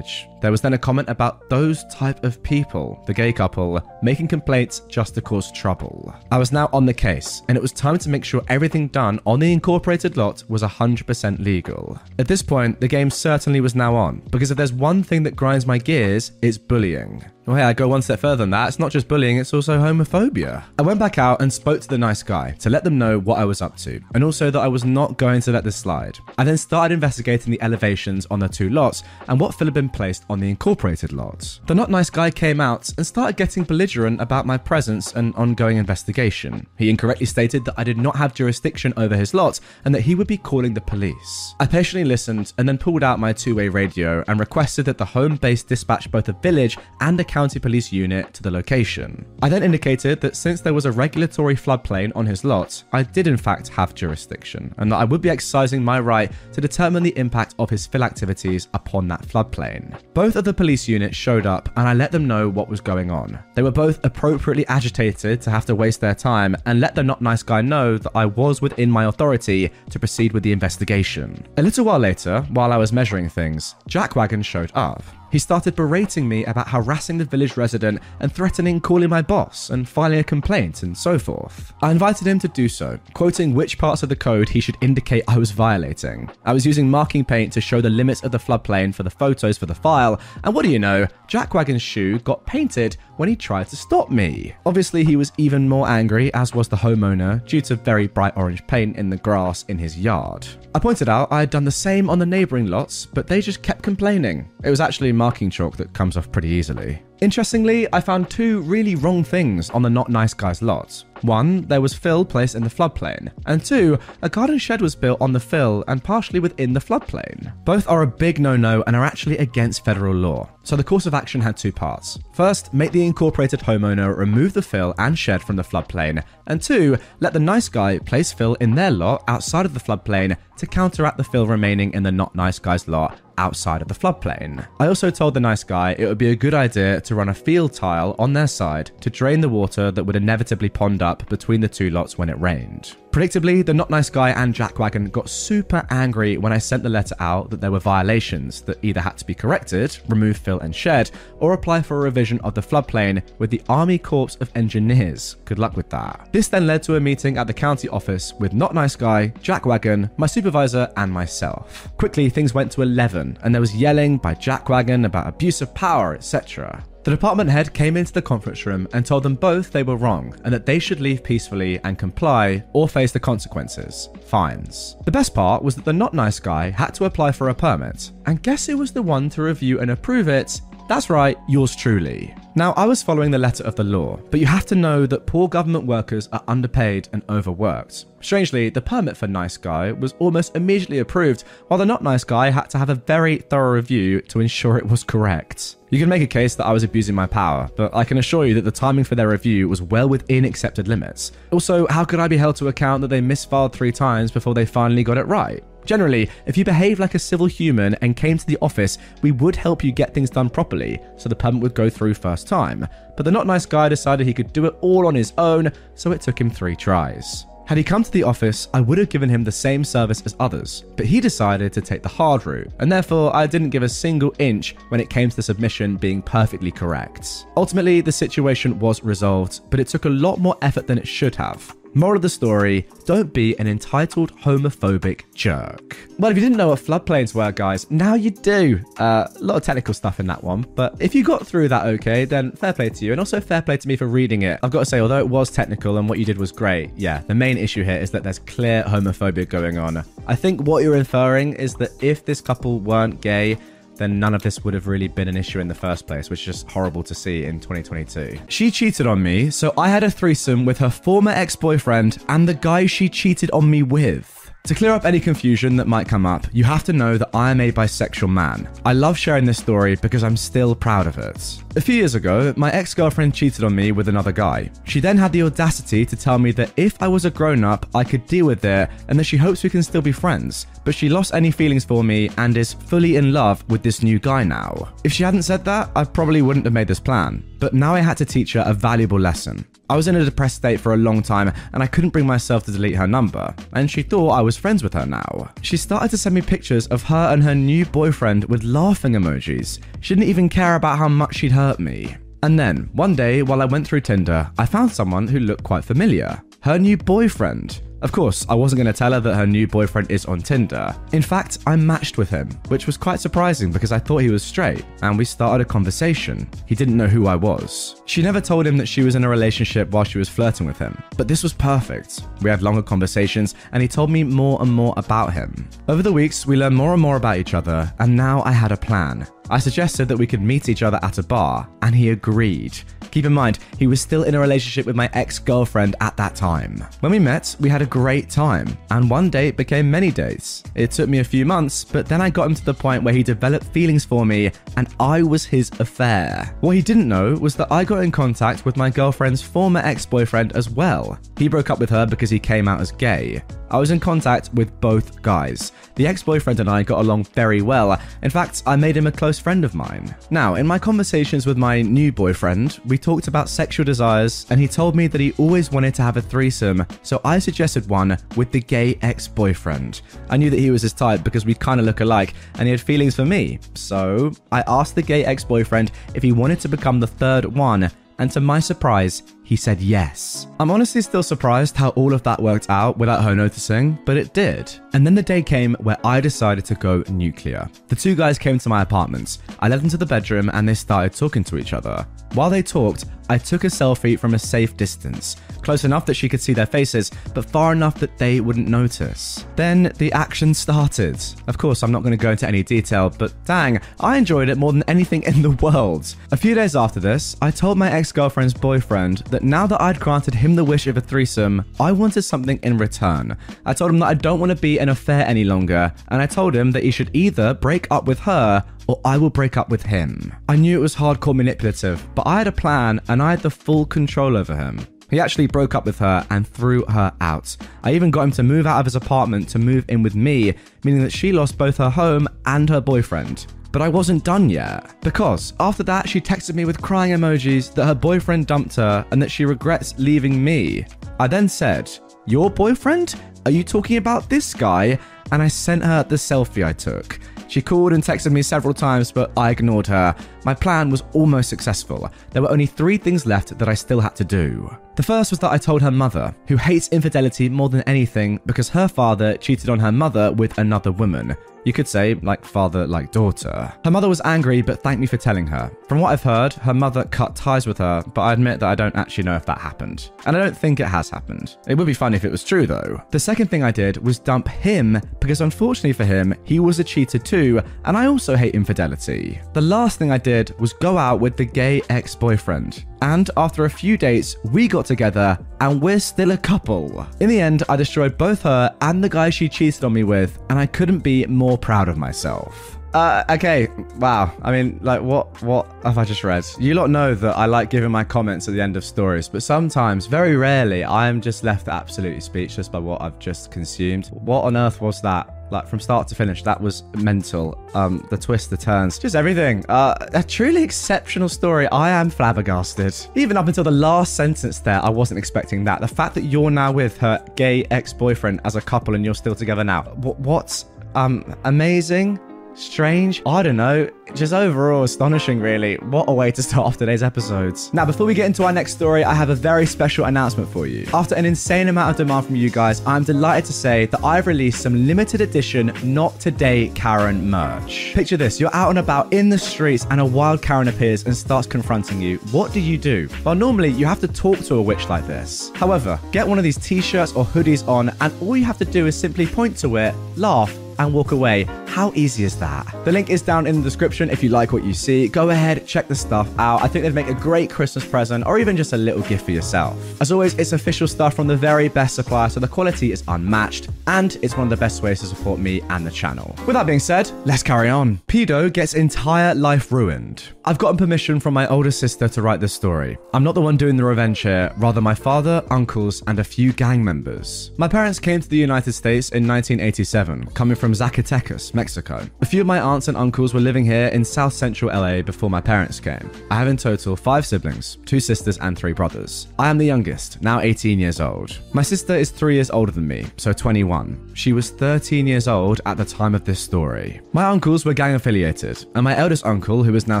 There 0.40 0.50
was 0.50 0.60
then 0.60 0.74
a 0.74 0.78
comment 0.78 1.08
about 1.08 1.48
those 1.48 1.84
type 1.84 2.24
of 2.24 2.42
people, 2.42 3.02
the 3.06 3.14
gay 3.14 3.32
couple, 3.32 3.80
making 4.02 4.28
complaints 4.28 4.80
just 4.88 5.14
to 5.14 5.20
cause 5.20 5.52
trouble. 5.52 6.14
I 6.30 6.38
was 6.38 6.52
now 6.52 6.68
on 6.72 6.86
the 6.86 6.94
case, 6.94 7.42
and 7.48 7.56
it 7.56 7.62
was 7.62 7.72
time 7.72 7.98
to 7.98 8.08
make 8.08 8.24
sure 8.24 8.42
everything 8.48 8.88
done 8.88 9.20
on 9.24 9.38
the 9.38 9.52
incorporated 9.52 10.16
lot 10.16 10.42
was 10.48 10.62
100% 10.62 11.38
legal. 11.38 11.98
At 12.18 12.28
this 12.28 12.42
point, 12.42 12.80
the 12.80 12.88
game 12.88 13.10
certainly 13.10 13.60
was 13.60 13.74
now 13.74 13.94
on, 13.94 14.22
because 14.30 14.50
if 14.50 14.56
there's 14.56 14.72
one 14.72 15.02
thing 15.02 15.22
that 15.22 15.36
grinds 15.36 15.66
my 15.66 15.78
gears, 15.78 16.32
it's 16.42 16.58
bullying. 16.58 17.24
Well, 17.44 17.56
hey, 17.56 17.64
I 17.64 17.72
go 17.72 17.88
one 17.88 18.02
step 18.02 18.20
further 18.20 18.36
than 18.36 18.50
that. 18.50 18.68
It's 18.68 18.78
not 18.78 18.92
just 18.92 19.08
bullying, 19.08 19.38
it's 19.38 19.52
also 19.52 19.76
homophobia. 19.76 20.62
I 20.78 20.82
went 20.82 21.00
back 21.00 21.18
out 21.18 21.42
and 21.42 21.52
spoke 21.52 21.80
to 21.80 21.88
the 21.88 21.98
nice 21.98 22.22
guy 22.22 22.52
to 22.60 22.70
let 22.70 22.84
them 22.84 22.98
know 22.98 23.18
what 23.18 23.40
I 23.40 23.44
was 23.44 23.60
up 23.60 23.76
to, 23.78 24.00
and 24.14 24.22
also 24.22 24.48
that 24.48 24.60
I 24.60 24.68
was 24.68 24.84
not 24.84 25.18
going 25.18 25.40
to 25.40 25.50
let 25.50 25.64
this 25.64 25.74
slide. 25.74 26.20
I 26.38 26.44
then 26.44 26.56
started 26.56 26.94
investigating 26.94 27.50
the 27.50 27.60
elevations 27.60 28.28
on 28.30 28.38
the 28.38 28.48
two 28.48 28.70
lots 28.70 29.02
and 29.26 29.40
what 29.40 29.56
fill 29.56 29.66
had 29.66 29.74
been 29.74 29.88
placed 29.88 30.24
on 30.30 30.38
the 30.38 30.50
incorporated 30.50 31.12
lots. 31.12 31.60
The 31.66 31.74
not 31.74 31.90
nice 31.90 32.10
guy 32.10 32.30
came 32.30 32.60
out 32.60 32.88
and 32.96 33.04
started 33.04 33.36
getting 33.36 33.64
belligerent 33.64 34.20
about 34.20 34.46
my 34.46 34.56
presence 34.56 35.12
and 35.14 35.34
ongoing 35.34 35.78
investigation. 35.78 36.68
He 36.78 36.90
incorrectly 36.90 37.26
stated 37.26 37.64
that 37.64 37.74
I 37.76 37.82
did 37.82 37.98
not 37.98 38.14
have 38.14 38.34
jurisdiction 38.34 38.94
over 38.96 39.16
his 39.16 39.34
lot 39.34 39.58
and 39.84 39.92
that 39.96 40.02
he 40.02 40.14
would 40.14 40.28
be 40.28 40.36
calling 40.36 40.74
the 40.74 40.80
police. 40.80 41.56
I 41.58 41.66
patiently 41.66 42.04
listened 42.04 42.52
and 42.56 42.68
then 42.68 42.78
pulled 42.78 43.02
out 43.02 43.18
my 43.18 43.32
two 43.32 43.56
way 43.56 43.68
radio 43.68 44.22
and 44.28 44.38
requested 44.38 44.84
that 44.84 44.96
the 44.96 45.04
home 45.04 45.34
base 45.34 45.64
dispatch 45.64 46.08
both 46.08 46.28
a 46.28 46.34
village 46.34 46.78
and 47.00 47.18
a 47.18 47.31
county 47.32 47.58
police 47.58 47.90
unit 47.90 48.30
to 48.34 48.42
the 48.42 48.50
location. 48.50 49.24
I 49.40 49.48
then 49.48 49.62
indicated 49.62 50.20
that 50.20 50.36
since 50.36 50.60
there 50.60 50.74
was 50.74 50.84
a 50.84 50.92
regulatory 50.92 51.56
floodplain 51.56 52.12
on 52.14 52.26
his 52.26 52.44
lot, 52.44 52.84
I 52.92 53.04
did 53.04 53.26
in 53.26 53.38
fact 53.38 53.68
have 53.68 53.94
jurisdiction, 53.94 54.74
and 54.76 54.92
that 54.92 54.98
I 54.98 55.04
would 55.04 55.22
be 55.22 55.30
exercising 55.30 55.82
my 55.82 55.98
right 55.98 56.30
to 56.52 56.60
determine 56.60 57.02
the 57.02 57.16
impact 57.16 57.54
of 57.58 57.70
his 57.70 57.86
fill 57.86 58.04
activities 58.04 58.68
upon 58.74 59.08
that 59.08 59.22
floodplain. 59.22 59.98
Both 60.12 60.36
of 60.36 60.44
the 60.44 60.52
police 60.52 60.86
units 60.86 61.16
showed 61.16 61.46
up, 61.46 61.70
and 61.78 61.88
I 61.88 61.94
let 61.94 62.12
them 62.12 62.26
know 62.26 62.50
what 62.50 62.68
was 62.68 62.82
going 62.82 63.10
on. 63.10 63.38
They 63.54 63.62
were 63.62 63.70
both 63.70 64.04
appropriately 64.04 64.66
agitated 64.66 65.40
to 65.40 65.50
have 65.50 65.64
to 65.64 65.74
waste 65.74 66.02
their 66.02 66.14
time, 66.14 66.54
and 66.66 66.80
let 66.80 66.94
the 66.94 67.02
not 67.02 67.22
nice 67.22 67.42
guy 67.42 67.62
know 67.62 67.96
that 67.96 68.12
I 68.14 68.26
was 68.26 68.60
within 68.60 68.90
my 68.90 69.04
authority 69.06 69.70
to 69.88 69.98
proceed 69.98 70.34
with 70.34 70.42
the 70.42 70.52
investigation. 70.52 71.46
A 71.56 71.62
little 71.62 71.86
while 71.86 71.98
later, 71.98 72.42
while 72.50 72.74
I 72.74 72.76
was 72.76 72.92
measuring 72.92 73.30
things, 73.30 73.74
Jack 73.88 74.16
Wagon 74.16 74.42
showed 74.42 74.70
up. 74.74 75.02
He 75.32 75.38
started 75.38 75.74
berating 75.74 76.28
me 76.28 76.44
about 76.44 76.68
harassing 76.68 77.16
the 77.16 77.24
village 77.24 77.56
resident 77.56 78.00
and 78.20 78.30
threatening 78.30 78.82
calling 78.82 79.08
my 79.08 79.22
boss 79.22 79.70
and 79.70 79.88
filing 79.88 80.18
a 80.18 80.24
complaint 80.24 80.82
and 80.82 80.94
so 80.94 81.18
forth. 81.18 81.72
I 81.80 81.90
invited 81.90 82.28
him 82.28 82.38
to 82.40 82.48
do 82.48 82.68
so, 82.68 82.98
quoting 83.14 83.54
which 83.54 83.78
parts 83.78 84.02
of 84.02 84.10
the 84.10 84.14
code 84.14 84.50
he 84.50 84.60
should 84.60 84.76
indicate 84.82 85.24
I 85.26 85.38
was 85.38 85.50
violating. 85.50 86.28
I 86.44 86.52
was 86.52 86.66
using 86.66 86.90
marking 86.90 87.24
paint 87.24 87.50
to 87.54 87.62
show 87.62 87.80
the 87.80 87.88
limits 87.88 88.22
of 88.22 88.30
the 88.30 88.38
floodplain 88.38 88.94
for 88.94 89.04
the 89.04 89.10
photos 89.10 89.56
for 89.56 89.64
the 89.64 89.74
file, 89.74 90.20
and 90.44 90.54
what 90.54 90.66
do 90.66 90.70
you 90.70 90.78
know, 90.78 91.06
Jack 91.28 91.54
Wagon's 91.54 91.80
shoe 91.80 92.18
got 92.18 92.44
painted 92.44 92.98
when 93.16 93.28
he 93.28 93.36
tried 93.36 93.68
to 93.68 93.76
stop 93.76 94.10
me. 94.10 94.54
Obviously, 94.66 95.04
he 95.04 95.16
was 95.16 95.32
even 95.38 95.68
more 95.68 95.88
angry, 95.88 96.32
as 96.34 96.54
was 96.54 96.68
the 96.68 96.76
homeowner, 96.76 97.44
due 97.46 97.60
to 97.62 97.76
very 97.76 98.06
bright 98.06 98.36
orange 98.36 98.66
paint 98.66 98.96
in 98.96 99.10
the 99.10 99.16
grass 99.16 99.64
in 99.68 99.78
his 99.78 99.98
yard. 99.98 100.46
I 100.74 100.78
pointed 100.78 101.08
out 101.08 101.30
I 101.30 101.40
had 101.40 101.50
done 101.50 101.64
the 101.64 101.70
same 101.70 102.08
on 102.08 102.18
the 102.18 102.26
neighbouring 102.26 102.66
lots, 102.66 103.06
but 103.06 103.26
they 103.26 103.40
just 103.40 103.62
kept 103.62 103.82
complaining. 103.82 104.50
It 104.64 104.70
was 104.70 104.80
actually 104.80 105.12
marking 105.12 105.50
chalk 105.50 105.76
that 105.76 105.92
comes 105.92 106.16
off 106.16 106.32
pretty 106.32 106.48
easily. 106.48 107.02
Interestingly, 107.20 107.86
I 107.92 108.00
found 108.00 108.30
two 108.30 108.62
really 108.62 108.96
wrong 108.96 109.22
things 109.22 109.70
on 109.70 109.82
the 109.82 109.90
Not 109.90 110.08
Nice 110.08 110.34
Guys 110.34 110.62
lot. 110.62 111.04
One, 111.22 111.62
there 111.62 111.80
was 111.80 111.94
fill 111.94 112.24
placed 112.24 112.54
in 112.54 112.64
the 112.64 112.68
floodplain, 112.68 113.30
and 113.46 113.64
two, 113.64 113.98
a 114.22 114.28
garden 114.28 114.58
shed 114.58 114.80
was 114.80 114.94
built 114.94 115.20
on 115.20 115.32
the 115.32 115.40
fill 115.40 115.84
and 115.86 116.02
partially 116.02 116.40
within 116.40 116.72
the 116.72 116.80
floodplain. 116.80 117.52
Both 117.64 117.88
are 117.88 118.02
a 118.02 118.06
big 118.06 118.40
no 118.40 118.56
no 118.56 118.82
and 118.86 118.96
are 118.96 119.04
actually 119.04 119.38
against 119.38 119.84
federal 119.84 120.14
law. 120.14 120.48
So 120.64 120.76
the 120.76 120.84
course 120.84 121.06
of 121.06 121.14
action 121.14 121.40
had 121.40 121.56
two 121.56 121.72
parts. 121.72 122.18
First, 122.34 122.72
make 122.74 122.92
the 122.92 123.06
incorporated 123.06 123.60
homeowner 123.60 124.16
remove 124.16 124.52
the 124.52 124.62
fill 124.62 124.94
and 124.98 125.18
shed 125.18 125.42
from 125.42 125.56
the 125.56 125.62
floodplain, 125.62 126.22
and 126.46 126.60
two, 126.60 126.98
let 127.20 127.32
the 127.32 127.40
nice 127.40 127.68
guy 127.68 127.98
place 127.98 128.32
fill 128.32 128.54
in 128.54 128.74
their 128.74 128.90
lot 128.90 129.24
outside 129.28 129.66
of 129.66 129.74
the 129.74 129.80
floodplain 129.80 130.36
to 130.62 130.66
counteract 130.68 131.16
the 131.16 131.24
fill 131.24 131.44
remaining 131.44 131.92
in 131.92 132.04
the 132.04 132.12
not 132.12 132.36
nice 132.36 132.60
guy's 132.60 132.86
lot 132.86 133.20
outside 133.36 133.82
of 133.82 133.88
the 133.88 133.94
floodplain. 133.94 134.64
I 134.78 134.86
also 134.86 135.10
told 135.10 135.34
the 135.34 135.40
nice 135.40 135.64
guy 135.64 135.96
it 135.98 136.06
would 136.06 136.18
be 136.18 136.30
a 136.30 136.36
good 136.36 136.54
idea 136.54 137.00
to 137.00 137.16
run 137.16 137.30
a 137.30 137.34
field 137.34 137.72
tile 137.72 138.14
on 138.16 138.32
their 138.32 138.46
side 138.46 138.92
to 139.00 139.10
drain 139.10 139.40
the 139.40 139.48
water 139.48 139.90
that 139.90 140.04
would 140.04 140.14
inevitably 140.14 140.68
pond 140.68 141.02
up 141.02 141.28
between 141.28 141.60
the 141.60 141.68
two 141.68 141.90
lots 141.90 142.16
when 142.16 142.28
it 142.28 142.38
rained. 142.38 142.94
Predictably, 143.12 143.64
the 143.64 143.74
not 143.74 143.90
nice 143.90 144.08
guy 144.08 144.30
and 144.30 144.54
Jack 144.54 144.78
Wagon 144.78 145.10
got 145.10 145.28
super 145.28 145.86
angry 145.90 146.38
when 146.38 146.50
I 146.50 146.56
sent 146.56 146.82
the 146.82 146.88
letter 146.88 147.14
out 147.20 147.50
that 147.50 147.60
there 147.60 147.70
were 147.70 147.78
violations 147.78 148.62
that 148.62 148.82
either 148.82 149.02
had 149.02 149.18
to 149.18 149.26
be 149.26 149.34
corrected, 149.34 149.98
remove 150.08 150.38
fill 150.38 150.60
and 150.60 150.74
shed, 150.74 151.10
or 151.38 151.52
apply 151.52 151.82
for 151.82 151.98
a 151.98 152.00
revision 152.00 152.40
of 152.40 152.54
the 152.54 152.62
floodplain 152.62 153.22
with 153.38 153.50
the 153.50 153.60
Army 153.68 153.98
Corps 153.98 154.38
of 154.40 154.50
Engineers. 154.54 155.36
Good 155.44 155.58
luck 155.58 155.76
with 155.76 155.90
that. 155.90 156.30
This 156.32 156.48
then 156.48 156.66
led 156.66 156.82
to 156.84 156.96
a 156.96 157.00
meeting 157.00 157.36
at 157.36 157.46
the 157.46 157.52
county 157.52 157.86
office 157.90 158.32
with 158.38 158.54
not 158.54 158.72
nice 158.72 158.96
guy, 158.96 159.26
Jack 159.42 159.66
Wagon, 159.66 160.08
my 160.16 160.26
supervisor, 160.26 160.90
and 160.96 161.12
myself. 161.12 161.90
Quickly, 161.98 162.30
things 162.30 162.54
went 162.54 162.72
to 162.72 162.80
11, 162.80 163.36
and 163.42 163.54
there 163.54 163.60
was 163.60 163.76
yelling 163.76 164.16
by 164.16 164.32
Jack 164.32 164.70
Wagon 164.70 165.04
about 165.04 165.26
abuse 165.26 165.60
of 165.60 165.74
power, 165.74 166.14
etc. 166.14 166.82
The 167.04 167.10
department 167.10 167.50
head 167.50 167.74
came 167.74 167.96
into 167.96 168.12
the 168.12 168.22
conference 168.22 168.64
room 168.64 168.86
and 168.92 169.04
told 169.04 169.24
them 169.24 169.34
both 169.34 169.72
they 169.72 169.82
were 169.82 169.96
wrong 169.96 170.36
and 170.44 170.54
that 170.54 170.66
they 170.66 170.78
should 170.78 171.00
leave 171.00 171.24
peacefully 171.24 171.80
and 171.82 171.98
comply 171.98 172.62
or 172.72 172.88
face 172.88 173.10
the 173.10 173.18
consequences 173.18 174.08
fines. 174.24 174.96
The 175.04 175.10
best 175.10 175.34
part 175.34 175.64
was 175.64 175.74
that 175.74 175.84
the 175.84 175.92
not 175.92 176.14
nice 176.14 176.38
guy 176.38 176.70
had 176.70 176.94
to 176.94 177.06
apply 177.06 177.32
for 177.32 177.48
a 177.48 177.54
permit, 177.54 178.12
and 178.26 178.42
guess 178.42 178.66
who 178.66 178.78
was 178.78 178.92
the 178.92 179.02
one 179.02 179.28
to 179.30 179.42
review 179.42 179.80
and 179.80 179.90
approve 179.90 180.28
it? 180.28 180.60
That's 180.92 181.08
right, 181.08 181.38
yours 181.48 181.74
truly. 181.74 182.34
Now, 182.54 182.74
I 182.74 182.84
was 182.84 183.02
following 183.02 183.30
the 183.30 183.38
letter 183.38 183.64
of 183.64 183.74
the 183.76 183.82
law, 183.82 184.18
but 184.30 184.40
you 184.40 184.44
have 184.44 184.66
to 184.66 184.74
know 184.74 185.06
that 185.06 185.26
poor 185.26 185.48
government 185.48 185.86
workers 185.86 186.28
are 186.34 186.44
underpaid 186.46 187.08
and 187.14 187.22
overworked. 187.30 188.04
Strangely, 188.20 188.68
the 188.68 188.82
permit 188.82 189.16
for 189.16 189.26
Nice 189.26 189.56
Guy 189.56 189.92
was 189.92 190.12
almost 190.18 190.54
immediately 190.54 190.98
approved, 190.98 191.44
while 191.68 191.78
the 191.78 191.86
Not 191.86 192.02
Nice 192.02 192.24
Guy 192.24 192.50
had 192.50 192.68
to 192.68 192.78
have 192.78 192.90
a 192.90 192.94
very 192.94 193.38
thorough 193.38 193.72
review 193.76 194.20
to 194.20 194.40
ensure 194.40 194.76
it 194.76 194.86
was 194.86 195.02
correct. 195.02 195.76
You 195.88 195.98
can 195.98 196.10
make 196.10 196.20
a 196.20 196.26
case 196.26 196.56
that 196.56 196.66
I 196.66 196.74
was 196.74 196.82
abusing 196.82 197.14
my 197.14 197.26
power, 197.26 197.70
but 197.74 197.94
I 197.94 198.04
can 198.04 198.18
assure 198.18 198.44
you 198.44 198.52
that 198.52 198.66
the 198.66 198.70
timing 198.70 199.04
for 199.04 199.14
their 199.14 199.30
review 199.30 199.70
was 199.70 199.80
well 199.80 200.10
within 200.10 200.44
accepted 200.44 200.88
limits. 200.88 201.32
Also, 201.52 201.86
how 201.88 202.04
could 202.04 202.20
I 202.20 202.28
be 202.28 202.36
held 202.36 202.56
to 202.56 202.68
account 202.68 203.00
that 203.00 203.08
they 203.08 203.22
misfiled 203.22 203.72
three 203.72 203.92
times 203.92 204.30
before 204.30 204.52
they 204.52 204.66
finally 204.66 205.04
got 205.04 205.16
it 205.16 205.26
right? 205.26 205.64
Generally, 205.84 206.30
if 206.46 206.56
you 206.56 206.64
behave 206.64 207.00
like 207.00 207.14
a 207.14 207.18
civil 207.18 207.46
human 207.46 207.94
and 208.02 208.16
came 208.16 208.38
to 208.38 208.46
the 208.46 208.58
office, 208.62 208.98
we 209.22 209.32
would 209.32 209.56
help 209.56 209.82
you 209.82 209.92
get 209.92 210.14
things 210.14 210.30
done 210.30 210.48
properly, 210.48 211.00
so 211.16 211.28
the 211.28 211.36
permit 211.36 211.62
would 211.62 211.74
go 211.74 211.90
through 211.90 212.14
first 212.14 212.46
time. 212.46 212.86
But 213.16 213.24
the 213.24 213.30
not 213.30 213.46
nice 213.46 213.66
guy 213.66 213.88
decided 213.88 214.26
he 214.26 214.34
could 214.34 214.52
do 214.52 214.66
it 214.66 214.76
all 214.80 215.06
on 215.06 215.14
his 215.14 215.32
own, 215.38 215.72
so 215.94 216.12
it 216.12 216.20
took 216.20 216.40
him 216.40 216.50
three 216.50 216.76
tries. 216.76 217.46
Had 217.64 217.78
he 217.78 217.84
come 217.84 218.02
to 218.02 218.10
the 218.10 218.24
office, 218.24 218.68
I 218.74 218.80
would 218.80 218.98
have 218.98 219.08
given 219.08 219.28
him 219.28 219.44
the 219.44 219.52
same 219.52 219.84
service 219.84 220.22
as 220.26 220.36
others, 220.40 220.84
but 220.96 221.06
he 221.06 221.20
decided 221.20 221.72
to 221.72 221.80
take 221.80 222.02
the 222.02 222.08
hard 222.08 222.44
route, 222.44 222.70
and 222.80 222.90
therefore 222.90 223.34
I 223.34 223.46
didn't 223.46 223.70
give 223.70 223.84
a 223.84 223.88
single 223.88 224.34
inch 224.38 224.74
when 224.88 225.00
it 225.00 225.08
came 225.08 225.30
to 225.30 225.36
the 225.36 225.42
submission 225.42 225.96
being 225.96 226.22
perfectly 226.22 226.70
correct. 226.70 227.46
Ultimately, 227.56 228.00
the 228.00 228.12
situation 228.12 228.78
was 228.78 229.02
resolved, 229.04 229.60
but 229.70 229.80
it 229.80 229.88
took 229.88 230.04
a 230.04 230.10
lot 230.10 230.38
more 230.38 230.56
effort 230.60 230.86
than 230.86 230.98
it 230.98 231.06
should 231.06 231.36
have. 231.36 231.74
Moral 231.94 232.16
of 232.16 232.22
the 232.22 232.28
story 232.30 232.86
don't 233.04 233.34
be 233.34 233.58
an 233.58 233.66
entitled 233.66 234.34
homophobic 234.40 235.24
jerk. 235.34 235.98
Well, 236.18 236.30
if 236.30 236.38
you 236.38 236.42
didn't 236.42 236.56
know 236.56 236.68
what 236.68 236.78
floodplains 236.78 237.34
were, 237.34 237.52
guys, 237.52 237.90
now 237.90 238.14
you 238.14 238.30
do. 238.30 238.80
Uh, 238.98 239.28
a 239.34 239.42
lot 239.44 239.56
of 239.56 239.62
technical 239.62 239.92
stuff 239.92 240.18
in 240.18 240.26
that 240.28 240.42
one, 240.42 240.64
but 240.74 240.94
if 241.00 241.14
you 241.14 241.22
got 241.22 241.46
through 241.46 241.68
that 241.68 241.84
okay, 241.84 242.24
then 242.24 242.52
fair 242.52 242.72
play 242.72 242.88
to 242.88 243.04
you, 243.04 243.12
and 243.12 243.20
also 243.20 243.40
fair 243.40 243.60
play 243.60 243.76
to 243.76 243.86
me 243.86 243.96
for 243.96 244.06
reading 244.06 244.40
it. 244.40 244.58
I've 244.62 244.70
got 244.70 244.80
to 244.80 244.86
say, 244.86 245.00
although 245.00 245.18
it 245.18 245.28
was 245.28 245.50
technical 245.50 245.98
and 245.98 246.08
what 246.08 246.18
you 246.18 246.24
did 246.24 246.38
was 246.38 246.50
great, 246.50 246.90
yeah, 246.96 247.18
the 247.26 247.34
main 247.34 247.58
issue 247.58 247.84
here 247.84 247.98
is 247.98 248.10
that 248.12 248.22
there's 248.22 248.38
clear 248.38 248.82
homophobia 248.84 249.46
going 249.46 249.76
on. 249.76 250.02
I 250.26 250.34
think 250.34 250.62
what 250.62 250.82
you're 250.82 250.96
inferring 250.96 251.52
is 251.54 251.74
that 251.74 251.90
if 252.02 252.24
this 252.24 252.40
couple 252.40 252.80
weren't 252.80 253.20
gay, 253.20 253.58
then 253.96 254.18
none 254.18 254.34
of 254.34 254.42
this 254.42 254.64
would 254.64 254.74
have 254.74 254.86
really 254.86 255.08
been 255.08 255.28
an 255.28 255.36
issue 255.36 255.60
in 255.60 255.68
the 255.68 255.74
first 255.74 256.06
place, 256.06 256.30
which 256.30 256.40
is 256.40 256.46
just 256.46 256.70
horrible 256.70 257.02
to 257.02 257.14
see 257.14 257.44
in 257.44 257.60
2022. 257.60 258.38
She 258.48 258.70
cheated 258.70 259.06
on 259.06 259.22
me, 259.22 259.50
so 259.50 259.72
I 259.76 259.88
had 259.88 260.02
a 260.02 260.10
threesome 260.10 260.64
with 260.64 260.78
her 260.78 260.90
former 260.90 261.30
ex 261.30 261.56
boyfriend 261.56 262.24
and 262.28 262.48
the 262.48 262.54
guy 262.54 262.86
she 262.86 263.08
cheated 263.08 263.50
on 263.52 263.70
me 263.70 263.82
with. 263.82 264.41
To 264.66 264.76
clear 264.76 264.92
up 264.92 265.04
any 265.04 265.18
confusion 265.18 265.74
that 265.74 265.88
might 265.88 266.06
come 266.06 266.24
up, 266.24 266.46
you 266.52 266.62
have 266.62 266.84
to 266.84 266.92
know 266.92 267.18
that 267.18 267.30
I 267.34 267.50
am 267.50 267.60
a 267.60 267.72
bisexual 267.72 268.30
man. 268.30 268.68
I 268.84 268.92
love 268.92 269.18
sharing 269.18 269.44
this 269.44 269.58
story 269.58 269.96
because 269.96 270.22
I'm 270.22 270.36
still 270.36 270.72
proud 270.76 271.08
of 271.08 271.18
it. 271.18 271.60
A 271.74 271.80
few 271.80 271.96
years 271.96 272.14
ago, 272.14 272.54
my 272.56 272.70
ex 272.70 272.94
girlfriend 272.94 273.34
cheated 273.34 273.64
on 273.64 273.74
me 273.74 273.90
with 273.90 274.06
another 274.06 274.30
guy. 274.30 274.70
She 274.84 275.00
then 275.00 275.18
had 275.18 275.32
the 275.32 275.42
audacity 275.42 276.06
to 276.06 276.14
tell 276.14 276.38
me 276.38 276.52
that 276.52 276.70
if 276.76 277.02
I 277.02 277.08
was 277.08 277.24
a 277.24 277.30
grown 277.30 277.64
up, 277.64 277.86
I 277.92 278.04
could 278.04 278.24
deal 278.26 278.46
with 278.46 278.64
it 278.64 278.88
and 279.08 279.18
that 279.18 279.24
she 279.24 279.36
hopes 279.36 279.64
we 279.64 279.70
can 279.70 279.82
still 279.82 280.00
be 280.00 280.12
friends. 280.12 280.66
But 280.84 280.94
she 280.94 281.08
lost 281.08 281.34
any 281.34 281.50
feelings 281.50 281.84
for 281.84 282.04
me 282.04 282.30
and 282.38 282.56
is 282.56 282.72
fully 282.72 283.16
in 283.16 283.32
love 283.32 283.68
with 283.68 283.82
this 283.82 284.00
new 284.00 284.20
guy 284.20 284.44
now. 284.44 284.92
If 285.02 285.12
she 285.12 285.24
hadn't 285.24 285.42
said 285.42 285.64
that, 285.64 285.90
I 285.96 286.04
probably 286.04 286.40
wouldn't 286.40 286.66
have 286.66 286.72
made 286.72 286.86
this 286.86 287.00
plan. 287.00 287.42
But 287.58 287.74
now 287.74 287.96
I 287.96 288.00
had 288.00 288.16
to 288.18 288.24
teach 288.24 288.52
her 288.52 288.62
a 288.64 288.74
valuable 288.74 289.18
lesson. 289.18 289.66
I 289.90 289.96
was 289.96 290.08
in 290.08 290.16
a 290.16 290.24
depressed 290.24 290.56
state 290.56 290.80
for 290.80 290.94
a 290.94 290.96
long 290.96 291.22
time 291.22 291.52
and 291.72 291.82
I 291.82 291.86
couldn't 291.86 292.10
bring 292.10 292.26
myself 292.26 292.64
to 292.64 292.72
delete 292.72 292.96
her 292.96 293.06
number, 293.06 293.54
and 293.72 293.90
she 293.90 294.02
thought 294.02 294.30
I 294.30 294.40
was 294.40 294.56
friends 294.56 294.82
with 294.82 294.94
her 294.94 295.06
now. 295.06 295.50
She 295.60 295.76
started 295.76 296.10
to 296.10 296.18
send 296.18 296.34
me 296.34 296.40
pictures 296.40 296.86
of 296.88 297.02
her 297.04 297.32
and 297.32 297.42
her 297.42 297.54
new 297.54 297.84
boyfriend 297.84 298.44
with 298.46 298.64
laughing 298.64 299.12
emojis. 299.12 299.80
She 300.00 300.14
didn't 300.14 300.28
even 300.28 300.48
care 300.48 300.76
about 300.76 300.98
how 300.98 301.08
much 301.08 301.36
she'd 301.36 301.52
hurt 301.52 301.78
me. 301.78 302.16
And 302.42 302.58
then, 302.58 302.90
one 302.92 303.14
day, 303.14 303.42
while 303.42 303.62
I 303.62 303.66
went 303.66 303.86
through 303.86 304.00
Tinder, 304.00 304.50
I 304.58 304.66
found 304.66 304.90
someone 304.90 305.28
who 305.28 305.38
looked 305.38 305.62
quite 305.62 305.84
familiar. 305.84 306.42
Her 306.60 306.78
new 306.78 306.96
boyfriend. 306.96 307.80
Of 308.02 308.10
course, 308.10 308.44
I 308.48 308.54
wasn't 308.54 308.82
going 308.82 308.92
to 308.92 308.98
tell 308.98 309.12
her 309.12 309.20
that 309.20 309.36
her 309.36 309.46
new 309.46 309.68
boyfriend 309.68 310.10
is 310.10 310.26
on 310.26 310.40
Tinder. 310.40 310.92
In 311.12 311.22
fact, 311.22 311.58
I 311.68 311.76
matched 311.76 312.18
with 312.18 312.28
him, 312.28 312.50
which 312.66 312.86
was 312.86 312.96
quite 312.96 313.20
surprising 313.20 313.70
because 313.70 313.92
I 313.92 314.00
thought 314.00 314.18
he 314.18 314.30
was 314.30 314.42
straight, 314.42 314.84
and 315.02 315.16
we 315.16 315.24
started 315.24 315.64
a 315.64 315.68
conversation. 315.68 316.48
He 316.66 316.74
didn't 316.74 316.96
know 316.96 317.06
who 317.06 317.28
I 317.28 317.36
was. 317.36 318.02
She 318.06 318.20
never 318.20 318.40
told 318.40 318.66
him 318.66 318.76
that 318.78 318.88
she 318.88 319.02
was 319.02 319.14
in 319.14 319.22
a 319.22 319.28
relationship 319.28 319.90
while 319.90 320.02
she 320.02 320.18
was 320.18 320.28
flirting 320.28 320.66
with 320.66 320.78
him, 320.78 321.00
but 321.16 321.28
this 321.28 321.44
was 321.44 321.52
perfect. 321.52 322.22
We 322.40 322.50
had 322.50 322.60
longer 322.60 322.82
conversations, 322.82 323.54
and 323.70 323.80
he 323.80 323.88
told 323.88 324.10
me 324.10 324.24
more 324.24 324.60
and 324.60 324.72
more 324.72 324.94
about 324.96 325.32
him. 325.32 325.68
Over 325.88 326.02
the 326.02 326.12
weeks, 326.12 326.44
we 326.44 326.56
learned 326.56 326.74
more 326.74 326.94
and 326.94 327.02
more 327.02 327.16
about 327.16 327.38
each 327.38 327.54
other, 327.54 327.92
and 328.00 328.16
now 328.16 328.42
I 328.42 328.50
had 328.50 328.72
a 328.72 328.76
plan. 328.76 329.28
I 329.50 329.58
suggested 329.58 330.08
that 330.08 330.16
we 330.16 330.26
could 330.26 330.40
meet 330.40 330.68
each 330.68 330.82
other 330.82 330.98
at 331.02 331.18
a 331.18 331.22
bar, 331.22 331.68
and 331.82 331.94
he 331.94 332.10
agreed. 332.10 332.78
Keep 333.10 333.26
in 333.26 333.32
mind, 333.34 333.58
he 333.78 333.86
was 333.86 334.00
still 334.00 334.22
in 334.22 334.34
a 334.34 334.40
relationship 334.40 334.86
with 334.86 334.96
my 334.96 335.10
ex 335.12 335.38
girlfriend 335.38 335.96
at 336.00 336.16
that 336.16 336.34
time. 336.34 336.82
When 337.00 337.12
we 337.12 337.18
met, 337.18 337.54
we 337.60 337.68
had 337.68 337.82
a 337.82 337.86
great 337.86 338.30
time, 338.30 338.78
and 338.90 339.10
one 339.10 339.28
date 339.28 339.58
became 339.58 339.90
many 339.90 340.10
dates. 340.10 340.62
It 340.74 340.92
took 340.92 341.10
me 341.10 341.18
a 341.18 341.24
few 341.24 341.44
months, 341.44 341.84
but 341.84 342.06
then 342.06 342.22
I 342.22 342.30
got 342.30 342.46
him 342.46 342.54
to 342.54 342.64
the 342.64 342.72
point 342.72 343.02
where 343.02 343.12
he 343.12 343.22
developed 343.22 343.66
feelings 343.66 344.04
for 344.04 344.24
me, 344.24 344.50
and 344.78 344.88
I 344.98 345.22
was 345.22 345.44
his 345.44 345.70
affair. 345.78 346.56
What 346.60 346.76
he 346.76 346.80
didn't 346.80 347.08
know 347.08 347.34
was 347.34 347.54
that 347.56 347.70
I 347.70 347.84
got 347.84 348.02
in 348.02 348.10
contact 348.10 348.64
with 348.64 348.78
my 348.78 348.88
girlfriend's 348.88 349.42
former 349.42 349.80
ex 349.80 350.06
boyfriend 350.06 350.56
as 350.56 350.70
well. 350.70 351.18
He 351.36 351.48
broke 351.48 351.68
up 351.68 351.80
with 351.80 351.90
her 351.90 352.06
because 352.06 352.30
he 352.30 352.38
came 352.38 352.66
out 352.66 352.80
as 352.80 352.92
gay. 352.92 353.42
I 353.70 353.78
was 353.78 353.90
in 353.90 354.00
contact 354.00 354.52
with 354.52 354.78
both 354.82 355.22
guys. 355.22 355.72
The 355.94 356.06
ex 356.06 356.22
boyfriend 356.22 356.60
and 356.60 356.68
I 356.68 356.82
got 356.82 357.00
along 357.00 357.24
very 357.24 357.62
well. 357.62 357.98
In 358.22 358.30
fact, 358.30 358.62
I 358.66 358.76
made 358.76 358.96
him 358.96 359.06
a 359.06 359.12
close 359.12 359.31
friend 359.38 359.64
of 359.64 359.74
mine. 359.74 360.14
Now, 360.30 360.54
in 360.56 360.66
my 360.66 360.78
conversations 360.78 361.46
with 361.46 361.56
my 361.56 361.82
new 361.82 362.12
boyfriend, 362.12 362.80
we 362.86 362.98
talked 362.98 363.28
about 363.28 363.48
sexual 363.48 363.84
desires, 363.84 364.46
and 364.50 364.60
he 364.60 364.68
told 364.68 364.96
me 364.96 365.06
that 365.06 365.20
he 365.20 365.32
always 365.38 365.70
wanted 365.70 365.94
to 365.94 366.02
have 366.02 366.16
a 366.16 366.22
threesome, 366.22 366.86
so 367.02 367.20
I 367.24 367.38
suggested 367.38 367.88
one 367.88 368.16
with 368.36 368.50
the 368.50 368.60
gay 368.60 368.98
ex 369.02 369.28
boyfriend. 369.28 370.02
I 370.30 370.36
knew 370.36 370.50
that 370.50 370.58
he 370.58 370.70
was 370.70 370.82
his 370.82 370.92
type 370.92 371.24
because 371.24 371.44
we 371.46 371.54
kind 371.54 371.80
of 371.80 371.86
look 371.86 372.00
alike, 372.00 372.34
and 372.54 372.62
he 372.62 372.70
had 372.70 372.80
feelings 372.80 373.16
for 373.16 373.24
me. 373.24 373.58
So 373.74 374.32
I 374.50 374.62
asked 374.66 374.94
the 374.94 375.02
gay 375.02 375.24
ex 375.24 375.44
boyfriend 375.44 375.92
if 376.14 376.22
he 376.22 376.32
wanted 376.32 376.60
to 376.60 376.68
become 376.68 377.00
the 377.00 377.06
third 377.06 377.44
one, 377.44 377.90
and 378.18 378.30
to 378.32 378.40
my 378.40 378.60
surprise, 378.60 379.22
he 379.44 379.56
said 379.56 379.80
yes. 379.80 380.46
I'm 380.58 380.70
honestly 380.70 381.02
still 381.02 381.22
surprised 381.22 381.76
how 381.76 381.90
all 381.90 382.12
of 382.12 382.22
that 382.22 382.40
worked 382.40 382.70
out 382.70 382.98
without 382.98 383.22
her 383.24 383.34
noticing, 383.34 383.98
but 384.04 384.16
it 384.16 384.32
did. 384.32 384.72
And 384.94 385.04
then 385.04 385.14
the 385.14 385.22
day 385.22 385.42
came 385.42 385.74
where 385.80 385.98
I 386.04 386.20
decided 386.20 386.64
to 386.66 386.74
go 386.74 387.02
nuclear. 387.08 387.68
The 387.88 387.96
two 387.96 388.14
guys 388.14 388.38
came 388.38 388.58
to 388.60 388.68
my 388.68 388.82
apartment. 388.82 389.38
I 389.60 389.68
led 389.68 389.80
them 389.80 389.90
to 389.90 389.96
the 389.96 390.06
bedroom 390.06 390.50
and 390.52 390.68
they 390.68 390.74
started 390.74 391.12
talking 391.12 391.44
to 391.44 391.58
each 391.58 391.72
other. 391.72 392.06
While 392.34 392.50
they 392.50 392.62
talked, 392.62 393.04
I 393.28 393.38
took 393.38 393.64
a 393.64 393.68
selfie 393.68 394.18
from 394.18 394.34
a 394.34 394.38
safe 394.38 394.76
distance, 394.76 395.36
close 395.62 395.84
enough 395.84 396.06
that 396.06 396.14
she 396.14 396.28
could 396.28 396.40
see 396.40 396.52
their 396.52 396.66
faces, 396.66 397.10
but 397.34 397.44
far 397.44 397.72
enough 397.72 397.98
that 398.00 398.18
they 398.18 398.40
wouldn't 398.40 398.68
notice. 398.68 399.44
Then 399.56 399.92
the 399.98 400.12
action 400.12 400.54
started. 400.54 401.22
Of 401.48 401.58
course, 401.58 401.82
I'm 401.82 401.92
not 401.92 402.02
going 402.02 402.16
to 402.16 402.22
go 402.22 402.30
into 402.30 402.46
any 402.46 402.62
detail, 402.62 403.10
but 403.10 403.32
dang, 403.44 403.80
I 404.00 404.18
enjoyed 404.18 404.48
it 404.48 404.58
more 404.58 404.72
than 404.72 404.84
anything 404.88 405.22
in 405.24 405.42
the 405.42 405.50
world. 405.50 406.14
A 406.30 406.36
few 406.36 406.54
days 406.54 406.76
after 406.76 407.00
this, 407.00 407.36
I 407.40 407.50
told 407.50 407.78
my 407.78 407.90
ex 407.90 408.12
girlfriend's 408.12 408.54
boyfriend 408.54 409.18
that 409.30 409.42
now 409.42 409.66
that 409.66 409.80
I'd 409.80 410.00
granted 410.00 410.34
him 410.34 410.54
the 410.54 410.64
wish 410.64 410.86
of 410.86 410.96
a 410.96 411.00
threesome, 411.00 411.64
I 411.80 411.92
wanted 411.92 412.22
something 412.22 412.58
in 412.62 412.78
return. 412.78 413.36
I 413.66 413.74
told 413.74 413.90
him 413.90 413.98
that 414.00 414.06
I 414.06 414.14
don't 414.14 414.40
want 414.40 414.50
to 414.50 414.56
be 414.56 414.76
in 414.76 414.82
an 414.84 414.88
affair 414.90 415.24
any 415.26 415.44
longer, 415.44 415.92
and 416.08 416.20
I 416.20 416.26
told 416.26 416.54
him 416.54 416.70
that 416.72 416.82
he 416.82 416.90
should 416.90 417.10
either 417.12 417.54
break 417.54 417.86
up 417.90 418.04
with 418.04 418.18
her 418.20 418.64
or 418.86 419.00
I 419.04 419.16
will 419.18 419.30
break 419.30 419.56
up 419.56 419.68
with 419.70 419.82
him. 419.84 420.34
I 420.48 420.56
knew 420.56 420.78
it 420.78 420.82
was 420.82 420.96
hardcore 420.96 421.34
manipulative, 421.34 422.06
but 422.14 422.26
I 422.26 422.38
had 422.38 422.46
a 422.46 422.52
plan 422.52 423.00
and 423.08 423.22
I 423.22 423.30
had 423.30 423.40
the 423.40 423.50
full 423.50 423.86
control 423.86 424.36
over 424.36 424.56
him. 424.56 424.86
He 425.12 425.20
actually 425.20 425.46
broke 425.46 425.74
up 425.74 425.84
with 425.84 425.98
her 425.98 426.26
and 426.30 426.48
threw 426.48 426.86
her 426.86 427.12
out. 427.20 427.54
I 427.84 427.92
even 427.92 428.10
got 428.10 428.22
him 428.22 428.30
to 428.30 428.42
move 428.42 428.66
out 428.66 428.80
of 428.80 428.86
his 428.86 428.96
apartment 428.96 429.46
to 429.50 429.58
move 429.58 429.84
in 429.88 430.02
with 430.02 430.14
me, 430.14 430.54
meaning 430.84 431.02
that 431.02 431.12
she 431.12 431.32
lost 431.32 431.58
both 431.58 431.76
her 431.76 431.90
home 431.90 432.26
and 432.46 432.66
her 432.70 432.80
boyfriend. 432.80 433.44
But 433.72 433.82
I 433.82 433.90
wasn't 433.90 434.24
done 434.24 434.48
yet. 434.48 434.94
Because 435.02 435.52
after 435.60 435.82
that, 435.82 436.08
she 436.08 436.18
texted 436.18 436.54
me 436.54 436.64
with 436.64 436.80
crying 436.80 437.12
emojis 437.12 437.74
that 437.74 437.84
her 437.84 437.94
boyfriend 437.94 438.46
dumped 438.46 438.76
her 438.76 439.04
and 439.10 439.20
that 439.20 439.30
she 439.30 439.44
regrets 439.44 439.94
leaving 439.98 440.42
me. 440.42 440.86
I 441.20 441.26
then 441.26 441.46
said, 441.46 441.90
Your 442.24 442.48
boyfriend? 442.48 443.20
Are 443.44 443.50
you 443.50 443.64
talking 443.64 443.98
about 443.98 444.30
this 444.30 444.54
guy? 444.54 444.98
And 445.30 445.42
I 445.42 445.48
sent 445.48 445.84
her 445.84 446.04
the 446.04 446.16
selfie 446.16 446.64
I 446.64 446.72
took. 446.72 447.20
She 447.52 447.60
called 447.60 447.92
and 447.92 448.02
texted 448.02 448.32
me 448.32 448.40
several 448.40 448.72
times, 448.72 449.12
but 449.12 449.30
I 449.36 449.50
ignored 449.50 449.86
her. 449.88 450.16
My 450.46 450.54
plan 450.54 450.88
was 450.88 451.02
almost 451.12 451.50
successful. 451.50 452.10
There 452.30 452.40
were 452.40 452.50
only 452.50 452.64
three 452.64 452.96
things 452.96 453.26
left 453.26 453.58
that 453.58 453.68
I 453.68 453.74
still 453.74 454.00
had 454.00 454.16
to 454.16 454.24
do. 454.24 454.74
The 454.94 455.02
first 455.02 455.30
was 455.32 455.38
that 455.38 455.52
I 455.52 455.56
told 455.56 455.80
her 455.80 455.90
mother, 455.90 456.34
who 456.46 456.56
hates 456.58 456.88
infidelity 456.88 457.48
more 457.48 457.70
than 457.70 457.80
anything 457.82 458.40
because 458.44 458.68
her 458.68 458.88
father 458.88 459.38
cheated 459.38 459.70
on 459.70 459.78
her 459.78 459.92
mother 459.92 460.32
with 460.32 460.58
another 460.58 460.92
woman. 460.92 461.34
You 461.64 461.72
could 461.72 461.86
say, 461.88 462.14
like 462.14 462.44
father, 462.44 462.86
like 462.86 463.12
daughter. 463.12 463.72
Her 463.84 463.90
mother 463.90 464.08
was 464.08 464.20
angry, 464.24 464.62
but 464.62 464.82
thanked 464.82 465.00
me 465.00 465.06
for 465.06 465.16
telling 465.16 465.46
her. 465.46 465.70
From 465.88 466.00
what 466.00 466.10
I've 466.10 466.22
heard, 466.22 466.52
her 466.54 466.74
mother 466.74 467.04
cut 467.04 467.36
ties 467.36 467.66
with 467.66 467.78
her, 467.78 468.02
but 468.14 468.20
I 468.22 468.32
admit 468.32 468.58
that 468.60 468.68
I 468.68 468.74
don't 468.74 468.96
actually 468.96 469.24
know 469.24 469.36
if 469.36 469.46
that 469.46 469.58
happened. 469.58 470.10
And 470.26 470.36
I 470.36 470.40
don't 470.40 470.56
think 470.56 470.80
it 470.80 470.88
has 470.88 471.08
happened. 471.08 471.56
It 471.68 471.76
would 471.76 471.86
be 471.86 471.94
fun 471.94 472.14
if 472.14 472.24
it 472.24 472.32
was 472.32 472.42
true, 472.44 472.66
though. 472.66 473.00
The 473.10 473.20
second 473.20 473.48
thing 473.48 473.62
I 473.62 473.70
did 473.70 473.96
was 473.98 474.18
dump 474.18 474.48
him, 474.48 475.00
because 475.20 475.40
unfortunately 475.40 475.92
for 475.92 476.04
him, 476.04 476.34
he 476.42 476.58
was 476.58 476.80
a 476.80 476.84
cheater 476.84 477.18
too, 477.18 477.62
and 477.84 477.96
I 477.96 478.06
also 478.06 478.34
hate 478.34 478.54
infidelity. 478.54 479.40
The 479.52 479.60
last 479.60 479.98
thing 479.98 480.10
I 480.10 480.18
did 480.18 480.58
was 480.58 480.72
go 480.72 480.98
out 480.98 481.20
with 481.20 481.36
the 481.36 481.44
gay 481.44 481.80
ex 481.88 482.16
boyfriend. 482.16 482.84
And 483.02 483.28
after 483.36 483.64
a 483.64 483.70
few 483.70 483.96
dates, 483.96 484.36
we 484.52 484.68
got 484.68 484.86
together 484.86 485.36
and 485.60 485.82
we're 485.82 485.98
still 485.98 486.30
a 486.30 486.36
couple. 486.38 487.04
In 487.18 487.28
the 487.28 487.40
end, 487.40 487.64
I 487.68 487.74
destroyed 487.74 488.16
both 488.16 488.42
her 488.42 488.72
and 488.80 489.02
the 489.02 489.08
guy 489.08 489.28
she 489.28 489.48
cheated 489.48 489.82
on 489.82 489.92
me 489.92 490.04
with, 490.04 490.38
and 490.48 490.58
I 490.58 490.66
couldn't 490.66 491.00
be 491.00 491.26
more 491.26 491.58
proud 491.58 491.88
of 491.88 491.98
myself. 491.98 492.78
Uh, 492.94 493.24
okay, 493.30 493.66
wow. 493.96 494.32
I 494.42 494.52
mean, 494.52 494.78
like, 494.82 495.02
what, 495.02 495.42
what 495.42 495.66
have 495.82 495.98
I 495.98 496.04
just 496.04 496.22
read? 496.22 496.44
You 496.60 496.74
lot 496.74 496.90
know 496.90 497.12
that 497.14 497.36
I 497.36 497.46
like 497.46 497.70
giving 497.70 497.90
my 497.90 498.04
comments 498.04 498.46
at 498.46 498.54
the 498.54 498.60
end 498.60 498.76
of 498.76 498.84
stories, 498.84 499.28
but 499.28 499.42
sometimes, 499.42 500.06
very 500.06 500.36
rarely, 500.36 500.84
I 500.84 501.08
am 501.08 501.20
just 501.20 501.42
left 501.42 501.66
absolutely 501.66 502.20
speechless 502.20 502.68
by 502.68 502.78
what 502.78 503.02
I've 503.02 503.18
just 503.18 503.50
consumed. 503.50 504.08
What 504.08 504.44
on 504.44 504.56
earth 504.56 504.80
was 504.80 505.02
that? 505.02 505.41
Like 505.52 505.68
from 505.68 505.80
start 505.80 506.08
to 506.08 506.14
finish, 506.14 506.42
that 506.44 506.58
was 506.58 506.82
mental. 506.94 507.58
Um, 507.74 508.06
the 508.10 508.16
twists, 508.16 508.48
the 508.48 508.56
turns, 508.56 508.98
just 508.98 509.14
everything. 509.14 509.64
Uh, 509.68 509.94
a 510.14 510.22
truly 510.22 510.62
exceptional 510.62 511.28
story. 511.28 511.68
I 511.68 511.90
am 511.90 512.08
flabbergasted. 512.08 512.94
Even 513.14 513.36
up 513.36 513.46
until 513.48 513.62
the 513.62 513.70
last 513.70 514.16
sentence 514.16 514.60
there, 514.60 514.82
I 514.82 514.88
wasn't 514.88 515.18
expecting 515.18 515.62
that. 515.64 515.82
The 515.82 515.88
fact 515.88 516.14
that 516.14 516.22
you're 516.22 516.50
now 516.50 516.72
with 516.72 516.96
her 516.98 517.22
gay 517.36 517.64
ex-boyfriend 517.70 518.40
as 518.44 518.56
a 518.56 518.62
couple 518.62 518.94
and 518.94 519.04
you're 519.04 519.14
still 519.14 519.34
together 519.34 519.62
now. 519.62 519.82
What? 519.82 520.18
What's 520.20 520.64
um 520.94 521.34
amazing? 521.44 522.18
Strange? 522.54 523.22
I 523.24 523.42
don't 523.42 523.56
know. 523.56 523.88
Just 524.14 524.32
overall 524.32 524.82
astonishing, 524.82 525.40
really. 525.40 525.76
What 525.76 526.04
a 526.08 526.12
way 526.12 526.30
to 526.32 526.42
start 526.42 526.66
off 526.66 526.76
today's 526.76 527.02
episodes. 527.02 527.72
Now, 527.72 527.86
before 527.86 528.06
we 528.06 528.14
get 528.14 528.26
into 528.26 528.44
our 528.44 528.52
next 528.52 528.72
story, 528.72 529.04
I 529.04 529.14
have 529.14 529.30
a 529.30 529.34
very 529.34 529.64
special 529.64 530.04
announcement 530.04 530.50
for 530.50 530.66
you. 530.66 530.86
After 530.92 531.14
an 531.14 531.24
insane 531.24 531.68
amount 531.68 531.90
of 531.90 531.96
demand 531.96 532.26
from 532.26 532.36
you 532.36 532.50
guys, 532.50 532.82
I'm 532.86 533.04
delighted 533.04 533.46
to 533.46 533.52
say 533.52 533.86
that 533.86 534.04
I've 534.04 534.26
released 534.26 534.60
some 534.60 534.86
limited 534.86 535.22
edition 535.22 535.72
Not 535.82 536.18
Today 536.20 536.70
Karen 536.74 537.30
merch. 537.30 537.92
Picture 537.94 538.16
this 538.18 538.38
you're 538.38 538.54
out 538.54 538.70
and 538.70 538.78
about 538.78 539.12
in 539.12 539.28
the 539.28 539.38
streets, 539.38 539.86
and 539.90 540.00
a 540.00 540.04
wild 540.04 540.42
Karen 540.42 540.68
appears 540.68 541.04
and 541.04 541.16
starts 541.16 541.46
confronting 541.46 542.02
you. 542.02 542.18
What 542.32 542.52
do 542.52 542.60
you 542.60 542.76
do? 542.76 543.08
Well, 543.24 543.34
normally 543.34 543.70
you 543.70 543.86
have 543.86 544.00
to 544.00 544.08
talk 544.08 544.38
to 544.40 544.56
a 544.56 544.62
witch 544.62 544.88
like 544.88 545.06
this. 545.06 545.50
However, 545.54 545.98
get 546.12 546.28
one 546.28 546.38
of 546.38 546.44
these 546.44 546.58
t 546.58 546.82
shirts 546.82 547.12
or 547.14 547.24
hoodies 547.24 547.66
on, 547.66 547.90
and 548.00 548.12
all 548.20 548.36
you 548.36 548.44
have 548.44 548.58
to 548.58 548.66
do 548.66 548.86
is 548.86 548.98
simply 548.98 549.26
point 549.26 549.56
to 549.58 549.76
it, 549.76 549.94
laugh, 550.16 550.54
and 550.78 550.92
walk 550.92 551.12
away. 551.12 551.44
How 551.66 551.92
easy 551.94 552.24
is 552.24 552.36
that? 552.38 552.66
The 552.84 552.92
link 552.92 553.08
is 553.08 553.22
down 553.22 553.46
in 553.46 553.56
the 553.56 553.62
description 553.62 554.10
if 554.10 554.22
you 554.22 554.28
like 554.28 554.52
what 554.52 554.64
you 554.64 554.74
see. 554.74 555.08
Go 555.08 555.30
ahead, 555.30 555.66
check 555.66 555.88
the 555.88 555.94
stuff 555.94 556.28
out. 556.38 556.62
I 556.62 556.68
think 556.68 556.84
they'd 556.84 556.94
make 556.94 557.08
a 557.08 557.14
great 557.14 557.50
Christmas 557.50 557.86
present 557.86 558.26
or 558.26 558.38
even 558.38 558.56
just 558.56 558.72
a 558.72 558.76
little 558.76 559.02
gift 559.02 559.24
for 559.24 559.30
yourself. 559.30 559.76
As 560.00 560.12
always, 560.12 560.34
it's 560.34 560.52
official 560.52 560.86
stuff 560.86 561.14
from 561.14 561.26
the 561.26 561.36
very 561.36 561.68
best 561.68 561.94
supplier, 561.94 562.28
so 562.28 562.40
the 562.40 562.48
quality 562.48 562.92
is 562.92 563.02
unmatched 563.08 563.68
and 563.86 564.16
it's 564.22 564.36
one 564.36 564.46
of 564.46 564.50
the 564.50 564.56
best 564.56 564.82
ways 564.82 565.00
to 565.00 565.06
support 565.06 565.38
me 565.38 565.62
and 565.70 565.86
the 565.86 565.90
channel. 565.90 566.34
With 566.46 566.54
that 566.54 566.66
being 566.66 566.78
said, 566.78 567.10
let's 567.24 567.42
carry 567.42 567.68
on. 567.68 567.98
Pedo 568.06 568.52
gets 568.52 568.74
entire 568.74 569.34
life 569.34 569.72
ruined. 569.72 570.24
I've 570.44 570.58
gotten 570.58 570.76
permission 570.76 571.20
from 571.20 571.34
my 571.34 571.46
older 571.46 571.70
sister 571.70 572.08
to 572.08 572.22
write 572.22 572.40
this 572.40 572.52
story. 572.52 572.98
I'm 573.14 573.24
not 573.24 573.34
the 573.34 573.40
one 573.40 573.56
doing 573.56 573.76
the 573.76 573.84
revenge 573.84 574.20
here, 574.20 574.52
rather 574.56 574.80
my 574.80 574.94
father, 574.94 575.44
uncles, 575.50 576.02
and 576.06 576.18
a 576.18 576.24
few 576.24 576.52
gang 576.52 576.84
members. 576.84 577.52
My 577.56 577.68
parents 577.68 577.98
came 577.98 578.20
to 578.20 578.28
the 578.28 578.36
United 578.36 578.72
States 578.72 579.10
in 579.10 579.26
1987, 579.26 580.26
coming 580.34 580.56
from 580.62 580.72
Zacatecas, 580.74 581.54
Mexico. 581.54 582.08
A 582.20 582.24
few 582.24 582.40
of 582.40 582.46
my 582.46 582.60
aunts 582.60 582.86
and 582.86 582.96
uncles 582.96 583.34
were 583.34 583.40
living 583.40 583.64
here 583.64 583.88
in 583.88 584.04
south 584.04 584.32
central 584.32 584.70
LA 584.70 585.02
before 585.02 585.28
my 585.28 585.40
parents 585.40 585.80
came. 585.80 586.08
I 586.30 586.36
have 586.36 586.46
in 586.46 586.56
total 586.56 586.94
five 586.94 587.26
siblings, 587.26 587.78
two 587.84 587.98
sisters 587.98 588.38
and 588.38 588.56
three 588.56 588.72
brothers. 588.72 589.26
I 589.40 589.48
am 589.48 589.58
the 589.58 589.66
youngest, 589.66 590.22
now 590.22 590.38
18 590.38 590.78
years 590.78 591.00
old. 591.00 591.36
My 591.52 591.62
sister 591.62 591.96
is 591.96 592.10
three 592.10 592.36
years 592.36 592.48
older 592.48 592.70
than 592.70 592.86
me, 592.86 593.06
so 593.16 593.32
21. 593.32 594.11
She 594.14 594.32
was 594.32 594.50
13 594.50 595.06
years 595.06 595.28
old 595.28 595.60
at 595.66 595.76
the 595.76 595.84
time 595.84 596.14
of 596.14 596.24
this 596.24 596.40
story. 596.40 597.00
My 597.12 597.24
uncles 597.24 597.64
were 597.64 597.74
gang 597.74 597.94
affiliated, 597.94 598.64
and 598.74 598.84
my 598.84 598.96
eldest 598.96 599.24
uncle, 599.24 599.62
who 599.62 599.74
is 599.74 599.86
now 599.86 600.00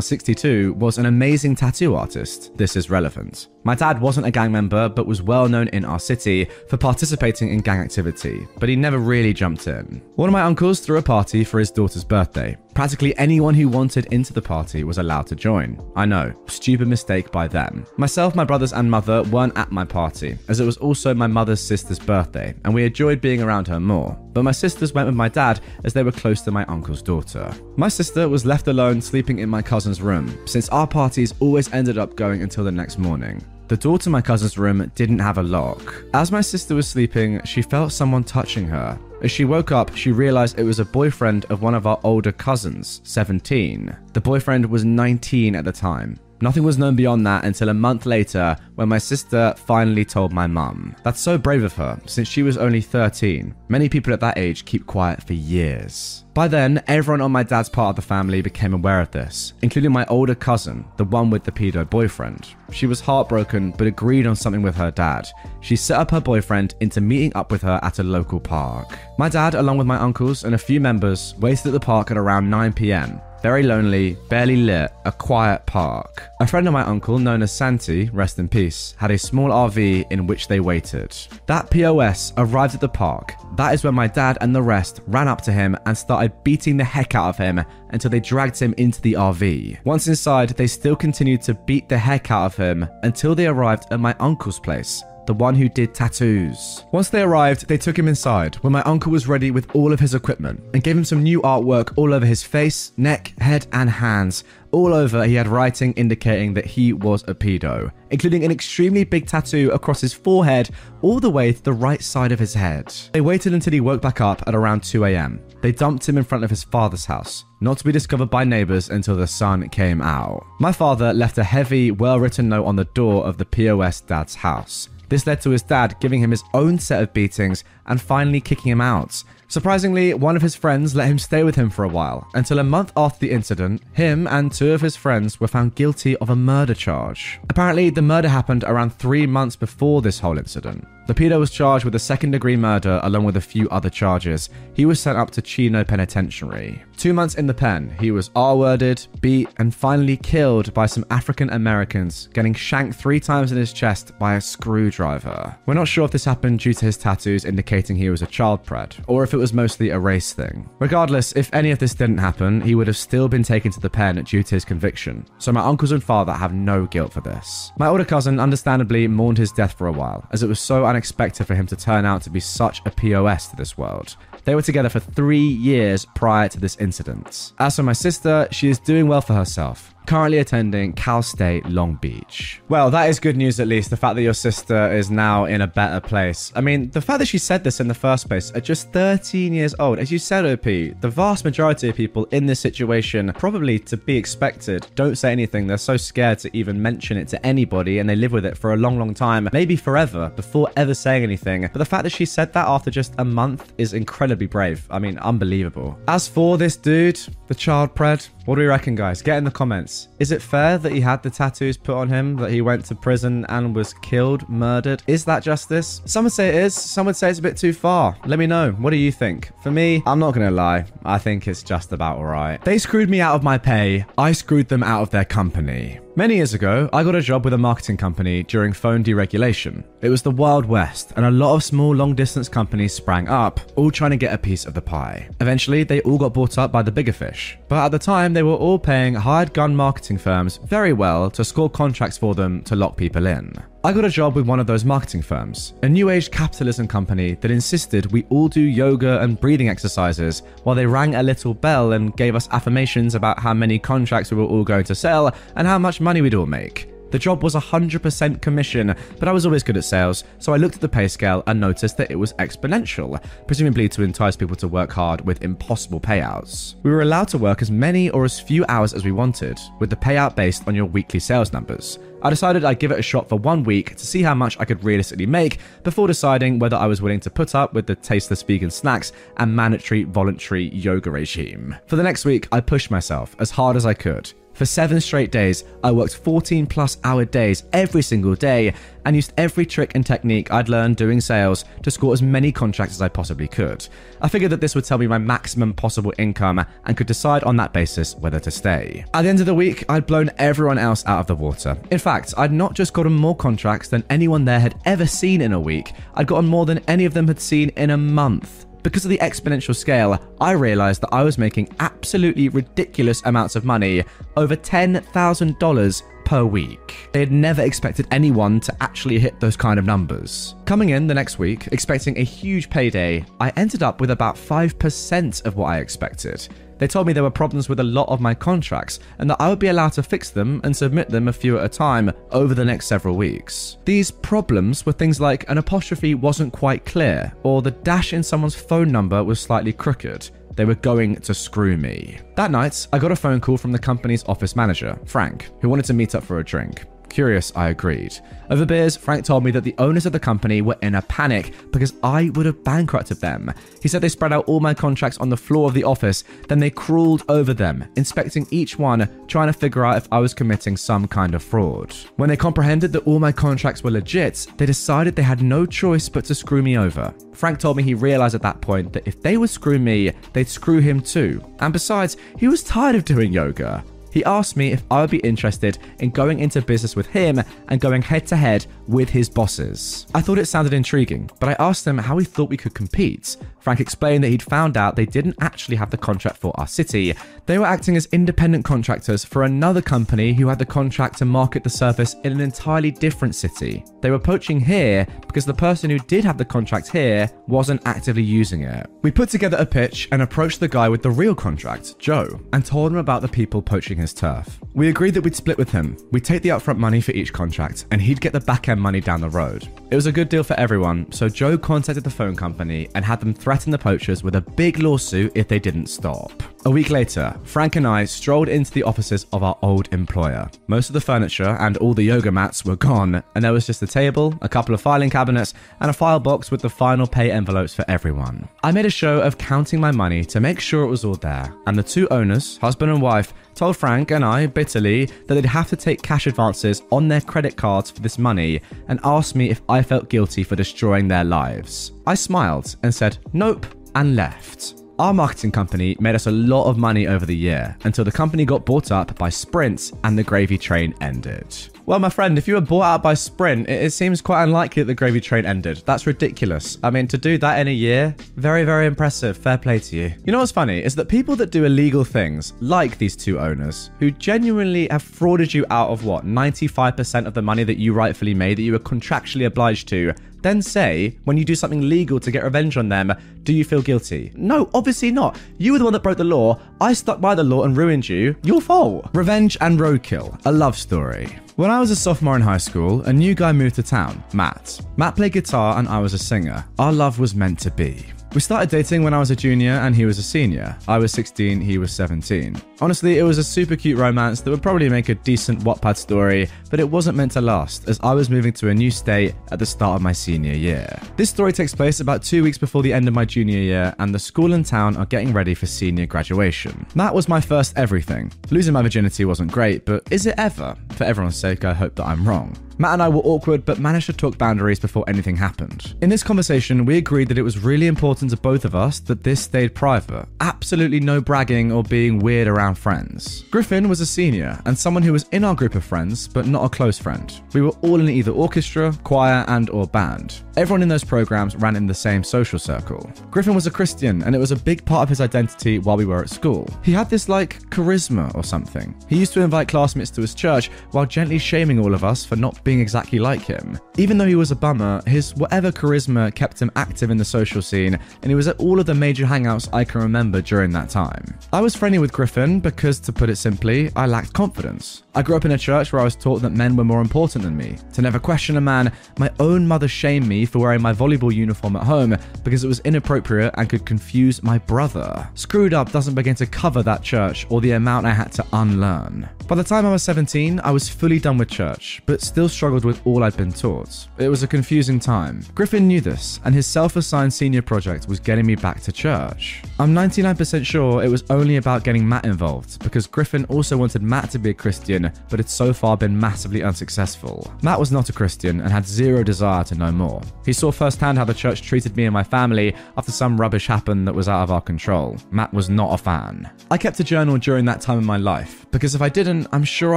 62, 0.00 0.74
was 0.74 0.98
an 0.98 1.06
amazing 1.06 1.56
tattoo 1.56 1.94
artist. 1.94 2.56
This 2.56 2.76
is 2.76 2.90
relevant. 2.90 3.48
My 3.64 3.74
dad 3.76 4.00
wasn't 4.00 4.26
a 4.26 4.30
gang 4.30 4.50
member, 4.50 4.88
but 4.88 5.06
was 5.06 5.22
well 5.22 5.48
known 5.48 5.68
in 5.68 5.84
our 5.84 6.00
city 6.00 6.48
for 6.68 6.76
participating 6.76 7.50
in 7.50 7.60
gang 7.60 7.80
activity, 7.80 8.46
but 8.58 8.68
he 8.68 8.74
never 8.74 8.98
really 8.98 9.32
jumped 9.32 9.68
in. 9.68 10.02
One 10.16 10.28
of 10.28 10.32
my 10.32 10.42
uncles 10.42 10.80
threw 10.80 10.98
a 10.98 11.02
party 11.02 11.44
for 11.44 11.60
his 11.60 11.70
daughter's 11.70 12.04
birthday. 12.04 12.56
Practically 12.74 13.16
anyone 13.18 13.54
who 13.54 13.68
wanted 13.68 14.06
into 14.06 14.32
the 14.32 14.42
party 14.42 14.82
was 14.82 14.98
allowed 14.98 15.26
to 15.28 15.36
join. 15.36 15.78
I 15.94 16.06
know, 16.06 16.32
stupid 16.46 16.88
mistake 16.88 17.30
by 17.30 17.46
them. 17.46 17.86
Myself, 17.98 18.34
my 18.34 18.44
brothers, 18.44 18.72
and 18.72 18.90
mother 18.90 19.22
weren't 19.24 19.56
at 19.56 19.70
my 19.70 19.84
party, 19.84 20.38
as 20.48 20.58
it 20.58 20.64
was 20.64 20.78
also 20.78 21.14
my 21.14 21.26
mother's 21.26 21.60
sister's 21.60 21.98
birthday, 21.98 22.54
and 22.64 22.74
we 22.74 22.84
enjoyed 22.84 23.20
being 23.20 23.42
around 23.42 23.68
her 23.68 23.78
more. 23.78 24.01
But 24.32 24.44
my 24.44 24.52
sisters 24.52 24.92
went 24.92 25.06
with 25.06 25.14
my 25.14 25.28
dad 25.28 25.60
as 25.84 25.92
they 25.92 26.02
were 26.02 26.12
close 26.12 26.40
to 26.42 26.50
my 26.50 26.64
uncle's 26.66 27.02
daughter. 27.02 27.52
My 27.76 27.88
sister 27.88 28.28
was 28.28 28.46
left 28.46 28.68
alone 28.68 29.00
sleeping 29.00 29.38
in 29.38 29.48
my 29.48 29.62
cousin's 29.62 30.02
room, 30.02 30.38
since 30.46 30.68
our 30.68 30.86
parties 30.86 31.34
always 31.40 31.72
ended 31.72 31.98
up 31.98 32.16
going 32.16 32.42
until 32.42 32.64
the 32.64 32.72
next 32.72 32.98
morning. 32.98 33.44
The 33.68 33.76
door 33.76 33.98
to 34.00 34.10
my 34.10 34.20
cousin's 34.20 34.58
room 34.58 34.90
didn't 34.94 35.20
have 35.20 35.38
a 35.38 35.42
lock. 35.42 36.04
As 36.12 36.30
my 36.30 36.42
sister 36.42 36.74
was 36.74 36.86
sleeping, 36.86 37.42
she 37.44 37.62
felt 37.62 37.92
someone 37.92 38.22
touching 38.22 38.66
her. 38.66 38.98
As 39.22 39.30
she 39.30 39.46
woke 39.46 39.72
up, 39.72 39.96
she 39.96 40.12
realized 40.12 40.58
it 40.58 40.64
was 40.64 40.80
a 40.80 40.84
boyfriend 40.84 41.46
of 41.46 41.62
one 41.62 41.74
of 41.74 41.86
our 41.86 41.98
older 42.04 42.32
cousins, 42.32 43.00
17. 43.04 43.96
The 44.12 44.20
boyfriend 44.20 44.66
was 44.66 44.84
19 44.84 45.56
at 45.56 45.64
the 45.64 45.72
time. 45.72 46.18
Nothing 46.42 46.64
was 46.64 46.76
known 46.76 46.96
beyond 46.96 47.24
that 47.24 47.44
until 47.44 47.68
a 47.68 47.74
month 47.74 48.04
later 48.04 48.56
when 48.74 48.88
my 48.88 48.98
sister 48.98 49.54
finally 49.56 50.04
told 50.04 50.32
my 50.32 50.48
mum. 50.48 50.96
That's 51.04 51.20
so 51.20 51.38
brave 51.38 51.62
of 51.62 51.72
her, 51.74 52.00
since 52.06 52.26
she 52.26 52.42
was 52.42 52.58
only 52.58 52.80
13. 52.80 53.54
Many 53.68 53.88
people 53.88 54.12
at 54.12 54.18
that 54.18 54.36
age 54.36 54.64
keep 54.64 54.84
quiet 54.84 55.22
for 55.22 55.34
years. 55.34 56.24
By 56.34 56.48
then, 56.48 56.82
everyone 56.88 57.20
on 57.20 57.30
my 57.30 57.44
dad's 57.44 57.68
part 57.68 57.90
of 57.90 57.96
the 57.96 58.02
family 58.02 58.42
became 58.42 58.74
aware 58.74 59.00
of 59.00 59.12
this, 59.12 59.52
including 59.62 59.92
my 59.92 60.04
older 60.06 60.34
cousin, 60.34 60.84
the 60.96 61.04
one 61.04 61.30
with 61.30 61.44
the 61.44 61.52
pedo 61.52 61.88
boyfriend. 61.88 62.48
She 62.72 62.86
was 62.86 63.00
heartbroken 63.00 63.70
but 63.78 63.86
agreed 63.86 64.26
on 64.26 64.34
something 64.34 64.62
with 64.62 64.74
her 64.74 64.90
dad. 64.90 65.28
She 65.60 65.76
set 65.76 66.00
up 66.00 66.10
her 66.10 66.20
boyfriend 66.20 66.74
into 66.80 67.00
meeting 67.00 67.30
up 67.36 67.52
with 67.52 67.62
her 67.62 67.78
at 67.84 68.00
a 68.00 68.02
local 68.02 68.40
park. 68.40 68.98
My 69.16 69.28
dad, 69.28 69.54
along 69.54 69.78
with 69.78 69.86
my 69.86 69.98
uncles 69.98 70.42
and 70.42 70.56
a 70.56 70.58
few 70.58 70.80
members, 70.80 71.36
waited 71.38 71.68
at 71.68 71.72
the 71.72 71.78
park 71.78 72.10
at 72.10 72.16
around 72.16 72.50
9 72.50 72.72
pm 72.72 73.20
very 73.42 73.64
lonely, 73.64 74.16
barely 74.28 74.56
lit, 74.56 74.92
a 75.04 75.12
quiet 75.12 75.66
park. 75.66 76.28
A 76.40 76.46
friend 76.46 76.66
of 76.66 76.72
my 76.72 76.82
uncle, 76.82 77.18
known 77.18 77.42
as 77.42 77.52
Santi, 77.52 78.08
rest 78.10 78.38
in 78.38 78.48
peace, 78.48 78.94
had 78.96 79.10
a 79.10 79.18
small 79.18 79.50
RV 79.50 80.10
in 80.10 80.26
which 80.26 80.48
they 80.48 80.60
waited. 80.60 81.14
That 81.46 81.70
POS 81.70 82.32
arrived 82.36 82.74
at 82.74 82.80
the 82.80 82.88
park. 82.88 83.34
That 83.56 83.74
is 83.74 83.84
when 83.84 83.94
my 83.94 84.06
dad 84.06 84.38
and 84.40 84.54
the 84.54 84.62
rest 84.62 85.00
ran 85.06 85.28
up 85.28 85.40
to 85.42 85.52
him 85.52 85.76
and 85.86 85.98
started 85.98 86.32
beating 86.44 86.76
the 86.76 86.84
heck 86.84 87.14
out 87.14 87.30
of 87.30 87.38
him 87.38 87.62
until 87.90 88.10
they 88.10 88.20
dragged 88.20 88.58
him 88.58 88.74
into 88.78 89.02
the 89.02 89.14
RV. 89.14 89.84
Once 89.84 90.06
inside, 90.06 90.50
they 90.50 90.66
still 90.66 90.96
continued 90.96 91.42
to 91.42 91.54
beat 91.54 91.88
the 91.88 91.98
heck 91.98 92.30
out 92.30 92.46
of 92.46 92.56
him 92.56 92.88
until 93.02 93.34
they 93.34 93.46
arrived 93.46 93.86
at 93.90 94.00
my 94.00 94.14
uncle's 94.20 94.60
place 94.60 95.02
the 95.26 95.34
one 95.34 95.54
who 95.54 95.68
did 95.68 95.94
tattoos. 95.94 96.84
Once 96.92 97.08
they 97.08 97.22
arrived, 97.22 97.68
they 97.68 97.78
took 97.78 97.98
him 97.98 98.08
inside, 98.08 98.56
where 98.56 98.70
my 98.70 98.82
uncle 98.82 99.12
was 99.12 99.28
ready 99.28 99.50
with 99.50 99.74
all 99.74 99.92
of 99.92 100.00
his 100.00 100.14
equipment, 100.14 100.62
and 100.74 100.82
gave 100.82 100.96
him 100.96 101.04
some 101.04 101.22
new 101.22 101.40
artwork 101.42 101.92
all 101.96 102.12
over 102.12 102.26
his 102.26 102.42
face, 102.42 102.92
neck, 102.96 103.32
head, 103.38 103.66
and 103.72 103.88
hands. 103.88 104.44
All 104.72 104.94
over, 104.94 105.24
he 105.24 105.34
had 105.34 105.48
writing 105.48 105.92
indicating 105.92 106.54
that 106.54 106.64
he 106.64 106.94
was 106.94 107.22
a 107.28 107.34
pedo, 107.34 107.92
including 108.10 108.42
an 108.42 108.50
extremely 108.50 109.04
big 109.04 109.26
tattoo 109.26 109.70
across 109.72 110.00
his 110.00 110.14
forehead, 110.14 110.70
all 111.02 111.20
the 111.20 111.30
way 111.30 111.52
to 111.52 111.62
the 111.62 111.72
right 111.72 112.02
side 112.02 112.32
of 112.32 112.38
his 112.38 112.54
head. 112.54 112.92
They 113.12 113.20
waited 113.20 113.52
until 113.52 113.74
he 113.74 113.80
woke 113.80 114.00
back 114.00 114.22
up 114.22 114.42
at 114.46 114.54
around 114.54 114.82
2 114.82 115.04
am. 115.04 115.40
They 115.60 115.72
dumped 115.72 116.08
him 116.08 116.16
in 116.16 116.24
front 116.24 116.42
of 116.42 116.50
his 116.50 116.64
father's 116.64 117.04
house, 117.04 117.44
not 117.60 117.78
to 117.78 117.84
be 117.84 117.92
discovered 117.92 118.30
by 118.30 118.44
neighbors 118.44 118.88
until 118.88 119.14
the 119.14 119.26
sun 119.26 119.68
came 119.68 120.00
out. 120.00 120.44
My 120.58 120.72
father 120.72 121.12
left 121.12 121.38
a 121.38 121.44
heavy, 121.44 121.90
well 121.90 122.18
written 122.18 122.48
note 122.48 122.64
on 122.64 122.76
the 122.76 122.86
door 122.86 123.26
of 123.26 123.36
the 123.36 123.44
POS 123.44 124.00
dad's 124.00 124.34
house. 124.34 124.88
This 125.12 125.26
led 125.26 125.42
to 125.42 125.50
his 125.50 125.60
dad 125.60 125.96
giving 126.00 126.22
him 126.22 126.30
his 126.30 126.42
own 126.54 126.78
set 126.78 127.02
of 127.02 127.12
beatings 127.12 127.64
and 127.84 128.00
finally 128.00 128.40
kicking 128.40 128.72
him 128.72 128.80
out. 128.80 129.22
Surprisingly, 129.46 130.14
one 130.14 130.36
of 130.36 130.40
his 130.40 130.54
friends 130.54 130.94
let 130.94 131.06
him 131.06 131.18
stay 131.18 131.44
with 131.44 131.54
him 131.54 131.68
for 131.68 131.84
a 131.84 131.88
while, 131.88 132.26
until 132.32 132.58
a 132.58 132.64
month 132.64 132.92
after 132.96 133.18
the 133.18 133.30
incident, 133.30 133.82
him 133.92 134.26
and 134.26 134.50
two 134.50 134.72
of 134.72 134.80
his 134.80 134.96
friends 134.96 135.38
were 135.38 135.46
found 135.46 135.74
guilty 135.74 136.16
of 136.16 136.30
a 136.30 136.34
murder 136.34 136.72
charge. 136.72 137.38
Apparently, 137.50 137.90
the 137.90 138.00
murder 138.00 138.28
happened 138.28 138.64
around 138.64 138.94
three 138.94 139.26
months 139.26 139.54
before 139.54 140.00
this 140.00 140.18
whole 140.18 140.38
incident. 140.38 140.88
Lepido 141.08 141.40
was 141.40 141.50
charged 141.50 141.84
with 141.84 141.96
a 141.96 141.98
second 141.98 142.30
degree 142.30 142.56
murder 142.56 143.00
along 143.02 143.24
with 143.24 143.36
a 143.36 143.40
few 143.40 143.68
other 143.70 143.90
charges. 143.90 144.48
He 144.74 144.86
was 144.86 145.00
sent 145.00 145.18
up 145.18 145.32
to 145.32 145.42
Chino 145.42 145.82
Penitentiary. 145.82 146.82
Two 146.96 147.12
months 147.12 147.34
in 147.34 147.48
the 147.48 147.54
pen, 147.54 147.92
he 147.98 148.12
was 148.12 148.30
R 148.36 148.56
worded, 148.56 149.04
beat, 149.20 149.48
and 149.56 149.74
finally 149.74 150.16
killed 150.16 150.72
by 150.72 150.86
some 150.86 151.04
African 151.10 151.50
Americans, 151.50 152.28
getting 152.32 152.54
shanked 152.54 152.96
three 152.96 153.18
times 153.18 153.50
in 153.50 153.58
his 153.58 153.72
chest 153.72 154.16
by 154.20 154.36
a 154.36 154.40
screwdriver. 154.40 155.56
We're 155.66 155.74
not 155.74 155.88
sure 155.88 156.04
if 156.04 156.12
this 156.12 156.24
happened 156.24 156.60
due 156.60 156.74
to 156.74 156.84
his 156.86 156.96
tattoos 156.96 157.44
indicating 157.44 157.96
he 157.96 158.08
was 158.08 158.22
a 158.22 158.26
child 158.26 158.64
pred, 158.64 158.94
or 159.08 159.24
if 159.24 159.34
it 159.34 159.38
was 159.38 159.52
mostly 159.52 159.90
a 159.90 159.98
race 159.98 160.32
thing. 160.32 160.70
Regardless, 160.78 161.32
if 161.32 161.52
any 161.52 161.72
of 161.72 161.80
this 161.80 161.94
didn't 161.94 162.18
happen, 162.18 162.60
he 162.60 162.76
would 162.76 162.86
have 162.86 162.96
still 162.96 163.28
been 163.28 163.42
taken 163.42 163.72
to 163.72 163.80
the 163.80 163.90
pen 163.90 164.22
due 164.22 164.44
to 164.44 164.54
his 164.54 164.64
conviction. 164.64 165.26
So 165.38 165.50
my 165.50 165.62
uncles 165.62 165.90
and 165.90 166.04
father 166.04 166.32
have 166.32 166.54
no 166.54 166.86
guilt 166.86 167.12
for 167.12 167.20
this. 167.20 167.72
My 167.78 167.88
older 167.88 168.04
cousin 168.04 168.38
understandably 168.38 169.08
mourned 169.08 169.38
his 169.38 169.50
death 169.50 169.76
for 169.76 169.88
a 169.88 169.92
while, 169.92 170.24
as 170.30 170.44
it 170.44 170.48
was 170.48 170.60
so 170.60 170.86
unexpected 170.86 171.01
for 171.44 171.54
him 171.54 171.66
to 171.66 171.76
turn 171.76 172.04
out 172.04 172.22
to 172.22 172.30
be 172.30 172.40
such 172.40 172.82
a 172.84 172.90
POS 172.90 173.48
to 173.48 173.56
this 173.56 173.76
world. 173.76 174.16
They 174.44 174.54
were 174.54 174.62
together 174.62 174.88
for 174.88 175.00
three 175.00 175.38
years 175.38 176.06
prior 176.14 176.48
to 176.48 176.60
this 176.60 176.76
incident. 176.76 177.52
As 177.58 177.76
for 177.76 177.82
my 177.82 177.92
sister, 177.92 178.48
she 178.50 178.68
is 178.68 178.78
doing 178.78 179.06
well 179.06 179.20
for 179.20 179.34
herself 179.34 179.91
currently 180.06 180.38
attending 180.38 180.92
Cal 180.92 181.22
State 181.22 181.66
Long 181.66 181.94
Beach. 181.96 182.60
Well, 182.68 182.90
that 182.90 183.08
is 183.08 183.20
good 183.20 183.36
news 183.36 183.60
at 183.60 183.68
least, 183.68 183.90
the 183.90 183.96
fact 183.96 184.16
that 184.16 184.22
your 184.22 184.34
sister 184.34 184.92
is 184.92 185.10
now 185.10 185.44
in 185.44 185.60
a 185.60 185.66
better 185.66 186.00
place. 186.00 186.52
I 186.54 186.60
mean, 186.60 186.90
the 186.90 187.00
fact 187.00 187.18
that 187.20 187.26
she 187.26 187.38
said 187.38 187.64
this 187.64 187.80
in 187.80 187.88
the 187.88 187.94
first 187.94 188.28
place 188.28 188.52
at 188.54 188.64
just 188.64 188.92
13 188.92 189.52
years 189.52 189.74
old, 189.78 189.98
as 189.98 190.10
you 190.10 190.18
said, 190.18 190.46
OP, 190.46 190.64
the 190.64 191.10
vast 191.10 191.44
majority 191.44 191.88
of 191.88 191.96
people 191.96 192.26
in 192.32 192.46
this 192.46 192.60
situation, 192.60 193.32
probably 193.34 193.78
to 193.78 193.96
be 193.96 194.16
expected, 194.16 194.86
don't 194.94 195.16
say 195.16 195.32
anything. 195.32 195.66
They're 195.66 195.78
so 195.78 195.96
scared 195.96 196.38
to 196.40 196.56
even 196.56 196.80
mention 196.80 197.16
it 197.16 197.28
to 197.28 197.46
anybody 197.46 197.98
and 197.98 198.08
they 198.08 198.16
live 198.16 198.32
with 198.32 198.46
it 198.46 198.56
for 198.56 198.72
a 198.72 198.76
long, 198.76 198.98
long 198.98 199.14
time, 199.14 199.48
maybe 199.52 199.76
forever, 199.76 200.30
before 200.34 200.70
ever 200.76 200.94
saying 200.94 201.22
anything. 201.22 201.62
But 201.62 201.78
the 201.78 201.84
fact 201.84 202.04
that 202.04 202.10
she 202.10 202.26
said 202.26 202.52
that 202.52 202.66
after 202.66 202.90
just 202.90 203.14
a 203.18 203.24
month 203.24 203.72
is 203.78 203.92
incredibly 203.92 204.46
brave. 204.46 204.86
I 204.90 204.98
mean, 204.98 205.18
unbelievable. 205.18 205.98
As 206.08 206.28
for 206.28 206.58
this 206.58 206.76
dude, 206.76 207.20
the 207.46 207.54
child 207.54 207.94
pred, 207.94 208.28
what 208.44 208.56
do 208.56 208.62
we 208.62 208.66
reckon, 208.66 208.94
guys? 208.94 209.22
Get 209.22 209.38
in 209.38 209.44
the 209.44 209.50
comments. 209.50 209.91
Is 210.18 210.32
it 210.32 210.42
fair 210.42 210.78
that 210.78 210.92
he 210.92 211.00
had 211.00 211.22
the 211.22 211.30
tattoos 211.30 211.76
put 211.76 211.96
on 211.96 212.08
him, 212.08 212.36
that 212.36 212.50
he 212.50 212.60
went 212.60 212.84
to 212.86 212.94
prison 212.94 213.46
and 213.48 213.74
was 213.74 213.94
killed, 213.94 214.48
murdered? 214.48 215.02
Is 215.06 215.24
that 215.24 215.42
justice? 215.42 216.00
Some 216.04 216.24
would 216.24 216.32
say 216.32 216.48
it 216.48 216.54
is, 216.56 216.74
some 216.74 217.06
would 217.06 217.16
say 217.16 217.30
it's 217.30 217.38
a 217.38 217.42
bit 217.42 217.56
too 217.56 217.72
far. 217.72 218.16
Let 218.26 218.38
me 218.38 218.46
know. 218.46 218.72
What 218.72 218.90
do 218.90 218.96
you 218.96 219.12
think? 219.12 219.50
For 219.62 219.70
me, 219.70 220.02
I'm 220.06 220.18
not 220.18 220.34
gonna 220.34 220.50
lie. 220.50 220.86
I 221.04 221.18
think 221.18 221.48
it's 221.48 221.62
just 221.62 221.92
about 221.92 222.18
alright. 222.18 222.62
They 222.64 222.78
screwed 222.78 223.10
me 223.10 223.20
out 223.20 223.34
of 223.34 223.42
my 223.42 223.58
pay, 223.58 224.04
I 224.18 224.32
screwed 224.32 224.68
them 224.68 224.82
out 224.82 225.02
of 225.02 225.10
their 225.10 225.24
company. 225.24 225.98
Many 226.14 226.36
years 226.36 226.52
ago, 226.52 226.90
I 226.92 227.04
got 227.04 227.14
a 227.14 227.22
job 227.22 227.42
with 227.42 227.54
a 227.54 227.58
marketing 227.58 227.96
company 227.96 228.42
during 228.42 228.74
phone 228.74 229.02
deregulation. 229.02 229.82
It 230.02 230.10
was 230.10 230.20
the 230.20 230.30
Wild 230.30 230.66
West, 230.66 231.14
and 231.16 231.24
a 231.24 231.30
lot 231.30 231.54
of 231.54 231.64
small 231.64 231.94
long 231.94 232.14
distance 232.14 232.50
companies 232.50 232.92
sprang 232.92 233.28
up, 233.28 233.58
all 233.76 233.90
trying 233.90 234.10
to 234.10 234.18
get 234.18 234.34
a 234.34 234.36
piece 234.36 234.66
of 234.66 234.74
the 234.74 234.82
pie. 234.82 235.30
Eventually, 235.40 235.84
they 235.84 236.02
all 236.02 236.18
got 236.18 236.34
bought 236.34 236.58
up 236.58 236.70
by 236.70 236.82
the 236.82 236.92
bigger 236.92 237.14
fish. 237.14 237.56
But 237.66 237.86
at 237.86 237.92
the 237.92 237.98
time, 237.98 238.34
they 238.34 238.42
were 238.42 238.52
all 238.52 238.78
paying 238.78 239.14
hired 239.14 239.54
gun 239.54 239.74
marketing 239.74 240.18
firms 240.18 240.58
very 240.58 240.92
well 240.92 241.30
to 241.30 241.46
score 241.46 241.70
contracts 241.70 242.18
for 242.18 242.34
them 242.34 242.60
to 242.64 242.76
lock 242.76 242.98
people 242.98 243.26
in. 243.26 243.54
I 243.84 243.92
got 243.92 244.04
a 244.04 244.10
job 244.10 244.36
with 244.36 244.46
one 244.46 244.60
of 244.60 244.68
those 244.68 244.84
marketing 244.84 245.22
firms, 245.22 245.72
a 245.82 245.88
new 245.88 246.08
age 246.08 246.30
capitalism 246.30 246.86
company 246.86 247.34
that 247.40 247.50
insisted 247.50 248.12
we 248.12 248.24
all 248.28 248.46
do 248.46 248.60
yoga 248.60 249.20
and 249.22 249.40
breathing 249.40 249.68
exercises 249.68 250.44
while 250.62 250.76
they 250.76 250.86
rang 250.86 251.16
a 251.16 251.22
little 251.24 251.52
bell 251.52 251.90
and 251.90 252.16
gave 252.16 252.36
us 252.36 252.48
affirmations 252.52 253.16
about 253.16 253.40
how 253.40 253.52
many 253.52 253.80
contracts 253.80 254.30
we 254.30 254.36
were 254.36 254.44
all 254.44 254.62
going 254.62 254.84
to 254.84 254.94
sell 254.94 255.34
and 255.56 255.66
how 255.66 255.80
much 255.80 256.00
money 256.00 256.20
we'd 256.20 256.32
all 256.32 256.46
make. 256.46 256.92
The 257.10 257.18
job 257.18 257.42
was 257.42 257.56
100% 257.56 258.40
commission, 258.40 258.94
but 259.18 259.28
I 259.28 259.32
was 259.32 259.46
always 259.46 259.64
good 259.64 259.76
at 259.76 259.84
sales, 259.84 260.22
so 260.38 260.54
I 260.54 260.58
looked 260.58 260.76
at 260.76 260.80
the 260.80 260.88
pay 260.88 261.08
scale 261.08 261.42
and 261.48 261.60
noticed 261.60 261.96
that 261.96 262.10
it 262.12 262.16
was 262.16 262.34
exponential, 262.34 263.20
presumably 263.48 263.88
to 263.88 264.02
entice 264.02 264.36
people 264.36 264.56
to 264.56 264.68
work 264.68 264.92
hard 264.92 265.22
with 265.22 265.42
impossible 265.42 266.00
payouts. 266.00 266.76
We 266.84 266.92
were 266.92 267.02
allowed 267.02 267.28
to 267.28 267.38
work 267.38 267.60
as 267.60 267.70
many 267.70 268.10
or 268.10 268.24
as 268.24 268.38
few 268.38 268.64
hours 268.68 268.94
as 268.94 269.04
we 269.04 269.12
wanted, 269.12 269.58
with 269.80 269.90
the 269.90 269.96
payout 269.96 270.36
based 270.36 270.68
on 270.68 270.76
your 270.76 270.86
weekly 270.86 271.18
sales 271.18 271.52
numbers. 271.52 271.98
I 272.22 272.30
decided 272.30 272.64
I'd 272.64 272.78
give 272.78 272.92
it 272.92 272.98
a 272.98 273.02
shot 273.02 273.28
for 273.28 273.36
one 273.36 273.64
week 273.64 273.96
to 273.96 274.06
see 274.06 274.22
how 274.22 274.34
much 274.34 274.56
I 274.60 274.64
could 274.64 274.84
realistically 274.84 275.26
make 275.26 275.58
before 275.82 276.06
deciding 276.06 276.60
whether 276.60 276.76
I 276.76 276.86
was 276.86 277.02
willing 277.02 277.20
to 277.20 277.30
put 277.30 277.54
up 277.54 277.74
with 277.74 277.86
the 277.86 277.96
tasteless 277.96 278.42
vegan 278.42 278.70
snacks 278.70 279.12
and 279.38 279.54
mandatory 279.54 280.04
voluntary 280.04 280.68
yoga 280.68 281.10
regime. 281.10 281.74
For 281.86 281.96
the 281.96 282.02
next 282.02 282.24
week, 282.24 282.46
I 282.52 282.60
pushed 282.60 282.90
myself 282.90 283.34
as 283.40 283.50
hard 283.50 283.76
as 283.76 283.86
I 283.86 283.94
could. 283.94 284.32
For 284.54 284.66
seven 284.66 285.00
straight 285.00 285.32
days, 285.32 285.64
I 285.82 285.92
worked 285.92 286.16
14 286.16 286.66
plus 286.66 286.98
hour 287.04 287.24
days 287.24 287.64
every 287.72 288.02
single 288.02 288.34
day 288.34 288.74
and 289.04 289.16
used 289.16 289.32
every 289.38 289.64
trick 289.64 289.92
and 289.94 290.04
technique 290.04 290.52
I'd 290.52 290.68
learned 290.68 290.96
doing 290.96 291.20
sales 291.20 291.64
to 291.82 291.90
score 291.90 292.12
as 292.12 292.22
many 292.22 292.52
contracts 292.52 292.94
as 292.94 293.02
I 293.02 293.08
possibly 293.08 293.48
could. 293.48 293.88
I 294.20 294.28
figured 294.28 294.52
that 294.52 294.60
this 294.60 294.74
would 294.74 294.84
tell 294.84 294.98
me 294.98 295.06
my 295.06 295.18
maximum 295.18 295.72
possible 295.72 296.12
income 296.18 296.64
and 296.84 296.96
could 296.96 297.06
decide 297.06 297.44
on 297.44 297.56
that 297.56 297.72
basis 297.72 298.14
whether 298.16 298.38
to 298.40 298.50
stay. 298.50 299.04
At 299.14 299.22
the 299.22 299.28
end 299.28 299.40
of 299.40 299.46
the 299.46 299.54
week, 299.54 299.84
I'd 299.88 300.06
blown 300.06 300.30
everyone 300.38 300.78
else 300.78 301.04
out 301.06 301.20
of 301.20 301.26
the 301.26 301.34
water. 301.34 301.76
In 301.90 301.98
fact, 301.98 302.34
I'd 302.36 302.52
not 302.52 302.74
just 302.74 302.92
gotten 302.92 303.14
more 303.14 303.36
contracts 303.36 303.88
than 303.88 304.04
anyone 304.10 304.44
there 304.44 304.60
had 304.60 304.78
ever 304.84 305.06
seen 305.06 305.40
in 305.40 305.52
a 305.52 305.60
week, 305.60 305.92
I'd 306.14 306.26
gotten 306.26 306.48
more 306.48 306.66
than 306.66 306.80
any 306.88 307.06
of 307.06 307.14
them 307.14 307.26
had 307.26 307.40
seen 307.40 307.70
in 307.70 307.90
a 307.90 307.96
month. 307.96 308.66
Because 308.82 309.04
of 309.04 309.10
the 309.10 309.18
exponential 309.18 309.76
scale, 309.76 310.18
I 310.40 310.52
realized 310.52 311.02
that 311.02 311.14
I 311.14 311.22
was 311.22 311.38
making 311.38 311.74
absolutely 311.78 312.48
ridiculous 312.48 313.22
amounts 313.24 313.54
of 313.54 313.64
money 313.64 314.02
over 314.36 314.56
$10,000 314.56 316.02
per 316.24 316.44
week. 316.44 317.08
They 317.12 317.20
had 317.20 317.30
never 317.30 317.62
expected 317.62 318.06
anyone 318.10 318.58
to 318.60 318.76
actually 318.80 319.18
hit 319.18 319.38
those 319.38 319.56
kind 319.56 319.78
of 319.78 319.84
numbers. 319.84 320.54
Coming 320.64 320.90
in 320.90 321.06
the 321.06 321.14
next 321.14 321.38
week, 321.38 321.68
expecting 321.72 322.18
a 322.18 322.22
huge 322.24 322.70
payday, 322.70 323.24
I 323.38 323.50
ended 323.50 323.82
up 323.82 324.00
with 324.00 324.10
about 324.10 324.36
5% 324.36 325.44
of 325.44 325.56
what 325.56 325.66
I 325.66 325.78
expected. 325.78 326.48
They 326.78 326.88
told 326.88 327.06
me 327.06 327.12
there 327.12 327.22
were 327.22 327.30
problems 327.30 327.68
with 327.68 327.80
a 327.80 327.84
lot 327.84 328.08
of 328.08 328.20
my 328.20 328.34
contracts 328.34 329.00
and 329.18 329.30
that 329.30 329.40
I 329.40 329.48
would 329.48 329.58
be 329.58 329.68
allowed 329.68 329.92
to 329.94 330.02
fix 330.02 330.30
them 330.30 330.60
and 330.64 330.76
submit 330.76 331.08
them 331.08 331.28
a 331.28 331.32
few 331.32 331.58
at 331.58 331.64
a 331.64 331.68
time 331.68 332.10
over 332.30 332.54
the 332.54 332.64
next 332.64 332.86
several 332.86 333.16
weeks. 333.16 333.78
These 333.84 334.10
problems 334.10 334.84
were 334.84 334.92
things 334.92 335.20
like 335.20 335.48
an 335.48 335.58
apostrophe 335.58 336.14
wasn't 336.14 336.52
quite 336.52 336.84
clear, 336.84 337.32
or 337.42 337.62
the 337.62 337.70
dash 337.70 338.12
in 338.12 338.22
someone's 338.22 338.54
phone 338.54 338.90
number 338.90 339.22
was 339.22 339.40
slightly 339.40 339.72
crooked. 339.72 340.30
They 340.54 340.64
were 340.64 340.74
going 340.74 341.16
to 341.16 341.34
screw 341.34 341.76
me. 341.76 342.18
That 342.36 342.50
night, 342.50 342.86
I 342.92 342.98
got 342.98 343.12
a 343.12 343.16
phone 343.16 343.40
call 343.40 343.56
from 343.56 343.72
the 343.72 343.78
company's 343.78 344.24
office 344.24 344.54
manager, 344.54 344.98
Frank, 345.06 345.50
who 345.60 345.68
wanted 345.68 345.86
to 345.86 345.94
meet 345.94 346.14
up 346.14 346.22
for 346.22 346.38
a 346.38 346.44
drink. 346.44 346.84
Curious, 347.12 347.52
I 347.54 347.68
agreed. 347.68 348.18
Over 348.48 348.64
beers, 348.64 348.96
Frank 348.96 349.26
told 349.26 349.44
me 349.44 349.50
that 349.50 349.64
the 349.64 349.74
owners 349.76 350.06
of 350.06 350.12
the 350.12 350.18
company 350.18 350.62
were 350.62 350.78
in 350.80 350.94
a 350.94 351.02
panic 351.02 351.52
because 351.70 351.92
I 352.02 352.30
would 352.30 352.46
have 352.46 352.64
bankrupted 352.64 353.20
them. 353.20 353.52
He 353.82 353.88
said 353.88 354.00
they 354.00 354.08
spread 354.08 354.32
out 354.32 354.46
all 354.46 354.60
my 354.60 354.72
contracts 354.72 355.18
on 355.18 355.28
the 355.28 355.36
floor 355.36 355.68
of 355.68 355.74
the 355.74 355.84
office, 355.84 356.24
then 356.48 356.58
they 356.58 356.70
crawled 356.70 357.24
over 357.28 357.52
them, 357.52 357.84
inspecting 357.96 358.46
each 358.50 358.78
one, 358.78 359.10
trying 359.26 359.48
to 359.48 359.52
figure 359.52 359.84
out 359.84 359.98
if 359.98 360.08
I 360.10 360.20
was 360.20 360.32
committing 360.32 360.74
some 360.74 361.06
kind 361.06 361.34
of 361.34 361.42
fraud. 361.42 361.94
When 362.16 362.30
they 362.30 362.36
comprehended 362.36 362.92
that 362.92 363.06
all 363.06 363.18
my 363.18 363.30
contracts 363.30 363.84
were 363.84 363.90
legit, 363.90 364.46
they 364.56 364.64
decided 364.64 365.14
they 365.14 365.20
had 365.20 365.42
no 365.42 365.66
choice 365.66 366.08
but 366.08 366.24
to 366.24 366.34
screw 366.34 366.62
me 366.62 366.78
over. 366.78 367.12
Frank 367.34 367.58
told 367.58 367.76
me 367.76 367.82
he 367.82 367.92
realized 367.92 368.34
at 368.34 368.40
that 368.40 368.62
point 368.62 368.90
that 368.94 369.06
if 369.06 369.20
they 369.20 369.36
would 369.36 369.50
screw 369.50 369.78
me, 369.78 370.12
they'd 370.32 370.48
screw 370.48 370.78
him 370.78 371.02
too. 371.02 371.44
And 371.58 371.74
besides, 371.74 372.16
he 372.38 372.48
was 372.48 372.62
tired 372.62 372.96
of 372.96 373.04
doing 373.04 373.34
yoga. 373.34 373.84
He 374.12 374.24
asked 374.24 374.56
me 374.56 374.72
if 374.72 374.82
I 374.90 375.00
would 375.00 375.10
be 375.10 375.18
interested 375.18 375.78
in 375.98 376.10
going 376.10 376.38
into 376.40 376.60
business 376.60 376.94
with 376.94 377.06
him 377.06 377.40
and 377.68 377.80
going 377.80 378.02
head 378.02 378.26
to 378.28 378.36
head 378.36 378.66
with 378.86 379.08
his 379.08 379.28
bosses. 379.28 380.06
I 380.14 380.20
thought 380.20 380.38
it 380.38 380.46
sounded 380.46 380.72
intriguing, 380.72 381.30
but 381.40 381.48
I 381.48 381.56
asked 381.58 381.86
him 381.86 381.98
how 381.98 382.18
he 382.18 382.24
thought 382.24 382.50
we 382.50 382.56
could 382.56 382.74
compete. 382.74 383.36
Frank 383.60 383.78
explained 383.78 384.24
that 384.24 384.30
he'd 384.30 384.42
found 384.42 384.76
out 384.76 384.96
they 384.96 385.06
didn't 385.06 385.36
actually 385.40 385.76
have 385.76 385.90
the 385.90 385.96
contract 385.96 386.38
for 386.38 386.52
our 386.58 386.66
city. 386.66 387.14
They 387.46 387.58
were 387.58 387.66
acting 387.66 387.96
as 387.96 388.08
independent 388.12 388.64
contractors 388.64 389.24
for 389.24 389.44
another 389.44 389.80
company 389.80 390.32
who 390.32 390.48
had 390.48 390.58
the 390.58 390.66
contract 390.66 391.18
to 391.18 391.24
market 391.24 391.62
the 391.62 391.70
service 391.70 392.16
in 392.24 392.32
an 392.32 392.40
entirely 392.40 392.90
different 392.90 393.36
city. 393.36 393.84
They 394.00 394.10
were 394.10 394.18
poaching 394.18 394.58
here 394.58 395.06
because 395.26 395.44
the 395.44 395.54
person 395.54 395.90
who 395.90 395.98
did 396.00 396.24
have 396.24 396.38
the 396.38 396.44
contract 396.44 396.88
here 396.88 397.30
wasn't 397.46 397.86
actively 397.86 398.22
using 398.22 398.62
it. 398.62 398.88
We 399.02 399.12
put 399.12 399.28
together 399.28 399.58
a 399.58 399.66
pitch 399.66 400.08
and 400.10 400.22
approached 400.22 400.58
the 400.58 400.68
guy 400.68 400.88
with 400.88 401.02
the 401.02 401.10
real 401.10 401.34
contract, 401.34 401.98
Joe, 402.00 402.40
and 402.52 402.64
told 402.64 402.90
him 402.90 402.98
about 402.98 403.22
the 403.22 403.28
people 403.28 403.62
poaching 403.62 403.98
his 403.98 404.12
turf. 404.12 404.58
We 404.74 404.88
agreed 404.88 405.14
that 405.14 405.22
we'd 405.22 405.36
split 405.36 405.58
with 405.58 405.70
him. 405.70 405.96
We'd 406.10 406.24
take 406.24 406.42
the 406.42 406.48
upfront 406.48 406.78
money 406.78 407.00
for 407.00 407.12
each 407.12 407.32
contract, 407.32 407.86
and 407.92 408.02
he'd 408.02 408.20
get 408.20 408.32
the 408.32 408.40
back 408.40 408.68
end 408.68 408.71
money 408.78 409.00
down 409.00 409.20
the 409.20 409.30
road. 409.30 409.68
It 409.90 409.96
was 409.96 410.06
a 410.06 410.12
good 410.12 410.28
deal 410.28 410.42
for 410.42 410.58
everyone, 410.58 411.10
so 411.12 411.28
Joe 411.28 411.58
contacted 411.58 412.04
the 412.04 412.10
phone 412.10 412.34
company 412.34 412.88
and 412.94 413.04
had 413.04 413.20
them 413.20 413.34
threaten 413.34 413.70
the 413.70 413.78
poachers 413.78 414.22
with 414.22 414.36
a 414.36 414.40
big 414.40 414.78
lawsuit 414.78 415.32
if 415.34 415.48
they 415.48 415.58
didn't 415.58 415.88
stop. 415.88 416.42
A 416.64 416.70
week 416.70 416.90
later, 416.90 417.34
Frank 417.44 417.76
and 417.76 417.86
I 417.86 418.04
strolled 418.04 418.48
into 418.48 418.70
the 418.70 418.84
offices 418.84 419.26
of 419.32 419.42
our 419.42 419.58
old 419.62 419.92
employer. 419.92 420.48
Most 420.68 420.88
of 420.88 420.94
the 420.94 421.00
furniture 421.00 421.56
and 421.60 421.76
all 421.76 421.92
the 421.92 422.04
yoga 422.04 422.30
mats 422.30 422.64
were 422.64 422.76
gone, 422.76 423.22
and 423.34 423.44
there 423.44 423.52
was 423.52 423.66
just 423.66 423.82
a 423.82 423.86
table, 423.86 424.34
a 424.40 424.48
couple 424.48 424.74
of 424.74 424.80
filing 424.80 425.10
cabinets, 425.10 425.54
and 425.80 425.90
a 425.90 425.92
file 425.92 426.20
box 426.20 426.50
with 426.50 426.62
the 426.62 426.70
final 426.70 427.06
pay 427.06 427.30
envelopes 427.30 427.74
for 427.74 427.84
everyone. 427.88 428.48
I 428.62 428.72
made 428.72 428.86
a 428.86 428.90
show 428.90 429.20
of 429.20 429.38
counting 429.38 429.80
my 429.80 429.90
money 429.90 430.24
to 430.26 430.40
make 430.40 430.60
sure 430.60 430.84
it 430.84 430.88
was 430.88 431.04
all 431.04 431.16
there, 431.16 431.54
and 431.66 431.76
the 431.76 431.82
two 431.82 432.08
owners, 432.10 432.58
husband 432.58 432.92
and 432.92 433.02
wife, 433.02 433.34
told 433.62 433.76
Frank 433.76 434.10
and 434.10 434.24
I 434.24 434.46
bitterly 434.46 435.04
that 435.04 435.34
they'd 435.34 435.44
have 435.44 435.68
to 435.68 435.76
take 435.76 436.02
cash 436.02 436.26
advances 436.26 436.82
on 436.90 437.06
their 437.06 437.20
credit 437.20 437.56
cards 437.56 437.92
for 437.92 438.00
this 438.00 438.18
money 438.18 438.60
and 438.88 438.98
asked 439.04 439.36
me 439.36 439.50
if 439.50 439.62
I 439.68 439.82
felt 439.82 440.08
guilty 440.08 440.42
for 440.42 440.56
destroying 440.56 441.06
their 441.06 441.22
lives. 441.22 441.92
I 442.04 442.16
smiled 442.16 442.74
and 442.82 442.92
said, 442.92 443.18
nope, 443.32 443.64
and 443.94 444.16
left. 444.16 444.82
Our 444.98 445.14
marketing 445.14 445.52
company 445.52 445.96
made 446.00 446.16
us 446.16 446.26
a 446.26 446.32
lot 446.32 446.64
of 446.64 446.76
money 446.76 447.06
over 447.06 447.24
the 447.24 447.36
year 447.36 447.76
until 447.84 448.04
the 448.04 448.10
company 448.10 448.44
got 448.44 448.66
bought 448.66 448.90
up 448.90 449.16
by 449.16 449.28
Sprint 449.28 449.92
and 450.02 450.18
the 450.18 450.24
gravy 450.24 450.58
train 450.58 450.92
ended. 451.00 451.54
Well, 451.84 451.98
my 451.98 452.10
friend, 452.10 452.38
if 452.38 452.46
you 452.46 452.54
were 452.54 452.60
bought 452.60 452.84
out 452.84 453.02
by 453.02 453.14
Sprint, 453.14 453.68
it, 453.68 453.82
it, 453.86 453.90
seems 453.92 454.22
quite 454.22 454.44
unlikely 454.44 454.82
that 454.82 454.86
the 454.86 454.94
gravy 454.94 455.20
train 455.20 455.44
ended. 455.44 455.82
That's 455.84 456.06
ridiculous. 456.06 456.78
I 456.84 456.90
mean, 456.90 457.08
to 457.08 457.18
do 457.18 457.38
that 457.38 457.58
in 457.58 457.66
a 457.66 457.72
year, 457.72 458.14
very, 458.36 458.62
very 458.62 458.86
impressive. 458.86 459.36
Fair 459.36 459.58
play 459.58 459.80
to 459.80 459.96
you. 459.96 460.14
You 460.24 460.32
know 460.32 460.38
what's 460.38 460.52
funny 460.52 460.80
is 460.80 460.94
that 460.94 461.08
people 461.08 461.34
that 461.36 461.50
do 461.50 461.64
illegal 461.64 462.04
things, 462.04 462.54
like 462.60 462.98
these 462.98 463.16
two 463.16 463.40
owners, 463.40 463.90
who 463.98 464.12
genuinely 464.12 464.86
have 464.92 465.02
frauded 465.02 465.54
you 465.54 465.66
out 465.70 465.90
of 465.90 466.04
what, 466.04 466.24
95% 466.24 467.26
of 467.26 467.34
the 467.34 467.42
money 467.42 467.64
that 467.64 467.78
you 467.78 467.92
rightfully 467.92 468.32
made 468.32 468.58
that 468.58 468.62
you 468.62 468.72
were 468.72 468.78
contractually 468.78 469.46
obliged 469.46 469.88
to, 469.88 470.14
then 470.42 470.62
say, 470.62 471.16
when 471.24 471.36
you 471.36 471.44
do 471.44 471.54
something 471.54 471.88
legal 471.88 472.20
to 472.20 472.30
get 472.30 472.44
revenge 472.44 472.76
on 472.76 472.88
them, 472.88 473.12
do 473.42 473.52
you 473.52 473.64
feel 473.64 473.82
guilty? 473.82 474.32
No, 474.36 474.70
obviously 474.74 475.10
not. 475.10 475.38
You 475.58 475.72
were 475.72 475.78
the 475.78 475.84
one 475.84 475.92
that 475.92 476.02
broke 476.02 476.18
the 476.18 476.24
law. 476.24 476.60
I 476.80 476.92
stuck 476.92 477.20
by 477.20 477.34
the 477.34 477.44
law 477.44 477.64
and 477.64 477.76
ruined 477.76 478.08
you. 478.08 478.36
Your 478.42 478.60
fault. 478.60 479.08
Revenge 479.14 479.56
and 479.60 479.78
roadkill, 479.78 480.40
a 480.44 480.52
love 480.52 480.76
story. 480.76 481.38
When 481.56 481.70
I 481.70 481.80
was 481.80 481.90
a 481.90 481.96
sophomore 481.96 482.34
in 482.34 482.40
high 482.40 482.56
school, 482.56 483.02
a 483.02 483.12
new 483.12 483.34
guy 483.34 483.52
moved 483.52 483.74
to 483.74 483.82
town, 483.82 484.24
Matt. 484.32 484.80
Matt 484.96 485.16
played 485.16 485.34
guitar 485.34 485.78
and 485.78 485.86
I 485.86 485.98
was 485.98 486.14
a 486.14 486.18
singer. 486.18 486.64
Our 486.78 486.94
love 486.94 487.18
was 487.18 487.34
meant 487.34 487.58
to 487.60 487.70
be. 487.70 488.06
We 488.34 488.40
started 488.40 488.70
dating 488.70 489.02
when 489.02 489.12
I 489.12 489.18
was 489.18 489.30
a 489.30 489.36
junior 489.36 489.72
and 489.72 489.94
he 489.94 490.06
was 490.06 490.16
a 490.16 490.22
senior. 490.22 490.74
I 490.88 490.96
was 490.96 491.12
16, 491.12 491.60
he 491.60 491.76
was 491.76 491.92
17. 491.92 492.56
Honestly, 492.80 493.18
it 493.18 493.24
was 493.24 493.36
a 493.36 493.44
super 493.44 493.76
cute 493.76 493.98
romance 493.98 494.40
that 494.40 494.50
would 494.50 494.62
probably 494.62 494.88
make 494.88 495.10
a 495.10 495.16
decent 495.16 495.60
Wattpad 495.60 495.98
story, 495.98 496.48
but 496.70 496.80
it 496.80 496.88
wasn't 496.88 497.18
meant 497.18 497.32
to 497.32 497.42
last 497.42 497.90
as 497.90 498.00
I 498.02 498.14
was 498.14 498.30
moving 498.30 498.54
to 498.54 498.70
a 498.70 498.74
new 498.74 498.90
state 498.90 499.34
at 499.50 499.58
the 499.58 499.66
start 499.66 499.96
of 499.96 500.02
my 500.02 500.12
senior 500.12 500.54
year. 500.54 500.98
This 501.16 501.28
story 501.28 501.52
takes 501.52 501.74
place 501.74 502.00
about 502.00 502.22
two 502.22 502.42
weeks 502.42 502.56
before 502.56 502.82
the 502.82 502.94
end 502.94 503.06
of 503.06 503.12
my 503.12 503.26
junior 503.26 503.58
year, 503.58 503.94
and 503.98 504.14
the 504.14 504.18
school 504.18 504.54
and 504.54 504.64
town 504.64 504.96
are 504.96 505.06
getting 505.06 505.34
ready 505.34 505.52
for 505.52 505.66
senior 505.66 506.06
graduation. 506.06 506.86
Matt 506.94 507.14
was 507.14 507.28
my 507.28 507.40
first 507.40 507.76
everything. 507.76 508.32
Losing 508.50 508.72
my 508.72 508.80
virginity 508.80 509.26
wasn't 509.26 509.52
great, 509.52 509.84
but 509.84 510.10
is 510.10 510.24
it 510.24 510.36
ever? 510.38 510.74
For 510.92 511.04
everyone's 511.04 511.36
sake, 511.36 511.66
I 511.66 511.74
hope 511.74 511.96
that 511.96 512.06
I'm 512.06 512.26
wrong. 512.26 512.56
Matt 512.82 512.94
and 512.94 513.02
I 513.04 513.08
were 513.08 513.20
awkward 513.20 513.64
but 513.64 513.78
managed 513.78 514.06
to 514.06 514.12
talk 514.12 514.36
boundaries 514.36 514.80
before 514.80 515.08
anything 515.08 515.36
happened. 515.36 515.94
In 516.00 516.10
this 516.10 516.24
conversation, 516.24 516.84
we 516.84 516.96
agreed 516.96 517.28
that 517.28 517.38
it 517.38 517.42
was 517.42 517.56
really 517.56 517.86
important 517.86 518.32
to 518.32 518.36
both 518.36 518.64
of 518.64 518.74
us 518.74 518.98
that 518.98 519.22
this 519.22 519.40
stayed 519.40 519.72
private. 519.72 520.26
Absolutely 520.40 520.98
no 520.98 521.20
bragging 521.20 521.70
or 521.70 521.84
being 521.84 522.18
weird 522.18 522.48
around 522.48 522.74
friends. 522.74 523.44
Griffin 523.52 523.88
was 523.88 524.00
a 524.00 524.06
senior 524.06 524.60
and 524.66 524.76
someone 524.76 525.04
who 525.04 525.12
was 525.12 525.28
in 525.30 525.44
our 525.44 525.54
group 525.54 525.76
of 525.76 525.84
friends 525.84 526.26
but 526.26 526.48
not 526.48 526.64
a 526.64 526.68
close 526.68 526.98
friend. 526.98 527.40
We 527.54 527.62
were 527.62 527.76
all 527.82 528.00
in 528.00 528.08
either 528.08 528.32
orchestra, 528.32 528.92
choir, 529.04 529.44
and 529.46 529.70
or 529.70 529.86
band. 529.86 530.42
Everyone 530.56 530.82
in 530.82 530.88
those 530.88 531.04
programs 531.04 531.54
ran 531.54 531.76
in 531.76 531.86
the 531.86 531.94
same 531.94 532.24
social 532.24 532.58
circle. 532.58 533.08
Griffin 533.30 533.54
was 533.54 533.68
a 533.68 533.70
Christian 533.70 534.24
and 534.24 534.34
it 534.34 534.38
was 534.38 534.50
a 534.50 534.56
big 534.56 534.84
part 534.84 535.04
of 535.04 535.08
his 535.08 535.20
identity 535.20 535.78
while 535.78 535.96
we 535.96 536.04
were 536.04 536.22
at 536.22 536.30
school. 536.30 536.68
He 536.82 536.90
had 536.90 537.08
this 537.08 537.28
like 537.28 537.60
charisma 537.70 538.34
or 538.34 538.42
something. 538.42 538.92
He 539.08 539.20
used 539.20 539.34
to 539.34 539.40
invite 539.40 539.68
classmates 539.68 540.10
to 540.10 540.20
his 540.20 540.34
church 540.34 540.68
while 540.90 541.06
gently 541.06 541.38
shaming 541.38 541.78
all 541.78 541.94
of 541.94 542.02
us 542.02 542.24
for 542.24 542.34
not 542.34 542.62
being 542.64 542.71
exactly 542.80 543.18
like 543.18 543.42
him. 543.42 543.78
Even 543.96 544.18
though 544.18 544.26
he 544.26 544.34
was 544.34 544.50
a 544.50 544.56
bummer, 544.56 545.02
his 545.06 545.34
whatever 545.34 545.70
charisma 545.70 546.34
kept 546.34 546.60
him 546.60 546.70
active 546.76 547.10
in 547.10 547.16
the 547.16 547.24
social 547.24 547.62
scene, 547.62 547.98
and 548.22 548.30
he 548.30 548.34
was 548.34 548.48
at 548.48 548.58
all 548.58 548.80
of 548.80 548.86
the 548.86 548.94
major 548.94 549.24
hangouts 549.24 549.68
I 549.72 549.84
can 549.84 550.00
remember 550.00 550.40
during 550.40 550.70
that 550.72 550.88
time. 550.88 551.24
I 551.52 551.60
was 551.60 551.74
friendly 551.74 551.98
with 551.98 552.12
Griffin 552.12 552.60
because, 552.60 553.00
to 553.00 553.12
put 553.12 553.30
it 553.30 553.36
simply, 553.36 553.90
I 553.96 554.06
lacked 554.06 554.32
confidence. 554.32 555.02
I 555.14 555.22
grew 555.22 555.36
up 555.36 555.44
in 555.44 555.52
a 555.52 555.58
church 555.58 555.92
where 555.92 556.00
I 556.00 556.04
was 556.04 556.16
taught 556.16 556.40
that 556.42 556.50
men 556.50 556.74
were 556.74 556.84
more 556.84 557.02
important 557.02 557.44
than 557.44 557.56
me, 557.56 557.76
to 557.92 558.02
never 558.02 558.18
question 558.18 558.56
a 558.56 558.60
man. 558.60 558.92
My 559.18 559.30
own 559.40 559.66
mother 559.68 559.88
shamed 559.88 560.26
me 560.26 560.46
for 560.46 560.58
wearing 560.58 560.80
my 560.80 560.92
volleyball 560.92 561.34
uniform 561.34 561.76
at 561.76 561.84
home 561.84 562.16
because 562.44 562.64
it 562.64 562.68
was 562.68 562.80
inappropriate 562.80 563.54
and 563.58 563.68
could 563.68 563.84
confuse 563.84 564.42
my 564.42 564.58
brother. 564.58 565.28
Screwed 565.34 565.74
up 565.74 565.92
doesn't 565.92 566.14
begin 566.14 566.34
to 566.36 566.46
cover 566.46 566.82
that 566.82 567.02
church 567.02 567.46
or 567.50 567.60
the 567.60 567.72
amount 567.72 568.06
I 568.06 568.10
had 568.10 568.32
to 568.32 568.46
unlearn. 568.52 569.28
By 569.48 569.56
the 569.56 569.64
time 569.64 569.84
I 569.84 569.92
was 569.92 570.02
17, 570.02 570.60
I 570.64 570.70
was 570.70 570.88
fully 570.88 571.18
done 571.18 571.36
with 571.36 571.50
church, 571.50 572.00
but 572.06 572.22
still 572.22 572.48
struggled 572.62 572.84
with 572.84 573.04
all 573.04 573.24
I'd 573.24 573.36
been 573.36 573.50
taught. 573.50 574.06
It 574.18 574.28
was 574.28 574.44
a 574.44 574.46
confusing 574.46 575.00
time. 575.00 575.44
Griffin 575.52 575.88
knew 575.88 576.00
this, 576.00 576.38
and 576.44 576.54
his 576.54 576.64
self 576.64 576.94
assigned 576.94 577.34
senior 577.34 577.60
project 577.60 578.06
was 578.06 578.20
getting 578.20 578.46
me 578.46 578.54
back 578.54 578.80
to 578.82 578.92
church. 578.92 579.64
I'm 579.80 579.92
99% 579.92 580.64
sure 580.64 581.02
it 581.02 581.08
was 581.08 581.24
only 581.28 581.56
about 581.56 581.82
getting 581.82 582.08
Matt 582.08 582.24
involved, 582.24 582.80
because 582.84 583.08
Griffin 583.08 583.44
also 583.46 583.76
wanted 583.76 584.00
Matt 584.00 584.30
to 584.30 584.38
be 584.38 584.50
a 584.50 584.54
Christian, 584.54 585.10
but 585.28 585.40
had 585.40 585.48
so 585.48 585.72
far 585.72 585.96
been 585.96 586.16
massively 586.16 586.62
unsuccessful. 586.62 587.52
Matt 587.62 587.80
was 587.80 587.90
not 587.90 588.10
a 588.10 588.12
Christian 588.12 588.60
and 588.60 588.70
had 588.70 588.86
zero 588.86 589.24
desire 589.24 589.64
to 589.64 589.74
know 589.74 589.90
more. 589.90 590.22
He 590.44 590.52
saw 590.52 590.70
firsthand 590.70 591.18
how 591.18 591.24
the 591.24 591.34
church 591.34 591.62
treated 591.62 591.96
me 591.96 592.04
and 592.04 592.14
my 592.14 592.22
family 592.22 592.76
after 592.96 593.10
some 593.10 593.40
rubbish 593.40 593.66
happened 593.66 594.06
that 594.06 594.14
was 594.14 594.28
out 594.28 594.44
of 594.44 594.52
our 594.52 594.60
control. 594.60 595.16
Matt 595.32 595.52
was 595.52 595.68
not 595.68 595.94
a 595.94 595.98
fan. 595.98 596.48
I 596.70 596.78
kept 596.78 597.00
a 597.00 597.04
journal 597.04 597.38
during 597.38 597.64
that 597.64 597.80
time 597.80 597.98
in 597.98 598.06
my 598.06 598.18
life, 598.18 598.66
because 598.70 598.94
if 598.94 599.02
I 599.02 599.08
didn't, 599.08 599.48
I'm 599.50 599.64
sure 599.64 599.96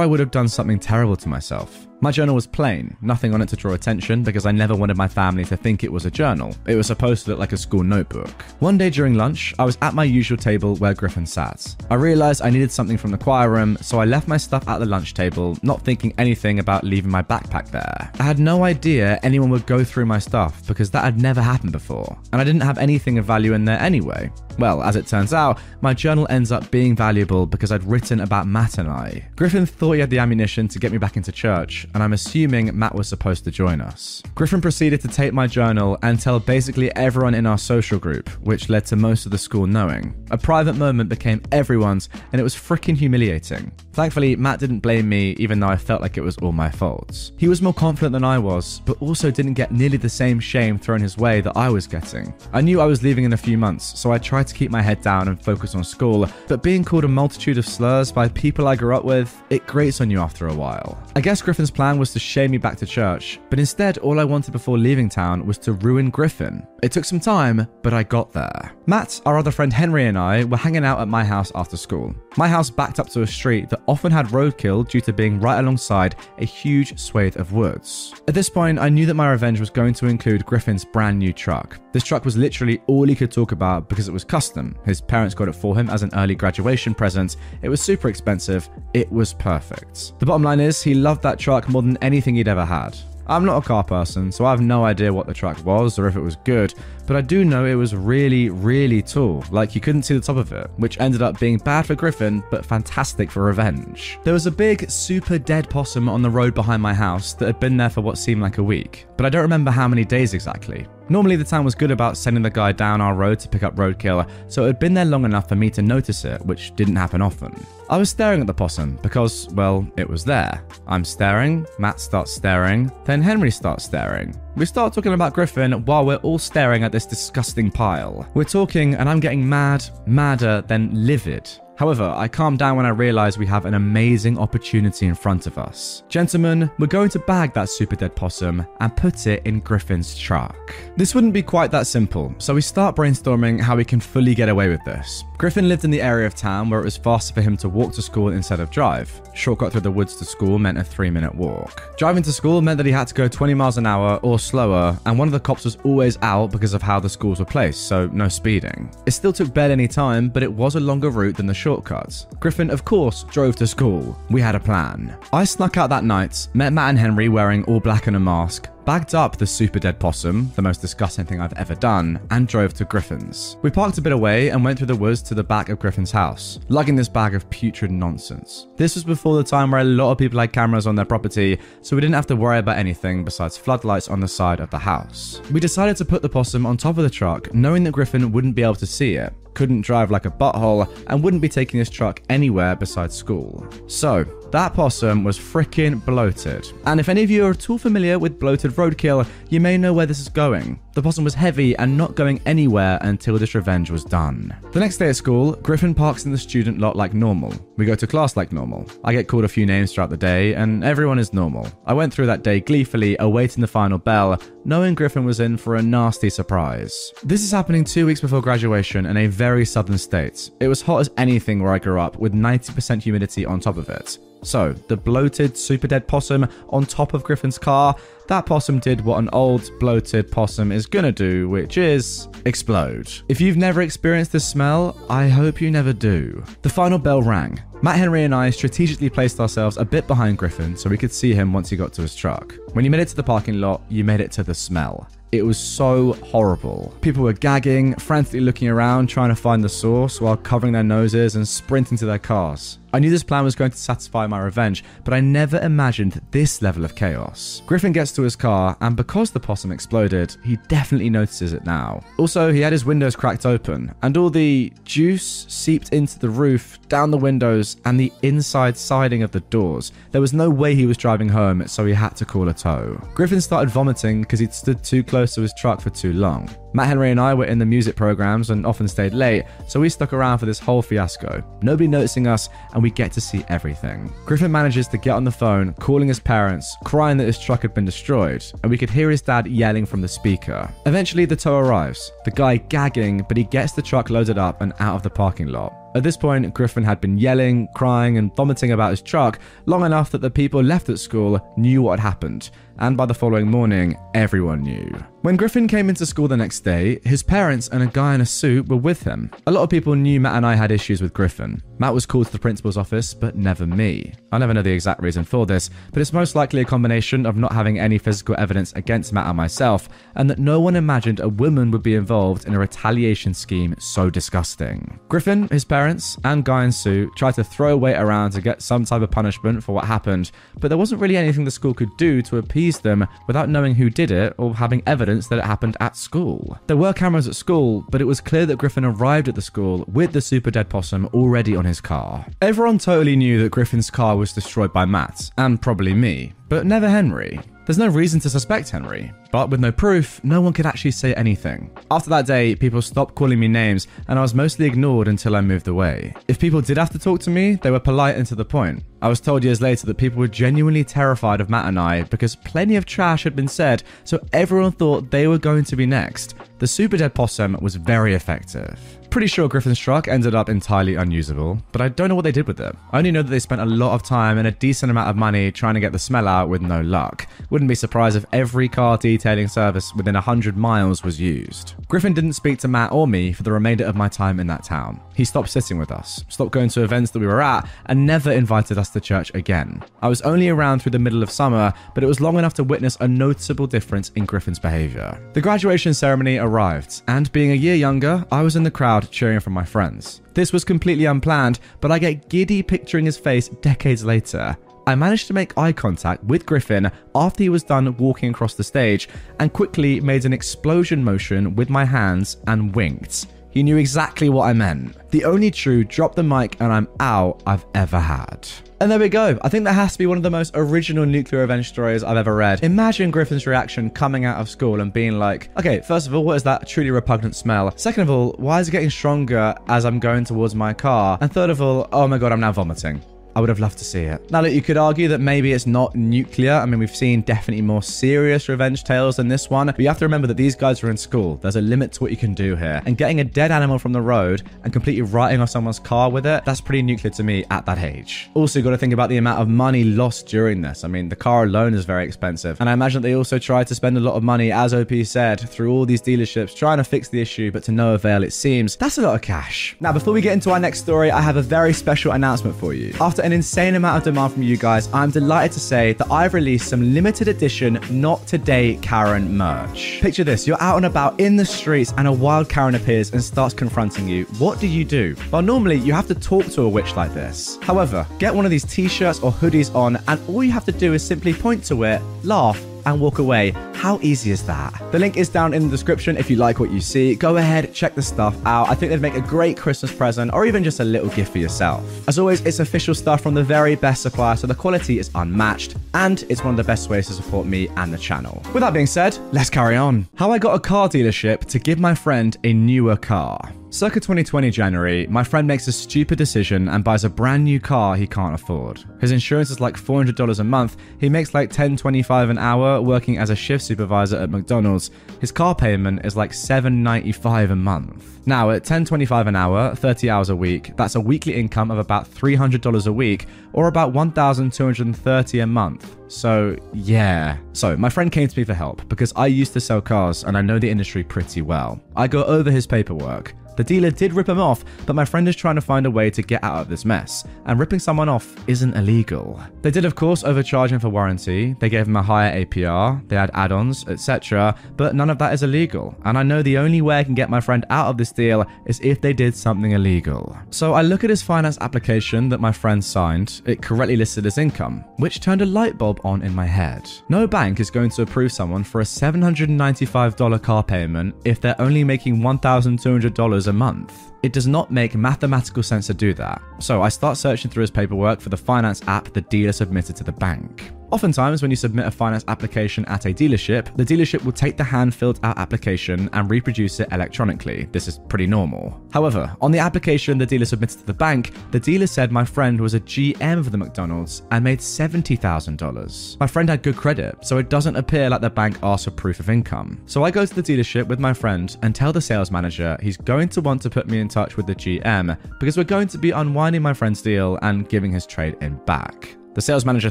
I 0.00 0.06
would 0.06 0.18
have 0.18 0.32
done 0.32 0.48
something 0.48 0.80
terrible 0.80 1.14
to 1.14 1.28
myself. 1.28 1.85
My 2.02 2.10
journal 2.10 2.34
was 2.34 2.46
plain, 2.46 2.94
nothing 3.00 3.32
on 3.32 3.40
it 3.40 3.48
to 3.48 3.56
draw 3.56 3.72
attention 3.72 4.22
because 4.22 4.44
I 4.44 4.52
never 4.52 4.74
wanted 4.74 4.98
my 4.98 5.08
family 5.08 5.46
to 5.46 5.56
think 5.56 5.82
it 5.82 5.90
was 5.90 6.04
a 6.04 6.10
journal. 6.10 6.54
It 6.66 6.76
was 6.76 6.86
supposed 6.86 7.24
to 7.24 7.30
look 7.30 7.38
like 7.38 7.52
a 7.52 7.56
school 7.56 7.82
notebook. 7.82 8.42
One 8.58 8.76
day 8.76 8.90
during 8.90 9.14
lunch, 9.14 9.54
I 9.58 9.64
was 9.64 9.78
at 9.80 9.94
my 9.94 10.04
usual 10.04 10.36
table 10.36 10.76
where 10.76 10.92
Griffin 10.92 11.24
sat. 11.24 11.74
I 11.90 11.94
realized 11.94 12.42
I 12.42 12.50
needed 12.50 12.70
something 12.70 12.98
from 12.98 13.12
the 13.12 13.18
choir 13.18 13.48
room, 13.48 13.78
so 13.80 13.98
I 13.98 14.04
left 14.04 14.28
my 14.28 14.36
stuff 14.36 14.68
at 14.68 14.78
the 14.78 14.84
lunch 14.84 15.14
table, 15.14 15.56
not 15.62 15.80
thinking 15.82 16.12
anything 16.18 16.58
about 16.58 16.84
leaving 16.84 17.10
my 17.10 17.22
backpack 17.22 17.70
there. 17.70 18.10
I 18.20 18.24
had 18.24 18.38
no 18.38 18.64
idea 18.64 19.18
anyone 19.22 19.48
would 19.50 19.66
go 19.66 19.82
through 19.82 20.06
my 20.06 20.18
stuff 20.18 20.66
because 20.66 20.90
that 20.90 21.04
had 21.04 21.20
never 21.20 21.40
happened 21.40 21.72
before, 21.72 22.18
and 22.30 22.42
I 22.42 22.44
didn't 22.44 22.62
have 22.62 22.76
anything 22.76 23.16
of 23.16 23.24
value 23.24 23.54
in 23.54 23.64
there 23.64 23.80
anyway. 23.80 24.30
Well, 24.58 24.82
as 24.82 24.96
it 24.96 25.06
turns 25.06 25.34
out, 25.34 25.58
my 25.82 25.92
journal 25.92 26.26
ends 26.30 26.50
up 26.50 26.70
being 26.70 26.96
valuable 26.96 27.46
because 27.46 27.70
I'd 27.70 27.84
written 27.84 28.20
about 28.20 28.46
Matt 28.46 28.78
and 28.78 28.88
I. 28.88 29.28
Griffin 29.36 29.66
thought 29.66 29.92
he 29.92 30.00
had 30.00 30.10
the 30.10 30.18
ammunition 30.18 30.66
to 30.68 30.78
get 30.78 30.92
me 30.92 30.98
back 30.98 31.16
into 31.16 31.30
church, 31.30 31.86
and 31.94 32.02
I'm 32.02 32.14
assuming 32.14 32.76
Matt 32.76 32.94
was 32.94 33.08
supposed 33.08 33.44
to 33.44 33.50
join 33.50 33.80
us. 33.80 34.22
Griffin 34.34 34.60
proceeded 34.60 35.00
to 35.02 35.08
take 35.08 35.32
my 35.32 35.46
journal 35.46 35.98
and 36.02 36.18
tell 36.18 36.40
basically 36.40 36.94
everyone 36.96 37.34
in 37.34 37.46
our 37.46 37.58
social 37.58 37.98
group, 37.98 38.28
which 38.40 38.68
led 38.68 38.86
to 38.86 38.96
most 38.96 39.26
of 39.26 39.32
the 39.32 39.38
school 39.38 39.66
knowing. 39.66 40.14
A 40.30 40.38
private 40.38 40.74
moment 40.74 41.08
became 41.10 41.42
everyone's, 41.52 42.08
and 42.32 42.40
it 42.40 42.44
was 42.44 42.54
freaking 42.54 42.96
humiliating. 42.96 43.72
Thankfully, 43.92 44.36
Matt 44.36 44.60
didn't 44.60 44.80
blame 44.80 45.08
me, 45.08 45.32
even 45.38 45.60
though 45.60 45.68
I 45.68 45.76
felt 45.76 46.02
like 46.02 46.16
it 46.16 46.22
was 46.22 46.36
all 46.38 46.52
my 46.52 46.70
fault. 46.70 47.32
He 47.36 47.48
was 47.48 47.62
more 47.62 47.74
confident 47.74 48.12
than 48.12 48.24
I 48.24 48.38
was, 48.38 48.80
but 48.84 49.00
also 49.00 49.30
didn't 49.30 49.54
get 49.54 49.72
nearly 49.72 49.96
the 49.96 50.08
same 50.08 50.40
shame 50.40 50.78
thrown 50.78 51.00
his 51.00 51.16
way 51.16 51.40
that 51.42 51.56
I 51.56 51.68
was 51.68 51.86
getting. 51.86 52.34
I 52.52 52.60
knew 52.60 52.80
I 52.80 52.86
was 52.86 53.02
leaving 53.02 53.24
in 53.24 53.32
a 53.32 53.38
few 53.38 53.58
months, 53.58 53.98
so 53.98 54.12
I 54.12 54.18
tried 54.18 54.45
to 54.46 54.54
keep 54.54 54.70
my 54.70 54.82
head 54.82 55.02
down 55.02 55.28
and 55.28 55.42
focus 55.42 55.74
on 55.74 55.84
school, 55.84 56.28
but 56.48 56.62
being 56.62 56.84
called 56.84 57.04
a 57.04 57.08
multitude 57.08 57.58
of 57.58 57.66
slurs 57.66 58.12
by 58.12 58.28
people 58.28 58.68
I 58.68 58.76
grew 58.76 58.94
up 58.96 59.04
with, 59.04 59.42
it 59.50 59.66
grates 59.66 60.00
on 60.00 60.10
you 60.10 60.20
after 60.20 60.48
a 60.48 60.54
while. 60.54 60.98
I 61.14 61.20
guess 61.20 61.42
Griffin's 61.42 61.70
plan 61.70 61.98
was 61.98 62.12
to 62.12 62.18
shame 62.18 62.50
me 62.50 62.58
back 62.58 62.76
to 62.78 62.86
church, 62.86 63.40
but 63.50 63.58
instead, 63.58 63.98
all 63.98 64.20
I 64.20 64.24
wanted 64.24 64.52
before 64.52 64.78
leaving 64.78 65.08
town 65.08 65.46
was 65.46 65.58
to 65.58 65.72
ruin 65.72 66.10
Griffin. 66.10 66.66
It 66.82 66.92
took 66.92 67.04
some 67.04 67.20
time, 67.20 67.66
but 67.82 67.94
I 67.94 68.02
got 68.02 68.32
there. 68.32 68.72
Matt, 68.86 69.20
our 69.26 69.38
other 69.38 69.50
friend 69.50 69.72
Henry, 69.72 70.06
and 70.06 70.18
I 70.18 70.44
were 70.44 70.56
hanging 70.56 70.84
out 70.84 71.00
at 71.00 71.08
my 71.08 71.24
house 71.24 71.50
after 71.54 71.76
school. 71.76 72.14
My 72.36 72.46
house 72.46 72.70
backed 72.70 73.00
up 73.00 73.08
to 73.10 73.22
a 73.22 73.26
street 73.26 73.68
that 73.70 73.82
often 73.86 74.12
had 74.12 74.26
roadkill 74.26 74.88
due 74.88 75.00
to 75.00 75.12
being 75.12 75.40
right 75.40 75.58
alongside 75.58 76.16
a 76.38 76.44
huge 76.44 76.98
swathe 76.98 77.36
of 77.36 77.52
woods. 77.52 78.14
At 78.28 78.34
this 78.34 78.50
point, 78.50 78.78
I 78.78 78.88
knew 78.88 79.06
that 79.06 79.14
my 79.14 79.30
revenge 79.30 79.58
was 79.58 79.70
going 79.70 79.94
to 79.94 80.06
include 80.06 80.46
Griffin's 80.46 80.84
brand 80.84 81.18
new 81.18 81.32
truck. 81.32 81.80
This 81.92 82.04
truck 82.04 82.24
was 82.24 82.36
literally 82.36 82.82
all 82.86 83.08
he 83.08 83.14
could 83.14 83.32
talk 83.32 83.52
about 83.52 83.88
because 83.88 84.06
it 84.08 84.12
was 84.12 84.24
custom. 84.36 84.76
His 84.84 85.00
parents 85.00 85.34
got 85.34 85.48
it 85.48 85.54
for 85.54 85.74
him 85.74 85.88
as 85.88 86.02
an 86.02 86.10
early 86.12 86.34
graduation 86.34 86.94
present. 86.94 87.38
It 87.62 87.70
was 87.70 87.80
super 87.80 88.08
expensive. 88.08 88.68
It 88.92 89.10
was 89.10 89.32
perfect. 89.32 90.12
The 90.18 90.26
bottom 90.26 90.42
line 90.42 90.60
is, 90.60 90.82
he 90.82 90.92
loved 90.92 91.22
that 91.22 91.38
truck 91.38 91.70
more 91.70 91.80
than 91.80 91.96
anything 92.02 92.34
he'd 92.34 92.46
ever 92.46 92.66
had. 92.66 92.98
I'm 93.28 93.44
not 93.44 93.62
a 93.62 93.66
car 93.66 93.82
person, 93.82 94.30
so 94.30 94.44
I 94.44 94.50
have 94.50 94.60
no 94.60 94.84
idea 94.84 95.12
what 95.12 95.26
the 95.26 95.34
truck 95.34 95.64
was 95.64 95.98
or 95.98 96.06
if 96.06 96.14
it 96.14 96.20
was 96.20 96.36
good, 96.36 96.74
but 97.06 97.16
I 97.16 97.20
do 97.20 97.44
know 97.44 97.64
it 97.64 97.74
was 97.74 97.94
really, 97.94 98.50
really 98.50 99.02
tall, 99.02 99.44
like 99.50 99.74
you 99.74 99.80
couldn't 99.80 100.04
see 100.04 100.14
the 100.14 100.20
top 100.20 100.36
of 100.36 100.52
it, 100.52 100.70
which 100.76 101.00
ended 101.00 101.22
up 101.22 101.40
being 101.40 101.58
bad 101.58 101.86
for 101.86 101.96
Griffin, 101.96 102.44
but 102.50 102.64
fantastic 102.64 103.30
for 103.30 103.42
revenge. 103.42 104.18
There 104.22 104.32
was 104.32 104.46
a 104.46 104.50
big, 104.50 104.88
super 104.90 105.38
dead 105.38 105.68
possum 105.68 106.08
on 106.08 106.22
the 106.22 106.30
road 106.30 106.54
behind 106.54 106.80
my 106.80 106.94
house 106.94 107.34
that 107.34 107.46
had 107.46 107.60
been 107.60 107.76
there 107.76 107.90
for 107.90 108.00
what 108.00 108.18
seemed 108.18 108.42
like 108.42 108.58
a 108.58 108.62
week, 108.62 109.06
but 109.16 109.26
I 109.26 109.28
don't 109.28 109.42
remember 109.42 109.70
how 109.72 109.88
many 109.88 110.04
days 110.04 110.32
exactly. 110.32 110.86
Normally, 111.08 111.36
the 111.36 111.44
town 111.44 111.64
was 111.64 111.74
good 111.74 111.90
about 111.90 112.16
sending 112.16 112.42
the 112.42 112.50
guy 112.50 112.72
down 112.72 113.00
our 113.00 113.14
road 113.14 113.38
to 113.40 113.48
pick 113.48 113.62
up 113.62 113.76
roadkill, 113.76 114.28
so 114.48 114.64
it 114.64 114.68
had 114.68 114.78
been 114.78 114.94
there 114.94 115.04
long 115.04 115.24
enough 115.24 115.48
for 115.48 115.56
me 115.56 115.70
to 115.70 115.82
notice 115.82 116.24
it, 116.24 116.44
which 116.46 116.74
didn't 116.76 116.96
happen 116.96 117.22
often. 117.22 117.54
I 117.88 117.98
was 117.98 118.10
staring 118.10 118.40
at 118.40 118.48
the 118.48 118.54
possum 118.54 118.98
because, 119.00 119.48
well, 119.50 119.86
it 119.96 120.08
was 120.08 120.24
there. 120.24 120.64
I'm 120.88 121.04
staring, 121.04 121.64
Matt 121.78 122.00
starts 122.00 122.32
staring, 122.32 122.90
then 123.04 123.22
Henry 123.22 123.50
starts 123.50 123.84
staring. 123.84 124.34
We 124.56 124.66
start 124.66 124.92
talking 124.92 125.12
about 125.12 125.34
Griffin 125.34 125.84
while 125.84 126.04
we're 126.04 126.16
all 126.16 126.38
staring 126.38 126.82
at 126.82 126.90
this 126.90 127.06
disgusting 127.06 127.70
pile. 127.70 128.28
We're 128.34 128.42
talking, 128.42 128.94
and 128.94 129.08
I'm 129.08 129.20
getting 129.20 129.48
mad, 129.48 129.84
madder, 130.04 130.64
than 130.66 131.06
livid. 131.06 131.48
However, 131.76 132.10
I 132.16 132.26
calm 132.26 132.56
down 132.56 132.76
when 132.76 132.86
I 132.86 132.90
realize 132.90 133.36
we 133.36 133.46
have 133.46 133.66
an 133.66 133.74
amazing 133.74 134.38
opportunity 134.38 135.06
in 135.06 135.14
front 135.14 135.46
of 135.46 135.58
us. 135.58 136.04
Gentlemen, 136.08 136.70
we're 136.78 136.86
going 136.86 137.10
to 137.10 137.18
bag 137.18 137.52
that 137.52 137.68
super 137.68 137.94
dead 137.94 138.16
possum 138.16 138.66
and 138.80 138.96
put 138.96 139.26
it 139.26 139.42
in 139.44 139.60
Griffin's 139.60 140.16
truck. 140.18 140.74
This 140.96 141.14
wouldn't 141.14 141.34
be 141.34 141.42
quite 141.42 141.70
that 141.72 141.86
simple, 141.86 142.34
so 142.38 142.54
we 142.54 142.62
start 142.62 142.96
brainstorming 142.96 143.60
how 143.60 143.76
we 143.76 143.84
can 143.84 144.00
fully 144.00 144.34
get 144.34 144.48
away 144.48 144.68
with 144.68 144.82
this. 144.84 145.22
Griffin 145.36 145.68
lived 145.68 145.84
in 145.84 145.90
the 145.90 146.00
area 146.00 146.26
of 146.26 146.34
town 146.34 146.70
where 146.70 146.80
it 146.80 146.84
was 146.84 146.96
faster 146.96 147.34
for 147.34 147.42
him 147.42 147.58
to 147.58 147.68
walk 147.68 147.92
to 147.92 148.00
school 148.00 148.28
instead 148.28 148.58
of 148.58 148.70
drive. 148.70 149.20
Shortcut 149.34 149.72
through 149.72 149.82
the 149.82 149.90
woods 149.90 150.16
to 150.16 150.24
school 150.24 150.58
meant 150.58 150.78
a 150.78 150.84
three 150.84 151.10
minute 151.10 151.34
walk. 151.34 151.94
Driving 151.98 152.22
to 152.22 152.32
school 152.32 152.62
meant 152.62 152.78
that 152.78 152.86
he 152.86 152.92
had 152.92 153.08
to 153.08 153.14
go 153.14 153.28
20 153.28 153.52
miles 153.52 153.76
an 153.76 153.84
hour 153.84 154.18
or 154.22 154.38
slower, 154.38 154.98
and 155.04 155.18
one 155.18 155.28
of 155.28 155.32
the 155.32 155.40
cops 155.40 155.66
was 155.66 155.76
always 155.84 156.16
out 156.22 156.52
because 156.52 156.72
of 156.72 156.80
how 156.80 156.98
the 156.98 157.08
schools 157.08 157.38
were 157.38 157.44
placed, 157.44 157.86
so 157.86 158.06
no 158.14 158.28
speeding. 158.28 158.90
It 159.04 159.10
still 159.10 159.32
took 159.34 159.52
barely 159.52 159.72
any 159.72 159.88
time, 159.88 160.30
but 160.30 160.42
it 160.42 160.50
was 160.50 160.74
a 160.76 160.80
longer 160.80 161.10
route 161.10 161.36
than 161.36 161.44
the 161.44 161.52
shortcuts. 161.66 162.28
Griffin, 162.38 162.70
of 162.70 162.84
course, 162.84 163.24
drove 163.24 163.56
to 163.56 163.66
school. 163.66 164.16
We 164.30 164.40
had 164.40 164.54
a 164.54 164.60
plan. 164.60 165.16
I 165.32 165.42
snuck 165.42 165.76
out 165.76 165.90
that 165.90 166.04
night, 166.04 166.46
met 166.54 166.72
Matt 166.72 166.90
and 166.90 166.98
Henry 166.98 167.28
wearing 167.28 167.64
all 167.64 167.80
black 167.80 168.06
and 168.06 168.14
a 168.14 168.20
mask, 168.20 168.68
bagged 168.86 169.16
up 169.16 169.36
the 169.36 169.46
super 169.46 169.80
dead 169.80 169.98
possum, 169.98 170.52
the 170.54 170.62
most 170.62 170.80
disgusting 170.80 171.26
thing 171.26 171.40
I've 171.40 171.52
ever 171.54 171.74
done, 171.74 172.20
and 172.30 172.46
drove 172.46 172.72
to 172.74 172.84
Griffin's. 172.84 173.56
We 173.60 173.70
parked 173.70 173.98
a 173.98 174.00
bit 174.00 174.12
away 174.12 174.50
and 174.50 174.64
went 174.64 174.78
through 174.78 174.86
the 174.86 174.94
woods 174.94 175.22
to 175.22 175.34
the 175.34 175.42
back 175.42 175.68
of 175.68 175.80
Griffin's 175.80 176.12
house, 176.12 176.60
lugging 176.68 176.94
this 176.94 177.08
bag 177.08 177.34
of 177.34 177.50
putrid 177.50 177.90
nonsense. 177.90 178.68
This 178.76 178.94
was 178.94 179.02
before 179.02 179.36
the 179.36 179.42
time 179.42 179.72
where 179.72 179.80
a 179.80 179.84
lot 179.84 180.12
of 180.12 180.18
people 180.18 180.38
had 180.38 180.52
cameras 180.52 180.86
on 180.86 180.94
their 180.94 181.04
property, 181.04 181.58
so 181.82 181.96
we 181.96 182.00
didn't 182.00 182.14
have 182.14 182.28
to 182.28 182.36
worry 182.36 182.58
about 182.58 182.78
anything 182.78 183.24
besides 183.24 183.58
floodlights 183.58 184.08
on 184.08 184.20
the 184.20 184.28
side 184.28 184.60
of 184.60 184.70
the 184.70 184.78
house. 184.78 185.42
We 185.50 185.58
decided 185.58 185.96
to 185.96 186.04
put 186.04 186.22
the 186.22 186.28
possum 186.28 186.64
on 186.64 186.76
top 186.76 186.96
of 186.96 187.02
the 187.02 187.10
truck, 187.10 187.52
knowing 187.52 187.82
that 187.84 187.92
Griffin 187.92 188.30
wouldn't 188.30 188.54
be 188.54 188.62
able 188.62 188.76
to 188.76 188.86
see 188.86 189.14
it, 189.14 189.34
couldn't 189.54 189.80
drive 189.80 190.12
like 190.12 190.26
a 190.26 190.30
butthole, 190.30 190.88
and 191.08 191.24
wouldn't 191.24 191.42
be 191.42 191.48
taking 191.48 191.80
his 191.80 191.90
truck 191.90 192.22
anywhere 192.28 192.76
besides 192.76 193.16
school. 193.16 193.66
So, 193.88 194.24
that 194.56 194.72
possum 194.72 195.22
was 195.22 195.38
freaking 195.38 196.02
bloated. 196.02 196.66
And 196.86 196.98
if 196.98 197.10
any 197.10 197.22
of 197.22 197.30
you 197.30 197.44
are 197.44 197.50
at 197.50 197.68
all 197.68 197.76
familiar 197.76 198.18
with 198.18 198.40
bloated 198.40 198.70
roadkill, 198.70 199.28
you 199.50 199.60
may 199.60 199.76
know 199.76 199.92
where 199.92 200.06
this 200.06 200.18
is 200.18 200.30
going. 200.30 200.80
The 200.96 201.02
possum 201.02 201.24
was 201.24 201.34
heavy 201.34 201.76
and 201.76 201.94
not 201.94 202.14
going 202.14 202.40
anywhere 202.46 202.98
until 203.02 203.36
this 203.36 203.54
revenge 203.54 203.90
was 203.90 204.02
done. 204.02 204.56
The 204.72 204.80
next 204.80 204.96
day 204.96 205.10
at 205.10 205.16
school, 205.16 205.52
Griffin 205.56 205.94
parks 205.94 206.24
in 206.24 206.32
the 206.32 206.38
student 206.38 206.78
lot 206.78 206.96
like 206.96 207.12
normal. 207.12 207.52
We 207.76 207.84
go 207.84 207.94
to 207.94 208.06
class 208.06 208.34
like 208.34 208.50
normal. 208.50 208.86
I 209.04 209.12
get 209.12 209.28
called 209.28 209.44
a 209.44 209.48
few 209.48 209.66
names 209.66 209.92
throughout 209.92 210.08
the 210.08 210.16
day, 210.16 210.54
and 210.54 210.82
everyone 210.82 211.18
is 211.18 211.34
normal. 211.34 211.68
I 211.84 211.92
went 211.92 212.14
through 212.14 212.24
that 212.28 212.42
day 212.42 212.60
gleefully, 212.60 213.14
awaiting 213.20 213.60
the 213.60 213.66
final 213.66 213.98
bell, 213.98 214.40
knowing 214.64 214.94
Griffin 214.94 215.26
was 215.26 215.38
in 215.38 215.58
for 215.58 215.76
a 215.76 215.82
nasty 215.82 216.30
surprise. 216.30 217.12
This 217.22 217.44
is 217.44 217.50
happening 217.50 217.84
two 217.84 218.06
weeks 218.06 218.22
before 218.22 218.40
graduation 218.40 219.04
in 219.04 219.18
a 219.18 219.26
very 219.26 219.66
southern 219.66 219.98
state. 219.98 220.50
It 220.60 220.68
was 220.68 220.80
hot 220.80 221.02
as 221.02 221.10
anything 221.18 221.62
where 221.62 221.74
I 221.74 221.78
grew 221.78 222.00
up, 222.00 222.16
with 222.16 222.32
90% 222.32 223.02
humidity 223.02 223.44
on 223.44 223.60
top 223.60 223.76
of 223.76 223.90
it. 223.90 224.16
So, 224.42 224.72
the 224.72 224.96
bloated, 224.96 225.56
super 225.56 225.88
dead 225.88 226.06
possum 226.06 226.48
on 226.68 226.86
top 226.86 227.14
of 227.14 227.24
Griffin's 227.24 227.58
car, 227.58 227.96
that 228.28 228.46
possum 228.46 228.78
did 228.78 229.00
what 229.00 229.18
an 229.18 229.28
old, 229.32 229.70
bloated 229.78 230.30
possum 230.30 230.72
is 230.72 230.86
gonna 230.86 231.12
do, 231.12 231.48
which 231.48 231.78
is 231.78 232.28
explode. 232.44 233.12
If 233.28 233.40
you've 233.40 233.56
never 233.56 233.82
experienced 233.82 234.32
this 234.32 234.46
smell, 234.46 234.96
I 235.08 235.28
hope 235.28 235.60
you 235.60 235.70
never 235.70 235.92
do. 235.92 236.42
The 236.62 236.68
final 236.68 236.98
bell 236.98 237.22
rang. 237.22 237.60
Matt 237.82 237.96
Henry 237.96 238.24
and 238.24 238.34
I 238.34 238.50
strategically 238.50 239.10
placed 239.10 239.38
ourselves 239.38 239.76
a 239.76 239.84
bit 239.84 240.06
behind 240.06 240.38
Griffin 240.38 240.76
so 240.76 240.88
we 240.88 240.98
could 240.98 241.12
see 241.12 241.34
him 241.34 241.52
once 241.52 241.70
he 241.70 241.76
got 241.76 241.92
to 241.94 242.02
his 242.02 242.16
truck. 242.16 242.54
When 242.72 242.84
you 242.84 242.90
made 242.90 243.00
it 243.00 243.08
to 243.08 243.16
the 243.16 243.22
parking 243.22 243.60
lot, 243.60 243.82
you 243.88 244.02
made 244.02 244.20
it 244.20 244.32
to 244.32 244.42
the 244.42 244.54
smell. 244.54 245.08
It 245.32 245.44
was 245.44 245.58
so 245.58 246.14
horrible. 246.14 246.94
People 247.00 247.24
were 247.24 247.32
gagging, 247.32 247.94
frantically 247.96 248.40
looking 248.40 248.68
around, 248.68 249.08
trying 249.08 249.28
to 249.28 249.34
find 249.34 249.62
the 249.62 249.68
source 249.68 250.20
while 250.20 250.36
covering 250.36 250.72
their 250.72 250.84
noses 250.84 251.36
and 251.36 251.46
sprinting 251.46 251.98
to 251.98 252.06
their 252.06 252.18
cars. 252.18 252.78
I 252.96 252.98
knew 252.98 253.10
this 253.10 253.22
plan 253.22 253.44
was 253.44 253.54
going 253.54 253.72
to 253.72 253.76
satisfy 253.76 254.26
my 254.26 254.38
revenge, 254.38 254.82
but 255.04 255.12
I 255.12 255.20
never 255.20 255.60
imagined 255.60 256.18
this 256.30 256.62
level 256.62 256.82
of 256.82 256.94
chaos. 256.94 257.60
Griffin 257.66 257.92
gets 257.92 258.10
to 258.12 258.22
his 258.22 258.34
car, 258.34 258.74
and 258.80 258.96
because 258.96 259.30
the 259.30 259.38
possum 259.38 259.70
exploded, 259.70 260.34
he 260.42 260.56
definitely 260.68 261.10
notices 261.10 261.52
it 261.52 261.66
now. 261.66 262.02
Also, 262.16 262.50
he 262.50 262.62
had 262.62 262.72
his 262.72 262.86
windows 262.86 263.14
cracked 263.14 263.44
open, 263.44 263.94
and 264.00 264.16
all 264.16 264.30
the 264.30 264.72
juice 264.84 265.44
seeped 265.46 265.90
into 265.90 266.18
the 266.18 266.30
roof, 266.30 266.78
down 266.88 267.10
the 267.10 267.18
windows, 267.18 267.76
and 267.84 268.00
the 268.00 268.10
inside 268.22 268.78
siding 268.78 269.22
of 269.22 269.30
the 269.30 269.40
doors. 269.40 269.92
There 270.12 270.22
was 270.22 270.32
no 270.32 270.48
way 270.48 270.74
he 270.74 270.86
was 270.86 270.96
driving 270.96 271.28
home, 271.28 271.68
so 271.68 271.84
he 271.84 271.92
had 271.92 272.16
to 272.16 272.24
call 272.24 272.48
a 272.48 272.54
tow. 272.54 272.98
Griffin 273.12 273.42
started 273.42 273.68
vomiting 273.68 274.22
because 274.22 274.40
he'd 274.40 274.54
stood 274.54 274.82
too 274.82 275.04
close 275.04 275.34
to 275.34 275.42
his 275.42 275.52
truck 275.58 275.82
for 275.82 275.90
too 275.90 276.14
long. 276.14 276.48
Matt 276.76 276.88
Henry 276.88 277.10
and 277.10 277.18
I 277.18 277.32
were 277.32 277.46
in 277.46 277.58
the 277.58 277.64
music 277.64 277.96
programs 277.96 278.50
and 278.50 278.66
often 278.66 278.86
stayed 278.86 279.14
late, 279.14 279.44
so 279.66 279.80
we 279.80 279.88
stuck 279.88 280.12
around 280.12 280.36
for 280.36 280.44
this 280.44 280.58
whole 280.58 280.82
fiasco. 280.82 281.42
Nobody 281.62 281.88
noticing 281.88 282.26
us, 282.26 282.50
and 282.74 282.82
we 282.82 282.90
get 282.90 283.12
to 283.12 283.20
see 283.22 283.46
everything. 283.48 284.12
Griffin 284.26 284.52
manages 284.52 284.86
to 284.88 284.98
get 284.98 285.14
on 285.14 285.24
the 285.24 285.30
phone, 285.30 285.72
calling 285.80 286.08
his 286.08 286.20
parents, 286.20 286.76
crying 286.84 287.16
that 287.16 287.24
his 287.24 287.38
truck 287.38 287.62
had 287.62 287.72
been 287.72 287.86
destroyed, 287.86 288.44
and 288.62 288.68
we 288.68 288.76
could 288.76 288.90
hear 288.90 289.08
his 289.08 289.22
dad 289.22 289.46
yelling 289.46 289.86
from 289.86 290.02
the 290.02 290.08
speaker. 290.08 290.70
Eventually, 290.84 291.24
the 291.24 291.34
tow 291.34 291.56
arrives, 291.56 292.12
the 292.26 292.30
guy 292.30 292.58
gagging, 292.58 293.24
but 293.26 293.38
he 293.38 293.44
gets 293.44 293.72
the 293.72 293.80
truck 293.80 294.10
loaded 294.10 294.36
up 294.36 294.60
and 294.60 294.74
out 294.78 294.96
of 294.96 295.02
the 295.02 295.08
parking 295.08 295.46
lot. 295.46 295.72
At 295.94 296.02
this 296.02 296.18
point, 296.18 296.52
Griffin 296.52 296.84
had 296.84 297.00
been 297.00 297.16
yelling, 297.16 297.68
crying, 297.74 298.18
and 298.18 298.36
vomiting 298.36 298.72
about 298.72 298.90
his 298.90 299.00
truck 299.00 299.38
long 299.64 299.82
enough 299.86 300.10
that 300.10 300.20
the 300.20 300.30
people 300.30 300.62
left 300.62 300.90
at 300.90 300.98
school 300.98 301.40
knew 301.56 301.80
what 301.80 301.98
had 301.98 302.06
happened, 302.06 302.50
and 302.78 302.96
by 302.96 303.06
the 303.06 303.14
following 303.14 303.50
morning, 303.50 303.96
everyone 304.14 304.62
knew. 304.62 304.90
When 305.22 305.36
Griffin 305.36 305.66
came 305.66 305.88
into 305.88 306.06
school 306.06 306.28
the 306.28 306.36
next 306.36 306.60
day, 306.60 307.00
his 307.04 307.22
parents 307.24 307.68
and 307.68 307.82
a 307.82 307.86
guy 307.86 308.14
in 308.14 308.20
a 308.20 308.26
suit 308.26 308.68
were 308.68 308.76
with 308.76 309.02
him. 309.02 309.32
A 309.48 309.50
lot 309.50 309.64
of 309.64 309.70
people 309.70 309.96
knew 309.96 310.20
Matt 310.20 310.36
and 310.36 310.46
I 310.46 310.54
had 310.54 310.70
issues 310.70 311.02
with 311.02 311.12
Griffin. 311.12 311.60
Matt 311.78 311.92
was 311.92 312.06
called 312.06 312.26
to 312.26 312.32
the 312.32 312.38
principal's 312.38 312.76
office, 312.76 313.12
but 313.12 313.34
never 313.34 313.66
me. 313.66 314.14
I 314.30 314.38
never 314.38 314.54
know 314.54 314.62
the 314.62 314.70
exact 314.70 315.02
reason 315.02 315.24
for 315.24 315.44
this, 315.44 315.68
but 315.92 316.00
it's 316.00 316.12
most 316.12 316.36
likely 316.36 316.60
a 316.60 316.64
combination 316.64 317.26
of 317.26 317.36
not 317.36 317.52
having 317.52 317.78
any 317.78 317.98
physical 317.98 318.36
evidence 318.38 318.72
against 318.74 319.12
Matt 319.12 319.26
and 319.26 319.36
myself, 319.36 319.88
and 320.14 320.30
that 320.30 320.38
no 320.38 320.60
one 320.60 320.76
imagined 320.76 321.18
a 321.18 321.28
woman 321.28 321.72
would 321.72 321.82
be 321.82 321.96
involved 321.96 322.46
in 322.46 322.54
a 322.54 322.58
retaliation 322.58 323.34
scheme 323.34 323.74
so 323.78 324.08
disgusting. 324.08 325.00
Griffin, 325.08 325.48
his 325.48 325.64
parents, 325.64 326.16
and 326.24 326.44
Guy 326.44 326.64
in 326.64 326.72
suit 326.72 327.10
tried 327.16 327.34
to 327.34 327.44
throw 327.44 327.76
weight 327.76 327.96
around 327.96 328.30
to 328.32 328.40
get 328.40 328.62
some 328.62 328.84
type 328.84 329.02
of 329.02 329.10
punishment 329.10 329.64
for 329.64 329.74
what 329.74 329.86
happened, 329.86 330.30
but 330.60 330.68
there 330.68 330.78
wasn't 330.78 331.00
really 331.00 331.16
anything 331.16 331.44
the 331.44 331.50
school 331.50 331.74
could 331.74 331.94
do 331.96 332.22
to 332.22 332.36
appease 332.38 332.65
them 332.74 333.06
without 333.26 333.48
knowing 333.48 333.74
who 333.74 333.88
did 333.90 334.10
it 334.10 334.34
or 334.38 334.54
having 334.54 334.82
evidence 334.86 335.28
that 335.28 335.38
it 335.38 335.44
happened 335.44 335.76
at 335.80 335.96
school. 335.96 336.58
There 336.66 336.76
were 336.76 336.92
cameras 336.92 337.28
at 337.28 337.36
school, 337.36 337.84
but 337.88 338.00
it 338.00 338.06
was 338.06 338.20
clear 338.20 338.46
that 338.46 338.58
Griffin 338.58 338.84
arrived 338.84 339.28
at 339.28 339.34
the 339.34 339.42
school 339.42 339.84
with 339.86 340.12
the 340.12 340.20
super 340.20 340.50
dead 340.50 340.68
possum 340.68 341.06
already 341.14 341.54
on 341.54 341.64
his 341.64 341.80
car. 341.80 342.26
Everyone 342.42 342.78
totally 342.78 343.16
knew 343.16 343.42
that 343.42 343.52
Griffin's 343.52 343.90
car 343.90 344.16
was 344.16 344.32
destroyed 344.32 344.72
by 344.72 344.84
Matt, 344.84 345.30
and 345.38 345.62
probably 345.62 345.94
me, 345.94 346.34
but 346.48 346.66
never 346.66 346.88
Henry. 346.88 347.40
There's 347.66 347.78
no 347.78 347.88
reason 347.88 348.20
to 348.20 348.30
suspect 348.30 348.70
Henry, 348.70 349.12
but 349.32 349.50
with 349.50 349.58
no 349.58 349.72
proof, 349.72 350.22
no 350.22 350.40
one 350.40 350.52
could 350.52 350.66
actually 350.66 350.92
say 350.92 351.12
anything. 351.14 351.68
After 351.90 352.08
that 352.10 352.24
day, 352.24 352.54
people 352.54 352.80
stopped 352.80 353.16
calling 353.16 353.40
me 353.40 353.48
names, 353.48 353.88
and 354.06 354.20
I 354.20 354.22
was 354.22 354.36
mostly 354.36 354.66
ignored 354.66 355.08
until 355.08 355.34
I 355.34 355.40
moved 355.40 355.66
away. 355.66 356.14
If 356.28 356.38
people 356.38 356.60
did 356.60 356.76
have 356.76 356.90
to 356.90 356.98
talk 357.00 357.18
to 357.22 357.30
me, 357.30 357.56
they 357.56 357.72
were 357.72 357.80
polite 357.80 358.14
and 358.14 358.26
to 358.28 358.36
the 358.36 358.44
point. 358.44 358.84
I 359.02 359.08
was 359.08 359.20
told 359.20 359.42
years 359.42 359.60
later 359.60 359.84
that 359.86 359.96
people 359.96 360.20
were 360.20 360.28
genuinely 360.28 360.84
terrified 360.84 361.40
of 361.40 361.50
Matt 361.50 361.66
and 361.66 361.78
I 361.78 362.04
because 362.04 362.36
plenty 362.36 362.76
of 362.76 362.86
trash 362.86 363.24
had 363.24 363.34
been 363.34 363.48
said, 363.48 363.82
so 364.04 364.24
everyone 364.32 364.70
thought 364.70 365.10
they 365.10 365.26
were 365.26 365.36
going 365.36 365.64
to 365.64 365.74
be 365.74 365.86
next. 365.86 366.36
The 366.58 366.68
Super 366.68 366.96
Dead 366.96 367.14
Possum 367.14 367.58
was 367.60 367.74
very 367.74 368.14
effective. 368.14 368.78
Pretty 369.10 369.26
sure 369.26 369.48
Griffin's 369.48 369.78
truck 369.78 370.08
ended 370.08 370.34
up 370.34 370.48
entirely 370.48 370.94
unusable, 370.96 371.58
but 371.72 371.80
I 371.80 371.88
don't 371.88 372.08
know 372.08 372.14
what 372.14 372.24
they 372.24 372.32
did 372.32 372.46
with 372.46 372.60
it. 372.60 372.76
I 372.92 372.98
only 372.98 373.12
know 373.12 373.22
that 373.22 373.30
they 373.30 373.38
spent 373.38 373.60
a 373.60 373.66
lot 373.66 373.94
of 373.94 374.02
time 374.02 374.36
and 374.36 374.46
a 374.46 374.50
decent 374.50 374.90
amount 374.90 375.08
of 375.08 375.16
money 375.16 375.50
trying 375.50 375.74
to 375.74 375.80
get 375.80 375.92
the 375.92 375.98
smell 375.98 376.28
out 376.28 376.48
with 376.48 376.60
no 376.60 376.80
luck. 376.82 377.26
Wouldn't 377.50 377.68
be 377.68 377.74
surprised 377.74 378.16
if 378.16 378.26
every 378.32 378.68
car 378.68 378.98
detailing 378.98 379.48
service 379.48 379.94
within 379.94 380.14
100 380.14 380.56
miles 380.56 381.02
was 381.02 381.20
used. 381.20 381.74
Griffin 381.88 382.12
didn't 382.12 382.34
speak 382.34 382.58
to 382.58 382.68
Matt 382.68 382.92
or 382.92 383.06
me 383.06 383.32
for 383.32 383.42
the 383.42 383.52
remainder 383.52 383.84
of 383.84 383.96
my 383.96 384.08
time 384.08 384.38
in 384.38 384.46
that 384.48 384.64
town. 384.64 385.00
He 385.14 385.24
stopped 385.24 385.48
sitting 385.48 385.78
with 385.78 385.90
us, 385.90 386.24
stopped 386.28 386.52
going 386.52 386.68
to 386.70 386.84
events 386.84 387.10
that 387.12 387.20
we 387.20 387.26
were 387.26 387.40
at, 387.40 387.68
and 387.86 388.04
never 388.04 388.32
invited 388.32 388.76
us 388.76 388.90
to 388.90 389.00
church 389.00 389.32
again. 389.34 389.82
I 390.02 390.08
was 390.08 390.20
only 390.22 390.48
around 390.50 390.82
through 390.82 390.92
the 390.92 390.98
middle 390.98 391.22
of 391.22 391.30
summer, 391.30 391.72
but 391.94 392.04
it 392.04 392.06
was 392.06 392.20
long 392.20 392.38
enough 392.38 392.54
to 392.54 392.64
witness 392.64 392.98
a 393.00 393.08
noticeable 393.08 393.66
difference 393.66 394.10
in 394.10 394.26
Griffin's 394.26 394.58
behavior. 394.58 395.18
The 395.32 395.40
graduation 395.40 395.94
ceremony 395.94 396.36
arrived, 396.36 397.02
and 397.08 397.32
being 397.32 397.52
a 397.52 397.54
year 397.54 397.76
younger, 397.76 398.24
I 398.30 398.42
was 398.42 398.56
in 398.56 398.62
the 398.62 398.70
crowd 398.70 399.05
cheering 399.10 399.40
for 399.40 399.50
my 399.50 399.64
friends. 399.64 400.20
This 400.34 400.52
was 400.52 400.64
completely 400.64 401.06
unplanned, 401.06 401.58
but 401.80 401.90
I 401.90 401.98
get 401.98 402.28
giddy 402.28 402.62
picturing 402.62 403.04
his 403.04 403.18
face 403.18 403.48
decades 403.48 404.04
later. 404.04 404.56
I 404.88 404.94
managed 404.94 405.26
to 405.26 405.34
make 405.34 405.58
eye 405.58 405.72
contact 405.72 406.22
with 406.24 406.46
Griffin 406.46 406.90
after 407.14 407.42
he 407.42 407.48
was 407.48 407.64
done 407.64 407.96
walking 407.96 408.30
across 408.30 408.54
the 408.54 408.62
stage 408.62 409.08
and 409.40 409.52
quickly 409.52 410.00
made 410.00 410.24
an 410.24 410.32
explosion 410.32 411.02
motion 411.02 411.56
with 411.56 411.68
my 411.68 411.84
hands 411.84 412.36
and 412.46 412.74
winked. 412.74 413.26
He 413.56 413.62
knew 413.62 413.78
exactly 413.78 414.28
what 414.28 414.50
I 414.50 414.52
meant. 414.52 414.94
The 415.12 415.24
only 415.24 415.50
true 415.50 415.82
drop 415.82 416.14
the 416.14 416.22
mic 416.22 416.60
and 416.60 416.70
I'm 416.70 416.86
out 417.00 417.42
I've 417.46 417.64
ever 417.74 417.98
had. 417.98 418.46
And 418.82 418.90
there 418.90 418.98
we 418.98 419.08
go. 419.08 419.38
I 419.40 419.48
think 419.48 419.64
that 419.64 419.72
has 419.72 419.94
to 419.94 419.98
be 419.98 420.04
one 420.04 420.18
of 420.18 420.22
the 420.22 420.28
most 420.28 420.52
original 420.54 421.06
nuclear 421.06 421.40
revenge 421.40 421.70
stories 421.70 422.04
I've 422.04 422.18
ever 422.18 422.36
read. 422.36 422.62
Imagine 422.62 423.10
Griffin's 423.10 423.46
reaction 423.46 423.88
coming 423.88 424.26
out 424.26 424.38
of 424.38 424.50
school 424.50 424.82
and 424.82 424.92
being 424.92 425.18
like, 425.18 425.48
okay, 425.58 425.80
first 425.80 426.06
of 426.06 426.14
all, 426.14 426.22
what 426.22 426.36
is 426.36 426.42
that 426.42 426.68
truly 426.68 426.90
repugnant 426.90 427.34
smell? 427.34 427.74
Second 427.78 428.02
of 428.02 428.10
all, 428.10 428.34
why 428.36 428.60
is 428.60 428.68
it 428.68 428.72
getting 428.72 428.90
stronger 428.90 429.54
as 429.68 429.86
I'm 429.86 430.00
going 430.00 430.24
towards 430.24 430.54
my 430.54 430.74
car? 430.74 431.16
And 431.22 431.32
third 431.32 431.48
of 431.48 431.62
all, 431.62 431.88
oh 431.92 432.06
my 432.06 432.18
god, 432.18 432.32
I'm 432.32 432.40
now 432.40 432.52
vomiting. 432.52 433.00
I 433.36 433.40
would 433.40 433.50
have 433.50 433.60
loved 433.60 433.76
to 433.78 433.84
see 433.84 434.00
it. 434.00 434.30
Now, 434.30 434.40
look, 434.40 434.52
you 434.52 434.62
could 434.62 434.78
argue 434.78 435.08
that 435.08 435.20
maybe 435.20 435.52
it's 435.52 435.66
not 435.66 435.94
nuclear. 435.94 436.54
I 436.54 436.64
mean, 436.64 436.80
we've 436.80 436.96
seen 436.96 437.20
definitely 437.20 437.60
more 437.60 437.82
serious 437.82 438.48
revenge 438.48 438.82
tales 438.82 439.16
than 439.16 439.28
this 439.28 439.50
one, 439.50 439.66
but 439.66 439.78
you 439.78 439.88
have 439.88 439.98
to 439.98 440.06
remember 440.06 440.26
that 440.28 440.38
these 440.38 440.56
guys 440.56 440.82
are 440.82 440.88
in 440.88 440.96
school. 440.96 441.36
There's 441.36 441.56
a 441.56 441.60
limit 441.60 441.92
to 441.92 442.00
what 442.00 442.10
you 442.10 442.16
can 442.16 442.32
do 442.32 442.56
here. 442.56 442.80
And 442.86 442.96
getting 442.96 443.20
a 443.20 443.24
dead 443.24 443.50
animal 443.50 443.78
from 443.78 443.92
the 443.92 444.00
road 444.00 444.42
and 444.64 444.72
completely 444.72 445.02
writing 445.02 445.42
off 445.42 445.50
someone's 445.50 445.78
car 445.78 446.10
with 446.10 446.24
it, 446.24 446.46
that's 446.46 446.62
pretty 446.62 446.80
nuclear 446.80 447.10
to 447.10 447.22
me 447.22 447.44
at 447.50 447.66
that 447.66 447.76
age. 447.76 448.30
Also, 448.32 448.62
got 448.62 448.70
to 448.70 448.78
think 448.78 448.94
about 448.94 449.10
the 449.10 449.18
amount 449.18 449.38
of 449.38 449.48
money 449.48 449.84
lost 449.84 450.26
during 450.28 450.62
this. 450.62 450.82
I 450.82 450.88
mean, 450.88 451.10
the 451.10 451.14
car 451.14 451.44
alone 451.44 451.74
is 451.74 451.84
very 451.84 452.06
expensive. 452.06 452.58
And 452.58 452.70
I 452.70 452.72
imagine 452.72 453.02
they 453.02 453.16
also 453.16 453.38
tried 453.38 453.66
to 453.66 453.74
spend 453.74 453.98
a 453.98 454.00
lot 454.00 454.14
of 454.14 454.22
money, 454.22 454.50
as 454.50 454.72
OP 454.72 454.92
said, 455.04 455.40
through 455.40 455.70
all 455.72 455.84
these 455.84 456.00
dealerships 456.00 456.56
trying 456.56 456.78
to 456.78 456.84
fix 456.84 457.10
the 457.10 457.20
issue, 457.20 457.52
but 457.52 457.64
to 457.64 457.72
no 457.72 457.92
avail, 457.92 458.22
it 458.22 458.32
seems. 458.32 458.76
That's 458.76 458.96
a 458.96 459.02
lot 459.02 459.14
of 459.14 459.20
cash. 459.20 459.76
Now, 459.78 459.92
before 459.92 460.14
we 460.14 460.22
get 460.22 460.32
into 460.32 460.52
our 460.52 460.58
next 460.58 460.78
story, 460.78 461.10
I 461.10 461.20
have 461.20 461.36
a 461.36 461.42
very 461.42 461.74
special 461.74 462.12
announcement 462.12 462.56
for 462.56 462.72
you. 462.72 462.94
After 462.98 463.25
an 463.26 463.32
insane 463.32 463.74
amount 463.74 463.98
of 463.98 464.04
demand 464.04 464.32
from 464.32 464.44
you 464.44 464.56
guys, 464.56 464.88
I'm 464.92 465.10
delighted 465.10 465.50
to 465.54 465.60
say 465.60 465.94
that 465.94 466.12
I've 466.12 466.32
released 466.32 466.68
some 466.68 466.94
limited 466.94 467.26
edition 467.26 467.80
Not 467.90 468.24
Today 468.24 468.78
Karen 468.82 469.36
merch. 469.36 469.98
Picture 470.00 470.22
this 470.22 470.46
you're 470.46 470.62
out 470.62 470.76
and 470.76 470.86
about 470.86 471.18
in 471.18 471.34
the 471.34 471.44
streets, 471.44 471.92
and 471.96 472.06
a 472.06 472.12
wild 472.12 472.48
Karen 472.48 472.76
appears 472.76 473.10
and 473.10 473.22
starts 473.22 473.52
confronting 473.52 474.06
you. 474.06 474.26
What 474.38 474.60
do 474.60 474.68
you 474.68 474.84
do? 474.84 475.16
Well, 475.32 475.42
normally 475.42 475.74
you 475.74 475.92
have 475.92 476.06
to 476.06 476.14
talk 476.14 476.46
to 476.52 476.62
a 476.62 476.68
witch 476.68 476.94
like 476.94 477.14
this. 477.14 477.58
However, 477.62 478.06
get 478.20 478.32
one 478.32 478.44
of 478.44 478.52
these 478.52 478.64
t 478.64 478.86
shirts 478.86 479.18
or 479.18 479.32
hoodies 479.32 479.74
on, 479.74 479.96
and 480.06 480.20
all 480.28 480.44
you 480.44 480.52
have 480.52 480.64
to 480.66 480.72
do 480.72 480.94
is 480.94 481.04
simply 481.04 481.34
point 481.34 481.64
to 481.64 481.82
it, 481.82 482.00
laugh, 482.22 482.64
and 482.86 483.00
walk 483.00 483.18
away. 483.18 483.50
How 483.74 483.98
easy 484.02 484.30
is 484.30 484.46
that? 484.46 484.72
The 484.92 484.98
link 484.98 485.16
is 485.16 485.28
down 485.28 485.52
in 485.52 485.64
the 485.64 485.68
description 485.68 486.16
if 486.16 486.30
you 486.30 486.36
like 486.36 486.58
what 486.58 486.70
you 486.70 486.80
see. 486.80 487.14
Go 487.14 487.36
ahead, 487.36 487.74
check 487.74 487.94
the 487.94 488.02
stuff 488.02 488.34
out. 488.46 488.68
I 488.68 488.74
think 488.74 488.90
they'd 488.90 489.00
make 489.00 489.14
a 489.14 489.20
great 489.20 489.56
Christmas 489.56 489.92
present 489.92 490.32
or 490.32 490.46
even 490.46 490.64
just 490.64 490.80
a 490.80 490.84
little 490.84 491.10
gift 491.10 491.32
for 491.32 491.38
yourself. 491.38 491.82
As 492.08 492.18
always, 492.18 492.40
it's 492.46 492.60
official 492.60 492.94
stuff 492.94 493.20
from 493.20 493.34
the 493.34 493.44
very 493.44 493.74
best 493.74 494.02
supplier, 494.02 494.36
so 494.36 494.46
the 494.46 494.54
quality 494.54 494.98
is 494.98 495.10
unmatched 495.14 495.76
and 495.96 496.26
it's 496.28 496.44
one 496.44 496.52
of 496.52 496.58
the 496.58 496.64
best 496.64 496.90
ways 496.90 497.06
to 497.06 497.14
support 497.14 497.46
me 497.46 497.68
and 497.76 497.92
the 497.92 497.96
channel. 497.96 498.42
With 498.52 498.60
that 498.60 498.74
being 498.74 498.86
said, 498.86 499.18
let's 499.32 499.48
carry 499.48 499.76
on. 499.76 500.06
How 500.14 500.30
I 500.30 500.38
got 500.38 500.54
a 500.54 500.60
car 500.60 500.90
dealership 500.90 501.46
to 501.46 501.58
give 501.58 501.78
my 501.78 501.94
friend 501.94 502.36
a 502.44 502.52
newer 502.52 502.96
car. 502.96 503.40
Circa 503.70 504.00
2020 504.00 504.50
January, 504.50 505.06
my 505.08 505.24
friend 505.24 505.48
makes 505.48 505.66
a 505.68 505.72
stupid 505.72 506.18
decision 506.18 506.68
and 506.68 506.84
buys 506.84 507.04
a 507.04 507.10
brand 507.10 507.44
new 507.44 507.58
car 507.58 507.96
he 507.96 508.06
can't 508.06 508.34
afford. 508.34 508.84
His 509.00 509.10
insurance 509.10 509.50
is 509.50 509.60
like 509.60 509.76
$400 509.76 510.38
a 510.38 510.44
month, 510.44 510.76
he 511.00 511.08
makes 511.08 511.34
like 511.34 511.50
10-25 511.50 512.30
an 512.30 512.38
hour 512.38 512.80
working 512.80 513.18
as 513.18 513.30
a 513.30 513.36
shift 513.36 513.64
supervisor 513.64 514.18
at 514.18 514.30
McDonald's. 514.30 514.90
His 515.20 515.32
car 515.32 515.54
payment 515.54 516.04
is 516.04 516.16
like 516.16 516.32
7.95 516.32 517.50
a 517.50 517.56
month. 517.56 518.20
Now, 518.26 518.50
at 518.50 518.64
10.25 518.64 519.28
an 519.28 519.36
hour, 519.36 519.74
30 519.74 520.10
hours 520.10 520.30
a 520.30 520.36
week, 520.36 520.72
that's 520.76 520.96
a 520.96 521.00
weekly 521.00 521.34
income 521.34 521.70
of 521.70 521.78
about 521.78 522.10
$300 522.10 522.86
a 522.86 522.92
week 522.92 523.26
or 523.52 523.68
about 523.68 523.92
1,230 523.92 525.38
a 525.38 525.46
month. 525.46 525.96
So, 526.08 526.56
yeah. 526.72 527.38
So, 527.52 527.76
my 527.76 527.88
friend 527.88 528.10
came 528.10 528.28
to 528.28 528.38
me 528.38 528.44
for 528.44 528.54
help 528.54 528.86
because 528.88 529.12
I 529.16 529.26
used 529.26 529.52
to 529.54 529.60
sell 529.60 529.80
cars 529.80 530.24
and 530.24 530.36
I 530.36 530.42
know 530.42 530.58
the 530.58 530.68
industry 530.68 531.04
pretty 531.04 531.42
well. 531.42 531.80
I 531.94 532.08
go 532.08 532.24
over 532.24 532.50
his 532.50 532.66
paperwork. 532.66 533.34
The 533.56 533.64
dealer 533.64 533.90
did 533.90 534.12
rip 534.12 534.28
him 534.28 534.38
off, 534.38 534.64
but 534.84 534.96
my 534.96 535.04
friend 535.04 535.28
is 535.28 535.36
trying 535.36 535.54
to 535.56 535.60
find 535.60 535.86
a 535.86 535.90
way 535.90 536.10
to 536.10 536.22
get 536.22 536.44
out 536.44 536.60
of 536.60 536.68
this 536.68 536.84
mess, 536.84 537.24
and 537.46 537.58
ripping 537.58 537.78
someone 537.78 538.08
off 538.08 538.34
isn't 538.48 538.76
illegal. 538.76 539.40
They 539.62 539.70
did, 539.70 539.84
of 539.84 539.94
course, 539.94 540.24
overcharge 540.24 540.72
him 540.72 540.80
for 540.80 540.88
warranty, 540.88 541.56
they 541.58 541.68
gave 541.68 541.86
him 541.86 541.96
a 541.96 542.02
higher 542.02 542.44
APR, 542.44 543.06
they 543.08 543.16
had 543.16 543.30
add 543.34 543.52
ons, 543.52 543.86
etc., 543.88 544.54
but 544.76 544.94
none 544.94 545.10
of 545.10 545.18
that 545.18 545.32
is 545.32 545.42
illegal, 545.42 545.94
and 546.04 546.18
I 546.18 546.22
know 546.22 546.42
the 546.42 546.58
only 546.58 546.82
way 546.82 546.98
I 546.98 547.04
can 547.04 547.14
get 547.14 547.30
my 547.30 547.40
friend 547.40 547.64
out 547.70 547.88
of 547.88 547.96
this 547.96 548.12
deal 548.12 548.44
is 548.66 548.80
if 548.80 549.00
they 549.00 549.12
did 549.12 549.34
something 549.34 549.72
illegal. 549.72 550.36
So 550.50 550.74
I 550.74 550.82
look 550.82 551.04
at 551.04 551.10
his 551.10 551.22
finance 551.22 551.58
application 551.60 552.28
that 552.28 552.40
my 552.40 552.52
friend 552.52 552.84
signed, 552.84 553.42
it 553.46 553.62
correctly 553.62 553.96
listed 553.96 554.24
his 554.24 554.38
income, 554.38 554.84
which 554.96 555.20
turned 555.20 555.42
a 555.42 555.46
light 555.46 555.78
bulb 555.78 556.00
on 556.04 556.22
in 556.22 556.34
my 556.34 556.46
head. 556.46 556.88
No 557.08 557.26
bank 557.26 557.60
is 557.60 557.70
going 557.70 557.90
to 557.90 558.02
approve 558.02 558.32
someone 558.32 558.64
for 558.64 558.80
a 558.80 558.84
$795 558.84 560.42
car 560.42 560.62
payment 560.62 561.14
if 561.24 561.40
they're 561.40 561.60
only 561.60 561.84
making 561.84 562.18
$1,200 562.18 563.45
a 563.46 563.52
month. 563.52 564.12
It 564.22 564.32
does 564.32 564.46
not 564.46 564.70
make 564.70 564.94
mathematical 564.94 565.62
sense 565.62 565.86
to 565.88 565.94
do 565.94 566.14
that. 566.14 566.42
So 566.58 566.82
I 566.82 566.88
start 566.88 567.16
searching 567.16 567.50
through 567.50 567.62
his 567.62 567.70
paperwork 567.70 568.20
for 568.20 568.28
the 568.28 568.36
finance 568.36 568.82
app 568.86 569.12
the 569.12 569.20
dealer 569.20 569.52
submitted 569.52 569.96
to 569.96 570.04
the 570.04 570.12
bank. 570.12 570.72
Oftentimes, 570.90 571.42
when 571.42 571.50
you 571.50 571.56
submit 571.56 571.86
a 571.86 571.90
finance 571.90 572.24
application 572.28 572.84
at 572.84 573.06
a 573.06 573.08
dealership, 573.08 573.76
the 573.76 573.84
dealership 573.84 574.24
will 574.24 574.32
take 574.32 574.56
the 574.56 574.64
hand 574.64 574.94
filled 574.94 575.18
out 575.24 575.36
application 575.36 576.08
and 576.12 576.30
reproduce 576.30 576.78
it 576.78 576.88
electronically. 576.92 577.68
This 577.72 577.88
is 577.88 577.98
pretty 578.08 578.26
normal. 578.26 578.80
However, 578.92 579.34
on 579.40 579.50
the 579.50 579.58
application 579.58 580.16
the 580.16 580.26
dealer 580.26 580.44
submitted 580.44 580.78
to 580.78 580.86
the 580.86 580.94
bank, 580.94 581.32
the 581.50 581.58
dealer 581.58 581.88
said 581.88 582.12
my 582.12 582.24
friend 582.24 582.60
was 582.60 582.74
a 582.74 582.80
GM 582.80 583.42
for 583.42 583.50
the 583.50 583.58
McDonald's 583.58 584.22
and 584.30 584.44
made 584.44 584.60
$70,000. 584.60 586.20
My 586.20 586.26
friend 586.26 586.48
had 586.48 586.62
good 586.62 586.76
credit, 586.76 587.16
so 587.26 587.38
it 587.38 587.50
doesn't 587.50 587.76
appear 587.76 588.08
like 588.08 588.20
the 588.20 588.30
bank 588.30 588.58
asked 588.62 588.84
for 588.84 588.92
proof 588.92 589.18
of 589.18 589.28
income. 589.28 589.82
So 589.86 590.04
I 590.04 590.10
go 590.12 590.24
to 590.24 590.34
the 590.34 590.42
dealership 590.42 590.86
with 590.86 591.00
my 591.00 591.12
friend 591.12 591.56
and 591.62 591.74
tell 591.74 591.92
the 591.92 592.00
sales 592.00 592.30
manager 592.30 592.78
he's 592.80 592.96
going 592.96 593.28
to 593.30 593.40
want 593.40 593.60
to 593.62 593.70
put 593.70 593.88
me 593.88 593.98
in 593.98 594.08
touch 594.08 594.36
with 594.36 594.46
the 594.46 594.54
GM 594.54 595.18
because 595.40 595.56
we're 595.56 595.64
going 595.64 595.88
to 595.88 595.98
be 595.98 596.12
unwinding 596.12 596.62
my 596.62 596.72
friend's 596.72 597.02
deal 597.02 597.38
and 597.42 597.68
giving 597.68 597.90
his 597.90 598.06
trade 598.06 598.36
in 598.40 598.56
back. 598.66 599.16
The 599.36 599.42
sales 599.42 599.66
manager 599.66 599.90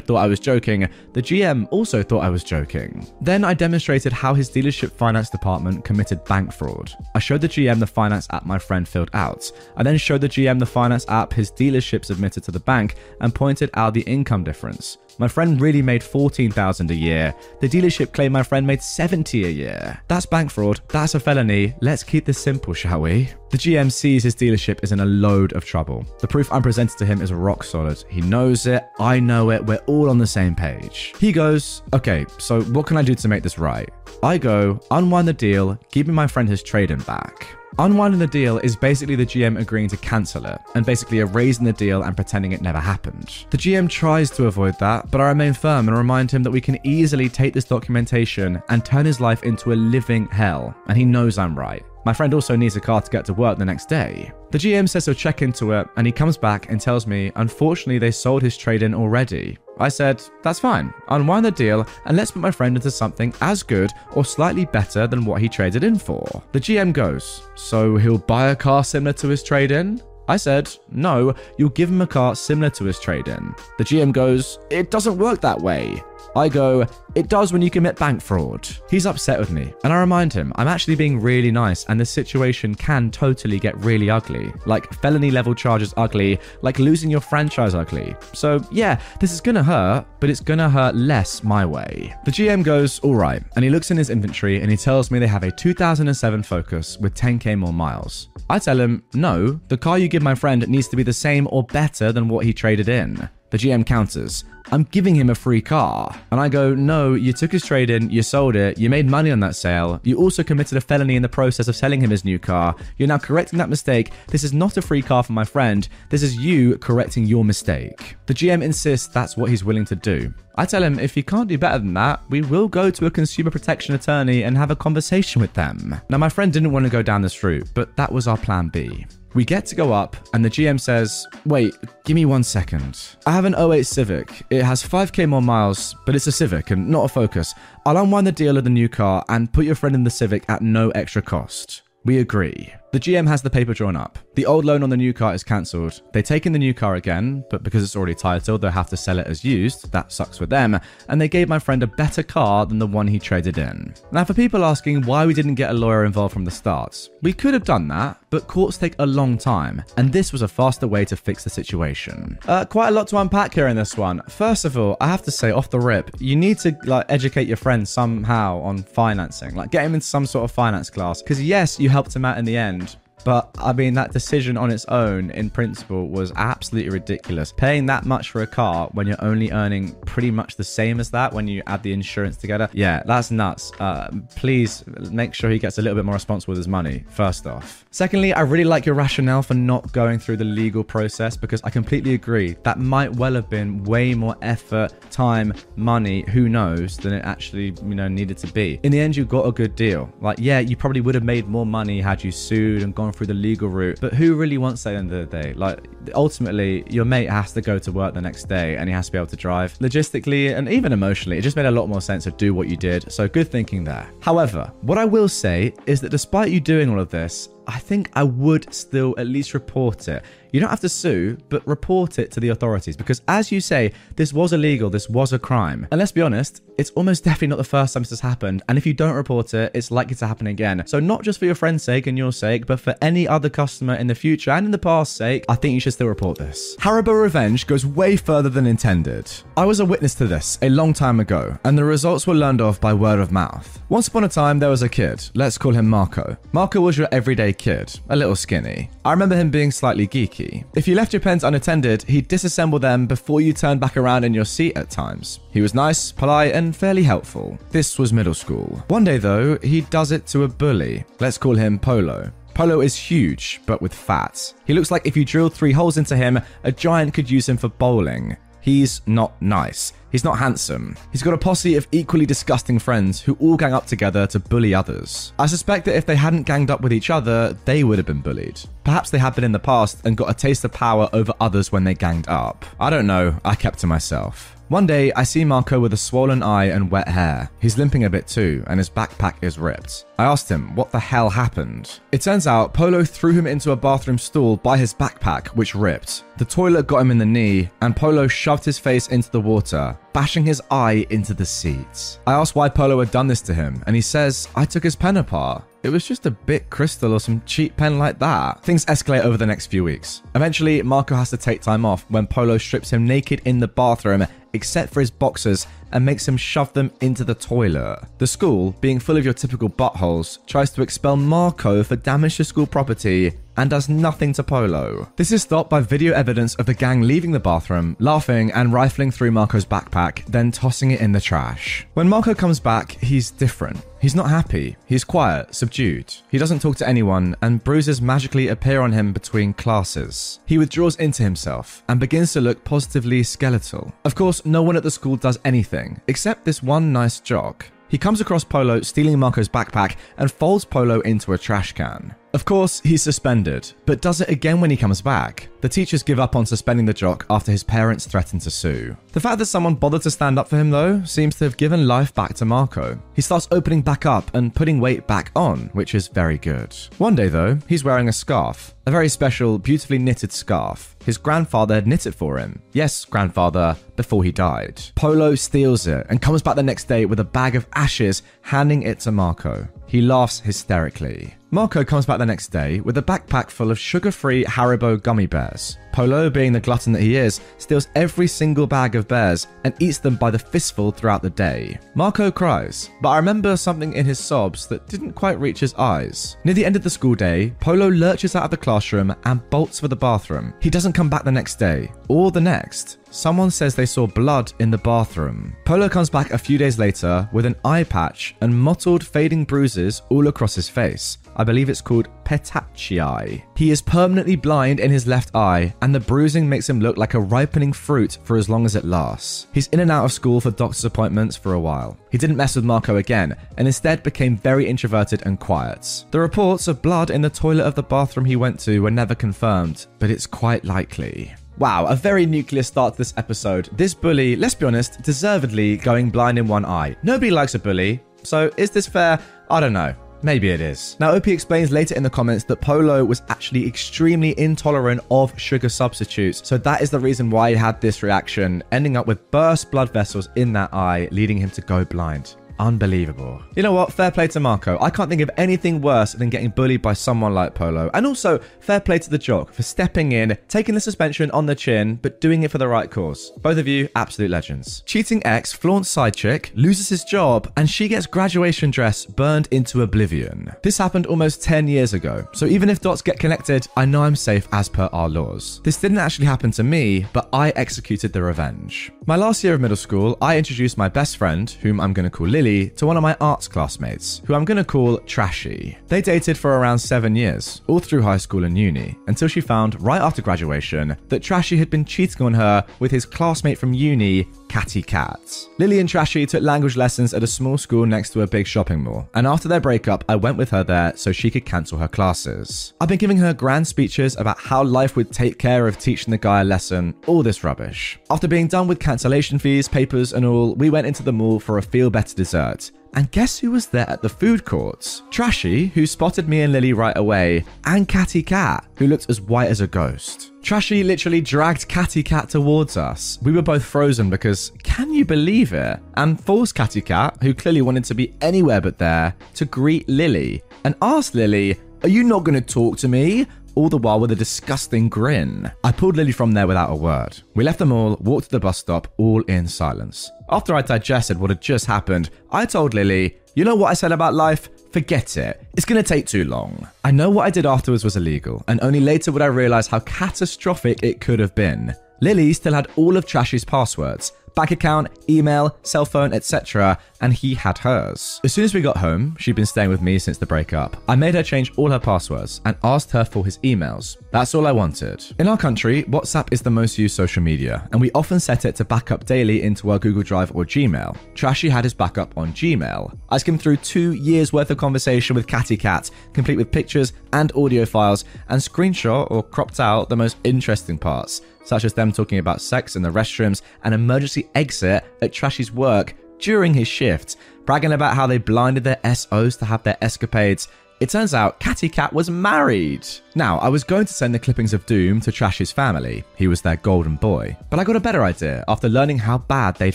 thought 0.00 0.16
I 0.16 0.26
was 0.26 0.40
joking. 0.40 0.88
The 1.12 1.22
GM 1.22 1.68
also 1.70 2.02
thought 2.02 2.24
I 2.24 2.30
was 2.30 2.42
joking. 2.42 3.06
Then 3.20 3.44
I 3.44 3.54
demonstrated 3.54 4.12
how 4.12 4.34
his 4.34 4.50
dealership 4.50 4.90
finance 4.90 5.30
department 5.30 5.84
committed 5.84 6.24
bank 6.24 6.52
fraud. 6.52 6.92
I 7.14 7.20
showed 7.20 7.42
the 7.42 7.48
GM 7.48 7.78
the 7.78 7.86
finance 7.86 8.26
app 8.32 8.44
my 8.44 8.58
friend 8.58 8.88
filled 8.88 9.10
out. 9.14 9.52
I 9.76 9.84
then 9.84 9.98
showed 9.98 10.22
the 10.22 10.28
GM 10.28 10.58
the 10.58 10.66
finance 10.66 11.06
app 11.08 11.32
his 11.32 11.52
dealership 11.52 12.04
submitted 12.04 12.42
to 12.42 12.50
the 12.50 12.58
bank 12.58 12.96
and 13.20 13.32
pointed 13.32 13.70
out 13.74 13.94
the 13.94 14.00
income 14.00 14.42
difference. 14.42 14.98
My 15.18 15.28
friend 15.28 15.60
really 15.60 15.80
made 15.80 16.02
14,000 16.02 16.90
a 16.90 16.94
year. 16.94 17.34
The 17.60 17.68
dealership 17.68 18.12
claimed 18.12 18.34
my 18.34 18.42
friend 18.42 18.66
made 18.66 18.82
70 18.82 19.46
a 19.46 19.48
year. 19.48 20.02
That's 20.08 20.26
bank 20.26 20.50
fraud. 20.50 20.80
That's 20.88 21.14
a 21.14 21.20
felony. 21.20 21.74
Let's 21.80 22.02
keep 22.02 22.26
this 22.26 22.38
simple, 22.38 22.74
shall 22.74 23.00
we? 23.00 23.30
The 23.50 23.56
GM 23.56 23.90
sees 23.90 24.24
his 24.24 24.34
dealership 24.34 24.82
is 24.82 24.92
in 24.92 25.00
a 25.00 25.06
load 25.06 25.52
of 25.54 25.64
trouble. 25.64 26.04
The 26.18 26.28
proof 26.28 26.52
I'm 26.52 26.62
presented 26.62 26.98
to 26.98 27.06
him 27.06 27.22
is 27.22 27.32
rock 27.32 27.64
solid. 27.64 28.04
He 28.08 28.20
knows 28.20 28.66
it, 28.66 28.84
I 28.98 29.18
know 29.20 29.50
it, 29.50 29.64
we're 29.64 29.82
all 29.86 30.10
on 30.10 30.18
the 30.18 30.26
same 30.26 30.54
page. 30.54 31.14
He 31.18 31.32
goes, 31.32 31.82
Okay, 31.94 32.26
so 32.38 32.62
what 32.62 32.86
can 32.86 32.96
I 32.96 33.02
do 33.02 33.14
to 33.14 33.28
make 33.28 33.42
this 33.42 33.58
right? 33.58 33.88
I 34.22 34.36
go, 34.36 34.80
unwind 34.90 35.28
the 35.28 35.32
deal, 35.32 35.78
give 35.92 36.06
me 36.06 36.12
my 36.12 36.26
friend 36.26 36.48
his 36.48 36.62
trade 36.62 36.90
in 36.90 36.98
back. 37.00 37.46
Unwinding 37.78 38.20
the 38.20 38.26
deal 38.26 38.56
is 38.58 38.74
basically 38.74 39.16
the 39.16 39.26
GM 39.26 39.60
agreeing 39.60 39.88
to 39.90 39.98
cancel 39.98 40.46
it, 40.46 40.58
and 40.74 40.86
basically 40.86 41.18
erasing 41.18 41.66
the 41.66 41.74
deal 41.74 42.04
and 42.04 42.16
pretending 42.16 42.52
it 42.52 42.62
never 42.62 42.80
happened. 42.80 43.44
The 43.50 43.58
GM 43.58 43.90
tries 43.90 44.30
to 44.30 44.46
avoid 44.46 44.78
that, 44.78 45.10
but 45.10 45.20
I 45.20 45.28
remain 45.28 45.52
firm 45.52 45.86
and 45.86 45.96
remind 45.96 46.30
him 46.30 46.42
that 46.42 46.50
we 46.50 46.60
can 46.60 46.78
easily 46.84 47.28
take 47.28 47.52
this 47.52 47.66
documentation 47.66 48.62
and 48.70 48.82
turn 48.82 49.04
his 49.04 49.20
life 49.20 49.42
into 49.42 49.72
a 49.72 49.74
living 49.74 50.26
hell, 50.28 50.74
and 50.88 50.96
he 50.96 51.04
knows 51.04 51.36
I'm 51.36 51.58
right. 51.58 51.84
My 52.06 52.14
friend 52.14 52.32
also 52.32 52.56
needs 52.56 52.76
a 52.76 52.80
car 52.80 53.02
to 53.02 53.10
get 53.10 53.26
to 53.26 53.34
work 53.34 53.58
the 53.58 53.64
next 53.64 53.90
day. 53.90 54.32
The 54.52 54.58
GM 54.58 54.88
says 54.88 55.04
he'll 55.04 55.14
check 55.14 55.42
into 55.42 55.72
it, 55.72 55.86
and 55.98 56.06
he 56.06 56.12
comes 56.12 56.38
back 56.38 56.70
and 56.70 56.80
tells 56.80 57.06
me, 57.06 57.30
unfortunately, 57.34 57.98
they 57.98 58.10
sold 58.10 58.42
his 58.42 58.56
trade 58.56 58.82
in 58.82 58.94
already. 58.94 59.58
I 59.78 59.88
said, 59.88 60.22
that's 60.42 60.58
fine, 60.58 60.92
unwind 61.08 61.44
the 61.44 61.50
deal, 61.50 61.86
and 62.06 62.16
let's 62.16 62.30
put 62.30 62.40
my 62.40 62.50
friend 62.50 62.76
into 62.76 62.90
something 62.90 63.34
as 63.40 63.62
good 63.62 63.90
or 64.12 64.24
slightly 64.24 64.64
better 64.64 65.06
than 65.06 65.24
what 65.24 65.42
he 65.42 65.48
traded 65.48 65.84
in 65.84 65.98
for. 65.98 66.42
The 66.52 66.60
GM 66.60 66.92
goes, 66.92 67.42
so 67.54 67.96
he'll 67.96 68.18
buy 68.18 68.48
a 68.48 68.56
car 68.56 68.84
similar 68.84 69.12
to 69.14 69.28
his 69.28 69.42
trade 69.42 69.70
in? 69.70 70.00
I 70.28 70.36
said, 70.36 70.74
no, 70.90 71.34
you'll 71.56 71.68
give 71.70 71.88
him 71.88 72.00
a 72.00 72.06
car 72.06 72.34
similar 72.34 72.70
to 72.70 72.84
his 72.84 72.98
trade 72.98 73.28
in. 73.28 73.54
The 73.78 73.84
GM 73.84 74.12
goes, 74.12 74.58
it 74.70 74.90
doesn't 74.90 75.18
work 75.18 75.40
that 75.42 75.60
way. 75.60 76.02
I 76.36 76.50
go, 76.50 76.86
it 77.14 77.28
does 77.28 77.50
when 77.50 77.62
you 77.62 77.70
commit 77.70 77.96
bank 77.96 78.20
fraud. 78.20 78.68
He's 78.90 79.06
upset 79.06 79.40
with 79.40 79.50
me, 79.50 79.72
and 79.84 79.92
I 79.92 79.98
remind 79.98 80.34
him 80.34 80.52
I'm 80.56 80.68
actually 80.68 80.94
being 80.94 81.18
really 81.18 81.50
nice, 81.50 81.86
and 81.86 81.98
the 81.98 82.04
situation 82.04 82.74
can 82.74 83.10
totally 83.10 83.58
get 83.58 83.74
really 83.78 84.10
ugly. 84.10 84.52
Like 84.66 84.92
felony 85.00 85.30
level 85.30 85.54
charges 85.54 85.94
ugly, 85.96 86.38
like 86.60 86.78
losing 86.78 87.10
your 87.10 87.22
franchise 87.22 87.74
ugly. 87.74 88.14
So, 88.34 88.60
yeah, 88.70 89.00
this 89.18 89.32
is 89.32 89.40
gonna 89.40 89.62
hurt, 89.62 90.06
but 90.20 90.28
it's 90.28 90.40
gonna 90.40 90.68
hurt 90.68 90.94
less 90.94 91.42
my 91.42 91.64
way. 91.64 92.14
The 92.26 92.30
GM 92.30 92.62
goes, 92.62 93.02
alright, 93.02 93.42
and 93.54 93.64
he 93.64 93.70
looks 93.70 93.90
in 93.90 93.96
his 93.96 94.10
inventory 94.10 94.60
and 94.60 94.70
he 94.70 94.76
tells 94.76 95.10
me 95.10 95.18
they 95.18 95.26
have 95.26 95.42
a 95.42 95.50
2007 95.50 96.42
Focus 96.42 96.98
with 96.98 97.14
10k 97.14 97.58
more 97.58 97.72
miles. 97.72 98.28
I 98.50 98.58
tell 98.58 98.78
him, 98.78 99.02
no, 99.14 99.58
the 99.68 99.78
car 99.78 99.98
you 99.98 100.08
give 100.08 100.22
my 100.22 100.34
friend 100.34 100.68
needs 100.68 100.88
to 100.88 100.96
be 100.96 101.02
the 101.02 101.12
same 101.12 101.48
or 101.50 101.64
better 101.64 102.12
than 102.12 102.28
what 102.28 102.44
he 102.44 102.52
traded 102.52 102.90
in. 102.90 103.28
The 103.56 103.70
GM 103.70 103.86
counters. 103.86 104.44
I'm 104.70 104.82
giving 104.82 105.14
him 105.14 105.30
a 105.30 105.34
free 105.34 105.62
car. 105.62 106.14
And 106.30 106.38
I 106.38 106.50
go, 106.50 106.74
No, 106.74 107.14
you 107.14 107.32
took 107.32 107.50
his 107.50 107.64
trade 107.64 107.88
in, 107.88 108.10
you 108.10 108.22
sold 108.22 108.54
it, 108.54 108.76
you 108.76 108.90
made 108.90 109.08
money 109.08 109.30
on 109.30 109.40
that 109.40 109.56
sale. 109.56 109.98
You 110.02 110.18
also 110.18 110.42
committed 110.42 110.76
a 110.76 110.80
felony 110.82 111.16
in 111.16 111.22
the 111.22 111.28
process 111.30 111.66
of 111.66 111.74
selling 111.74 112.02
him 112.02 112.10
his 112.10 112.22
new 112.22 112.38
car. 112.38 112.76
You're 112.98 113.08
now 113.08 113.16
correcting 113.16 113.58
that 113.58 113.70
mistake. 113.70 114.12
This 114.28 114.44
is 114.44 114.52
not 114.52 114.76
a 114.76 114.82
free 114.82 115.00
car 115.00 115.22
for 115.22 115.32
my 115.32 115.44
friend. 115.44 115.88
This 116.10 116.22
is 116.22 116.36
you 116.36 116.76
correcting 116.76 117.24
your 117.24 117.46
mistake. 117.46 118.16
The 118.26 118.34
GM 118.34 118.62
insists 118.62 119.06
that's 119.06 119.38
what 119.38 119.48
he's 119.48 119.64
willing 119.64 119.86
to 119.86 119.96
do. 119.96 120.34
I 120.56 120.66
tell 120.66 120.82
him 120.82 120.98
if 120.98 121.14
he 121.14 121.22
can't 121.22 121.48
do 121.48 121.56
better 121.56 121.78
than 121.78 121.94
that, 121.94 122.28
we 122.28 122.42
will 122.42 122.68
go 122.68 122.90
to 122.90 123.06
a 123.06 123.10
consumer 123.10 123.50
protection 123.50 123.94
attorney 123.94 124.42
and 124.42 124.54
have 124.58 124.70
a 124.70 124.76
conversation 124.76 125.40
with 125.40 125.54
them. 125.54 125.98
Now, 126.10 126.18
my 126.18 126.28
friend 126.28 126.52
didn't 126.52 126.72
want 126.72 126.84
to 126.84 126.90
go 126.90 127.00
down 127.00 127.22
this 127.22 127.42
route, 127.42 127.70
but 127.72 127.96
that 127.96 128.12
was 128.12 128.28
our 128.28 128.36
plan 128.36 128.68
B. 128.68 129.06
We 129.36 129.44
get 129.44 129.66
to 129.66 129.74
go 129.74 129.92
up, 129.92 130.16
and 130.32 130.42
the 130.42 130.48
GM 130.48 130.80
says, 130.80 131.26
Wait, 131.44 131.74
give 132.06 132.14
me 132.14 132.24
one 132.24 132.42
second. 132.42 132.98
I 133.26 133.32
have 133.32 133.44
an 133.44 133.54
08 133.54 133.82
Civic. 133.82 134.46
It 134.48 134.62
has 134.62 134.82
5k 134.82 135.28
more 135.28 135.42
miles, 135.42 135.94
but 136.06 136.16
it's 136.16 136.26
a 136.26 136.32
Civic 136.32 136.70
and 136.70 136.88
not 136.88 137.04
a 137.04 137.08
Focus. 137.08 137.52
I'll 137.84 137.98
unwind 137.98 138.26
the 138.26 138.32
deal 138.32 138.56
of 138.56 138.64
the 138.64 138.70
new 138.70 138.88
car 138.88 139.26
and 139.28 139.52
put 139.52 139.66
your 139.66 139.74
friend 139.74 139.94
in 139.94 140.04
the 140.04 140.10
Civic 140.10 140.48
at 140.48 140.62
no 140.62 140.88
extra 140.92 141.20
cost. 141.20 141.82
We 142.06 142.16
agree. 142.20 142.72
The 142.92 143.00
GM 143.00 143.28
has 143.28 143.42
the 143.42 143.50
paper 143.50 143.74
drawn 143.74 143.96
up. 143.96 144.18
The 144.34 144.46
old 144.46 144.64
loan 144.64 144.82
on 144.82 144.90
the 144.90 144.96
new 144.96 145.12
car 145.12 145.34
is 145.34 145.44
cancelled. 145.44 146.00
They 146.12 146.22
take 146.22 146.46
in 146.46 146.52
the 146.52 146.58
new 146.58 146.72
car 146.72 146.94
again, 146.94 147.44
but 147.50 147.62
because 147.62 147.82
it's 147.82 147.96
already 147.96 148.14
titled, 148.14 148.60
they'll 148.60 148.70
have 148.70 148.88
to 148.90 148.96
sell 148.96 149.18
it 149.18 149.26
as 149.26 149.44
used. 149.44 149.90
That 149.92 150.12
sucks 150.12 150.38
for 150.38 150.46
them. 150.46 150.78
And 151.08 151.20
they 151.20 151.28
gave 151.28 151.48
my 151.48 151.58
friend 151.58 151.82
a 151.82 151.86
better 151.86 152.22
car 152.22 152.64
than 152.64 152.78
the 152.78 152.86
one 152.86 153.06
he 153.06 153.18
traded 153.18 153.58
in. 153.58 153.94
Now, 154.12 154.24
for 154.24 154.34
people 154.34 154.64
asking 154.64 155.02
why 155.02 155.26
we 155.26 155.34
didn't 155.34 155.56
get 155.56 155.70
a 155.70 155.74
lawyer 155.74 156.04
involved 156.04 156.32
from 156.32 156.44
the 156.44 156.50
start, 156.50 157.08
we 157.22 157.32
could 157.32 157.54
have 157.54 157.64
done 157.64 157.88
that, 157.88 158.20
but 158.30 158.46
courts 158.46 158.78
take 158.78 158.94
a 158.98 159.06
long 159.06 159.38
time, 159.38 159.82
and 159.96 160.12
this 160.12 160.32
was 160.32 160.42
a 160.42 160.48
faster 160.48 160.86
way 160.86 161.04
to 161.06 161.16
fix 161.16 161.42
the 161.42 161.50
situation. 161.50 162.38
Uh, 162.46 162.64
quite 162.64 162.88
a 162.88 162.90
lot 162.90 163.08
to 163.08 163.18
unpack 163.18 163.54
here 163.54 163.68
in 163.68 163.76
this 163.76 163.96
one. 163.96 164.20
First 164.28 164.64
of 164.64 164.76
all, 164.76 164.96
I 165.00 165.06
have 165.08 165.22
to 165.22 165.30
say 165.30 165.50
off 165.50 165.70
the 165.70 165.80
rip, 165.80 166.10
you 166.18 166.36
need 166.36 166.58
to 166.58 166.76
like 166.84 167.06
educate 167.08 167.48
your 167.48 167.56
friend 167.56 167.88
somehow 167.88 168.60
on 168.60 168.82
financing, 168.82 169.54
like 169.54 169.70
get 169.70 169.84
him 169.84 169.94
into 169.94 170.06
some 170.06 170.26
sort 170.26 170.44
of 170.44 170.50
finance 170.50 170.90
class. 170.90 171.22
Because 171.22 171.42
yes, 171.42 171.80
you 171.80 171.88
helped 171.88 172.14
him 172.14 172.24
out 172.24 172.38
in 172.38 172.44
the 172.44 172.56
end, 172.56 172.85
but 173.24 173.50
I 173.58 173.72
mean, 173.72 173.94
that 173.94 174.12
decision 174.12 174.56
on 174.56 174.70
its 174.70 174.84
own, 174.86 175.30
in 175.30 175.50
principle, 175.50 176.08
was 176.08 176.32
absolutely 176.36 176.90
ridiculous. 176.90 177.52
Paying 177.52 177.86
that 177.86 178.04
much 178.04 178.30
for 178.30 178.42
a 178.42 178.46
car 178.46 178.88
when 178.92 179.06
you're 179.06 179.22
only 179.24 179.50
earning 179.50 179.94
pretty 180.06 180.30
much 180.30 180.56
the 180.56 180.64
same 180.64 181.00
as 181.00 181.10
that 181.10 181.32
when 181.32 181.48
you 181.48 181.62
add 181.66 181.82
the 181.82 181.92
insurance 181.92 182.36
together, 182.36 182.68
yeah, 182.72 183.02
that's 183.06 183.30
nuts. 183.30 183.72
Uh, 183.80 184.10
please 184.36 184.84
make 185.10 185.34
sure 185.34 185.50
he 185.50 185.58
gets 185.58 185.78
a 185.78 185.82
little 185.82 185.96
bit 185.96 186.04
more 186.04 186.14
responsible 186.14 186.52
with 186.52 186.58
his 186.58 186.68
money, 186.68 187.04
first 187.08 187.46
off. 187.46 187.84
Secondly, 187.90 188.32
I 188.32 188.42
really 188.42 188.64
like 188.64 188.86
your 188.86 188.94
rationale 188.94 189.42
for 189.42 189.54
not 189.54 189.92
going 189.92 190.18
through 190.18 190.36
the 190.36 190.44
legal 190.44 190.84
process 190.84 191.36
because 191.36 191.60
I 191.64 191.70
completely 191.70 192.14
agree. 192.14 192.56
That 192.62 192.78
might 192.78 193.12
well 193.16 193.34
have 193.34 193.50
been 193.50 193.82
way 193.84 194.14
more 194.14 194.36
effort, 194.42 194.92
time, 195.10 195.52
money, 195.76 196.24
who 196.28 196.48
knows, 196.48 196.96
than 196.96 197.12
it 197.14 197.24
actually, 197.24 197.74
you 197.84 197.94
know, 197.94 198.08
needed 198.08 198.38
to 198.38 198.46
be. 198.52 198.78
In 198.82 198.92
the 198.92 199.00
end, 199.00 199.16
you 199.16 199.24
got 199.24 199.46
a 199.46 199.52
good 199.52 199.74
deal. 199.74 200.12
Like, 200.20 200.38
yeah, 200.38 200.60
you 200.60 200.76
probably 200.76 201.00
would 201.00 201.14
have 201.14 201.24
made 201.24 201.48
more 201.48 201.66
money 201.66 202.00
had 202.00 202.22
you 202.22 202.30
sued 202.30 202.82
and 202.82 202.94
gone 202.94 203.12
through 203.16 203.28
the 203.28 203.34
legal 203.34 203.68
route. 203.68 203.98
But 204.00 204.14
who 204.14 204.34
really 204.34 204.58
wants 204.58 204.82
that 204.84 204.90
at 204.90 204.92
the 204.92 204.98
end 204.98 205.12
of 205.12 205.30
the 205.30 205.42
day? 205.42 205.52
Like, 205.54 205.88
ultimately, 206.14 206.84
your 206.88 207.04
mate 207.04 207.28
has 207.30 207.52
to 207.52 207.60
go 207.60 207.78
to 207.78 207.92
work 207.92 208.14
the 208.14 208.20
next 208.20 208.48
day 208.48 208.76
and 208.76 208.88
he 208.88 208.94
has 208.94 209.06
to 209.06 209.12
be 209.12 209.18
able 209.18 209.26
to 209.28 209.36
drive. 209.36 209.78
Logistically 209.78 210.56
and 210.56 210.68
even 210.68 210.92
emotionally, 210.92 211.38
it 211.38 211.42
just 211.42 211.56
made 211.56 211.66
a 211.66 211.70
lot 211.70 211.88
more 211.88 212.00
sense 212.00 212.24
to 212.24 212.30
do 212.32 212.54
what 212.54 212.68
you 212.68 212.76
did. 212.76 213.10
So 213.10 213.28
good 213.28 213.50
thinking 213.50 213.84
there. 213.84 214.08
However, 214.20 214.72
what 214.82 214.98
I 214.98 215.04
will 215.04 215.28
say 215.28 215.74
is 215.86 216.00
that 216.00 216.10
despite 216.10 216.50
you 216.50 216.60
doing 216.60 216.90
all 216.90 217.00
of 217.00 217.10
this, 217.10 217.48
I 217.66 217.78
think 217.78 218.10
I 218.14 218.22
would 218.22 218.72
still 218.72 219.14
at 219.18 219.26
least 219.26 219.54
report 219.54 220.06
it. 220.08 220.22
You 220.52 220.60
don't 220.60 220.70
have 220.70 220.80
to 220.80 220.88
sue, 220.88 221.38
but 221.48 221.66
report 221.66 222.18
it 222.18 222.30
to 222.32 222.40
the 222.40 222.48
authorities 222.50 222.96
because, 222.96 223.22
as 223.28 223.52
you 223.52 223.60
say, 223.60 223.92
this 224.16 224.32
was 224.32 224.52
illegal, 224.52 224.90
this 224.90 225.08
was 225.08 225.32
a 225.32 225.38
crime. 225.38 225.86
And 225.90 225.98
let's 225.98 226.12
be 226.12 226.22
honest, 226.22 226.62
it's 226.78 226.90
almost 226.90 227.24
definitely 227.24 227.48
not 227.48 227.58
the 227.58 227.64
first 227.64 227.94
time 227.94 228.02
this 228.02 228.10
has 228.10 228.20
happened. 228.20 228.62
And 228.68 228.78
if 228.78 228.86
you 228.86 228.94
don't 228.94 229.14
report 229.14 229.52
it, 229.54 229.72
it's 229.74 229.90
likely 229.90 230.16
to 230.16 230.26
happen 230.26 230.46
again. 230.46 230.82
So, 230.86 231.00
not 231.00 231.22
just 231.22 231.38
for 231.38 231.44
your 231.44 231.54
friend's 231.54 231.82
sake 231.82 232.06
and 232.06 232.16
your 232.16 232.32
sake, 232.32 232.66
but 232.66 232.80
for 232.80 232.94
any 233.02 233.26
other 233.26 233.48
customer 233.48 233.94
in 233.94 234.06
the 234.06 234.14
future 234.14 234.50
and 234.50 234.66
in 234.66 234.72
the 234.72 234.78
past 234.78 235.16
sake, 235.16 235.44
I 235.48 235.54
think 235.54 235.74
you 235.74 235.80
should 235.80 235.94
still 235.94 236.08
report 236.08 236.38
this. 236.38 236.76
Haribo 236.76 237.20
Revenge 237.20 237.66
goes 237.66 237.84
way 237.86 238.16
further 238.16 238.48
than 238.48 238.66
intended. 238.66 239.30
I 239.56 239.64
was 239.64 239.80
a 239.80 239.84
witness 239.84 240.14
to 240.16 240.26
this 240.26 240.58
a 240.62 240.68
long 240.68 240.92
time 240.92 241.20
ago, 241.20 241.58
and 241.64 241.76
the 241.76 241.84
results 241.84 242.26
were 242.26 242.34
learned 242.34 242.60
of 242.60 242.80
by 242.80 242.92
word 242.92 243.18
of 243.18 243.32
mouth. 243.32 243.80
Once 243.88 244.08
upon 244.08 244.24
a 244.24 244.28
time, 244.28 244.58
there 244.58 244.68
was 244.68 244.82
a 244.82 244.88
kid. 244.88 245.22
Let's 245.34 245.56
call 245.56 245.72
him 245.72 245.88
Marco. 245.88 246.36
Marco 246.50 246.80
was 246.80 246.98
your 246.98 247.06
everyday 247.12 247.52
kid, 247.52 248.00
a 248.08 248.16
little 248.16 248.34
skinny. 248.34 248.90
I 249.04 249.12
remember 249.12 249.36
him 249.36 249.48
being 249.48 249.70
slightly 249.70 250.08
geeky. 250.08 250.64
If 250.74 250.88
you 250.88 250.96
left 250.96 251.12
your 251.12 251.20
pens 251.20 251.44
unattended, 251.44 252.02
he'd 252.02 252.28
disassemble 252.28 252.80
them 252.80 253.06
before 253.06 253.40
you 253.40 253.52
turned 253.52 253.80
back 253.80 253.96
around 253.96 254.24
in 254.24 254.34
your 254.34 254.44
seat 254.44 254.76
at 254.76 254.90
times. 254.90 255.38
He 255.52 255.60
was 255.60 255.72
nice, 255.72 256.10
polite, 256.10 256.52
and 256.52 256.74
fairly 256.74 257.04
helpful. 257.04 257.56
This 257.70 257.96
was 257.96 258.12
middle 258.12 258.34
school. 258.34 258.82
One 258.88 259.04
day, 259.04 259.18
though, 259.18 259.56
he 259.58 259.82
does 259.82 260.10
it 260.10 260.26
to 260.28 260.42
a 260.42 260.48
bully. 260.48 261.04
Let's 261.20 261.38
call 261.38 261.54
him 261.54 261.78
Polo. 261.78 262.32
Polo 262.54 262.80
is 262.80 262.96
huge, 262.96 263.60
but 263.66 263.80
with 263.80 263.94
fat. 263.94 264.52
He 264.64 264.74
looks 264.74 264.90
like 264.90 265.06
if 265.06 265.16
you 265.16 265.24
drilled 265.24 265.54
three 265.54 265.72
holes 265.72 265.96
into 265.96 266.16
him, 266.16 266.40
a 266.64 266.72
giant 266.72 267.14
could 267.14 267.30
use 267.30 267.48
him 267.48 267.56
for 267.56 267.68
bowling. 267.68 268.36
He's 268.66 269.00
not 269.06 269.40
nice. 269.40 269.92
He's 270.10 270.24
not 270.24 270.38
handsome. 270.38 270.96
He's 271.12 271.22
got 271.22 271.34
a 271.34 271.38
posse 271.38 271.76
of 271.76 271.86
equally 271.92 272.26
disgusting 272.26 272.80
friends 272.80 273.20
who 273.20 273.36
all 273.38 273.56
gang 273.56 273.72
up 273.72 273.86
together 273.86 274.26
to 274.26 274.40
bully 274.40 274.74
others. 274.74 275.32
I 275.38 275.46
suspect 275.46 275.84
that 275.84 275.94
if 275.94 276.04
they 276.04 276.16
hadn't 276.16 276.48
ganged 276.48 276.72
up 276.72 276.80
with 276.80 276.92
each 276.92 277.08
other, 277.08 277.56
they 277.64 277.84
would 277.84 277.98
have 277.98 278.08
been 278.08 278.22
bullied. 278.22 278.58
Perhaps 278.82 279.10
they 279.10 279.18
had 279.18 279.36
been 279.36 279.44
in 279.44 279.52
the 279.52 279.60
past 279.60 280.04
and 280.04 280.16
got 280.16 280.30
a 280.30 280.34
taste 280.34 280.64
of 280.64 280.72
power 280.72 281.08
over 281.12 281.32
others 281.38 281.70
when 281.70 281.84
they 281.84 281.94
ganged 281.94 282.28
up. 282.28 282.64
I 282.80 282.90
don't 282.90 283.06
know, 283.06 283.38
I 283.44 283.54
kept 283.54 283.78
to 283.80 283.86
myself. 283.86 284.55
One 284.68 284.84
day, 284.84 285.12
I 285.12 285.22
see 285.22 285.44
Marco 285.44 285.78
with 285.78 285.92
a 285.92 285.96
swollen 285.96 286.42
eye 286.42 286.64
and 286.64 286.90
wet 286.90 287.06
hair. 287.06 287.48
He's 287.60 287.78
limping 287.78 288.02
a 288.02 288.10
bit 288.10 288.26
too, 288.26 288.64
and 288.66 288.80
his 288.80 288.90
backpack 288.90 289.34
is 289.40 289.60
ripped. 289.60 290.06
I 290.18 290.24
asked 290.24 290.48
him 290.48 290.74
what 290.74 290.90
the 290.90 290.98
hell 290.98 291.30
happened. 291.30 292.00
It 292.10 292.20
turns 292.20 292.48
out 292.48 292.74
Polo 292.74 293.04
threw 293.04 293.32
him 293.32 293.46
into 293.46 293.70
a 293.70 293.76
bathroom 293.76 294.18
stall 294.18 294.56
by 294.56 294.76
his 294.76 294.92
backpack, 294.92 295.48
which 295.48 295.76
ripped. 295.76 296.24
The 296.38 296.44
toilet 296.44 296.88
got 296.88 296.98
him 296.98 297.12
in 297.12 297.18
the 297.18 297.24
knee, 297.24 297.70
and 297.80 297.94
Polo 297.94 298.26
shoved 298.26 298.64
his 298.64 298.76
face 298.76 299.06
into 299.06 299.30
the 299.30 299.40
water, 299.40 299.96
bashing 300.12 300.44
his 300.44 300.60
eye 300.72 301.06
into 301.10 301.32
the 301.32 301.46
seats. 301.46 302.18
I 302.26 302.32
asked 302.32 302.56
why 302.56 302.68
Polo 302.68 302.98
had 302.98 303.12
done 303.12 303.28
this 303.28 303.42
to 303.42 303.54
him, 303.54 303.84
and 303.86 303.94
he 303.94 304.02
says, 304.02 304.48
I 304.56 304.64
took 304.64 304.82
his 304.82 304.96
pen 304.96 305.18
apart. 305.18 305.62
It 305.84 305.90
was 305.90 306.04
just 306.04 306.26
a 306.26 306.32
Bic 306.32 306.68
Cristal 306.68 307.12
or 307.12 307.20
some 307.20 307.40
cheap 307.46 307.76
pen 307.76 308.00
like 308.00 308.18
that. 308.18 308.64
Things 308.64 308.84
escalate 308.86 309.22
over 309.22 309.36
the 309.36 309.46
next 309.46 309.66
few 309.66 309.84
weeks. 309.84 310.22
Eventually, 310.34 310.82
Marco 310.82 311.14
has 311.14 311.30
to 311.30 311.36
take 311.36 311.62
time 311.62 311.84
off 311.84 312.04
when 312.08 312.26
Polo 312.26 312.58
strips 312.58 312.90
him 312.90 313.06
naked 313.06 313.40
in 313.44 313.60
the 313.60 313.68
bathroom, 313.68 314.26
except 314.56 314.92
for 314.92 314.98
his 314.98 315.10
boxers, 315.10 315.68
and 315.92 316.04
makes 316.04 316.26
him 316.26 316.36
shove 316.36 316.72
them 316.72 316.90
into 317.00 317.22
the 317.22 317.34
toilet. 317.34 318.00
The 318.18 318.26
school, 318.26 318.74
being 318.80 318.98
full 318.98 319.16
of 319.16 319.24
your 319.24 319.34
typical 319.34 319.70
buttholes, 319.70 320.44
tries 320.46 320.70
to 320.70 320.82
expel 320.82 321.16
Marco 321.16 321.84
for 321.84 321.94
damage 321.94 322.36
to 322.38 322.44
school 322.44 322.66
property 322.66 323.34
and 323.56 323.70
does 323.70 323.88
nothing 323.88 324.32
to 324.34 324.42
Polo. 324.42 325.08
This 325.16 325.32
is 325.32 325.42
stopped 325.42 325.70
by 325.70 325.80
video 325.80 326.12
evidence 326.12 326.54
of 326.56 326.66
the 326.66 326.74
gang 326.74 327.02
leaving 327.02 327.32
the 327.32 327.40
bathroom, 327.40 327.96
laughing 327.98 328.52
and 328.52 328.72
rifling 328.72 329.10
through 329.10 329.30
Marco's 329.30 329.64
backpack, 329.64 330.24
then 330.26 330.50
tossing 330.50 330.90
it 330.90 331.00
in 331.00 331.12
the 331.12 331.20
trash. 331.20 331.86
When 331.94 332.08
Marco 332.08 332.34
comes 332.34 332.60
back, 332.60 332.92
he's 333.00 333.30
different. 333.30 333.80
He's 333.98 334.14
not 334.14 334.28
happy. 334.28 334.76
He's 334.84 335.04
quiet, 335.04 335.54
subdued. 335.54 336.14
He 336.30 336.36
doesn't 336.36 336.60
talk 336.60 336.76
to 336.76 336.88
anyone, 336.88 337.34
and 337.40 337.64
bruises 337.64 338.02
magically 338.02 338.48
appear 338.48 338.82
on 338.82 338.92
him 338.92 339.14
between 339.14 339.54
classes. 339.54 340.38
He 340.44 340.58
withdraws 340.58 340.96
into 340.96 341.22
himself 341.22 341.82
and 341.88 341.98
begins 341.98 342.34
to 342.34 342.42
look 342.42 342.62
positively 342.62 343.22
skeletal. 343.22 343.94
Of 344.04 344.14
course, 344.14 344.44
no 344.46 344.62
one 344.62 344.76
at 344.76 344.82
the 344.82 344.90
school 344.90 345.16
does 345.16 345.38
anything, 345.44 346.00
except 346.06 346.44
this 346.44 346.62
one 346.62 346.92
nice 346.92 347.20
jock. 347.20 347.66
He 347.88 347.98
comes 347.98 348.20
across 348.20 348.44
Polo 348.44 348.80
stealing 348.82 349.18
Marco's 349.18 349.48
backpack 349.48 349.96
and 350.18 350.30
folds 350.30 350.64
Polo 350.64 351.00
into 351.00 351.32
a 351.32 351.38
trash 351.38 351.72
can. 351.72 352.14
Of 352.36 352.44
course, 352.44 352.80
he's 352.80 353.02
suspended, 353.02 353.72
but 353.86 354.02
does 354.02 354.20
it 354.20 354.28
again 354.28 354.60
when 354.60 354.70
he 354.70 354.76
comes 354.76 355.00
back. 355.00 355.48
The 355.62 355.70
teachers 355.70 356.02
give 356.02 356.20
up 356.20 356.36
on 356.36 356.44
suspending 356.44 356.84
the 356.84 356.92
jock 356.92 357.24
after 357.30 357.50
his 357.50 357.64
parents 357.64 358.04
threaten 358.04 358.38
to 358.40 358.50
sue. 358.50 358.94
The 359.12 359.20
fact 359.20 359.38
that 359.38 359.46
someone 359.46 359.74
bothered 359.74 360.02
to 360.02 360.10
stand 360.10 360.38
up 360.38 360.46
for 360.46 360.58
him, 360.58 360.68
though, 360.68 361.02
seems 361.04 361.36
to 361.36 361.44
have 361.44 361.56
given 361.56 361.88
life 361.88 362.14
back 362.14 362.34
to 362.34 362.44
Marco. 362.44 363.00
He 363.14 363.22
starts 363.22 363.48
opening 363.50 363.80
back 363.80 364.04
up 364.04 364.34
and 364.34 364.54
putting 364.54 364.80
weight 364.80 365.06
back 365.06 365.30
on, 365.34 365.70
which 365.72 365.94
is 365.94 366.08
very 366.08 366.36
good. 366.36 366.76
One 366.98 367.14
day, 367.14 367.28
though, 367.28 367.58
he's 367.70 367.84
wearing 367.84 368.10
a 368.10 368.12
scarf. 368.12 368.74
A 368.84 368.90
very 368.90 369.08
special, 369.08 369.58
beautifully 369.58 369.98
knitted 369.98 370.30
scarf. 370.30 370.94
His 371.06 371.16
grandfather 371.16 371.76
had 371.76 371.86
knit 371.86 372.06
it 372.06 372.14
for 372.14 372.36
him. 372.36 372.60
Yes, 372.72 373.06
grandfather, 373.06 373.76
before 373.96 374.22
he 374.22 374.30
died. 374.30 374.82
Polo 374.94 375.34
steals 375.36 375.86
it 375.86 376.06
and 376.10 376.20
comes 376.20 376.42
back 376.42 376.54
the 376.54 376.62
next 376.62 376.84
day 376.84 377.06
with 377.06 377.18
a 377.18 377.24
bag 377.24 377.56
of 377.56 377.66
ashes, 377.74 378.22
handing 378.42 378.82
it 378.82 379.00
to 379.00 379.10
Marco. 379.10 379.66
He 379.86 380.02
laughs 380.02 380.40
hysterically. 380.40 381.34
Marco 381.52 381.84
comes 381.84 382.04
back 382.04 382.18
the 382.18 382.26
next 382.26 382.48
day 382.48 382.80
with 382.80 382.98
a 382.98 383.02
backpack 383.02 383.50
full 383.50 383.70
of 383.70 383.78
sugar 383.78 384.10
free 384.10 384.44
Haribo 384.44 385.00
gummy 385.00 385.26
bears. 385.26 385.78
Polo, 385.92 386.28
being 386.28 386.52
the 386.52 386.60
glutton 386.60 386.92
that 386.92 387.00
he 387.00 387.16
is, 387.16 387.40
steals 387.56 387.88
every 387.94 388.26
single 388.26 388.66
bag 388.66 388.96
of 388.96 389.08
bears 389.08 389.46
and 389.64 389.72
eats 389.78 389.98
them 389.98 390.16
by 390.16 390.30
the 390.30 390.38
fistful 390.38 390.90
throughout 390.90 391.22
the 391.22 391.30
day. 391.30 391.78
Marco 391.94 392.30
cries, 392.30 392.90
but 393.00 393.10
I 393.10 393.16
remember 393.16 393.56
something 393.56 393.94
in 393.94 394.04
his 394.04 394.18
sobs 394.18 394.66
that 394.66 394.88
didn't 394.88 395.12
quite 395.12 395.38
reach 395.38 395.60
his 395.60 395.72
eyes. 395.74 396.36
Near 396.44 396.52
the 396.52 396.64
end 396.64 396.76
of 396.76 396.82
the 396.82 396.90
school 396.90 397.14
day, 397.14 397.54
Polo 397.60 397.88
lurches 397.88 398.34
out 398.34 398.44
of 398.44 398.50
the 398.50 398.56
classroom 398.56 399.14
and 399.24 399.48
bolts 399.48 399.78
for 399.80 399.88
the 399.88 399.96
bathroom. 399.96 400.52
He 400.60 400.68
doesn't 400.68 400.92
come 400.92 401.08
back 401.08 401.24
the 401.24 401.32
next 401.32 401.60
day, 401.60 401.92
or 402.08 402.30
the 402.30 402.40
next. 402.40 402.98
someone 403.10 403.50
says 403.50 403.74
they 403.74 403.86
saw 403.86 404.06
blood 404.06 404.52
in 404.58 404.70
the 404.70 404.78
bathroom. 404.78 405.56
Polo 405.64 405.88
comes 405.88 406.10
back 406.10 406.32
a 406.32 406.38
few 406.38 406.58
days 406.58 406.78
later 406.78 407.26
with 407.32 407.46
an 407.46 407.56
eye 407.64 407.84
patch 407.84 408.34
and 408.42 408.54
mottled, 408.54 409.06
fading 409.06 409.44
bruises 409.44 410.02
all 410.10 410.28
across 410.28 410.54
his 410.54 410.68
face. 410.68 411.16
I 411.36 411.44
believe 411.44 411.68
it's 411.68 411.80
called 411.80 412.08
petechiae. 412.24 413.42
He 413.54 413.70
is 413.70 413.82
permanently 413.82 414.36
blind 414.36 414.80
in 414.80 414.90
his 414.90 415.06
left 415.06 415.34
eye, 415.34 415.74
and 415.82 415.94
the 415.94 416.00
bruising 416.00 416.48
makes 416.48 416.68
him 416.68 416.80
look 416.80 416.96
like 416.96 417.14
a 417.14 417.20
ripening 417.20 417.72
fruit 417.72 418.18
for 418.24 418.36
as 418.36 418.48
long 418.48 418.64
as 418.64 418.74
it 418.74 418.84
lasts. 418.84 419.46
He's 419.52 419.68
in 419.68 419.80
and 419.80 419.90
out 419.90 420.06
of 420.06 420.12
school 420.12 420.40
for 420.40 420.50
doctor's 420.50 420.84
appointments 420.84 421.36
for 421.36 421.52
a 421.52 421.60
while. 421.60 421.98
He 422.10 422.18
didn't 422.18 422.36
mess 422.36 422.56
with 422.56 422.64
Marco 422.64 422.96
again, 422.96 423.36
and 423.58 423.68
instead 423.68 424.02
became 424.02 424.38
very 424.38 424.66
introverted 424.66 425.22
and 425.26 425.38
quiet. 425.38 426.04
The 426.10 426.20
reports 426.20 426.68
of 426.68 426.82
blood 426.82 427.10
in 427.10 427.20
the 427.20 427.30
toilet 427.30 427.64
of 427.64 427.74
the 427.74 427.82
bathroom 427.82 428.24
he 428.24 428.36
went 428.36 428.58
to 428.60 428.80
were 428.80 428.90
never 428.90 429.14
confirmed, 429.14 429.86
but 429.98 430.10
it's 430.10 430.26
quite 430.26 430.64
likely. 430.64 431.34
Wow, 431.58 431.86
a 431.86 431.96
very 431.96 432.26
nuclear 432.26 432.62
start 432.62 432.94
to 432.94 432.98
this 432.98 433.14
episode. 433.16 433.70
This 433.72 433.94
bully, 433.94 434.36
let's 434.36 434.54
be 434.54 434.66
honest, 434.66 435.02
deservedly 435.02 435.76
going 435.76 436.10
blind 436.10 436.38
in 436.38 436.46
one 436.48 436.64
eye. 436.64 436.96
Nobody 437.02 437.30
likes 437.30 437.54
a 437.54 437.58
bully, 437.58 438.00
so 438.22 438.50
is 438.56 438.70
this 438.70 438.86
fair? 438.86 439.18
I 439.48 439.60
don't 439.60 439.72
know. 439.72 439.94
Maybe 440.26 440.50
it 440.50 440.60
is. 440.60 440.96
Now, 440.98 441.12
Opie 441.12 441.30
explains 441.30 441.70
later 441.70 441.94
in 441.94 442.02
the 442.02 442.10
comments 442.10 442.42
that 442.46 442.60
Polo 442.60 443.04
was 443.04 443.22
actually 443.28 443.64
extremely 443.64 444.36
intolerant 444.36 445.00
of 445.08 445.32
sugar 445.38 445.68
substitutes, 445.68 446.42
so 446.44 446.58
that 446.58 446.82
is 446.82 446.90
the 446.90 446.98
reason 446.98 447.30
why 447.30 447.50
he 447.50 447.54
had 447.54 447.80
this 447.80 448.02
reaction, 448.02 448.60
ending 448.72 448.96
up 448.96 449.06
with 449.06 449.30
burst 449.30 449.70
blood 449.70 449.92
vessels 449.92 450.28
in 450.34 450.52
that 450.54 450.74
eye, 450.74 451.06
leading 451.12 451.38
him 451.38 451.50
to 451.50 451.60
go 451.60 451.84
blind. 451.84 452.34
Unbelievable. 452.58 453.42
You 453.54 453.62
know 453.62 453.72
what? 453.72 453.92
Fair 453.92 454.10
play 454.10 454.28
to 454.28 454.40
Marco. 454.40 454.78
I 454.80 454.90
can't 454.90 455.10
think 455.10 455.22
of 455.22 455.30
anything 455.36 455.80
worse 455.80 456.12
than 456.12 456.30
getting 456.30 456.50
bullied 456.50 456.82
by 456.82 456.94
someone 456.94 457.34
like 457.34 457.54
Polo. 457.54 457.90
And 457.94 458.06
also, 458.06 458.38
fair 458.60 458.80
play 458.80 458.98
to 458.98 459.10
the 459.10 459.18
jock 459.18 459.52
for 459.52 459.62
stepping 459.62 460.12
in, 460.12 460.36
taking 460.48 460.74
the 460.74 460.80
suspension 460.80 461.30
on 461.32 461.46
the 461.46 461.54
chin, 461.54 461.98
but 462.02 462.20
doing 462.20 462.42
it 462.42 462.50
for 462.50 462.58
the 462.58 462.68
right 462.68 462.90
cause. 462.90 463.32
Both 463.42 463.58
of 463.58 463.68
you, 463.68 463.88
absolute 463.94 464.30
legends. 464.30 464.82
Cheating 464.86 465.24
ex 465.26 465.52
flaunts 465.52 465.90
side 465.90 466.14
chick, 466.14 466.52
loses 466.54 466.88
his 466.88 467.04
job, 467.04 467.52
and 467.56 467.68
she 467.68 467.88
gets 467.88 468.06
graduation 468.06 468.70
dress 468.70 469.04
burned 469.04 469.48
into 469.50 469.82
oblivion. 469.82 470.52
This 470.62 470.78
happened 470.78 471.06
almost 471.06 471.42
10 471.42 471.68
years 471.68 471.94
ago, 471.94 472.26
so 472.32 472.46
even 472.46 472.70
if 472.70 472.80
dots 472.80 473.02
get 473.02 473.18
connected, 473.18 473.66
I 473.76 473.84
know 473.84 474.02
I'm 474.02 474.16
safe 474.16 474.48
as 474.52 474.68
per 474.68 474.88
our 474.92 475.08
laws. 475.08 475.60
This 475.62 475.80
didn't 475.80 475.98
actually 475.98 476.26
happen 476.26 476.50
to 476.52 476.62
me, 476.62 477.06
but 477.12 477.28
I 477.32 477.50
executed 477.50 478.12
the 478.12 478.22
revenge. 478.22 478.90
My 479.06 479.16
last 479.16 479.44
year 479.44 479.54
of 479.54 479.60
middle 479.60 479.76
school, 479.76 480.16
I 480.20 480.38
introduced 480.38 480.78
my 480.78 480.88
best 480.88 481.16
friend, 481.16 481.50
whom 481.62 481.80
I'm 481.80 481.92
going 481.92 482.04
to 482.04 482.10
call 482.10 482.26
Lily 482.26 482.45
to 482.46 482.86
one 482.86 482.96
of 482.96 483.02
my 483.02 483.16
arts 483.20 483.48
classmates, 483.48 484.22
who 484.24 484.34
I'm 484.34 484.44
going 484.44 484.56
to 484.56 484.64
call 484.64 484.98
Trashy. 484.98 485.76
They 485.88 486.00
dated 486.00 486.38
for 486.38 486.56
around 486.56 486.78
seven 486.78 487.16
years, 487.16 487.60
all 487.66 487.80
through 487.80 488.02
high 488.02 488.18
school 488.18 488.44
and 488.44 488.56
uni, 488.56 488.96
until 489.08 489.26
she 489.26 489.40
found 489.40 489.80
right 489.82 490.00
after 490.00 490.22
graduation 490.22 490.96
that 491.08 491.22
Trashy 491.22 491.56
had 491.56 491.70
been 491.70 491.84
cheating 491.84 492.24
on 492.24 492.34
her 492.34 492.64
with 492.78 492.92
his 492.92 493.04
classmate 493.04 493.58
from 493.58 493.74
uni, 493.74 494.28
Catty 494.48 494.82
Cat. 494.82 495.48
Lily 495.58 495.80
and 495.80 495.88
Trashy 495.88 496.26
took 496.26 496.42
language 496.42 496.76
lessons 496.76 497.14
at 497.14 497.22
a 497.22 497.26
small 497.26 497.58
school 497.58 497.86
next 497.86 498.10
to 498.10 498.22
a 498.22 498.26
big 498.26 498.46
shopping 498.46 498.82
mall, 498.82 499.08
and 499.14 499.26
after 499.26 499.48
their 499.48 499.60
breakup, 499.60 500.04
I 500.08 500.16
went 500.16 500.36
with 500.36 500.50
her 500.50 500.64
there 500.64 500.92
so 500.96 501.12
she 501.12 501.30
could 501.30 501.44
cancel 501.44 501.78
her 501.78 501.88
classes. 501.88 502.74
I've 502.80 502.88
been 502.88 502.98
giving 502.98 503.18
her 503.18 503.34
grand 503.34 503.66
speeches 503.66 504.16
about 504.16 504.38
how 504.38 504.62
life 504.64 504.96
would 504.96 505.12
take 505.12 505.38
care 505.38 505.66
of 505.66 505.78
teaching 505.78 506.10
the 506.10 506.18
guy 506.18 506.40
a 506.40 506.44
lesson, 506.44 506.94
all 507.06 507.22
this 507.22 507.44
rubbish. 507.44 507.98
After 508.10 508.28
being 508.28 508.48
done 508.48 508.68
with 508.68 508.80
cancellation 508.80 509.38
fees, 509.38 509.68
papers, 509.68 510.12
and 510.12 510.24
all, 510.24 510.54
we 510.54 510.70
went 510.70 510.86
into 510.86 511.02
the 511.02 511.12
mall 511.12 511.40
for 511.40 511.58
a 511.58 511.62
feel 511.62 511.90
better 511.90 512.14
dessert. 512.14 512.70
And 512.96 513.10
guess 513.10 513.38
who 513.38 513.50
was 513.50 513.66
there 513.66 513.88
at 513.90 514.00
the 514.00 514.08
food 514.08 514.46
courts? 514.46 515.02
Trashy, 515.10 515.66
who 515.66 515.86
spotted 515.86 516.30
me 516.30 516.40
and 516.40 516.52
Lily 516.52 516.72
right 516.72 516.96
away, 516.96 517.44
and 517.66 517.86
Catty 517.86 518.22
Cat, 518.22 518.66
who 518.78 518.86
looked 518.86 519.10
as 519.10 519.20
white 519.20 519.50
as 519.50 519.60
a 519.60 519.66
ghost. 519.66 520.32
Trashy 520.42 520.82
literally 520.82 521.20
dragged 521.20 521.68
Catty 521.68 522.02
Cat 522.02 522.30
towards 522.30 522.78
us. 522.78 523.18
We 523.22 523.32
were 523.32 523.42
both 523.42 523.64
frozen 523.64 524.08
because, 524.08 524.52
can 524.62 524.94
you 524.94 525.04
believe 525.04 525.52
it? 525.52 525.78
And 525.98 526.18
forced 526.18 526.54
Catty 526.54 526.80
Cat, 526.80 527.18
who 527.20 527.34
clearly 527.34 527.60
wanted 527.60 527.84
to 527.84 527.94
be 527.94 528.14
anywhere 528.22 528.62
but 528.62 528.78
there, 528.78 529.14
to 529.34 529.44
greet 529.44 529.86
Lily 529.90 530.42
and 530.64 530.74
asked 530.80 531.14
Lily, 531.14 531.60
Are 531.82 531.90
you 531.90 532.02
not 532.02 532.24
going 532.24 532.42
to 532.42 532.54
talk 532.54 532.78
to 532.78 532.88
me? 532.88 533.26
all 533.56 533.68
the 533.70 533.78
while 533.78 533.98
with 533.98 534.12
a 534.12 534.16
disgusting 534.16 534.86
grin. 534.88 535.50
I 535.64 535.72
pulled 535.72 535.96
Lily 535.96 536.12
from 536.12 536.32
there 536.32 536.46
without 536.46 536.70
a 536.70 536.76
word. 536.76 537.18
We 537.34 537.42
left 537.42 537.58
them 537.58 537.72
all, 537.72 537.96
walked 538.00 538.26
to 538.26 538.32
the 538.32 538.40
bus 538.40 538.58
stop, 538.58 538.86
all 538.98 539.22
in 539.22 539.48
silence. 539.48 540.12
After 540.28 540.54
I 540.54 540.62
digested 540.62 541.18
what 541.18 541.30
had 541.30 541.40
just 541.40 541.66
happened, 541.66 542.10
I 542.32 542.46
told 542.46 542.74
Lily, 542.74 543.16
You 543.34 543.44
know 543.44 543.54
what 543.54 543.70
I 543.70 543.74
said 543.74 543.92
about 543.92 544.14
life? 544.14 544.48
Forget 544.72 545.16
it. 545.16 545.40
It's 545.56 545.64
going 545.64 545.82
to 545.82 545.88
take 545.88 546.06
too 546.06 546.24
long. 546.24 546.66
I 546.84 546.90
know 546.90 547.08
what 547.10 547.26
I 547.26 547.30
did 547.30 547.46
afterwards 547.46 547.84
was 547.84 547.96
illegal, 547.96 548.44
and 548.48 548.60
only 548.60 548.80
later 548.80 549.12
would 549.12 549.22
I 549.22 549.26
realize 549.26 549.68
how 549.68 549.80
catastrophic 549.80 550.82
it 550.82 551.00
could 551.00 551.20
have 551.20 551.34
been. 551.34 551.74
Lily 552.00 552.32
still 552.32 552.54
had 552.54 552.68
all 552.76 552.96
of 552.96 553.06
Trashy's 553.06 553.44
passwords, 553.44 554.12
bank 554.36 554.50
account, 554.50 554.88
email, 555.08 555.56
cell 555.62 555.86
phone, 555.86 556.12
etc., 556.12 556.78
and 557.00 557.12
he 557.12 557.34
had 557.34 557.56
hers. 557.58 558.20
As 558.22 558.34
soon 558.34 558.44
as 558.44 558.54
we 558.54 558.60
got 558.60 558.76
home, 558.76 559.16
she'd 559.18 559.34
been 559.34 559.46
staying 559.46 559.70
with 559.70 559.80
me 559.80 559.98
since 559.98 560.18
the 560.18 560.26
breakup. 560.26 560.76
I 560.88 560.94
made 560.94 561.14
her 561.14 561.22
change 561.22 561.52
all 561.56 561.70
her 561.70 561.78
passwords 561.78 562.42
and 562.44 562.54
asked 562.62 562.90
her 562.90 563.04
for 563.04 563.24
his 563.24 563.38
emails. 563.38 563.96
That's 564.12 564.34
all 564.34 564.46
I 564.46 564.52
wanted. 564.52 565.04
In 565.18 565.26
our 565.26 565.38
country, 565.38 565.84
WhatsApp 565.84 566.32
is 566.32 566.42
the 566.42 566.50
most 566.50 566.78
used 566.78 566.94
social 566.94 567.22
media, 567.22 567.66
and 567.72 567.80
we 567.80 567.90
often 567.94 568.20
set 568.20 568.44
it 568.44 568.56
to 568.56 568.64
backup 568.64 569.06
daily 569.06 569.42
into 569.42 569.70
our 569.70 569.78
Google 569.78 570.02
Drive 570.02 570.34
or 570.36 570.44
Gmail. 570.44 570.96
Trashy 571.14 571.48
had 571.48 571.64
his 571.64 571.74
backup 571.74 572.16
on 572.18 572.32
Gmail. 572.34 572.96
I 573.08 573.16
skimmed 573.16 573.40
through 573.40 573.56
two 573.58 573.94
years 573.94 574.34
worth 574.34 574.50
of 574.50 574.58
conversation 574.58 575.16
with 575.16 575.26
Catty 575.26 575.56
Cat, 575.56 575.90
complete 576.12 576.36
with 576.36 576.52
pictures 576.52 576.92
and 577.14 577.32
audio 577.34 577.64
files, 577.64 578.04
and 578.28 578.40
screenshot 578.40 579.10
or 579.10 579.22
cropped 579.22 579.60
out 579.60 579.88
the 579.88 579.96
most 579.96 580.18
interesting 580.24 580.76
parts 580.76 581.22
such 581.46 581.64
as 581.64 581.72
them 581.72 581.92
talking 581.92 582.18
about 582.18 582.40
sex 582.40 582.76
in 582.76 582.82
the 582.82 582.90
restrooms 582.90 583.42
and 583.62 583.72
emergency 583.72 584.25
exit 584.34 584.84
at 585.02 585.12
Trashy's 585.12 585.52
work 585.52 585.94
during 586.18 586.54
his 586.54 586.68
shift, 586.68 587.16
bragging 587.44 587.72
about 587.72 587.94
how 587.94 588.06
they 588.06 588.18
blinded 588.18 588.64
their 588.64 588.80
SOs 588.94 589.36
to 589.36 589.44
have 589.44 589.62
their 589.62 589.76
escapades. 589.82 590.48
It 590.78 590.90
turns 590.90 591.14
out 591.14 591.40
Catty 591.40 591.70
Cat 591.70 591.92
was 591.92 592.10
married. 592.10 592.86
Now, 593.14 593.38
I 593.38 593.48
was 593.48 593.64
going 593.64 593.86
to 593.86 593.92
send 593.92 594.14
the 594.14 594.18
clippings 594.18 594.52
of 594.52 594.66
Doom 594.66 595.00
to 595.00 595.12
Trashy's 595.12 595.52
family. 595.52 596.04
He 596.16 596.28
was 596.28 596.42
their 596.42 596.56
golden 596.56 596.96
boy. 596.96 597.36
But 597.48 597.58
I 597.58 597.64
got 597.64 597.76
a 597.76 597.80
better 597.80 598.02
idea 598.02 598.44
after 598.46 598.68
learning 598.68 598.98
how 598.98 599.18
bad 599.18 599.56
they'd 599.56 599.74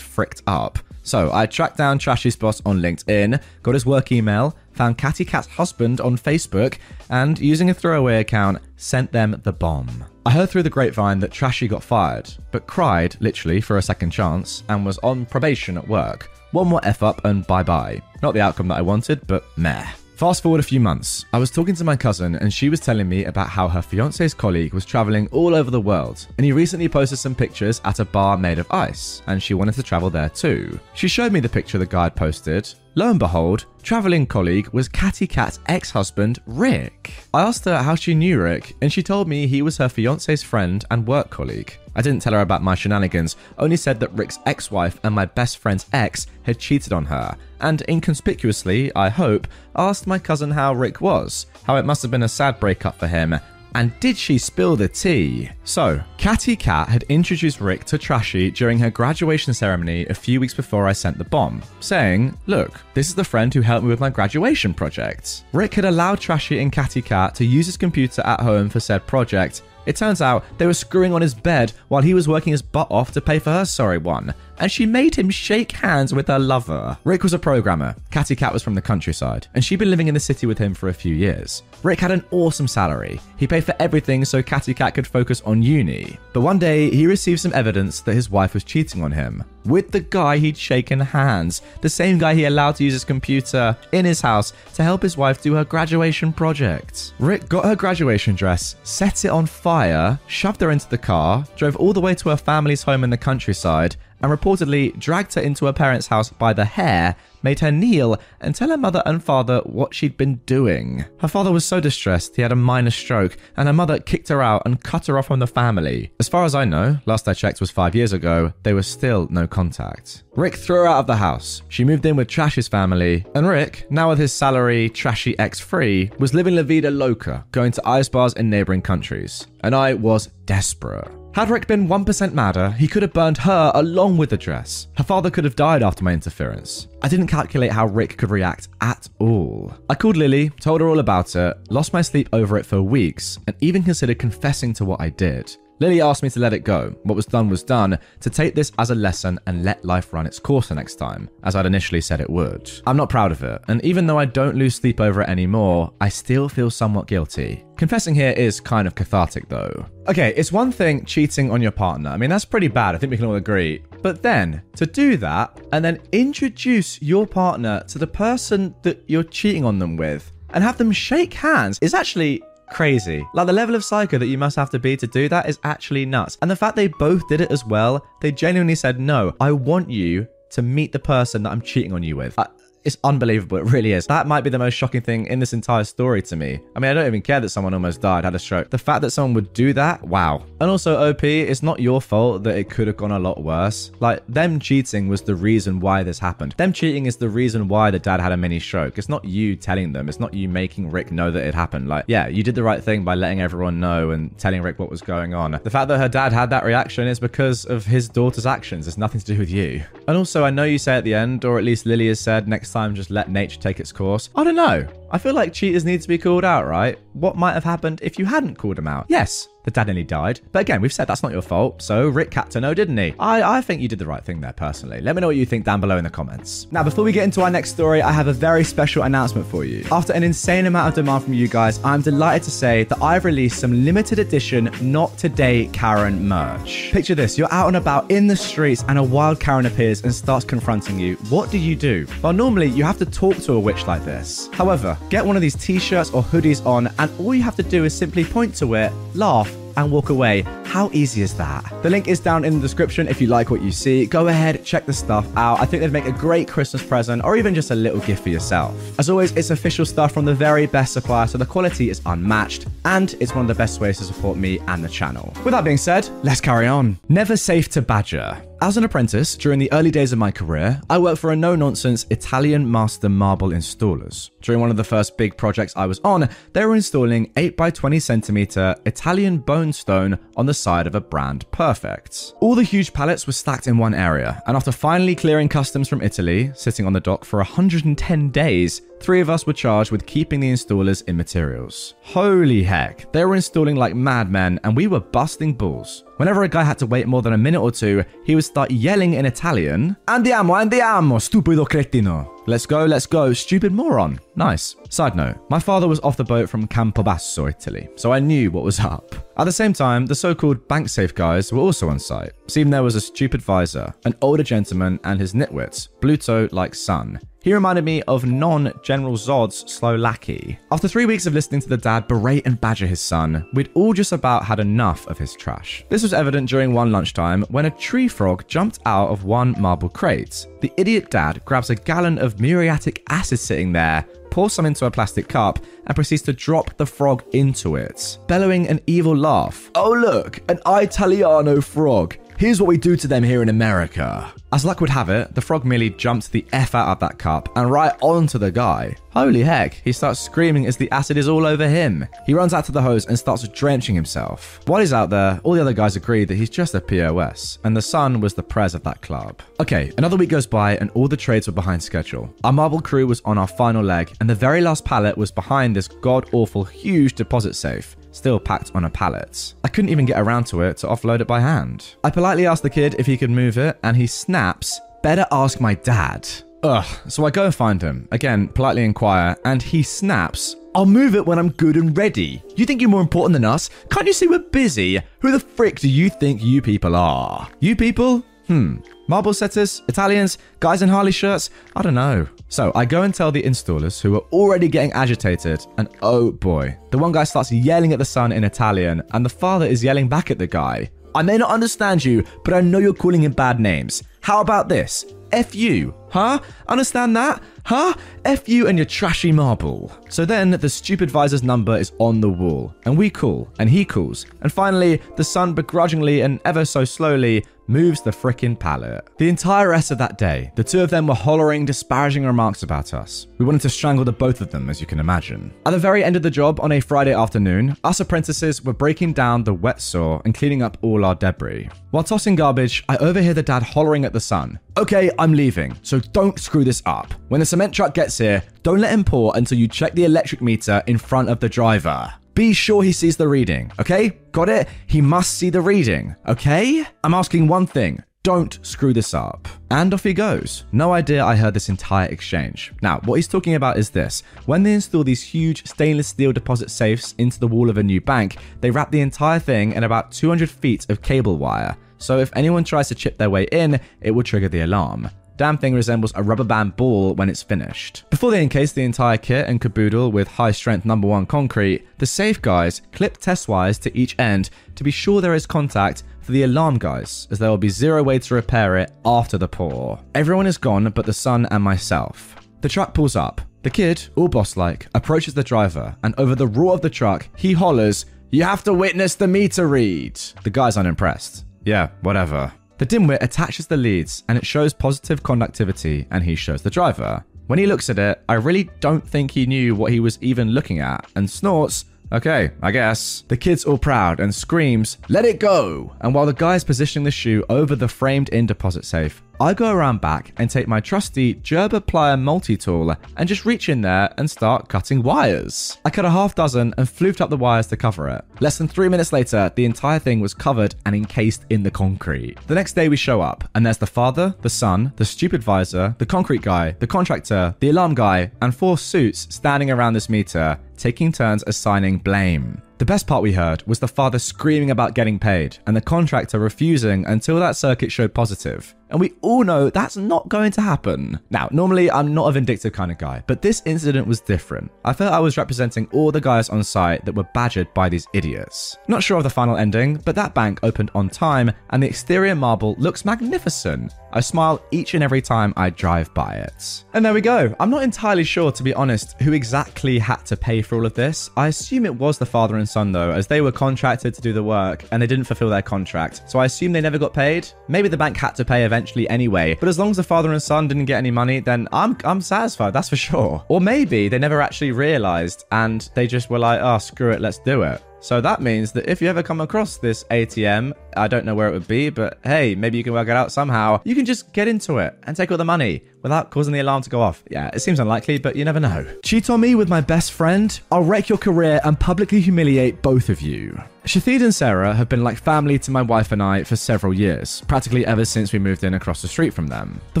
fricked 0.00 0.42
up. 0.46 0.78
So 1.02 1.32
I 1.32 1.46
tracked 1.46 1.76
down 1.76 1.98
Trashy's 1.98 2.36
boss 2.36 2.62
on 2.64 2.80
LinkedIn, 2.80 3.42
got 3.64 3.74
his 3.74 3.84
work 3.84 4.12
email, 4.12 4.56
found 4.72 4.98
Catty 4.98 5.24
Cat's 5.24 5.48
husband 5.48 6.00
on 6.00 6.16
Facebook, 6.16 6.78
and 7.10 7.36
using 7.38 7.70
a 7.70 7.74
throwaway 7.74 8.20
account, 8.20 8.58
sent 8.76 9.10
them 9.10 9.40
the 9.42 9.52
bomb. 9.52 10.04
I 10.24 10.30
heard 10.30 10.50
through 10.50 10.62
the 10.62 10.70
grapevine 10.70 11.18
that 11.20 11.32
Trashy 11.32 11.66
got 11.66 11.82
fired, 11.82 12.32
but 12.52 12.68
cried, 12.68 13.16
literally, 13.18 13.60
for 13.60 13.76
a 13.76 13.82
second 13.82 14.10
chance 14.10 14.62
and 14.68 14.86
was 14.86 14.98
on 14.98 15.26
probation 15.26 15.76
at 15.76 15.88
work. 15.88 16.30
One 16.52 16.68
more 16.68 16.80
F 16.84 17.02
up 17.02 17.24
and 17.24 17.44
bye 17.46 17.64
bye. 17.64 18.00
Not 18.22 18.32
the 18.34 18.40
outcome 18.40 18.68
that 18.68 18.78
I 18.78 18.82
wanted, 18.82 19.26
but 19.26 19.44
meh. 19.56 19.84
Fast 20.22 20.44
forward 20.44 20.60
a 20.60 20.62
few 20.62 20.78
months, 20.78 21.24
I 21.32 21.38
was 21.38 21.50
talking 21.50 21.74
to 21.74 21.82
my 21.82 21.96
cousin 21.96 22.36
and 22.36 22.54
she 22.54 22.68
was 22.68 22.78
telling 22.78 23.08
me 23.08 23.24
about 23.24 23.48
how 23.48 23.66
her 23.66 23.82
fiance's 23.82 24.34
colleague 24.34 24.72
was 24.72 24.84
traveling 24.84 25.26
all 25.32 25.52
over 25.52 25.68
the 25.68 25.80
world 25.80 26.28
and 26.38 26.44
he 26.44 26.52
recently 26.52 26.88
posted 26.88 27.18
some 27.18 27.34
pictures 27.34 27.80
at 27.84 27.98
a 27.98 28.04
bar 28.04 28.38
made 28.38 28.60
of 28.60 28.70
ice 28.70 29.20
and 29.26 29.42
she 29.42 29.52
wanted 29.52 29.74
to 29.74 29.82
travel 29.82 30.10
there 30.10 30.28
too. 30.28 30.78
She 30.94 31.08
showed 31.08 31.32
me 31.32 31.40
the 31.40 31.48
picture 31.48 31.76
the 31.76 31.86
guy 31.86 32.04
had 32.04 32.14
posted. 32.14 32.72
Lo 32.94 33.10
and 33.10 33.18
behold, 33.18 33.64
traveling 33.82 34.24
colleague 34.24 34.68
was 34.68 34.88
Catty 34.88 35.26
Cat's 35.26 35.58
ex 35.66 35.90
husband, 35.90 36.38
Rick. 36.46 37.14
I 37.34 37.42
asked 37.42 37.64
her 37.64 37.82
how 37.82 37.96
she 37.96 38.14
knew 38.14 38.40
Rick 38.40 38.76
and 38.80 38.92
she 38.92 39.02
told 39.02 39.26
me 39.26 39.48
he 39.48 39.60
was 39.60 39.76
her 39.78 39.88
fiance's 39.88 40.44
friend 40.44 40.84
and 40.92 41.04
work 41.04 41.30
colleague. 41.30 41.76
I 41.94 42.02
didn't 42.02 42.22
tell 42.22 42.32
her 42.32 42.40
about 42.40 42.62
my 42.62 42.74
shenanigans, 42.74 43.36
only 43.58 43.76
said 43.76 44.00
that 44.00 44.12
Rick's 44.12 44.38
ex 44.46 44.70
wife 44.70 44.98
and 45.04 45.14
my 45.14 45.26
best 45.26 45.58
friend's 45.58 45.86
ex 45.92 46.26
had 46.42 46.58
cheated 46.58 46.92
on 46.92 47.06
her, 47.06 47.36
and 47.60 47.82
inconspicuously, 47.88 48.94
I 48.94 49.08
hope, 49.08 49.46
asked 49.76 50.06
my 50.06 50.18
cousin 50.18 50.50
how 50.50 50.74
Rick 50.74 51.00
was, 51.00 51.46
how 51.64 51.76
it 51.76 51.84
must 51.84 52.02
have 52.02 52.10
been 52.10 52.22
a 52.22 52.28
sad 52.28 52.58
breakup 52.58 52.98
for 52.98 53.06
him, 53.06 53.38
and 53.74 53.98
did 54.00 54.16
she 54.16 54.38
spill 54.38 54.76
the 54.76 54.88
tea? 54.88 55.50
So, 55.64 56.00
Catty 56.18 56.56
Cat 56.56 56.88
had 56.88 57.04
introduced 57.04 57.60
Rick 57.60 57.84
to 57.86 57.98
Trashy 57.98 58.50
during 58.50 58.78
her 58.78 58.90
graduation 58.90 59.54
ceremony 59.54 60.06
a 60.06 60.14
few 60.14 60.40
weeks 60.40 60.54
before 60.54 60.86
I 60.86 60.92
sent 60.92 61.16
the 61.16 61.24
bomb, 61.24 61.62
saying, 61.80 62.36
Look, 62.46 62.80
this 62.94 63.08
is 63.08 63.14
the 63.14 63.24
friend 63.24 63.52
who 63.52 63.62
helped 63.62 63.84
me 63.84 63.90
with 63.90 64.00
my 64.00 64.10
graduation 64.10 64.74
project. 64.74 65.44
Rick 65.52 65.74
had 65.74 65.86
allowed 65.86 66.20
Trashy 66.20 66.60
and 66.60 66.70
Catty 66.70 67.02
Cat 67.02 67.34
to 67.36 67.46
use 67.46 67.66
his 67.66 67.76
computer 67.76 68.22
at 68.26 68.40
home 68.40 68.68
for 68.68 68.80
said 68.80 69.06
project, 69.06 69.62
it 69.86 69.96
turns 69.96 70.20
out 70.22 70.44
they 70.58 70.66
were 70.66 70.74
screwing 70.74 71.12
on 71.12 71.22
his 71.22 71.34
bed 71.34 71.72
while 71.88 72.02
he 72.02 72.14
was 72.14 72.28
working 72.28 72.52
his 72.52 72.62
butt 72.62 72.88
off 72.90 73.12
to 73.12 73.20
pay 73.20 73.38
for 73.38 73.50
her 73.50 73.64
sorry 73.64 73.98
one, 73.98 74.34
and 74.58 74.70
she 74.70 74.86
made 74.86 75.14
him 75.14 75.30
shake 75.30 75.72
hands 75.72 76.12
with 76.14 76.28
her 76.28 76.38
lover. 76.38 76.96
Rick 77.04 77.22
was 77.22 77.32
a 77.32 77.38
programmer, 77.38 77.94
Catty 78.10 78.36
Cat 78.36 78.52
was 78.52 78.62
from 78.62 78.74
the 78.74 78.82
countryside, 78.82 79.46
and 79.54 79.64
she'd 79.64 79.78
been 79.78 79.90
living 79.90 80.08
in 80.08 80.14
the 80.14 80.20
city 80.20 80.46
with 80.46 80.58
him 80.58 80.74
for 80.74 80.88
a 80.88 80.94
few 80.94 81.14
years. 81.14 81.62
Rick 81.82 82.00
had 82.00 82.10
an 82.10 82.24
awesome 82.30 82.68
salary. 82.68 83.20
He 83.36 83.46
paid 83.46 83.64
for 83.64 83.74
everything 83.78 84.24
so 84.24 84.42
Catty 84.42 84.74
Cat 84.74 84.94
could 84.94 85.06
focus 85.06 85.40
on 85.42 85.62
uni. 85.62 86.16
But 86.32 86.42
one 86.42 86.58
day, 86.58 86.90
he 86.90 87.06
received 87.06 87.40
some 87.40 87.52
evidence 87.54 88.00
that 88.02 88.14
his 88.14 88.30
wife 88.30 88.54
was 88.54 88.64
cheating 88.64 89.02
on 89.02 89.12
him. 89.12 89.44
with 89.64 89.90
the 89.90 90.00
guy 90.00 90.38
he'd 90.38 90.56
shaken 90.56 90.98
hands, 91.00 91.62
the 91.80 91.88
same 91.88 92.18
guy 92.18 92.34
he 92.34 92.44
allowed 92.46 92.76
to 92.76 92.84
use 92.84 92.92
his 92.92 93.04
computer 93.04 93.76
in 93.92 94.04
his 94.04 94.20
house 94.20 94.52
to 94.74 94.82
help 94.82 95.02
his 95.02 95.16
wife 95.16 95.42
do 95.42 95.54
her 95.54 95.64
graduation 95.64 96.32
project. 96.32 97.12
Rick 97.18 97.48
got 97.48 97.64
her 97.64 97.76
graduation 97.76 98.34
dress, 98.34 98.76
set 98.82 99.24
it 99.24 99.28
on 99.28 99.46
fire, 99.46 100.18
shoved 100.26 100.60
her 100.60 100.70
into 100.70 100.88
the 100.88 100.98
car, 100.98 101.44
drove 101.56 101.76
all 101.76 101.92
the 101.92 102.00
way 102.00 102.14
to 102.14 102.30
her 102.30 102.36
family's 102.36 102.82
home 102.82 103.04
in 103.04 103.10
the 103.10 103.16
countryside, 103.16 103.96
and 104.22 104.32
reportedly 104.32 104.98
dragged 104.98 105.34
her 105.34 105.40
into 105.40 105.66
her 105.66 105.72
parents' 105.72 106.06
house 106.06 106.30
by 106.30 106.52
the 106.52 106.64
hair, 106.64 107.16
made 107.42 107.60
her 107.60 107.72
kneel 107.72 108.16
and 108.40 108.54
tell 108.54 108.70
her 108.70 108.76
mother 108.76 109.02
and 109.04 109.22
father 109.22 109.60
what 109.64 109.94
she'd 109.94 110.16
been 110.16 110.36
doing. 110.46 111.04
Her 111.18 111.28
father 111.28 111.52
was 111.52 111.64
so 111.64 111.80
distressed 111.80 112.36
he 112.36 112.42
had 112.42 112.52
a 112.52 112.56
minor 112.56 112.90
stroke, 112.90 113.36
and 113.56 113.66
her 113.66 113.72
mother 113.72 113.98
kicked 113.98 114.28
her 114.28 114.42
out 114.42 114.62
and 114.64 114.82
cut 114.82 115.06
her 115.06 115.18
off 115.18 115.26
from 115.26 115.40
the 115.40 115.46
family. 115.46 116.12
As 116.20 116.28
far 116.28 116.44
as 116.44 116.54
I 116.54 116.64
know, 116.64 116.98
last 117.06 117.28
I 117.28 117.34
checked 117.34 117.60
was 117.60 117.70
five 117.70 117.94
years 117.94 118.12
ago, 118.12 118.52
there 118.62 118.74
was 118.74 118.86
still 118.86 119.26
no 119.30 119.46
contact. 119.46 120.22
Rick 120.34 120.54
threw 120.54 120.76
her 120.76 120.86
out 120.86 121.00
of 121.00 121.06
the 121.06 121.16
house. 121.16 121.62
She 121.68 121.84
moved 121.84 122.06
in 122.06 122.16
with 122.16 122.28
Trash's 122.28 122.68
family, 122.68 123.24
and 123.34 123.46
Rick, 123.46 123.86
now 123.90 124.10
with 124.10 124.18
his 124.18 124.32
salary 124.32 124.88
trashy 124.88 125.38
ex 125.38 125.60
free, 125.60 126.10
was 126.18 126.34
living 126.34 126.56
La 126.56 126.62
Vida 126.62 126.90
Loca, 126.90 127.44
going 127.52 127.72
to 127.72 127.88
ice 127.88 128.08
bars 128.08 128.32
in 128.34 128.48
neighboring 128.48 128.82
countries. 128.82 129.46
And 129.62 129.74
I 129.74 129.94
was 129.94 130.28
desperate. 130.46 131.21
Had 131.34 131.48
Rick 131.48 131.66
been 131.66 131.88
1% 131.88 132.34
madder, 132.34 132.72
he 132.72 132.86
could 132.86 133.00
have 133.00 133.14
burned 133.14 133.38
her 133.38 133.72
along 133.74 134.18
with 134.18 134.28
the 134.28 134.36
dress. 134.36 134.88
Her 134.98 135.04
father 135.04 135.30
could 135.30 135.44
have 135.44 135.56
died 135.56 135.82
after 135.82 136.04
my 136.04 136.12
interference. 136.12 136.88
I 137.00 137.08
didn't 137.08 137.28
calculate 137.28 137.72
how 137.72 137.86
Rick 137.86 138.18
could 138.18 138.30
react 138.30 138.68
at 138.82 139.08
all. 139.18 139.72
I 139.88 139.94
called 139.94 140.18
Lily, 140.18 140.50
told 140.60 140.82
her 140.82 140.88
all 140.88 140.98
about 140.98 141.34
it, 141.34 141.56
lost 141.70 141.94
my 141.94 142.02
sleep 142.02 142.28
over 142.34 142.58
it 142.58 142.66
for 142.66 142.82
weeks, 142.82 143.38
and 143.46 143.56
even 143.60 143.82
considered 143.82 144.18
confessing 144.18 144.74
to 144.74 144.84
what 144.84 145.00
I 145.00 145.08
did. 145.08 145.56
Lily 145.82 146.00
asked 146.00 146.22
me 146.22 146.30
to 146.30 146.38
let 146.38 146.52
it 146.52 146.62
go. 146.62 146.94
What 147.02 147.16
was 147.16 147.26
done 147.26 147.48
was 147.48 147.64
done, 147.64 147.98
to 148.20 148.30
take 148.30 148.54
this 148.54 148.70
as 148.78 148.90
a 148.90 148.94
lesson 148.94 149.40
and 149.48 149.64
let 149.64 149.84
life 149.84 150.12
run 150.12 150.26
its 150.28 150.38
course 150.38 150.68
the 150.68 150.76
next 150.76 150.94
time, 150.94 151.28
as 151.42 151.56
I'd 151.56 151.66
initially 151.66 152.00
said 152.00 152.20
it 152.20 152.30
would. 152.30 152.70
I'm 152.86 152.96
not 152.96 153.08
proud 153.08 153.32
of 153.32 153.42
it, 153.42 153.60
and 153.66 153.84
even 153.84 154.06
though 154.06 154.16
I 154.16 154.26
don't 154.26 154.54
lose 154.54 154.76
sleep 154.76 155.00
over 155.00 155.22
it 155.22 155.28
anymore, 155.28 155.92
I 156.00 156.08
still 156.08 156.48
feel 156.48 156.70
somewhat 156.70 157.08
guilty. 157.08 157.64
Confessing 157.76 158.14
here 158.14 158.30
is 158.30 158.60
kind 158.60 158.86
of 158.86 158.94
cathartic 158.94 159.48
though. 159.48 159.84
Okay, 160.06 160.32
it's 160.36 160.52
one 160.52 160.70
thing 160.70 161.04
cheating 161.04 161.50
on 161.50 161.60
your 161.60 161.72
partner. 161.72 162.10
I 162.10 162.16
mean, 162.16 162.30
that's 162.30 162.44
pretty 162.44 162.68
bad. 162.68 162.94
I 162.94 162.98
think 162.98 163.10
we 163.10 163.16
can 163.16 163.26
all 163.26 163.34
agree. 163.34 163.82
But 164.02 164.22
then 164.22 164.62
to 164.76 164.86
do 164.86 165.16
that 165.16 165.60
and 165.72 165.84
then 165.84 166.00
introduce 166.12 167.02
your 167.02 167.26
partner 167.26 167.82
to 167.88 167.98
the 167.98 168.06
person 168.06 168.76
that 168.82 169.02
you're 169.08 169.24
cheating 169.24 169.64
on 169.64 169.80
them 169.80 169.96
with 169.96 170.30
and 170.54 170.62
have 170.62 170.78
them 170.78 170.92
shake 170.92 171.34
hands 171.34 171.78
is 171.82 171.92
actually 171.94 172.40
crazy. 172.72 173.26
Like 173.34 173.46
the 173.46 173.52
level 173.52 173.74
of 173.74 173.84
psycho 173.84 174.18
that 174.18 174.26
you 174.26 174.38
must 174.38 174.56
have 174.56 174.70
to 174.70 174.78
be 174.78 174.96
to 174.96 175.06
do 175.06 175.28
that 175.28 175.48
is 175.48 175.58
actually 175.64 176.06
nuts. 176.06 176.38
And 176.42 176.50
the 176.50 176.56
fact 176.56 176.76
they 176.76 176.88
both 176.88 177.28
did 177.28 177.40
it 177.40 177.50
as 177.50 177.64
well, 177.64 178.04
they 178.20 178.32
genuinely 178.32 178.74
said, 178.74 178.98
No, 178.98 179.34
I 179.40 179.52
want 179.52 179.90
you 179.90 180.26
to 180.50 180.62
meet 180.62 180.92
the 180.92 180.98
person 180.98 181.42
that 181.42 181.50
I'm 181.50 181.62
cheating 181.62 181.92
on 181.92 182.02
you 182.02 182.16
with. 182.16 182.38
I, 182.38 182.46
it's 182.84 182.98
unbelievable. 183.04 183.58
It 183.58 183.64
really 183.72 183.92
is. 183.92 184.06
That 184.06 184.26
might 184.26 184.42
be 184.42 184.50
the 184.50 184.58
most 184.58 184.74
shocking 184.74 185.00
thing 185.00 185.26
in 185.26 185.38
this 185.38 185.52
entire 185.52 185.84
story 185.84 186.22
to 186.22 186.36
me. 186.36 186.60
I 186.74 186.80
mean, 186.80 186.90
I 186.90 186.94
don't 186.94 187.06
even 187.06 187.22
care 187.22 187.40
that 187.40 187.50
someone 187.50 187.74
almost 187.74 188.00
died, 188.00 188.24
had 188.24 188.34
a 188.34 188.38
stroke. 188.38 188.70
The 188.70 188.78
fact 188.78 189.02
that 189.02 189.10
someone 189.10 189.34
would 189.34 189.52
do 189.52 189.72
that, 189.74 190.02
wow. 190.02 190.44
And 190.60 190.70
also, 190.70 191.10
OP, 191.10 191.24
it's 191.24 191.62
not 191.62 191.80
your 191.80 192.00
fault 192.00 192.42
that 192.44 192.56
it 192.56 192.70
could 192.70 192.86
have 192.86 192.96
gone 192.96 193.12
a 193.12 193.18
lot 193.18 193.42
worse. 193.42 193.90
Like, 194.00 194.26
them 194.26 194.58
cheating 194.58 195.08
was 195.08 195.22
the 195.22 195.34
reason 195.34 195.80
why 195.80 196.02
this 196.02 196.18
happened. 196.18 196.54
Them 196.56 196.72
cheating 196.72 197.06
is 197.06 197.16
the 197.16 197.28
reason 197.28 197.68
why 197.68 197.90
the 197.90 197.98
dad 197.98 198.20
had 198.20 198.32
a 198.32 198.36
mini 198.36 198.60
stroke. 198.60 198.98
It's 198.98 199.08
not 199.08 199.24
you 199.24 199.56
telling 199.56 199.92
them. 199.92 200.08
It's 200.08 200.20
not 200.20 200.34
you 200.34 200.48
making 200.48 200.90
Rick 200.90 201.12
know 201.12 201.30
that 201.30 201.46
it 201.46 201.54
happened. 201.54 201.88
Like, 201.88 202.04
yeah, 202.08 202.28
you 202.28 202.42
did 202.42 202.54
the 202.54 202.62
right 202.62 202.82
thing 202.82 203.04
by 203.04 203.14
letting 203.14 203.40
everyone 203.40 203.80
know 203.80 204.10
and 204.10 204.36
telling 204.38 204.62
Rick 204.62 204.78
what 204.78 204.90
was 204.90 205.02
going 205.02 205.34
on. 205.34 205.52
The 205.62 205.70
fact 205.70 205.88
that 205.88 205.98
her 205.98 206.08
dad 206.08 206.32
had 206.32 206.50
that 206.50 206.64
reaction 206.64 207.06
is 207.06 207.20
because 207.20 207.64
of 207.64 207.84
his 207.86 208.08
daughter's 208.08 208.46
actions. 208.46 208.88
It's 208.88 208.98
nothing 208.98 209.20
to 209.20 209.26
do 209.26 209.38
with 209.38 209.50
you. 209.50 209.82
And 210.08 210.16
also, 210.16 210.44
I 210.44 210.50
know 210.50 210.64
you 210.64 210.78
say 210.78 210.96
at 210.96 211.04
the 211.04 211.14
end, 211.14 211.44
or 211.44 211.58
at 211.58 211.64
least 211.64 211.86
Lily 211.86 212.08
has 212.08 212.20
said, 212.20 212.48
next 212.48 212.71
time 212.72 212.94
just 212.94 213.10
let 213.10 213.30
nature 213.30 213.60
take 213.60 213.80
its 213.80 213.92
course. 213.92 214.30
I 214.34 214.44
don't 214.44 214.56
know. 214.56 214.86
I 215.10 215.18
feel 215.18 215.34
like 215.34 215.52
cheaters 215.52 215.84
need 215.84 216.02
to 216.02 216.08
be 216.08 216.18
called 216.18 216.44
out, 216.44 216.66
right? 216.66 216.98
What 217.12 217.36
might 217.36 217.52
have 217.52 217.64
happened 217.64 218.00
if 218.02 218.18
you 218.18 218.24
hadn't 218.24 218.56
called 218.56 218.76
them 218.76 218.88
out? 218.88 219.06
Yes, 219.08 219.48
the 219.64 219.70
dad 219.70 219.86
nearly 219.86 220.04
died. 220.04 220.40
But 220.52 220.60
again, 220.60 220.80
we've 220.80 220.92
said 220.92 221.06
that's 221.06 221.22
not 221.22 221.32
your 221.32 221.42
fault. 221.42 221.82
So 221.82 222.08
Rick 222.08 222.30
Captano, 222.30 222.74
didn't 222.74 222.96
he? 222.96 223.14
I, 223.18 223.58
I 223.58 223.60
think 223.60 223.80
you 223.80 223.88
did 223.88 223.98
the 223.98 224.06
right 224.06 224.24
thing 224.24 224.40
there, 224.40 224.52
personally. 224.52 225.00
Let 225.00 225.14
me 225.14 225.20
know 225.20 225.28
what 225.28 225.36
you 225.36 225.46
think 225.46 225.64
down 225.64 225.80
below 225.80 225.96
in 225.96 226.04
the 226.04 226.10
comments. 226.10 226.66
Now, 226.70 226.82
before 226.82 227.04
we 227.04 227.12
get 227.12 227.24
into 227.24 227.42
our 227.42 227.50
next 227.50 227.70
story, 227.70 228.02
I 228.02 228.12
have 228.12 228.26
a 228.26 228.32
very 228.32 228.64
special 228.64 229.02
announcement 229.04 229.46
for 229.46 229.64
you. 229.64 229.84
After 229.92 230.12
an 230.12 230.22
insane 230.22 230.66
amount 230.66 230.88
of 230.88 230.94
demand 230.94 231.24
from 231.24 231.34
you 231.34 231.48
guys, 231.48 231.80
I'm 231.84 232.02
delighted 232.02 232.42
to 232.44 232.50
say 232.50 232.84
that 232.84 233.02
I've 233.02 233.24
released 233.24 233.60
some 233.60 233.84
limited 233.84 234.18
edition 234.18 234.70
Not 234.80 235.16
Today 235.18 235.66
Karen 235.72 236.26
merch. 236.26 236.90
Picture 236.92 237.14
this 237.14 237.38
you're 237.38 237.52
out 237.52 237.68
and 237.68 237.76
about 237.76 238.10
in 238.10 238.26
the 238.26 238.36
streets, 238.36 238.84
and 238.88 238.98
a 238.98 239.02
wild 239.02 239.38
Karen 239.40 239.66
appears 239.66 240.02
and 240.02 240.14
starts 240.14 240.44
confronting 240.44 240.98
you. 240.98 241.14
What 241.28 241.50
do 241.50 241.58
you 241.58 241.76
do? 241.76 242.06
Well, 242.22 242.32
normally 242.32 242.66
you 242.66 242.84
have 242.84 242.98
to 242.98 243.06
talk 243.06 243.36
to 243.38 243.52
a 243.54 243.60
witch 243.60 243.86
like 243.86 244.04
this. 244.04 244.48
However, 244.52 244.98
get 245.10 245.24
one 245.24 245.36
of 245.36 245.42
these 245.42 245.54
t 245.54 245.78
shirts 245.78 246.10
or 246.10 246.22
hoodies 246.22 246.64
on, 246.66 246.88
and 246.98 247.10
all 247.20 247.34
you 247.34 247.42
have 247.42 247.56
to 247.56 247.62
do 247.62 247.84
is 247.84 247.96
simply 247.96 248.24
point 248.24 248.54
to 248.56 248.74
it, 248.74 248.92
laugh, 249.14 249.51
and 249.76 249.90
walk 249.90 250.08
away. 250.08 250.42
How 250.64 250.90
easy 250.92 251.22
is 251.22 251.34
that? 251.36 251.64
The 251.82 251.90
link 251.90 252.08
is 252.08 252.20
down 252.20 252.44
in 252.44 252.54
the 252.54 252.60
description 252.60 253.08
if 253.08 253.20
you 253.20 253.26
like 253.26 253.50
what 253.50 253.62
you 253.62 253.70
see. 253.70 254.06
Go 254.06 254.28
ahead, 254.28 254.64
check 254.64 254.86
the 254.86 254.92
stuff 254.92 255.26
out. 255.36 255.60
I 255.60 255.66
think 255.66 255.82
they'd 255.82 255.92
make 255.92 256.06
a 256.06 256.12
great 256.12 256.48
Christmas 256.48 256.82
present 256.82 257.24
or 257.24 257.36
even 257.36 257.54
just 257.54 257.70
a 257.70 257.74
little 257.74 258.00
gift 258.00 258.22
for 258.22 258.28
yourself. 258.28 258.74
As 258.98 259.10
always, 259.10 259.32
it's 259.32 259.50
official 259.50 259.84
stuff 259.84 260.12
from 260.12 260.24
the 260.24 260.34
very 260.34 260.66
best 260.66 260.92
supplier, 260.92 261.26
so 261.26 261.38
the 261.38 261.46
quality 261.46 261.90
is 261.90 262.00
unmatched 262.06 262.66
and 262.84 263.14
it's 263.20 263.34
one 263.34 263.42
of 263.42 263.48
the 263.48 263.54
best 263.54 263.80
ways 263.80 263.98
to 263.98 264.04
support 264.04 264.36
me 264.36 264.58
and 264.68 264.84
the 264.84 264.88
channel. 264.88 265.32
With 265.44 265.52
that 265.52 265.64
being 265.64 265.76
said, 265.76 266.08
let's 266.22 266.40
carry 266.40 266.66
on. 266.66 266.98
Never 267.08 267.36
safe 267.36 267.68
to 267.70 267.82
badger. 267.82 268.40
As 268.62 268.76
an 268.76 268.84
apprentice, 268.84 269.36
during 269.36 269.58
the 269.58 269.72
early 269.72 269.90
days 269.90 270.12
of 270.12 270.20
my 270.20 270.30
career, 270.30 270.80
I 270.88 270.96
worked 270.96 271.18
for 271.18 271.32
a 271.32 271.36
no 271.36 271.56
nonsense 271.56 272.06
Italian 272.10 272.70
master 272.70 273.08
marble 273.08 273.48
installers. 273.48 274.30
During 274.40 274.60
one 274.60 274.70
of 274.70 274.76
the 274.76 274.84
first 274.84 275.16
big 275.16 275.36
projects 275.36 275.72
I 275.74 275.86
was 275.86 275.98
on, 276.04 276.28
they 276.52 276.64
were 276.64 276.76
installing 276.76 277.32
8 277.36 277.56
by 277.56 277.70
20 277.70 277.98
centimeter 277.98 278.76
Italian 278.86 279.38
bone 279.38 279.72
stone 279.72 280.16
on 280.36 280.46
the 280.46 280.54
side 280.54 280.86
of 280.86 280.94
a 280.94 281.00
brand 281.00 281.44
Perfect. 281.50 282.34
All 282.38 282.54
the 282.54 282.62
huge 282.62 282.92
pallets 282.92 283.26
were 283.26 283.32
stacked 283.32 283.66
in 283.66 283.78
one 283.78 283.94
area, 283.94 284.40
and 284.46 284.56
after 284.56 284.70
finally 284.70 285.16
clearing 285.16 285.48
customs 285.48 285.88
from 285.88 286.00
Italy, 286.00 286.52
sitting 286.54 286.86
on 286.86 286.92
the 286.92 287.00
dock 287.00 287.24
for 287.24 287.38
110 287.38 288.30
days, 288.30 288.80
three 289.02 289.20
of 289.20 289.28
us 289.28 289.46
were 289.46 289.52
charged 289.52 289.90
with 289.90 290.06
keeping 290.06 290.40
the 290.40 290.52
installers 290.52 291.02
in 291.08 291.16
materials. 291.16 291.94
Holy 292.02 292.62
heck, 292.62 293.12
they 293.12 293.24
were 293.24 293.34
installing 293.34 293.76
like 293.76 293.94
madmen, 293.94 294.60
and 294.62 294.76
we 294.76 294.86
were 294.86 295.00
busting 295.00 295.54
balls. 295.54 296.04
Whenever 296.18 296.44
a 296.44 296.48
guy 296.48 296.62
had 296.62 296.78
to 296.78 296.86
wait 296.86 297.08
more 297.08 297.20
than 297.20 297.32
a 297.32 297.38
minute 297.38 297.60
or 297.60 297.72
two, 297.72 298.04
he 298.24 298.34
would 298.36 298.44
start 298.44 298.70
yelling 298.70 299.14
in 299.14 299.26
Italian, 299.26 299.96
Andiamo, 300.06 300.54
andiamo, 300.54 301.18
stupido 301.18 301.66
cretino. 301.66 302.28
Let's 302.46 302.66
go, 302.66 302.84
let's 302.84 303.06
go, 303.06 303.32
stupid 303.32 303.72
moron. 303.72 304.20
Nice. 304.36 304.76
Side 304.88 305.16
note, 305.16 305.36
my 305.50 305.58
father 305.58 305.88
was 305.88 306.00
off 306.00 306.16
the 306.16 306.24
boat 306.24 306.48
from 306.48 306.68
Campobasso, 306.68 307.48
Italy, 307.48 307.88
so 307.96 308.12
I 308.12 308.20
knew 308.20 308.50
what 308.50 308.64
was 308.64 308.78
up. 308.80 309.14
At 309.36 309.44
the 309.44 309.52
same 309.52 309.72
time, 309.72 310.06
the 310.06 310.14
so 310.14 310.34
called 310.34 310.68
bank 310.68 310.88
safe 310.88 311.14
guys 311.14 311.52
were 311.52 311.60
also 311.60 311.88
on 311.88 311.98
site. 311.98 312.32
Seemed 312.46 312.72
there 312.72 312.82
was 312.82 312.94
a 312.94 313.00
stupid 313.00 313.42
visor, 313.42 313.92
an 314.04 314.14
older 314.22 314.42
gentleman, 314.42 315.00
and 315.04 315.18
his 315.18 315.32
nitwits, 315.32 315.88
Bluto 316.00 316.52
like 316.52 316.74
son. 316.74 317.20
He 317.42 317.52
reminded 317.52 317.84
me 317.84 318.02
of 318.02 318.24
Non 318.24 318.72
General 318.82 319.16
Zod's 319.16 319.70
slow 319.70 319.96
lackey. 319.96 320.58
After 320.70 320.86
three 320.86 321.06
weeks 321.06 321.26
of 321.26 321.34
listening 321.34 321.60
to 321.62 321.68
the 321.68 321.76
dad 321.76 322.06
berate 322.06 322.46
and 322.46 322.60
badger 322.60 322.86
his 322.86 323.00
son, 323.00 323.48
we'd 323.52 323.70
all 323.74 323.92
just 323.92 324.12
about 324.12 324.44
had 324.44 324.60
enough 324.60 325.08
of 325.08 325.18
his 325.18 325.34
trash. 325.34 325.84
This 325.88 326.04
was 326.04 326.14
evident 326.14 326.48
during 326.48 326.72
one 326.72 326.92
lunchtime 326.92 327.42
when 327.48 327.66
a 327.66 327.70
tree 327.70 328.06
frog 328.06 328.46
jumped 328.46 328.78
out 328.86 329.08
of 329.08 329.24
one 329.24 329.56
marble 329.58 329.88
crate. 329.88 330.46
The 330.60 330.72
idiot 330.76 331.10
dad 331.10 331.44
grabs 331.44 331.70
a 331.70 331.74
gallon 331.74 332.18
of 332.18 332.40
muriatic 332.40 333.02
acid 333.08 333.40
sitting 333.40 333.72
there, 333.72 334.06
pours 334.30 334.52
some 334.52 334.64
into 334.64 334.86
a 334.86 334.90
plastic 334.90 335.28
cup, 335.28 335.58
and 335.86 335.96
proceeds 335.96 336.22
to 336.22 336.32
drop 336.32 336.76
the 336.76 336.86
frog 336.86 337.24
into 337.32 337.74
it, 337.74 338.18
bellowing 338.28 338.68
an 338.68 338.80
evil 338.86 339.16
laugh. 339.16 339.68
Oh, 339.74 339.90
look, 339.90 340.40
an 340.48 340.60
Italiano 340.64 341.60
frog. 341.60 342.16
Here's 342.38 342.60
what 342.60 342.66
we 342.66 342.76
do 342.76 342.96
to 342.96 343.06
them 343.06 343.22
here 343.22 343.42
in 343.42 343.48
America. 343.48 344.32
As 344.52 344.64
luck 344.64 344.80
would 344.80 344.90
have 344.90 345.08
it, 345.08 345.34
the 345.34 345.40
frog 345.40 345.64
merely 345.64 345.90
jumps 345.90 346.28
the 346.28 346.44
F 346.52 346.74
out 346.74 346.88
of 346.88 346.98
that 346.98 347.18
cup 347.18 347.48
and 347.56 347.70
right 347.70 347.92
onto 348.00 348.36
the 348.36 348.50
guy. 348.50 348.96
Holy 349.10 349.42
heck, 349.42 349.74
he 349.74 349.92
starts 349.92 350.20
screaming 350.20 350.66
as 350.66 350.76
the 350.76 350.90
acid 350.90 351.16
is 351.16 351.28
all 351.28 351.46
over 351.46 351.68
him. 351.68 352.06
He 352.26 352.34
runs 352.34 352.52
out 352.52 352.64
to 352.66 352.72
the 352.72 352.82
hose 352.82 353.06
and 353.06 353.18
starts 353.18 353.46
drenching 353.48 353.94
himself. 353.94 354.60
While 354.66 354.80
he's 354.80 354.92
out 354.92 355.08
there, 355.08 355.40
all 355.44 355.54
the 355.54 355.60
other 355.60 355.72
guys 355.72 355.96
agree 355.96 356.24
that 356.24 356.34
he's 356.34 356.50
just 356.50 356.74
a 356.74 356.80
POS, 356.80 357.58
and 357.64 357.76
the 357.76 357.80
son 357.82 358.20
was 358.20 358.34
the 358.34 358.42
prez 358.42 358.74
of 358.74 358.82
that 358.82 359.02
club. 359.02 359.40
Okay, 359.60 359.92
another 359.96 360.16
week 360.16 360.30
goes 360.30 360.46
by 360.46 360.76
and 360.76 360.90
all 360.90 361.08
the 361.08 361.16
trades 361.16 361.46
were 361.46 361.52
behind 361.54 361.82
schedule. 361.82 362.34
Our 362.44 362.52
marble 362.52 362.80
crew 362.80 363.06
was 363.06 363.22
on 363.24 363.38
our 363.38 363.46
final 363.46 363.82
leg, 363.82 364.12
and 364.20 364.28
the 364.28 364.34
very 364.34 364.60
last 364.60 364.84
pallet 364.84 365.16
was 365.16 365.30
behind 365.30 365.76
this 365.76 365.88
god 365.88 366.28
awful 366.32 366.64
huge 366.64 367.14
deposit 367.14 367.54
safe 367.54 367.96
still 368.12 368.38
packed 368.38 368.70
on 368.74 368.84
a 368.84 368.90
pallet. 368.90 369.54
I 369.64 369.68
couldn't 369.68 369.90
even 369.90 370.06
get 370.06 370.20
around 370.20 370.44
to 370.48 370.62
it 370.62 370.76
to 370.78 370.86
offload 370.86 371.20
it 371.20 371.26
by 371.26 371.40
hand. 371.40 371.96
I 372.04 372.10
politely 372.10 372.46
asked 372.46 372.62
the 372.62 372.70
kid 372.70 372.94
if 372.98 373.06
he 373.06 373.16
could 373.16 373.30
move 373.30 373.58
it, 373.58 373.78
and 373.82 373.96
he 373.96 374.06
snaps, 374.06 374.80
Better 375.02 375.26
ask 375.32 375.60
my 375.60 375.74
dad. 375.74 376.28
Ugh, 376.62 376.86
so 377.08 377.24
I 377.24 377.30
go 377.30 377.46
and 377.46 377.54
find 377.54 377.82
him, 377.82 378.06
again, 378.12 378.46
politely 378.46 378.84
inquire, 378.84 379.36
and 379.44 379.60
he 379.60 379.82
snaps, 379.82 380.54
I'll 380.74 380.86
move 380.86 381.14
it 381.14 381.26
when 381.26 381.38
I'm 381.38 381.50
good 381.50 381.76
and 381.76 381.96
ready. 381.96 382.42
You 382.56 382.64
think 382.64 382.80
you're 382.80 382.88
more 382.88 383.02
important 383.02 383.32
than 383.34 383.44
us? 383.44 383.68
Can't 383.90 384.06
you 384.06 384.12
see 384.12 384.28
we're 384.28 384.38
busy? 384.38 385.00
Who 385.20 385.32
the 385.32 385.40
frick 385.40 385.80
do 385.80 385.88
you 385.88 386.08
think 386.08 386.42
you 386.42 386.62
people 386.62 386.96
are? 386.96 387.48
You 387.60 387.76
people? 387.76 388.24
Hmm. 388.52 388.76
Marble 389.08 389.32
setters, 389.32 389.82
Italians, 389.88 390.36
guys 390.60 390.82
in 390.82 390.88
Harley 390.90 391.10
shirts? 391.10 391.48
I 391.74 391.80
don't 391.80 391.94
know. 391.94 392.28
So 392.48 392.70
I 392.74 392.84
go 392.84 393.00
and 393.00 393.14
tell 393.14 393.32
the 393.32 393.42
installers 393.42 393.98
who 393.98 394.14
are 394.16 394.26
already 394.30 394.68
getting 394.68 394.92
agitated, 394.92 395.66
and 395.78 395.88
oh 396.02 396.32
boy, 396.32 396.76
the 396.90 396.98
one 396.98 397.12
guy 397.12 397.24
starts 397.24 397.50
yelling 397.50 397.94
at 397.94 397.98
the 397.98 398.04
son 398.04 398.30
in 398.30 398.44
Italian, 398.44 399.02
and 399.12 399.24
the 399.24 399.30
father 399.30 399.64
is 399.64 399.82
yelling 399.82 400.06
back 400.06 400.30
at 400.30 400.38
the 400.38 400.46
guy. 400.46 400.90
I 401.14 401.22
may 401.22 401.38
not 401.38 401.48
understand 401.48 402.04
you, 402.04 402.26
but 402.44 402.52
I 402.52 402.60
know 402.60 402.76
you're 402.76 402.92
calling 402.92 403.22
him 403.22 403.32
bad 403.32 403.58
names. 403.58 404.02
How 404.20 404.42
about 404.42 404.68
this? 404.68 405.06
F 405.32 405.54
you, 405.54 405.94
huh? 406.12 406.38
Understand 406.68 407.16
that? 407.16 407.42
Huh? 407.64 407.94
F 408.24 408.48
you 408.48 408.68
and 408.68 408.78
your 408.78 408.84
trashy 408.84 409.32
marble. 409.32 409.90
So 410.08 410.24
then 410.24 410.50
the 410.50 410.68
stupid 410.68 411.10
visor's 411.10 411.42
number 411.42 411.76
is 411.76 411.92
on 411.98 412.20
the 412.20 412.28
wall, 412.28 412.74
and 412.84 412.96
we 412.96 413.10
call, 413.10 413.48
and 413.58 413.68
he 413.68 413.84
calls, 413.84 414.26
and 414.42 414.52
finally 414.52 415.00
the 415.16 415.24
son 415.24 415.54
begrudgingly 415.54 416.20
and 416.20 416.40
ever 416.44 416.64
so 416.64 416.84
slowly 416.84 417.44
moves 417.68 418.02
the 418.02 418.10
frickin' 418.10 418.58
pallet. 418.58 419.08
The 419.18 419.28
entire 419.28 419.70
rest 419.70 419.90
of 419.90 419.98
that 419.98 420.18
day, 420.18 420.52
the 420.56 420.64
two 420.64 420.80
of 420.80 420.90
them 420.90 421.06
were 421.06 421.14
hollering 421.14 421.64
disparaging 421.64 422.26
remarks 422.26 422.64
about 422.64 422.92
us. 422.92 423.28
We 423.38 423.46
wanted 423.46 423.62
to 423.62 423.70
strangle 423.70 424.04
the 424.04 424.12
both 424.12 424.40
of 424.40 424.50
them, 424.50 424.68
as 424.68 424.80
you 424.80 424.86
can 424.86 424.98
imagine. 424.98 425.54
At 425.64 425.70
the 425.70 425.78
very 425.78 426.04
end 426.04 426.16
of 426.16 426.22
the 426.22 426.30
job 426.30 426.60
on 426.60 426.72
a 426.72 426.80
Friday 426.80 427.14
afternoon, 427.14 427.76
us 427.84 428.00
apprentices 428.00 428.62
were 428.62 428.72
breaking 428.72 429.12
down 429.14 429.44
the 429.44 429.54
wet 429.54 429.80
saw 429.80 430.20
and 430.24 430.34
cleaning 430.34 430.62
up 430.62 430.76
all 430.82 431.04
our 431.04 431.14
debris. 431.14 431.70
While 431.92 432.04
tossing 432.04 432.34
garbage, 432.34 432.84
I 432.88 432.96
overhear 432.96 433.34
the 433.34 433.42
dad 433.42 433.62
hollering 433.62 434.04
at 434.04 434.12
the 434.12 434.20
son. 434.20 434.58
Okay, 434.76 435.10
I'm 435.18 435.32
leaving, 435.32 435.76
so 435.82 436.00
don't 436.12 436.38
screw 436.38 436.64
this 436.64 436.82
up. 436.86 437.14
When 437.28 437.40
the 437.40 437.46
cement 437.46 437.74
truck 437.74 437.94
gets 437.94 438.18
here, 438.18 438.42
don't 438.62 438.80
let 438.80 438.92
him 438.92 439.04
pour 439.04 439.36
until 439.36 439.58
you 439.58 439.68
check 439.68 439.94
the 439.94 440.04
electric 440.04 440.42
meter 440.42 440.82
in 440.86 440.98
front 440.98 441.28
of 441.28 441.40
the 441.40 441.48
driver. 441.48 442.12
Be 442.34 442.52
sure 442.52 442.82
he 442.82 442.92
sees 442.92 443.16
the 443.16 443.28
reading, 443.28 443.70
okay? 443.78 444.18
Got 444.32 444.48
it? 444.48 444.68
He 444.86 445.00
must 445.00 445.34
see 445.34 445.50
the 445.50 445.60
reading, 445.60 446.16
okay? 446.26 446.84
I'm 447.04 447.14
asking 447.14 447.46
one 447.46 447.66
thing. 447.66 448.02
Don't 448.22 448.64
screw 448.64 448.92
this 448.92 449.14
up. 449.14 449.48
And 449.70 449.92
off 449.92 450.04
he 450.04 450.14
goes. 450.14 450.64
No 450.70 450.92
idea 450.92 451.24
I 451.24 451.34
heard 451.34 451.54
this 451.54 451.68
entire 451.68 452.06
exchange. 452.06 452.72
Now, 452.80 453.00
what 453.00 453.16
he's 453.16 453.26
talking 453.26 453.56
about 453.56 453.78
is 453.78 453.90
this. 453.90 454.22
When 454.46 454.62
they 454.62 454.74
install 454.74 455.02
these 455.02 455.22
huge 455.22 455.66
stainless 455.66 456.06
steel 456.06 456.32
deposit 456.32 456.70
safes 456.70 457.16
into 457.18 457.40
the 457.40 457.48
wall 457.48 457.68
of 457.68 457.78
a 457.78 457.82
new 457.82 458.00
bank, 458.00 458.36
they 458.60 458.70
wrap 458.70 458.92
the 458.92 459.00
entire 459.00 459.40
thing 459.40 459.72
in 459.72 459.82
about 459.82 460.12
200 460.12 460.48
feet 460.48 460.88
of 460.88 461.02
cable 461.02 461.36
wire. 461.36 461.76
So 461.98 462.18
if 462.18 462.30
anyone 462.36 462.64
tries 462.64 462.88
to 462.88 462.94
chip 462.94 463.18
their 463.18 463.30
way 463.30 463.44
in, 463.50 463.80
it 464.00 464.12
will 464.12 464.22
trigger 464.22 464.48
the 464.48 464.62
alarm. 464.62 465.10
Damn 465.42 465.58
thing 465.58 465.74
resembles 465.74 466.12
a 466.14 466.22
rubber 466.22 466.44
band 466.44 466.76
ball 466.76 467.14
when 467.14 467.28
it's 467.28 467.42
finished. 467.42 468.04
Before 468.10 468.30
they 468.30 468.44
encase 468.44 468.70
the 468.70 468.84
entire 468.84 469.16
kit 469.16 469.48
and 469.48 469.60
caboodle 469.60 470.12
with 470.12 470.28
high 470.28 470.52
strength 470.52 470.84
number 470.84 471.08
one 471.08 471.26
concrete, 471.26 471.84
the 471.98 472.06
safe 472.06 472.40
guys 472.40 472.80
clip 472.92 473.16
test 473.16 473.48
wires 473.48 473.76
to 473.80 473.98
each 473.98 474.16
end 474.20 474.50
to 474.76 474.84
be 474.84 474.92
sure 474.92 475.20
there 475.20 475.34
is 475.34 475.44
contact 475.44 476.04
for 476.20 476.30
the 476.30 476.44
alarm 476.44 476.78
guys, 476.78 477.26
as 477.32 477.40
there 477.40 477.50
will 477.50 477.58
be 477.58 477.68
zero 477.68 478.04
way 478.04 478.20
to 478.20 478.36
repair 478.36 478.76
it 478.76 478.92
after 479.04 479.36
the 479.36 479.48
pour. 479.48 479.98
Everyone 480.14 480.46
is 480.46 480.58
gone 480.58 480.88
but 480.90 481.06
the 481.06 481.12
son 481.12 481.48
and 481.50 481.64
myself. 481.64 482.36
The 482.60 482.68
truck 482.68 482.94
pulls 482.94 483.16
up. 483.16 483.40
The 483.64 483.70
kid, 483.70 484.10
all 484.14 484.28
boss 484.28 484.56
like, 484.56 484.86
approaches 484.94 485.34
the 485.34 485.42
driver, 485.42 485.96
and 486.04 486.14
over 486.18 486.36
the 486.36 486.46
roar 486.46 486.74
of 486.74 486.82
the 486.82 486.88
truck, 486.88 487.26
he 487.36 487.52
hollers, 487.52 488.06
You 488.30 488.44
have 488.44 488.62
to 488.62 488.72
witness 488.72 489.16
the 489.16 489.26
meter 489.26 489.66
read. 489.66 490.20
The 490.44 490.50
guy's 490.50 490.76
unimpressed. 490.76 491.44
Yeah, 491.64 491.88
whatever. 492.02 492.52
The 492.78 492.86
dimwit 492.86 493.22
attaches 493.22 493.66
the 493.66 493.76
leads 493.76 494.24
and 494.28 494.36
it 494.36 494.46
shows 494.46 494.72
positive 494.72 495.22
conductivity 495.22 496.06
and 496.10 496.24
he 496.24 496.34
shows 496.34 496.62
the 496.62 496.70
driver. 496.70 497.24
When 497.46 497.58
he 497.58 497.66
looks 497.66 497.90
at 497.90 497.98
it, 497.98 498.22
I 498.28 498.34
really 498.34 498.70
don't 498.80 499.06
think 499.06 499.30
he 499.30 499.46
knew 499.46 499.74
what 499.74 499.92
he 499.92 500.00
was 500.00 500.18
even 500.20 500.50
looking 500.50 500.80
at 500.80 501.06
and 501.14 501.28
snorts, 501.28 501.84
Okay, 502.12 502.50
I 502.60 502.70
guess. 502.72 503.24
The 503.28 503.38
kid's 503.38 503.64
all 503.64 503.78
proud 503.78 504.20
and 504.20 504.34
screams, 504.34 504.98
Let 505.08 505.24
it 505.24 505.40
go! 505.40 505.96
And 506.02 506.14
while 506.14 506.26
the 506.26 506.34
guy's 506.34 506.62
positioning 506.62 507.04
the 507.04 507.10
shoe 507.10 507.42
over 507.48 507.74
the 507.74 507.88
framed 507.88 508.28
in 508.28 508.44
deposit 508.44 508.84
safe, 508.84 509.22
I 509.42 509.54
go 509.54 509.72
around 509.72 510.00
back 510.00 510.32
and 510.36 510.48
take 510.48 510.68
my 510.68 510.78
trusty 510.78 511.34
Gerber 511.34 511.80
plier 511.80 512.16
multi 512.16 512.56
tool 512.56 512.94
and 513.16 513.28
just 513.28 513.44
reach 513.44 513.68
in 513.68 513.80
there 513.80 514.14
and 514.16 514.30
start 514.30 514.68
cutting 514.68 515.02
wires. 515.02 515.78
I 515.84 515.90
cut 515.90 516.04
a 516.04 516.10
half 516.10 516.36
dozen 516.36 516.72
and 516.78 516.86
floofed 516.86 517.20
up 517.20 517.28
the 517.28 517.36
wires 517.36 517.66
to 517.66 517.76
cover 517.76 518.08
it. 518.08 518.24
Less 518.38 518.58
than 518.58 518.68
three 518.68 518.88
minutes 518.88 519.12
later, 519.12 519.50
the 519.56 519.64
entire 519.64 519.98
thing 519.98 520.20
was 520.20 520.32
covered 520.32 520.76
and 520.86 520.94
encased 520.94 521.44
in 521.50 521.64
the 521.64 521.72
concrete. 521.72 522.38
The 522.46 522.54
next 522.54 522.74
day 522.74 522.88
we 522.88 522.96
show 522.96 523.20
up, 523.20 523.42
and 523.56 523.66
there's 523.66 523.78
the 523.78 523.84
father, 523.84 524.32
the 524.42 524.48
son, 524.48 524.92
the 524.94 525.04
stupid 525.04 525.42
visor, 525.42 525.96
the 525.98 526.06
concrete 526.06 526.42
guy, 526.42 526.76
the 526.78 526.86
contractor, 526.86 527.56
the 527.58 527.70
alarm 527.70 527.96
guy, 527.96 528.30
and 528.42 528.54
four 528.54 528.78
suits 528.78 529.26
standing 529.34 529.72
around 529.72 529.94
this 529.94 530.08
meter, 530.08 530.56
taking 530.82 531.12
turns 531.12 531.44
assigning 531.46 531.96
blame. 531.96 532.60
The 532.78 532.84
best 532.84 533.06
part 533.06 533.22
we 533.22 533.32
heard 533.32 533.62
was 533.68 533.78
the 533.78 533.86
father 533.86 534.18
screaming 534.18 534.72
about 534.72 534.96
getting 534.96 535.16
paid 535.16 535.56
and 535.68 535.76
the 535.76 535.80
contractor 535.80 536.40
refusing 536.40 537.06
until 537.06 537.38
that 537.38 537.54
circuit 537.54 537.92
showed 537.92 538.12
positive. 538.12 538.74
And 538.90 538.98
we 538.98 539.14
all 539.20 539.44
know 539.44 539.70
that's 539.70 539.96
not 539.96 540.28
going 540.28 540.50
to 540.52 540.60
happen. 540.60 541.20
Now, 541.30 541.48
normally 541.52 541.88
I'm 541.88 542.12
not 542.12 542.28
a 542.28 542.32
vindictive 542.32 542.72
kind 542.72 542.90
of 542.90 542.98
guy, 542.98 543.22
but 543.28 543.40
this 543.40 543.62
incident 543.64 544.08
was 544.08 544.20
different. 544.20 544.72
I 544.84 544.92
felt 544.92 545.12
I 545.12 545.20
was 545.20 545.36
representing 545.36 545.88
all 545.92 546.10
the 546.10 546.20
guys 546.20 546.48
on 546.48 546.64
site 546.64 547.04
that 547.04 547.14
were 547.14 547.28
badgered 547.32 547.72
by 547.72 547.88
these 547.88 548.08
idiots. 548.12 548.76
Not 548.88 549.04
sure 549.04 549.18
of 549.18 549.22
the 549.22 549.30
final 549.30 549.56
ending, 549.56 549.98
but 550.04 550.16
that 550.16 550.34
bank 550.34 550.58
opened 550.64 550.90
on 550.96 551.08
time 551.08 551.52
and 551.70 551.80
the 551.80 551.88
exterior 551.88 552.34
marble 552.34 552.74
looks 552.78 553.04
magnificent. 553.04 553.94
I 554.12 554.20
smile 554.20 554.62
each 554.70 554.94
and 554.94 555.02
every 555.02 555.22
time 555.22 555.52
I 555.56 555.70
drive 555.70 556.12
by 556.14 556.34
it. 556.34 556.84
And 556.92 557.04
there 557.04 557.14
we 557.14 557.20
go. 557.20 557.54
I'm 557.58 557.70
not 557.70 557.82
entirely 557.82 558.24
sure, 558.24 558.52
to 558.52 558.62
be 558.62 558.74
honest, 558.74 559.20
who 559.20 559.32
exactly 559.32 559.98
had 559.98 560.24
to 560.26 560.36
pay 560.36 560.62
for 560.62 560.76
all 560.76 560.86
of 560.86 560.94
this. 560.94 561.30
I 561.36 561.48
assume 561.48 561.86
it 561.86 561.94
was 561.94 562.18
the 562.18 562.26
father 562.26 562.56
and 562.56 562.68
son, 562.68 562.92
though, 562.92 563.10
as 563.10 563.26
they 563.26 563.40
were 563.40 563.52
contracted 563.52 564.14
to 564.14 564.20
do 564.20 564.32
the 564.32 564.42
work 564.42 564.84
and 564.90 565.02
they 565.02 565.06
didn't 565.06 565.24
fulfill 565.24 565.48
their 565.48 565.62
contract. 565.62 566.22
So 566.26 566.38
I 566.38 566.44
assume 566.44 566.72
they 566.72 566.80
never 566.80 566.98
got 566.98 567.14
paid. 567.14 567.48
Maybe 567.68 567.88
the 567.88 567.96
bank 567.96 568.16
had 568.16 568.34
to 568.36 568.44
pay 568.44 568.64
eventually 568.64 569.08
anyway. 569.08 569.56
But 569.58 569.68
as 569.68 569.78
long 569.78 569.90
as 569.90 569.96
the 569.96 570.02
father 570.02 570.32
and 570.32 570.42
son 570.42 570.68
didn't 570.68 570.86
get 570.86 570.98
any 570.98 571.10
money, 571.10 571.40
then 571.40 571.68
I'm 571.72 571.96
I'm 572.04 572.20
satisfied. 572.20 572.72
That's 572.72 572.88
for 572.88 572.96
sure. 572.96 573.44
Or 573.48 573.60
maybe 573.60 574.08
they 574.08 574.18
never 574.18 574.40
actually 574.40 574.72
realized 574.72 575.44
and 575.52 575.88
they 575.94 576.06
just 576.06 576.30
were 576.30 576.38
like, 576.38 576.60
oh 576.62 576.78
screw 576.78 577.10
it, 577.12 577.20
let's 577.20 577.38
do 577.38 577.62
it. 577.62 577.82
So 578.02 578.20
that 578.20 578.42
means 578.42 578.72
that 578.72 578.90
if 578.90 579.00
you 579.00 579.08
ever 579.08 579.22
come 579.22 579.40
across 579.40 579.76
this 579.76 580.02
ATM, 580.10 580.72
I 580.96 581.06
don't 581.06 581.24
know 581.24 581.36
where 581.36 581.48
it 581.48 581.52
would 581.52 581.68
be, 581.68 581.88
but 581.88 582.18
hey, 582.24 582.56
maybe 582.56 582.76
you 582.76 582.82
can 582.82 582.92
work 582.92 583.06
it 583.06 583.16
out 583.16 583.30
somehow. 583.30 583.80
You 583.84 583.94
can 583.94 584.04
just 584.04 584.32
get 584.32 584.48
into 584.48 584.78
it 584.78 584.98
and 585.04 585.16
take 585.16 585.30
all 585.30 585.38
the 585.38 585.44
money 585.44 585.84
without 586.02 586.32
causing 586.32 586.52
the 586.52 586.58
alarm 586.58 586.82
to 586.82 586.90
go 586.90 587.00
off. 587.00 587.22
Yeah, 587.30 587.50
it 587.54 587.60
seems 587.60 587.78
unlikely, 587.78 588.18
but 588.18 588.34
you 588.34 588.44
never 588.44 588.58
know. 588.58 588.84
Cheat 589.04 589.30
on 589.30 589.40
me 589.40 589.54
with 589.54 589.68
my 589.68 589.80
best 589.80 590.10
friend? 590.12 590.60
I'll 590.72 590.82
wreck 590.82 591.08
your 591.08 591.18
career 591.18 591.60
and 591.62 591.78
publicly 591.78 592.20
humiliate 592.20 592.82
both 592.82 593.08
of 593.08 593.22
you. 593.22 593.56
Shahid 593.84 594.22
and 594.22 594.32
Sarah 594.32 594.74
have 594.74 594.88
been 594.88 595.02
like 595.02 595.18
family 595.18 595.58
to 595.58 595.72
my 595.72 595.82
wife 595.82 596.12
and 596.12 596.22
I 596.22 596.44
for 596.44 596.54
several 596.54 596.94
years, 596.94 597.42
practically 597.48 597.84
ever 597.84 598.04
since 598.04 598.32
we 598.32 598.38
moved 598.38 598.62
in 598.62 598.74
across 598.74 599.02
the 599.02 599.08
street 599.08 599.34
from 599.34 599.48
them. 599.48 599.80
The 599.94 600.00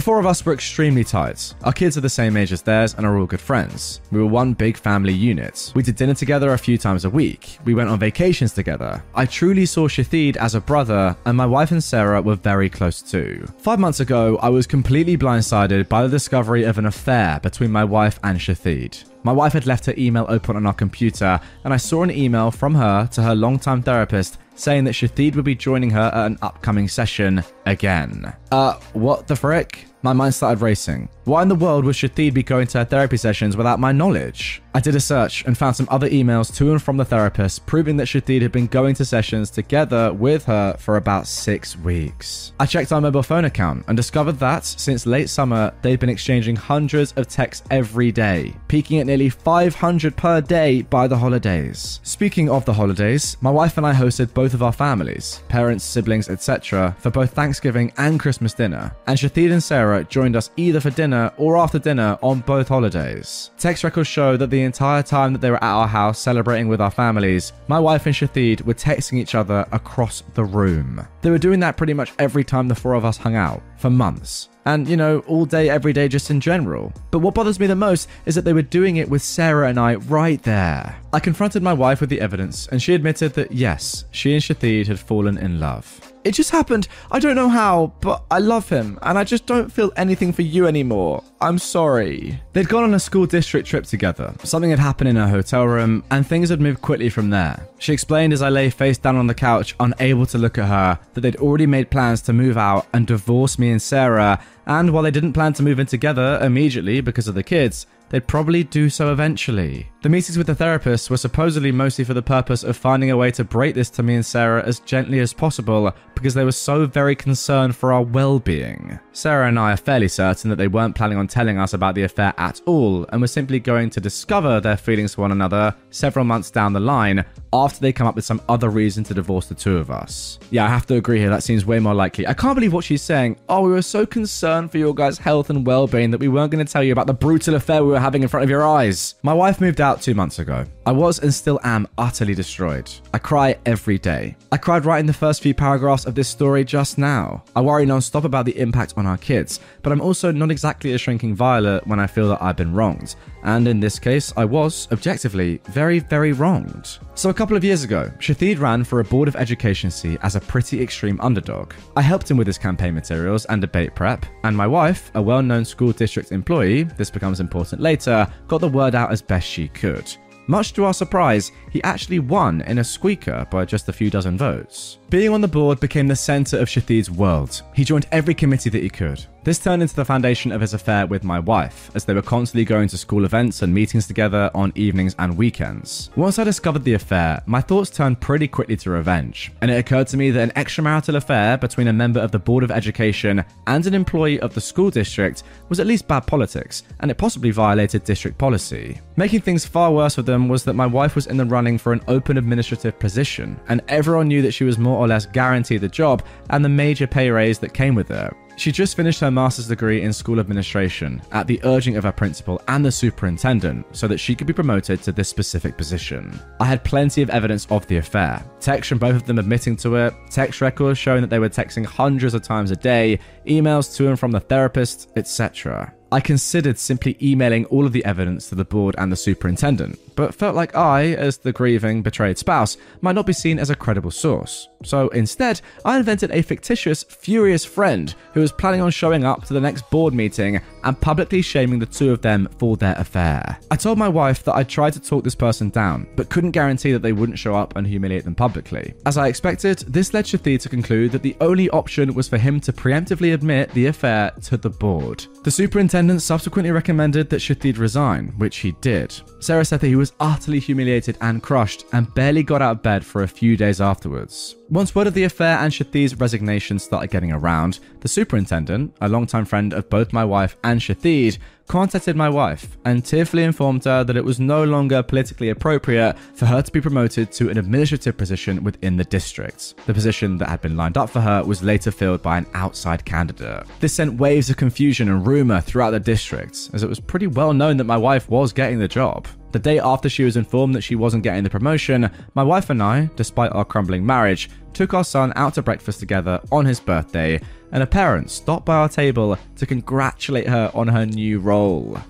four 0.00 0.20
of 0.20 0.26
us 0.26 0.46
were 0.46 0.52
extremely 0.52 1.02
tight. 1.02 1.52
Our 1.64 1.72
kids 1.72 1.98
are 1.98 2.00
the 2.00 2.08
same 2.08 2.36
age 2.36 2.52
as 2.52 2.62
theirs 2.62 2.94
and 2.94 3.04
are 3.04 3.18
all 3.18 3.26
good 3.26 3.40
friends. 3.40 4.00
We 4.12 4.20
were 4.20 4.26
one 4.26 4.52
big 4.52 4.76
family 4.76 5.12
unit. 5.12 5.72
We 5.74 5.82
did 5.82 5.96
dinner 5.96 6.14
together 6.14 6.52
a 6.52 6.58
few 6.58 6.78
times 6.78 7.04
a 7.04 7.10
week. 7.10 7.58
We 7.64 7.74
went 7.74 7.90
on 7.90 7.98
vacations 7.98 8.52
together. 8.52 9.02
I 9.16 9.26
truly 9.26 9.66
saw 9.66 9.88
Shahid 9.88 10.36
as 10.36 10.54
a 10.54 10.60
brother, 10.60 11.16
and 11.26 11.36
my 11.36 11.46
wife 11.46 11.72
and 11.72 11.82
Sarah 11.82 12.22
were 12.22 12.36
very 12.36 12.70
close 12.70 13.02
too. 13.02 13.48
Five 13.58 13.80
months 13.80 13.98
ago, 13.98 14.38
I 14.40 14.48
was 14.48 14.68
completely 14.68 15.18
blindsided 15.18 15.88
by 15.88 16.04
the 16.04 16.08
discovery 16.08 16.62
of 16.62 16.78
an 16.78 16.86
affair 16.86 17.40
between 17.40 17.72
my 17.72 17.82
wife 17.82 18.20
and 18.22 18.38
Shahid. 18.38 19.11
My 19.24 19.32
wife 19.32 19.52
had 19.52 19.66
left 19.66 19.86
her 19.86 19.94
email 19.96 20.26
open 20.28 20.56
on 20.56 20.66
our 20.66 20.72
computer, 20.72 21.40
and 21.64 21.72
I 21.72 21.76
saw 21.76 22.02
an 22.02 22.10
email 22.10 22.50
from 22.50 22.74
her 22.74 23.08
to 23.12 23.22
her 23.22 23.34
longtime 23.36 23.82
therapist 23.82 24.36
saying 24.62 24.84
that 24.84 24.92
Shahid 24.92 25.34
would 25.34 25.44
be 25.44 25.54
joining 25.54 25.90
her 25.90 26.10
at 26.14 26.26
an 26.26 26.38
upcoming 26.40 26.88
session 26.88 27.42
again. 27.66 28.32
Uh, 28.50 28.74
what 28.92 29.26
the 29.26 29.36
frick? 29.36 29.86
My 30.04 30.12
mind 30.12 30.34
started 30.34 30.60
racing. 30.60 31.08
Why 31.24 31.42
in 31.42 31.48
the 31.48 31.54
world 31.54 31.84
would 31.84 31.94
Shahid 31.94 32.34
be 32.34 32.42
going 32.42 32.66
to 32.68 32.78
her 32.78 32.84
therapy 32.84 33.16
sessions 33.16 33.56
without 33.56 33.78
my 33.78 33.92
knowledge? 33.92 34.60
I 34.74 34.80
did 34.80 34.96
a 34.96 35.00
search 35.00 35.44
and 35.44 35.56
found 35.56 35.76
some 35.76 35.86
other 35.90 36.08
emails 36.08 36.52
to 36.56 36.72
and 36.72 36.82
from 36.82 36.96
the 36.96 37.04
therapist 37.04 37.66
proving 37.66 37.96
that 37.98 38.08
Shahid 38.08 38.42
had 38.42 38.50
been 38.50 38.66
going 38.66 38.96
to 38.96 39.04
sessions 39.04 39.48
together 39.48 40.12
with 40.12 40.44
her 40.46 40.76
for 40.78 40.96
about 40.96 41.28
six 41.28 41.76
weeks. 41.76 42.52
I 42.58 42.66
checked 42.66 42.90
our 42.90 43.00
mobile 43.00 43.22
phone 43.22 43.44
account 43.44 43.84
and 43.86 43.96
discovered 43.96 44.40
that 44.40 44.64
since 44.64 45.06
late 45.06 45.28
summer, 45.28 45.72
they'd 45.82 46.00
been 46.00 46.08
exchanging 46.08 46.56
hundreds 46.56 47.12
of 47.12 47.28
texts 47.28 47.64
every 47.70 48.10
day, 48.10 48.56
peaking 48.66 48.98
at 48.98 49.06
nearly 49.06 49.28
500 49.28 50.16
per 50.16 50.40
day 50.40 50.82
by 50.82 51.06
the 51.06 51.18
holidays. 51.18 52.00
Speaking 52.02 52.50
of 52.50 52.64
the 52.64 52.72
holidays, 52.72 53.36
my 53.40 53.50
wife 53.50 53.76
and 53.76 53.86
I 53.86 53.92
hosted 53.94 54.34
both 54.34 54.51
of 54.54 54.62
our 54.62 54.72
families, 54.72 55.42
parents, 55.48 55.84
siblings, 55.84 56.28
etc., 56.28 56.94
for 56.98 57.10
both 57.10 57.32
Thanksgiving 57.32 57.92
and 57.96 58.18
Christmas 58.18 58.54
dinner, 58.54 58.94
and 59.06 59.18
Shahid 59.18 59.52
and 59.52 59.62
Sarah 59.62 60.04
joined 60.04 60.36
us 60.36 60.50
either 60.56 60.80
for 60.80 60.90
dinner 60.90 61.32
or 61.36 61.56
after 61.56 61.78
dinner 61.78 62.18
on 62.22 62.40
both 62.40 62.68
holidays. 62.68 63.50
Text 63.58 63.84
records 63.84 64.08
show 64.08 64.36
that 64.36 64.50
the 64.50 64.62
entire 64.62 65.02
time 65.02 65.32
that 65.32 65.40
they 65.40 65.50
were 65.50 65.62
at 65.62 65.74
our 65.74 65.88
house 65.88 66.18
celebrating 66.18 66.68
with 66.68 66.80
our 66.80 66.90
families, 66.90 67.52
my 67.68 67.78
wife 67.78 68.06
and 68.06 68.14
Shahid 68.14 68.62
were 68.62 68.74
texting 68.74 69.18
each 69.18 69.34
other 69.34 69.66
across 69.72 70.22
the 70.34 70.44
room. 70.44 71.06
They 71.22 71.30
were 71.30 71.38
doing 71.38 71.60
that 71.60 71.76
pretty 71.76 71.94
much 71.94 72.12
every 72.18 72.44
time 72.44 72.68
the 72.68 72.74
four 72.74 72.94
of 72.94 73.04
us 73.04 73.16
hung 73.16 73.36
out, 73.36 73.62
for 73.76 73.90
months. 73.90 74.48
And, 74.64 74.86
you 74.86 74.96
know, 74.96 75.20
all 75.20 75.44
day, 75.44 75.68
every 75.68 75.92
day, 75.92 76.08
just 76.08 76.30
in 76.30 76.40
general. 76.40 76.92
But 77.10 77.18
what 77.18 77.34
bothers 77.34 77.58
me 77.58 77.66
the 77.66 77.74
most 77.74 78.08
is 78.26 78.34
that 78.36 78.42
they 78.44 78.52
were 78.52 78.62
doing 78.62 78.96
it 78.96 79.08
with 79.08 79.22
Sarah 79.22 79.68
and 79.68 79.78
I 79.78 79.96
right 79.96 80.42
there. 80.42 80.96
I 81.12 81.20
confronted 81.20 81.62
my 81.62 81.72
wife 81.72 82.00
with 82.00 82.10
the 82.10 82.20
evidence, 82.20 82.68
and 82.68 82.80
she 82.80 82.94
admitted 82.94 83.34
that 83.34 83.52
yes, 83.52 84.04
she 84.12 84.32
and 84.34 84.42
Shahid 84.42 84.86
had 84.86 85.00
fallen 85.00 85.36
in 85.36 85.58
love. 85.58 86.11
It 86.24 86.34
just 86.34 86.50
happened. 86.50 86.86
I 87.10 87.18
don't 87.18 87.34
know 87.34 87.48
how, 87.48 87.94
but 88.00 88.24
I 88.30 88.38
love 88.38 88.68
him, 88.68 88.98
and 89.02 89.18
I 89.18 89.24
just 89.24 89.44
don't 89.46 89.72
feel 89.72 89.92
anything 89.96 90.32
for 90.32 90.42
you 90.42 90.66
anymore. 90.66 91.24
I'm 91.40 91.58
sorry. 91.58 92.40
They'd 92.52 92.68
gone 92.68 92.84
on 92.84 92.94
a 92.94 93.00
school 93.00 93.26
district 93.26 93.66
trip 93.66 93.84
together. 93.84 94.32
Something 94.44 94.70
had 94.70 94.78
happened 94.78 95.08
in 95.08 95.16
her 95.16 95.26
hotel 95.26 95.66
room, 95.66 96.04
and 96.10 96.24
things 96.24 96.50
had 96.50 96.60
moved 96.60 96.80
quickly 96.80 97.08
from 97.08 97.30
there. 97.30 97.66
She 97.78 97.92
explained 97.92 98.32
as 98.32 98.42
I 98.42 98.50
lay 98.50 98.70
face 98.70 98.98
down 98.98 99.16
on 99.16 99.26
the 99.26 99.34
couch, 99.34 99.74
unable 99.80 100.26
to 100.26 100.38
look 100.38 100.58
at 100.58 100.68
her, 100.68 100.98
that 101.14 101.20
they'd 101.22 101.36
already 101.36 101.66
made 101.66 101.90
plans 101.90 102.22
to 102.22 102.32
move 102.32 102.56
out 102.56 102.86
and 102.92 103.06
divorce 103.06 103.58
me 103.58 103.70
and 103.70 103.82
Sarah, 103.82 104.40
and 104.66 104.92
while 104.92 105.02
they 105.02 105.10
didn't 105.10 105.32
plan 105.32 105.54
to 105.54 105.62
move 105.64 105.80
in 105.80 105.86
together 105.86 106.38
immediately 106.40 107.00
because 107.00 107.26
of 107.26 107.34
the 107.34 107.42
kids, 107.42 107.86
they'd 108.12 108.28
probably 108.28 108.62
do 108.62 108.88
so 108.88 109.10
eventually. 109.10 109.88
The 110.02 110.08
meetings 110.08 110.36
with 110.36 110.46
the 110.46 110.54
therapist 110.54 111.10
were 111.10 111.16
supposedly 111.16 111.72
mostly 111.72 112.04
for 112.04 112.14
the 112.14 112.22
purpose 112.22 112.62
of 112.62 112.76
finding 112.76 113.10
a 113.10 113.16
way 113.16 113.30
to 113.32 113.44
break 113.44 113.74
this 113.74 113.88
to 113.90 114.02
me 114.02 114.16
and 114.16 114.26
Sarah 114.26 114.62
as 114.64 114.80
gently 114.80 115.20
as 115.20 115.32
possible 115.32 115.94
because 116.14 116.34
they 116.34 116.44
were 116.44 116.52
so 116.52 116.86
very 116.86 117.16
concerned 117.16 117.74
for 117.74 117.92
our 117.92 118.02
well 118.02 118.38
being. 118.38 118.98
Sarah 119.12 119.48
and 119.48 119.58
I 119.58 119.72
are 119.72 119.76
fairly 119.76 120.08
certain 120.08 120.50
that 120.50 120.56
they 120.56 120.68
weren't 120.68 120.94
planning 120.94 121.18
on 121.18 121.26
telling 121.28 121.58
us 121.58 121.72
about 121.72 121.94
the 121.94 122.02
affair 122.02 122.34
at 122.36 122.60
all 122.66 123.06
and 123.10 123.20
were 123.20 123.26
simply 123.26 123.60
going 123.60 123.90
to 123.90 124.00
discover 124.00 124.60
their 124.60 124.76
feelings 124.76 125.14
for 125.14 125.22
one 125.22 125.32
another 125.32 125.74
several 125.90 126.24
months 126.24 126.50
down 126.50 126.72
the 126.72 126.80
line 126.80 127.24
after 127.52 127.80
they 127.80 127.92
come 127.92 128.06
up 128.06 128.16
with 128.16 128.24
some 128.24 128.40
other 128.48 128.70
reason 128.70 129.04
to 129.04 129.14
divorce 129.14 129.46
the 129.46 129.54
two 129.54 129.76
of 129.76 129.90
us. 129.90 130.38
Yeah, 130.50 130.64
I 130.64 130.68
have 130.68 130.86
to 130.86 130.96
agree 130.96 131.18
here, 131.18 131.30
that 131.30 131.42
seems 131.42 131.64
way 131.64 131.78
more 131.78 131.94
likely. 131.94 132.26
I 132.26 132.34
can't 132.34 132.54
believe 132.54 132.72
what 132.72 132.84
she's 132.84 133.02
saying. 133.02 133.36
Oh, 133.48 133.62
we 133.62 133.70
were 133.70 133.82
so 133.82 134.04
concerned 134.04 134.70
for 134.70 134.78
your 134.78 134.94
guys' 134.94 135.18
health 135.18 135.50
and 135.50 135.66
well 135.66 135.86
being 135.86 136.10
that 136.10 136.20
we 136.20 136.28
weren't 136.28 136.50
going 136.50 136.64
to 136.64 136.72
tell 136.72 136.82
you 136.82 136.92
about 136.92 137.06
the 137.06 137.14
brutal 137.14 137.54
affair 137.54 137.84
we 137.84 137.90
were 137.90 138.00
having 138.02 138.22
in 138.22 138.28
front 138.28 138.44
of 138.44 138.50
your 138.50 138.66
eyes. 138.66 139.14
My 139.22 139.32
wife 139.32 139.60
moved 139.60 139.80
out 139.80 140.02
two 140.02 140.14
months 140.14 140.38
ago. 140.38 140.66
I 140.84 140.92
was 140.92 141.20
and 141.20 141.32
still 141.32 141.60
am 141.62 141.88
utterly 141.96 142.34
destroyed. 142.34 142.90
I 143.14 143.18
cry 143.18 143.56
every 143.64 143.98
day. 143.98 144.36
I 144.50 144.56
cried 144.56 144.84
in 145.00 145.06
the 145.06 145.12
first 145.12 145.40
few 145.40 145.54
paragraphs 145.54 146.04
of 146.04 146.14
this 146.14 146.28
story 146.28 146.64
just 146.64 146.98
now. 146.98 147.44
I 147.56 147.60
worry 147.60 147.86
non-stop 147.86 148.24
about 148.24 148.44
the 148.44 148.58
impact 148.58 148.94
on 148.96 149.06
our 149.06 149.16
kids, 149.16 149.60
but 149.82 149.92
I'm 149.92 150.00
also 150.00 150.32
not 150.32 150.50
exactly 150.50 150.92
a 150.92 150.98
shrinking 150.98 151.34
violet 151.34 151.86
when 151.86 152.00
I 152.00 152.06
feel 152.06 152.28
that 152.28 152.42
I've 152.42 152.56
been 152.56 152.74
wronged. 152.74 153.14
And 153.44 153.66
in 153.66 153.80
this 153.80 153.98
case, 153.98 154.32
I 154.36 154.44
was, 154.44 154.88
objectively, 154.92 155.60
very, 155.70 155.98
very 155.98 156.32
wronged. 156.32 156.98
So 157.14 157.30
a 157.30 157.34
couple 157.34 157.56
of 157.56 157.64
years 157.64 157.84
ago, 157.84 158.10
Shathid 158.18 158.60
ran 158.60 158.84
for 158.84 159.00
a 159.00 159.04
Board 159.04 159.28
of 159.28 159.36
Education 159.36 159.90
seat 159.90 160.18
as 160.22 160.36
a 160.36 160.40
pretty 160.40 160.82
extreme 160.82 161.20
underdog. 161.20 161.72
I 161.96 162.02
helped 162.02 162.30
him 162.30 162.36
with 162.36 162.46
his 162.46 162.58
campaign 162.58 162.94
materials 162.94 163.44
and 163.46 163.60
debate 163.60 163.94
prep, 163.94 164.24
and 164.44 164.56
my 164.56 164.66
wife, 164.66 165.10
a 165.14 165.22
well 165.22 165.42
known 165.42 165.64
school 165.64 165.92
district 165.92 166.32
employee, 166.32 166.84
this 166.84 167.10
becomes 167.10 167.40
important 167.40 167.80
later, 167.80 168.26
got 168.48 168.60
the 168.60 168.68
word 168.68 168.94
out 168.94 169.12
as 169.12 169.22
best 169.22 169.46
she 169.46 169.68
could. 169.68 170.14
Much 170.48 170.72
to 170.72 170.84
our 170.84 170.94
surprise, 170.94 171.52
he 171.70 171.82
actually 171.84 172.18
won 172.18 172.62
in 172.62 172.78
a 172.78 172.84
squeaker 172.84 173.46
by 173.50 173.64
just 173.64 173.88
a 173.88 173.92
few 173.92 174.10
dozen 174.10 174.36
votes. 174.36 174.98
Being 175.12 175.34
on 175.34 175.42
the 175.42 175.46
board 175.46 175.78
became 175.78 176.08
the 176.08 176.16
centre 176.16 176.58
of 176.58 176.70
Shathid's 176.70 177.10
world. 177.10 177.60
He 177.74 177.84
joined 177.84 178.06
every 178.12 178.32
committee 178.32 178.70
that 178.70 178.82
he 178.82 178.88
could. 178.88 179.26
This 179.44 179.58
turned 179.58 179.82
into 179.82 179.96
the 179.96 180.04
foundation 180.04 180.52
of 180.52 180.60
his 180.60 180.72
affair 180.72 181.04
with 181.04 181.24
my 181.24 181.40
wife, 181.40 181.90
as 181.96 182.04
they 182.04 182.14
were 182.14 182.22
constantly 182.22 182.64
going 182.64 182.86
to 182.88 182.96
school 182.96 183.24
events 183.24 183.62
and 183.62 183.74
meetings 183.74 184.06
together 184.06 184.50
on 184.54 184.72
evenings 184.76 185.16
and 185.18 185.36
weekends. 185.36 186.10
Once 186.14 186.38
I 186.38 186.44
discovered 186.44 186.84
the 186.84 186.94
affair, 186.94 187.42
my 187.44 187.60
thoughts 187.60 187.90
turned 187.90 188.20
pretty 188.20 188.46
quickly 188.46 188.76
to 188.76 188.90
revenge, 188.90 189.50
and 189.60 189.68
it 189.68 189.78
occurred 189.78 190.06
to 190.08 190.16
me 190.16 190.30
that 190.30 190.42
an 190.48 190.64
extramarital 190.64 191.16
affair 191.16 191.58
between 191.58 191.88
a 191.88 191.92
member 191.92 192.20
of 192.20 192.30
the 192.30 192.38
Board 192.38 192.62
of 192.62 192.70
Education 192.70 193.44
and 193.66 193.84
an 193.84 193.94
employee 193.94 194.38
of 194.40 194.54
the 194.54 194.60
school 194.60 194.90
district 194.90 195.42
was 195.68 195.80
at 195.80 195.88
least 195.88 196.06
bad 196.06 196.24
politics, 196.24 196.84
and 197.00 197.10
it 197.10 197.18
possibly 197.18 197.50
violated 197.50 198.04
district 198.04 198.38
policy. 198.38 199.00
Making 199.16 199.40
things 199.40 199.66
far 199.66 199.90
worse 199.92 200.14
for 200.14 200.22
them 200.22 200.48
was 200.48 200.62
that 200.64 200.74
my 200.74 200.86
wife 200.86 201.16
was 201.16 201.26
in 201.26 201.36
the 201.36 201.44
running 201.44 201.78
for 201.78 201.92
an 201.92 202.02
open 202.06 202.38
administrative 202.38 202.96
position, 203.00 203.60
and 203.68 203.82
everyone 203.88 204.28
knew 204.28 204.40
that 204.42 204.52
she 204.52 204.62
was 204.62 204.78
more 204.78 205.01
or 205.02 205.08
less 205.08 205.26
guaranteed 205.26 205.80
the 205.80 205.88
job 205.88 206.22
and 206.50 206.64
the 206.64 206.68
major 206.68 207.06
pay 207.06 207.30
raise 207.30 207.58
that 207.58 207.74
came 207.74 207.94
with 207.94 208.10
it. 208.10 208.32
She 208.56 208.70
just 208.70 208.96
finished 208.96 209.20
her 209.20 209.30
master's 209.30 209.68
degree 209.68 210.02
in 210.02 210.12
school 210.12 210.38
administration 210.38 211.22
at 211.32 211.46
the 211.46 211.60
urging 211.64 211.96
of 211.96 212.04
her 212.04 212.12
principal 212.12 212.60
and 212.68 212.84
the 212.84 212.92
superintendent 212.92 213.86
so 213.96 214.06
that 214.08 214.18
she 214.18 214.34
could 214.34 214.46
be 214.46 214.52
promoted 214.52 215.02
to 215.02 215.12
this 215.12 215.28
specific 215.28 215.76
position. 215.76 216.38
I 216.60 216.66
had 216.66 216.84
plenty 216.84 217.22
of 217.22 217.30
evidence 217.30 217.66
of 217.70 217.86
the 217.86 217.96
affair 217.96 218.44
texts 218.60 218.88
from 218.88 218.98
both 218.98 219.16
of 219.16 219.26
them 219.26 219.38
admitting 219.38 219.76
to 219.78 219.96
it, 219.96 220.14
text 220.30 220.60
records 220.60 220.98
showing 220.98 221.22
that 221.22 221.30
they 221.30 221.38
were 221.38 221.48
texting 221.48 221.84
hundreds 221.84 222.34
of 222.34 222.42
times 222.42 222.70
a 222.70 222.76
day, 222.76 223.18
emails 223.46 223.96
to 223.96 224.08
and 224.08 224.18
from 224.18 224.30
the 224.30 224.40
therapist, 224.40 225.10
etc. 225.16 225.92
I 226.12 226.20
considered 226.20 226.78
simply 226.78 227.16
emailing 227.22 227.64
all 227.66 227.86
of 227.86 227.94
the 227.94 228.04
evidence 228.04 228.50
to 228.50 228.54
the 228.54 228.66
board 228.66 228.94
and 228.98 229.10
the 229.10 229.16
superintendent, 229.16 229.98
but 230.14 230.34
felt 230.34 230.54
like 230.54 230.76
I, 230.76 231.14
as 231.14 231.38
the 231.38 231.54
grieving, 231.54 232.02
betrayed 232.02 232.36
spouse, 232.36 232.76
might 233.00 233.14
not 233.14 233.24
be 233.24 233.32
seen 233.32 233.58
as 233.58 233.70
a 233.70 233.74
credible 233.74 234.10
source. 234.10 234.68
So 234.84 235.08
instead, 235.08 235.62
I 235.86 235.96
invented 235.96 236.30
a 236.30 236.42
fictitious, 236.42 237.02
furious 237.04 237.64
friend 237.64 238.14
who 238.34 238.40
was 238.40 238.52
planning 238.52 238.82
on 238.82 238.90
showing 238.90 239.24
up 239.24 239.46
to 239.46 239.54
the 239.54 239.60
next 239.60 239.88
board 239.88 240.12
meeting 240.12 240.60
and 240.84 241.00
publicly 241.00 241.42
shaming 241.42 241.78
the 241.78 241.86
two 241.86 242.12
of 242.12 242.22
them 242.22 242.48
for 242.58 242.76
their 242.76 242.94
affair. 242.98 243.58
I 243.70 243.76
told 243.76 243.98
my 243.98 244.08
wife 244.08 244.42
that 244.44 244.56
I 244.56 244.62
tried 244.62 244.92
to 244.94 245.00
talk 245.00 245.24
this 245.24 245.34
person 245.34 245.70
down, 245.70 246.08
but 246.16 246.30
couldn't 246.30 246.50
guarantee 246.52 246.92
that 246.92 247.02
they 247.02 247.12
wouldn't 247.12 247.38
show 247.38 247.54
up 247.54 247.76
and 247.76 247.86
humiliate 247.86 248.24
them 248.24 248.34
publicly. 248.34 248.94
As 249.06 249.18
I 249.18 249.28
expected, 249.28 249.78
this 249.80 250.14
led 250.14 250.24
Shathid 250.24 250.60
to 250.60 250.68
conclude 250.68 251.12
that 251.12 251.22
the 251.22 251.36
only 251.40 251.68
option 251.70 252.14
was 252.14 252.28
for 252.28 252.38
him 252.38 252.60
to 252.60 252.72
preemptively 252.72 253.34
admit 253.34 253.70
the 253.70 253.86
affair 253.86 254.32
to 254.42 254.56
the 254.56 254.70
board. 254.70 255.26
The 255.44 255.50
superintendent 255.50 256.22
subsequently 256.22 256.70
recommended 256.70 257.30
that 257.30 257.40
Shathid 257.40 257.78
resign, 257.78 258.28
which 258.38 258.58
he 258.58 258.72
did. 258.80 259.14
Sarah 259.40 259.64
said 259.64 259.80
that 259.80 259.88
he 259.88 259.96
was 259.96 260.12
utterly 260.20 260.60
humiliated 260.60 261.18
and 261.20 261.42
crushed 261.42 261.84
and 261.92 262.12
barely 262.14 262.42
got 262.42 262.62
out 262.62 262.76
of 262.76 262.82
bed 262.82 263.04
for 263.04 263.22
a 263.22 263.28
few 263.28 263.56
days 263.56 263.80
afterwards. 263.80 264.56
Once 264.70 264.94
word 264.94 265.06
of 265.06 265.14
the 265.14 265.24
affair 265.24 265.58
and 265.58 265.70
Shathid's 265.70 266.18
resignation 266.18 266.78
started 266.78 267.10
getting 267.10 267.32
around, 267.32 267.80
the 268.02 268.08
superintendent, 268.08 268.94
a 269.00 269.08
longtime 269.08 269.44
friend 269.44 269.72
of 269.72 269.88
both 269.88 270.12
my 270.12 270.24
wife 270.24 270.56
and 270.62 270.80
Shathid, 270.80 271.38
contacted 271.72 272.14
my 272.14 272.28
wife 272.28 272.76
and 272.84 273.02
tearfully 273.02 273.44
informed 273.44 273.82
her 273.82 274.04
that 274.04 274.14
it 274.14 274.22
was 274.22 274.38
no 274.38 274.62
longer 274.62 275.02
politically 275.02 275.48
appropriate 275.48 276.14
for 276.34 276.44
her 276.44 276.60
to 276.60 276.70
be 276.70 276.82
promoted 276.82 277.32
to 277.32 277.48
an 277.48 277.56
administrative 277.56 278.14
position 278.14 278.62
within 278.62 278.94
the 278.94 279.04
district. 279.04 279.74
The 279.86 279.94
position 279.94 280.36
that 280.36 280.50
had 280.50 280.60
been 280.60 280.76
lined 280.76 280.98
up 280.98 281.08
for 281.08 281.22
her 281.22 281.42
was 281.42 281.62
later 281.62 281.90
filled 281.90 282.20
by 282.20 282.36
an 282.36 282.46
outside 282.52 283.06
candidate. 283.06 283.64
This 283.80 283.94
sent 283.94 284.20
waves 284.20 284.50
of 284.50 284.58
confusion 284.58 285.08
and 285.08 285.26
rumour 285.26 285.62
throughout 285.62 285.92
the 285.92 286.00
district, 286.00 286.68
as 286.74 286.82
it 286.82 286.90
was 286.90 287.00
pretty 287.00 287.26
well 287.26 287.54
known 287.54 287.78
that 287.78 287.84
my 287.84 287.96
wife 287.96 288.28
was 288.28 288.52
getting 288.52 288.78
the 288.78 288.86
job. 288.86 289.26
The 289.52 289.58
day 289.58 289.78
after 289.78 290.08
she 290.08 290.24
was 290.24 290.36
informed 290.36 290.74
that 290.74 290.80
she 290.80 290.94
wasn't 290.94 291.24
getting 291.24 291.42
the 291.42 291.50
promotion, 291.50 292.10
my 292.34 292.42
wife 292.42 292.70
and 292.70 292.82
I, 292.82 293.10
despite 293.16 293.52
our 293.52 293.66
crumbling 293.66 294.04
marriage, 294.04 294.48
took 294.72 294.94
our 294.94 295.04
son 295.04 295.32
out 295.36 295.54
to 295.54 295.62
breakfast 295.62 296.00
together 296.00 296.40
on 296.50 296.64
his 296.64 296.80
birthday, 296.80 297.38
and 297.70 297.82
a 297.82 297.86
parent 297.86 298.30
stopped 298.30 298.64
by 298.64 298.76
our 298.76 298.88
table 298.88 299.36
to 299.56 299.66
congratulate 299.66 300.48
her 300.48 300.70
on 300.74 300.88
her 300.88 301.04
new 301.04 301.38
role. 301.38 301.61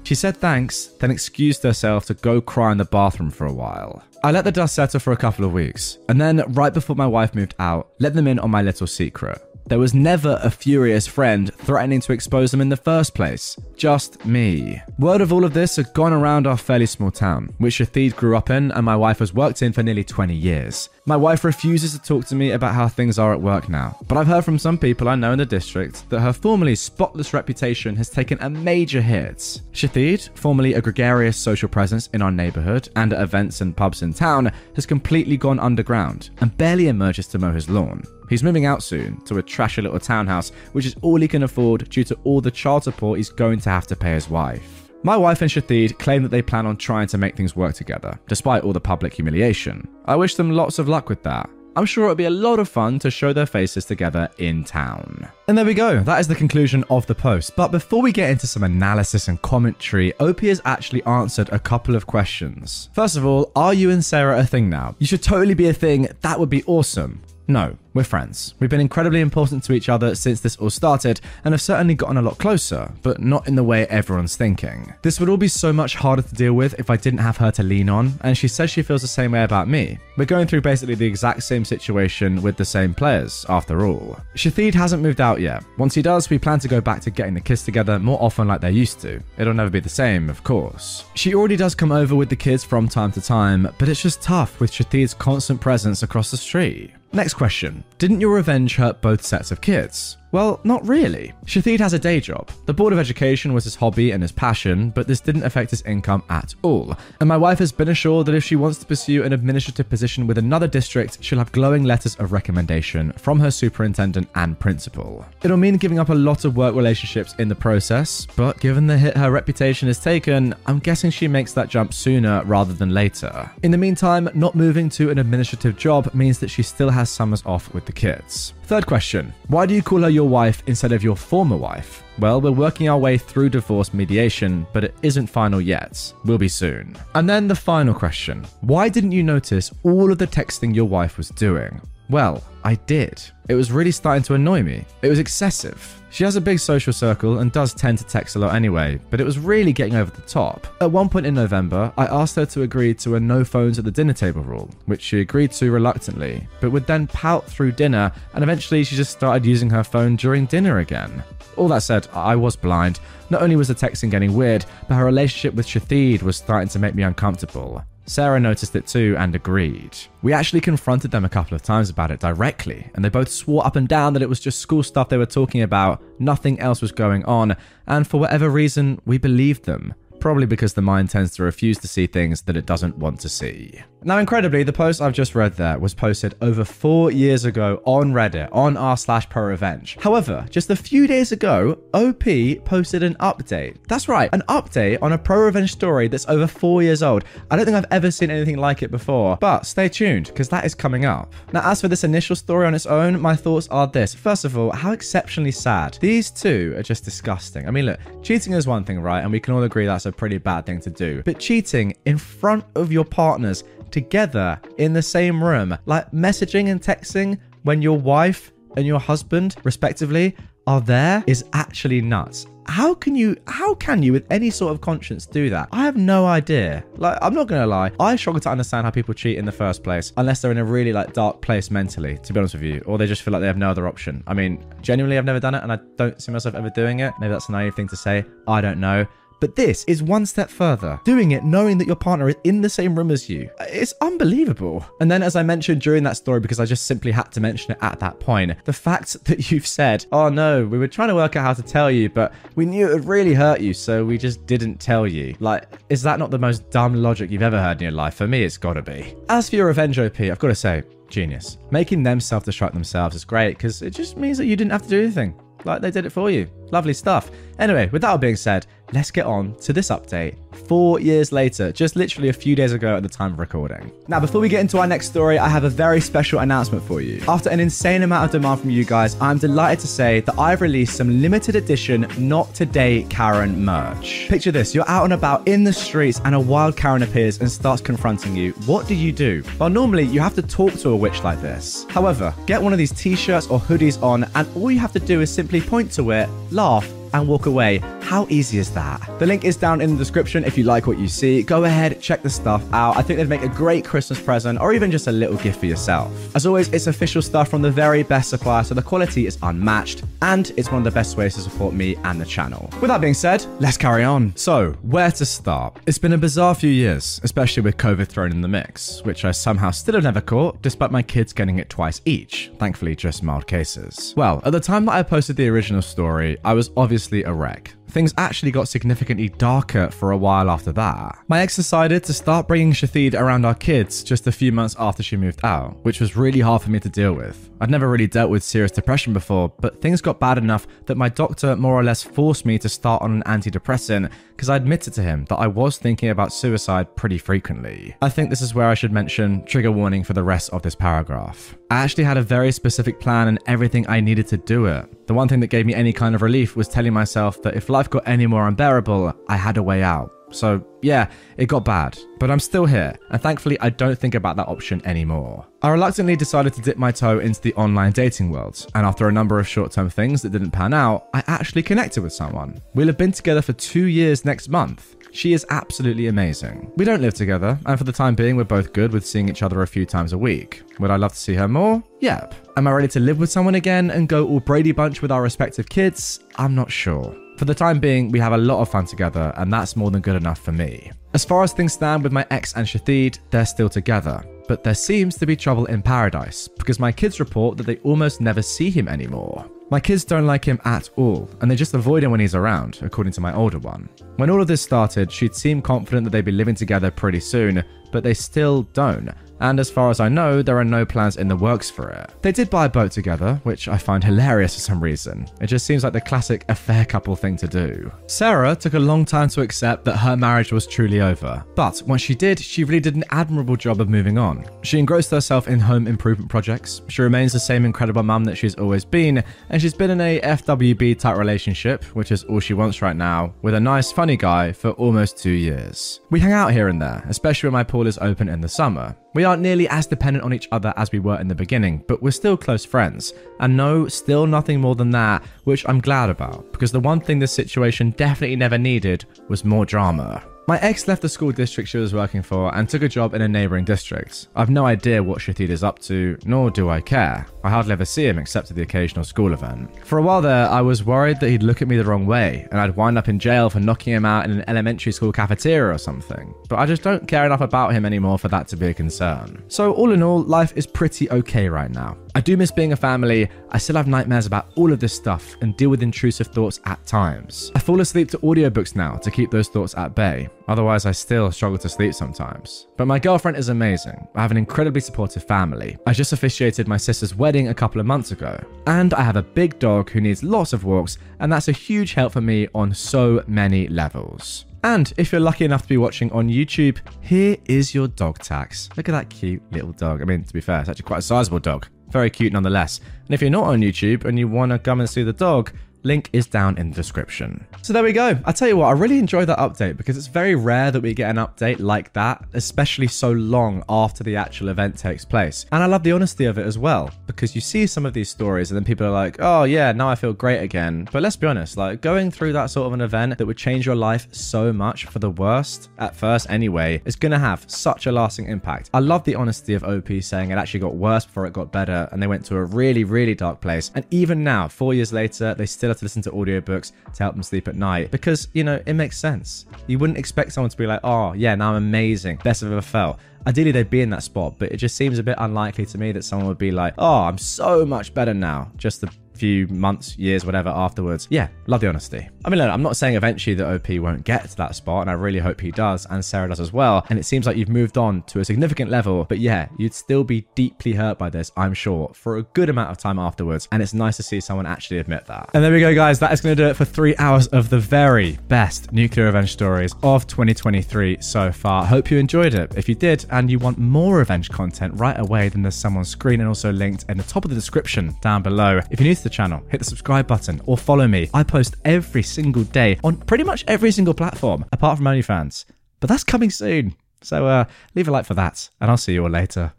She 0.05 0.15
said 0.15 0.37
thanks, 0.37 0.87
then 1.01 1.11
excused 1.11 1.63
herself 1.63 2.07
to 2.07 2.15
go 2.15 2.41
cry 2.41 2.73
in 2.73 2.79
the 2.79 2.85
bathroom 2.85 3.31
for 3.31 3.47
a 3.47 3.53
while. 3.53 4.03
I 4.25 4.31
let 4.31 4.45
the 4.45 4.53
dust 4.53 4.75
settle 4.75 5.01
for 5.01 5.13
a 5.13 5.17
couple 5.17 5.45
of 5.45 5.53
weeks, 5.53 5.99
and 6.09 6.21
then, 6.21 6.45
right 6.55 6.73
before 6.73 6.95
my 6.97 7.07
wife 7.07 7.35
moved 7.35 7.55
out, 7.59 7.89
let 7.99 8.15
them 8.15 8.29
in 8.29 8.39
on 8.39 8.51
my 8.51 8.63
little 8.63 8.87
secret. 8.87 9.43
There 9.73 9.79
was 9.79 9.95
never 9.95 10.39
a 10.43 10.51
furious 10.51 11.07
friend 11.07 11.51
threatening 11.55 12.01
to 12.01 12.13
expose 12.13 12.51
them 12.51 12.61
in 12.61 12.69
the 12.69 12.77
first 12.77 13.15
place. 13.15 13.57
Just 13.75 14.23
me. 14.27 14.83
Word 14.99 15.23
of 15.23 15.33
all 15.33 15.47
of 15.47 15.55
this 15.55 15.77
had 15.77 15.95
gone 15.95 16.13
around 16.13 16.47
our 16.47 16.59
fairly 16.59 16.85
small 16.85 17.11
town, 17.11 17.55
which 17.57 17.79
Shathid 17.79 18.15
grew 18.15 18.37
up 18.37 18.51
in 18.51 18.71
and 18.71 18.85
my 18.85 18.95
wife 18.95 19.21
has 19.21 19.33
worked 19.33 19.63
in 19.63 19.73
for 19.73 19.83
nearly 19.83 20.05
20 20.05 20.35
years. 20.35 20.91
My 21.07 21.17
wife 21.17 21.43
refuses 21.43 21.93
to 21.95 21.99
talk 21.99 22.27
to 22.27 22.35
me 22.35 22.51
about 22.51 22.75
how 22.75 22.87
things 22.87 23.19
are 23.19 23.33
at 23.33 23.41
work 23.41 23.71
now, 23.71 23.97
but 24.09 24.19
I've 24.19 24.27
heard 24.27 24.45
from 24.45 24.59
some 24.59 24.77
people 24.77 25.09
I 25.09 25.15
know 25.15 25.33
in 25.33 25.39
the 25.39 25.47
district 25.47 26.09
that 26.11 26.21
her 26.21 26.35
formerly 26.35 26.75
spotless 26.75 27.33
reputation 27.33 27.97
has 27.97 28.11
taken 28.11 28.37
a 28.43 28.51
major 28.51 29.01
hit. 29.01 29.63
Shathid, 29.73 30.37
formerly 30.37 30.75
a 30.75 30.83
gregarious 30.83 31.39
social 31.39 31.71
presence 31.71 32.09
in 32.09 32.21
our 32.21 32.31
neighbourhood 32.31 32.91
and 32.95 33.15
at 33.15 33.23
events 33.23 33.63
and 33.63 33.75
pubs 33.75 34.03
in 34.03 34.13
town, 34.13 34.53
has 34.75 34.85
completely 34.85 35.39
gone 35.39 35.59
underground 35.59 36.29
and 36.43 36.55
barely 36.59 36.89
emerges 36.89 37.27
to 37.29 37.39
mow 37.39 37.53
his 37.53 37.71
lawn. 37.71 38.05
He's 38.33 38.43
moving 38.43 38.65
out 38.65 38.83
soon 38.83 39.21
to 39.27 39.37
a 39.37 39.43
trashy 39.43 39.83
little 39.83 40.01
townhouse, 40.01 40.53
which 40.73 40.87
is 40.87 40.97
all 41.03 41.21
he 41.21 41.29
can 41.29 41.43
afford 41.43 41.87
due 41.91 42.03
to 42.05 42.17
all 42.25 42.41
the 42.41 42.51
child 42.51 42.83
support 42.83 43.19
he's 43.19 43.29
going 43.29 43.61
to 43.61 43.69
have 43.69 43.87
to 43.89 43.95
pay 43.95 44.15
his 44.15 44.31
wife. 44.31 44.89
My 45.03 45.19
wife 45.19 45.43
and 45.43 45.51
Shathid 45.51 45.99
claim 45.99 46.23
that 46.23 46.31
they 46.31 46.41
plan 46.41 46.65
on 46.65 46.79
trying 46.79 47.09
to 47.09 47.19
make 47.19 47.37
things 47.37 47.55
work 47.55 47.75
together, 47.75 48.19
despite 48.29 48.63
all 48.63 48.73
the 48.73 48.81
public 48.81 49.13
humiliation. 49.13 49.87
I 50.07 50.17
wish 50.17 50.37
them 50.37 50.51
lots 50.51 50.79
of 50.79 50.89
luck 50.89 51.11
with 51.11 51.23
that. 51.25 51.51
I'm 51.77 51.85
sure 51.85 52.05
it'll 52.05 52.15
be 52.15 52.25
a 52.25 52.31
lot 52.31 52.59
of 52.59 52.71
fun 52.71 52.99
to 53.01 53.11
show 53.11 53.35
their 53.35 53.45
faces 53.45 53.85
together 53.85 54.31
in 54.39 54.65
town. 54.65 55.29
And 55.47 55.59
there 55.59 55.67
we 55.67 55.75
go, 55.75 56.03
that 56.03 56.21
is 56.21 56.27
the 56.27 56.35
conclusion 56.35 56.85
of 56.89 57.07
the 57.07 57.15
post. 57.15 57.55
But 57.55 57.69
before 57.69 58.01
we 58.01 58.13
get 58.13 58.31
into 58.31 58.47
some 58.47 58.63
analysis 58.63 59.29
and 59.29 59.43
commentary, 59.43 60.15
OP 60.21 60.41
has 60.41 60.63
actually 60.65 61.03
answered 61.05 61.51
a 61.51 61.59
couple 61.59 61.97
of 61.97 62.07
questions. 62.07 62.89
First 62.95 63.19
of 63.19 63.27
all, 63.27 63.53
are 63.55 63.75
you 63.75 63.91
and 63.91 64.03
Sarah 64.03 64.39
a 64.39 64.47
thing 64.47 64.71
now? 64.71 64.97
You 64.99 65.07
should 65.07 65.23
totally 65.23 65.53
be 65.53 65.69
a 65.69 65.75
thing, 65.75 66.09
that 66.23 66.41
would 66.41 66.49
be 66.49 66.65
awesome. 66.65 67.21
No, 67.49 67.77
We're 67.95 68.05
friends. 68.05 68.55
We've 68.59 68.71
been 68.71 68.81
incredibly 68.81 69.21
important 69.21 69.65
to 69.65 69.75
each 69.75 69.91
other 69.91 70.15
since 70.15 70.41
this 70.41 70.57
all 70.57 70.71
started 70.71 71.21
and 71.45 71.53
have 71.53 71.61
certainly 71.61 71.95
gotten 71.95 72.17
a 72.17 72.23
lot 72.23 72.39
closer, 72.39 72.91
but 73.03 73.21
not 73.21 73.47
in 73.47 73.55
the 73.55 73.63
way 73.63 73.87
everyone's 73.89 74.35
thinking. 74.35 74.95
This 75.03 75.21
would 75.21 75.29
all 75.29 75.37
be 75.37 75.49
so 75.49 75.75
much 75.75 75.97
harder 75.97 76.23
to 76.23 76.35
deal 76.35 76.55
with 76.55 76.79
if 76.79 76.89
I 76.89 76.97
didn't 76.97 77.19
have 77.19 77.37
her 77.37 77.51
to 77.51 77.63
lean 77.63 77.91
on, 77.91 78.15
and 78.23 78.37
she 78.37 78.49
says 78.49 78.71
she 78.71 78.83
feels 78.83 79.03
the 79.03 79.09
same 79.09 79.33
way 79.33 79.43
about 79.43 79.69
me. 79.69 79.99
We're 80.17 80.25
going 80.25 80.47
through 80.47 80.63
basically 80.63 80.95
the 80.95 81.07
exact 81.07 81.43
same 81.43 81.67
situation 81.67 82.41
with 82.41 82.57
the 82.57 82.65
same 82.65 82.95
players, 82.95 83.45
after 83.51 83.85
all. 83.85 84.19
Shathid 84.37 84.73
hasn't 84.73 85.03
moved 85.03 85.21
out 85.21 85.41
yet. 85.41 85.63
Once 85.77 85.95
he 85.95 86.01
does, 86.01 86.31
we 86.31 86.39
plan 86.39 86.61
to 86.61 86.69
go 86.69 86.81
back 86.81 87.03
to 87.03 87.11
getting 87.11 87.35
the 87.35 87.41
kids 87.41 87.63
together 87.63 87.99
more 87.99 88.23
often 88.23 88.49
like 88.49 88.63
they 88.63 88.71
used 88.73 89.01
to. 89.01 89.23
It'll 89.37 89.53
never 89.53 89.71
be 89.71 89.81
the 89.81 89.89
same, 89.91 90.31
of 90.31 90.43
course. 90.45 91.05
She 91.15 91.35
already 91.35 91.57
does 91.57 91.75
come 91.75 91.93
over 91.93 92.15
with 92.15 92.31
the 92.31 92.37
kids 92.37 92.65
from 92.65 92.89
time 92.89 93.13
to 93.13 93.21
time, 93.21 93.69
but 93.79 93.91
it's 93.91 94.03
just 94.03 94.23
tough 94.23 94.61
with 94.61 94.73
Shathid's 94.73 95.13
constant 95.13 95.61
presence 95.61 96.03
across 96.03 96.31
the 96.31 96.39
street. 96.39 96.93
Next 97.15 97.35
question. 97.35 97.85
Didn't 97.99 98.23
your 98.23 98.35
revenge 98.35 98.77
hurt 98.77 99.03
both 99.03 99.23
sets 99.23 99.51
of 99.51 99.61
kids? 99.61 100.17
Well, 100.33 100.61
not 100.65 100.87
really. 100.89 101.35
Shathid 101.45 101.79
has 101.81 101.93
a 101.93 101.99
day 101.99 102.19
job. 102.19 102.51
The 102.65 102.73
Board 102.73 102.95
of 102.95 102.99
Education 102.99 103.53
was 103.53 103.65
his 103.65 103.75
hobby 103.75 104.13
and 104.13 104.23
his 104.23 104.33
passion, 104.33 104.89
but 104.89 105.07
this 105.07 105.21
didn't 105.21 105.43
affect 105.43 105.71
his 105.71 105.83
income 105.83 106.23
at 106.31 106.55
all. 106.63 106.97
And 107.21 107.29
my 107.29 107.37
wife 107.37 107.59
has 107.59 107.71
been 107.71 107.89
assured 107.89 108.27
that 108.27 108.35
if 108.35 108.43
she 108.43 108.57
wants 108.57 108.79
to 108.79 108.87
pursue 108.87 109.25
an 109.25 109.35
administrative 109.35 109.91
position 109.91 110.27
with 110.27 110.39
another 110.39 110.67
district, 110.67 111.23
she'll 111.23 111.39
have 111.39 111.53
glowing 111.53 111.85
letters 111.85 112.17
of 112.17 112.33
recommendation 112.33 113.13
from 113.13 113.39
her 113.41 113.51
superintendent 113.51 114.27
and 114.35 114.59
principal. 114.59 115.27
It'll 115.43 115.59
mean 115.59 115.77
giving 115.77 115.99
up 115.99 116.09
a 116.09 116.15
lot 116.15 116.47
of 116.47 116.57
work 116.57 116.75
relationships 116.75 117.35
in 117.39 117.49
the 117.49 117.55
process, 117.55 118.27
but 118.35 118.59
given 118.59 118.87
the 118.87 118.97
hit 118.97 119.17
her 119.19 119.31
reputation 119.31 119.89
has 119.89 119.99
taken, 119.99 120.55
I'm 120.65 120.79
guessing 120.79 121.11
she 121.11 121.29
makes 121.29 121.53
that 121.53 121.69
jump 121.69 121.93
sooner 121.93 122.43
rather 122.45 122.73
than 122.73 122.95
later. 122.95 123.51
In 123.63 123.71
the 123.71 123.79
meantime, 123.79 124.31
not 124.33 124.55
moving 124.55 124.89
to 124.91 125.11
an 125.11 125.19
administrative 125.19 125.77
job 125.77 126.15
means 126.15 126.39
that 126.39 126.49
she 126.49 126.63
still 126.63 126.89
has 126.89 127.11
summers 127.11 127.43
off 127.45 127.73
with 127.75 127.85
the 127.85 127.93
kids. 127.93 128.55
Third 128.73 128.87
question 128.87 129.35
Why 129.49 129.67
do 129.67 129.75
you 129.75 129.83
call 129.83 130.01
her 130.01 130.09
your 130.09 130.27
wife 130.27 130.63
instead 130.67 130.93
of 130.93 131.03
your 131.03 131.15
former 131.15 131.59
wife? 131.59 132.03
Well, 132.19 132.41
we're 132.41 132.53
working 132.53 132.89
our 132.89 132.97
way 132.97 133.19
through 133.19 133.51
divorce 133.51 133.93
mediation, 133.93 134.67
but 134.73 134.83
it 134.83 134.95
isn't 135.03 135.27
final 135.27 135.61
yet. 135.61 136.11
We'll 136.25 136.39
be 136.39 136.49
soon. 136.49 136.97
And 137.15 137.29
then 137.29 137.49
the 137.49 137.55
final 137.55 137.93
question 137.93 138.47
Why 138.63 138.89
didn't 138.89 139.13
you 139.13 139.25
notice 139.25 139.71
all 139.83 140.11
of 140.11 140.17
the 140.17 140.27
texting 140.27 140.75
your 140.75 140.87
wife 140.87 141.19
was 141.19 141.29
doing? 141.29 141.83
Well, 142.09 142.43
I 142.65 142.77
did. 142.87 143.23
It 143.51 143.57
was 143.57 143.71
really 143.71 143.91
starting 143.91 144.23
to 144.23 144.35
annoy 144.37 144.63
me. 144.63 144.87
It 145.03 145.09
was 145.11 145.19
excessive. 145.19 146.02
She 146.13 146.25
has 146.25 146.37
a 146.37 146.43
big 146.43 146.59
social 146.59 146.93
circle 146.93 147.39
and 147.39 147.51
does 147.51 147.73
tend 147.73 147.97
to 147.97 148.05
text 148.05 148.37
a 148.37 148.39
lot 148.39 148.55
anyway, 148.55 149.01
but 149.09 149.19
it 149.19 149.25
was 149.25 149.39
really 149.39 149.73
getting 149.73 149.95
over 149.95 150.11
the 150.11 150.21
top. 150.21 150.67
At 150.83 150.93
one 150.93 151.09
point 151.09 151.25
in 151.25 151.33
November, 151.33 151.91
I 151.97 152.05
asked 152.05 152.37
her 152.37 152.45
to 152.45 152.63
agree 152.63 152.93
to 152.97 153.15
a 153.15 153.21
no 153.21 153.45
phones 153.45 153.79
at 153.79 153.87
the 153.87 153.91
dinner 153.91 154.13
table 154.13 154.43
rule, 154.43 154.69
which 154.85 155.01
she 155.01 155.21
agreed 155.21 155.53
to 155.53 155.71
reluctantly, 155.71 156.47
but 156.61 156.71
would 156.71 156.87
then 156.87 157.07
pout 157.07 157.47
through 157.47 157.73
dinner, 157.73 158.13
and 158.35 158.45
eventually 158.45 158.85
she 158.85 158.95
just 158.95 159.13
started 159.13 159.47
using 159.47 159.71
her 159.71 159.83
phone 159.83 160.17
during 160.17 160.45
dinner 160.45 160.81
again. 160.81 161.25
All 161.57 161.69
that 161.69 161.83
said, 161.83 162.07
I 162.13 162.37
was 162.37 162.57
blind. 162.57 163.01
Not 163.31 163.41
only 163.41 163.57
was 163.57 163.69
the 163.69 163.75
texting 163.75 164.11
getting 164.11 164.35
weird, 164.35 164.67
but 164.89 164.97
her 164.97 165.07
relationship 165.07 165.55
with 165.55 165.67
Shathid 165.67 166.23
was 166.23 166.37
starting 166.37 166.69
to 166.69 166.79
make 166.79 166.95
me 166.95 167.05
uncomfortable. 167.05 167.83
Sarah 168.13 168.39
noticed 168.39 168.77
it 168.77 168.87
too 168.87 169.17
and 169.19 169.35
agreed. 169.35 169.97
We 170.21 170.35
actually 170.35 170.61
confronted 170.61 171.11
them 171.11 171.25
a 171.25 171.31
couple 171.31 171.55
of 171.55 171.63
times 171.63 171.89
about 171.89 172.11
it 172.11 172.21
directly, 172.21 172.91
and 172.95 173.03
they 173.03 173.09
both 173.09 173.31
swore 173.31 173.67
up 173.67 173.75
and 173.75 173.89
down 173.89 174.13
that 174.13 174.21
it 174.21 174.29
was 174.29 174.39
just 174.39 174.61
school 174.61 174.83
stuff 174.83 175.09
they 175.09 175.17
were 175.17 175.25
talking 175.25 175.63
about, 175.63 176.03
nothing 176.19 176.61
else 176.61 176.83
was 176.83 176.93
going 176.93 177.25
on, 177.25 177.57
and 177.87 178.07
for 178.07 178.21
whatever 178.21 178.51
reason, 178.51 179.01
we 179.07 179.17
believed 179.17 179.65
them. 179.65 179.95
Probably 180.21 180.45
because 180.45 180.75
the 180.75 180.83
mind 180.83 181.09
tends 181.09 181.35
to 181.37 181.43
refuse 181.43 181.79
to 181.79 181.89
see 181.89 182.07
things 182.07 182.43
that 182.43 182.57
it 182.57 182.67
doesn't 182.67 182.99
want 182.99 183.19
to 183.21 183.31
see. 183.31 183.83
Now, 184.05 184.19
incredibly, 184.19 184.65
the 184.65 184.73
post 184.73 185.01
I've 185.01 185.13
just 185.13 185.37
read 185.37 185.53
there 185.55 185.79
was 185.79 185.95
posted 185.95 186.35
over 186.43 186.65
four 186.65 187.13
years 187.13 187.45
ago 187.45 187.81
on 187.85 188.13
Reddit 188.13 188.49
on 188.51 188.77
r 188.77 188.97
slash 188.97 189.29
pro 189.29 189.45
revenge. 189.45 189.97
However, 190.01 190.45
just 190.51 190.71
a 190.71 190.77
few 190.77 191.07
days 191.07 191.31
ago, 191.31 191.79
OP 191.95 192.25
posted 192.65 193.05
an 193.05 193.15
update. 193.21 193.77
That's 193.87 194.09
right, 194.09 194.29
an 194.33 194.43
update 194.49 194.99
on 195.03 195.13
a 195.13 195.19
pro 195.19 195.45
revenge 195.45 195.71
story 195.71 196.09
that's 196.09 196.29
over 196.29 196.49
four 196.49 196.83
years 196.83 197.01
old. 197.01 197.25
I 197.49 197.55
don't 197.55 197.65
think 197.65 197.77
I've 197.77 197.93
ever 197.93 198.11
seen 198.11 198.33
anything 198.33 198.57
like 198.57 198.83
it 198.83 198.91
before, 198.91 199.37
but 199.37 199.67
stay 199.67 199.89
tuned 199.89 200.27
because 200.27 200.49
that 200.49 200.65
is 200.65 200.75
coming 200.75 201.05
up. 201.05 201.33
Now, 201.53 201.71
as 201.71 201.81
for 201.81 201.87
this 201.87 202.03
initial 202.03 202.35
story 202.35 202.67
on 202.67 202.75
its 202.75 202.87
own, 202.87 203.21
my 203.21 203.37
thoughts 203.37 203.69
are 203.69 203.87
this. 203.87 204.17
First 204.17 204.45
of 204.45 204.59
all, 204.59 204.73
how 204.73 204.91
exceptionally 204.91 205.53
sad. 205.53 205.97
These 206.01 206.33
two 206.33 206.75
are 206.77 206.83
just 206.83 207.05
disgusting. 207.05 207.69
I 207.69 207.71
mean, 207.71 207.87
look, 207.87 208.01
cheating 208.23 208.55
is 208.55 208.67
one 208.67 208.83
thing, 208.83 208.99
right? 208.99 209.21
And 209.21 209.31
we 209.31 209.39
can 209.39 209.55
all 209.55 209.63
agree 209.63 209.87
that's 209.87 210.07
a 210.07 210.13
pretty 210.13 210.39
bad 210.39 210.67
thing 210.67 210.81
to 210.81 210.91
do. 210.91 211.23
But 211.25 211.39
cheating 211.39 211.95
in 212.05 212.19
front 212.19 212.65
of 212.75 212.91
your 212.91 213.05
partners 213.05 213.63
together 213.93 214.61
in 214.79 214.93
the 214.93 215.03
same 215.03 215.43
room, 215.43 215.77
like 215.87 216.11
messaging 216.11 216.71
and 216.71 216.81
texting 216.81 217.39
when 217.63 217.83
your 217.83 217.99
wife 217.99 218.53
and 218.77 218.87
your 218.87 218.99
husband, 218.99 219.57
respectively, 219.65 220.35
are 220.67 220.81
there 220.81 221.25
is 221.27 221.45
actually 221.53 222.01
nuts. 222.01 222.47
How 222.67 222.95
can 222.95 223.17
you 223.17 223.37
how 223.49 223.75
can 223.75 224.03
you 224.05 224.13
with 224.13 224.25
any 224.31 224.49
sort 224.49 224.73
of 224.73 224.81
conscience 224.81 225.27
do 225.27 225.51
that? 225.51 225.69
I 225.73 225.85
have 225.85 225.97
no 225.97 226.27
idea. 226.27 226.85
Like 226.97 227.19
I'm 227.21 227.35
not 227.35 227.49
gonna 227.49 227.67
lie, 227.67 227.91
I 227.99 228.15
struggle 228.15 228.41
to 228.41 228.51
understand 228.51 228.85
how 228.85 228.91
people 228.91 229.15
cheat 229.15 229.37
in 229.37 229.45
the 229.45 229.53
first 229.53 229.83
place, 229.83 230.13
unless 230.17 230.41
they're 230.41 230.53
in 230.53 230.59
a 230.59 230.65
really 230.65 230.93
like 230.93 231.13
dark 231.13 231.43
place 231.43 231.71
mentally, 231.71 232.19
to 232.19 232.33
be 232.33 232.39
honest 232.39 232.55
with 232.55 232.63
you, 232.63 232.81
or 232.87 232.99
they 232.99 233.07
just 233.07 233.23
feel 233.23 233.33
like 233.33 233.41
they 233.41 233.49
have 233.49 233.57
no 233.57 233.71
other 233.71 233.89
option. 233.89 234.23
I 234.29 234.35
mean, 234.35 234.65
genuinely 234.81 235.19
I've 235.19 235.25
never 235.25 235.41
done 235.41 235.57
it 235.57 235.63
and 235.65 235.73
I 235.73 235.79
don't 235.97 236.23
see 236.23 236.31
myself 236.31 236.55
ever 236.55 236.71
doing 236.71 237.01
it. 237.01 237.13
Maybe 237.19 237.33
that's 237.33 237.49
a 237.49 237.53
naive 237.53 237.75
thing 237.75 237.89
to 237.89 237.97
say. 237.97 238.25
I 238.47 238.61
don't 238.61 238.79
know. 238.79 239.07
But 239.43 239.57
this 239.57 239.83
is 239.89 240.05
one 240.05 240.25
step 240.25 240.49
further. 240.49 241.01
Doing 241.03 241.33
it 241.33 241.43
knowing 241.43 241.77
that 241.79 241.89
your 241.89 241.97
partner 241.97 242.29
is 242.29 242.37
in 242.45 242.61
the 242.61 242.69
same 242.69 242.97
room 242.97 243.11
as 243.11 243.29
you. 243.29 243.51
It's 243.59 243.93
unbelievable. 244.01 244.87
And 245.01 245.11
then, 245.11 245.21
as 245.21 245.35
I 245.35 245.43
mentioned 245.43 245.81
during 245.81 246.05
that 246.05 246.17
story, 246.17 246.39
because 246.39 246.61
I 246.61 246.65
just 246.65 246.87
simply 246.87 247.11
had 247.11 247.33
to 247.33 247.41
mention 247.41 247.73
it 247.73 247.79
at 247.81 247.99
that 247.99 248.21
point, 248.21 248.53
the 248.67 248.73
fact 248.73 249.25
that 249.25 249.51
you've 249.51 249.67
said, 249.67 250.07
oh 250.13 250.29
no, 250.29 250.65
we 250.65 250.79
were 250.79 250.87
trying 250.87 251.09
to 251.09 251.17
work 251.17 251.35
out 251.35 251.43
how 251.43 251.55
to 251.55 251.63
tell 251.63 251.91
you, 251.91 252.09
but 252.09 252.33
we 252.55 252.65
knew 252.65 252.89
it 252.89 252.95
would 252.95 253.05
really 253.05 253.35
hurt 253.35 253.61
you, 253.61 253.75
so 253.75 254.05
we 254.05 254.17
just 254.17 254.47
didn't 254.47 254.79
tell 254.79 255.09
you. 255.09 255.35
Like, 255.41 255.65
is 255.91 256.03
that 256.03 256.21
not 256.21 256.31
the 256.31 256.39
most 256.39 256.71
dumb 256.71 256.95
logic 256.95 257.29
you've 257.29 257.43
ever 257.43 257.61
heard 257.61 257.79
in 257.79 257.83
your 257.83 257.91
life? 257.91 258.15
For 258.15 258.29
me, 258.29 258.45
it's 258.45 258.59
gotta 258.59 258.81
be. 258.81 259.17
As 259.29 259.51
for 259.51 259.57
your 259.57 259.67
revenge 259.67 259.99
OP, 259.99 260.21
I've 260.21 260.39
got 260.39 260.49
to 260.49 260.55
say, 260.55 260.85
genius. 261.09 261.59
Making 261.73 262.05
them 262.05 262.21
self 262.21 262.45
destruct 262.45 262.75
themselves 262.75 263.17
is 263.17 263.25
great 263.25 263.57
because 263.57 263.83
it 263.83 263.91
just 263.91 264.17
means 264.17 264.39
that 264.39 264.47
you 264.47 264.55
didn't 264.55 264.71
have 264.71 264.83
to 264.83 264.89
do 264.89 265.03
anything. 265.03 265.35
Like 265.65 265.81
they 265.81 265.91
did 265.91 266.07
it 266.07 266.11
for 266.11 266.31
you. 266.31 266.49
Lovely 266.71 266.95
stuff. 266.95 267.31
Anyway, 267.59 267.89
with 267.93 268.03
that 268.03 268.11
all 268.11 268.19
being 268.19 268.37
said, 268.37 268.67
let's 268.93 269.11
get 269.11 269.27
on 269.27 269.55
to 269.61 269.73
this 269.73 269.89
update. 269.89 270.37
Four 270.69 271.01
years 271.01 271.33
later, 271.33 271.73
just 271.73 271.97
literally 271.97 272.29
a 272.29 272.33
few 272.33 272.55
days 272.55 272.73
ago 272.73 272.97
at 272.97 273.03
the 273.03 273.09
time 273.09 273.33
of 273.33 273.39
recording. 273.39 273.91
Now, 274.07 274.21
before 274.21 274.41
we 274.41 274.49
get 274.49 274.61
into 274.61 274.79
our 274.79 274.87
next 274.87 275.07
story, 275.07 275.39
I 275.39 275.49
have 275.49 275.65
a 275.65 275.71
very 275.71 276.01
special 276.01 276.41
announcement 276.41 276.85
for 276.85 277.01
you. 277.01 277.23
After 277.27 277.49
an 277.49 277.61
insane 277.61 278.03
amount 278.03 278.27
of 278.27 278.31
demand 278.31 278.61
from 278.61 278.71
you 278.71 278.85
guys, 278.85 279.17
I'm 279.21 279.39
delighted 279.39 279.81
to 279.81 279.87
say 279.87 280.21
that 280.21 280.39
I've 280.39 280.61
released 280.61 280.97
some 280.97 281.23
limited 281.23 281.57
edition 281.57 282.07
Not 282.19 282.55
Today 282.55 283.07
Karen 283.09 283.65
merch. 283.65 284.27
Picture 284.29 284.53
this 284.53 284.75
you're 284.75 284.89
out 284.89 285.05
and 285.05 285.15
about 285.15 285.47
in 285.49 285.65
the 285.65 285.73
streets, 285.73 286.21
and 286.25 286.35
a 286.35 286.41
wild 286.41 286.77
Karen 286.77 287.03
appears 287.03 287.41
and 287.41 287.51
starts 287.51 287.81
confronting 287.81 288.37
you. 288.37 288.53
What 288.67 288.87
do 288.87 288.95
you 288.95 289.13
do? 289.13 289.43
Well, 289.59 289.71
normally 289.71 290.05
you 290.05 290.21
have 290.21 290.35
to 290.35 290.43
talk 290.43 290.75
to 290.75 290.91
a 290.91 290.97
witch 290.97 291.23
like 291.23 291.41
this. 291.41 291.87
However, 291.89 292.35
get 292.47 292.63
one 292.63 292.73
of 292.73 292.79
these 292.79 292.93
t 292.93 293.17
shirts 293.17 293.47
or 293.49 293.59
hoodies 293.59 294.03
on, 294.03 294.25
and 294.35 294.49
all 294.57 294.71
you 294.71 294.79
have 294.79 294.93
to 294.93 295.01
do 295.01 295.21
is 295.23 295.33
simply 295.33 295.61
point 295.61 295.91
to 295.93 296.11
it, 296.11 296.29
laugh, 296.51 296.89
and 297.13 297.29
walk 297.29 297.47
away. 297.47 297.79
How 298.01 298.27
easy 298.29 298.59
is 298.59 298.71
that? 298.75 299.01
The 299.19 299.27
link 299.27 299.45
is 299.45 299.57
down 299.57 299.81
in 299.81 299.91
the 299.93 299.97
description 299.97 300.45
if 300.45 300.57
you 300.57 300.65
like 300.65 300.87
what 300.87 300.99
you 300.99 301.09
see. 301.09 301.43
Go 301.43 301.65
ahead, 301.65 302.01
check 302.01 302.23
the 302.23 302.31
stuff 302.31 302.63
out. 302.73 302.97
I 302.97 303.03
think 303.03 303.19
they'd 303.19 303.29
make 303.29 303.43
a 303.43 303.49
great 303.49 303.85
Christmas 303.85 304.21
present 304.21 304.61
or 304.61 304.73
even 304.73 304.91
just 304.91 305.07
a 305.07 305.13
little 305.13 305.37
gift 305.37 305.61
for 305.61 305.67
yourself. 305.67 306.11
As 306.35 306.47
always, 306.47 306.69
it's 306.73 306.87
official 306.87 307.23
stuff 307.23 307.49
from 307.49 307.63
the 307.63 307.71
very 307.71 308.03
best 308.03 308.31
supplier, 308.31 308.65
so 308.65 308.75
the 308.75 308.83
quality 308.83 309.27
is 309.27 309.39
unmatched 309.43 310.05
and 310.23 310.53
it's 310.57 310.71
one 310.71 310.79
of 310.79 310.85
the 310.85 310.91
best 310.91 311.17
ways 311.17 311.35
to 311.35 311.41
support 311.41 311.75
me 311.75 311.97
and 312.05 312.21
the 312.21 312.25
channel. 312.25 312.71
With 312.81 312.89
that 312.89 313.01
being 313.01 313.15
said, 313.15 313.45
let's 313.61 313.77
carry 313.77 314.05
on. 314.05 314.35
So, 314.37 314.73
where 314.83 315.11
to 315.11 315.25
start? 315.27 315.79
It's 315.87 315.99
been 315.99 316.13
a 316.13 316.19
bizarre 316.19 316.55
few 316.55 316.71
years, 316.71 317.21
especially 317.23 317.63
with 317.63 317.77
COVID 317.77 318.07
thrown 318.07 318.31
in 318.31 318.41
the 318.41 318.49
mix, 318.49 319.03
which 319.03 319.25
I 319.25 319.33
somehow 319.33 319.71
still 319.71 319.95
have 319.95 320.05
never 320.05 320.21
caught, 320.21 320.63
despite 320.63 320.91
my 320.91 321.03
kids 321.03 321.33
getting 321.33 321.59
it 321.59 321.69
twice 321.69 322.01
each. 322.05 322.51
Thankfully, 322.59 322.97
just 322.97 323.23
mild 323.23 323.47
cases. 323.47 324.15
Well, 324.17 324.41
at 324.45 324.53
the 324.53 324.61
time 324.61 324.87
that 324.87 324.93
I 324.93 325.03
posted 325.03 325.37
the 325.37 325.49
original 325.49 325.83
story, 325.83 326.39
I 326.45 326.55
was 326.55 326.71
obviously 326.77 327.02
a 327.25 327.35
wreck. 327.35 327.75
Things 327.93 328.15
actually 328.17 328.53
got 328.53 328.69
significantly 328.69 329.29
darker 329.29 329.91
for 329.91 330.13
a 330.13 330.17
while 330.17 330.49
after 330.49 330.73
that. 330.73 331.19
My 331.29 331.43
ex 331.43 331.57
decided 331.57 332.03
to 332.05 332.15
start 332.15 332.49
bringing 332.49 332.73
Shathid 332.73 333.13
around 333.13 333.45
our 333.45 333.55
kids 333.55 334.03
just 334.03 334.27
a 334.27 334.33
few 334.33 334.51
months 334.51 334.75
after 334.79 335.03
she 335.03 335.19
moved 335.19 335.45
out, 335.45 335.77
which 335.85 336.01
was 336.01 336.17
really 336.17 336.41
hard 336.41 336.63
for 336.63 336.71
me 336.71 336.81
to 336.81 336.89
deal 336.89 337.13
with. 337.13 337.51
I'd 337.61 337.71
never 337.71 337.91
really 337.91 338.07
dealt 338.07 338.31
with 338.31 338.43
serious 338.43 338.73
depression 338.73 339.13
before, 339.13 339.53
but 339.61 339.83
things 339.83 340.01
got 340.01 340.19
bad 340.19 340.39
enough 340.39 340.67
that 340.87 340.97
my 340.97 341.11
doctor 341.11 341.55
more 341.55 341.75
or 341.75 341.85
less 341.85 342.03
forced 342.03 342.47
me 342.47 342.59
to 342.61 342.69
start 342.69 343.03
on 343.03 343.13
an 343.13 343.23
antidepressant 343.25 344.11
because 344.31 344.49
I 344.49 344.57
admitted 344.57 344.95
to 344.95 345.03
him 345.03 345.27
that 345.27 345.37
I 345.37 345.47
was 345.47 345.77
thinking 345.77 346.09
about 346.09 346.33
suicide 346.33 346.97
pretty 346.97 347.19
frequently. 347.19 347.95
I 348.01 348.09
think 348.09 348.31
this 348.31 348.41
is 348.41 348.55
where 348.55 348.69
I 348.69 348.75
should 348.75 348.91
mention 348.91 349.45
trigger 349.45 349.71
warning 349.71 350.03
for 350.03 350.15
the 350.15 350.23
rest 350.25 350.51
of 350.51 350.63
this 350.63 350.75
paragraph. 350.75 351.57
I 351.71 351.77
actually 351.77 352.05
had 352.05 352.17
a 352.17 352.23
very 352.23 352.53
specific 352.53 352.99
plan 352.99 353.29
and 353.29 353.39
everything 353.47 353.89
I 353.89 354.01
needed 354.01 354.27
to 354.29 354.37
do 354.37 354.67
it. 354.67 355.07
The 355.07 355.15
one 355.15 355.29
thing 355.29 355.41
that 355.41 355.47
gave 355.47 355.65
me 355.65 355.75
any 355.75 355.93
kind 355.93 356.15
of 356.15 356.23
relief 356.23 356.57
was 356.57 356.69
telling 356.69 356.93
myself 356.93 357.41
that 357.43 357.55
if 357.55 357.69
life 357.69 357.82
got 357.91 358.07
any 358.07 358.27
more 358.27 358.49
unbearable, 358.49 359.15
I 359.29 359.37
had 359.37 359.57
a 359.57 359.63
way 359.63 359.83
out. 359.83 360.13
So, 360.33 360.65
yeah, 360.81 361.11
it 361.37 361.47
got 361.47 361.65
bad, 361.65 361.99
but 362.19 362.31
I'm 362.31 362.41
still 362.41 362.65
here, 362.65 362.95
and 363.11 363.21
thankfully, 363.21 363.59
I 363.61 363.69
don't 363.69 363.99
think 363.99 364.15
about 364.15 364.37
that 364.37 364.49
option 364.49 364.85
anymore. 364.87 365.47
I 365.61 365.69
reluctantly 365.69 366.17
decided 366.17 366.55
to 366.55 366.63
dip 366.63 366.79
my 366.79 366.91
toe 366.91 367.19
into 367.19 367.41
the 367.41 367.55
online 367.55 367.93
dating 367.93 368.31
world, 368.31 368.67
and 368.75 368.87
after 368.87 369.09
a 369.09 369.13
number 369.13 369.39
of 369.39 369.47
short 369.47 369.73
term 369.73 369.91
things 369.91 370.23
that 370.23 370.31
didn't 370.31 370.51
pan 370.51 370.73
out, 370.73 371.09
I 371.13 371.23
actually 371.27 371.63
connected 371.63 372.03
with 372.03 372.13
someone. 372.13 372.61
We'll 372.75 372.87
have 372.87 372.99
been 372.99 373.13
together 373.13 373.43
for 373.43 373.53
two 373.53 373.85
years 373.85 374.25
next 374.25 374.49
month. 374.49 374.97
She 375.13 375.35
is 375.35 375.45
absolutely 375.51 376.07
amazing. 376.07 376.73
We 376.77 376.87
don't 376.87 377.03
live 377.03 377.15
together, 377.15 377.59
and 377.67 377.77
for 377.77 377.85
the 377.85 377.93
time 377.93 378.15
being, 378.15 378.35
we're 378.35 378.45
both 378.45 378.73
good 378.73 378.93
with 378.93 379.07
seeing 379.07 379.29
each 379.29 379.43
other 379.43 379.61
a 379.61 379.67
few 379.67 379.85
times 379.85 380.15
a 380.15 380.19
week. 380.19 380.63
Would 380.79 380.91
I 380.91 380.97
love 380.97 381.13
to 381.13 381.19
see 381.19 381.35
her 381.35 381.49
more? 381.49 381.83
Yep. 382.01 382.35
Am 382.57 382.67
I 382.67 382.73
ready 382.73 382.89
to 382.89 383.01
live 383.01 383.19
with 383.19 383.31
someone 383.31 383.55
again 383.55 383.91
and 383.91 384.09
go 384.09 384.27
all 384.27 384.41
Brady 384.41 384.73
Bunch 384.73 385.03
with 385.03 385.13
our 385.13 385.21
respective 385.21 385.69
kids? 385.69 386.21
I'm 386.37 386.55
not 386.55 386.73
sure. 386.73 387.15
For 387.37 387.47
the 387.47 387.55
time 387.55 387.81
being, 387.81 388.11
we 388.11 388.21
have 388.21 388.33
a 388.33 388.39
lot 388.39 388.61
of 388.61 388.69
fun 388.69 388.87
together, 388.87 389.33
and 389.37 389.53
that's 389.53 389.75
more 389.75 389.91
than 389.91 390.01
good 390.01 390.17
enough 390.17 390.39
for 390.41 390.53
me. 390.53 390.93
As 391.15 391.25
far 391.25 391.43
as 391.43 391.53
things 391.53 391.73
stand 391.73 392.03
with 392.03 392.13
my 392.13 392.27
ex 392.31 392.55
and 392.55 392.67
Shahid, 392.67 393.19
they're 393.31 393.47
still 393.47 393.69
together. 393.69 394.23
But 394.49 394.63
there 394.63 394.75
seems 394.75 395.17
to 395.17 395.27
be 395.27 395.37
trouble 395.37 395.67
in 395.67 395.83
paradise 395.83 396.49
because 396.49 396.79
my 396.79 396.93
kids 396.93 397.21
report 397.21 397.57
that 397.57 397.65
they 397.65 397.77
almost 397.79 398.21
never 398.21 398.43
see 398.43 398.71
him 398.71 398.89
anymore. 398.89 399.49
My 399.71 399.81
kids 399.81 400.05
don't 400.05 400.27
like 400.27 400.45
him 400.45 400.61
at 400.65 400.91
all, 400.97 401.31
and 401.41 401.51
they 401.51 401.57
just 401.57 401.73
avoid 401.75 402.05
him 402.05 402.11
when 402.11 402.21
he's 402.21 402.35
around, 402.35 402.79
according 402.83 403.15
to 403.15 403.23
my 403.23 403.35
older 403.35 403.59
one. 403.59 403.89
When 404.17 404.29
all 404.29 404.43
of 404.43 404.47
this 404.47 404.61
started, 404.61 405.11
she'd 405.11 405.35
seemed 405.35 405.65
confident 405.65 406.05
that 406.05 406.11
they'd 406.11 406.25
be 406.25 406.33
living 406.33 406.55
together 406.55 406.91
pretty 406.91 407.21
soon, 407.21 407.65
but 407.91 408.05
they 408.05 408.15
still 408.15 408.65
don't, 408.75 409.09
and 409.43 409.59
as 409.59 409.71
far 409.71 409.91
as 409.91 410.01
I 410.01 410.09
know, 410.09 410.41
there 410.41 410.57
are 410.57 410.65
no 410.65 410.87
plans 410.87 411.17
in 411.17 411.29
the 411.29 411.37
works 411.37 411.69
for 411.69 411.91
it. 411.91 412.11
They 412.23 412.33
did 412.33 412.49
buy 412.49 412.67
a 412.67 412.71
boat 412.71 412.93
together, 412.93 413.41
which 413.43 413.69
I 413.69 413.77
find 413.77 414.03
hilarious 414.03 414.55
for 414.55 414.61
some 414.61 414.81
reason. 414.81 415.29
It 415.41 415.49
just 415.49 415.67
seems 415.67 415.83
like 415.83 415.93
the 415.93 416.01
classic 416.01 416.45
affair 416.49 416.85
couple 416.85 417.17
thing 417.17 417.37
to 417.39 417.49
do. 417.49 417.93
Sarah 418.07 418.55
took 418.55 418.75
a 418.75 418.79
long 418.79 419.05
time 419.05 419.29
to 419.31 419.43
accept 419.43 419.85
that 419.85 419.97
her 419.97 420.17
marriage 420.17 420.53
was 420.53 420.67
truly 420.67 421.01
over, 421.01 421.45
but 421.57 421.83
once 421.87 422.03
she 422.03 422.15
did, 422.15 422.39
she 422.39 422.63
really 422.63 422.81
did 422.81 422.95
an 422.95 423.05
admirable 423.11 423.57
job 423.57 423.81
of 423.81 423.91
moving 423.91 424.17
on. 424.17 424.47
She 424.63 424.79
engrossed 424.79 425.11
herself 425.11 425.49
in 425.49 425.59
home 425.59 425.87
improvement 425.87 426.31
projects, 426.31 426.83
she 426.89 427.03
remains 427.03 427.33
the 427.33 427.41
same 427.41 427.65
incredible 427.65 428.05
mum 428.05 428.25
that 428.25 428.37
she's 428.37 428.55
always 428.55 428.85
been, 428.85 429.25
and 429.51 429.61
she's 429.61 429.75
been 429.75 429.91
in 429.91 430.01
a 430.01 430.21
FWB 430.21 430.99
type 431.01 431.19
relationship, 431.19 431.83
which 431.97 432.13
is 432.13 432.23
all 432.25 432.39
she 432.39 432.55
wants 432.55 432.81
right 432.81 432.97
now, 432.97 433.35
with 433.43 433.55
a 433.55 433.61
nice, 433.61 433.91
funny 433.91 434.17
guy 434.17 434.53
for 434.53 434.71
almost 434.73 435.19
two 435.19 435.31
years. 435.31 436.01
We 436.11 436.21
hang 436.21 436.33
out 436.33 436.53
here 436.53 436.69
and 436.69 436.81
there, 436.81 437.03
especially 437.09 437.49
when 437.49 437.55
my 437.55 437.65
pool 437.65 437.89
is 437.89 437.99
open 437.99 438.29
in 438.29 438.41
the 438.41 438.49
summer. 438.49 438.97
We 439.15 439.25
aren't 439.25 439.43
nearly 439.43 439.69
as 439.69 439.87
dependent 439.87 440.25
on 440.25 440.33
each 440.33 440.49
other 440.53 440.73
as 440.77 440.91
we 440.91 440.99
were 440.99 441.21
in 441.21 441.29
the 441.29 441.35
beginning, 441.35 441.85
but 441.87 442.03
we're 442.03 442.13
still 442.13 442.37
close 442.37 442.65
friends. 442.65 443.13
And 443.41 443.57
no, 443.57 443.89
still 443.89 444.27
nothing 444.27 444.61
more 444.61 444.75
than 444.75 444.91
that, 444.93 445.23
which 445.45 445.69
I'm 445.69 445.81
glad 445.81 446.09
about, 446.09 446.51
because 446.53 446.73
the 446.73 446.81
one 446.81 447.01
thing 447.01 447.19
this 447.19 447.33
situation 447.33 447.91
definitely 447.91 448.37
never 448.37 448.57
needed 448.57 449.05
was 449.29 449.45
more 449.45 449.67
drama. 449.67 450.25
My 450.49 450.59
ex 450.59 450.89
left 450.89 451.03
the 451.03 451.09
school 451.09 451.31
district 451.31 451.69
she 451.69 451.79
was 451.79 451.95
working 451.95 452.21
for 452.21 452.53
and 452.55 452.69
took 452.69 452.83
a 452.83 452.89
job 452.89 453.15
in 453.15 453.23
a 453.23 453.29
neighbouring 453.29 453.65
district. 453.65 454.27
I've 454.35 454.51
no 454.51 454.67
idea 454.67 455.01
what 455.01 455.21
Shahid 455.21 455.51
is 455.51 455.63
up 455.63 455.79
to, 455.81 456.19
nor 456.25 456.51
do 456.51 456.69
I 456.69 456.81
care. 456.81 457.27
I 457.45 457.51
hardly 457.51 457.73
ever 457.73 457.85
see 457.85 458.07
him 458.07 458.19
except 458.19 458.51
at 458.51 458.57
the 458.57 458.63
occasional 458.63 459.05
school 459.05 459.35
event. 459.35 459.71
For 459.87 459.99
a 459.99 460.03
while 460.03 460.21
there, 460.21 460.49
I 460.49 460.61
was 460.61 460.83
worried 460.83 461.21
that 461.21 461.31
he'd 461.31 461.45
look 461.45 461.63
at 461.63 461.69
me 461.69 461.77
the 461.77 461.85
wrong 461.85 462.07
way 462.07 462.49
and 462.51 462.61
I'd 462.61 462.75
wind 462.75 462.99
up 462.99 463.09
in 463.09 463.21
jail 463.21 463.51
for 463.51 463.61
knocking 463.61 463.93
him 463.93 464.05
out 464.05 464.25
in 464.25 464.33
an 464.33 464.45
elementary 464.49 464.91
school 464.91 465.13
cafeteria 465.13 465.73
or 465.73 465.79
something. 465.79 466.35
But 466.49 466.59
I 466.59 466.67
just 466.67 466.83
don't 466.83 467.07
care 467.07 467.25
enough 467.25 467.41
about 467.41 467.73
him 467.73 467.87
anymore 467.87 468.19
for 468.19 468.29
that 468.29 468.49
to 468.49 468.57
be 468.57 468.67
a 468.67 468.75
concern. 468.75 469.45
So, 469.47 469.73
all 469.73 469.93
in 469.93 470.03
all, 470.03 470.23
life 470.23 470.53
is 470.57 470.67
pretty 470.67 471.09
okay 471.11 471.49
right 471.49 471.71
now. 471.71 471.97
I 472.15 472.21
do 472.21 472.37
miss 472.37 472.51
being 472.51 472.73
a 472.73 472.77
family, 472.77 473.31
I 473.51 473.59
still 473.59 473.77
have 473.77 473.87
nightmares 473.87 474.27
about 474.27 474.53
all 474.57 474.71
of 474.71 474.81
this 474.81 474.93
stuff 474.93 475.35
and 475.41 475.57
deal 475.57 475.71
with 475.71 475.83
intrusive 475.83 476.27
thoughts 476.27 476.61
at 476.67 476.85
times. 476.85 477.51
I 477.55 477.59
fall 477.59 477.81
asleep 477.81 478.11
to 478.11 478.19
audiobooks 478.19 478.77
now 478.77 478.97
to 478.97 479.11
keep 479.11 479.31
those 479.31 479.49
thoughts 479.49 479.75
at 479.79 479.95
bay. 479.95 480.29
Otherwise, 480.47 480.85
I 480.85 480.93
still 480.93 481.33
struggle 481.33 481.57
to 481.59 481.71
sleep 481.71 481.95
sometimes. 481.95 482.67
But 482.77 482.87
my 482.87 482.99
girlfriend 482.99 483.39
is 483.39 483.49
amazing. 483.49 484.07
I 484.15 484.21
have 484.21 484.31
an 484.31 484.37
incredibly 484.37 484.83
supportive 484.83 485.25
family. 485.25 485.79
I 485.87 485.95
just 485.95 486.13
officiated 486.13 486.69
my 486.69 486.77
sister's 486.77 487.15
wedding 487.15 487.49
a 487.49 487.55
couple 487.55 487.81
of 487.81 487.87
months 487.87 488.11
ago. 488.11 488.39
And 488.67 488.93
I 488.93 489.03
have 489.03 489.17
a 489.17 489.23
big 489.23 489.59
dog 489.59 489.89
who 489.89 490.03
needs 490.03 490.23
lots 490.23 490.53
of 490.53 490.65
walks, 490.65 490.99
and 491.21 491.33
that's 491.33 491.49
a 491.49 491.53
huge 491.53 491.95
help 491.95 492.13
for 492.13 492.21
me 492.21 492.47
on 492.55 492.75
so 492.75 493.25
many 493.27 493.69
levels. 493.69 494.45
And 494.65 494.93
if 494.97 495.11
you're 495.11 495.21
lucky 495.21 495.45
enough 495.45 495.63
to 495.63 495.69
be 495.69 495.77
watching 495.77 496.13
on 496.13 496.29
YouTube, 496.29 496.79
here 497.01 497.37
is 497.47 497.75
your 497.75 497.89
dog 497.89 498.19
tax. 498.21 498.69
Look 498.77 498.89
at 498.89 498.93
that 498.93 499.09
cute 499.11 499.43
little 499.51 499.73
dog. 499.73 500.03
I 500.03 500.05
mean, 500.05 500.23
to 500.23 500.33
be 500.33 500.41
fair, 500.41 500.61
it's 500.61 500.69
actually 500.69 500.85
quite 500.85 500.99
a 500.99 501.03
sizable 501.03 501.41
dog. 501.41 501.67
Very 501.93 502.09
cute 502.09 502.33
nonetheless. 502.33 502.81
And 503.07 503.15
if 503.15 503.21
you're 503.21 503.31
not 503.31 503.45
on 503.45 503.61
YouTube 503.61 504.07
and 504.07 504.19
you 504.19 504.27
want 504.27 504.51
to 504.51 504.59
come 504.59 504.81
and 504.81 504.89
see 504.89 505.03
the 505.03 505.13
dog, 505.13 505.53
Link 505.85 506.09
is 506.13 506.27
down 506.27 506.57
in 506.59 506.71
the 506.71 506.77
description. 506.77 507.45
So 507.63 507.73
there 507.73 507.83
we 507.83 507.93
go. 507.93 508.17
I 508.25 508.33
tell 508.33 508.49
you 508.49 508.57
what, 508.57 508.69
I 508.69 508.73
really 508.73 508.99
enjoy 508.99 509.25
that 509.25 509.39
update 509.39 509.77
because 509.77 509.97
it's 509.97 510.07
very 510.07 510.35
rare 510.35 510.71
that 510.71 510.81
we 510.81 510.95
get 510.95 511.11
an 511.11 511.17
update 511.17 511.59
like 511.59 511.93
that, 511.95 512.25
especially 512.35 512.87
so 512.87 513.11
long 513.11 513.65
after 513.69 514.05
the 514.05 514.17
actual 514.17 514.49
event 514.49 514.79
takes 514.79 515.05
place. 515.05 515.47
And 515.51 515.63
I 515.63 515.67
love 515.67 515.83
the 515.83 515.93
honesty 515.93 516.27
of 516.27 516.39
it 516.39 516.47
as 516.47 516.57
well 516.57 516.91
because 517.07 517.35
you 517.35 517.41
see 517.41 517.67
some 517.67 517.85
of 517.85 517.95
these 517.95 518.09
stories 518.09 518.51
and 518.51 518.57
then 518.57 518.65
people 518.65 518.87
are 518.87 518.91
like, 518.91 519.17
oh 519.19 519.43
yeah, 519.45 519.73
now 519.73 519.89
I 519.89 519.97
feel 519.97 520.13
great 520.13 520.41
again. 520.41 520.89
But 520.93 521.03
let's 521.03 521.17
be 521.17 521.27
honest, 521.27 521.57
like 521.57 521.81
going 521.81 522.11
through 522.11 522.33
that 522.35 522.47
sort 522.47 522.69
of 522.69 522.73
an 522.75 522.81
event 522.81 523.19
that 523.19 523.27
would 523.27 523.37
change 523.37 523.67
your 523.67 523.77
life 523.77 524.07
so 524.13 524.53
much 524.53 524.87
for 524.87 525.01
the 525.01 525.11
worst, 525.11 525.71
at 525.79 525.97
first 525.97 526.31
anyway, 526.31 526.81
is 526.85 526.95
going 526.95 527.13
to 527.13 527.19
have 527.19 527.45
such 527.49 527.87
a 527.87 527.93
lasting 527.93 528.29
impact. 528.29 528.71
I 528.73 528.79
love 528.79 529.03
the 529.05 529.17
honesty 529.17 529.55
of 529.55 529.65
OP 529.65 529.91
saying 530.01 530.31
it 530.31 530.37
actually 530.37 530.61
got 530.61 530.77
worse 530.77 531.05
before 531.05 531.27
it 531.27 531.33
got 531.33 531.51
better 531.51 531.89
and 531.91 532.01
they 532.01 532.07
went 532.07 532.25
to 532.27 532.37
a 532.37 532.45
really, 532.45 532.85
really 532.85 533.15
dark 533.15 533.41
place. 533.41 533.73
And 533.75 533.85
even 533.91 534.23
now, 534.23 534.47
four 534.47 534.75
years 534.75 534.93
later, 534.93 535.35
they 535.35 535.47
still 535.47 535.72
have 535.73 535.79
to 535.79 535.85
listen 535.85 536.03
to 536.03 536.11
audiobooks 536.11 536.73
to 536.95 537.03
help 537.03 537.15
them 537.15 537.23
sleep 537.23 537.49
at 537.49 537.57
night 537.57 537.91
because, 537.91 538.29
you 538.33 538.45
know, 538.45 538.63
it 538.67 538.75
makes 538.75 538.99
sense. 538.99 539.47
You 539.67 539.79
wouldn't 539.79 539.99
expect 539.99 540.33
someone 540.33 540.51
to 540.51 540.57
be 540.57 540.67
like, 540.67 540.81
oh, 540.85 541.13
yeah, 541.15 541.35
now 541.35 541.51
I'm 541.51 541.57
amazing, 541.57 542.19
best 542.23 542.43
I've 542.43 542.53
ever 542.53 542.63
felt. 542.63 542.99
Ideally, 543.27 543.53
they'd 543.53 543.71
be 543.71 543.83
in 543.83 543.91
that 543.91 544.03
spot, 544.03 544.35
but 544.39 544.51
it 544.51 544.57
just 544.57 544.77
seems 544.77 544.99
a 544.99 545.03
bit 545.03 545.15
unlikely 545.19 545.67
to 545.67 545.79
me 545.79 545.93
that 545.93 546.05
someone 546.05 546.27
would 546.29 546.39
be 546.39 546.51
like, 546.51 546.75
oh, 546.79 547.03
I'm 547.03 547.19
so 547.19 547.65
much 547.65 547.95
better 547.95 548.15
now, 548.15 548.51
just 548.57 548.81
to 548.81 548.91
few 549.15 549.47
months, 549.49 549.97
years, 549.97 550.25
whatever 550.25 550.51
afterwards. 550.51 551.07
Yeah, 551.11 551.29
love 551.47 551.61
the 551.61 551.69
honesty. 551.69 552.09
I 552.25 552.31
mean, 552.31 552.39
look, 552.39 552.51
I'm 552.51 552.63
not 552.63 552.77
saying 552.77 552.97
eventually 552.97 553.35
that 553.35 553.47
OP 553.47 553.69
won't 553.81 554.05
get 554.05 554.29
to 554.31 554.37
that 554.37 554.55
spot, 554.55 554.83
and 554.83 554.91
I 554.91 554.95
really 554.95 555.19
hope 555.19 555.41
he 555.41 555.51
does, 555.51 555.87
and 555.87 556.05
Sarah 556.05 556.29
does 556.29 556.41
as 556.41 556.53
well. 556.53 556.87
And 556.89 556.99
it 556.99 557.05
seems 557.05 557.27
like 557.27 557.37
you've 557.37 557.49
moved 557.49 557.79
on 557.79 558.03
to 558.05 558.21
a 558.21 558.25
significant 558.25 558.71
level, 558.71 559.05
but 559.09 559.19
yeah, 559.19 559.49
you'd 559.59 559.75
still 559.75 560.05
be 560.05 560.27
deeply 560.35 560.73
hurt 560.73 560.99
by 560.99 561.11
this, 561.11 561.33
I'm 561.37 561.55
sure, 561.55 561.93
for 561.95 562.19
a 562.19 562.23
good 562.23 562.49
amount 562.49 562.71
of 562.71 562.79
time 562.79 562.99
afterwards. 562.99 563.49
And 563.53 563.63
it's 563.63 563.75
nice 563.75 563.97
to 563.97 564.03
see 564.03 564.21
someone 564.21 564.47
actually 564.47 564.79
admit 564.79 565.07
that. 565.07 565.31
And 565.35 565.43
there 565.43 565.53
we 565.53 565.61
go, 565.61 565.75
guys. 565.75 565.99
That 565.99 566.13
is 566.13 566.21
going 566.21 566.37
to 566.37 566.43
do 566.43 566.49
it 566.49 566.55
for 566.55 566.65
three 566.65 566.97
hours 566.97 567.27
of 567.29 567.51
the 567.51 567.59
very 567.59 568.19
best 568.29 568.73
nuclear 568.73 569.07
revenge 569.07 569.33
stories 569.33 569.75
of 569.83 570.07
2023 570.07 570.99
so 571.01 571.33
far. 571.33 571.65
Hope 571.65 571.91
you 571.91 571.99
enjoyed 571.99 572.35
it. 572.35 572.55
If 572.57 572.69
you 572.69 572.75
did, 572.75 573.05
and 573.11 573.31
you 573.31 573.39
want 573.39 573.59
more 573.59 573.99
revenge 573.99 574.31
content 574.31 574.75
right 574.77 574.99
away, 574.99 575.29
then 575.29 575.43
there's 575.43 575.55
some 575.55 575.77
on 575.77 575.85
screen 575.85 576.21
and 576.21 576.29
also 576.29 576.53
linked 576.53 576.85
in 576.89 576.97
the 576.97 577.05
top 577.05 577.25
of 577.25 577.31
the 577.31 577.35
description 577.35 577.97
down 578.01 578.23
below. 578.23 578.61
If 578.71 578.81
you're 578.81 578.87
new 578.89 578.95
the 579.03 579.11
channel, 579.11 579.43
hit 579.49 579.59
the 579.59 579.65
subscribe 579.65 580.07
button 580.07 580.41
or 580.47 580.57
follow 580.57 580.87
me. 580.89 581.11
I 581.13 581.23
post 581.23 581.57
every 581.65 582.03
single 582.03 582.45
day 582.45 582.79
on 582.83 582.97
pretty 582.97 583.25
much 583.25 583.45
every 583.49 583.71
single 583.71 583.95
platform, 583.95 584.45
apart 584.53 584.79
from 584.79 584.87
OnlyFans. 584.87 585.45
But 585.81 585.89
that's 585.89 586.05
coming 586.05 586.31
soon. 586.31 586.75
So 587.03 587.27
uh, 587.27 587.45
leave 587.75 587.89
a 587.89 587.91
like 587.91 588.07
for 588.07 588.15
that, 588.15 588.51
and 588.61 588.71
I'll 588.71 588.77
see 588.77 588.95
you 588.95 589.03
all 589.05 589.11
later. 589.11 589.53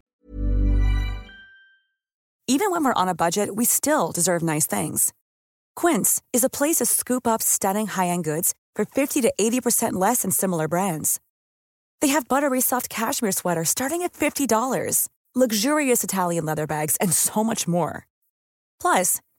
Even 2.46 2.70
when 2.70 2.84
we're 2.84 2.92
on 2.92 3.08
a 3.08 3.14
budget, 3.14 3.56
we 3.56 3.64
still 3.64 4.12
deserve 4.12 4.42
nice 4.42 4.66
things. 4.66 5.14
Quince 5.74 6.22
is 6.32 6.44
a 6.44 6.50
place 6.50 6.76
to 6.76 6.86
scoop 6.86 7.26
up 7.26 7.42
stunning 7.42 7.86
high 7.86 8.08
end 8.08 8.24
goods 8.24 8.54
for 8.74 8.84
50 8.84 9.22
to 9.22 9.32
80% 9.40 9.94
less 9.94 10.22
than 10.22 10.30
similar 10.30 10.68
brands. 10.68 11.20
They 12.00 12.08
have 12.08 12.28
buttery 12.28 12.60
soft 12.60 12.90
cashmere 12.90 13.32
sweaters 13.32 13.70
starting 13.70 14.02
at 14.02 14.12
$50, 14.12 15.08
luxurious 15.34 16.04
Italian 16.04 16.44
leather 16.44 16.66
bags, 16.66 16.96
and 17.00 17.12
so 17.14 17.42
much 17.42 17.66
more. 17.66 18.06
Plus, 18.78 19.20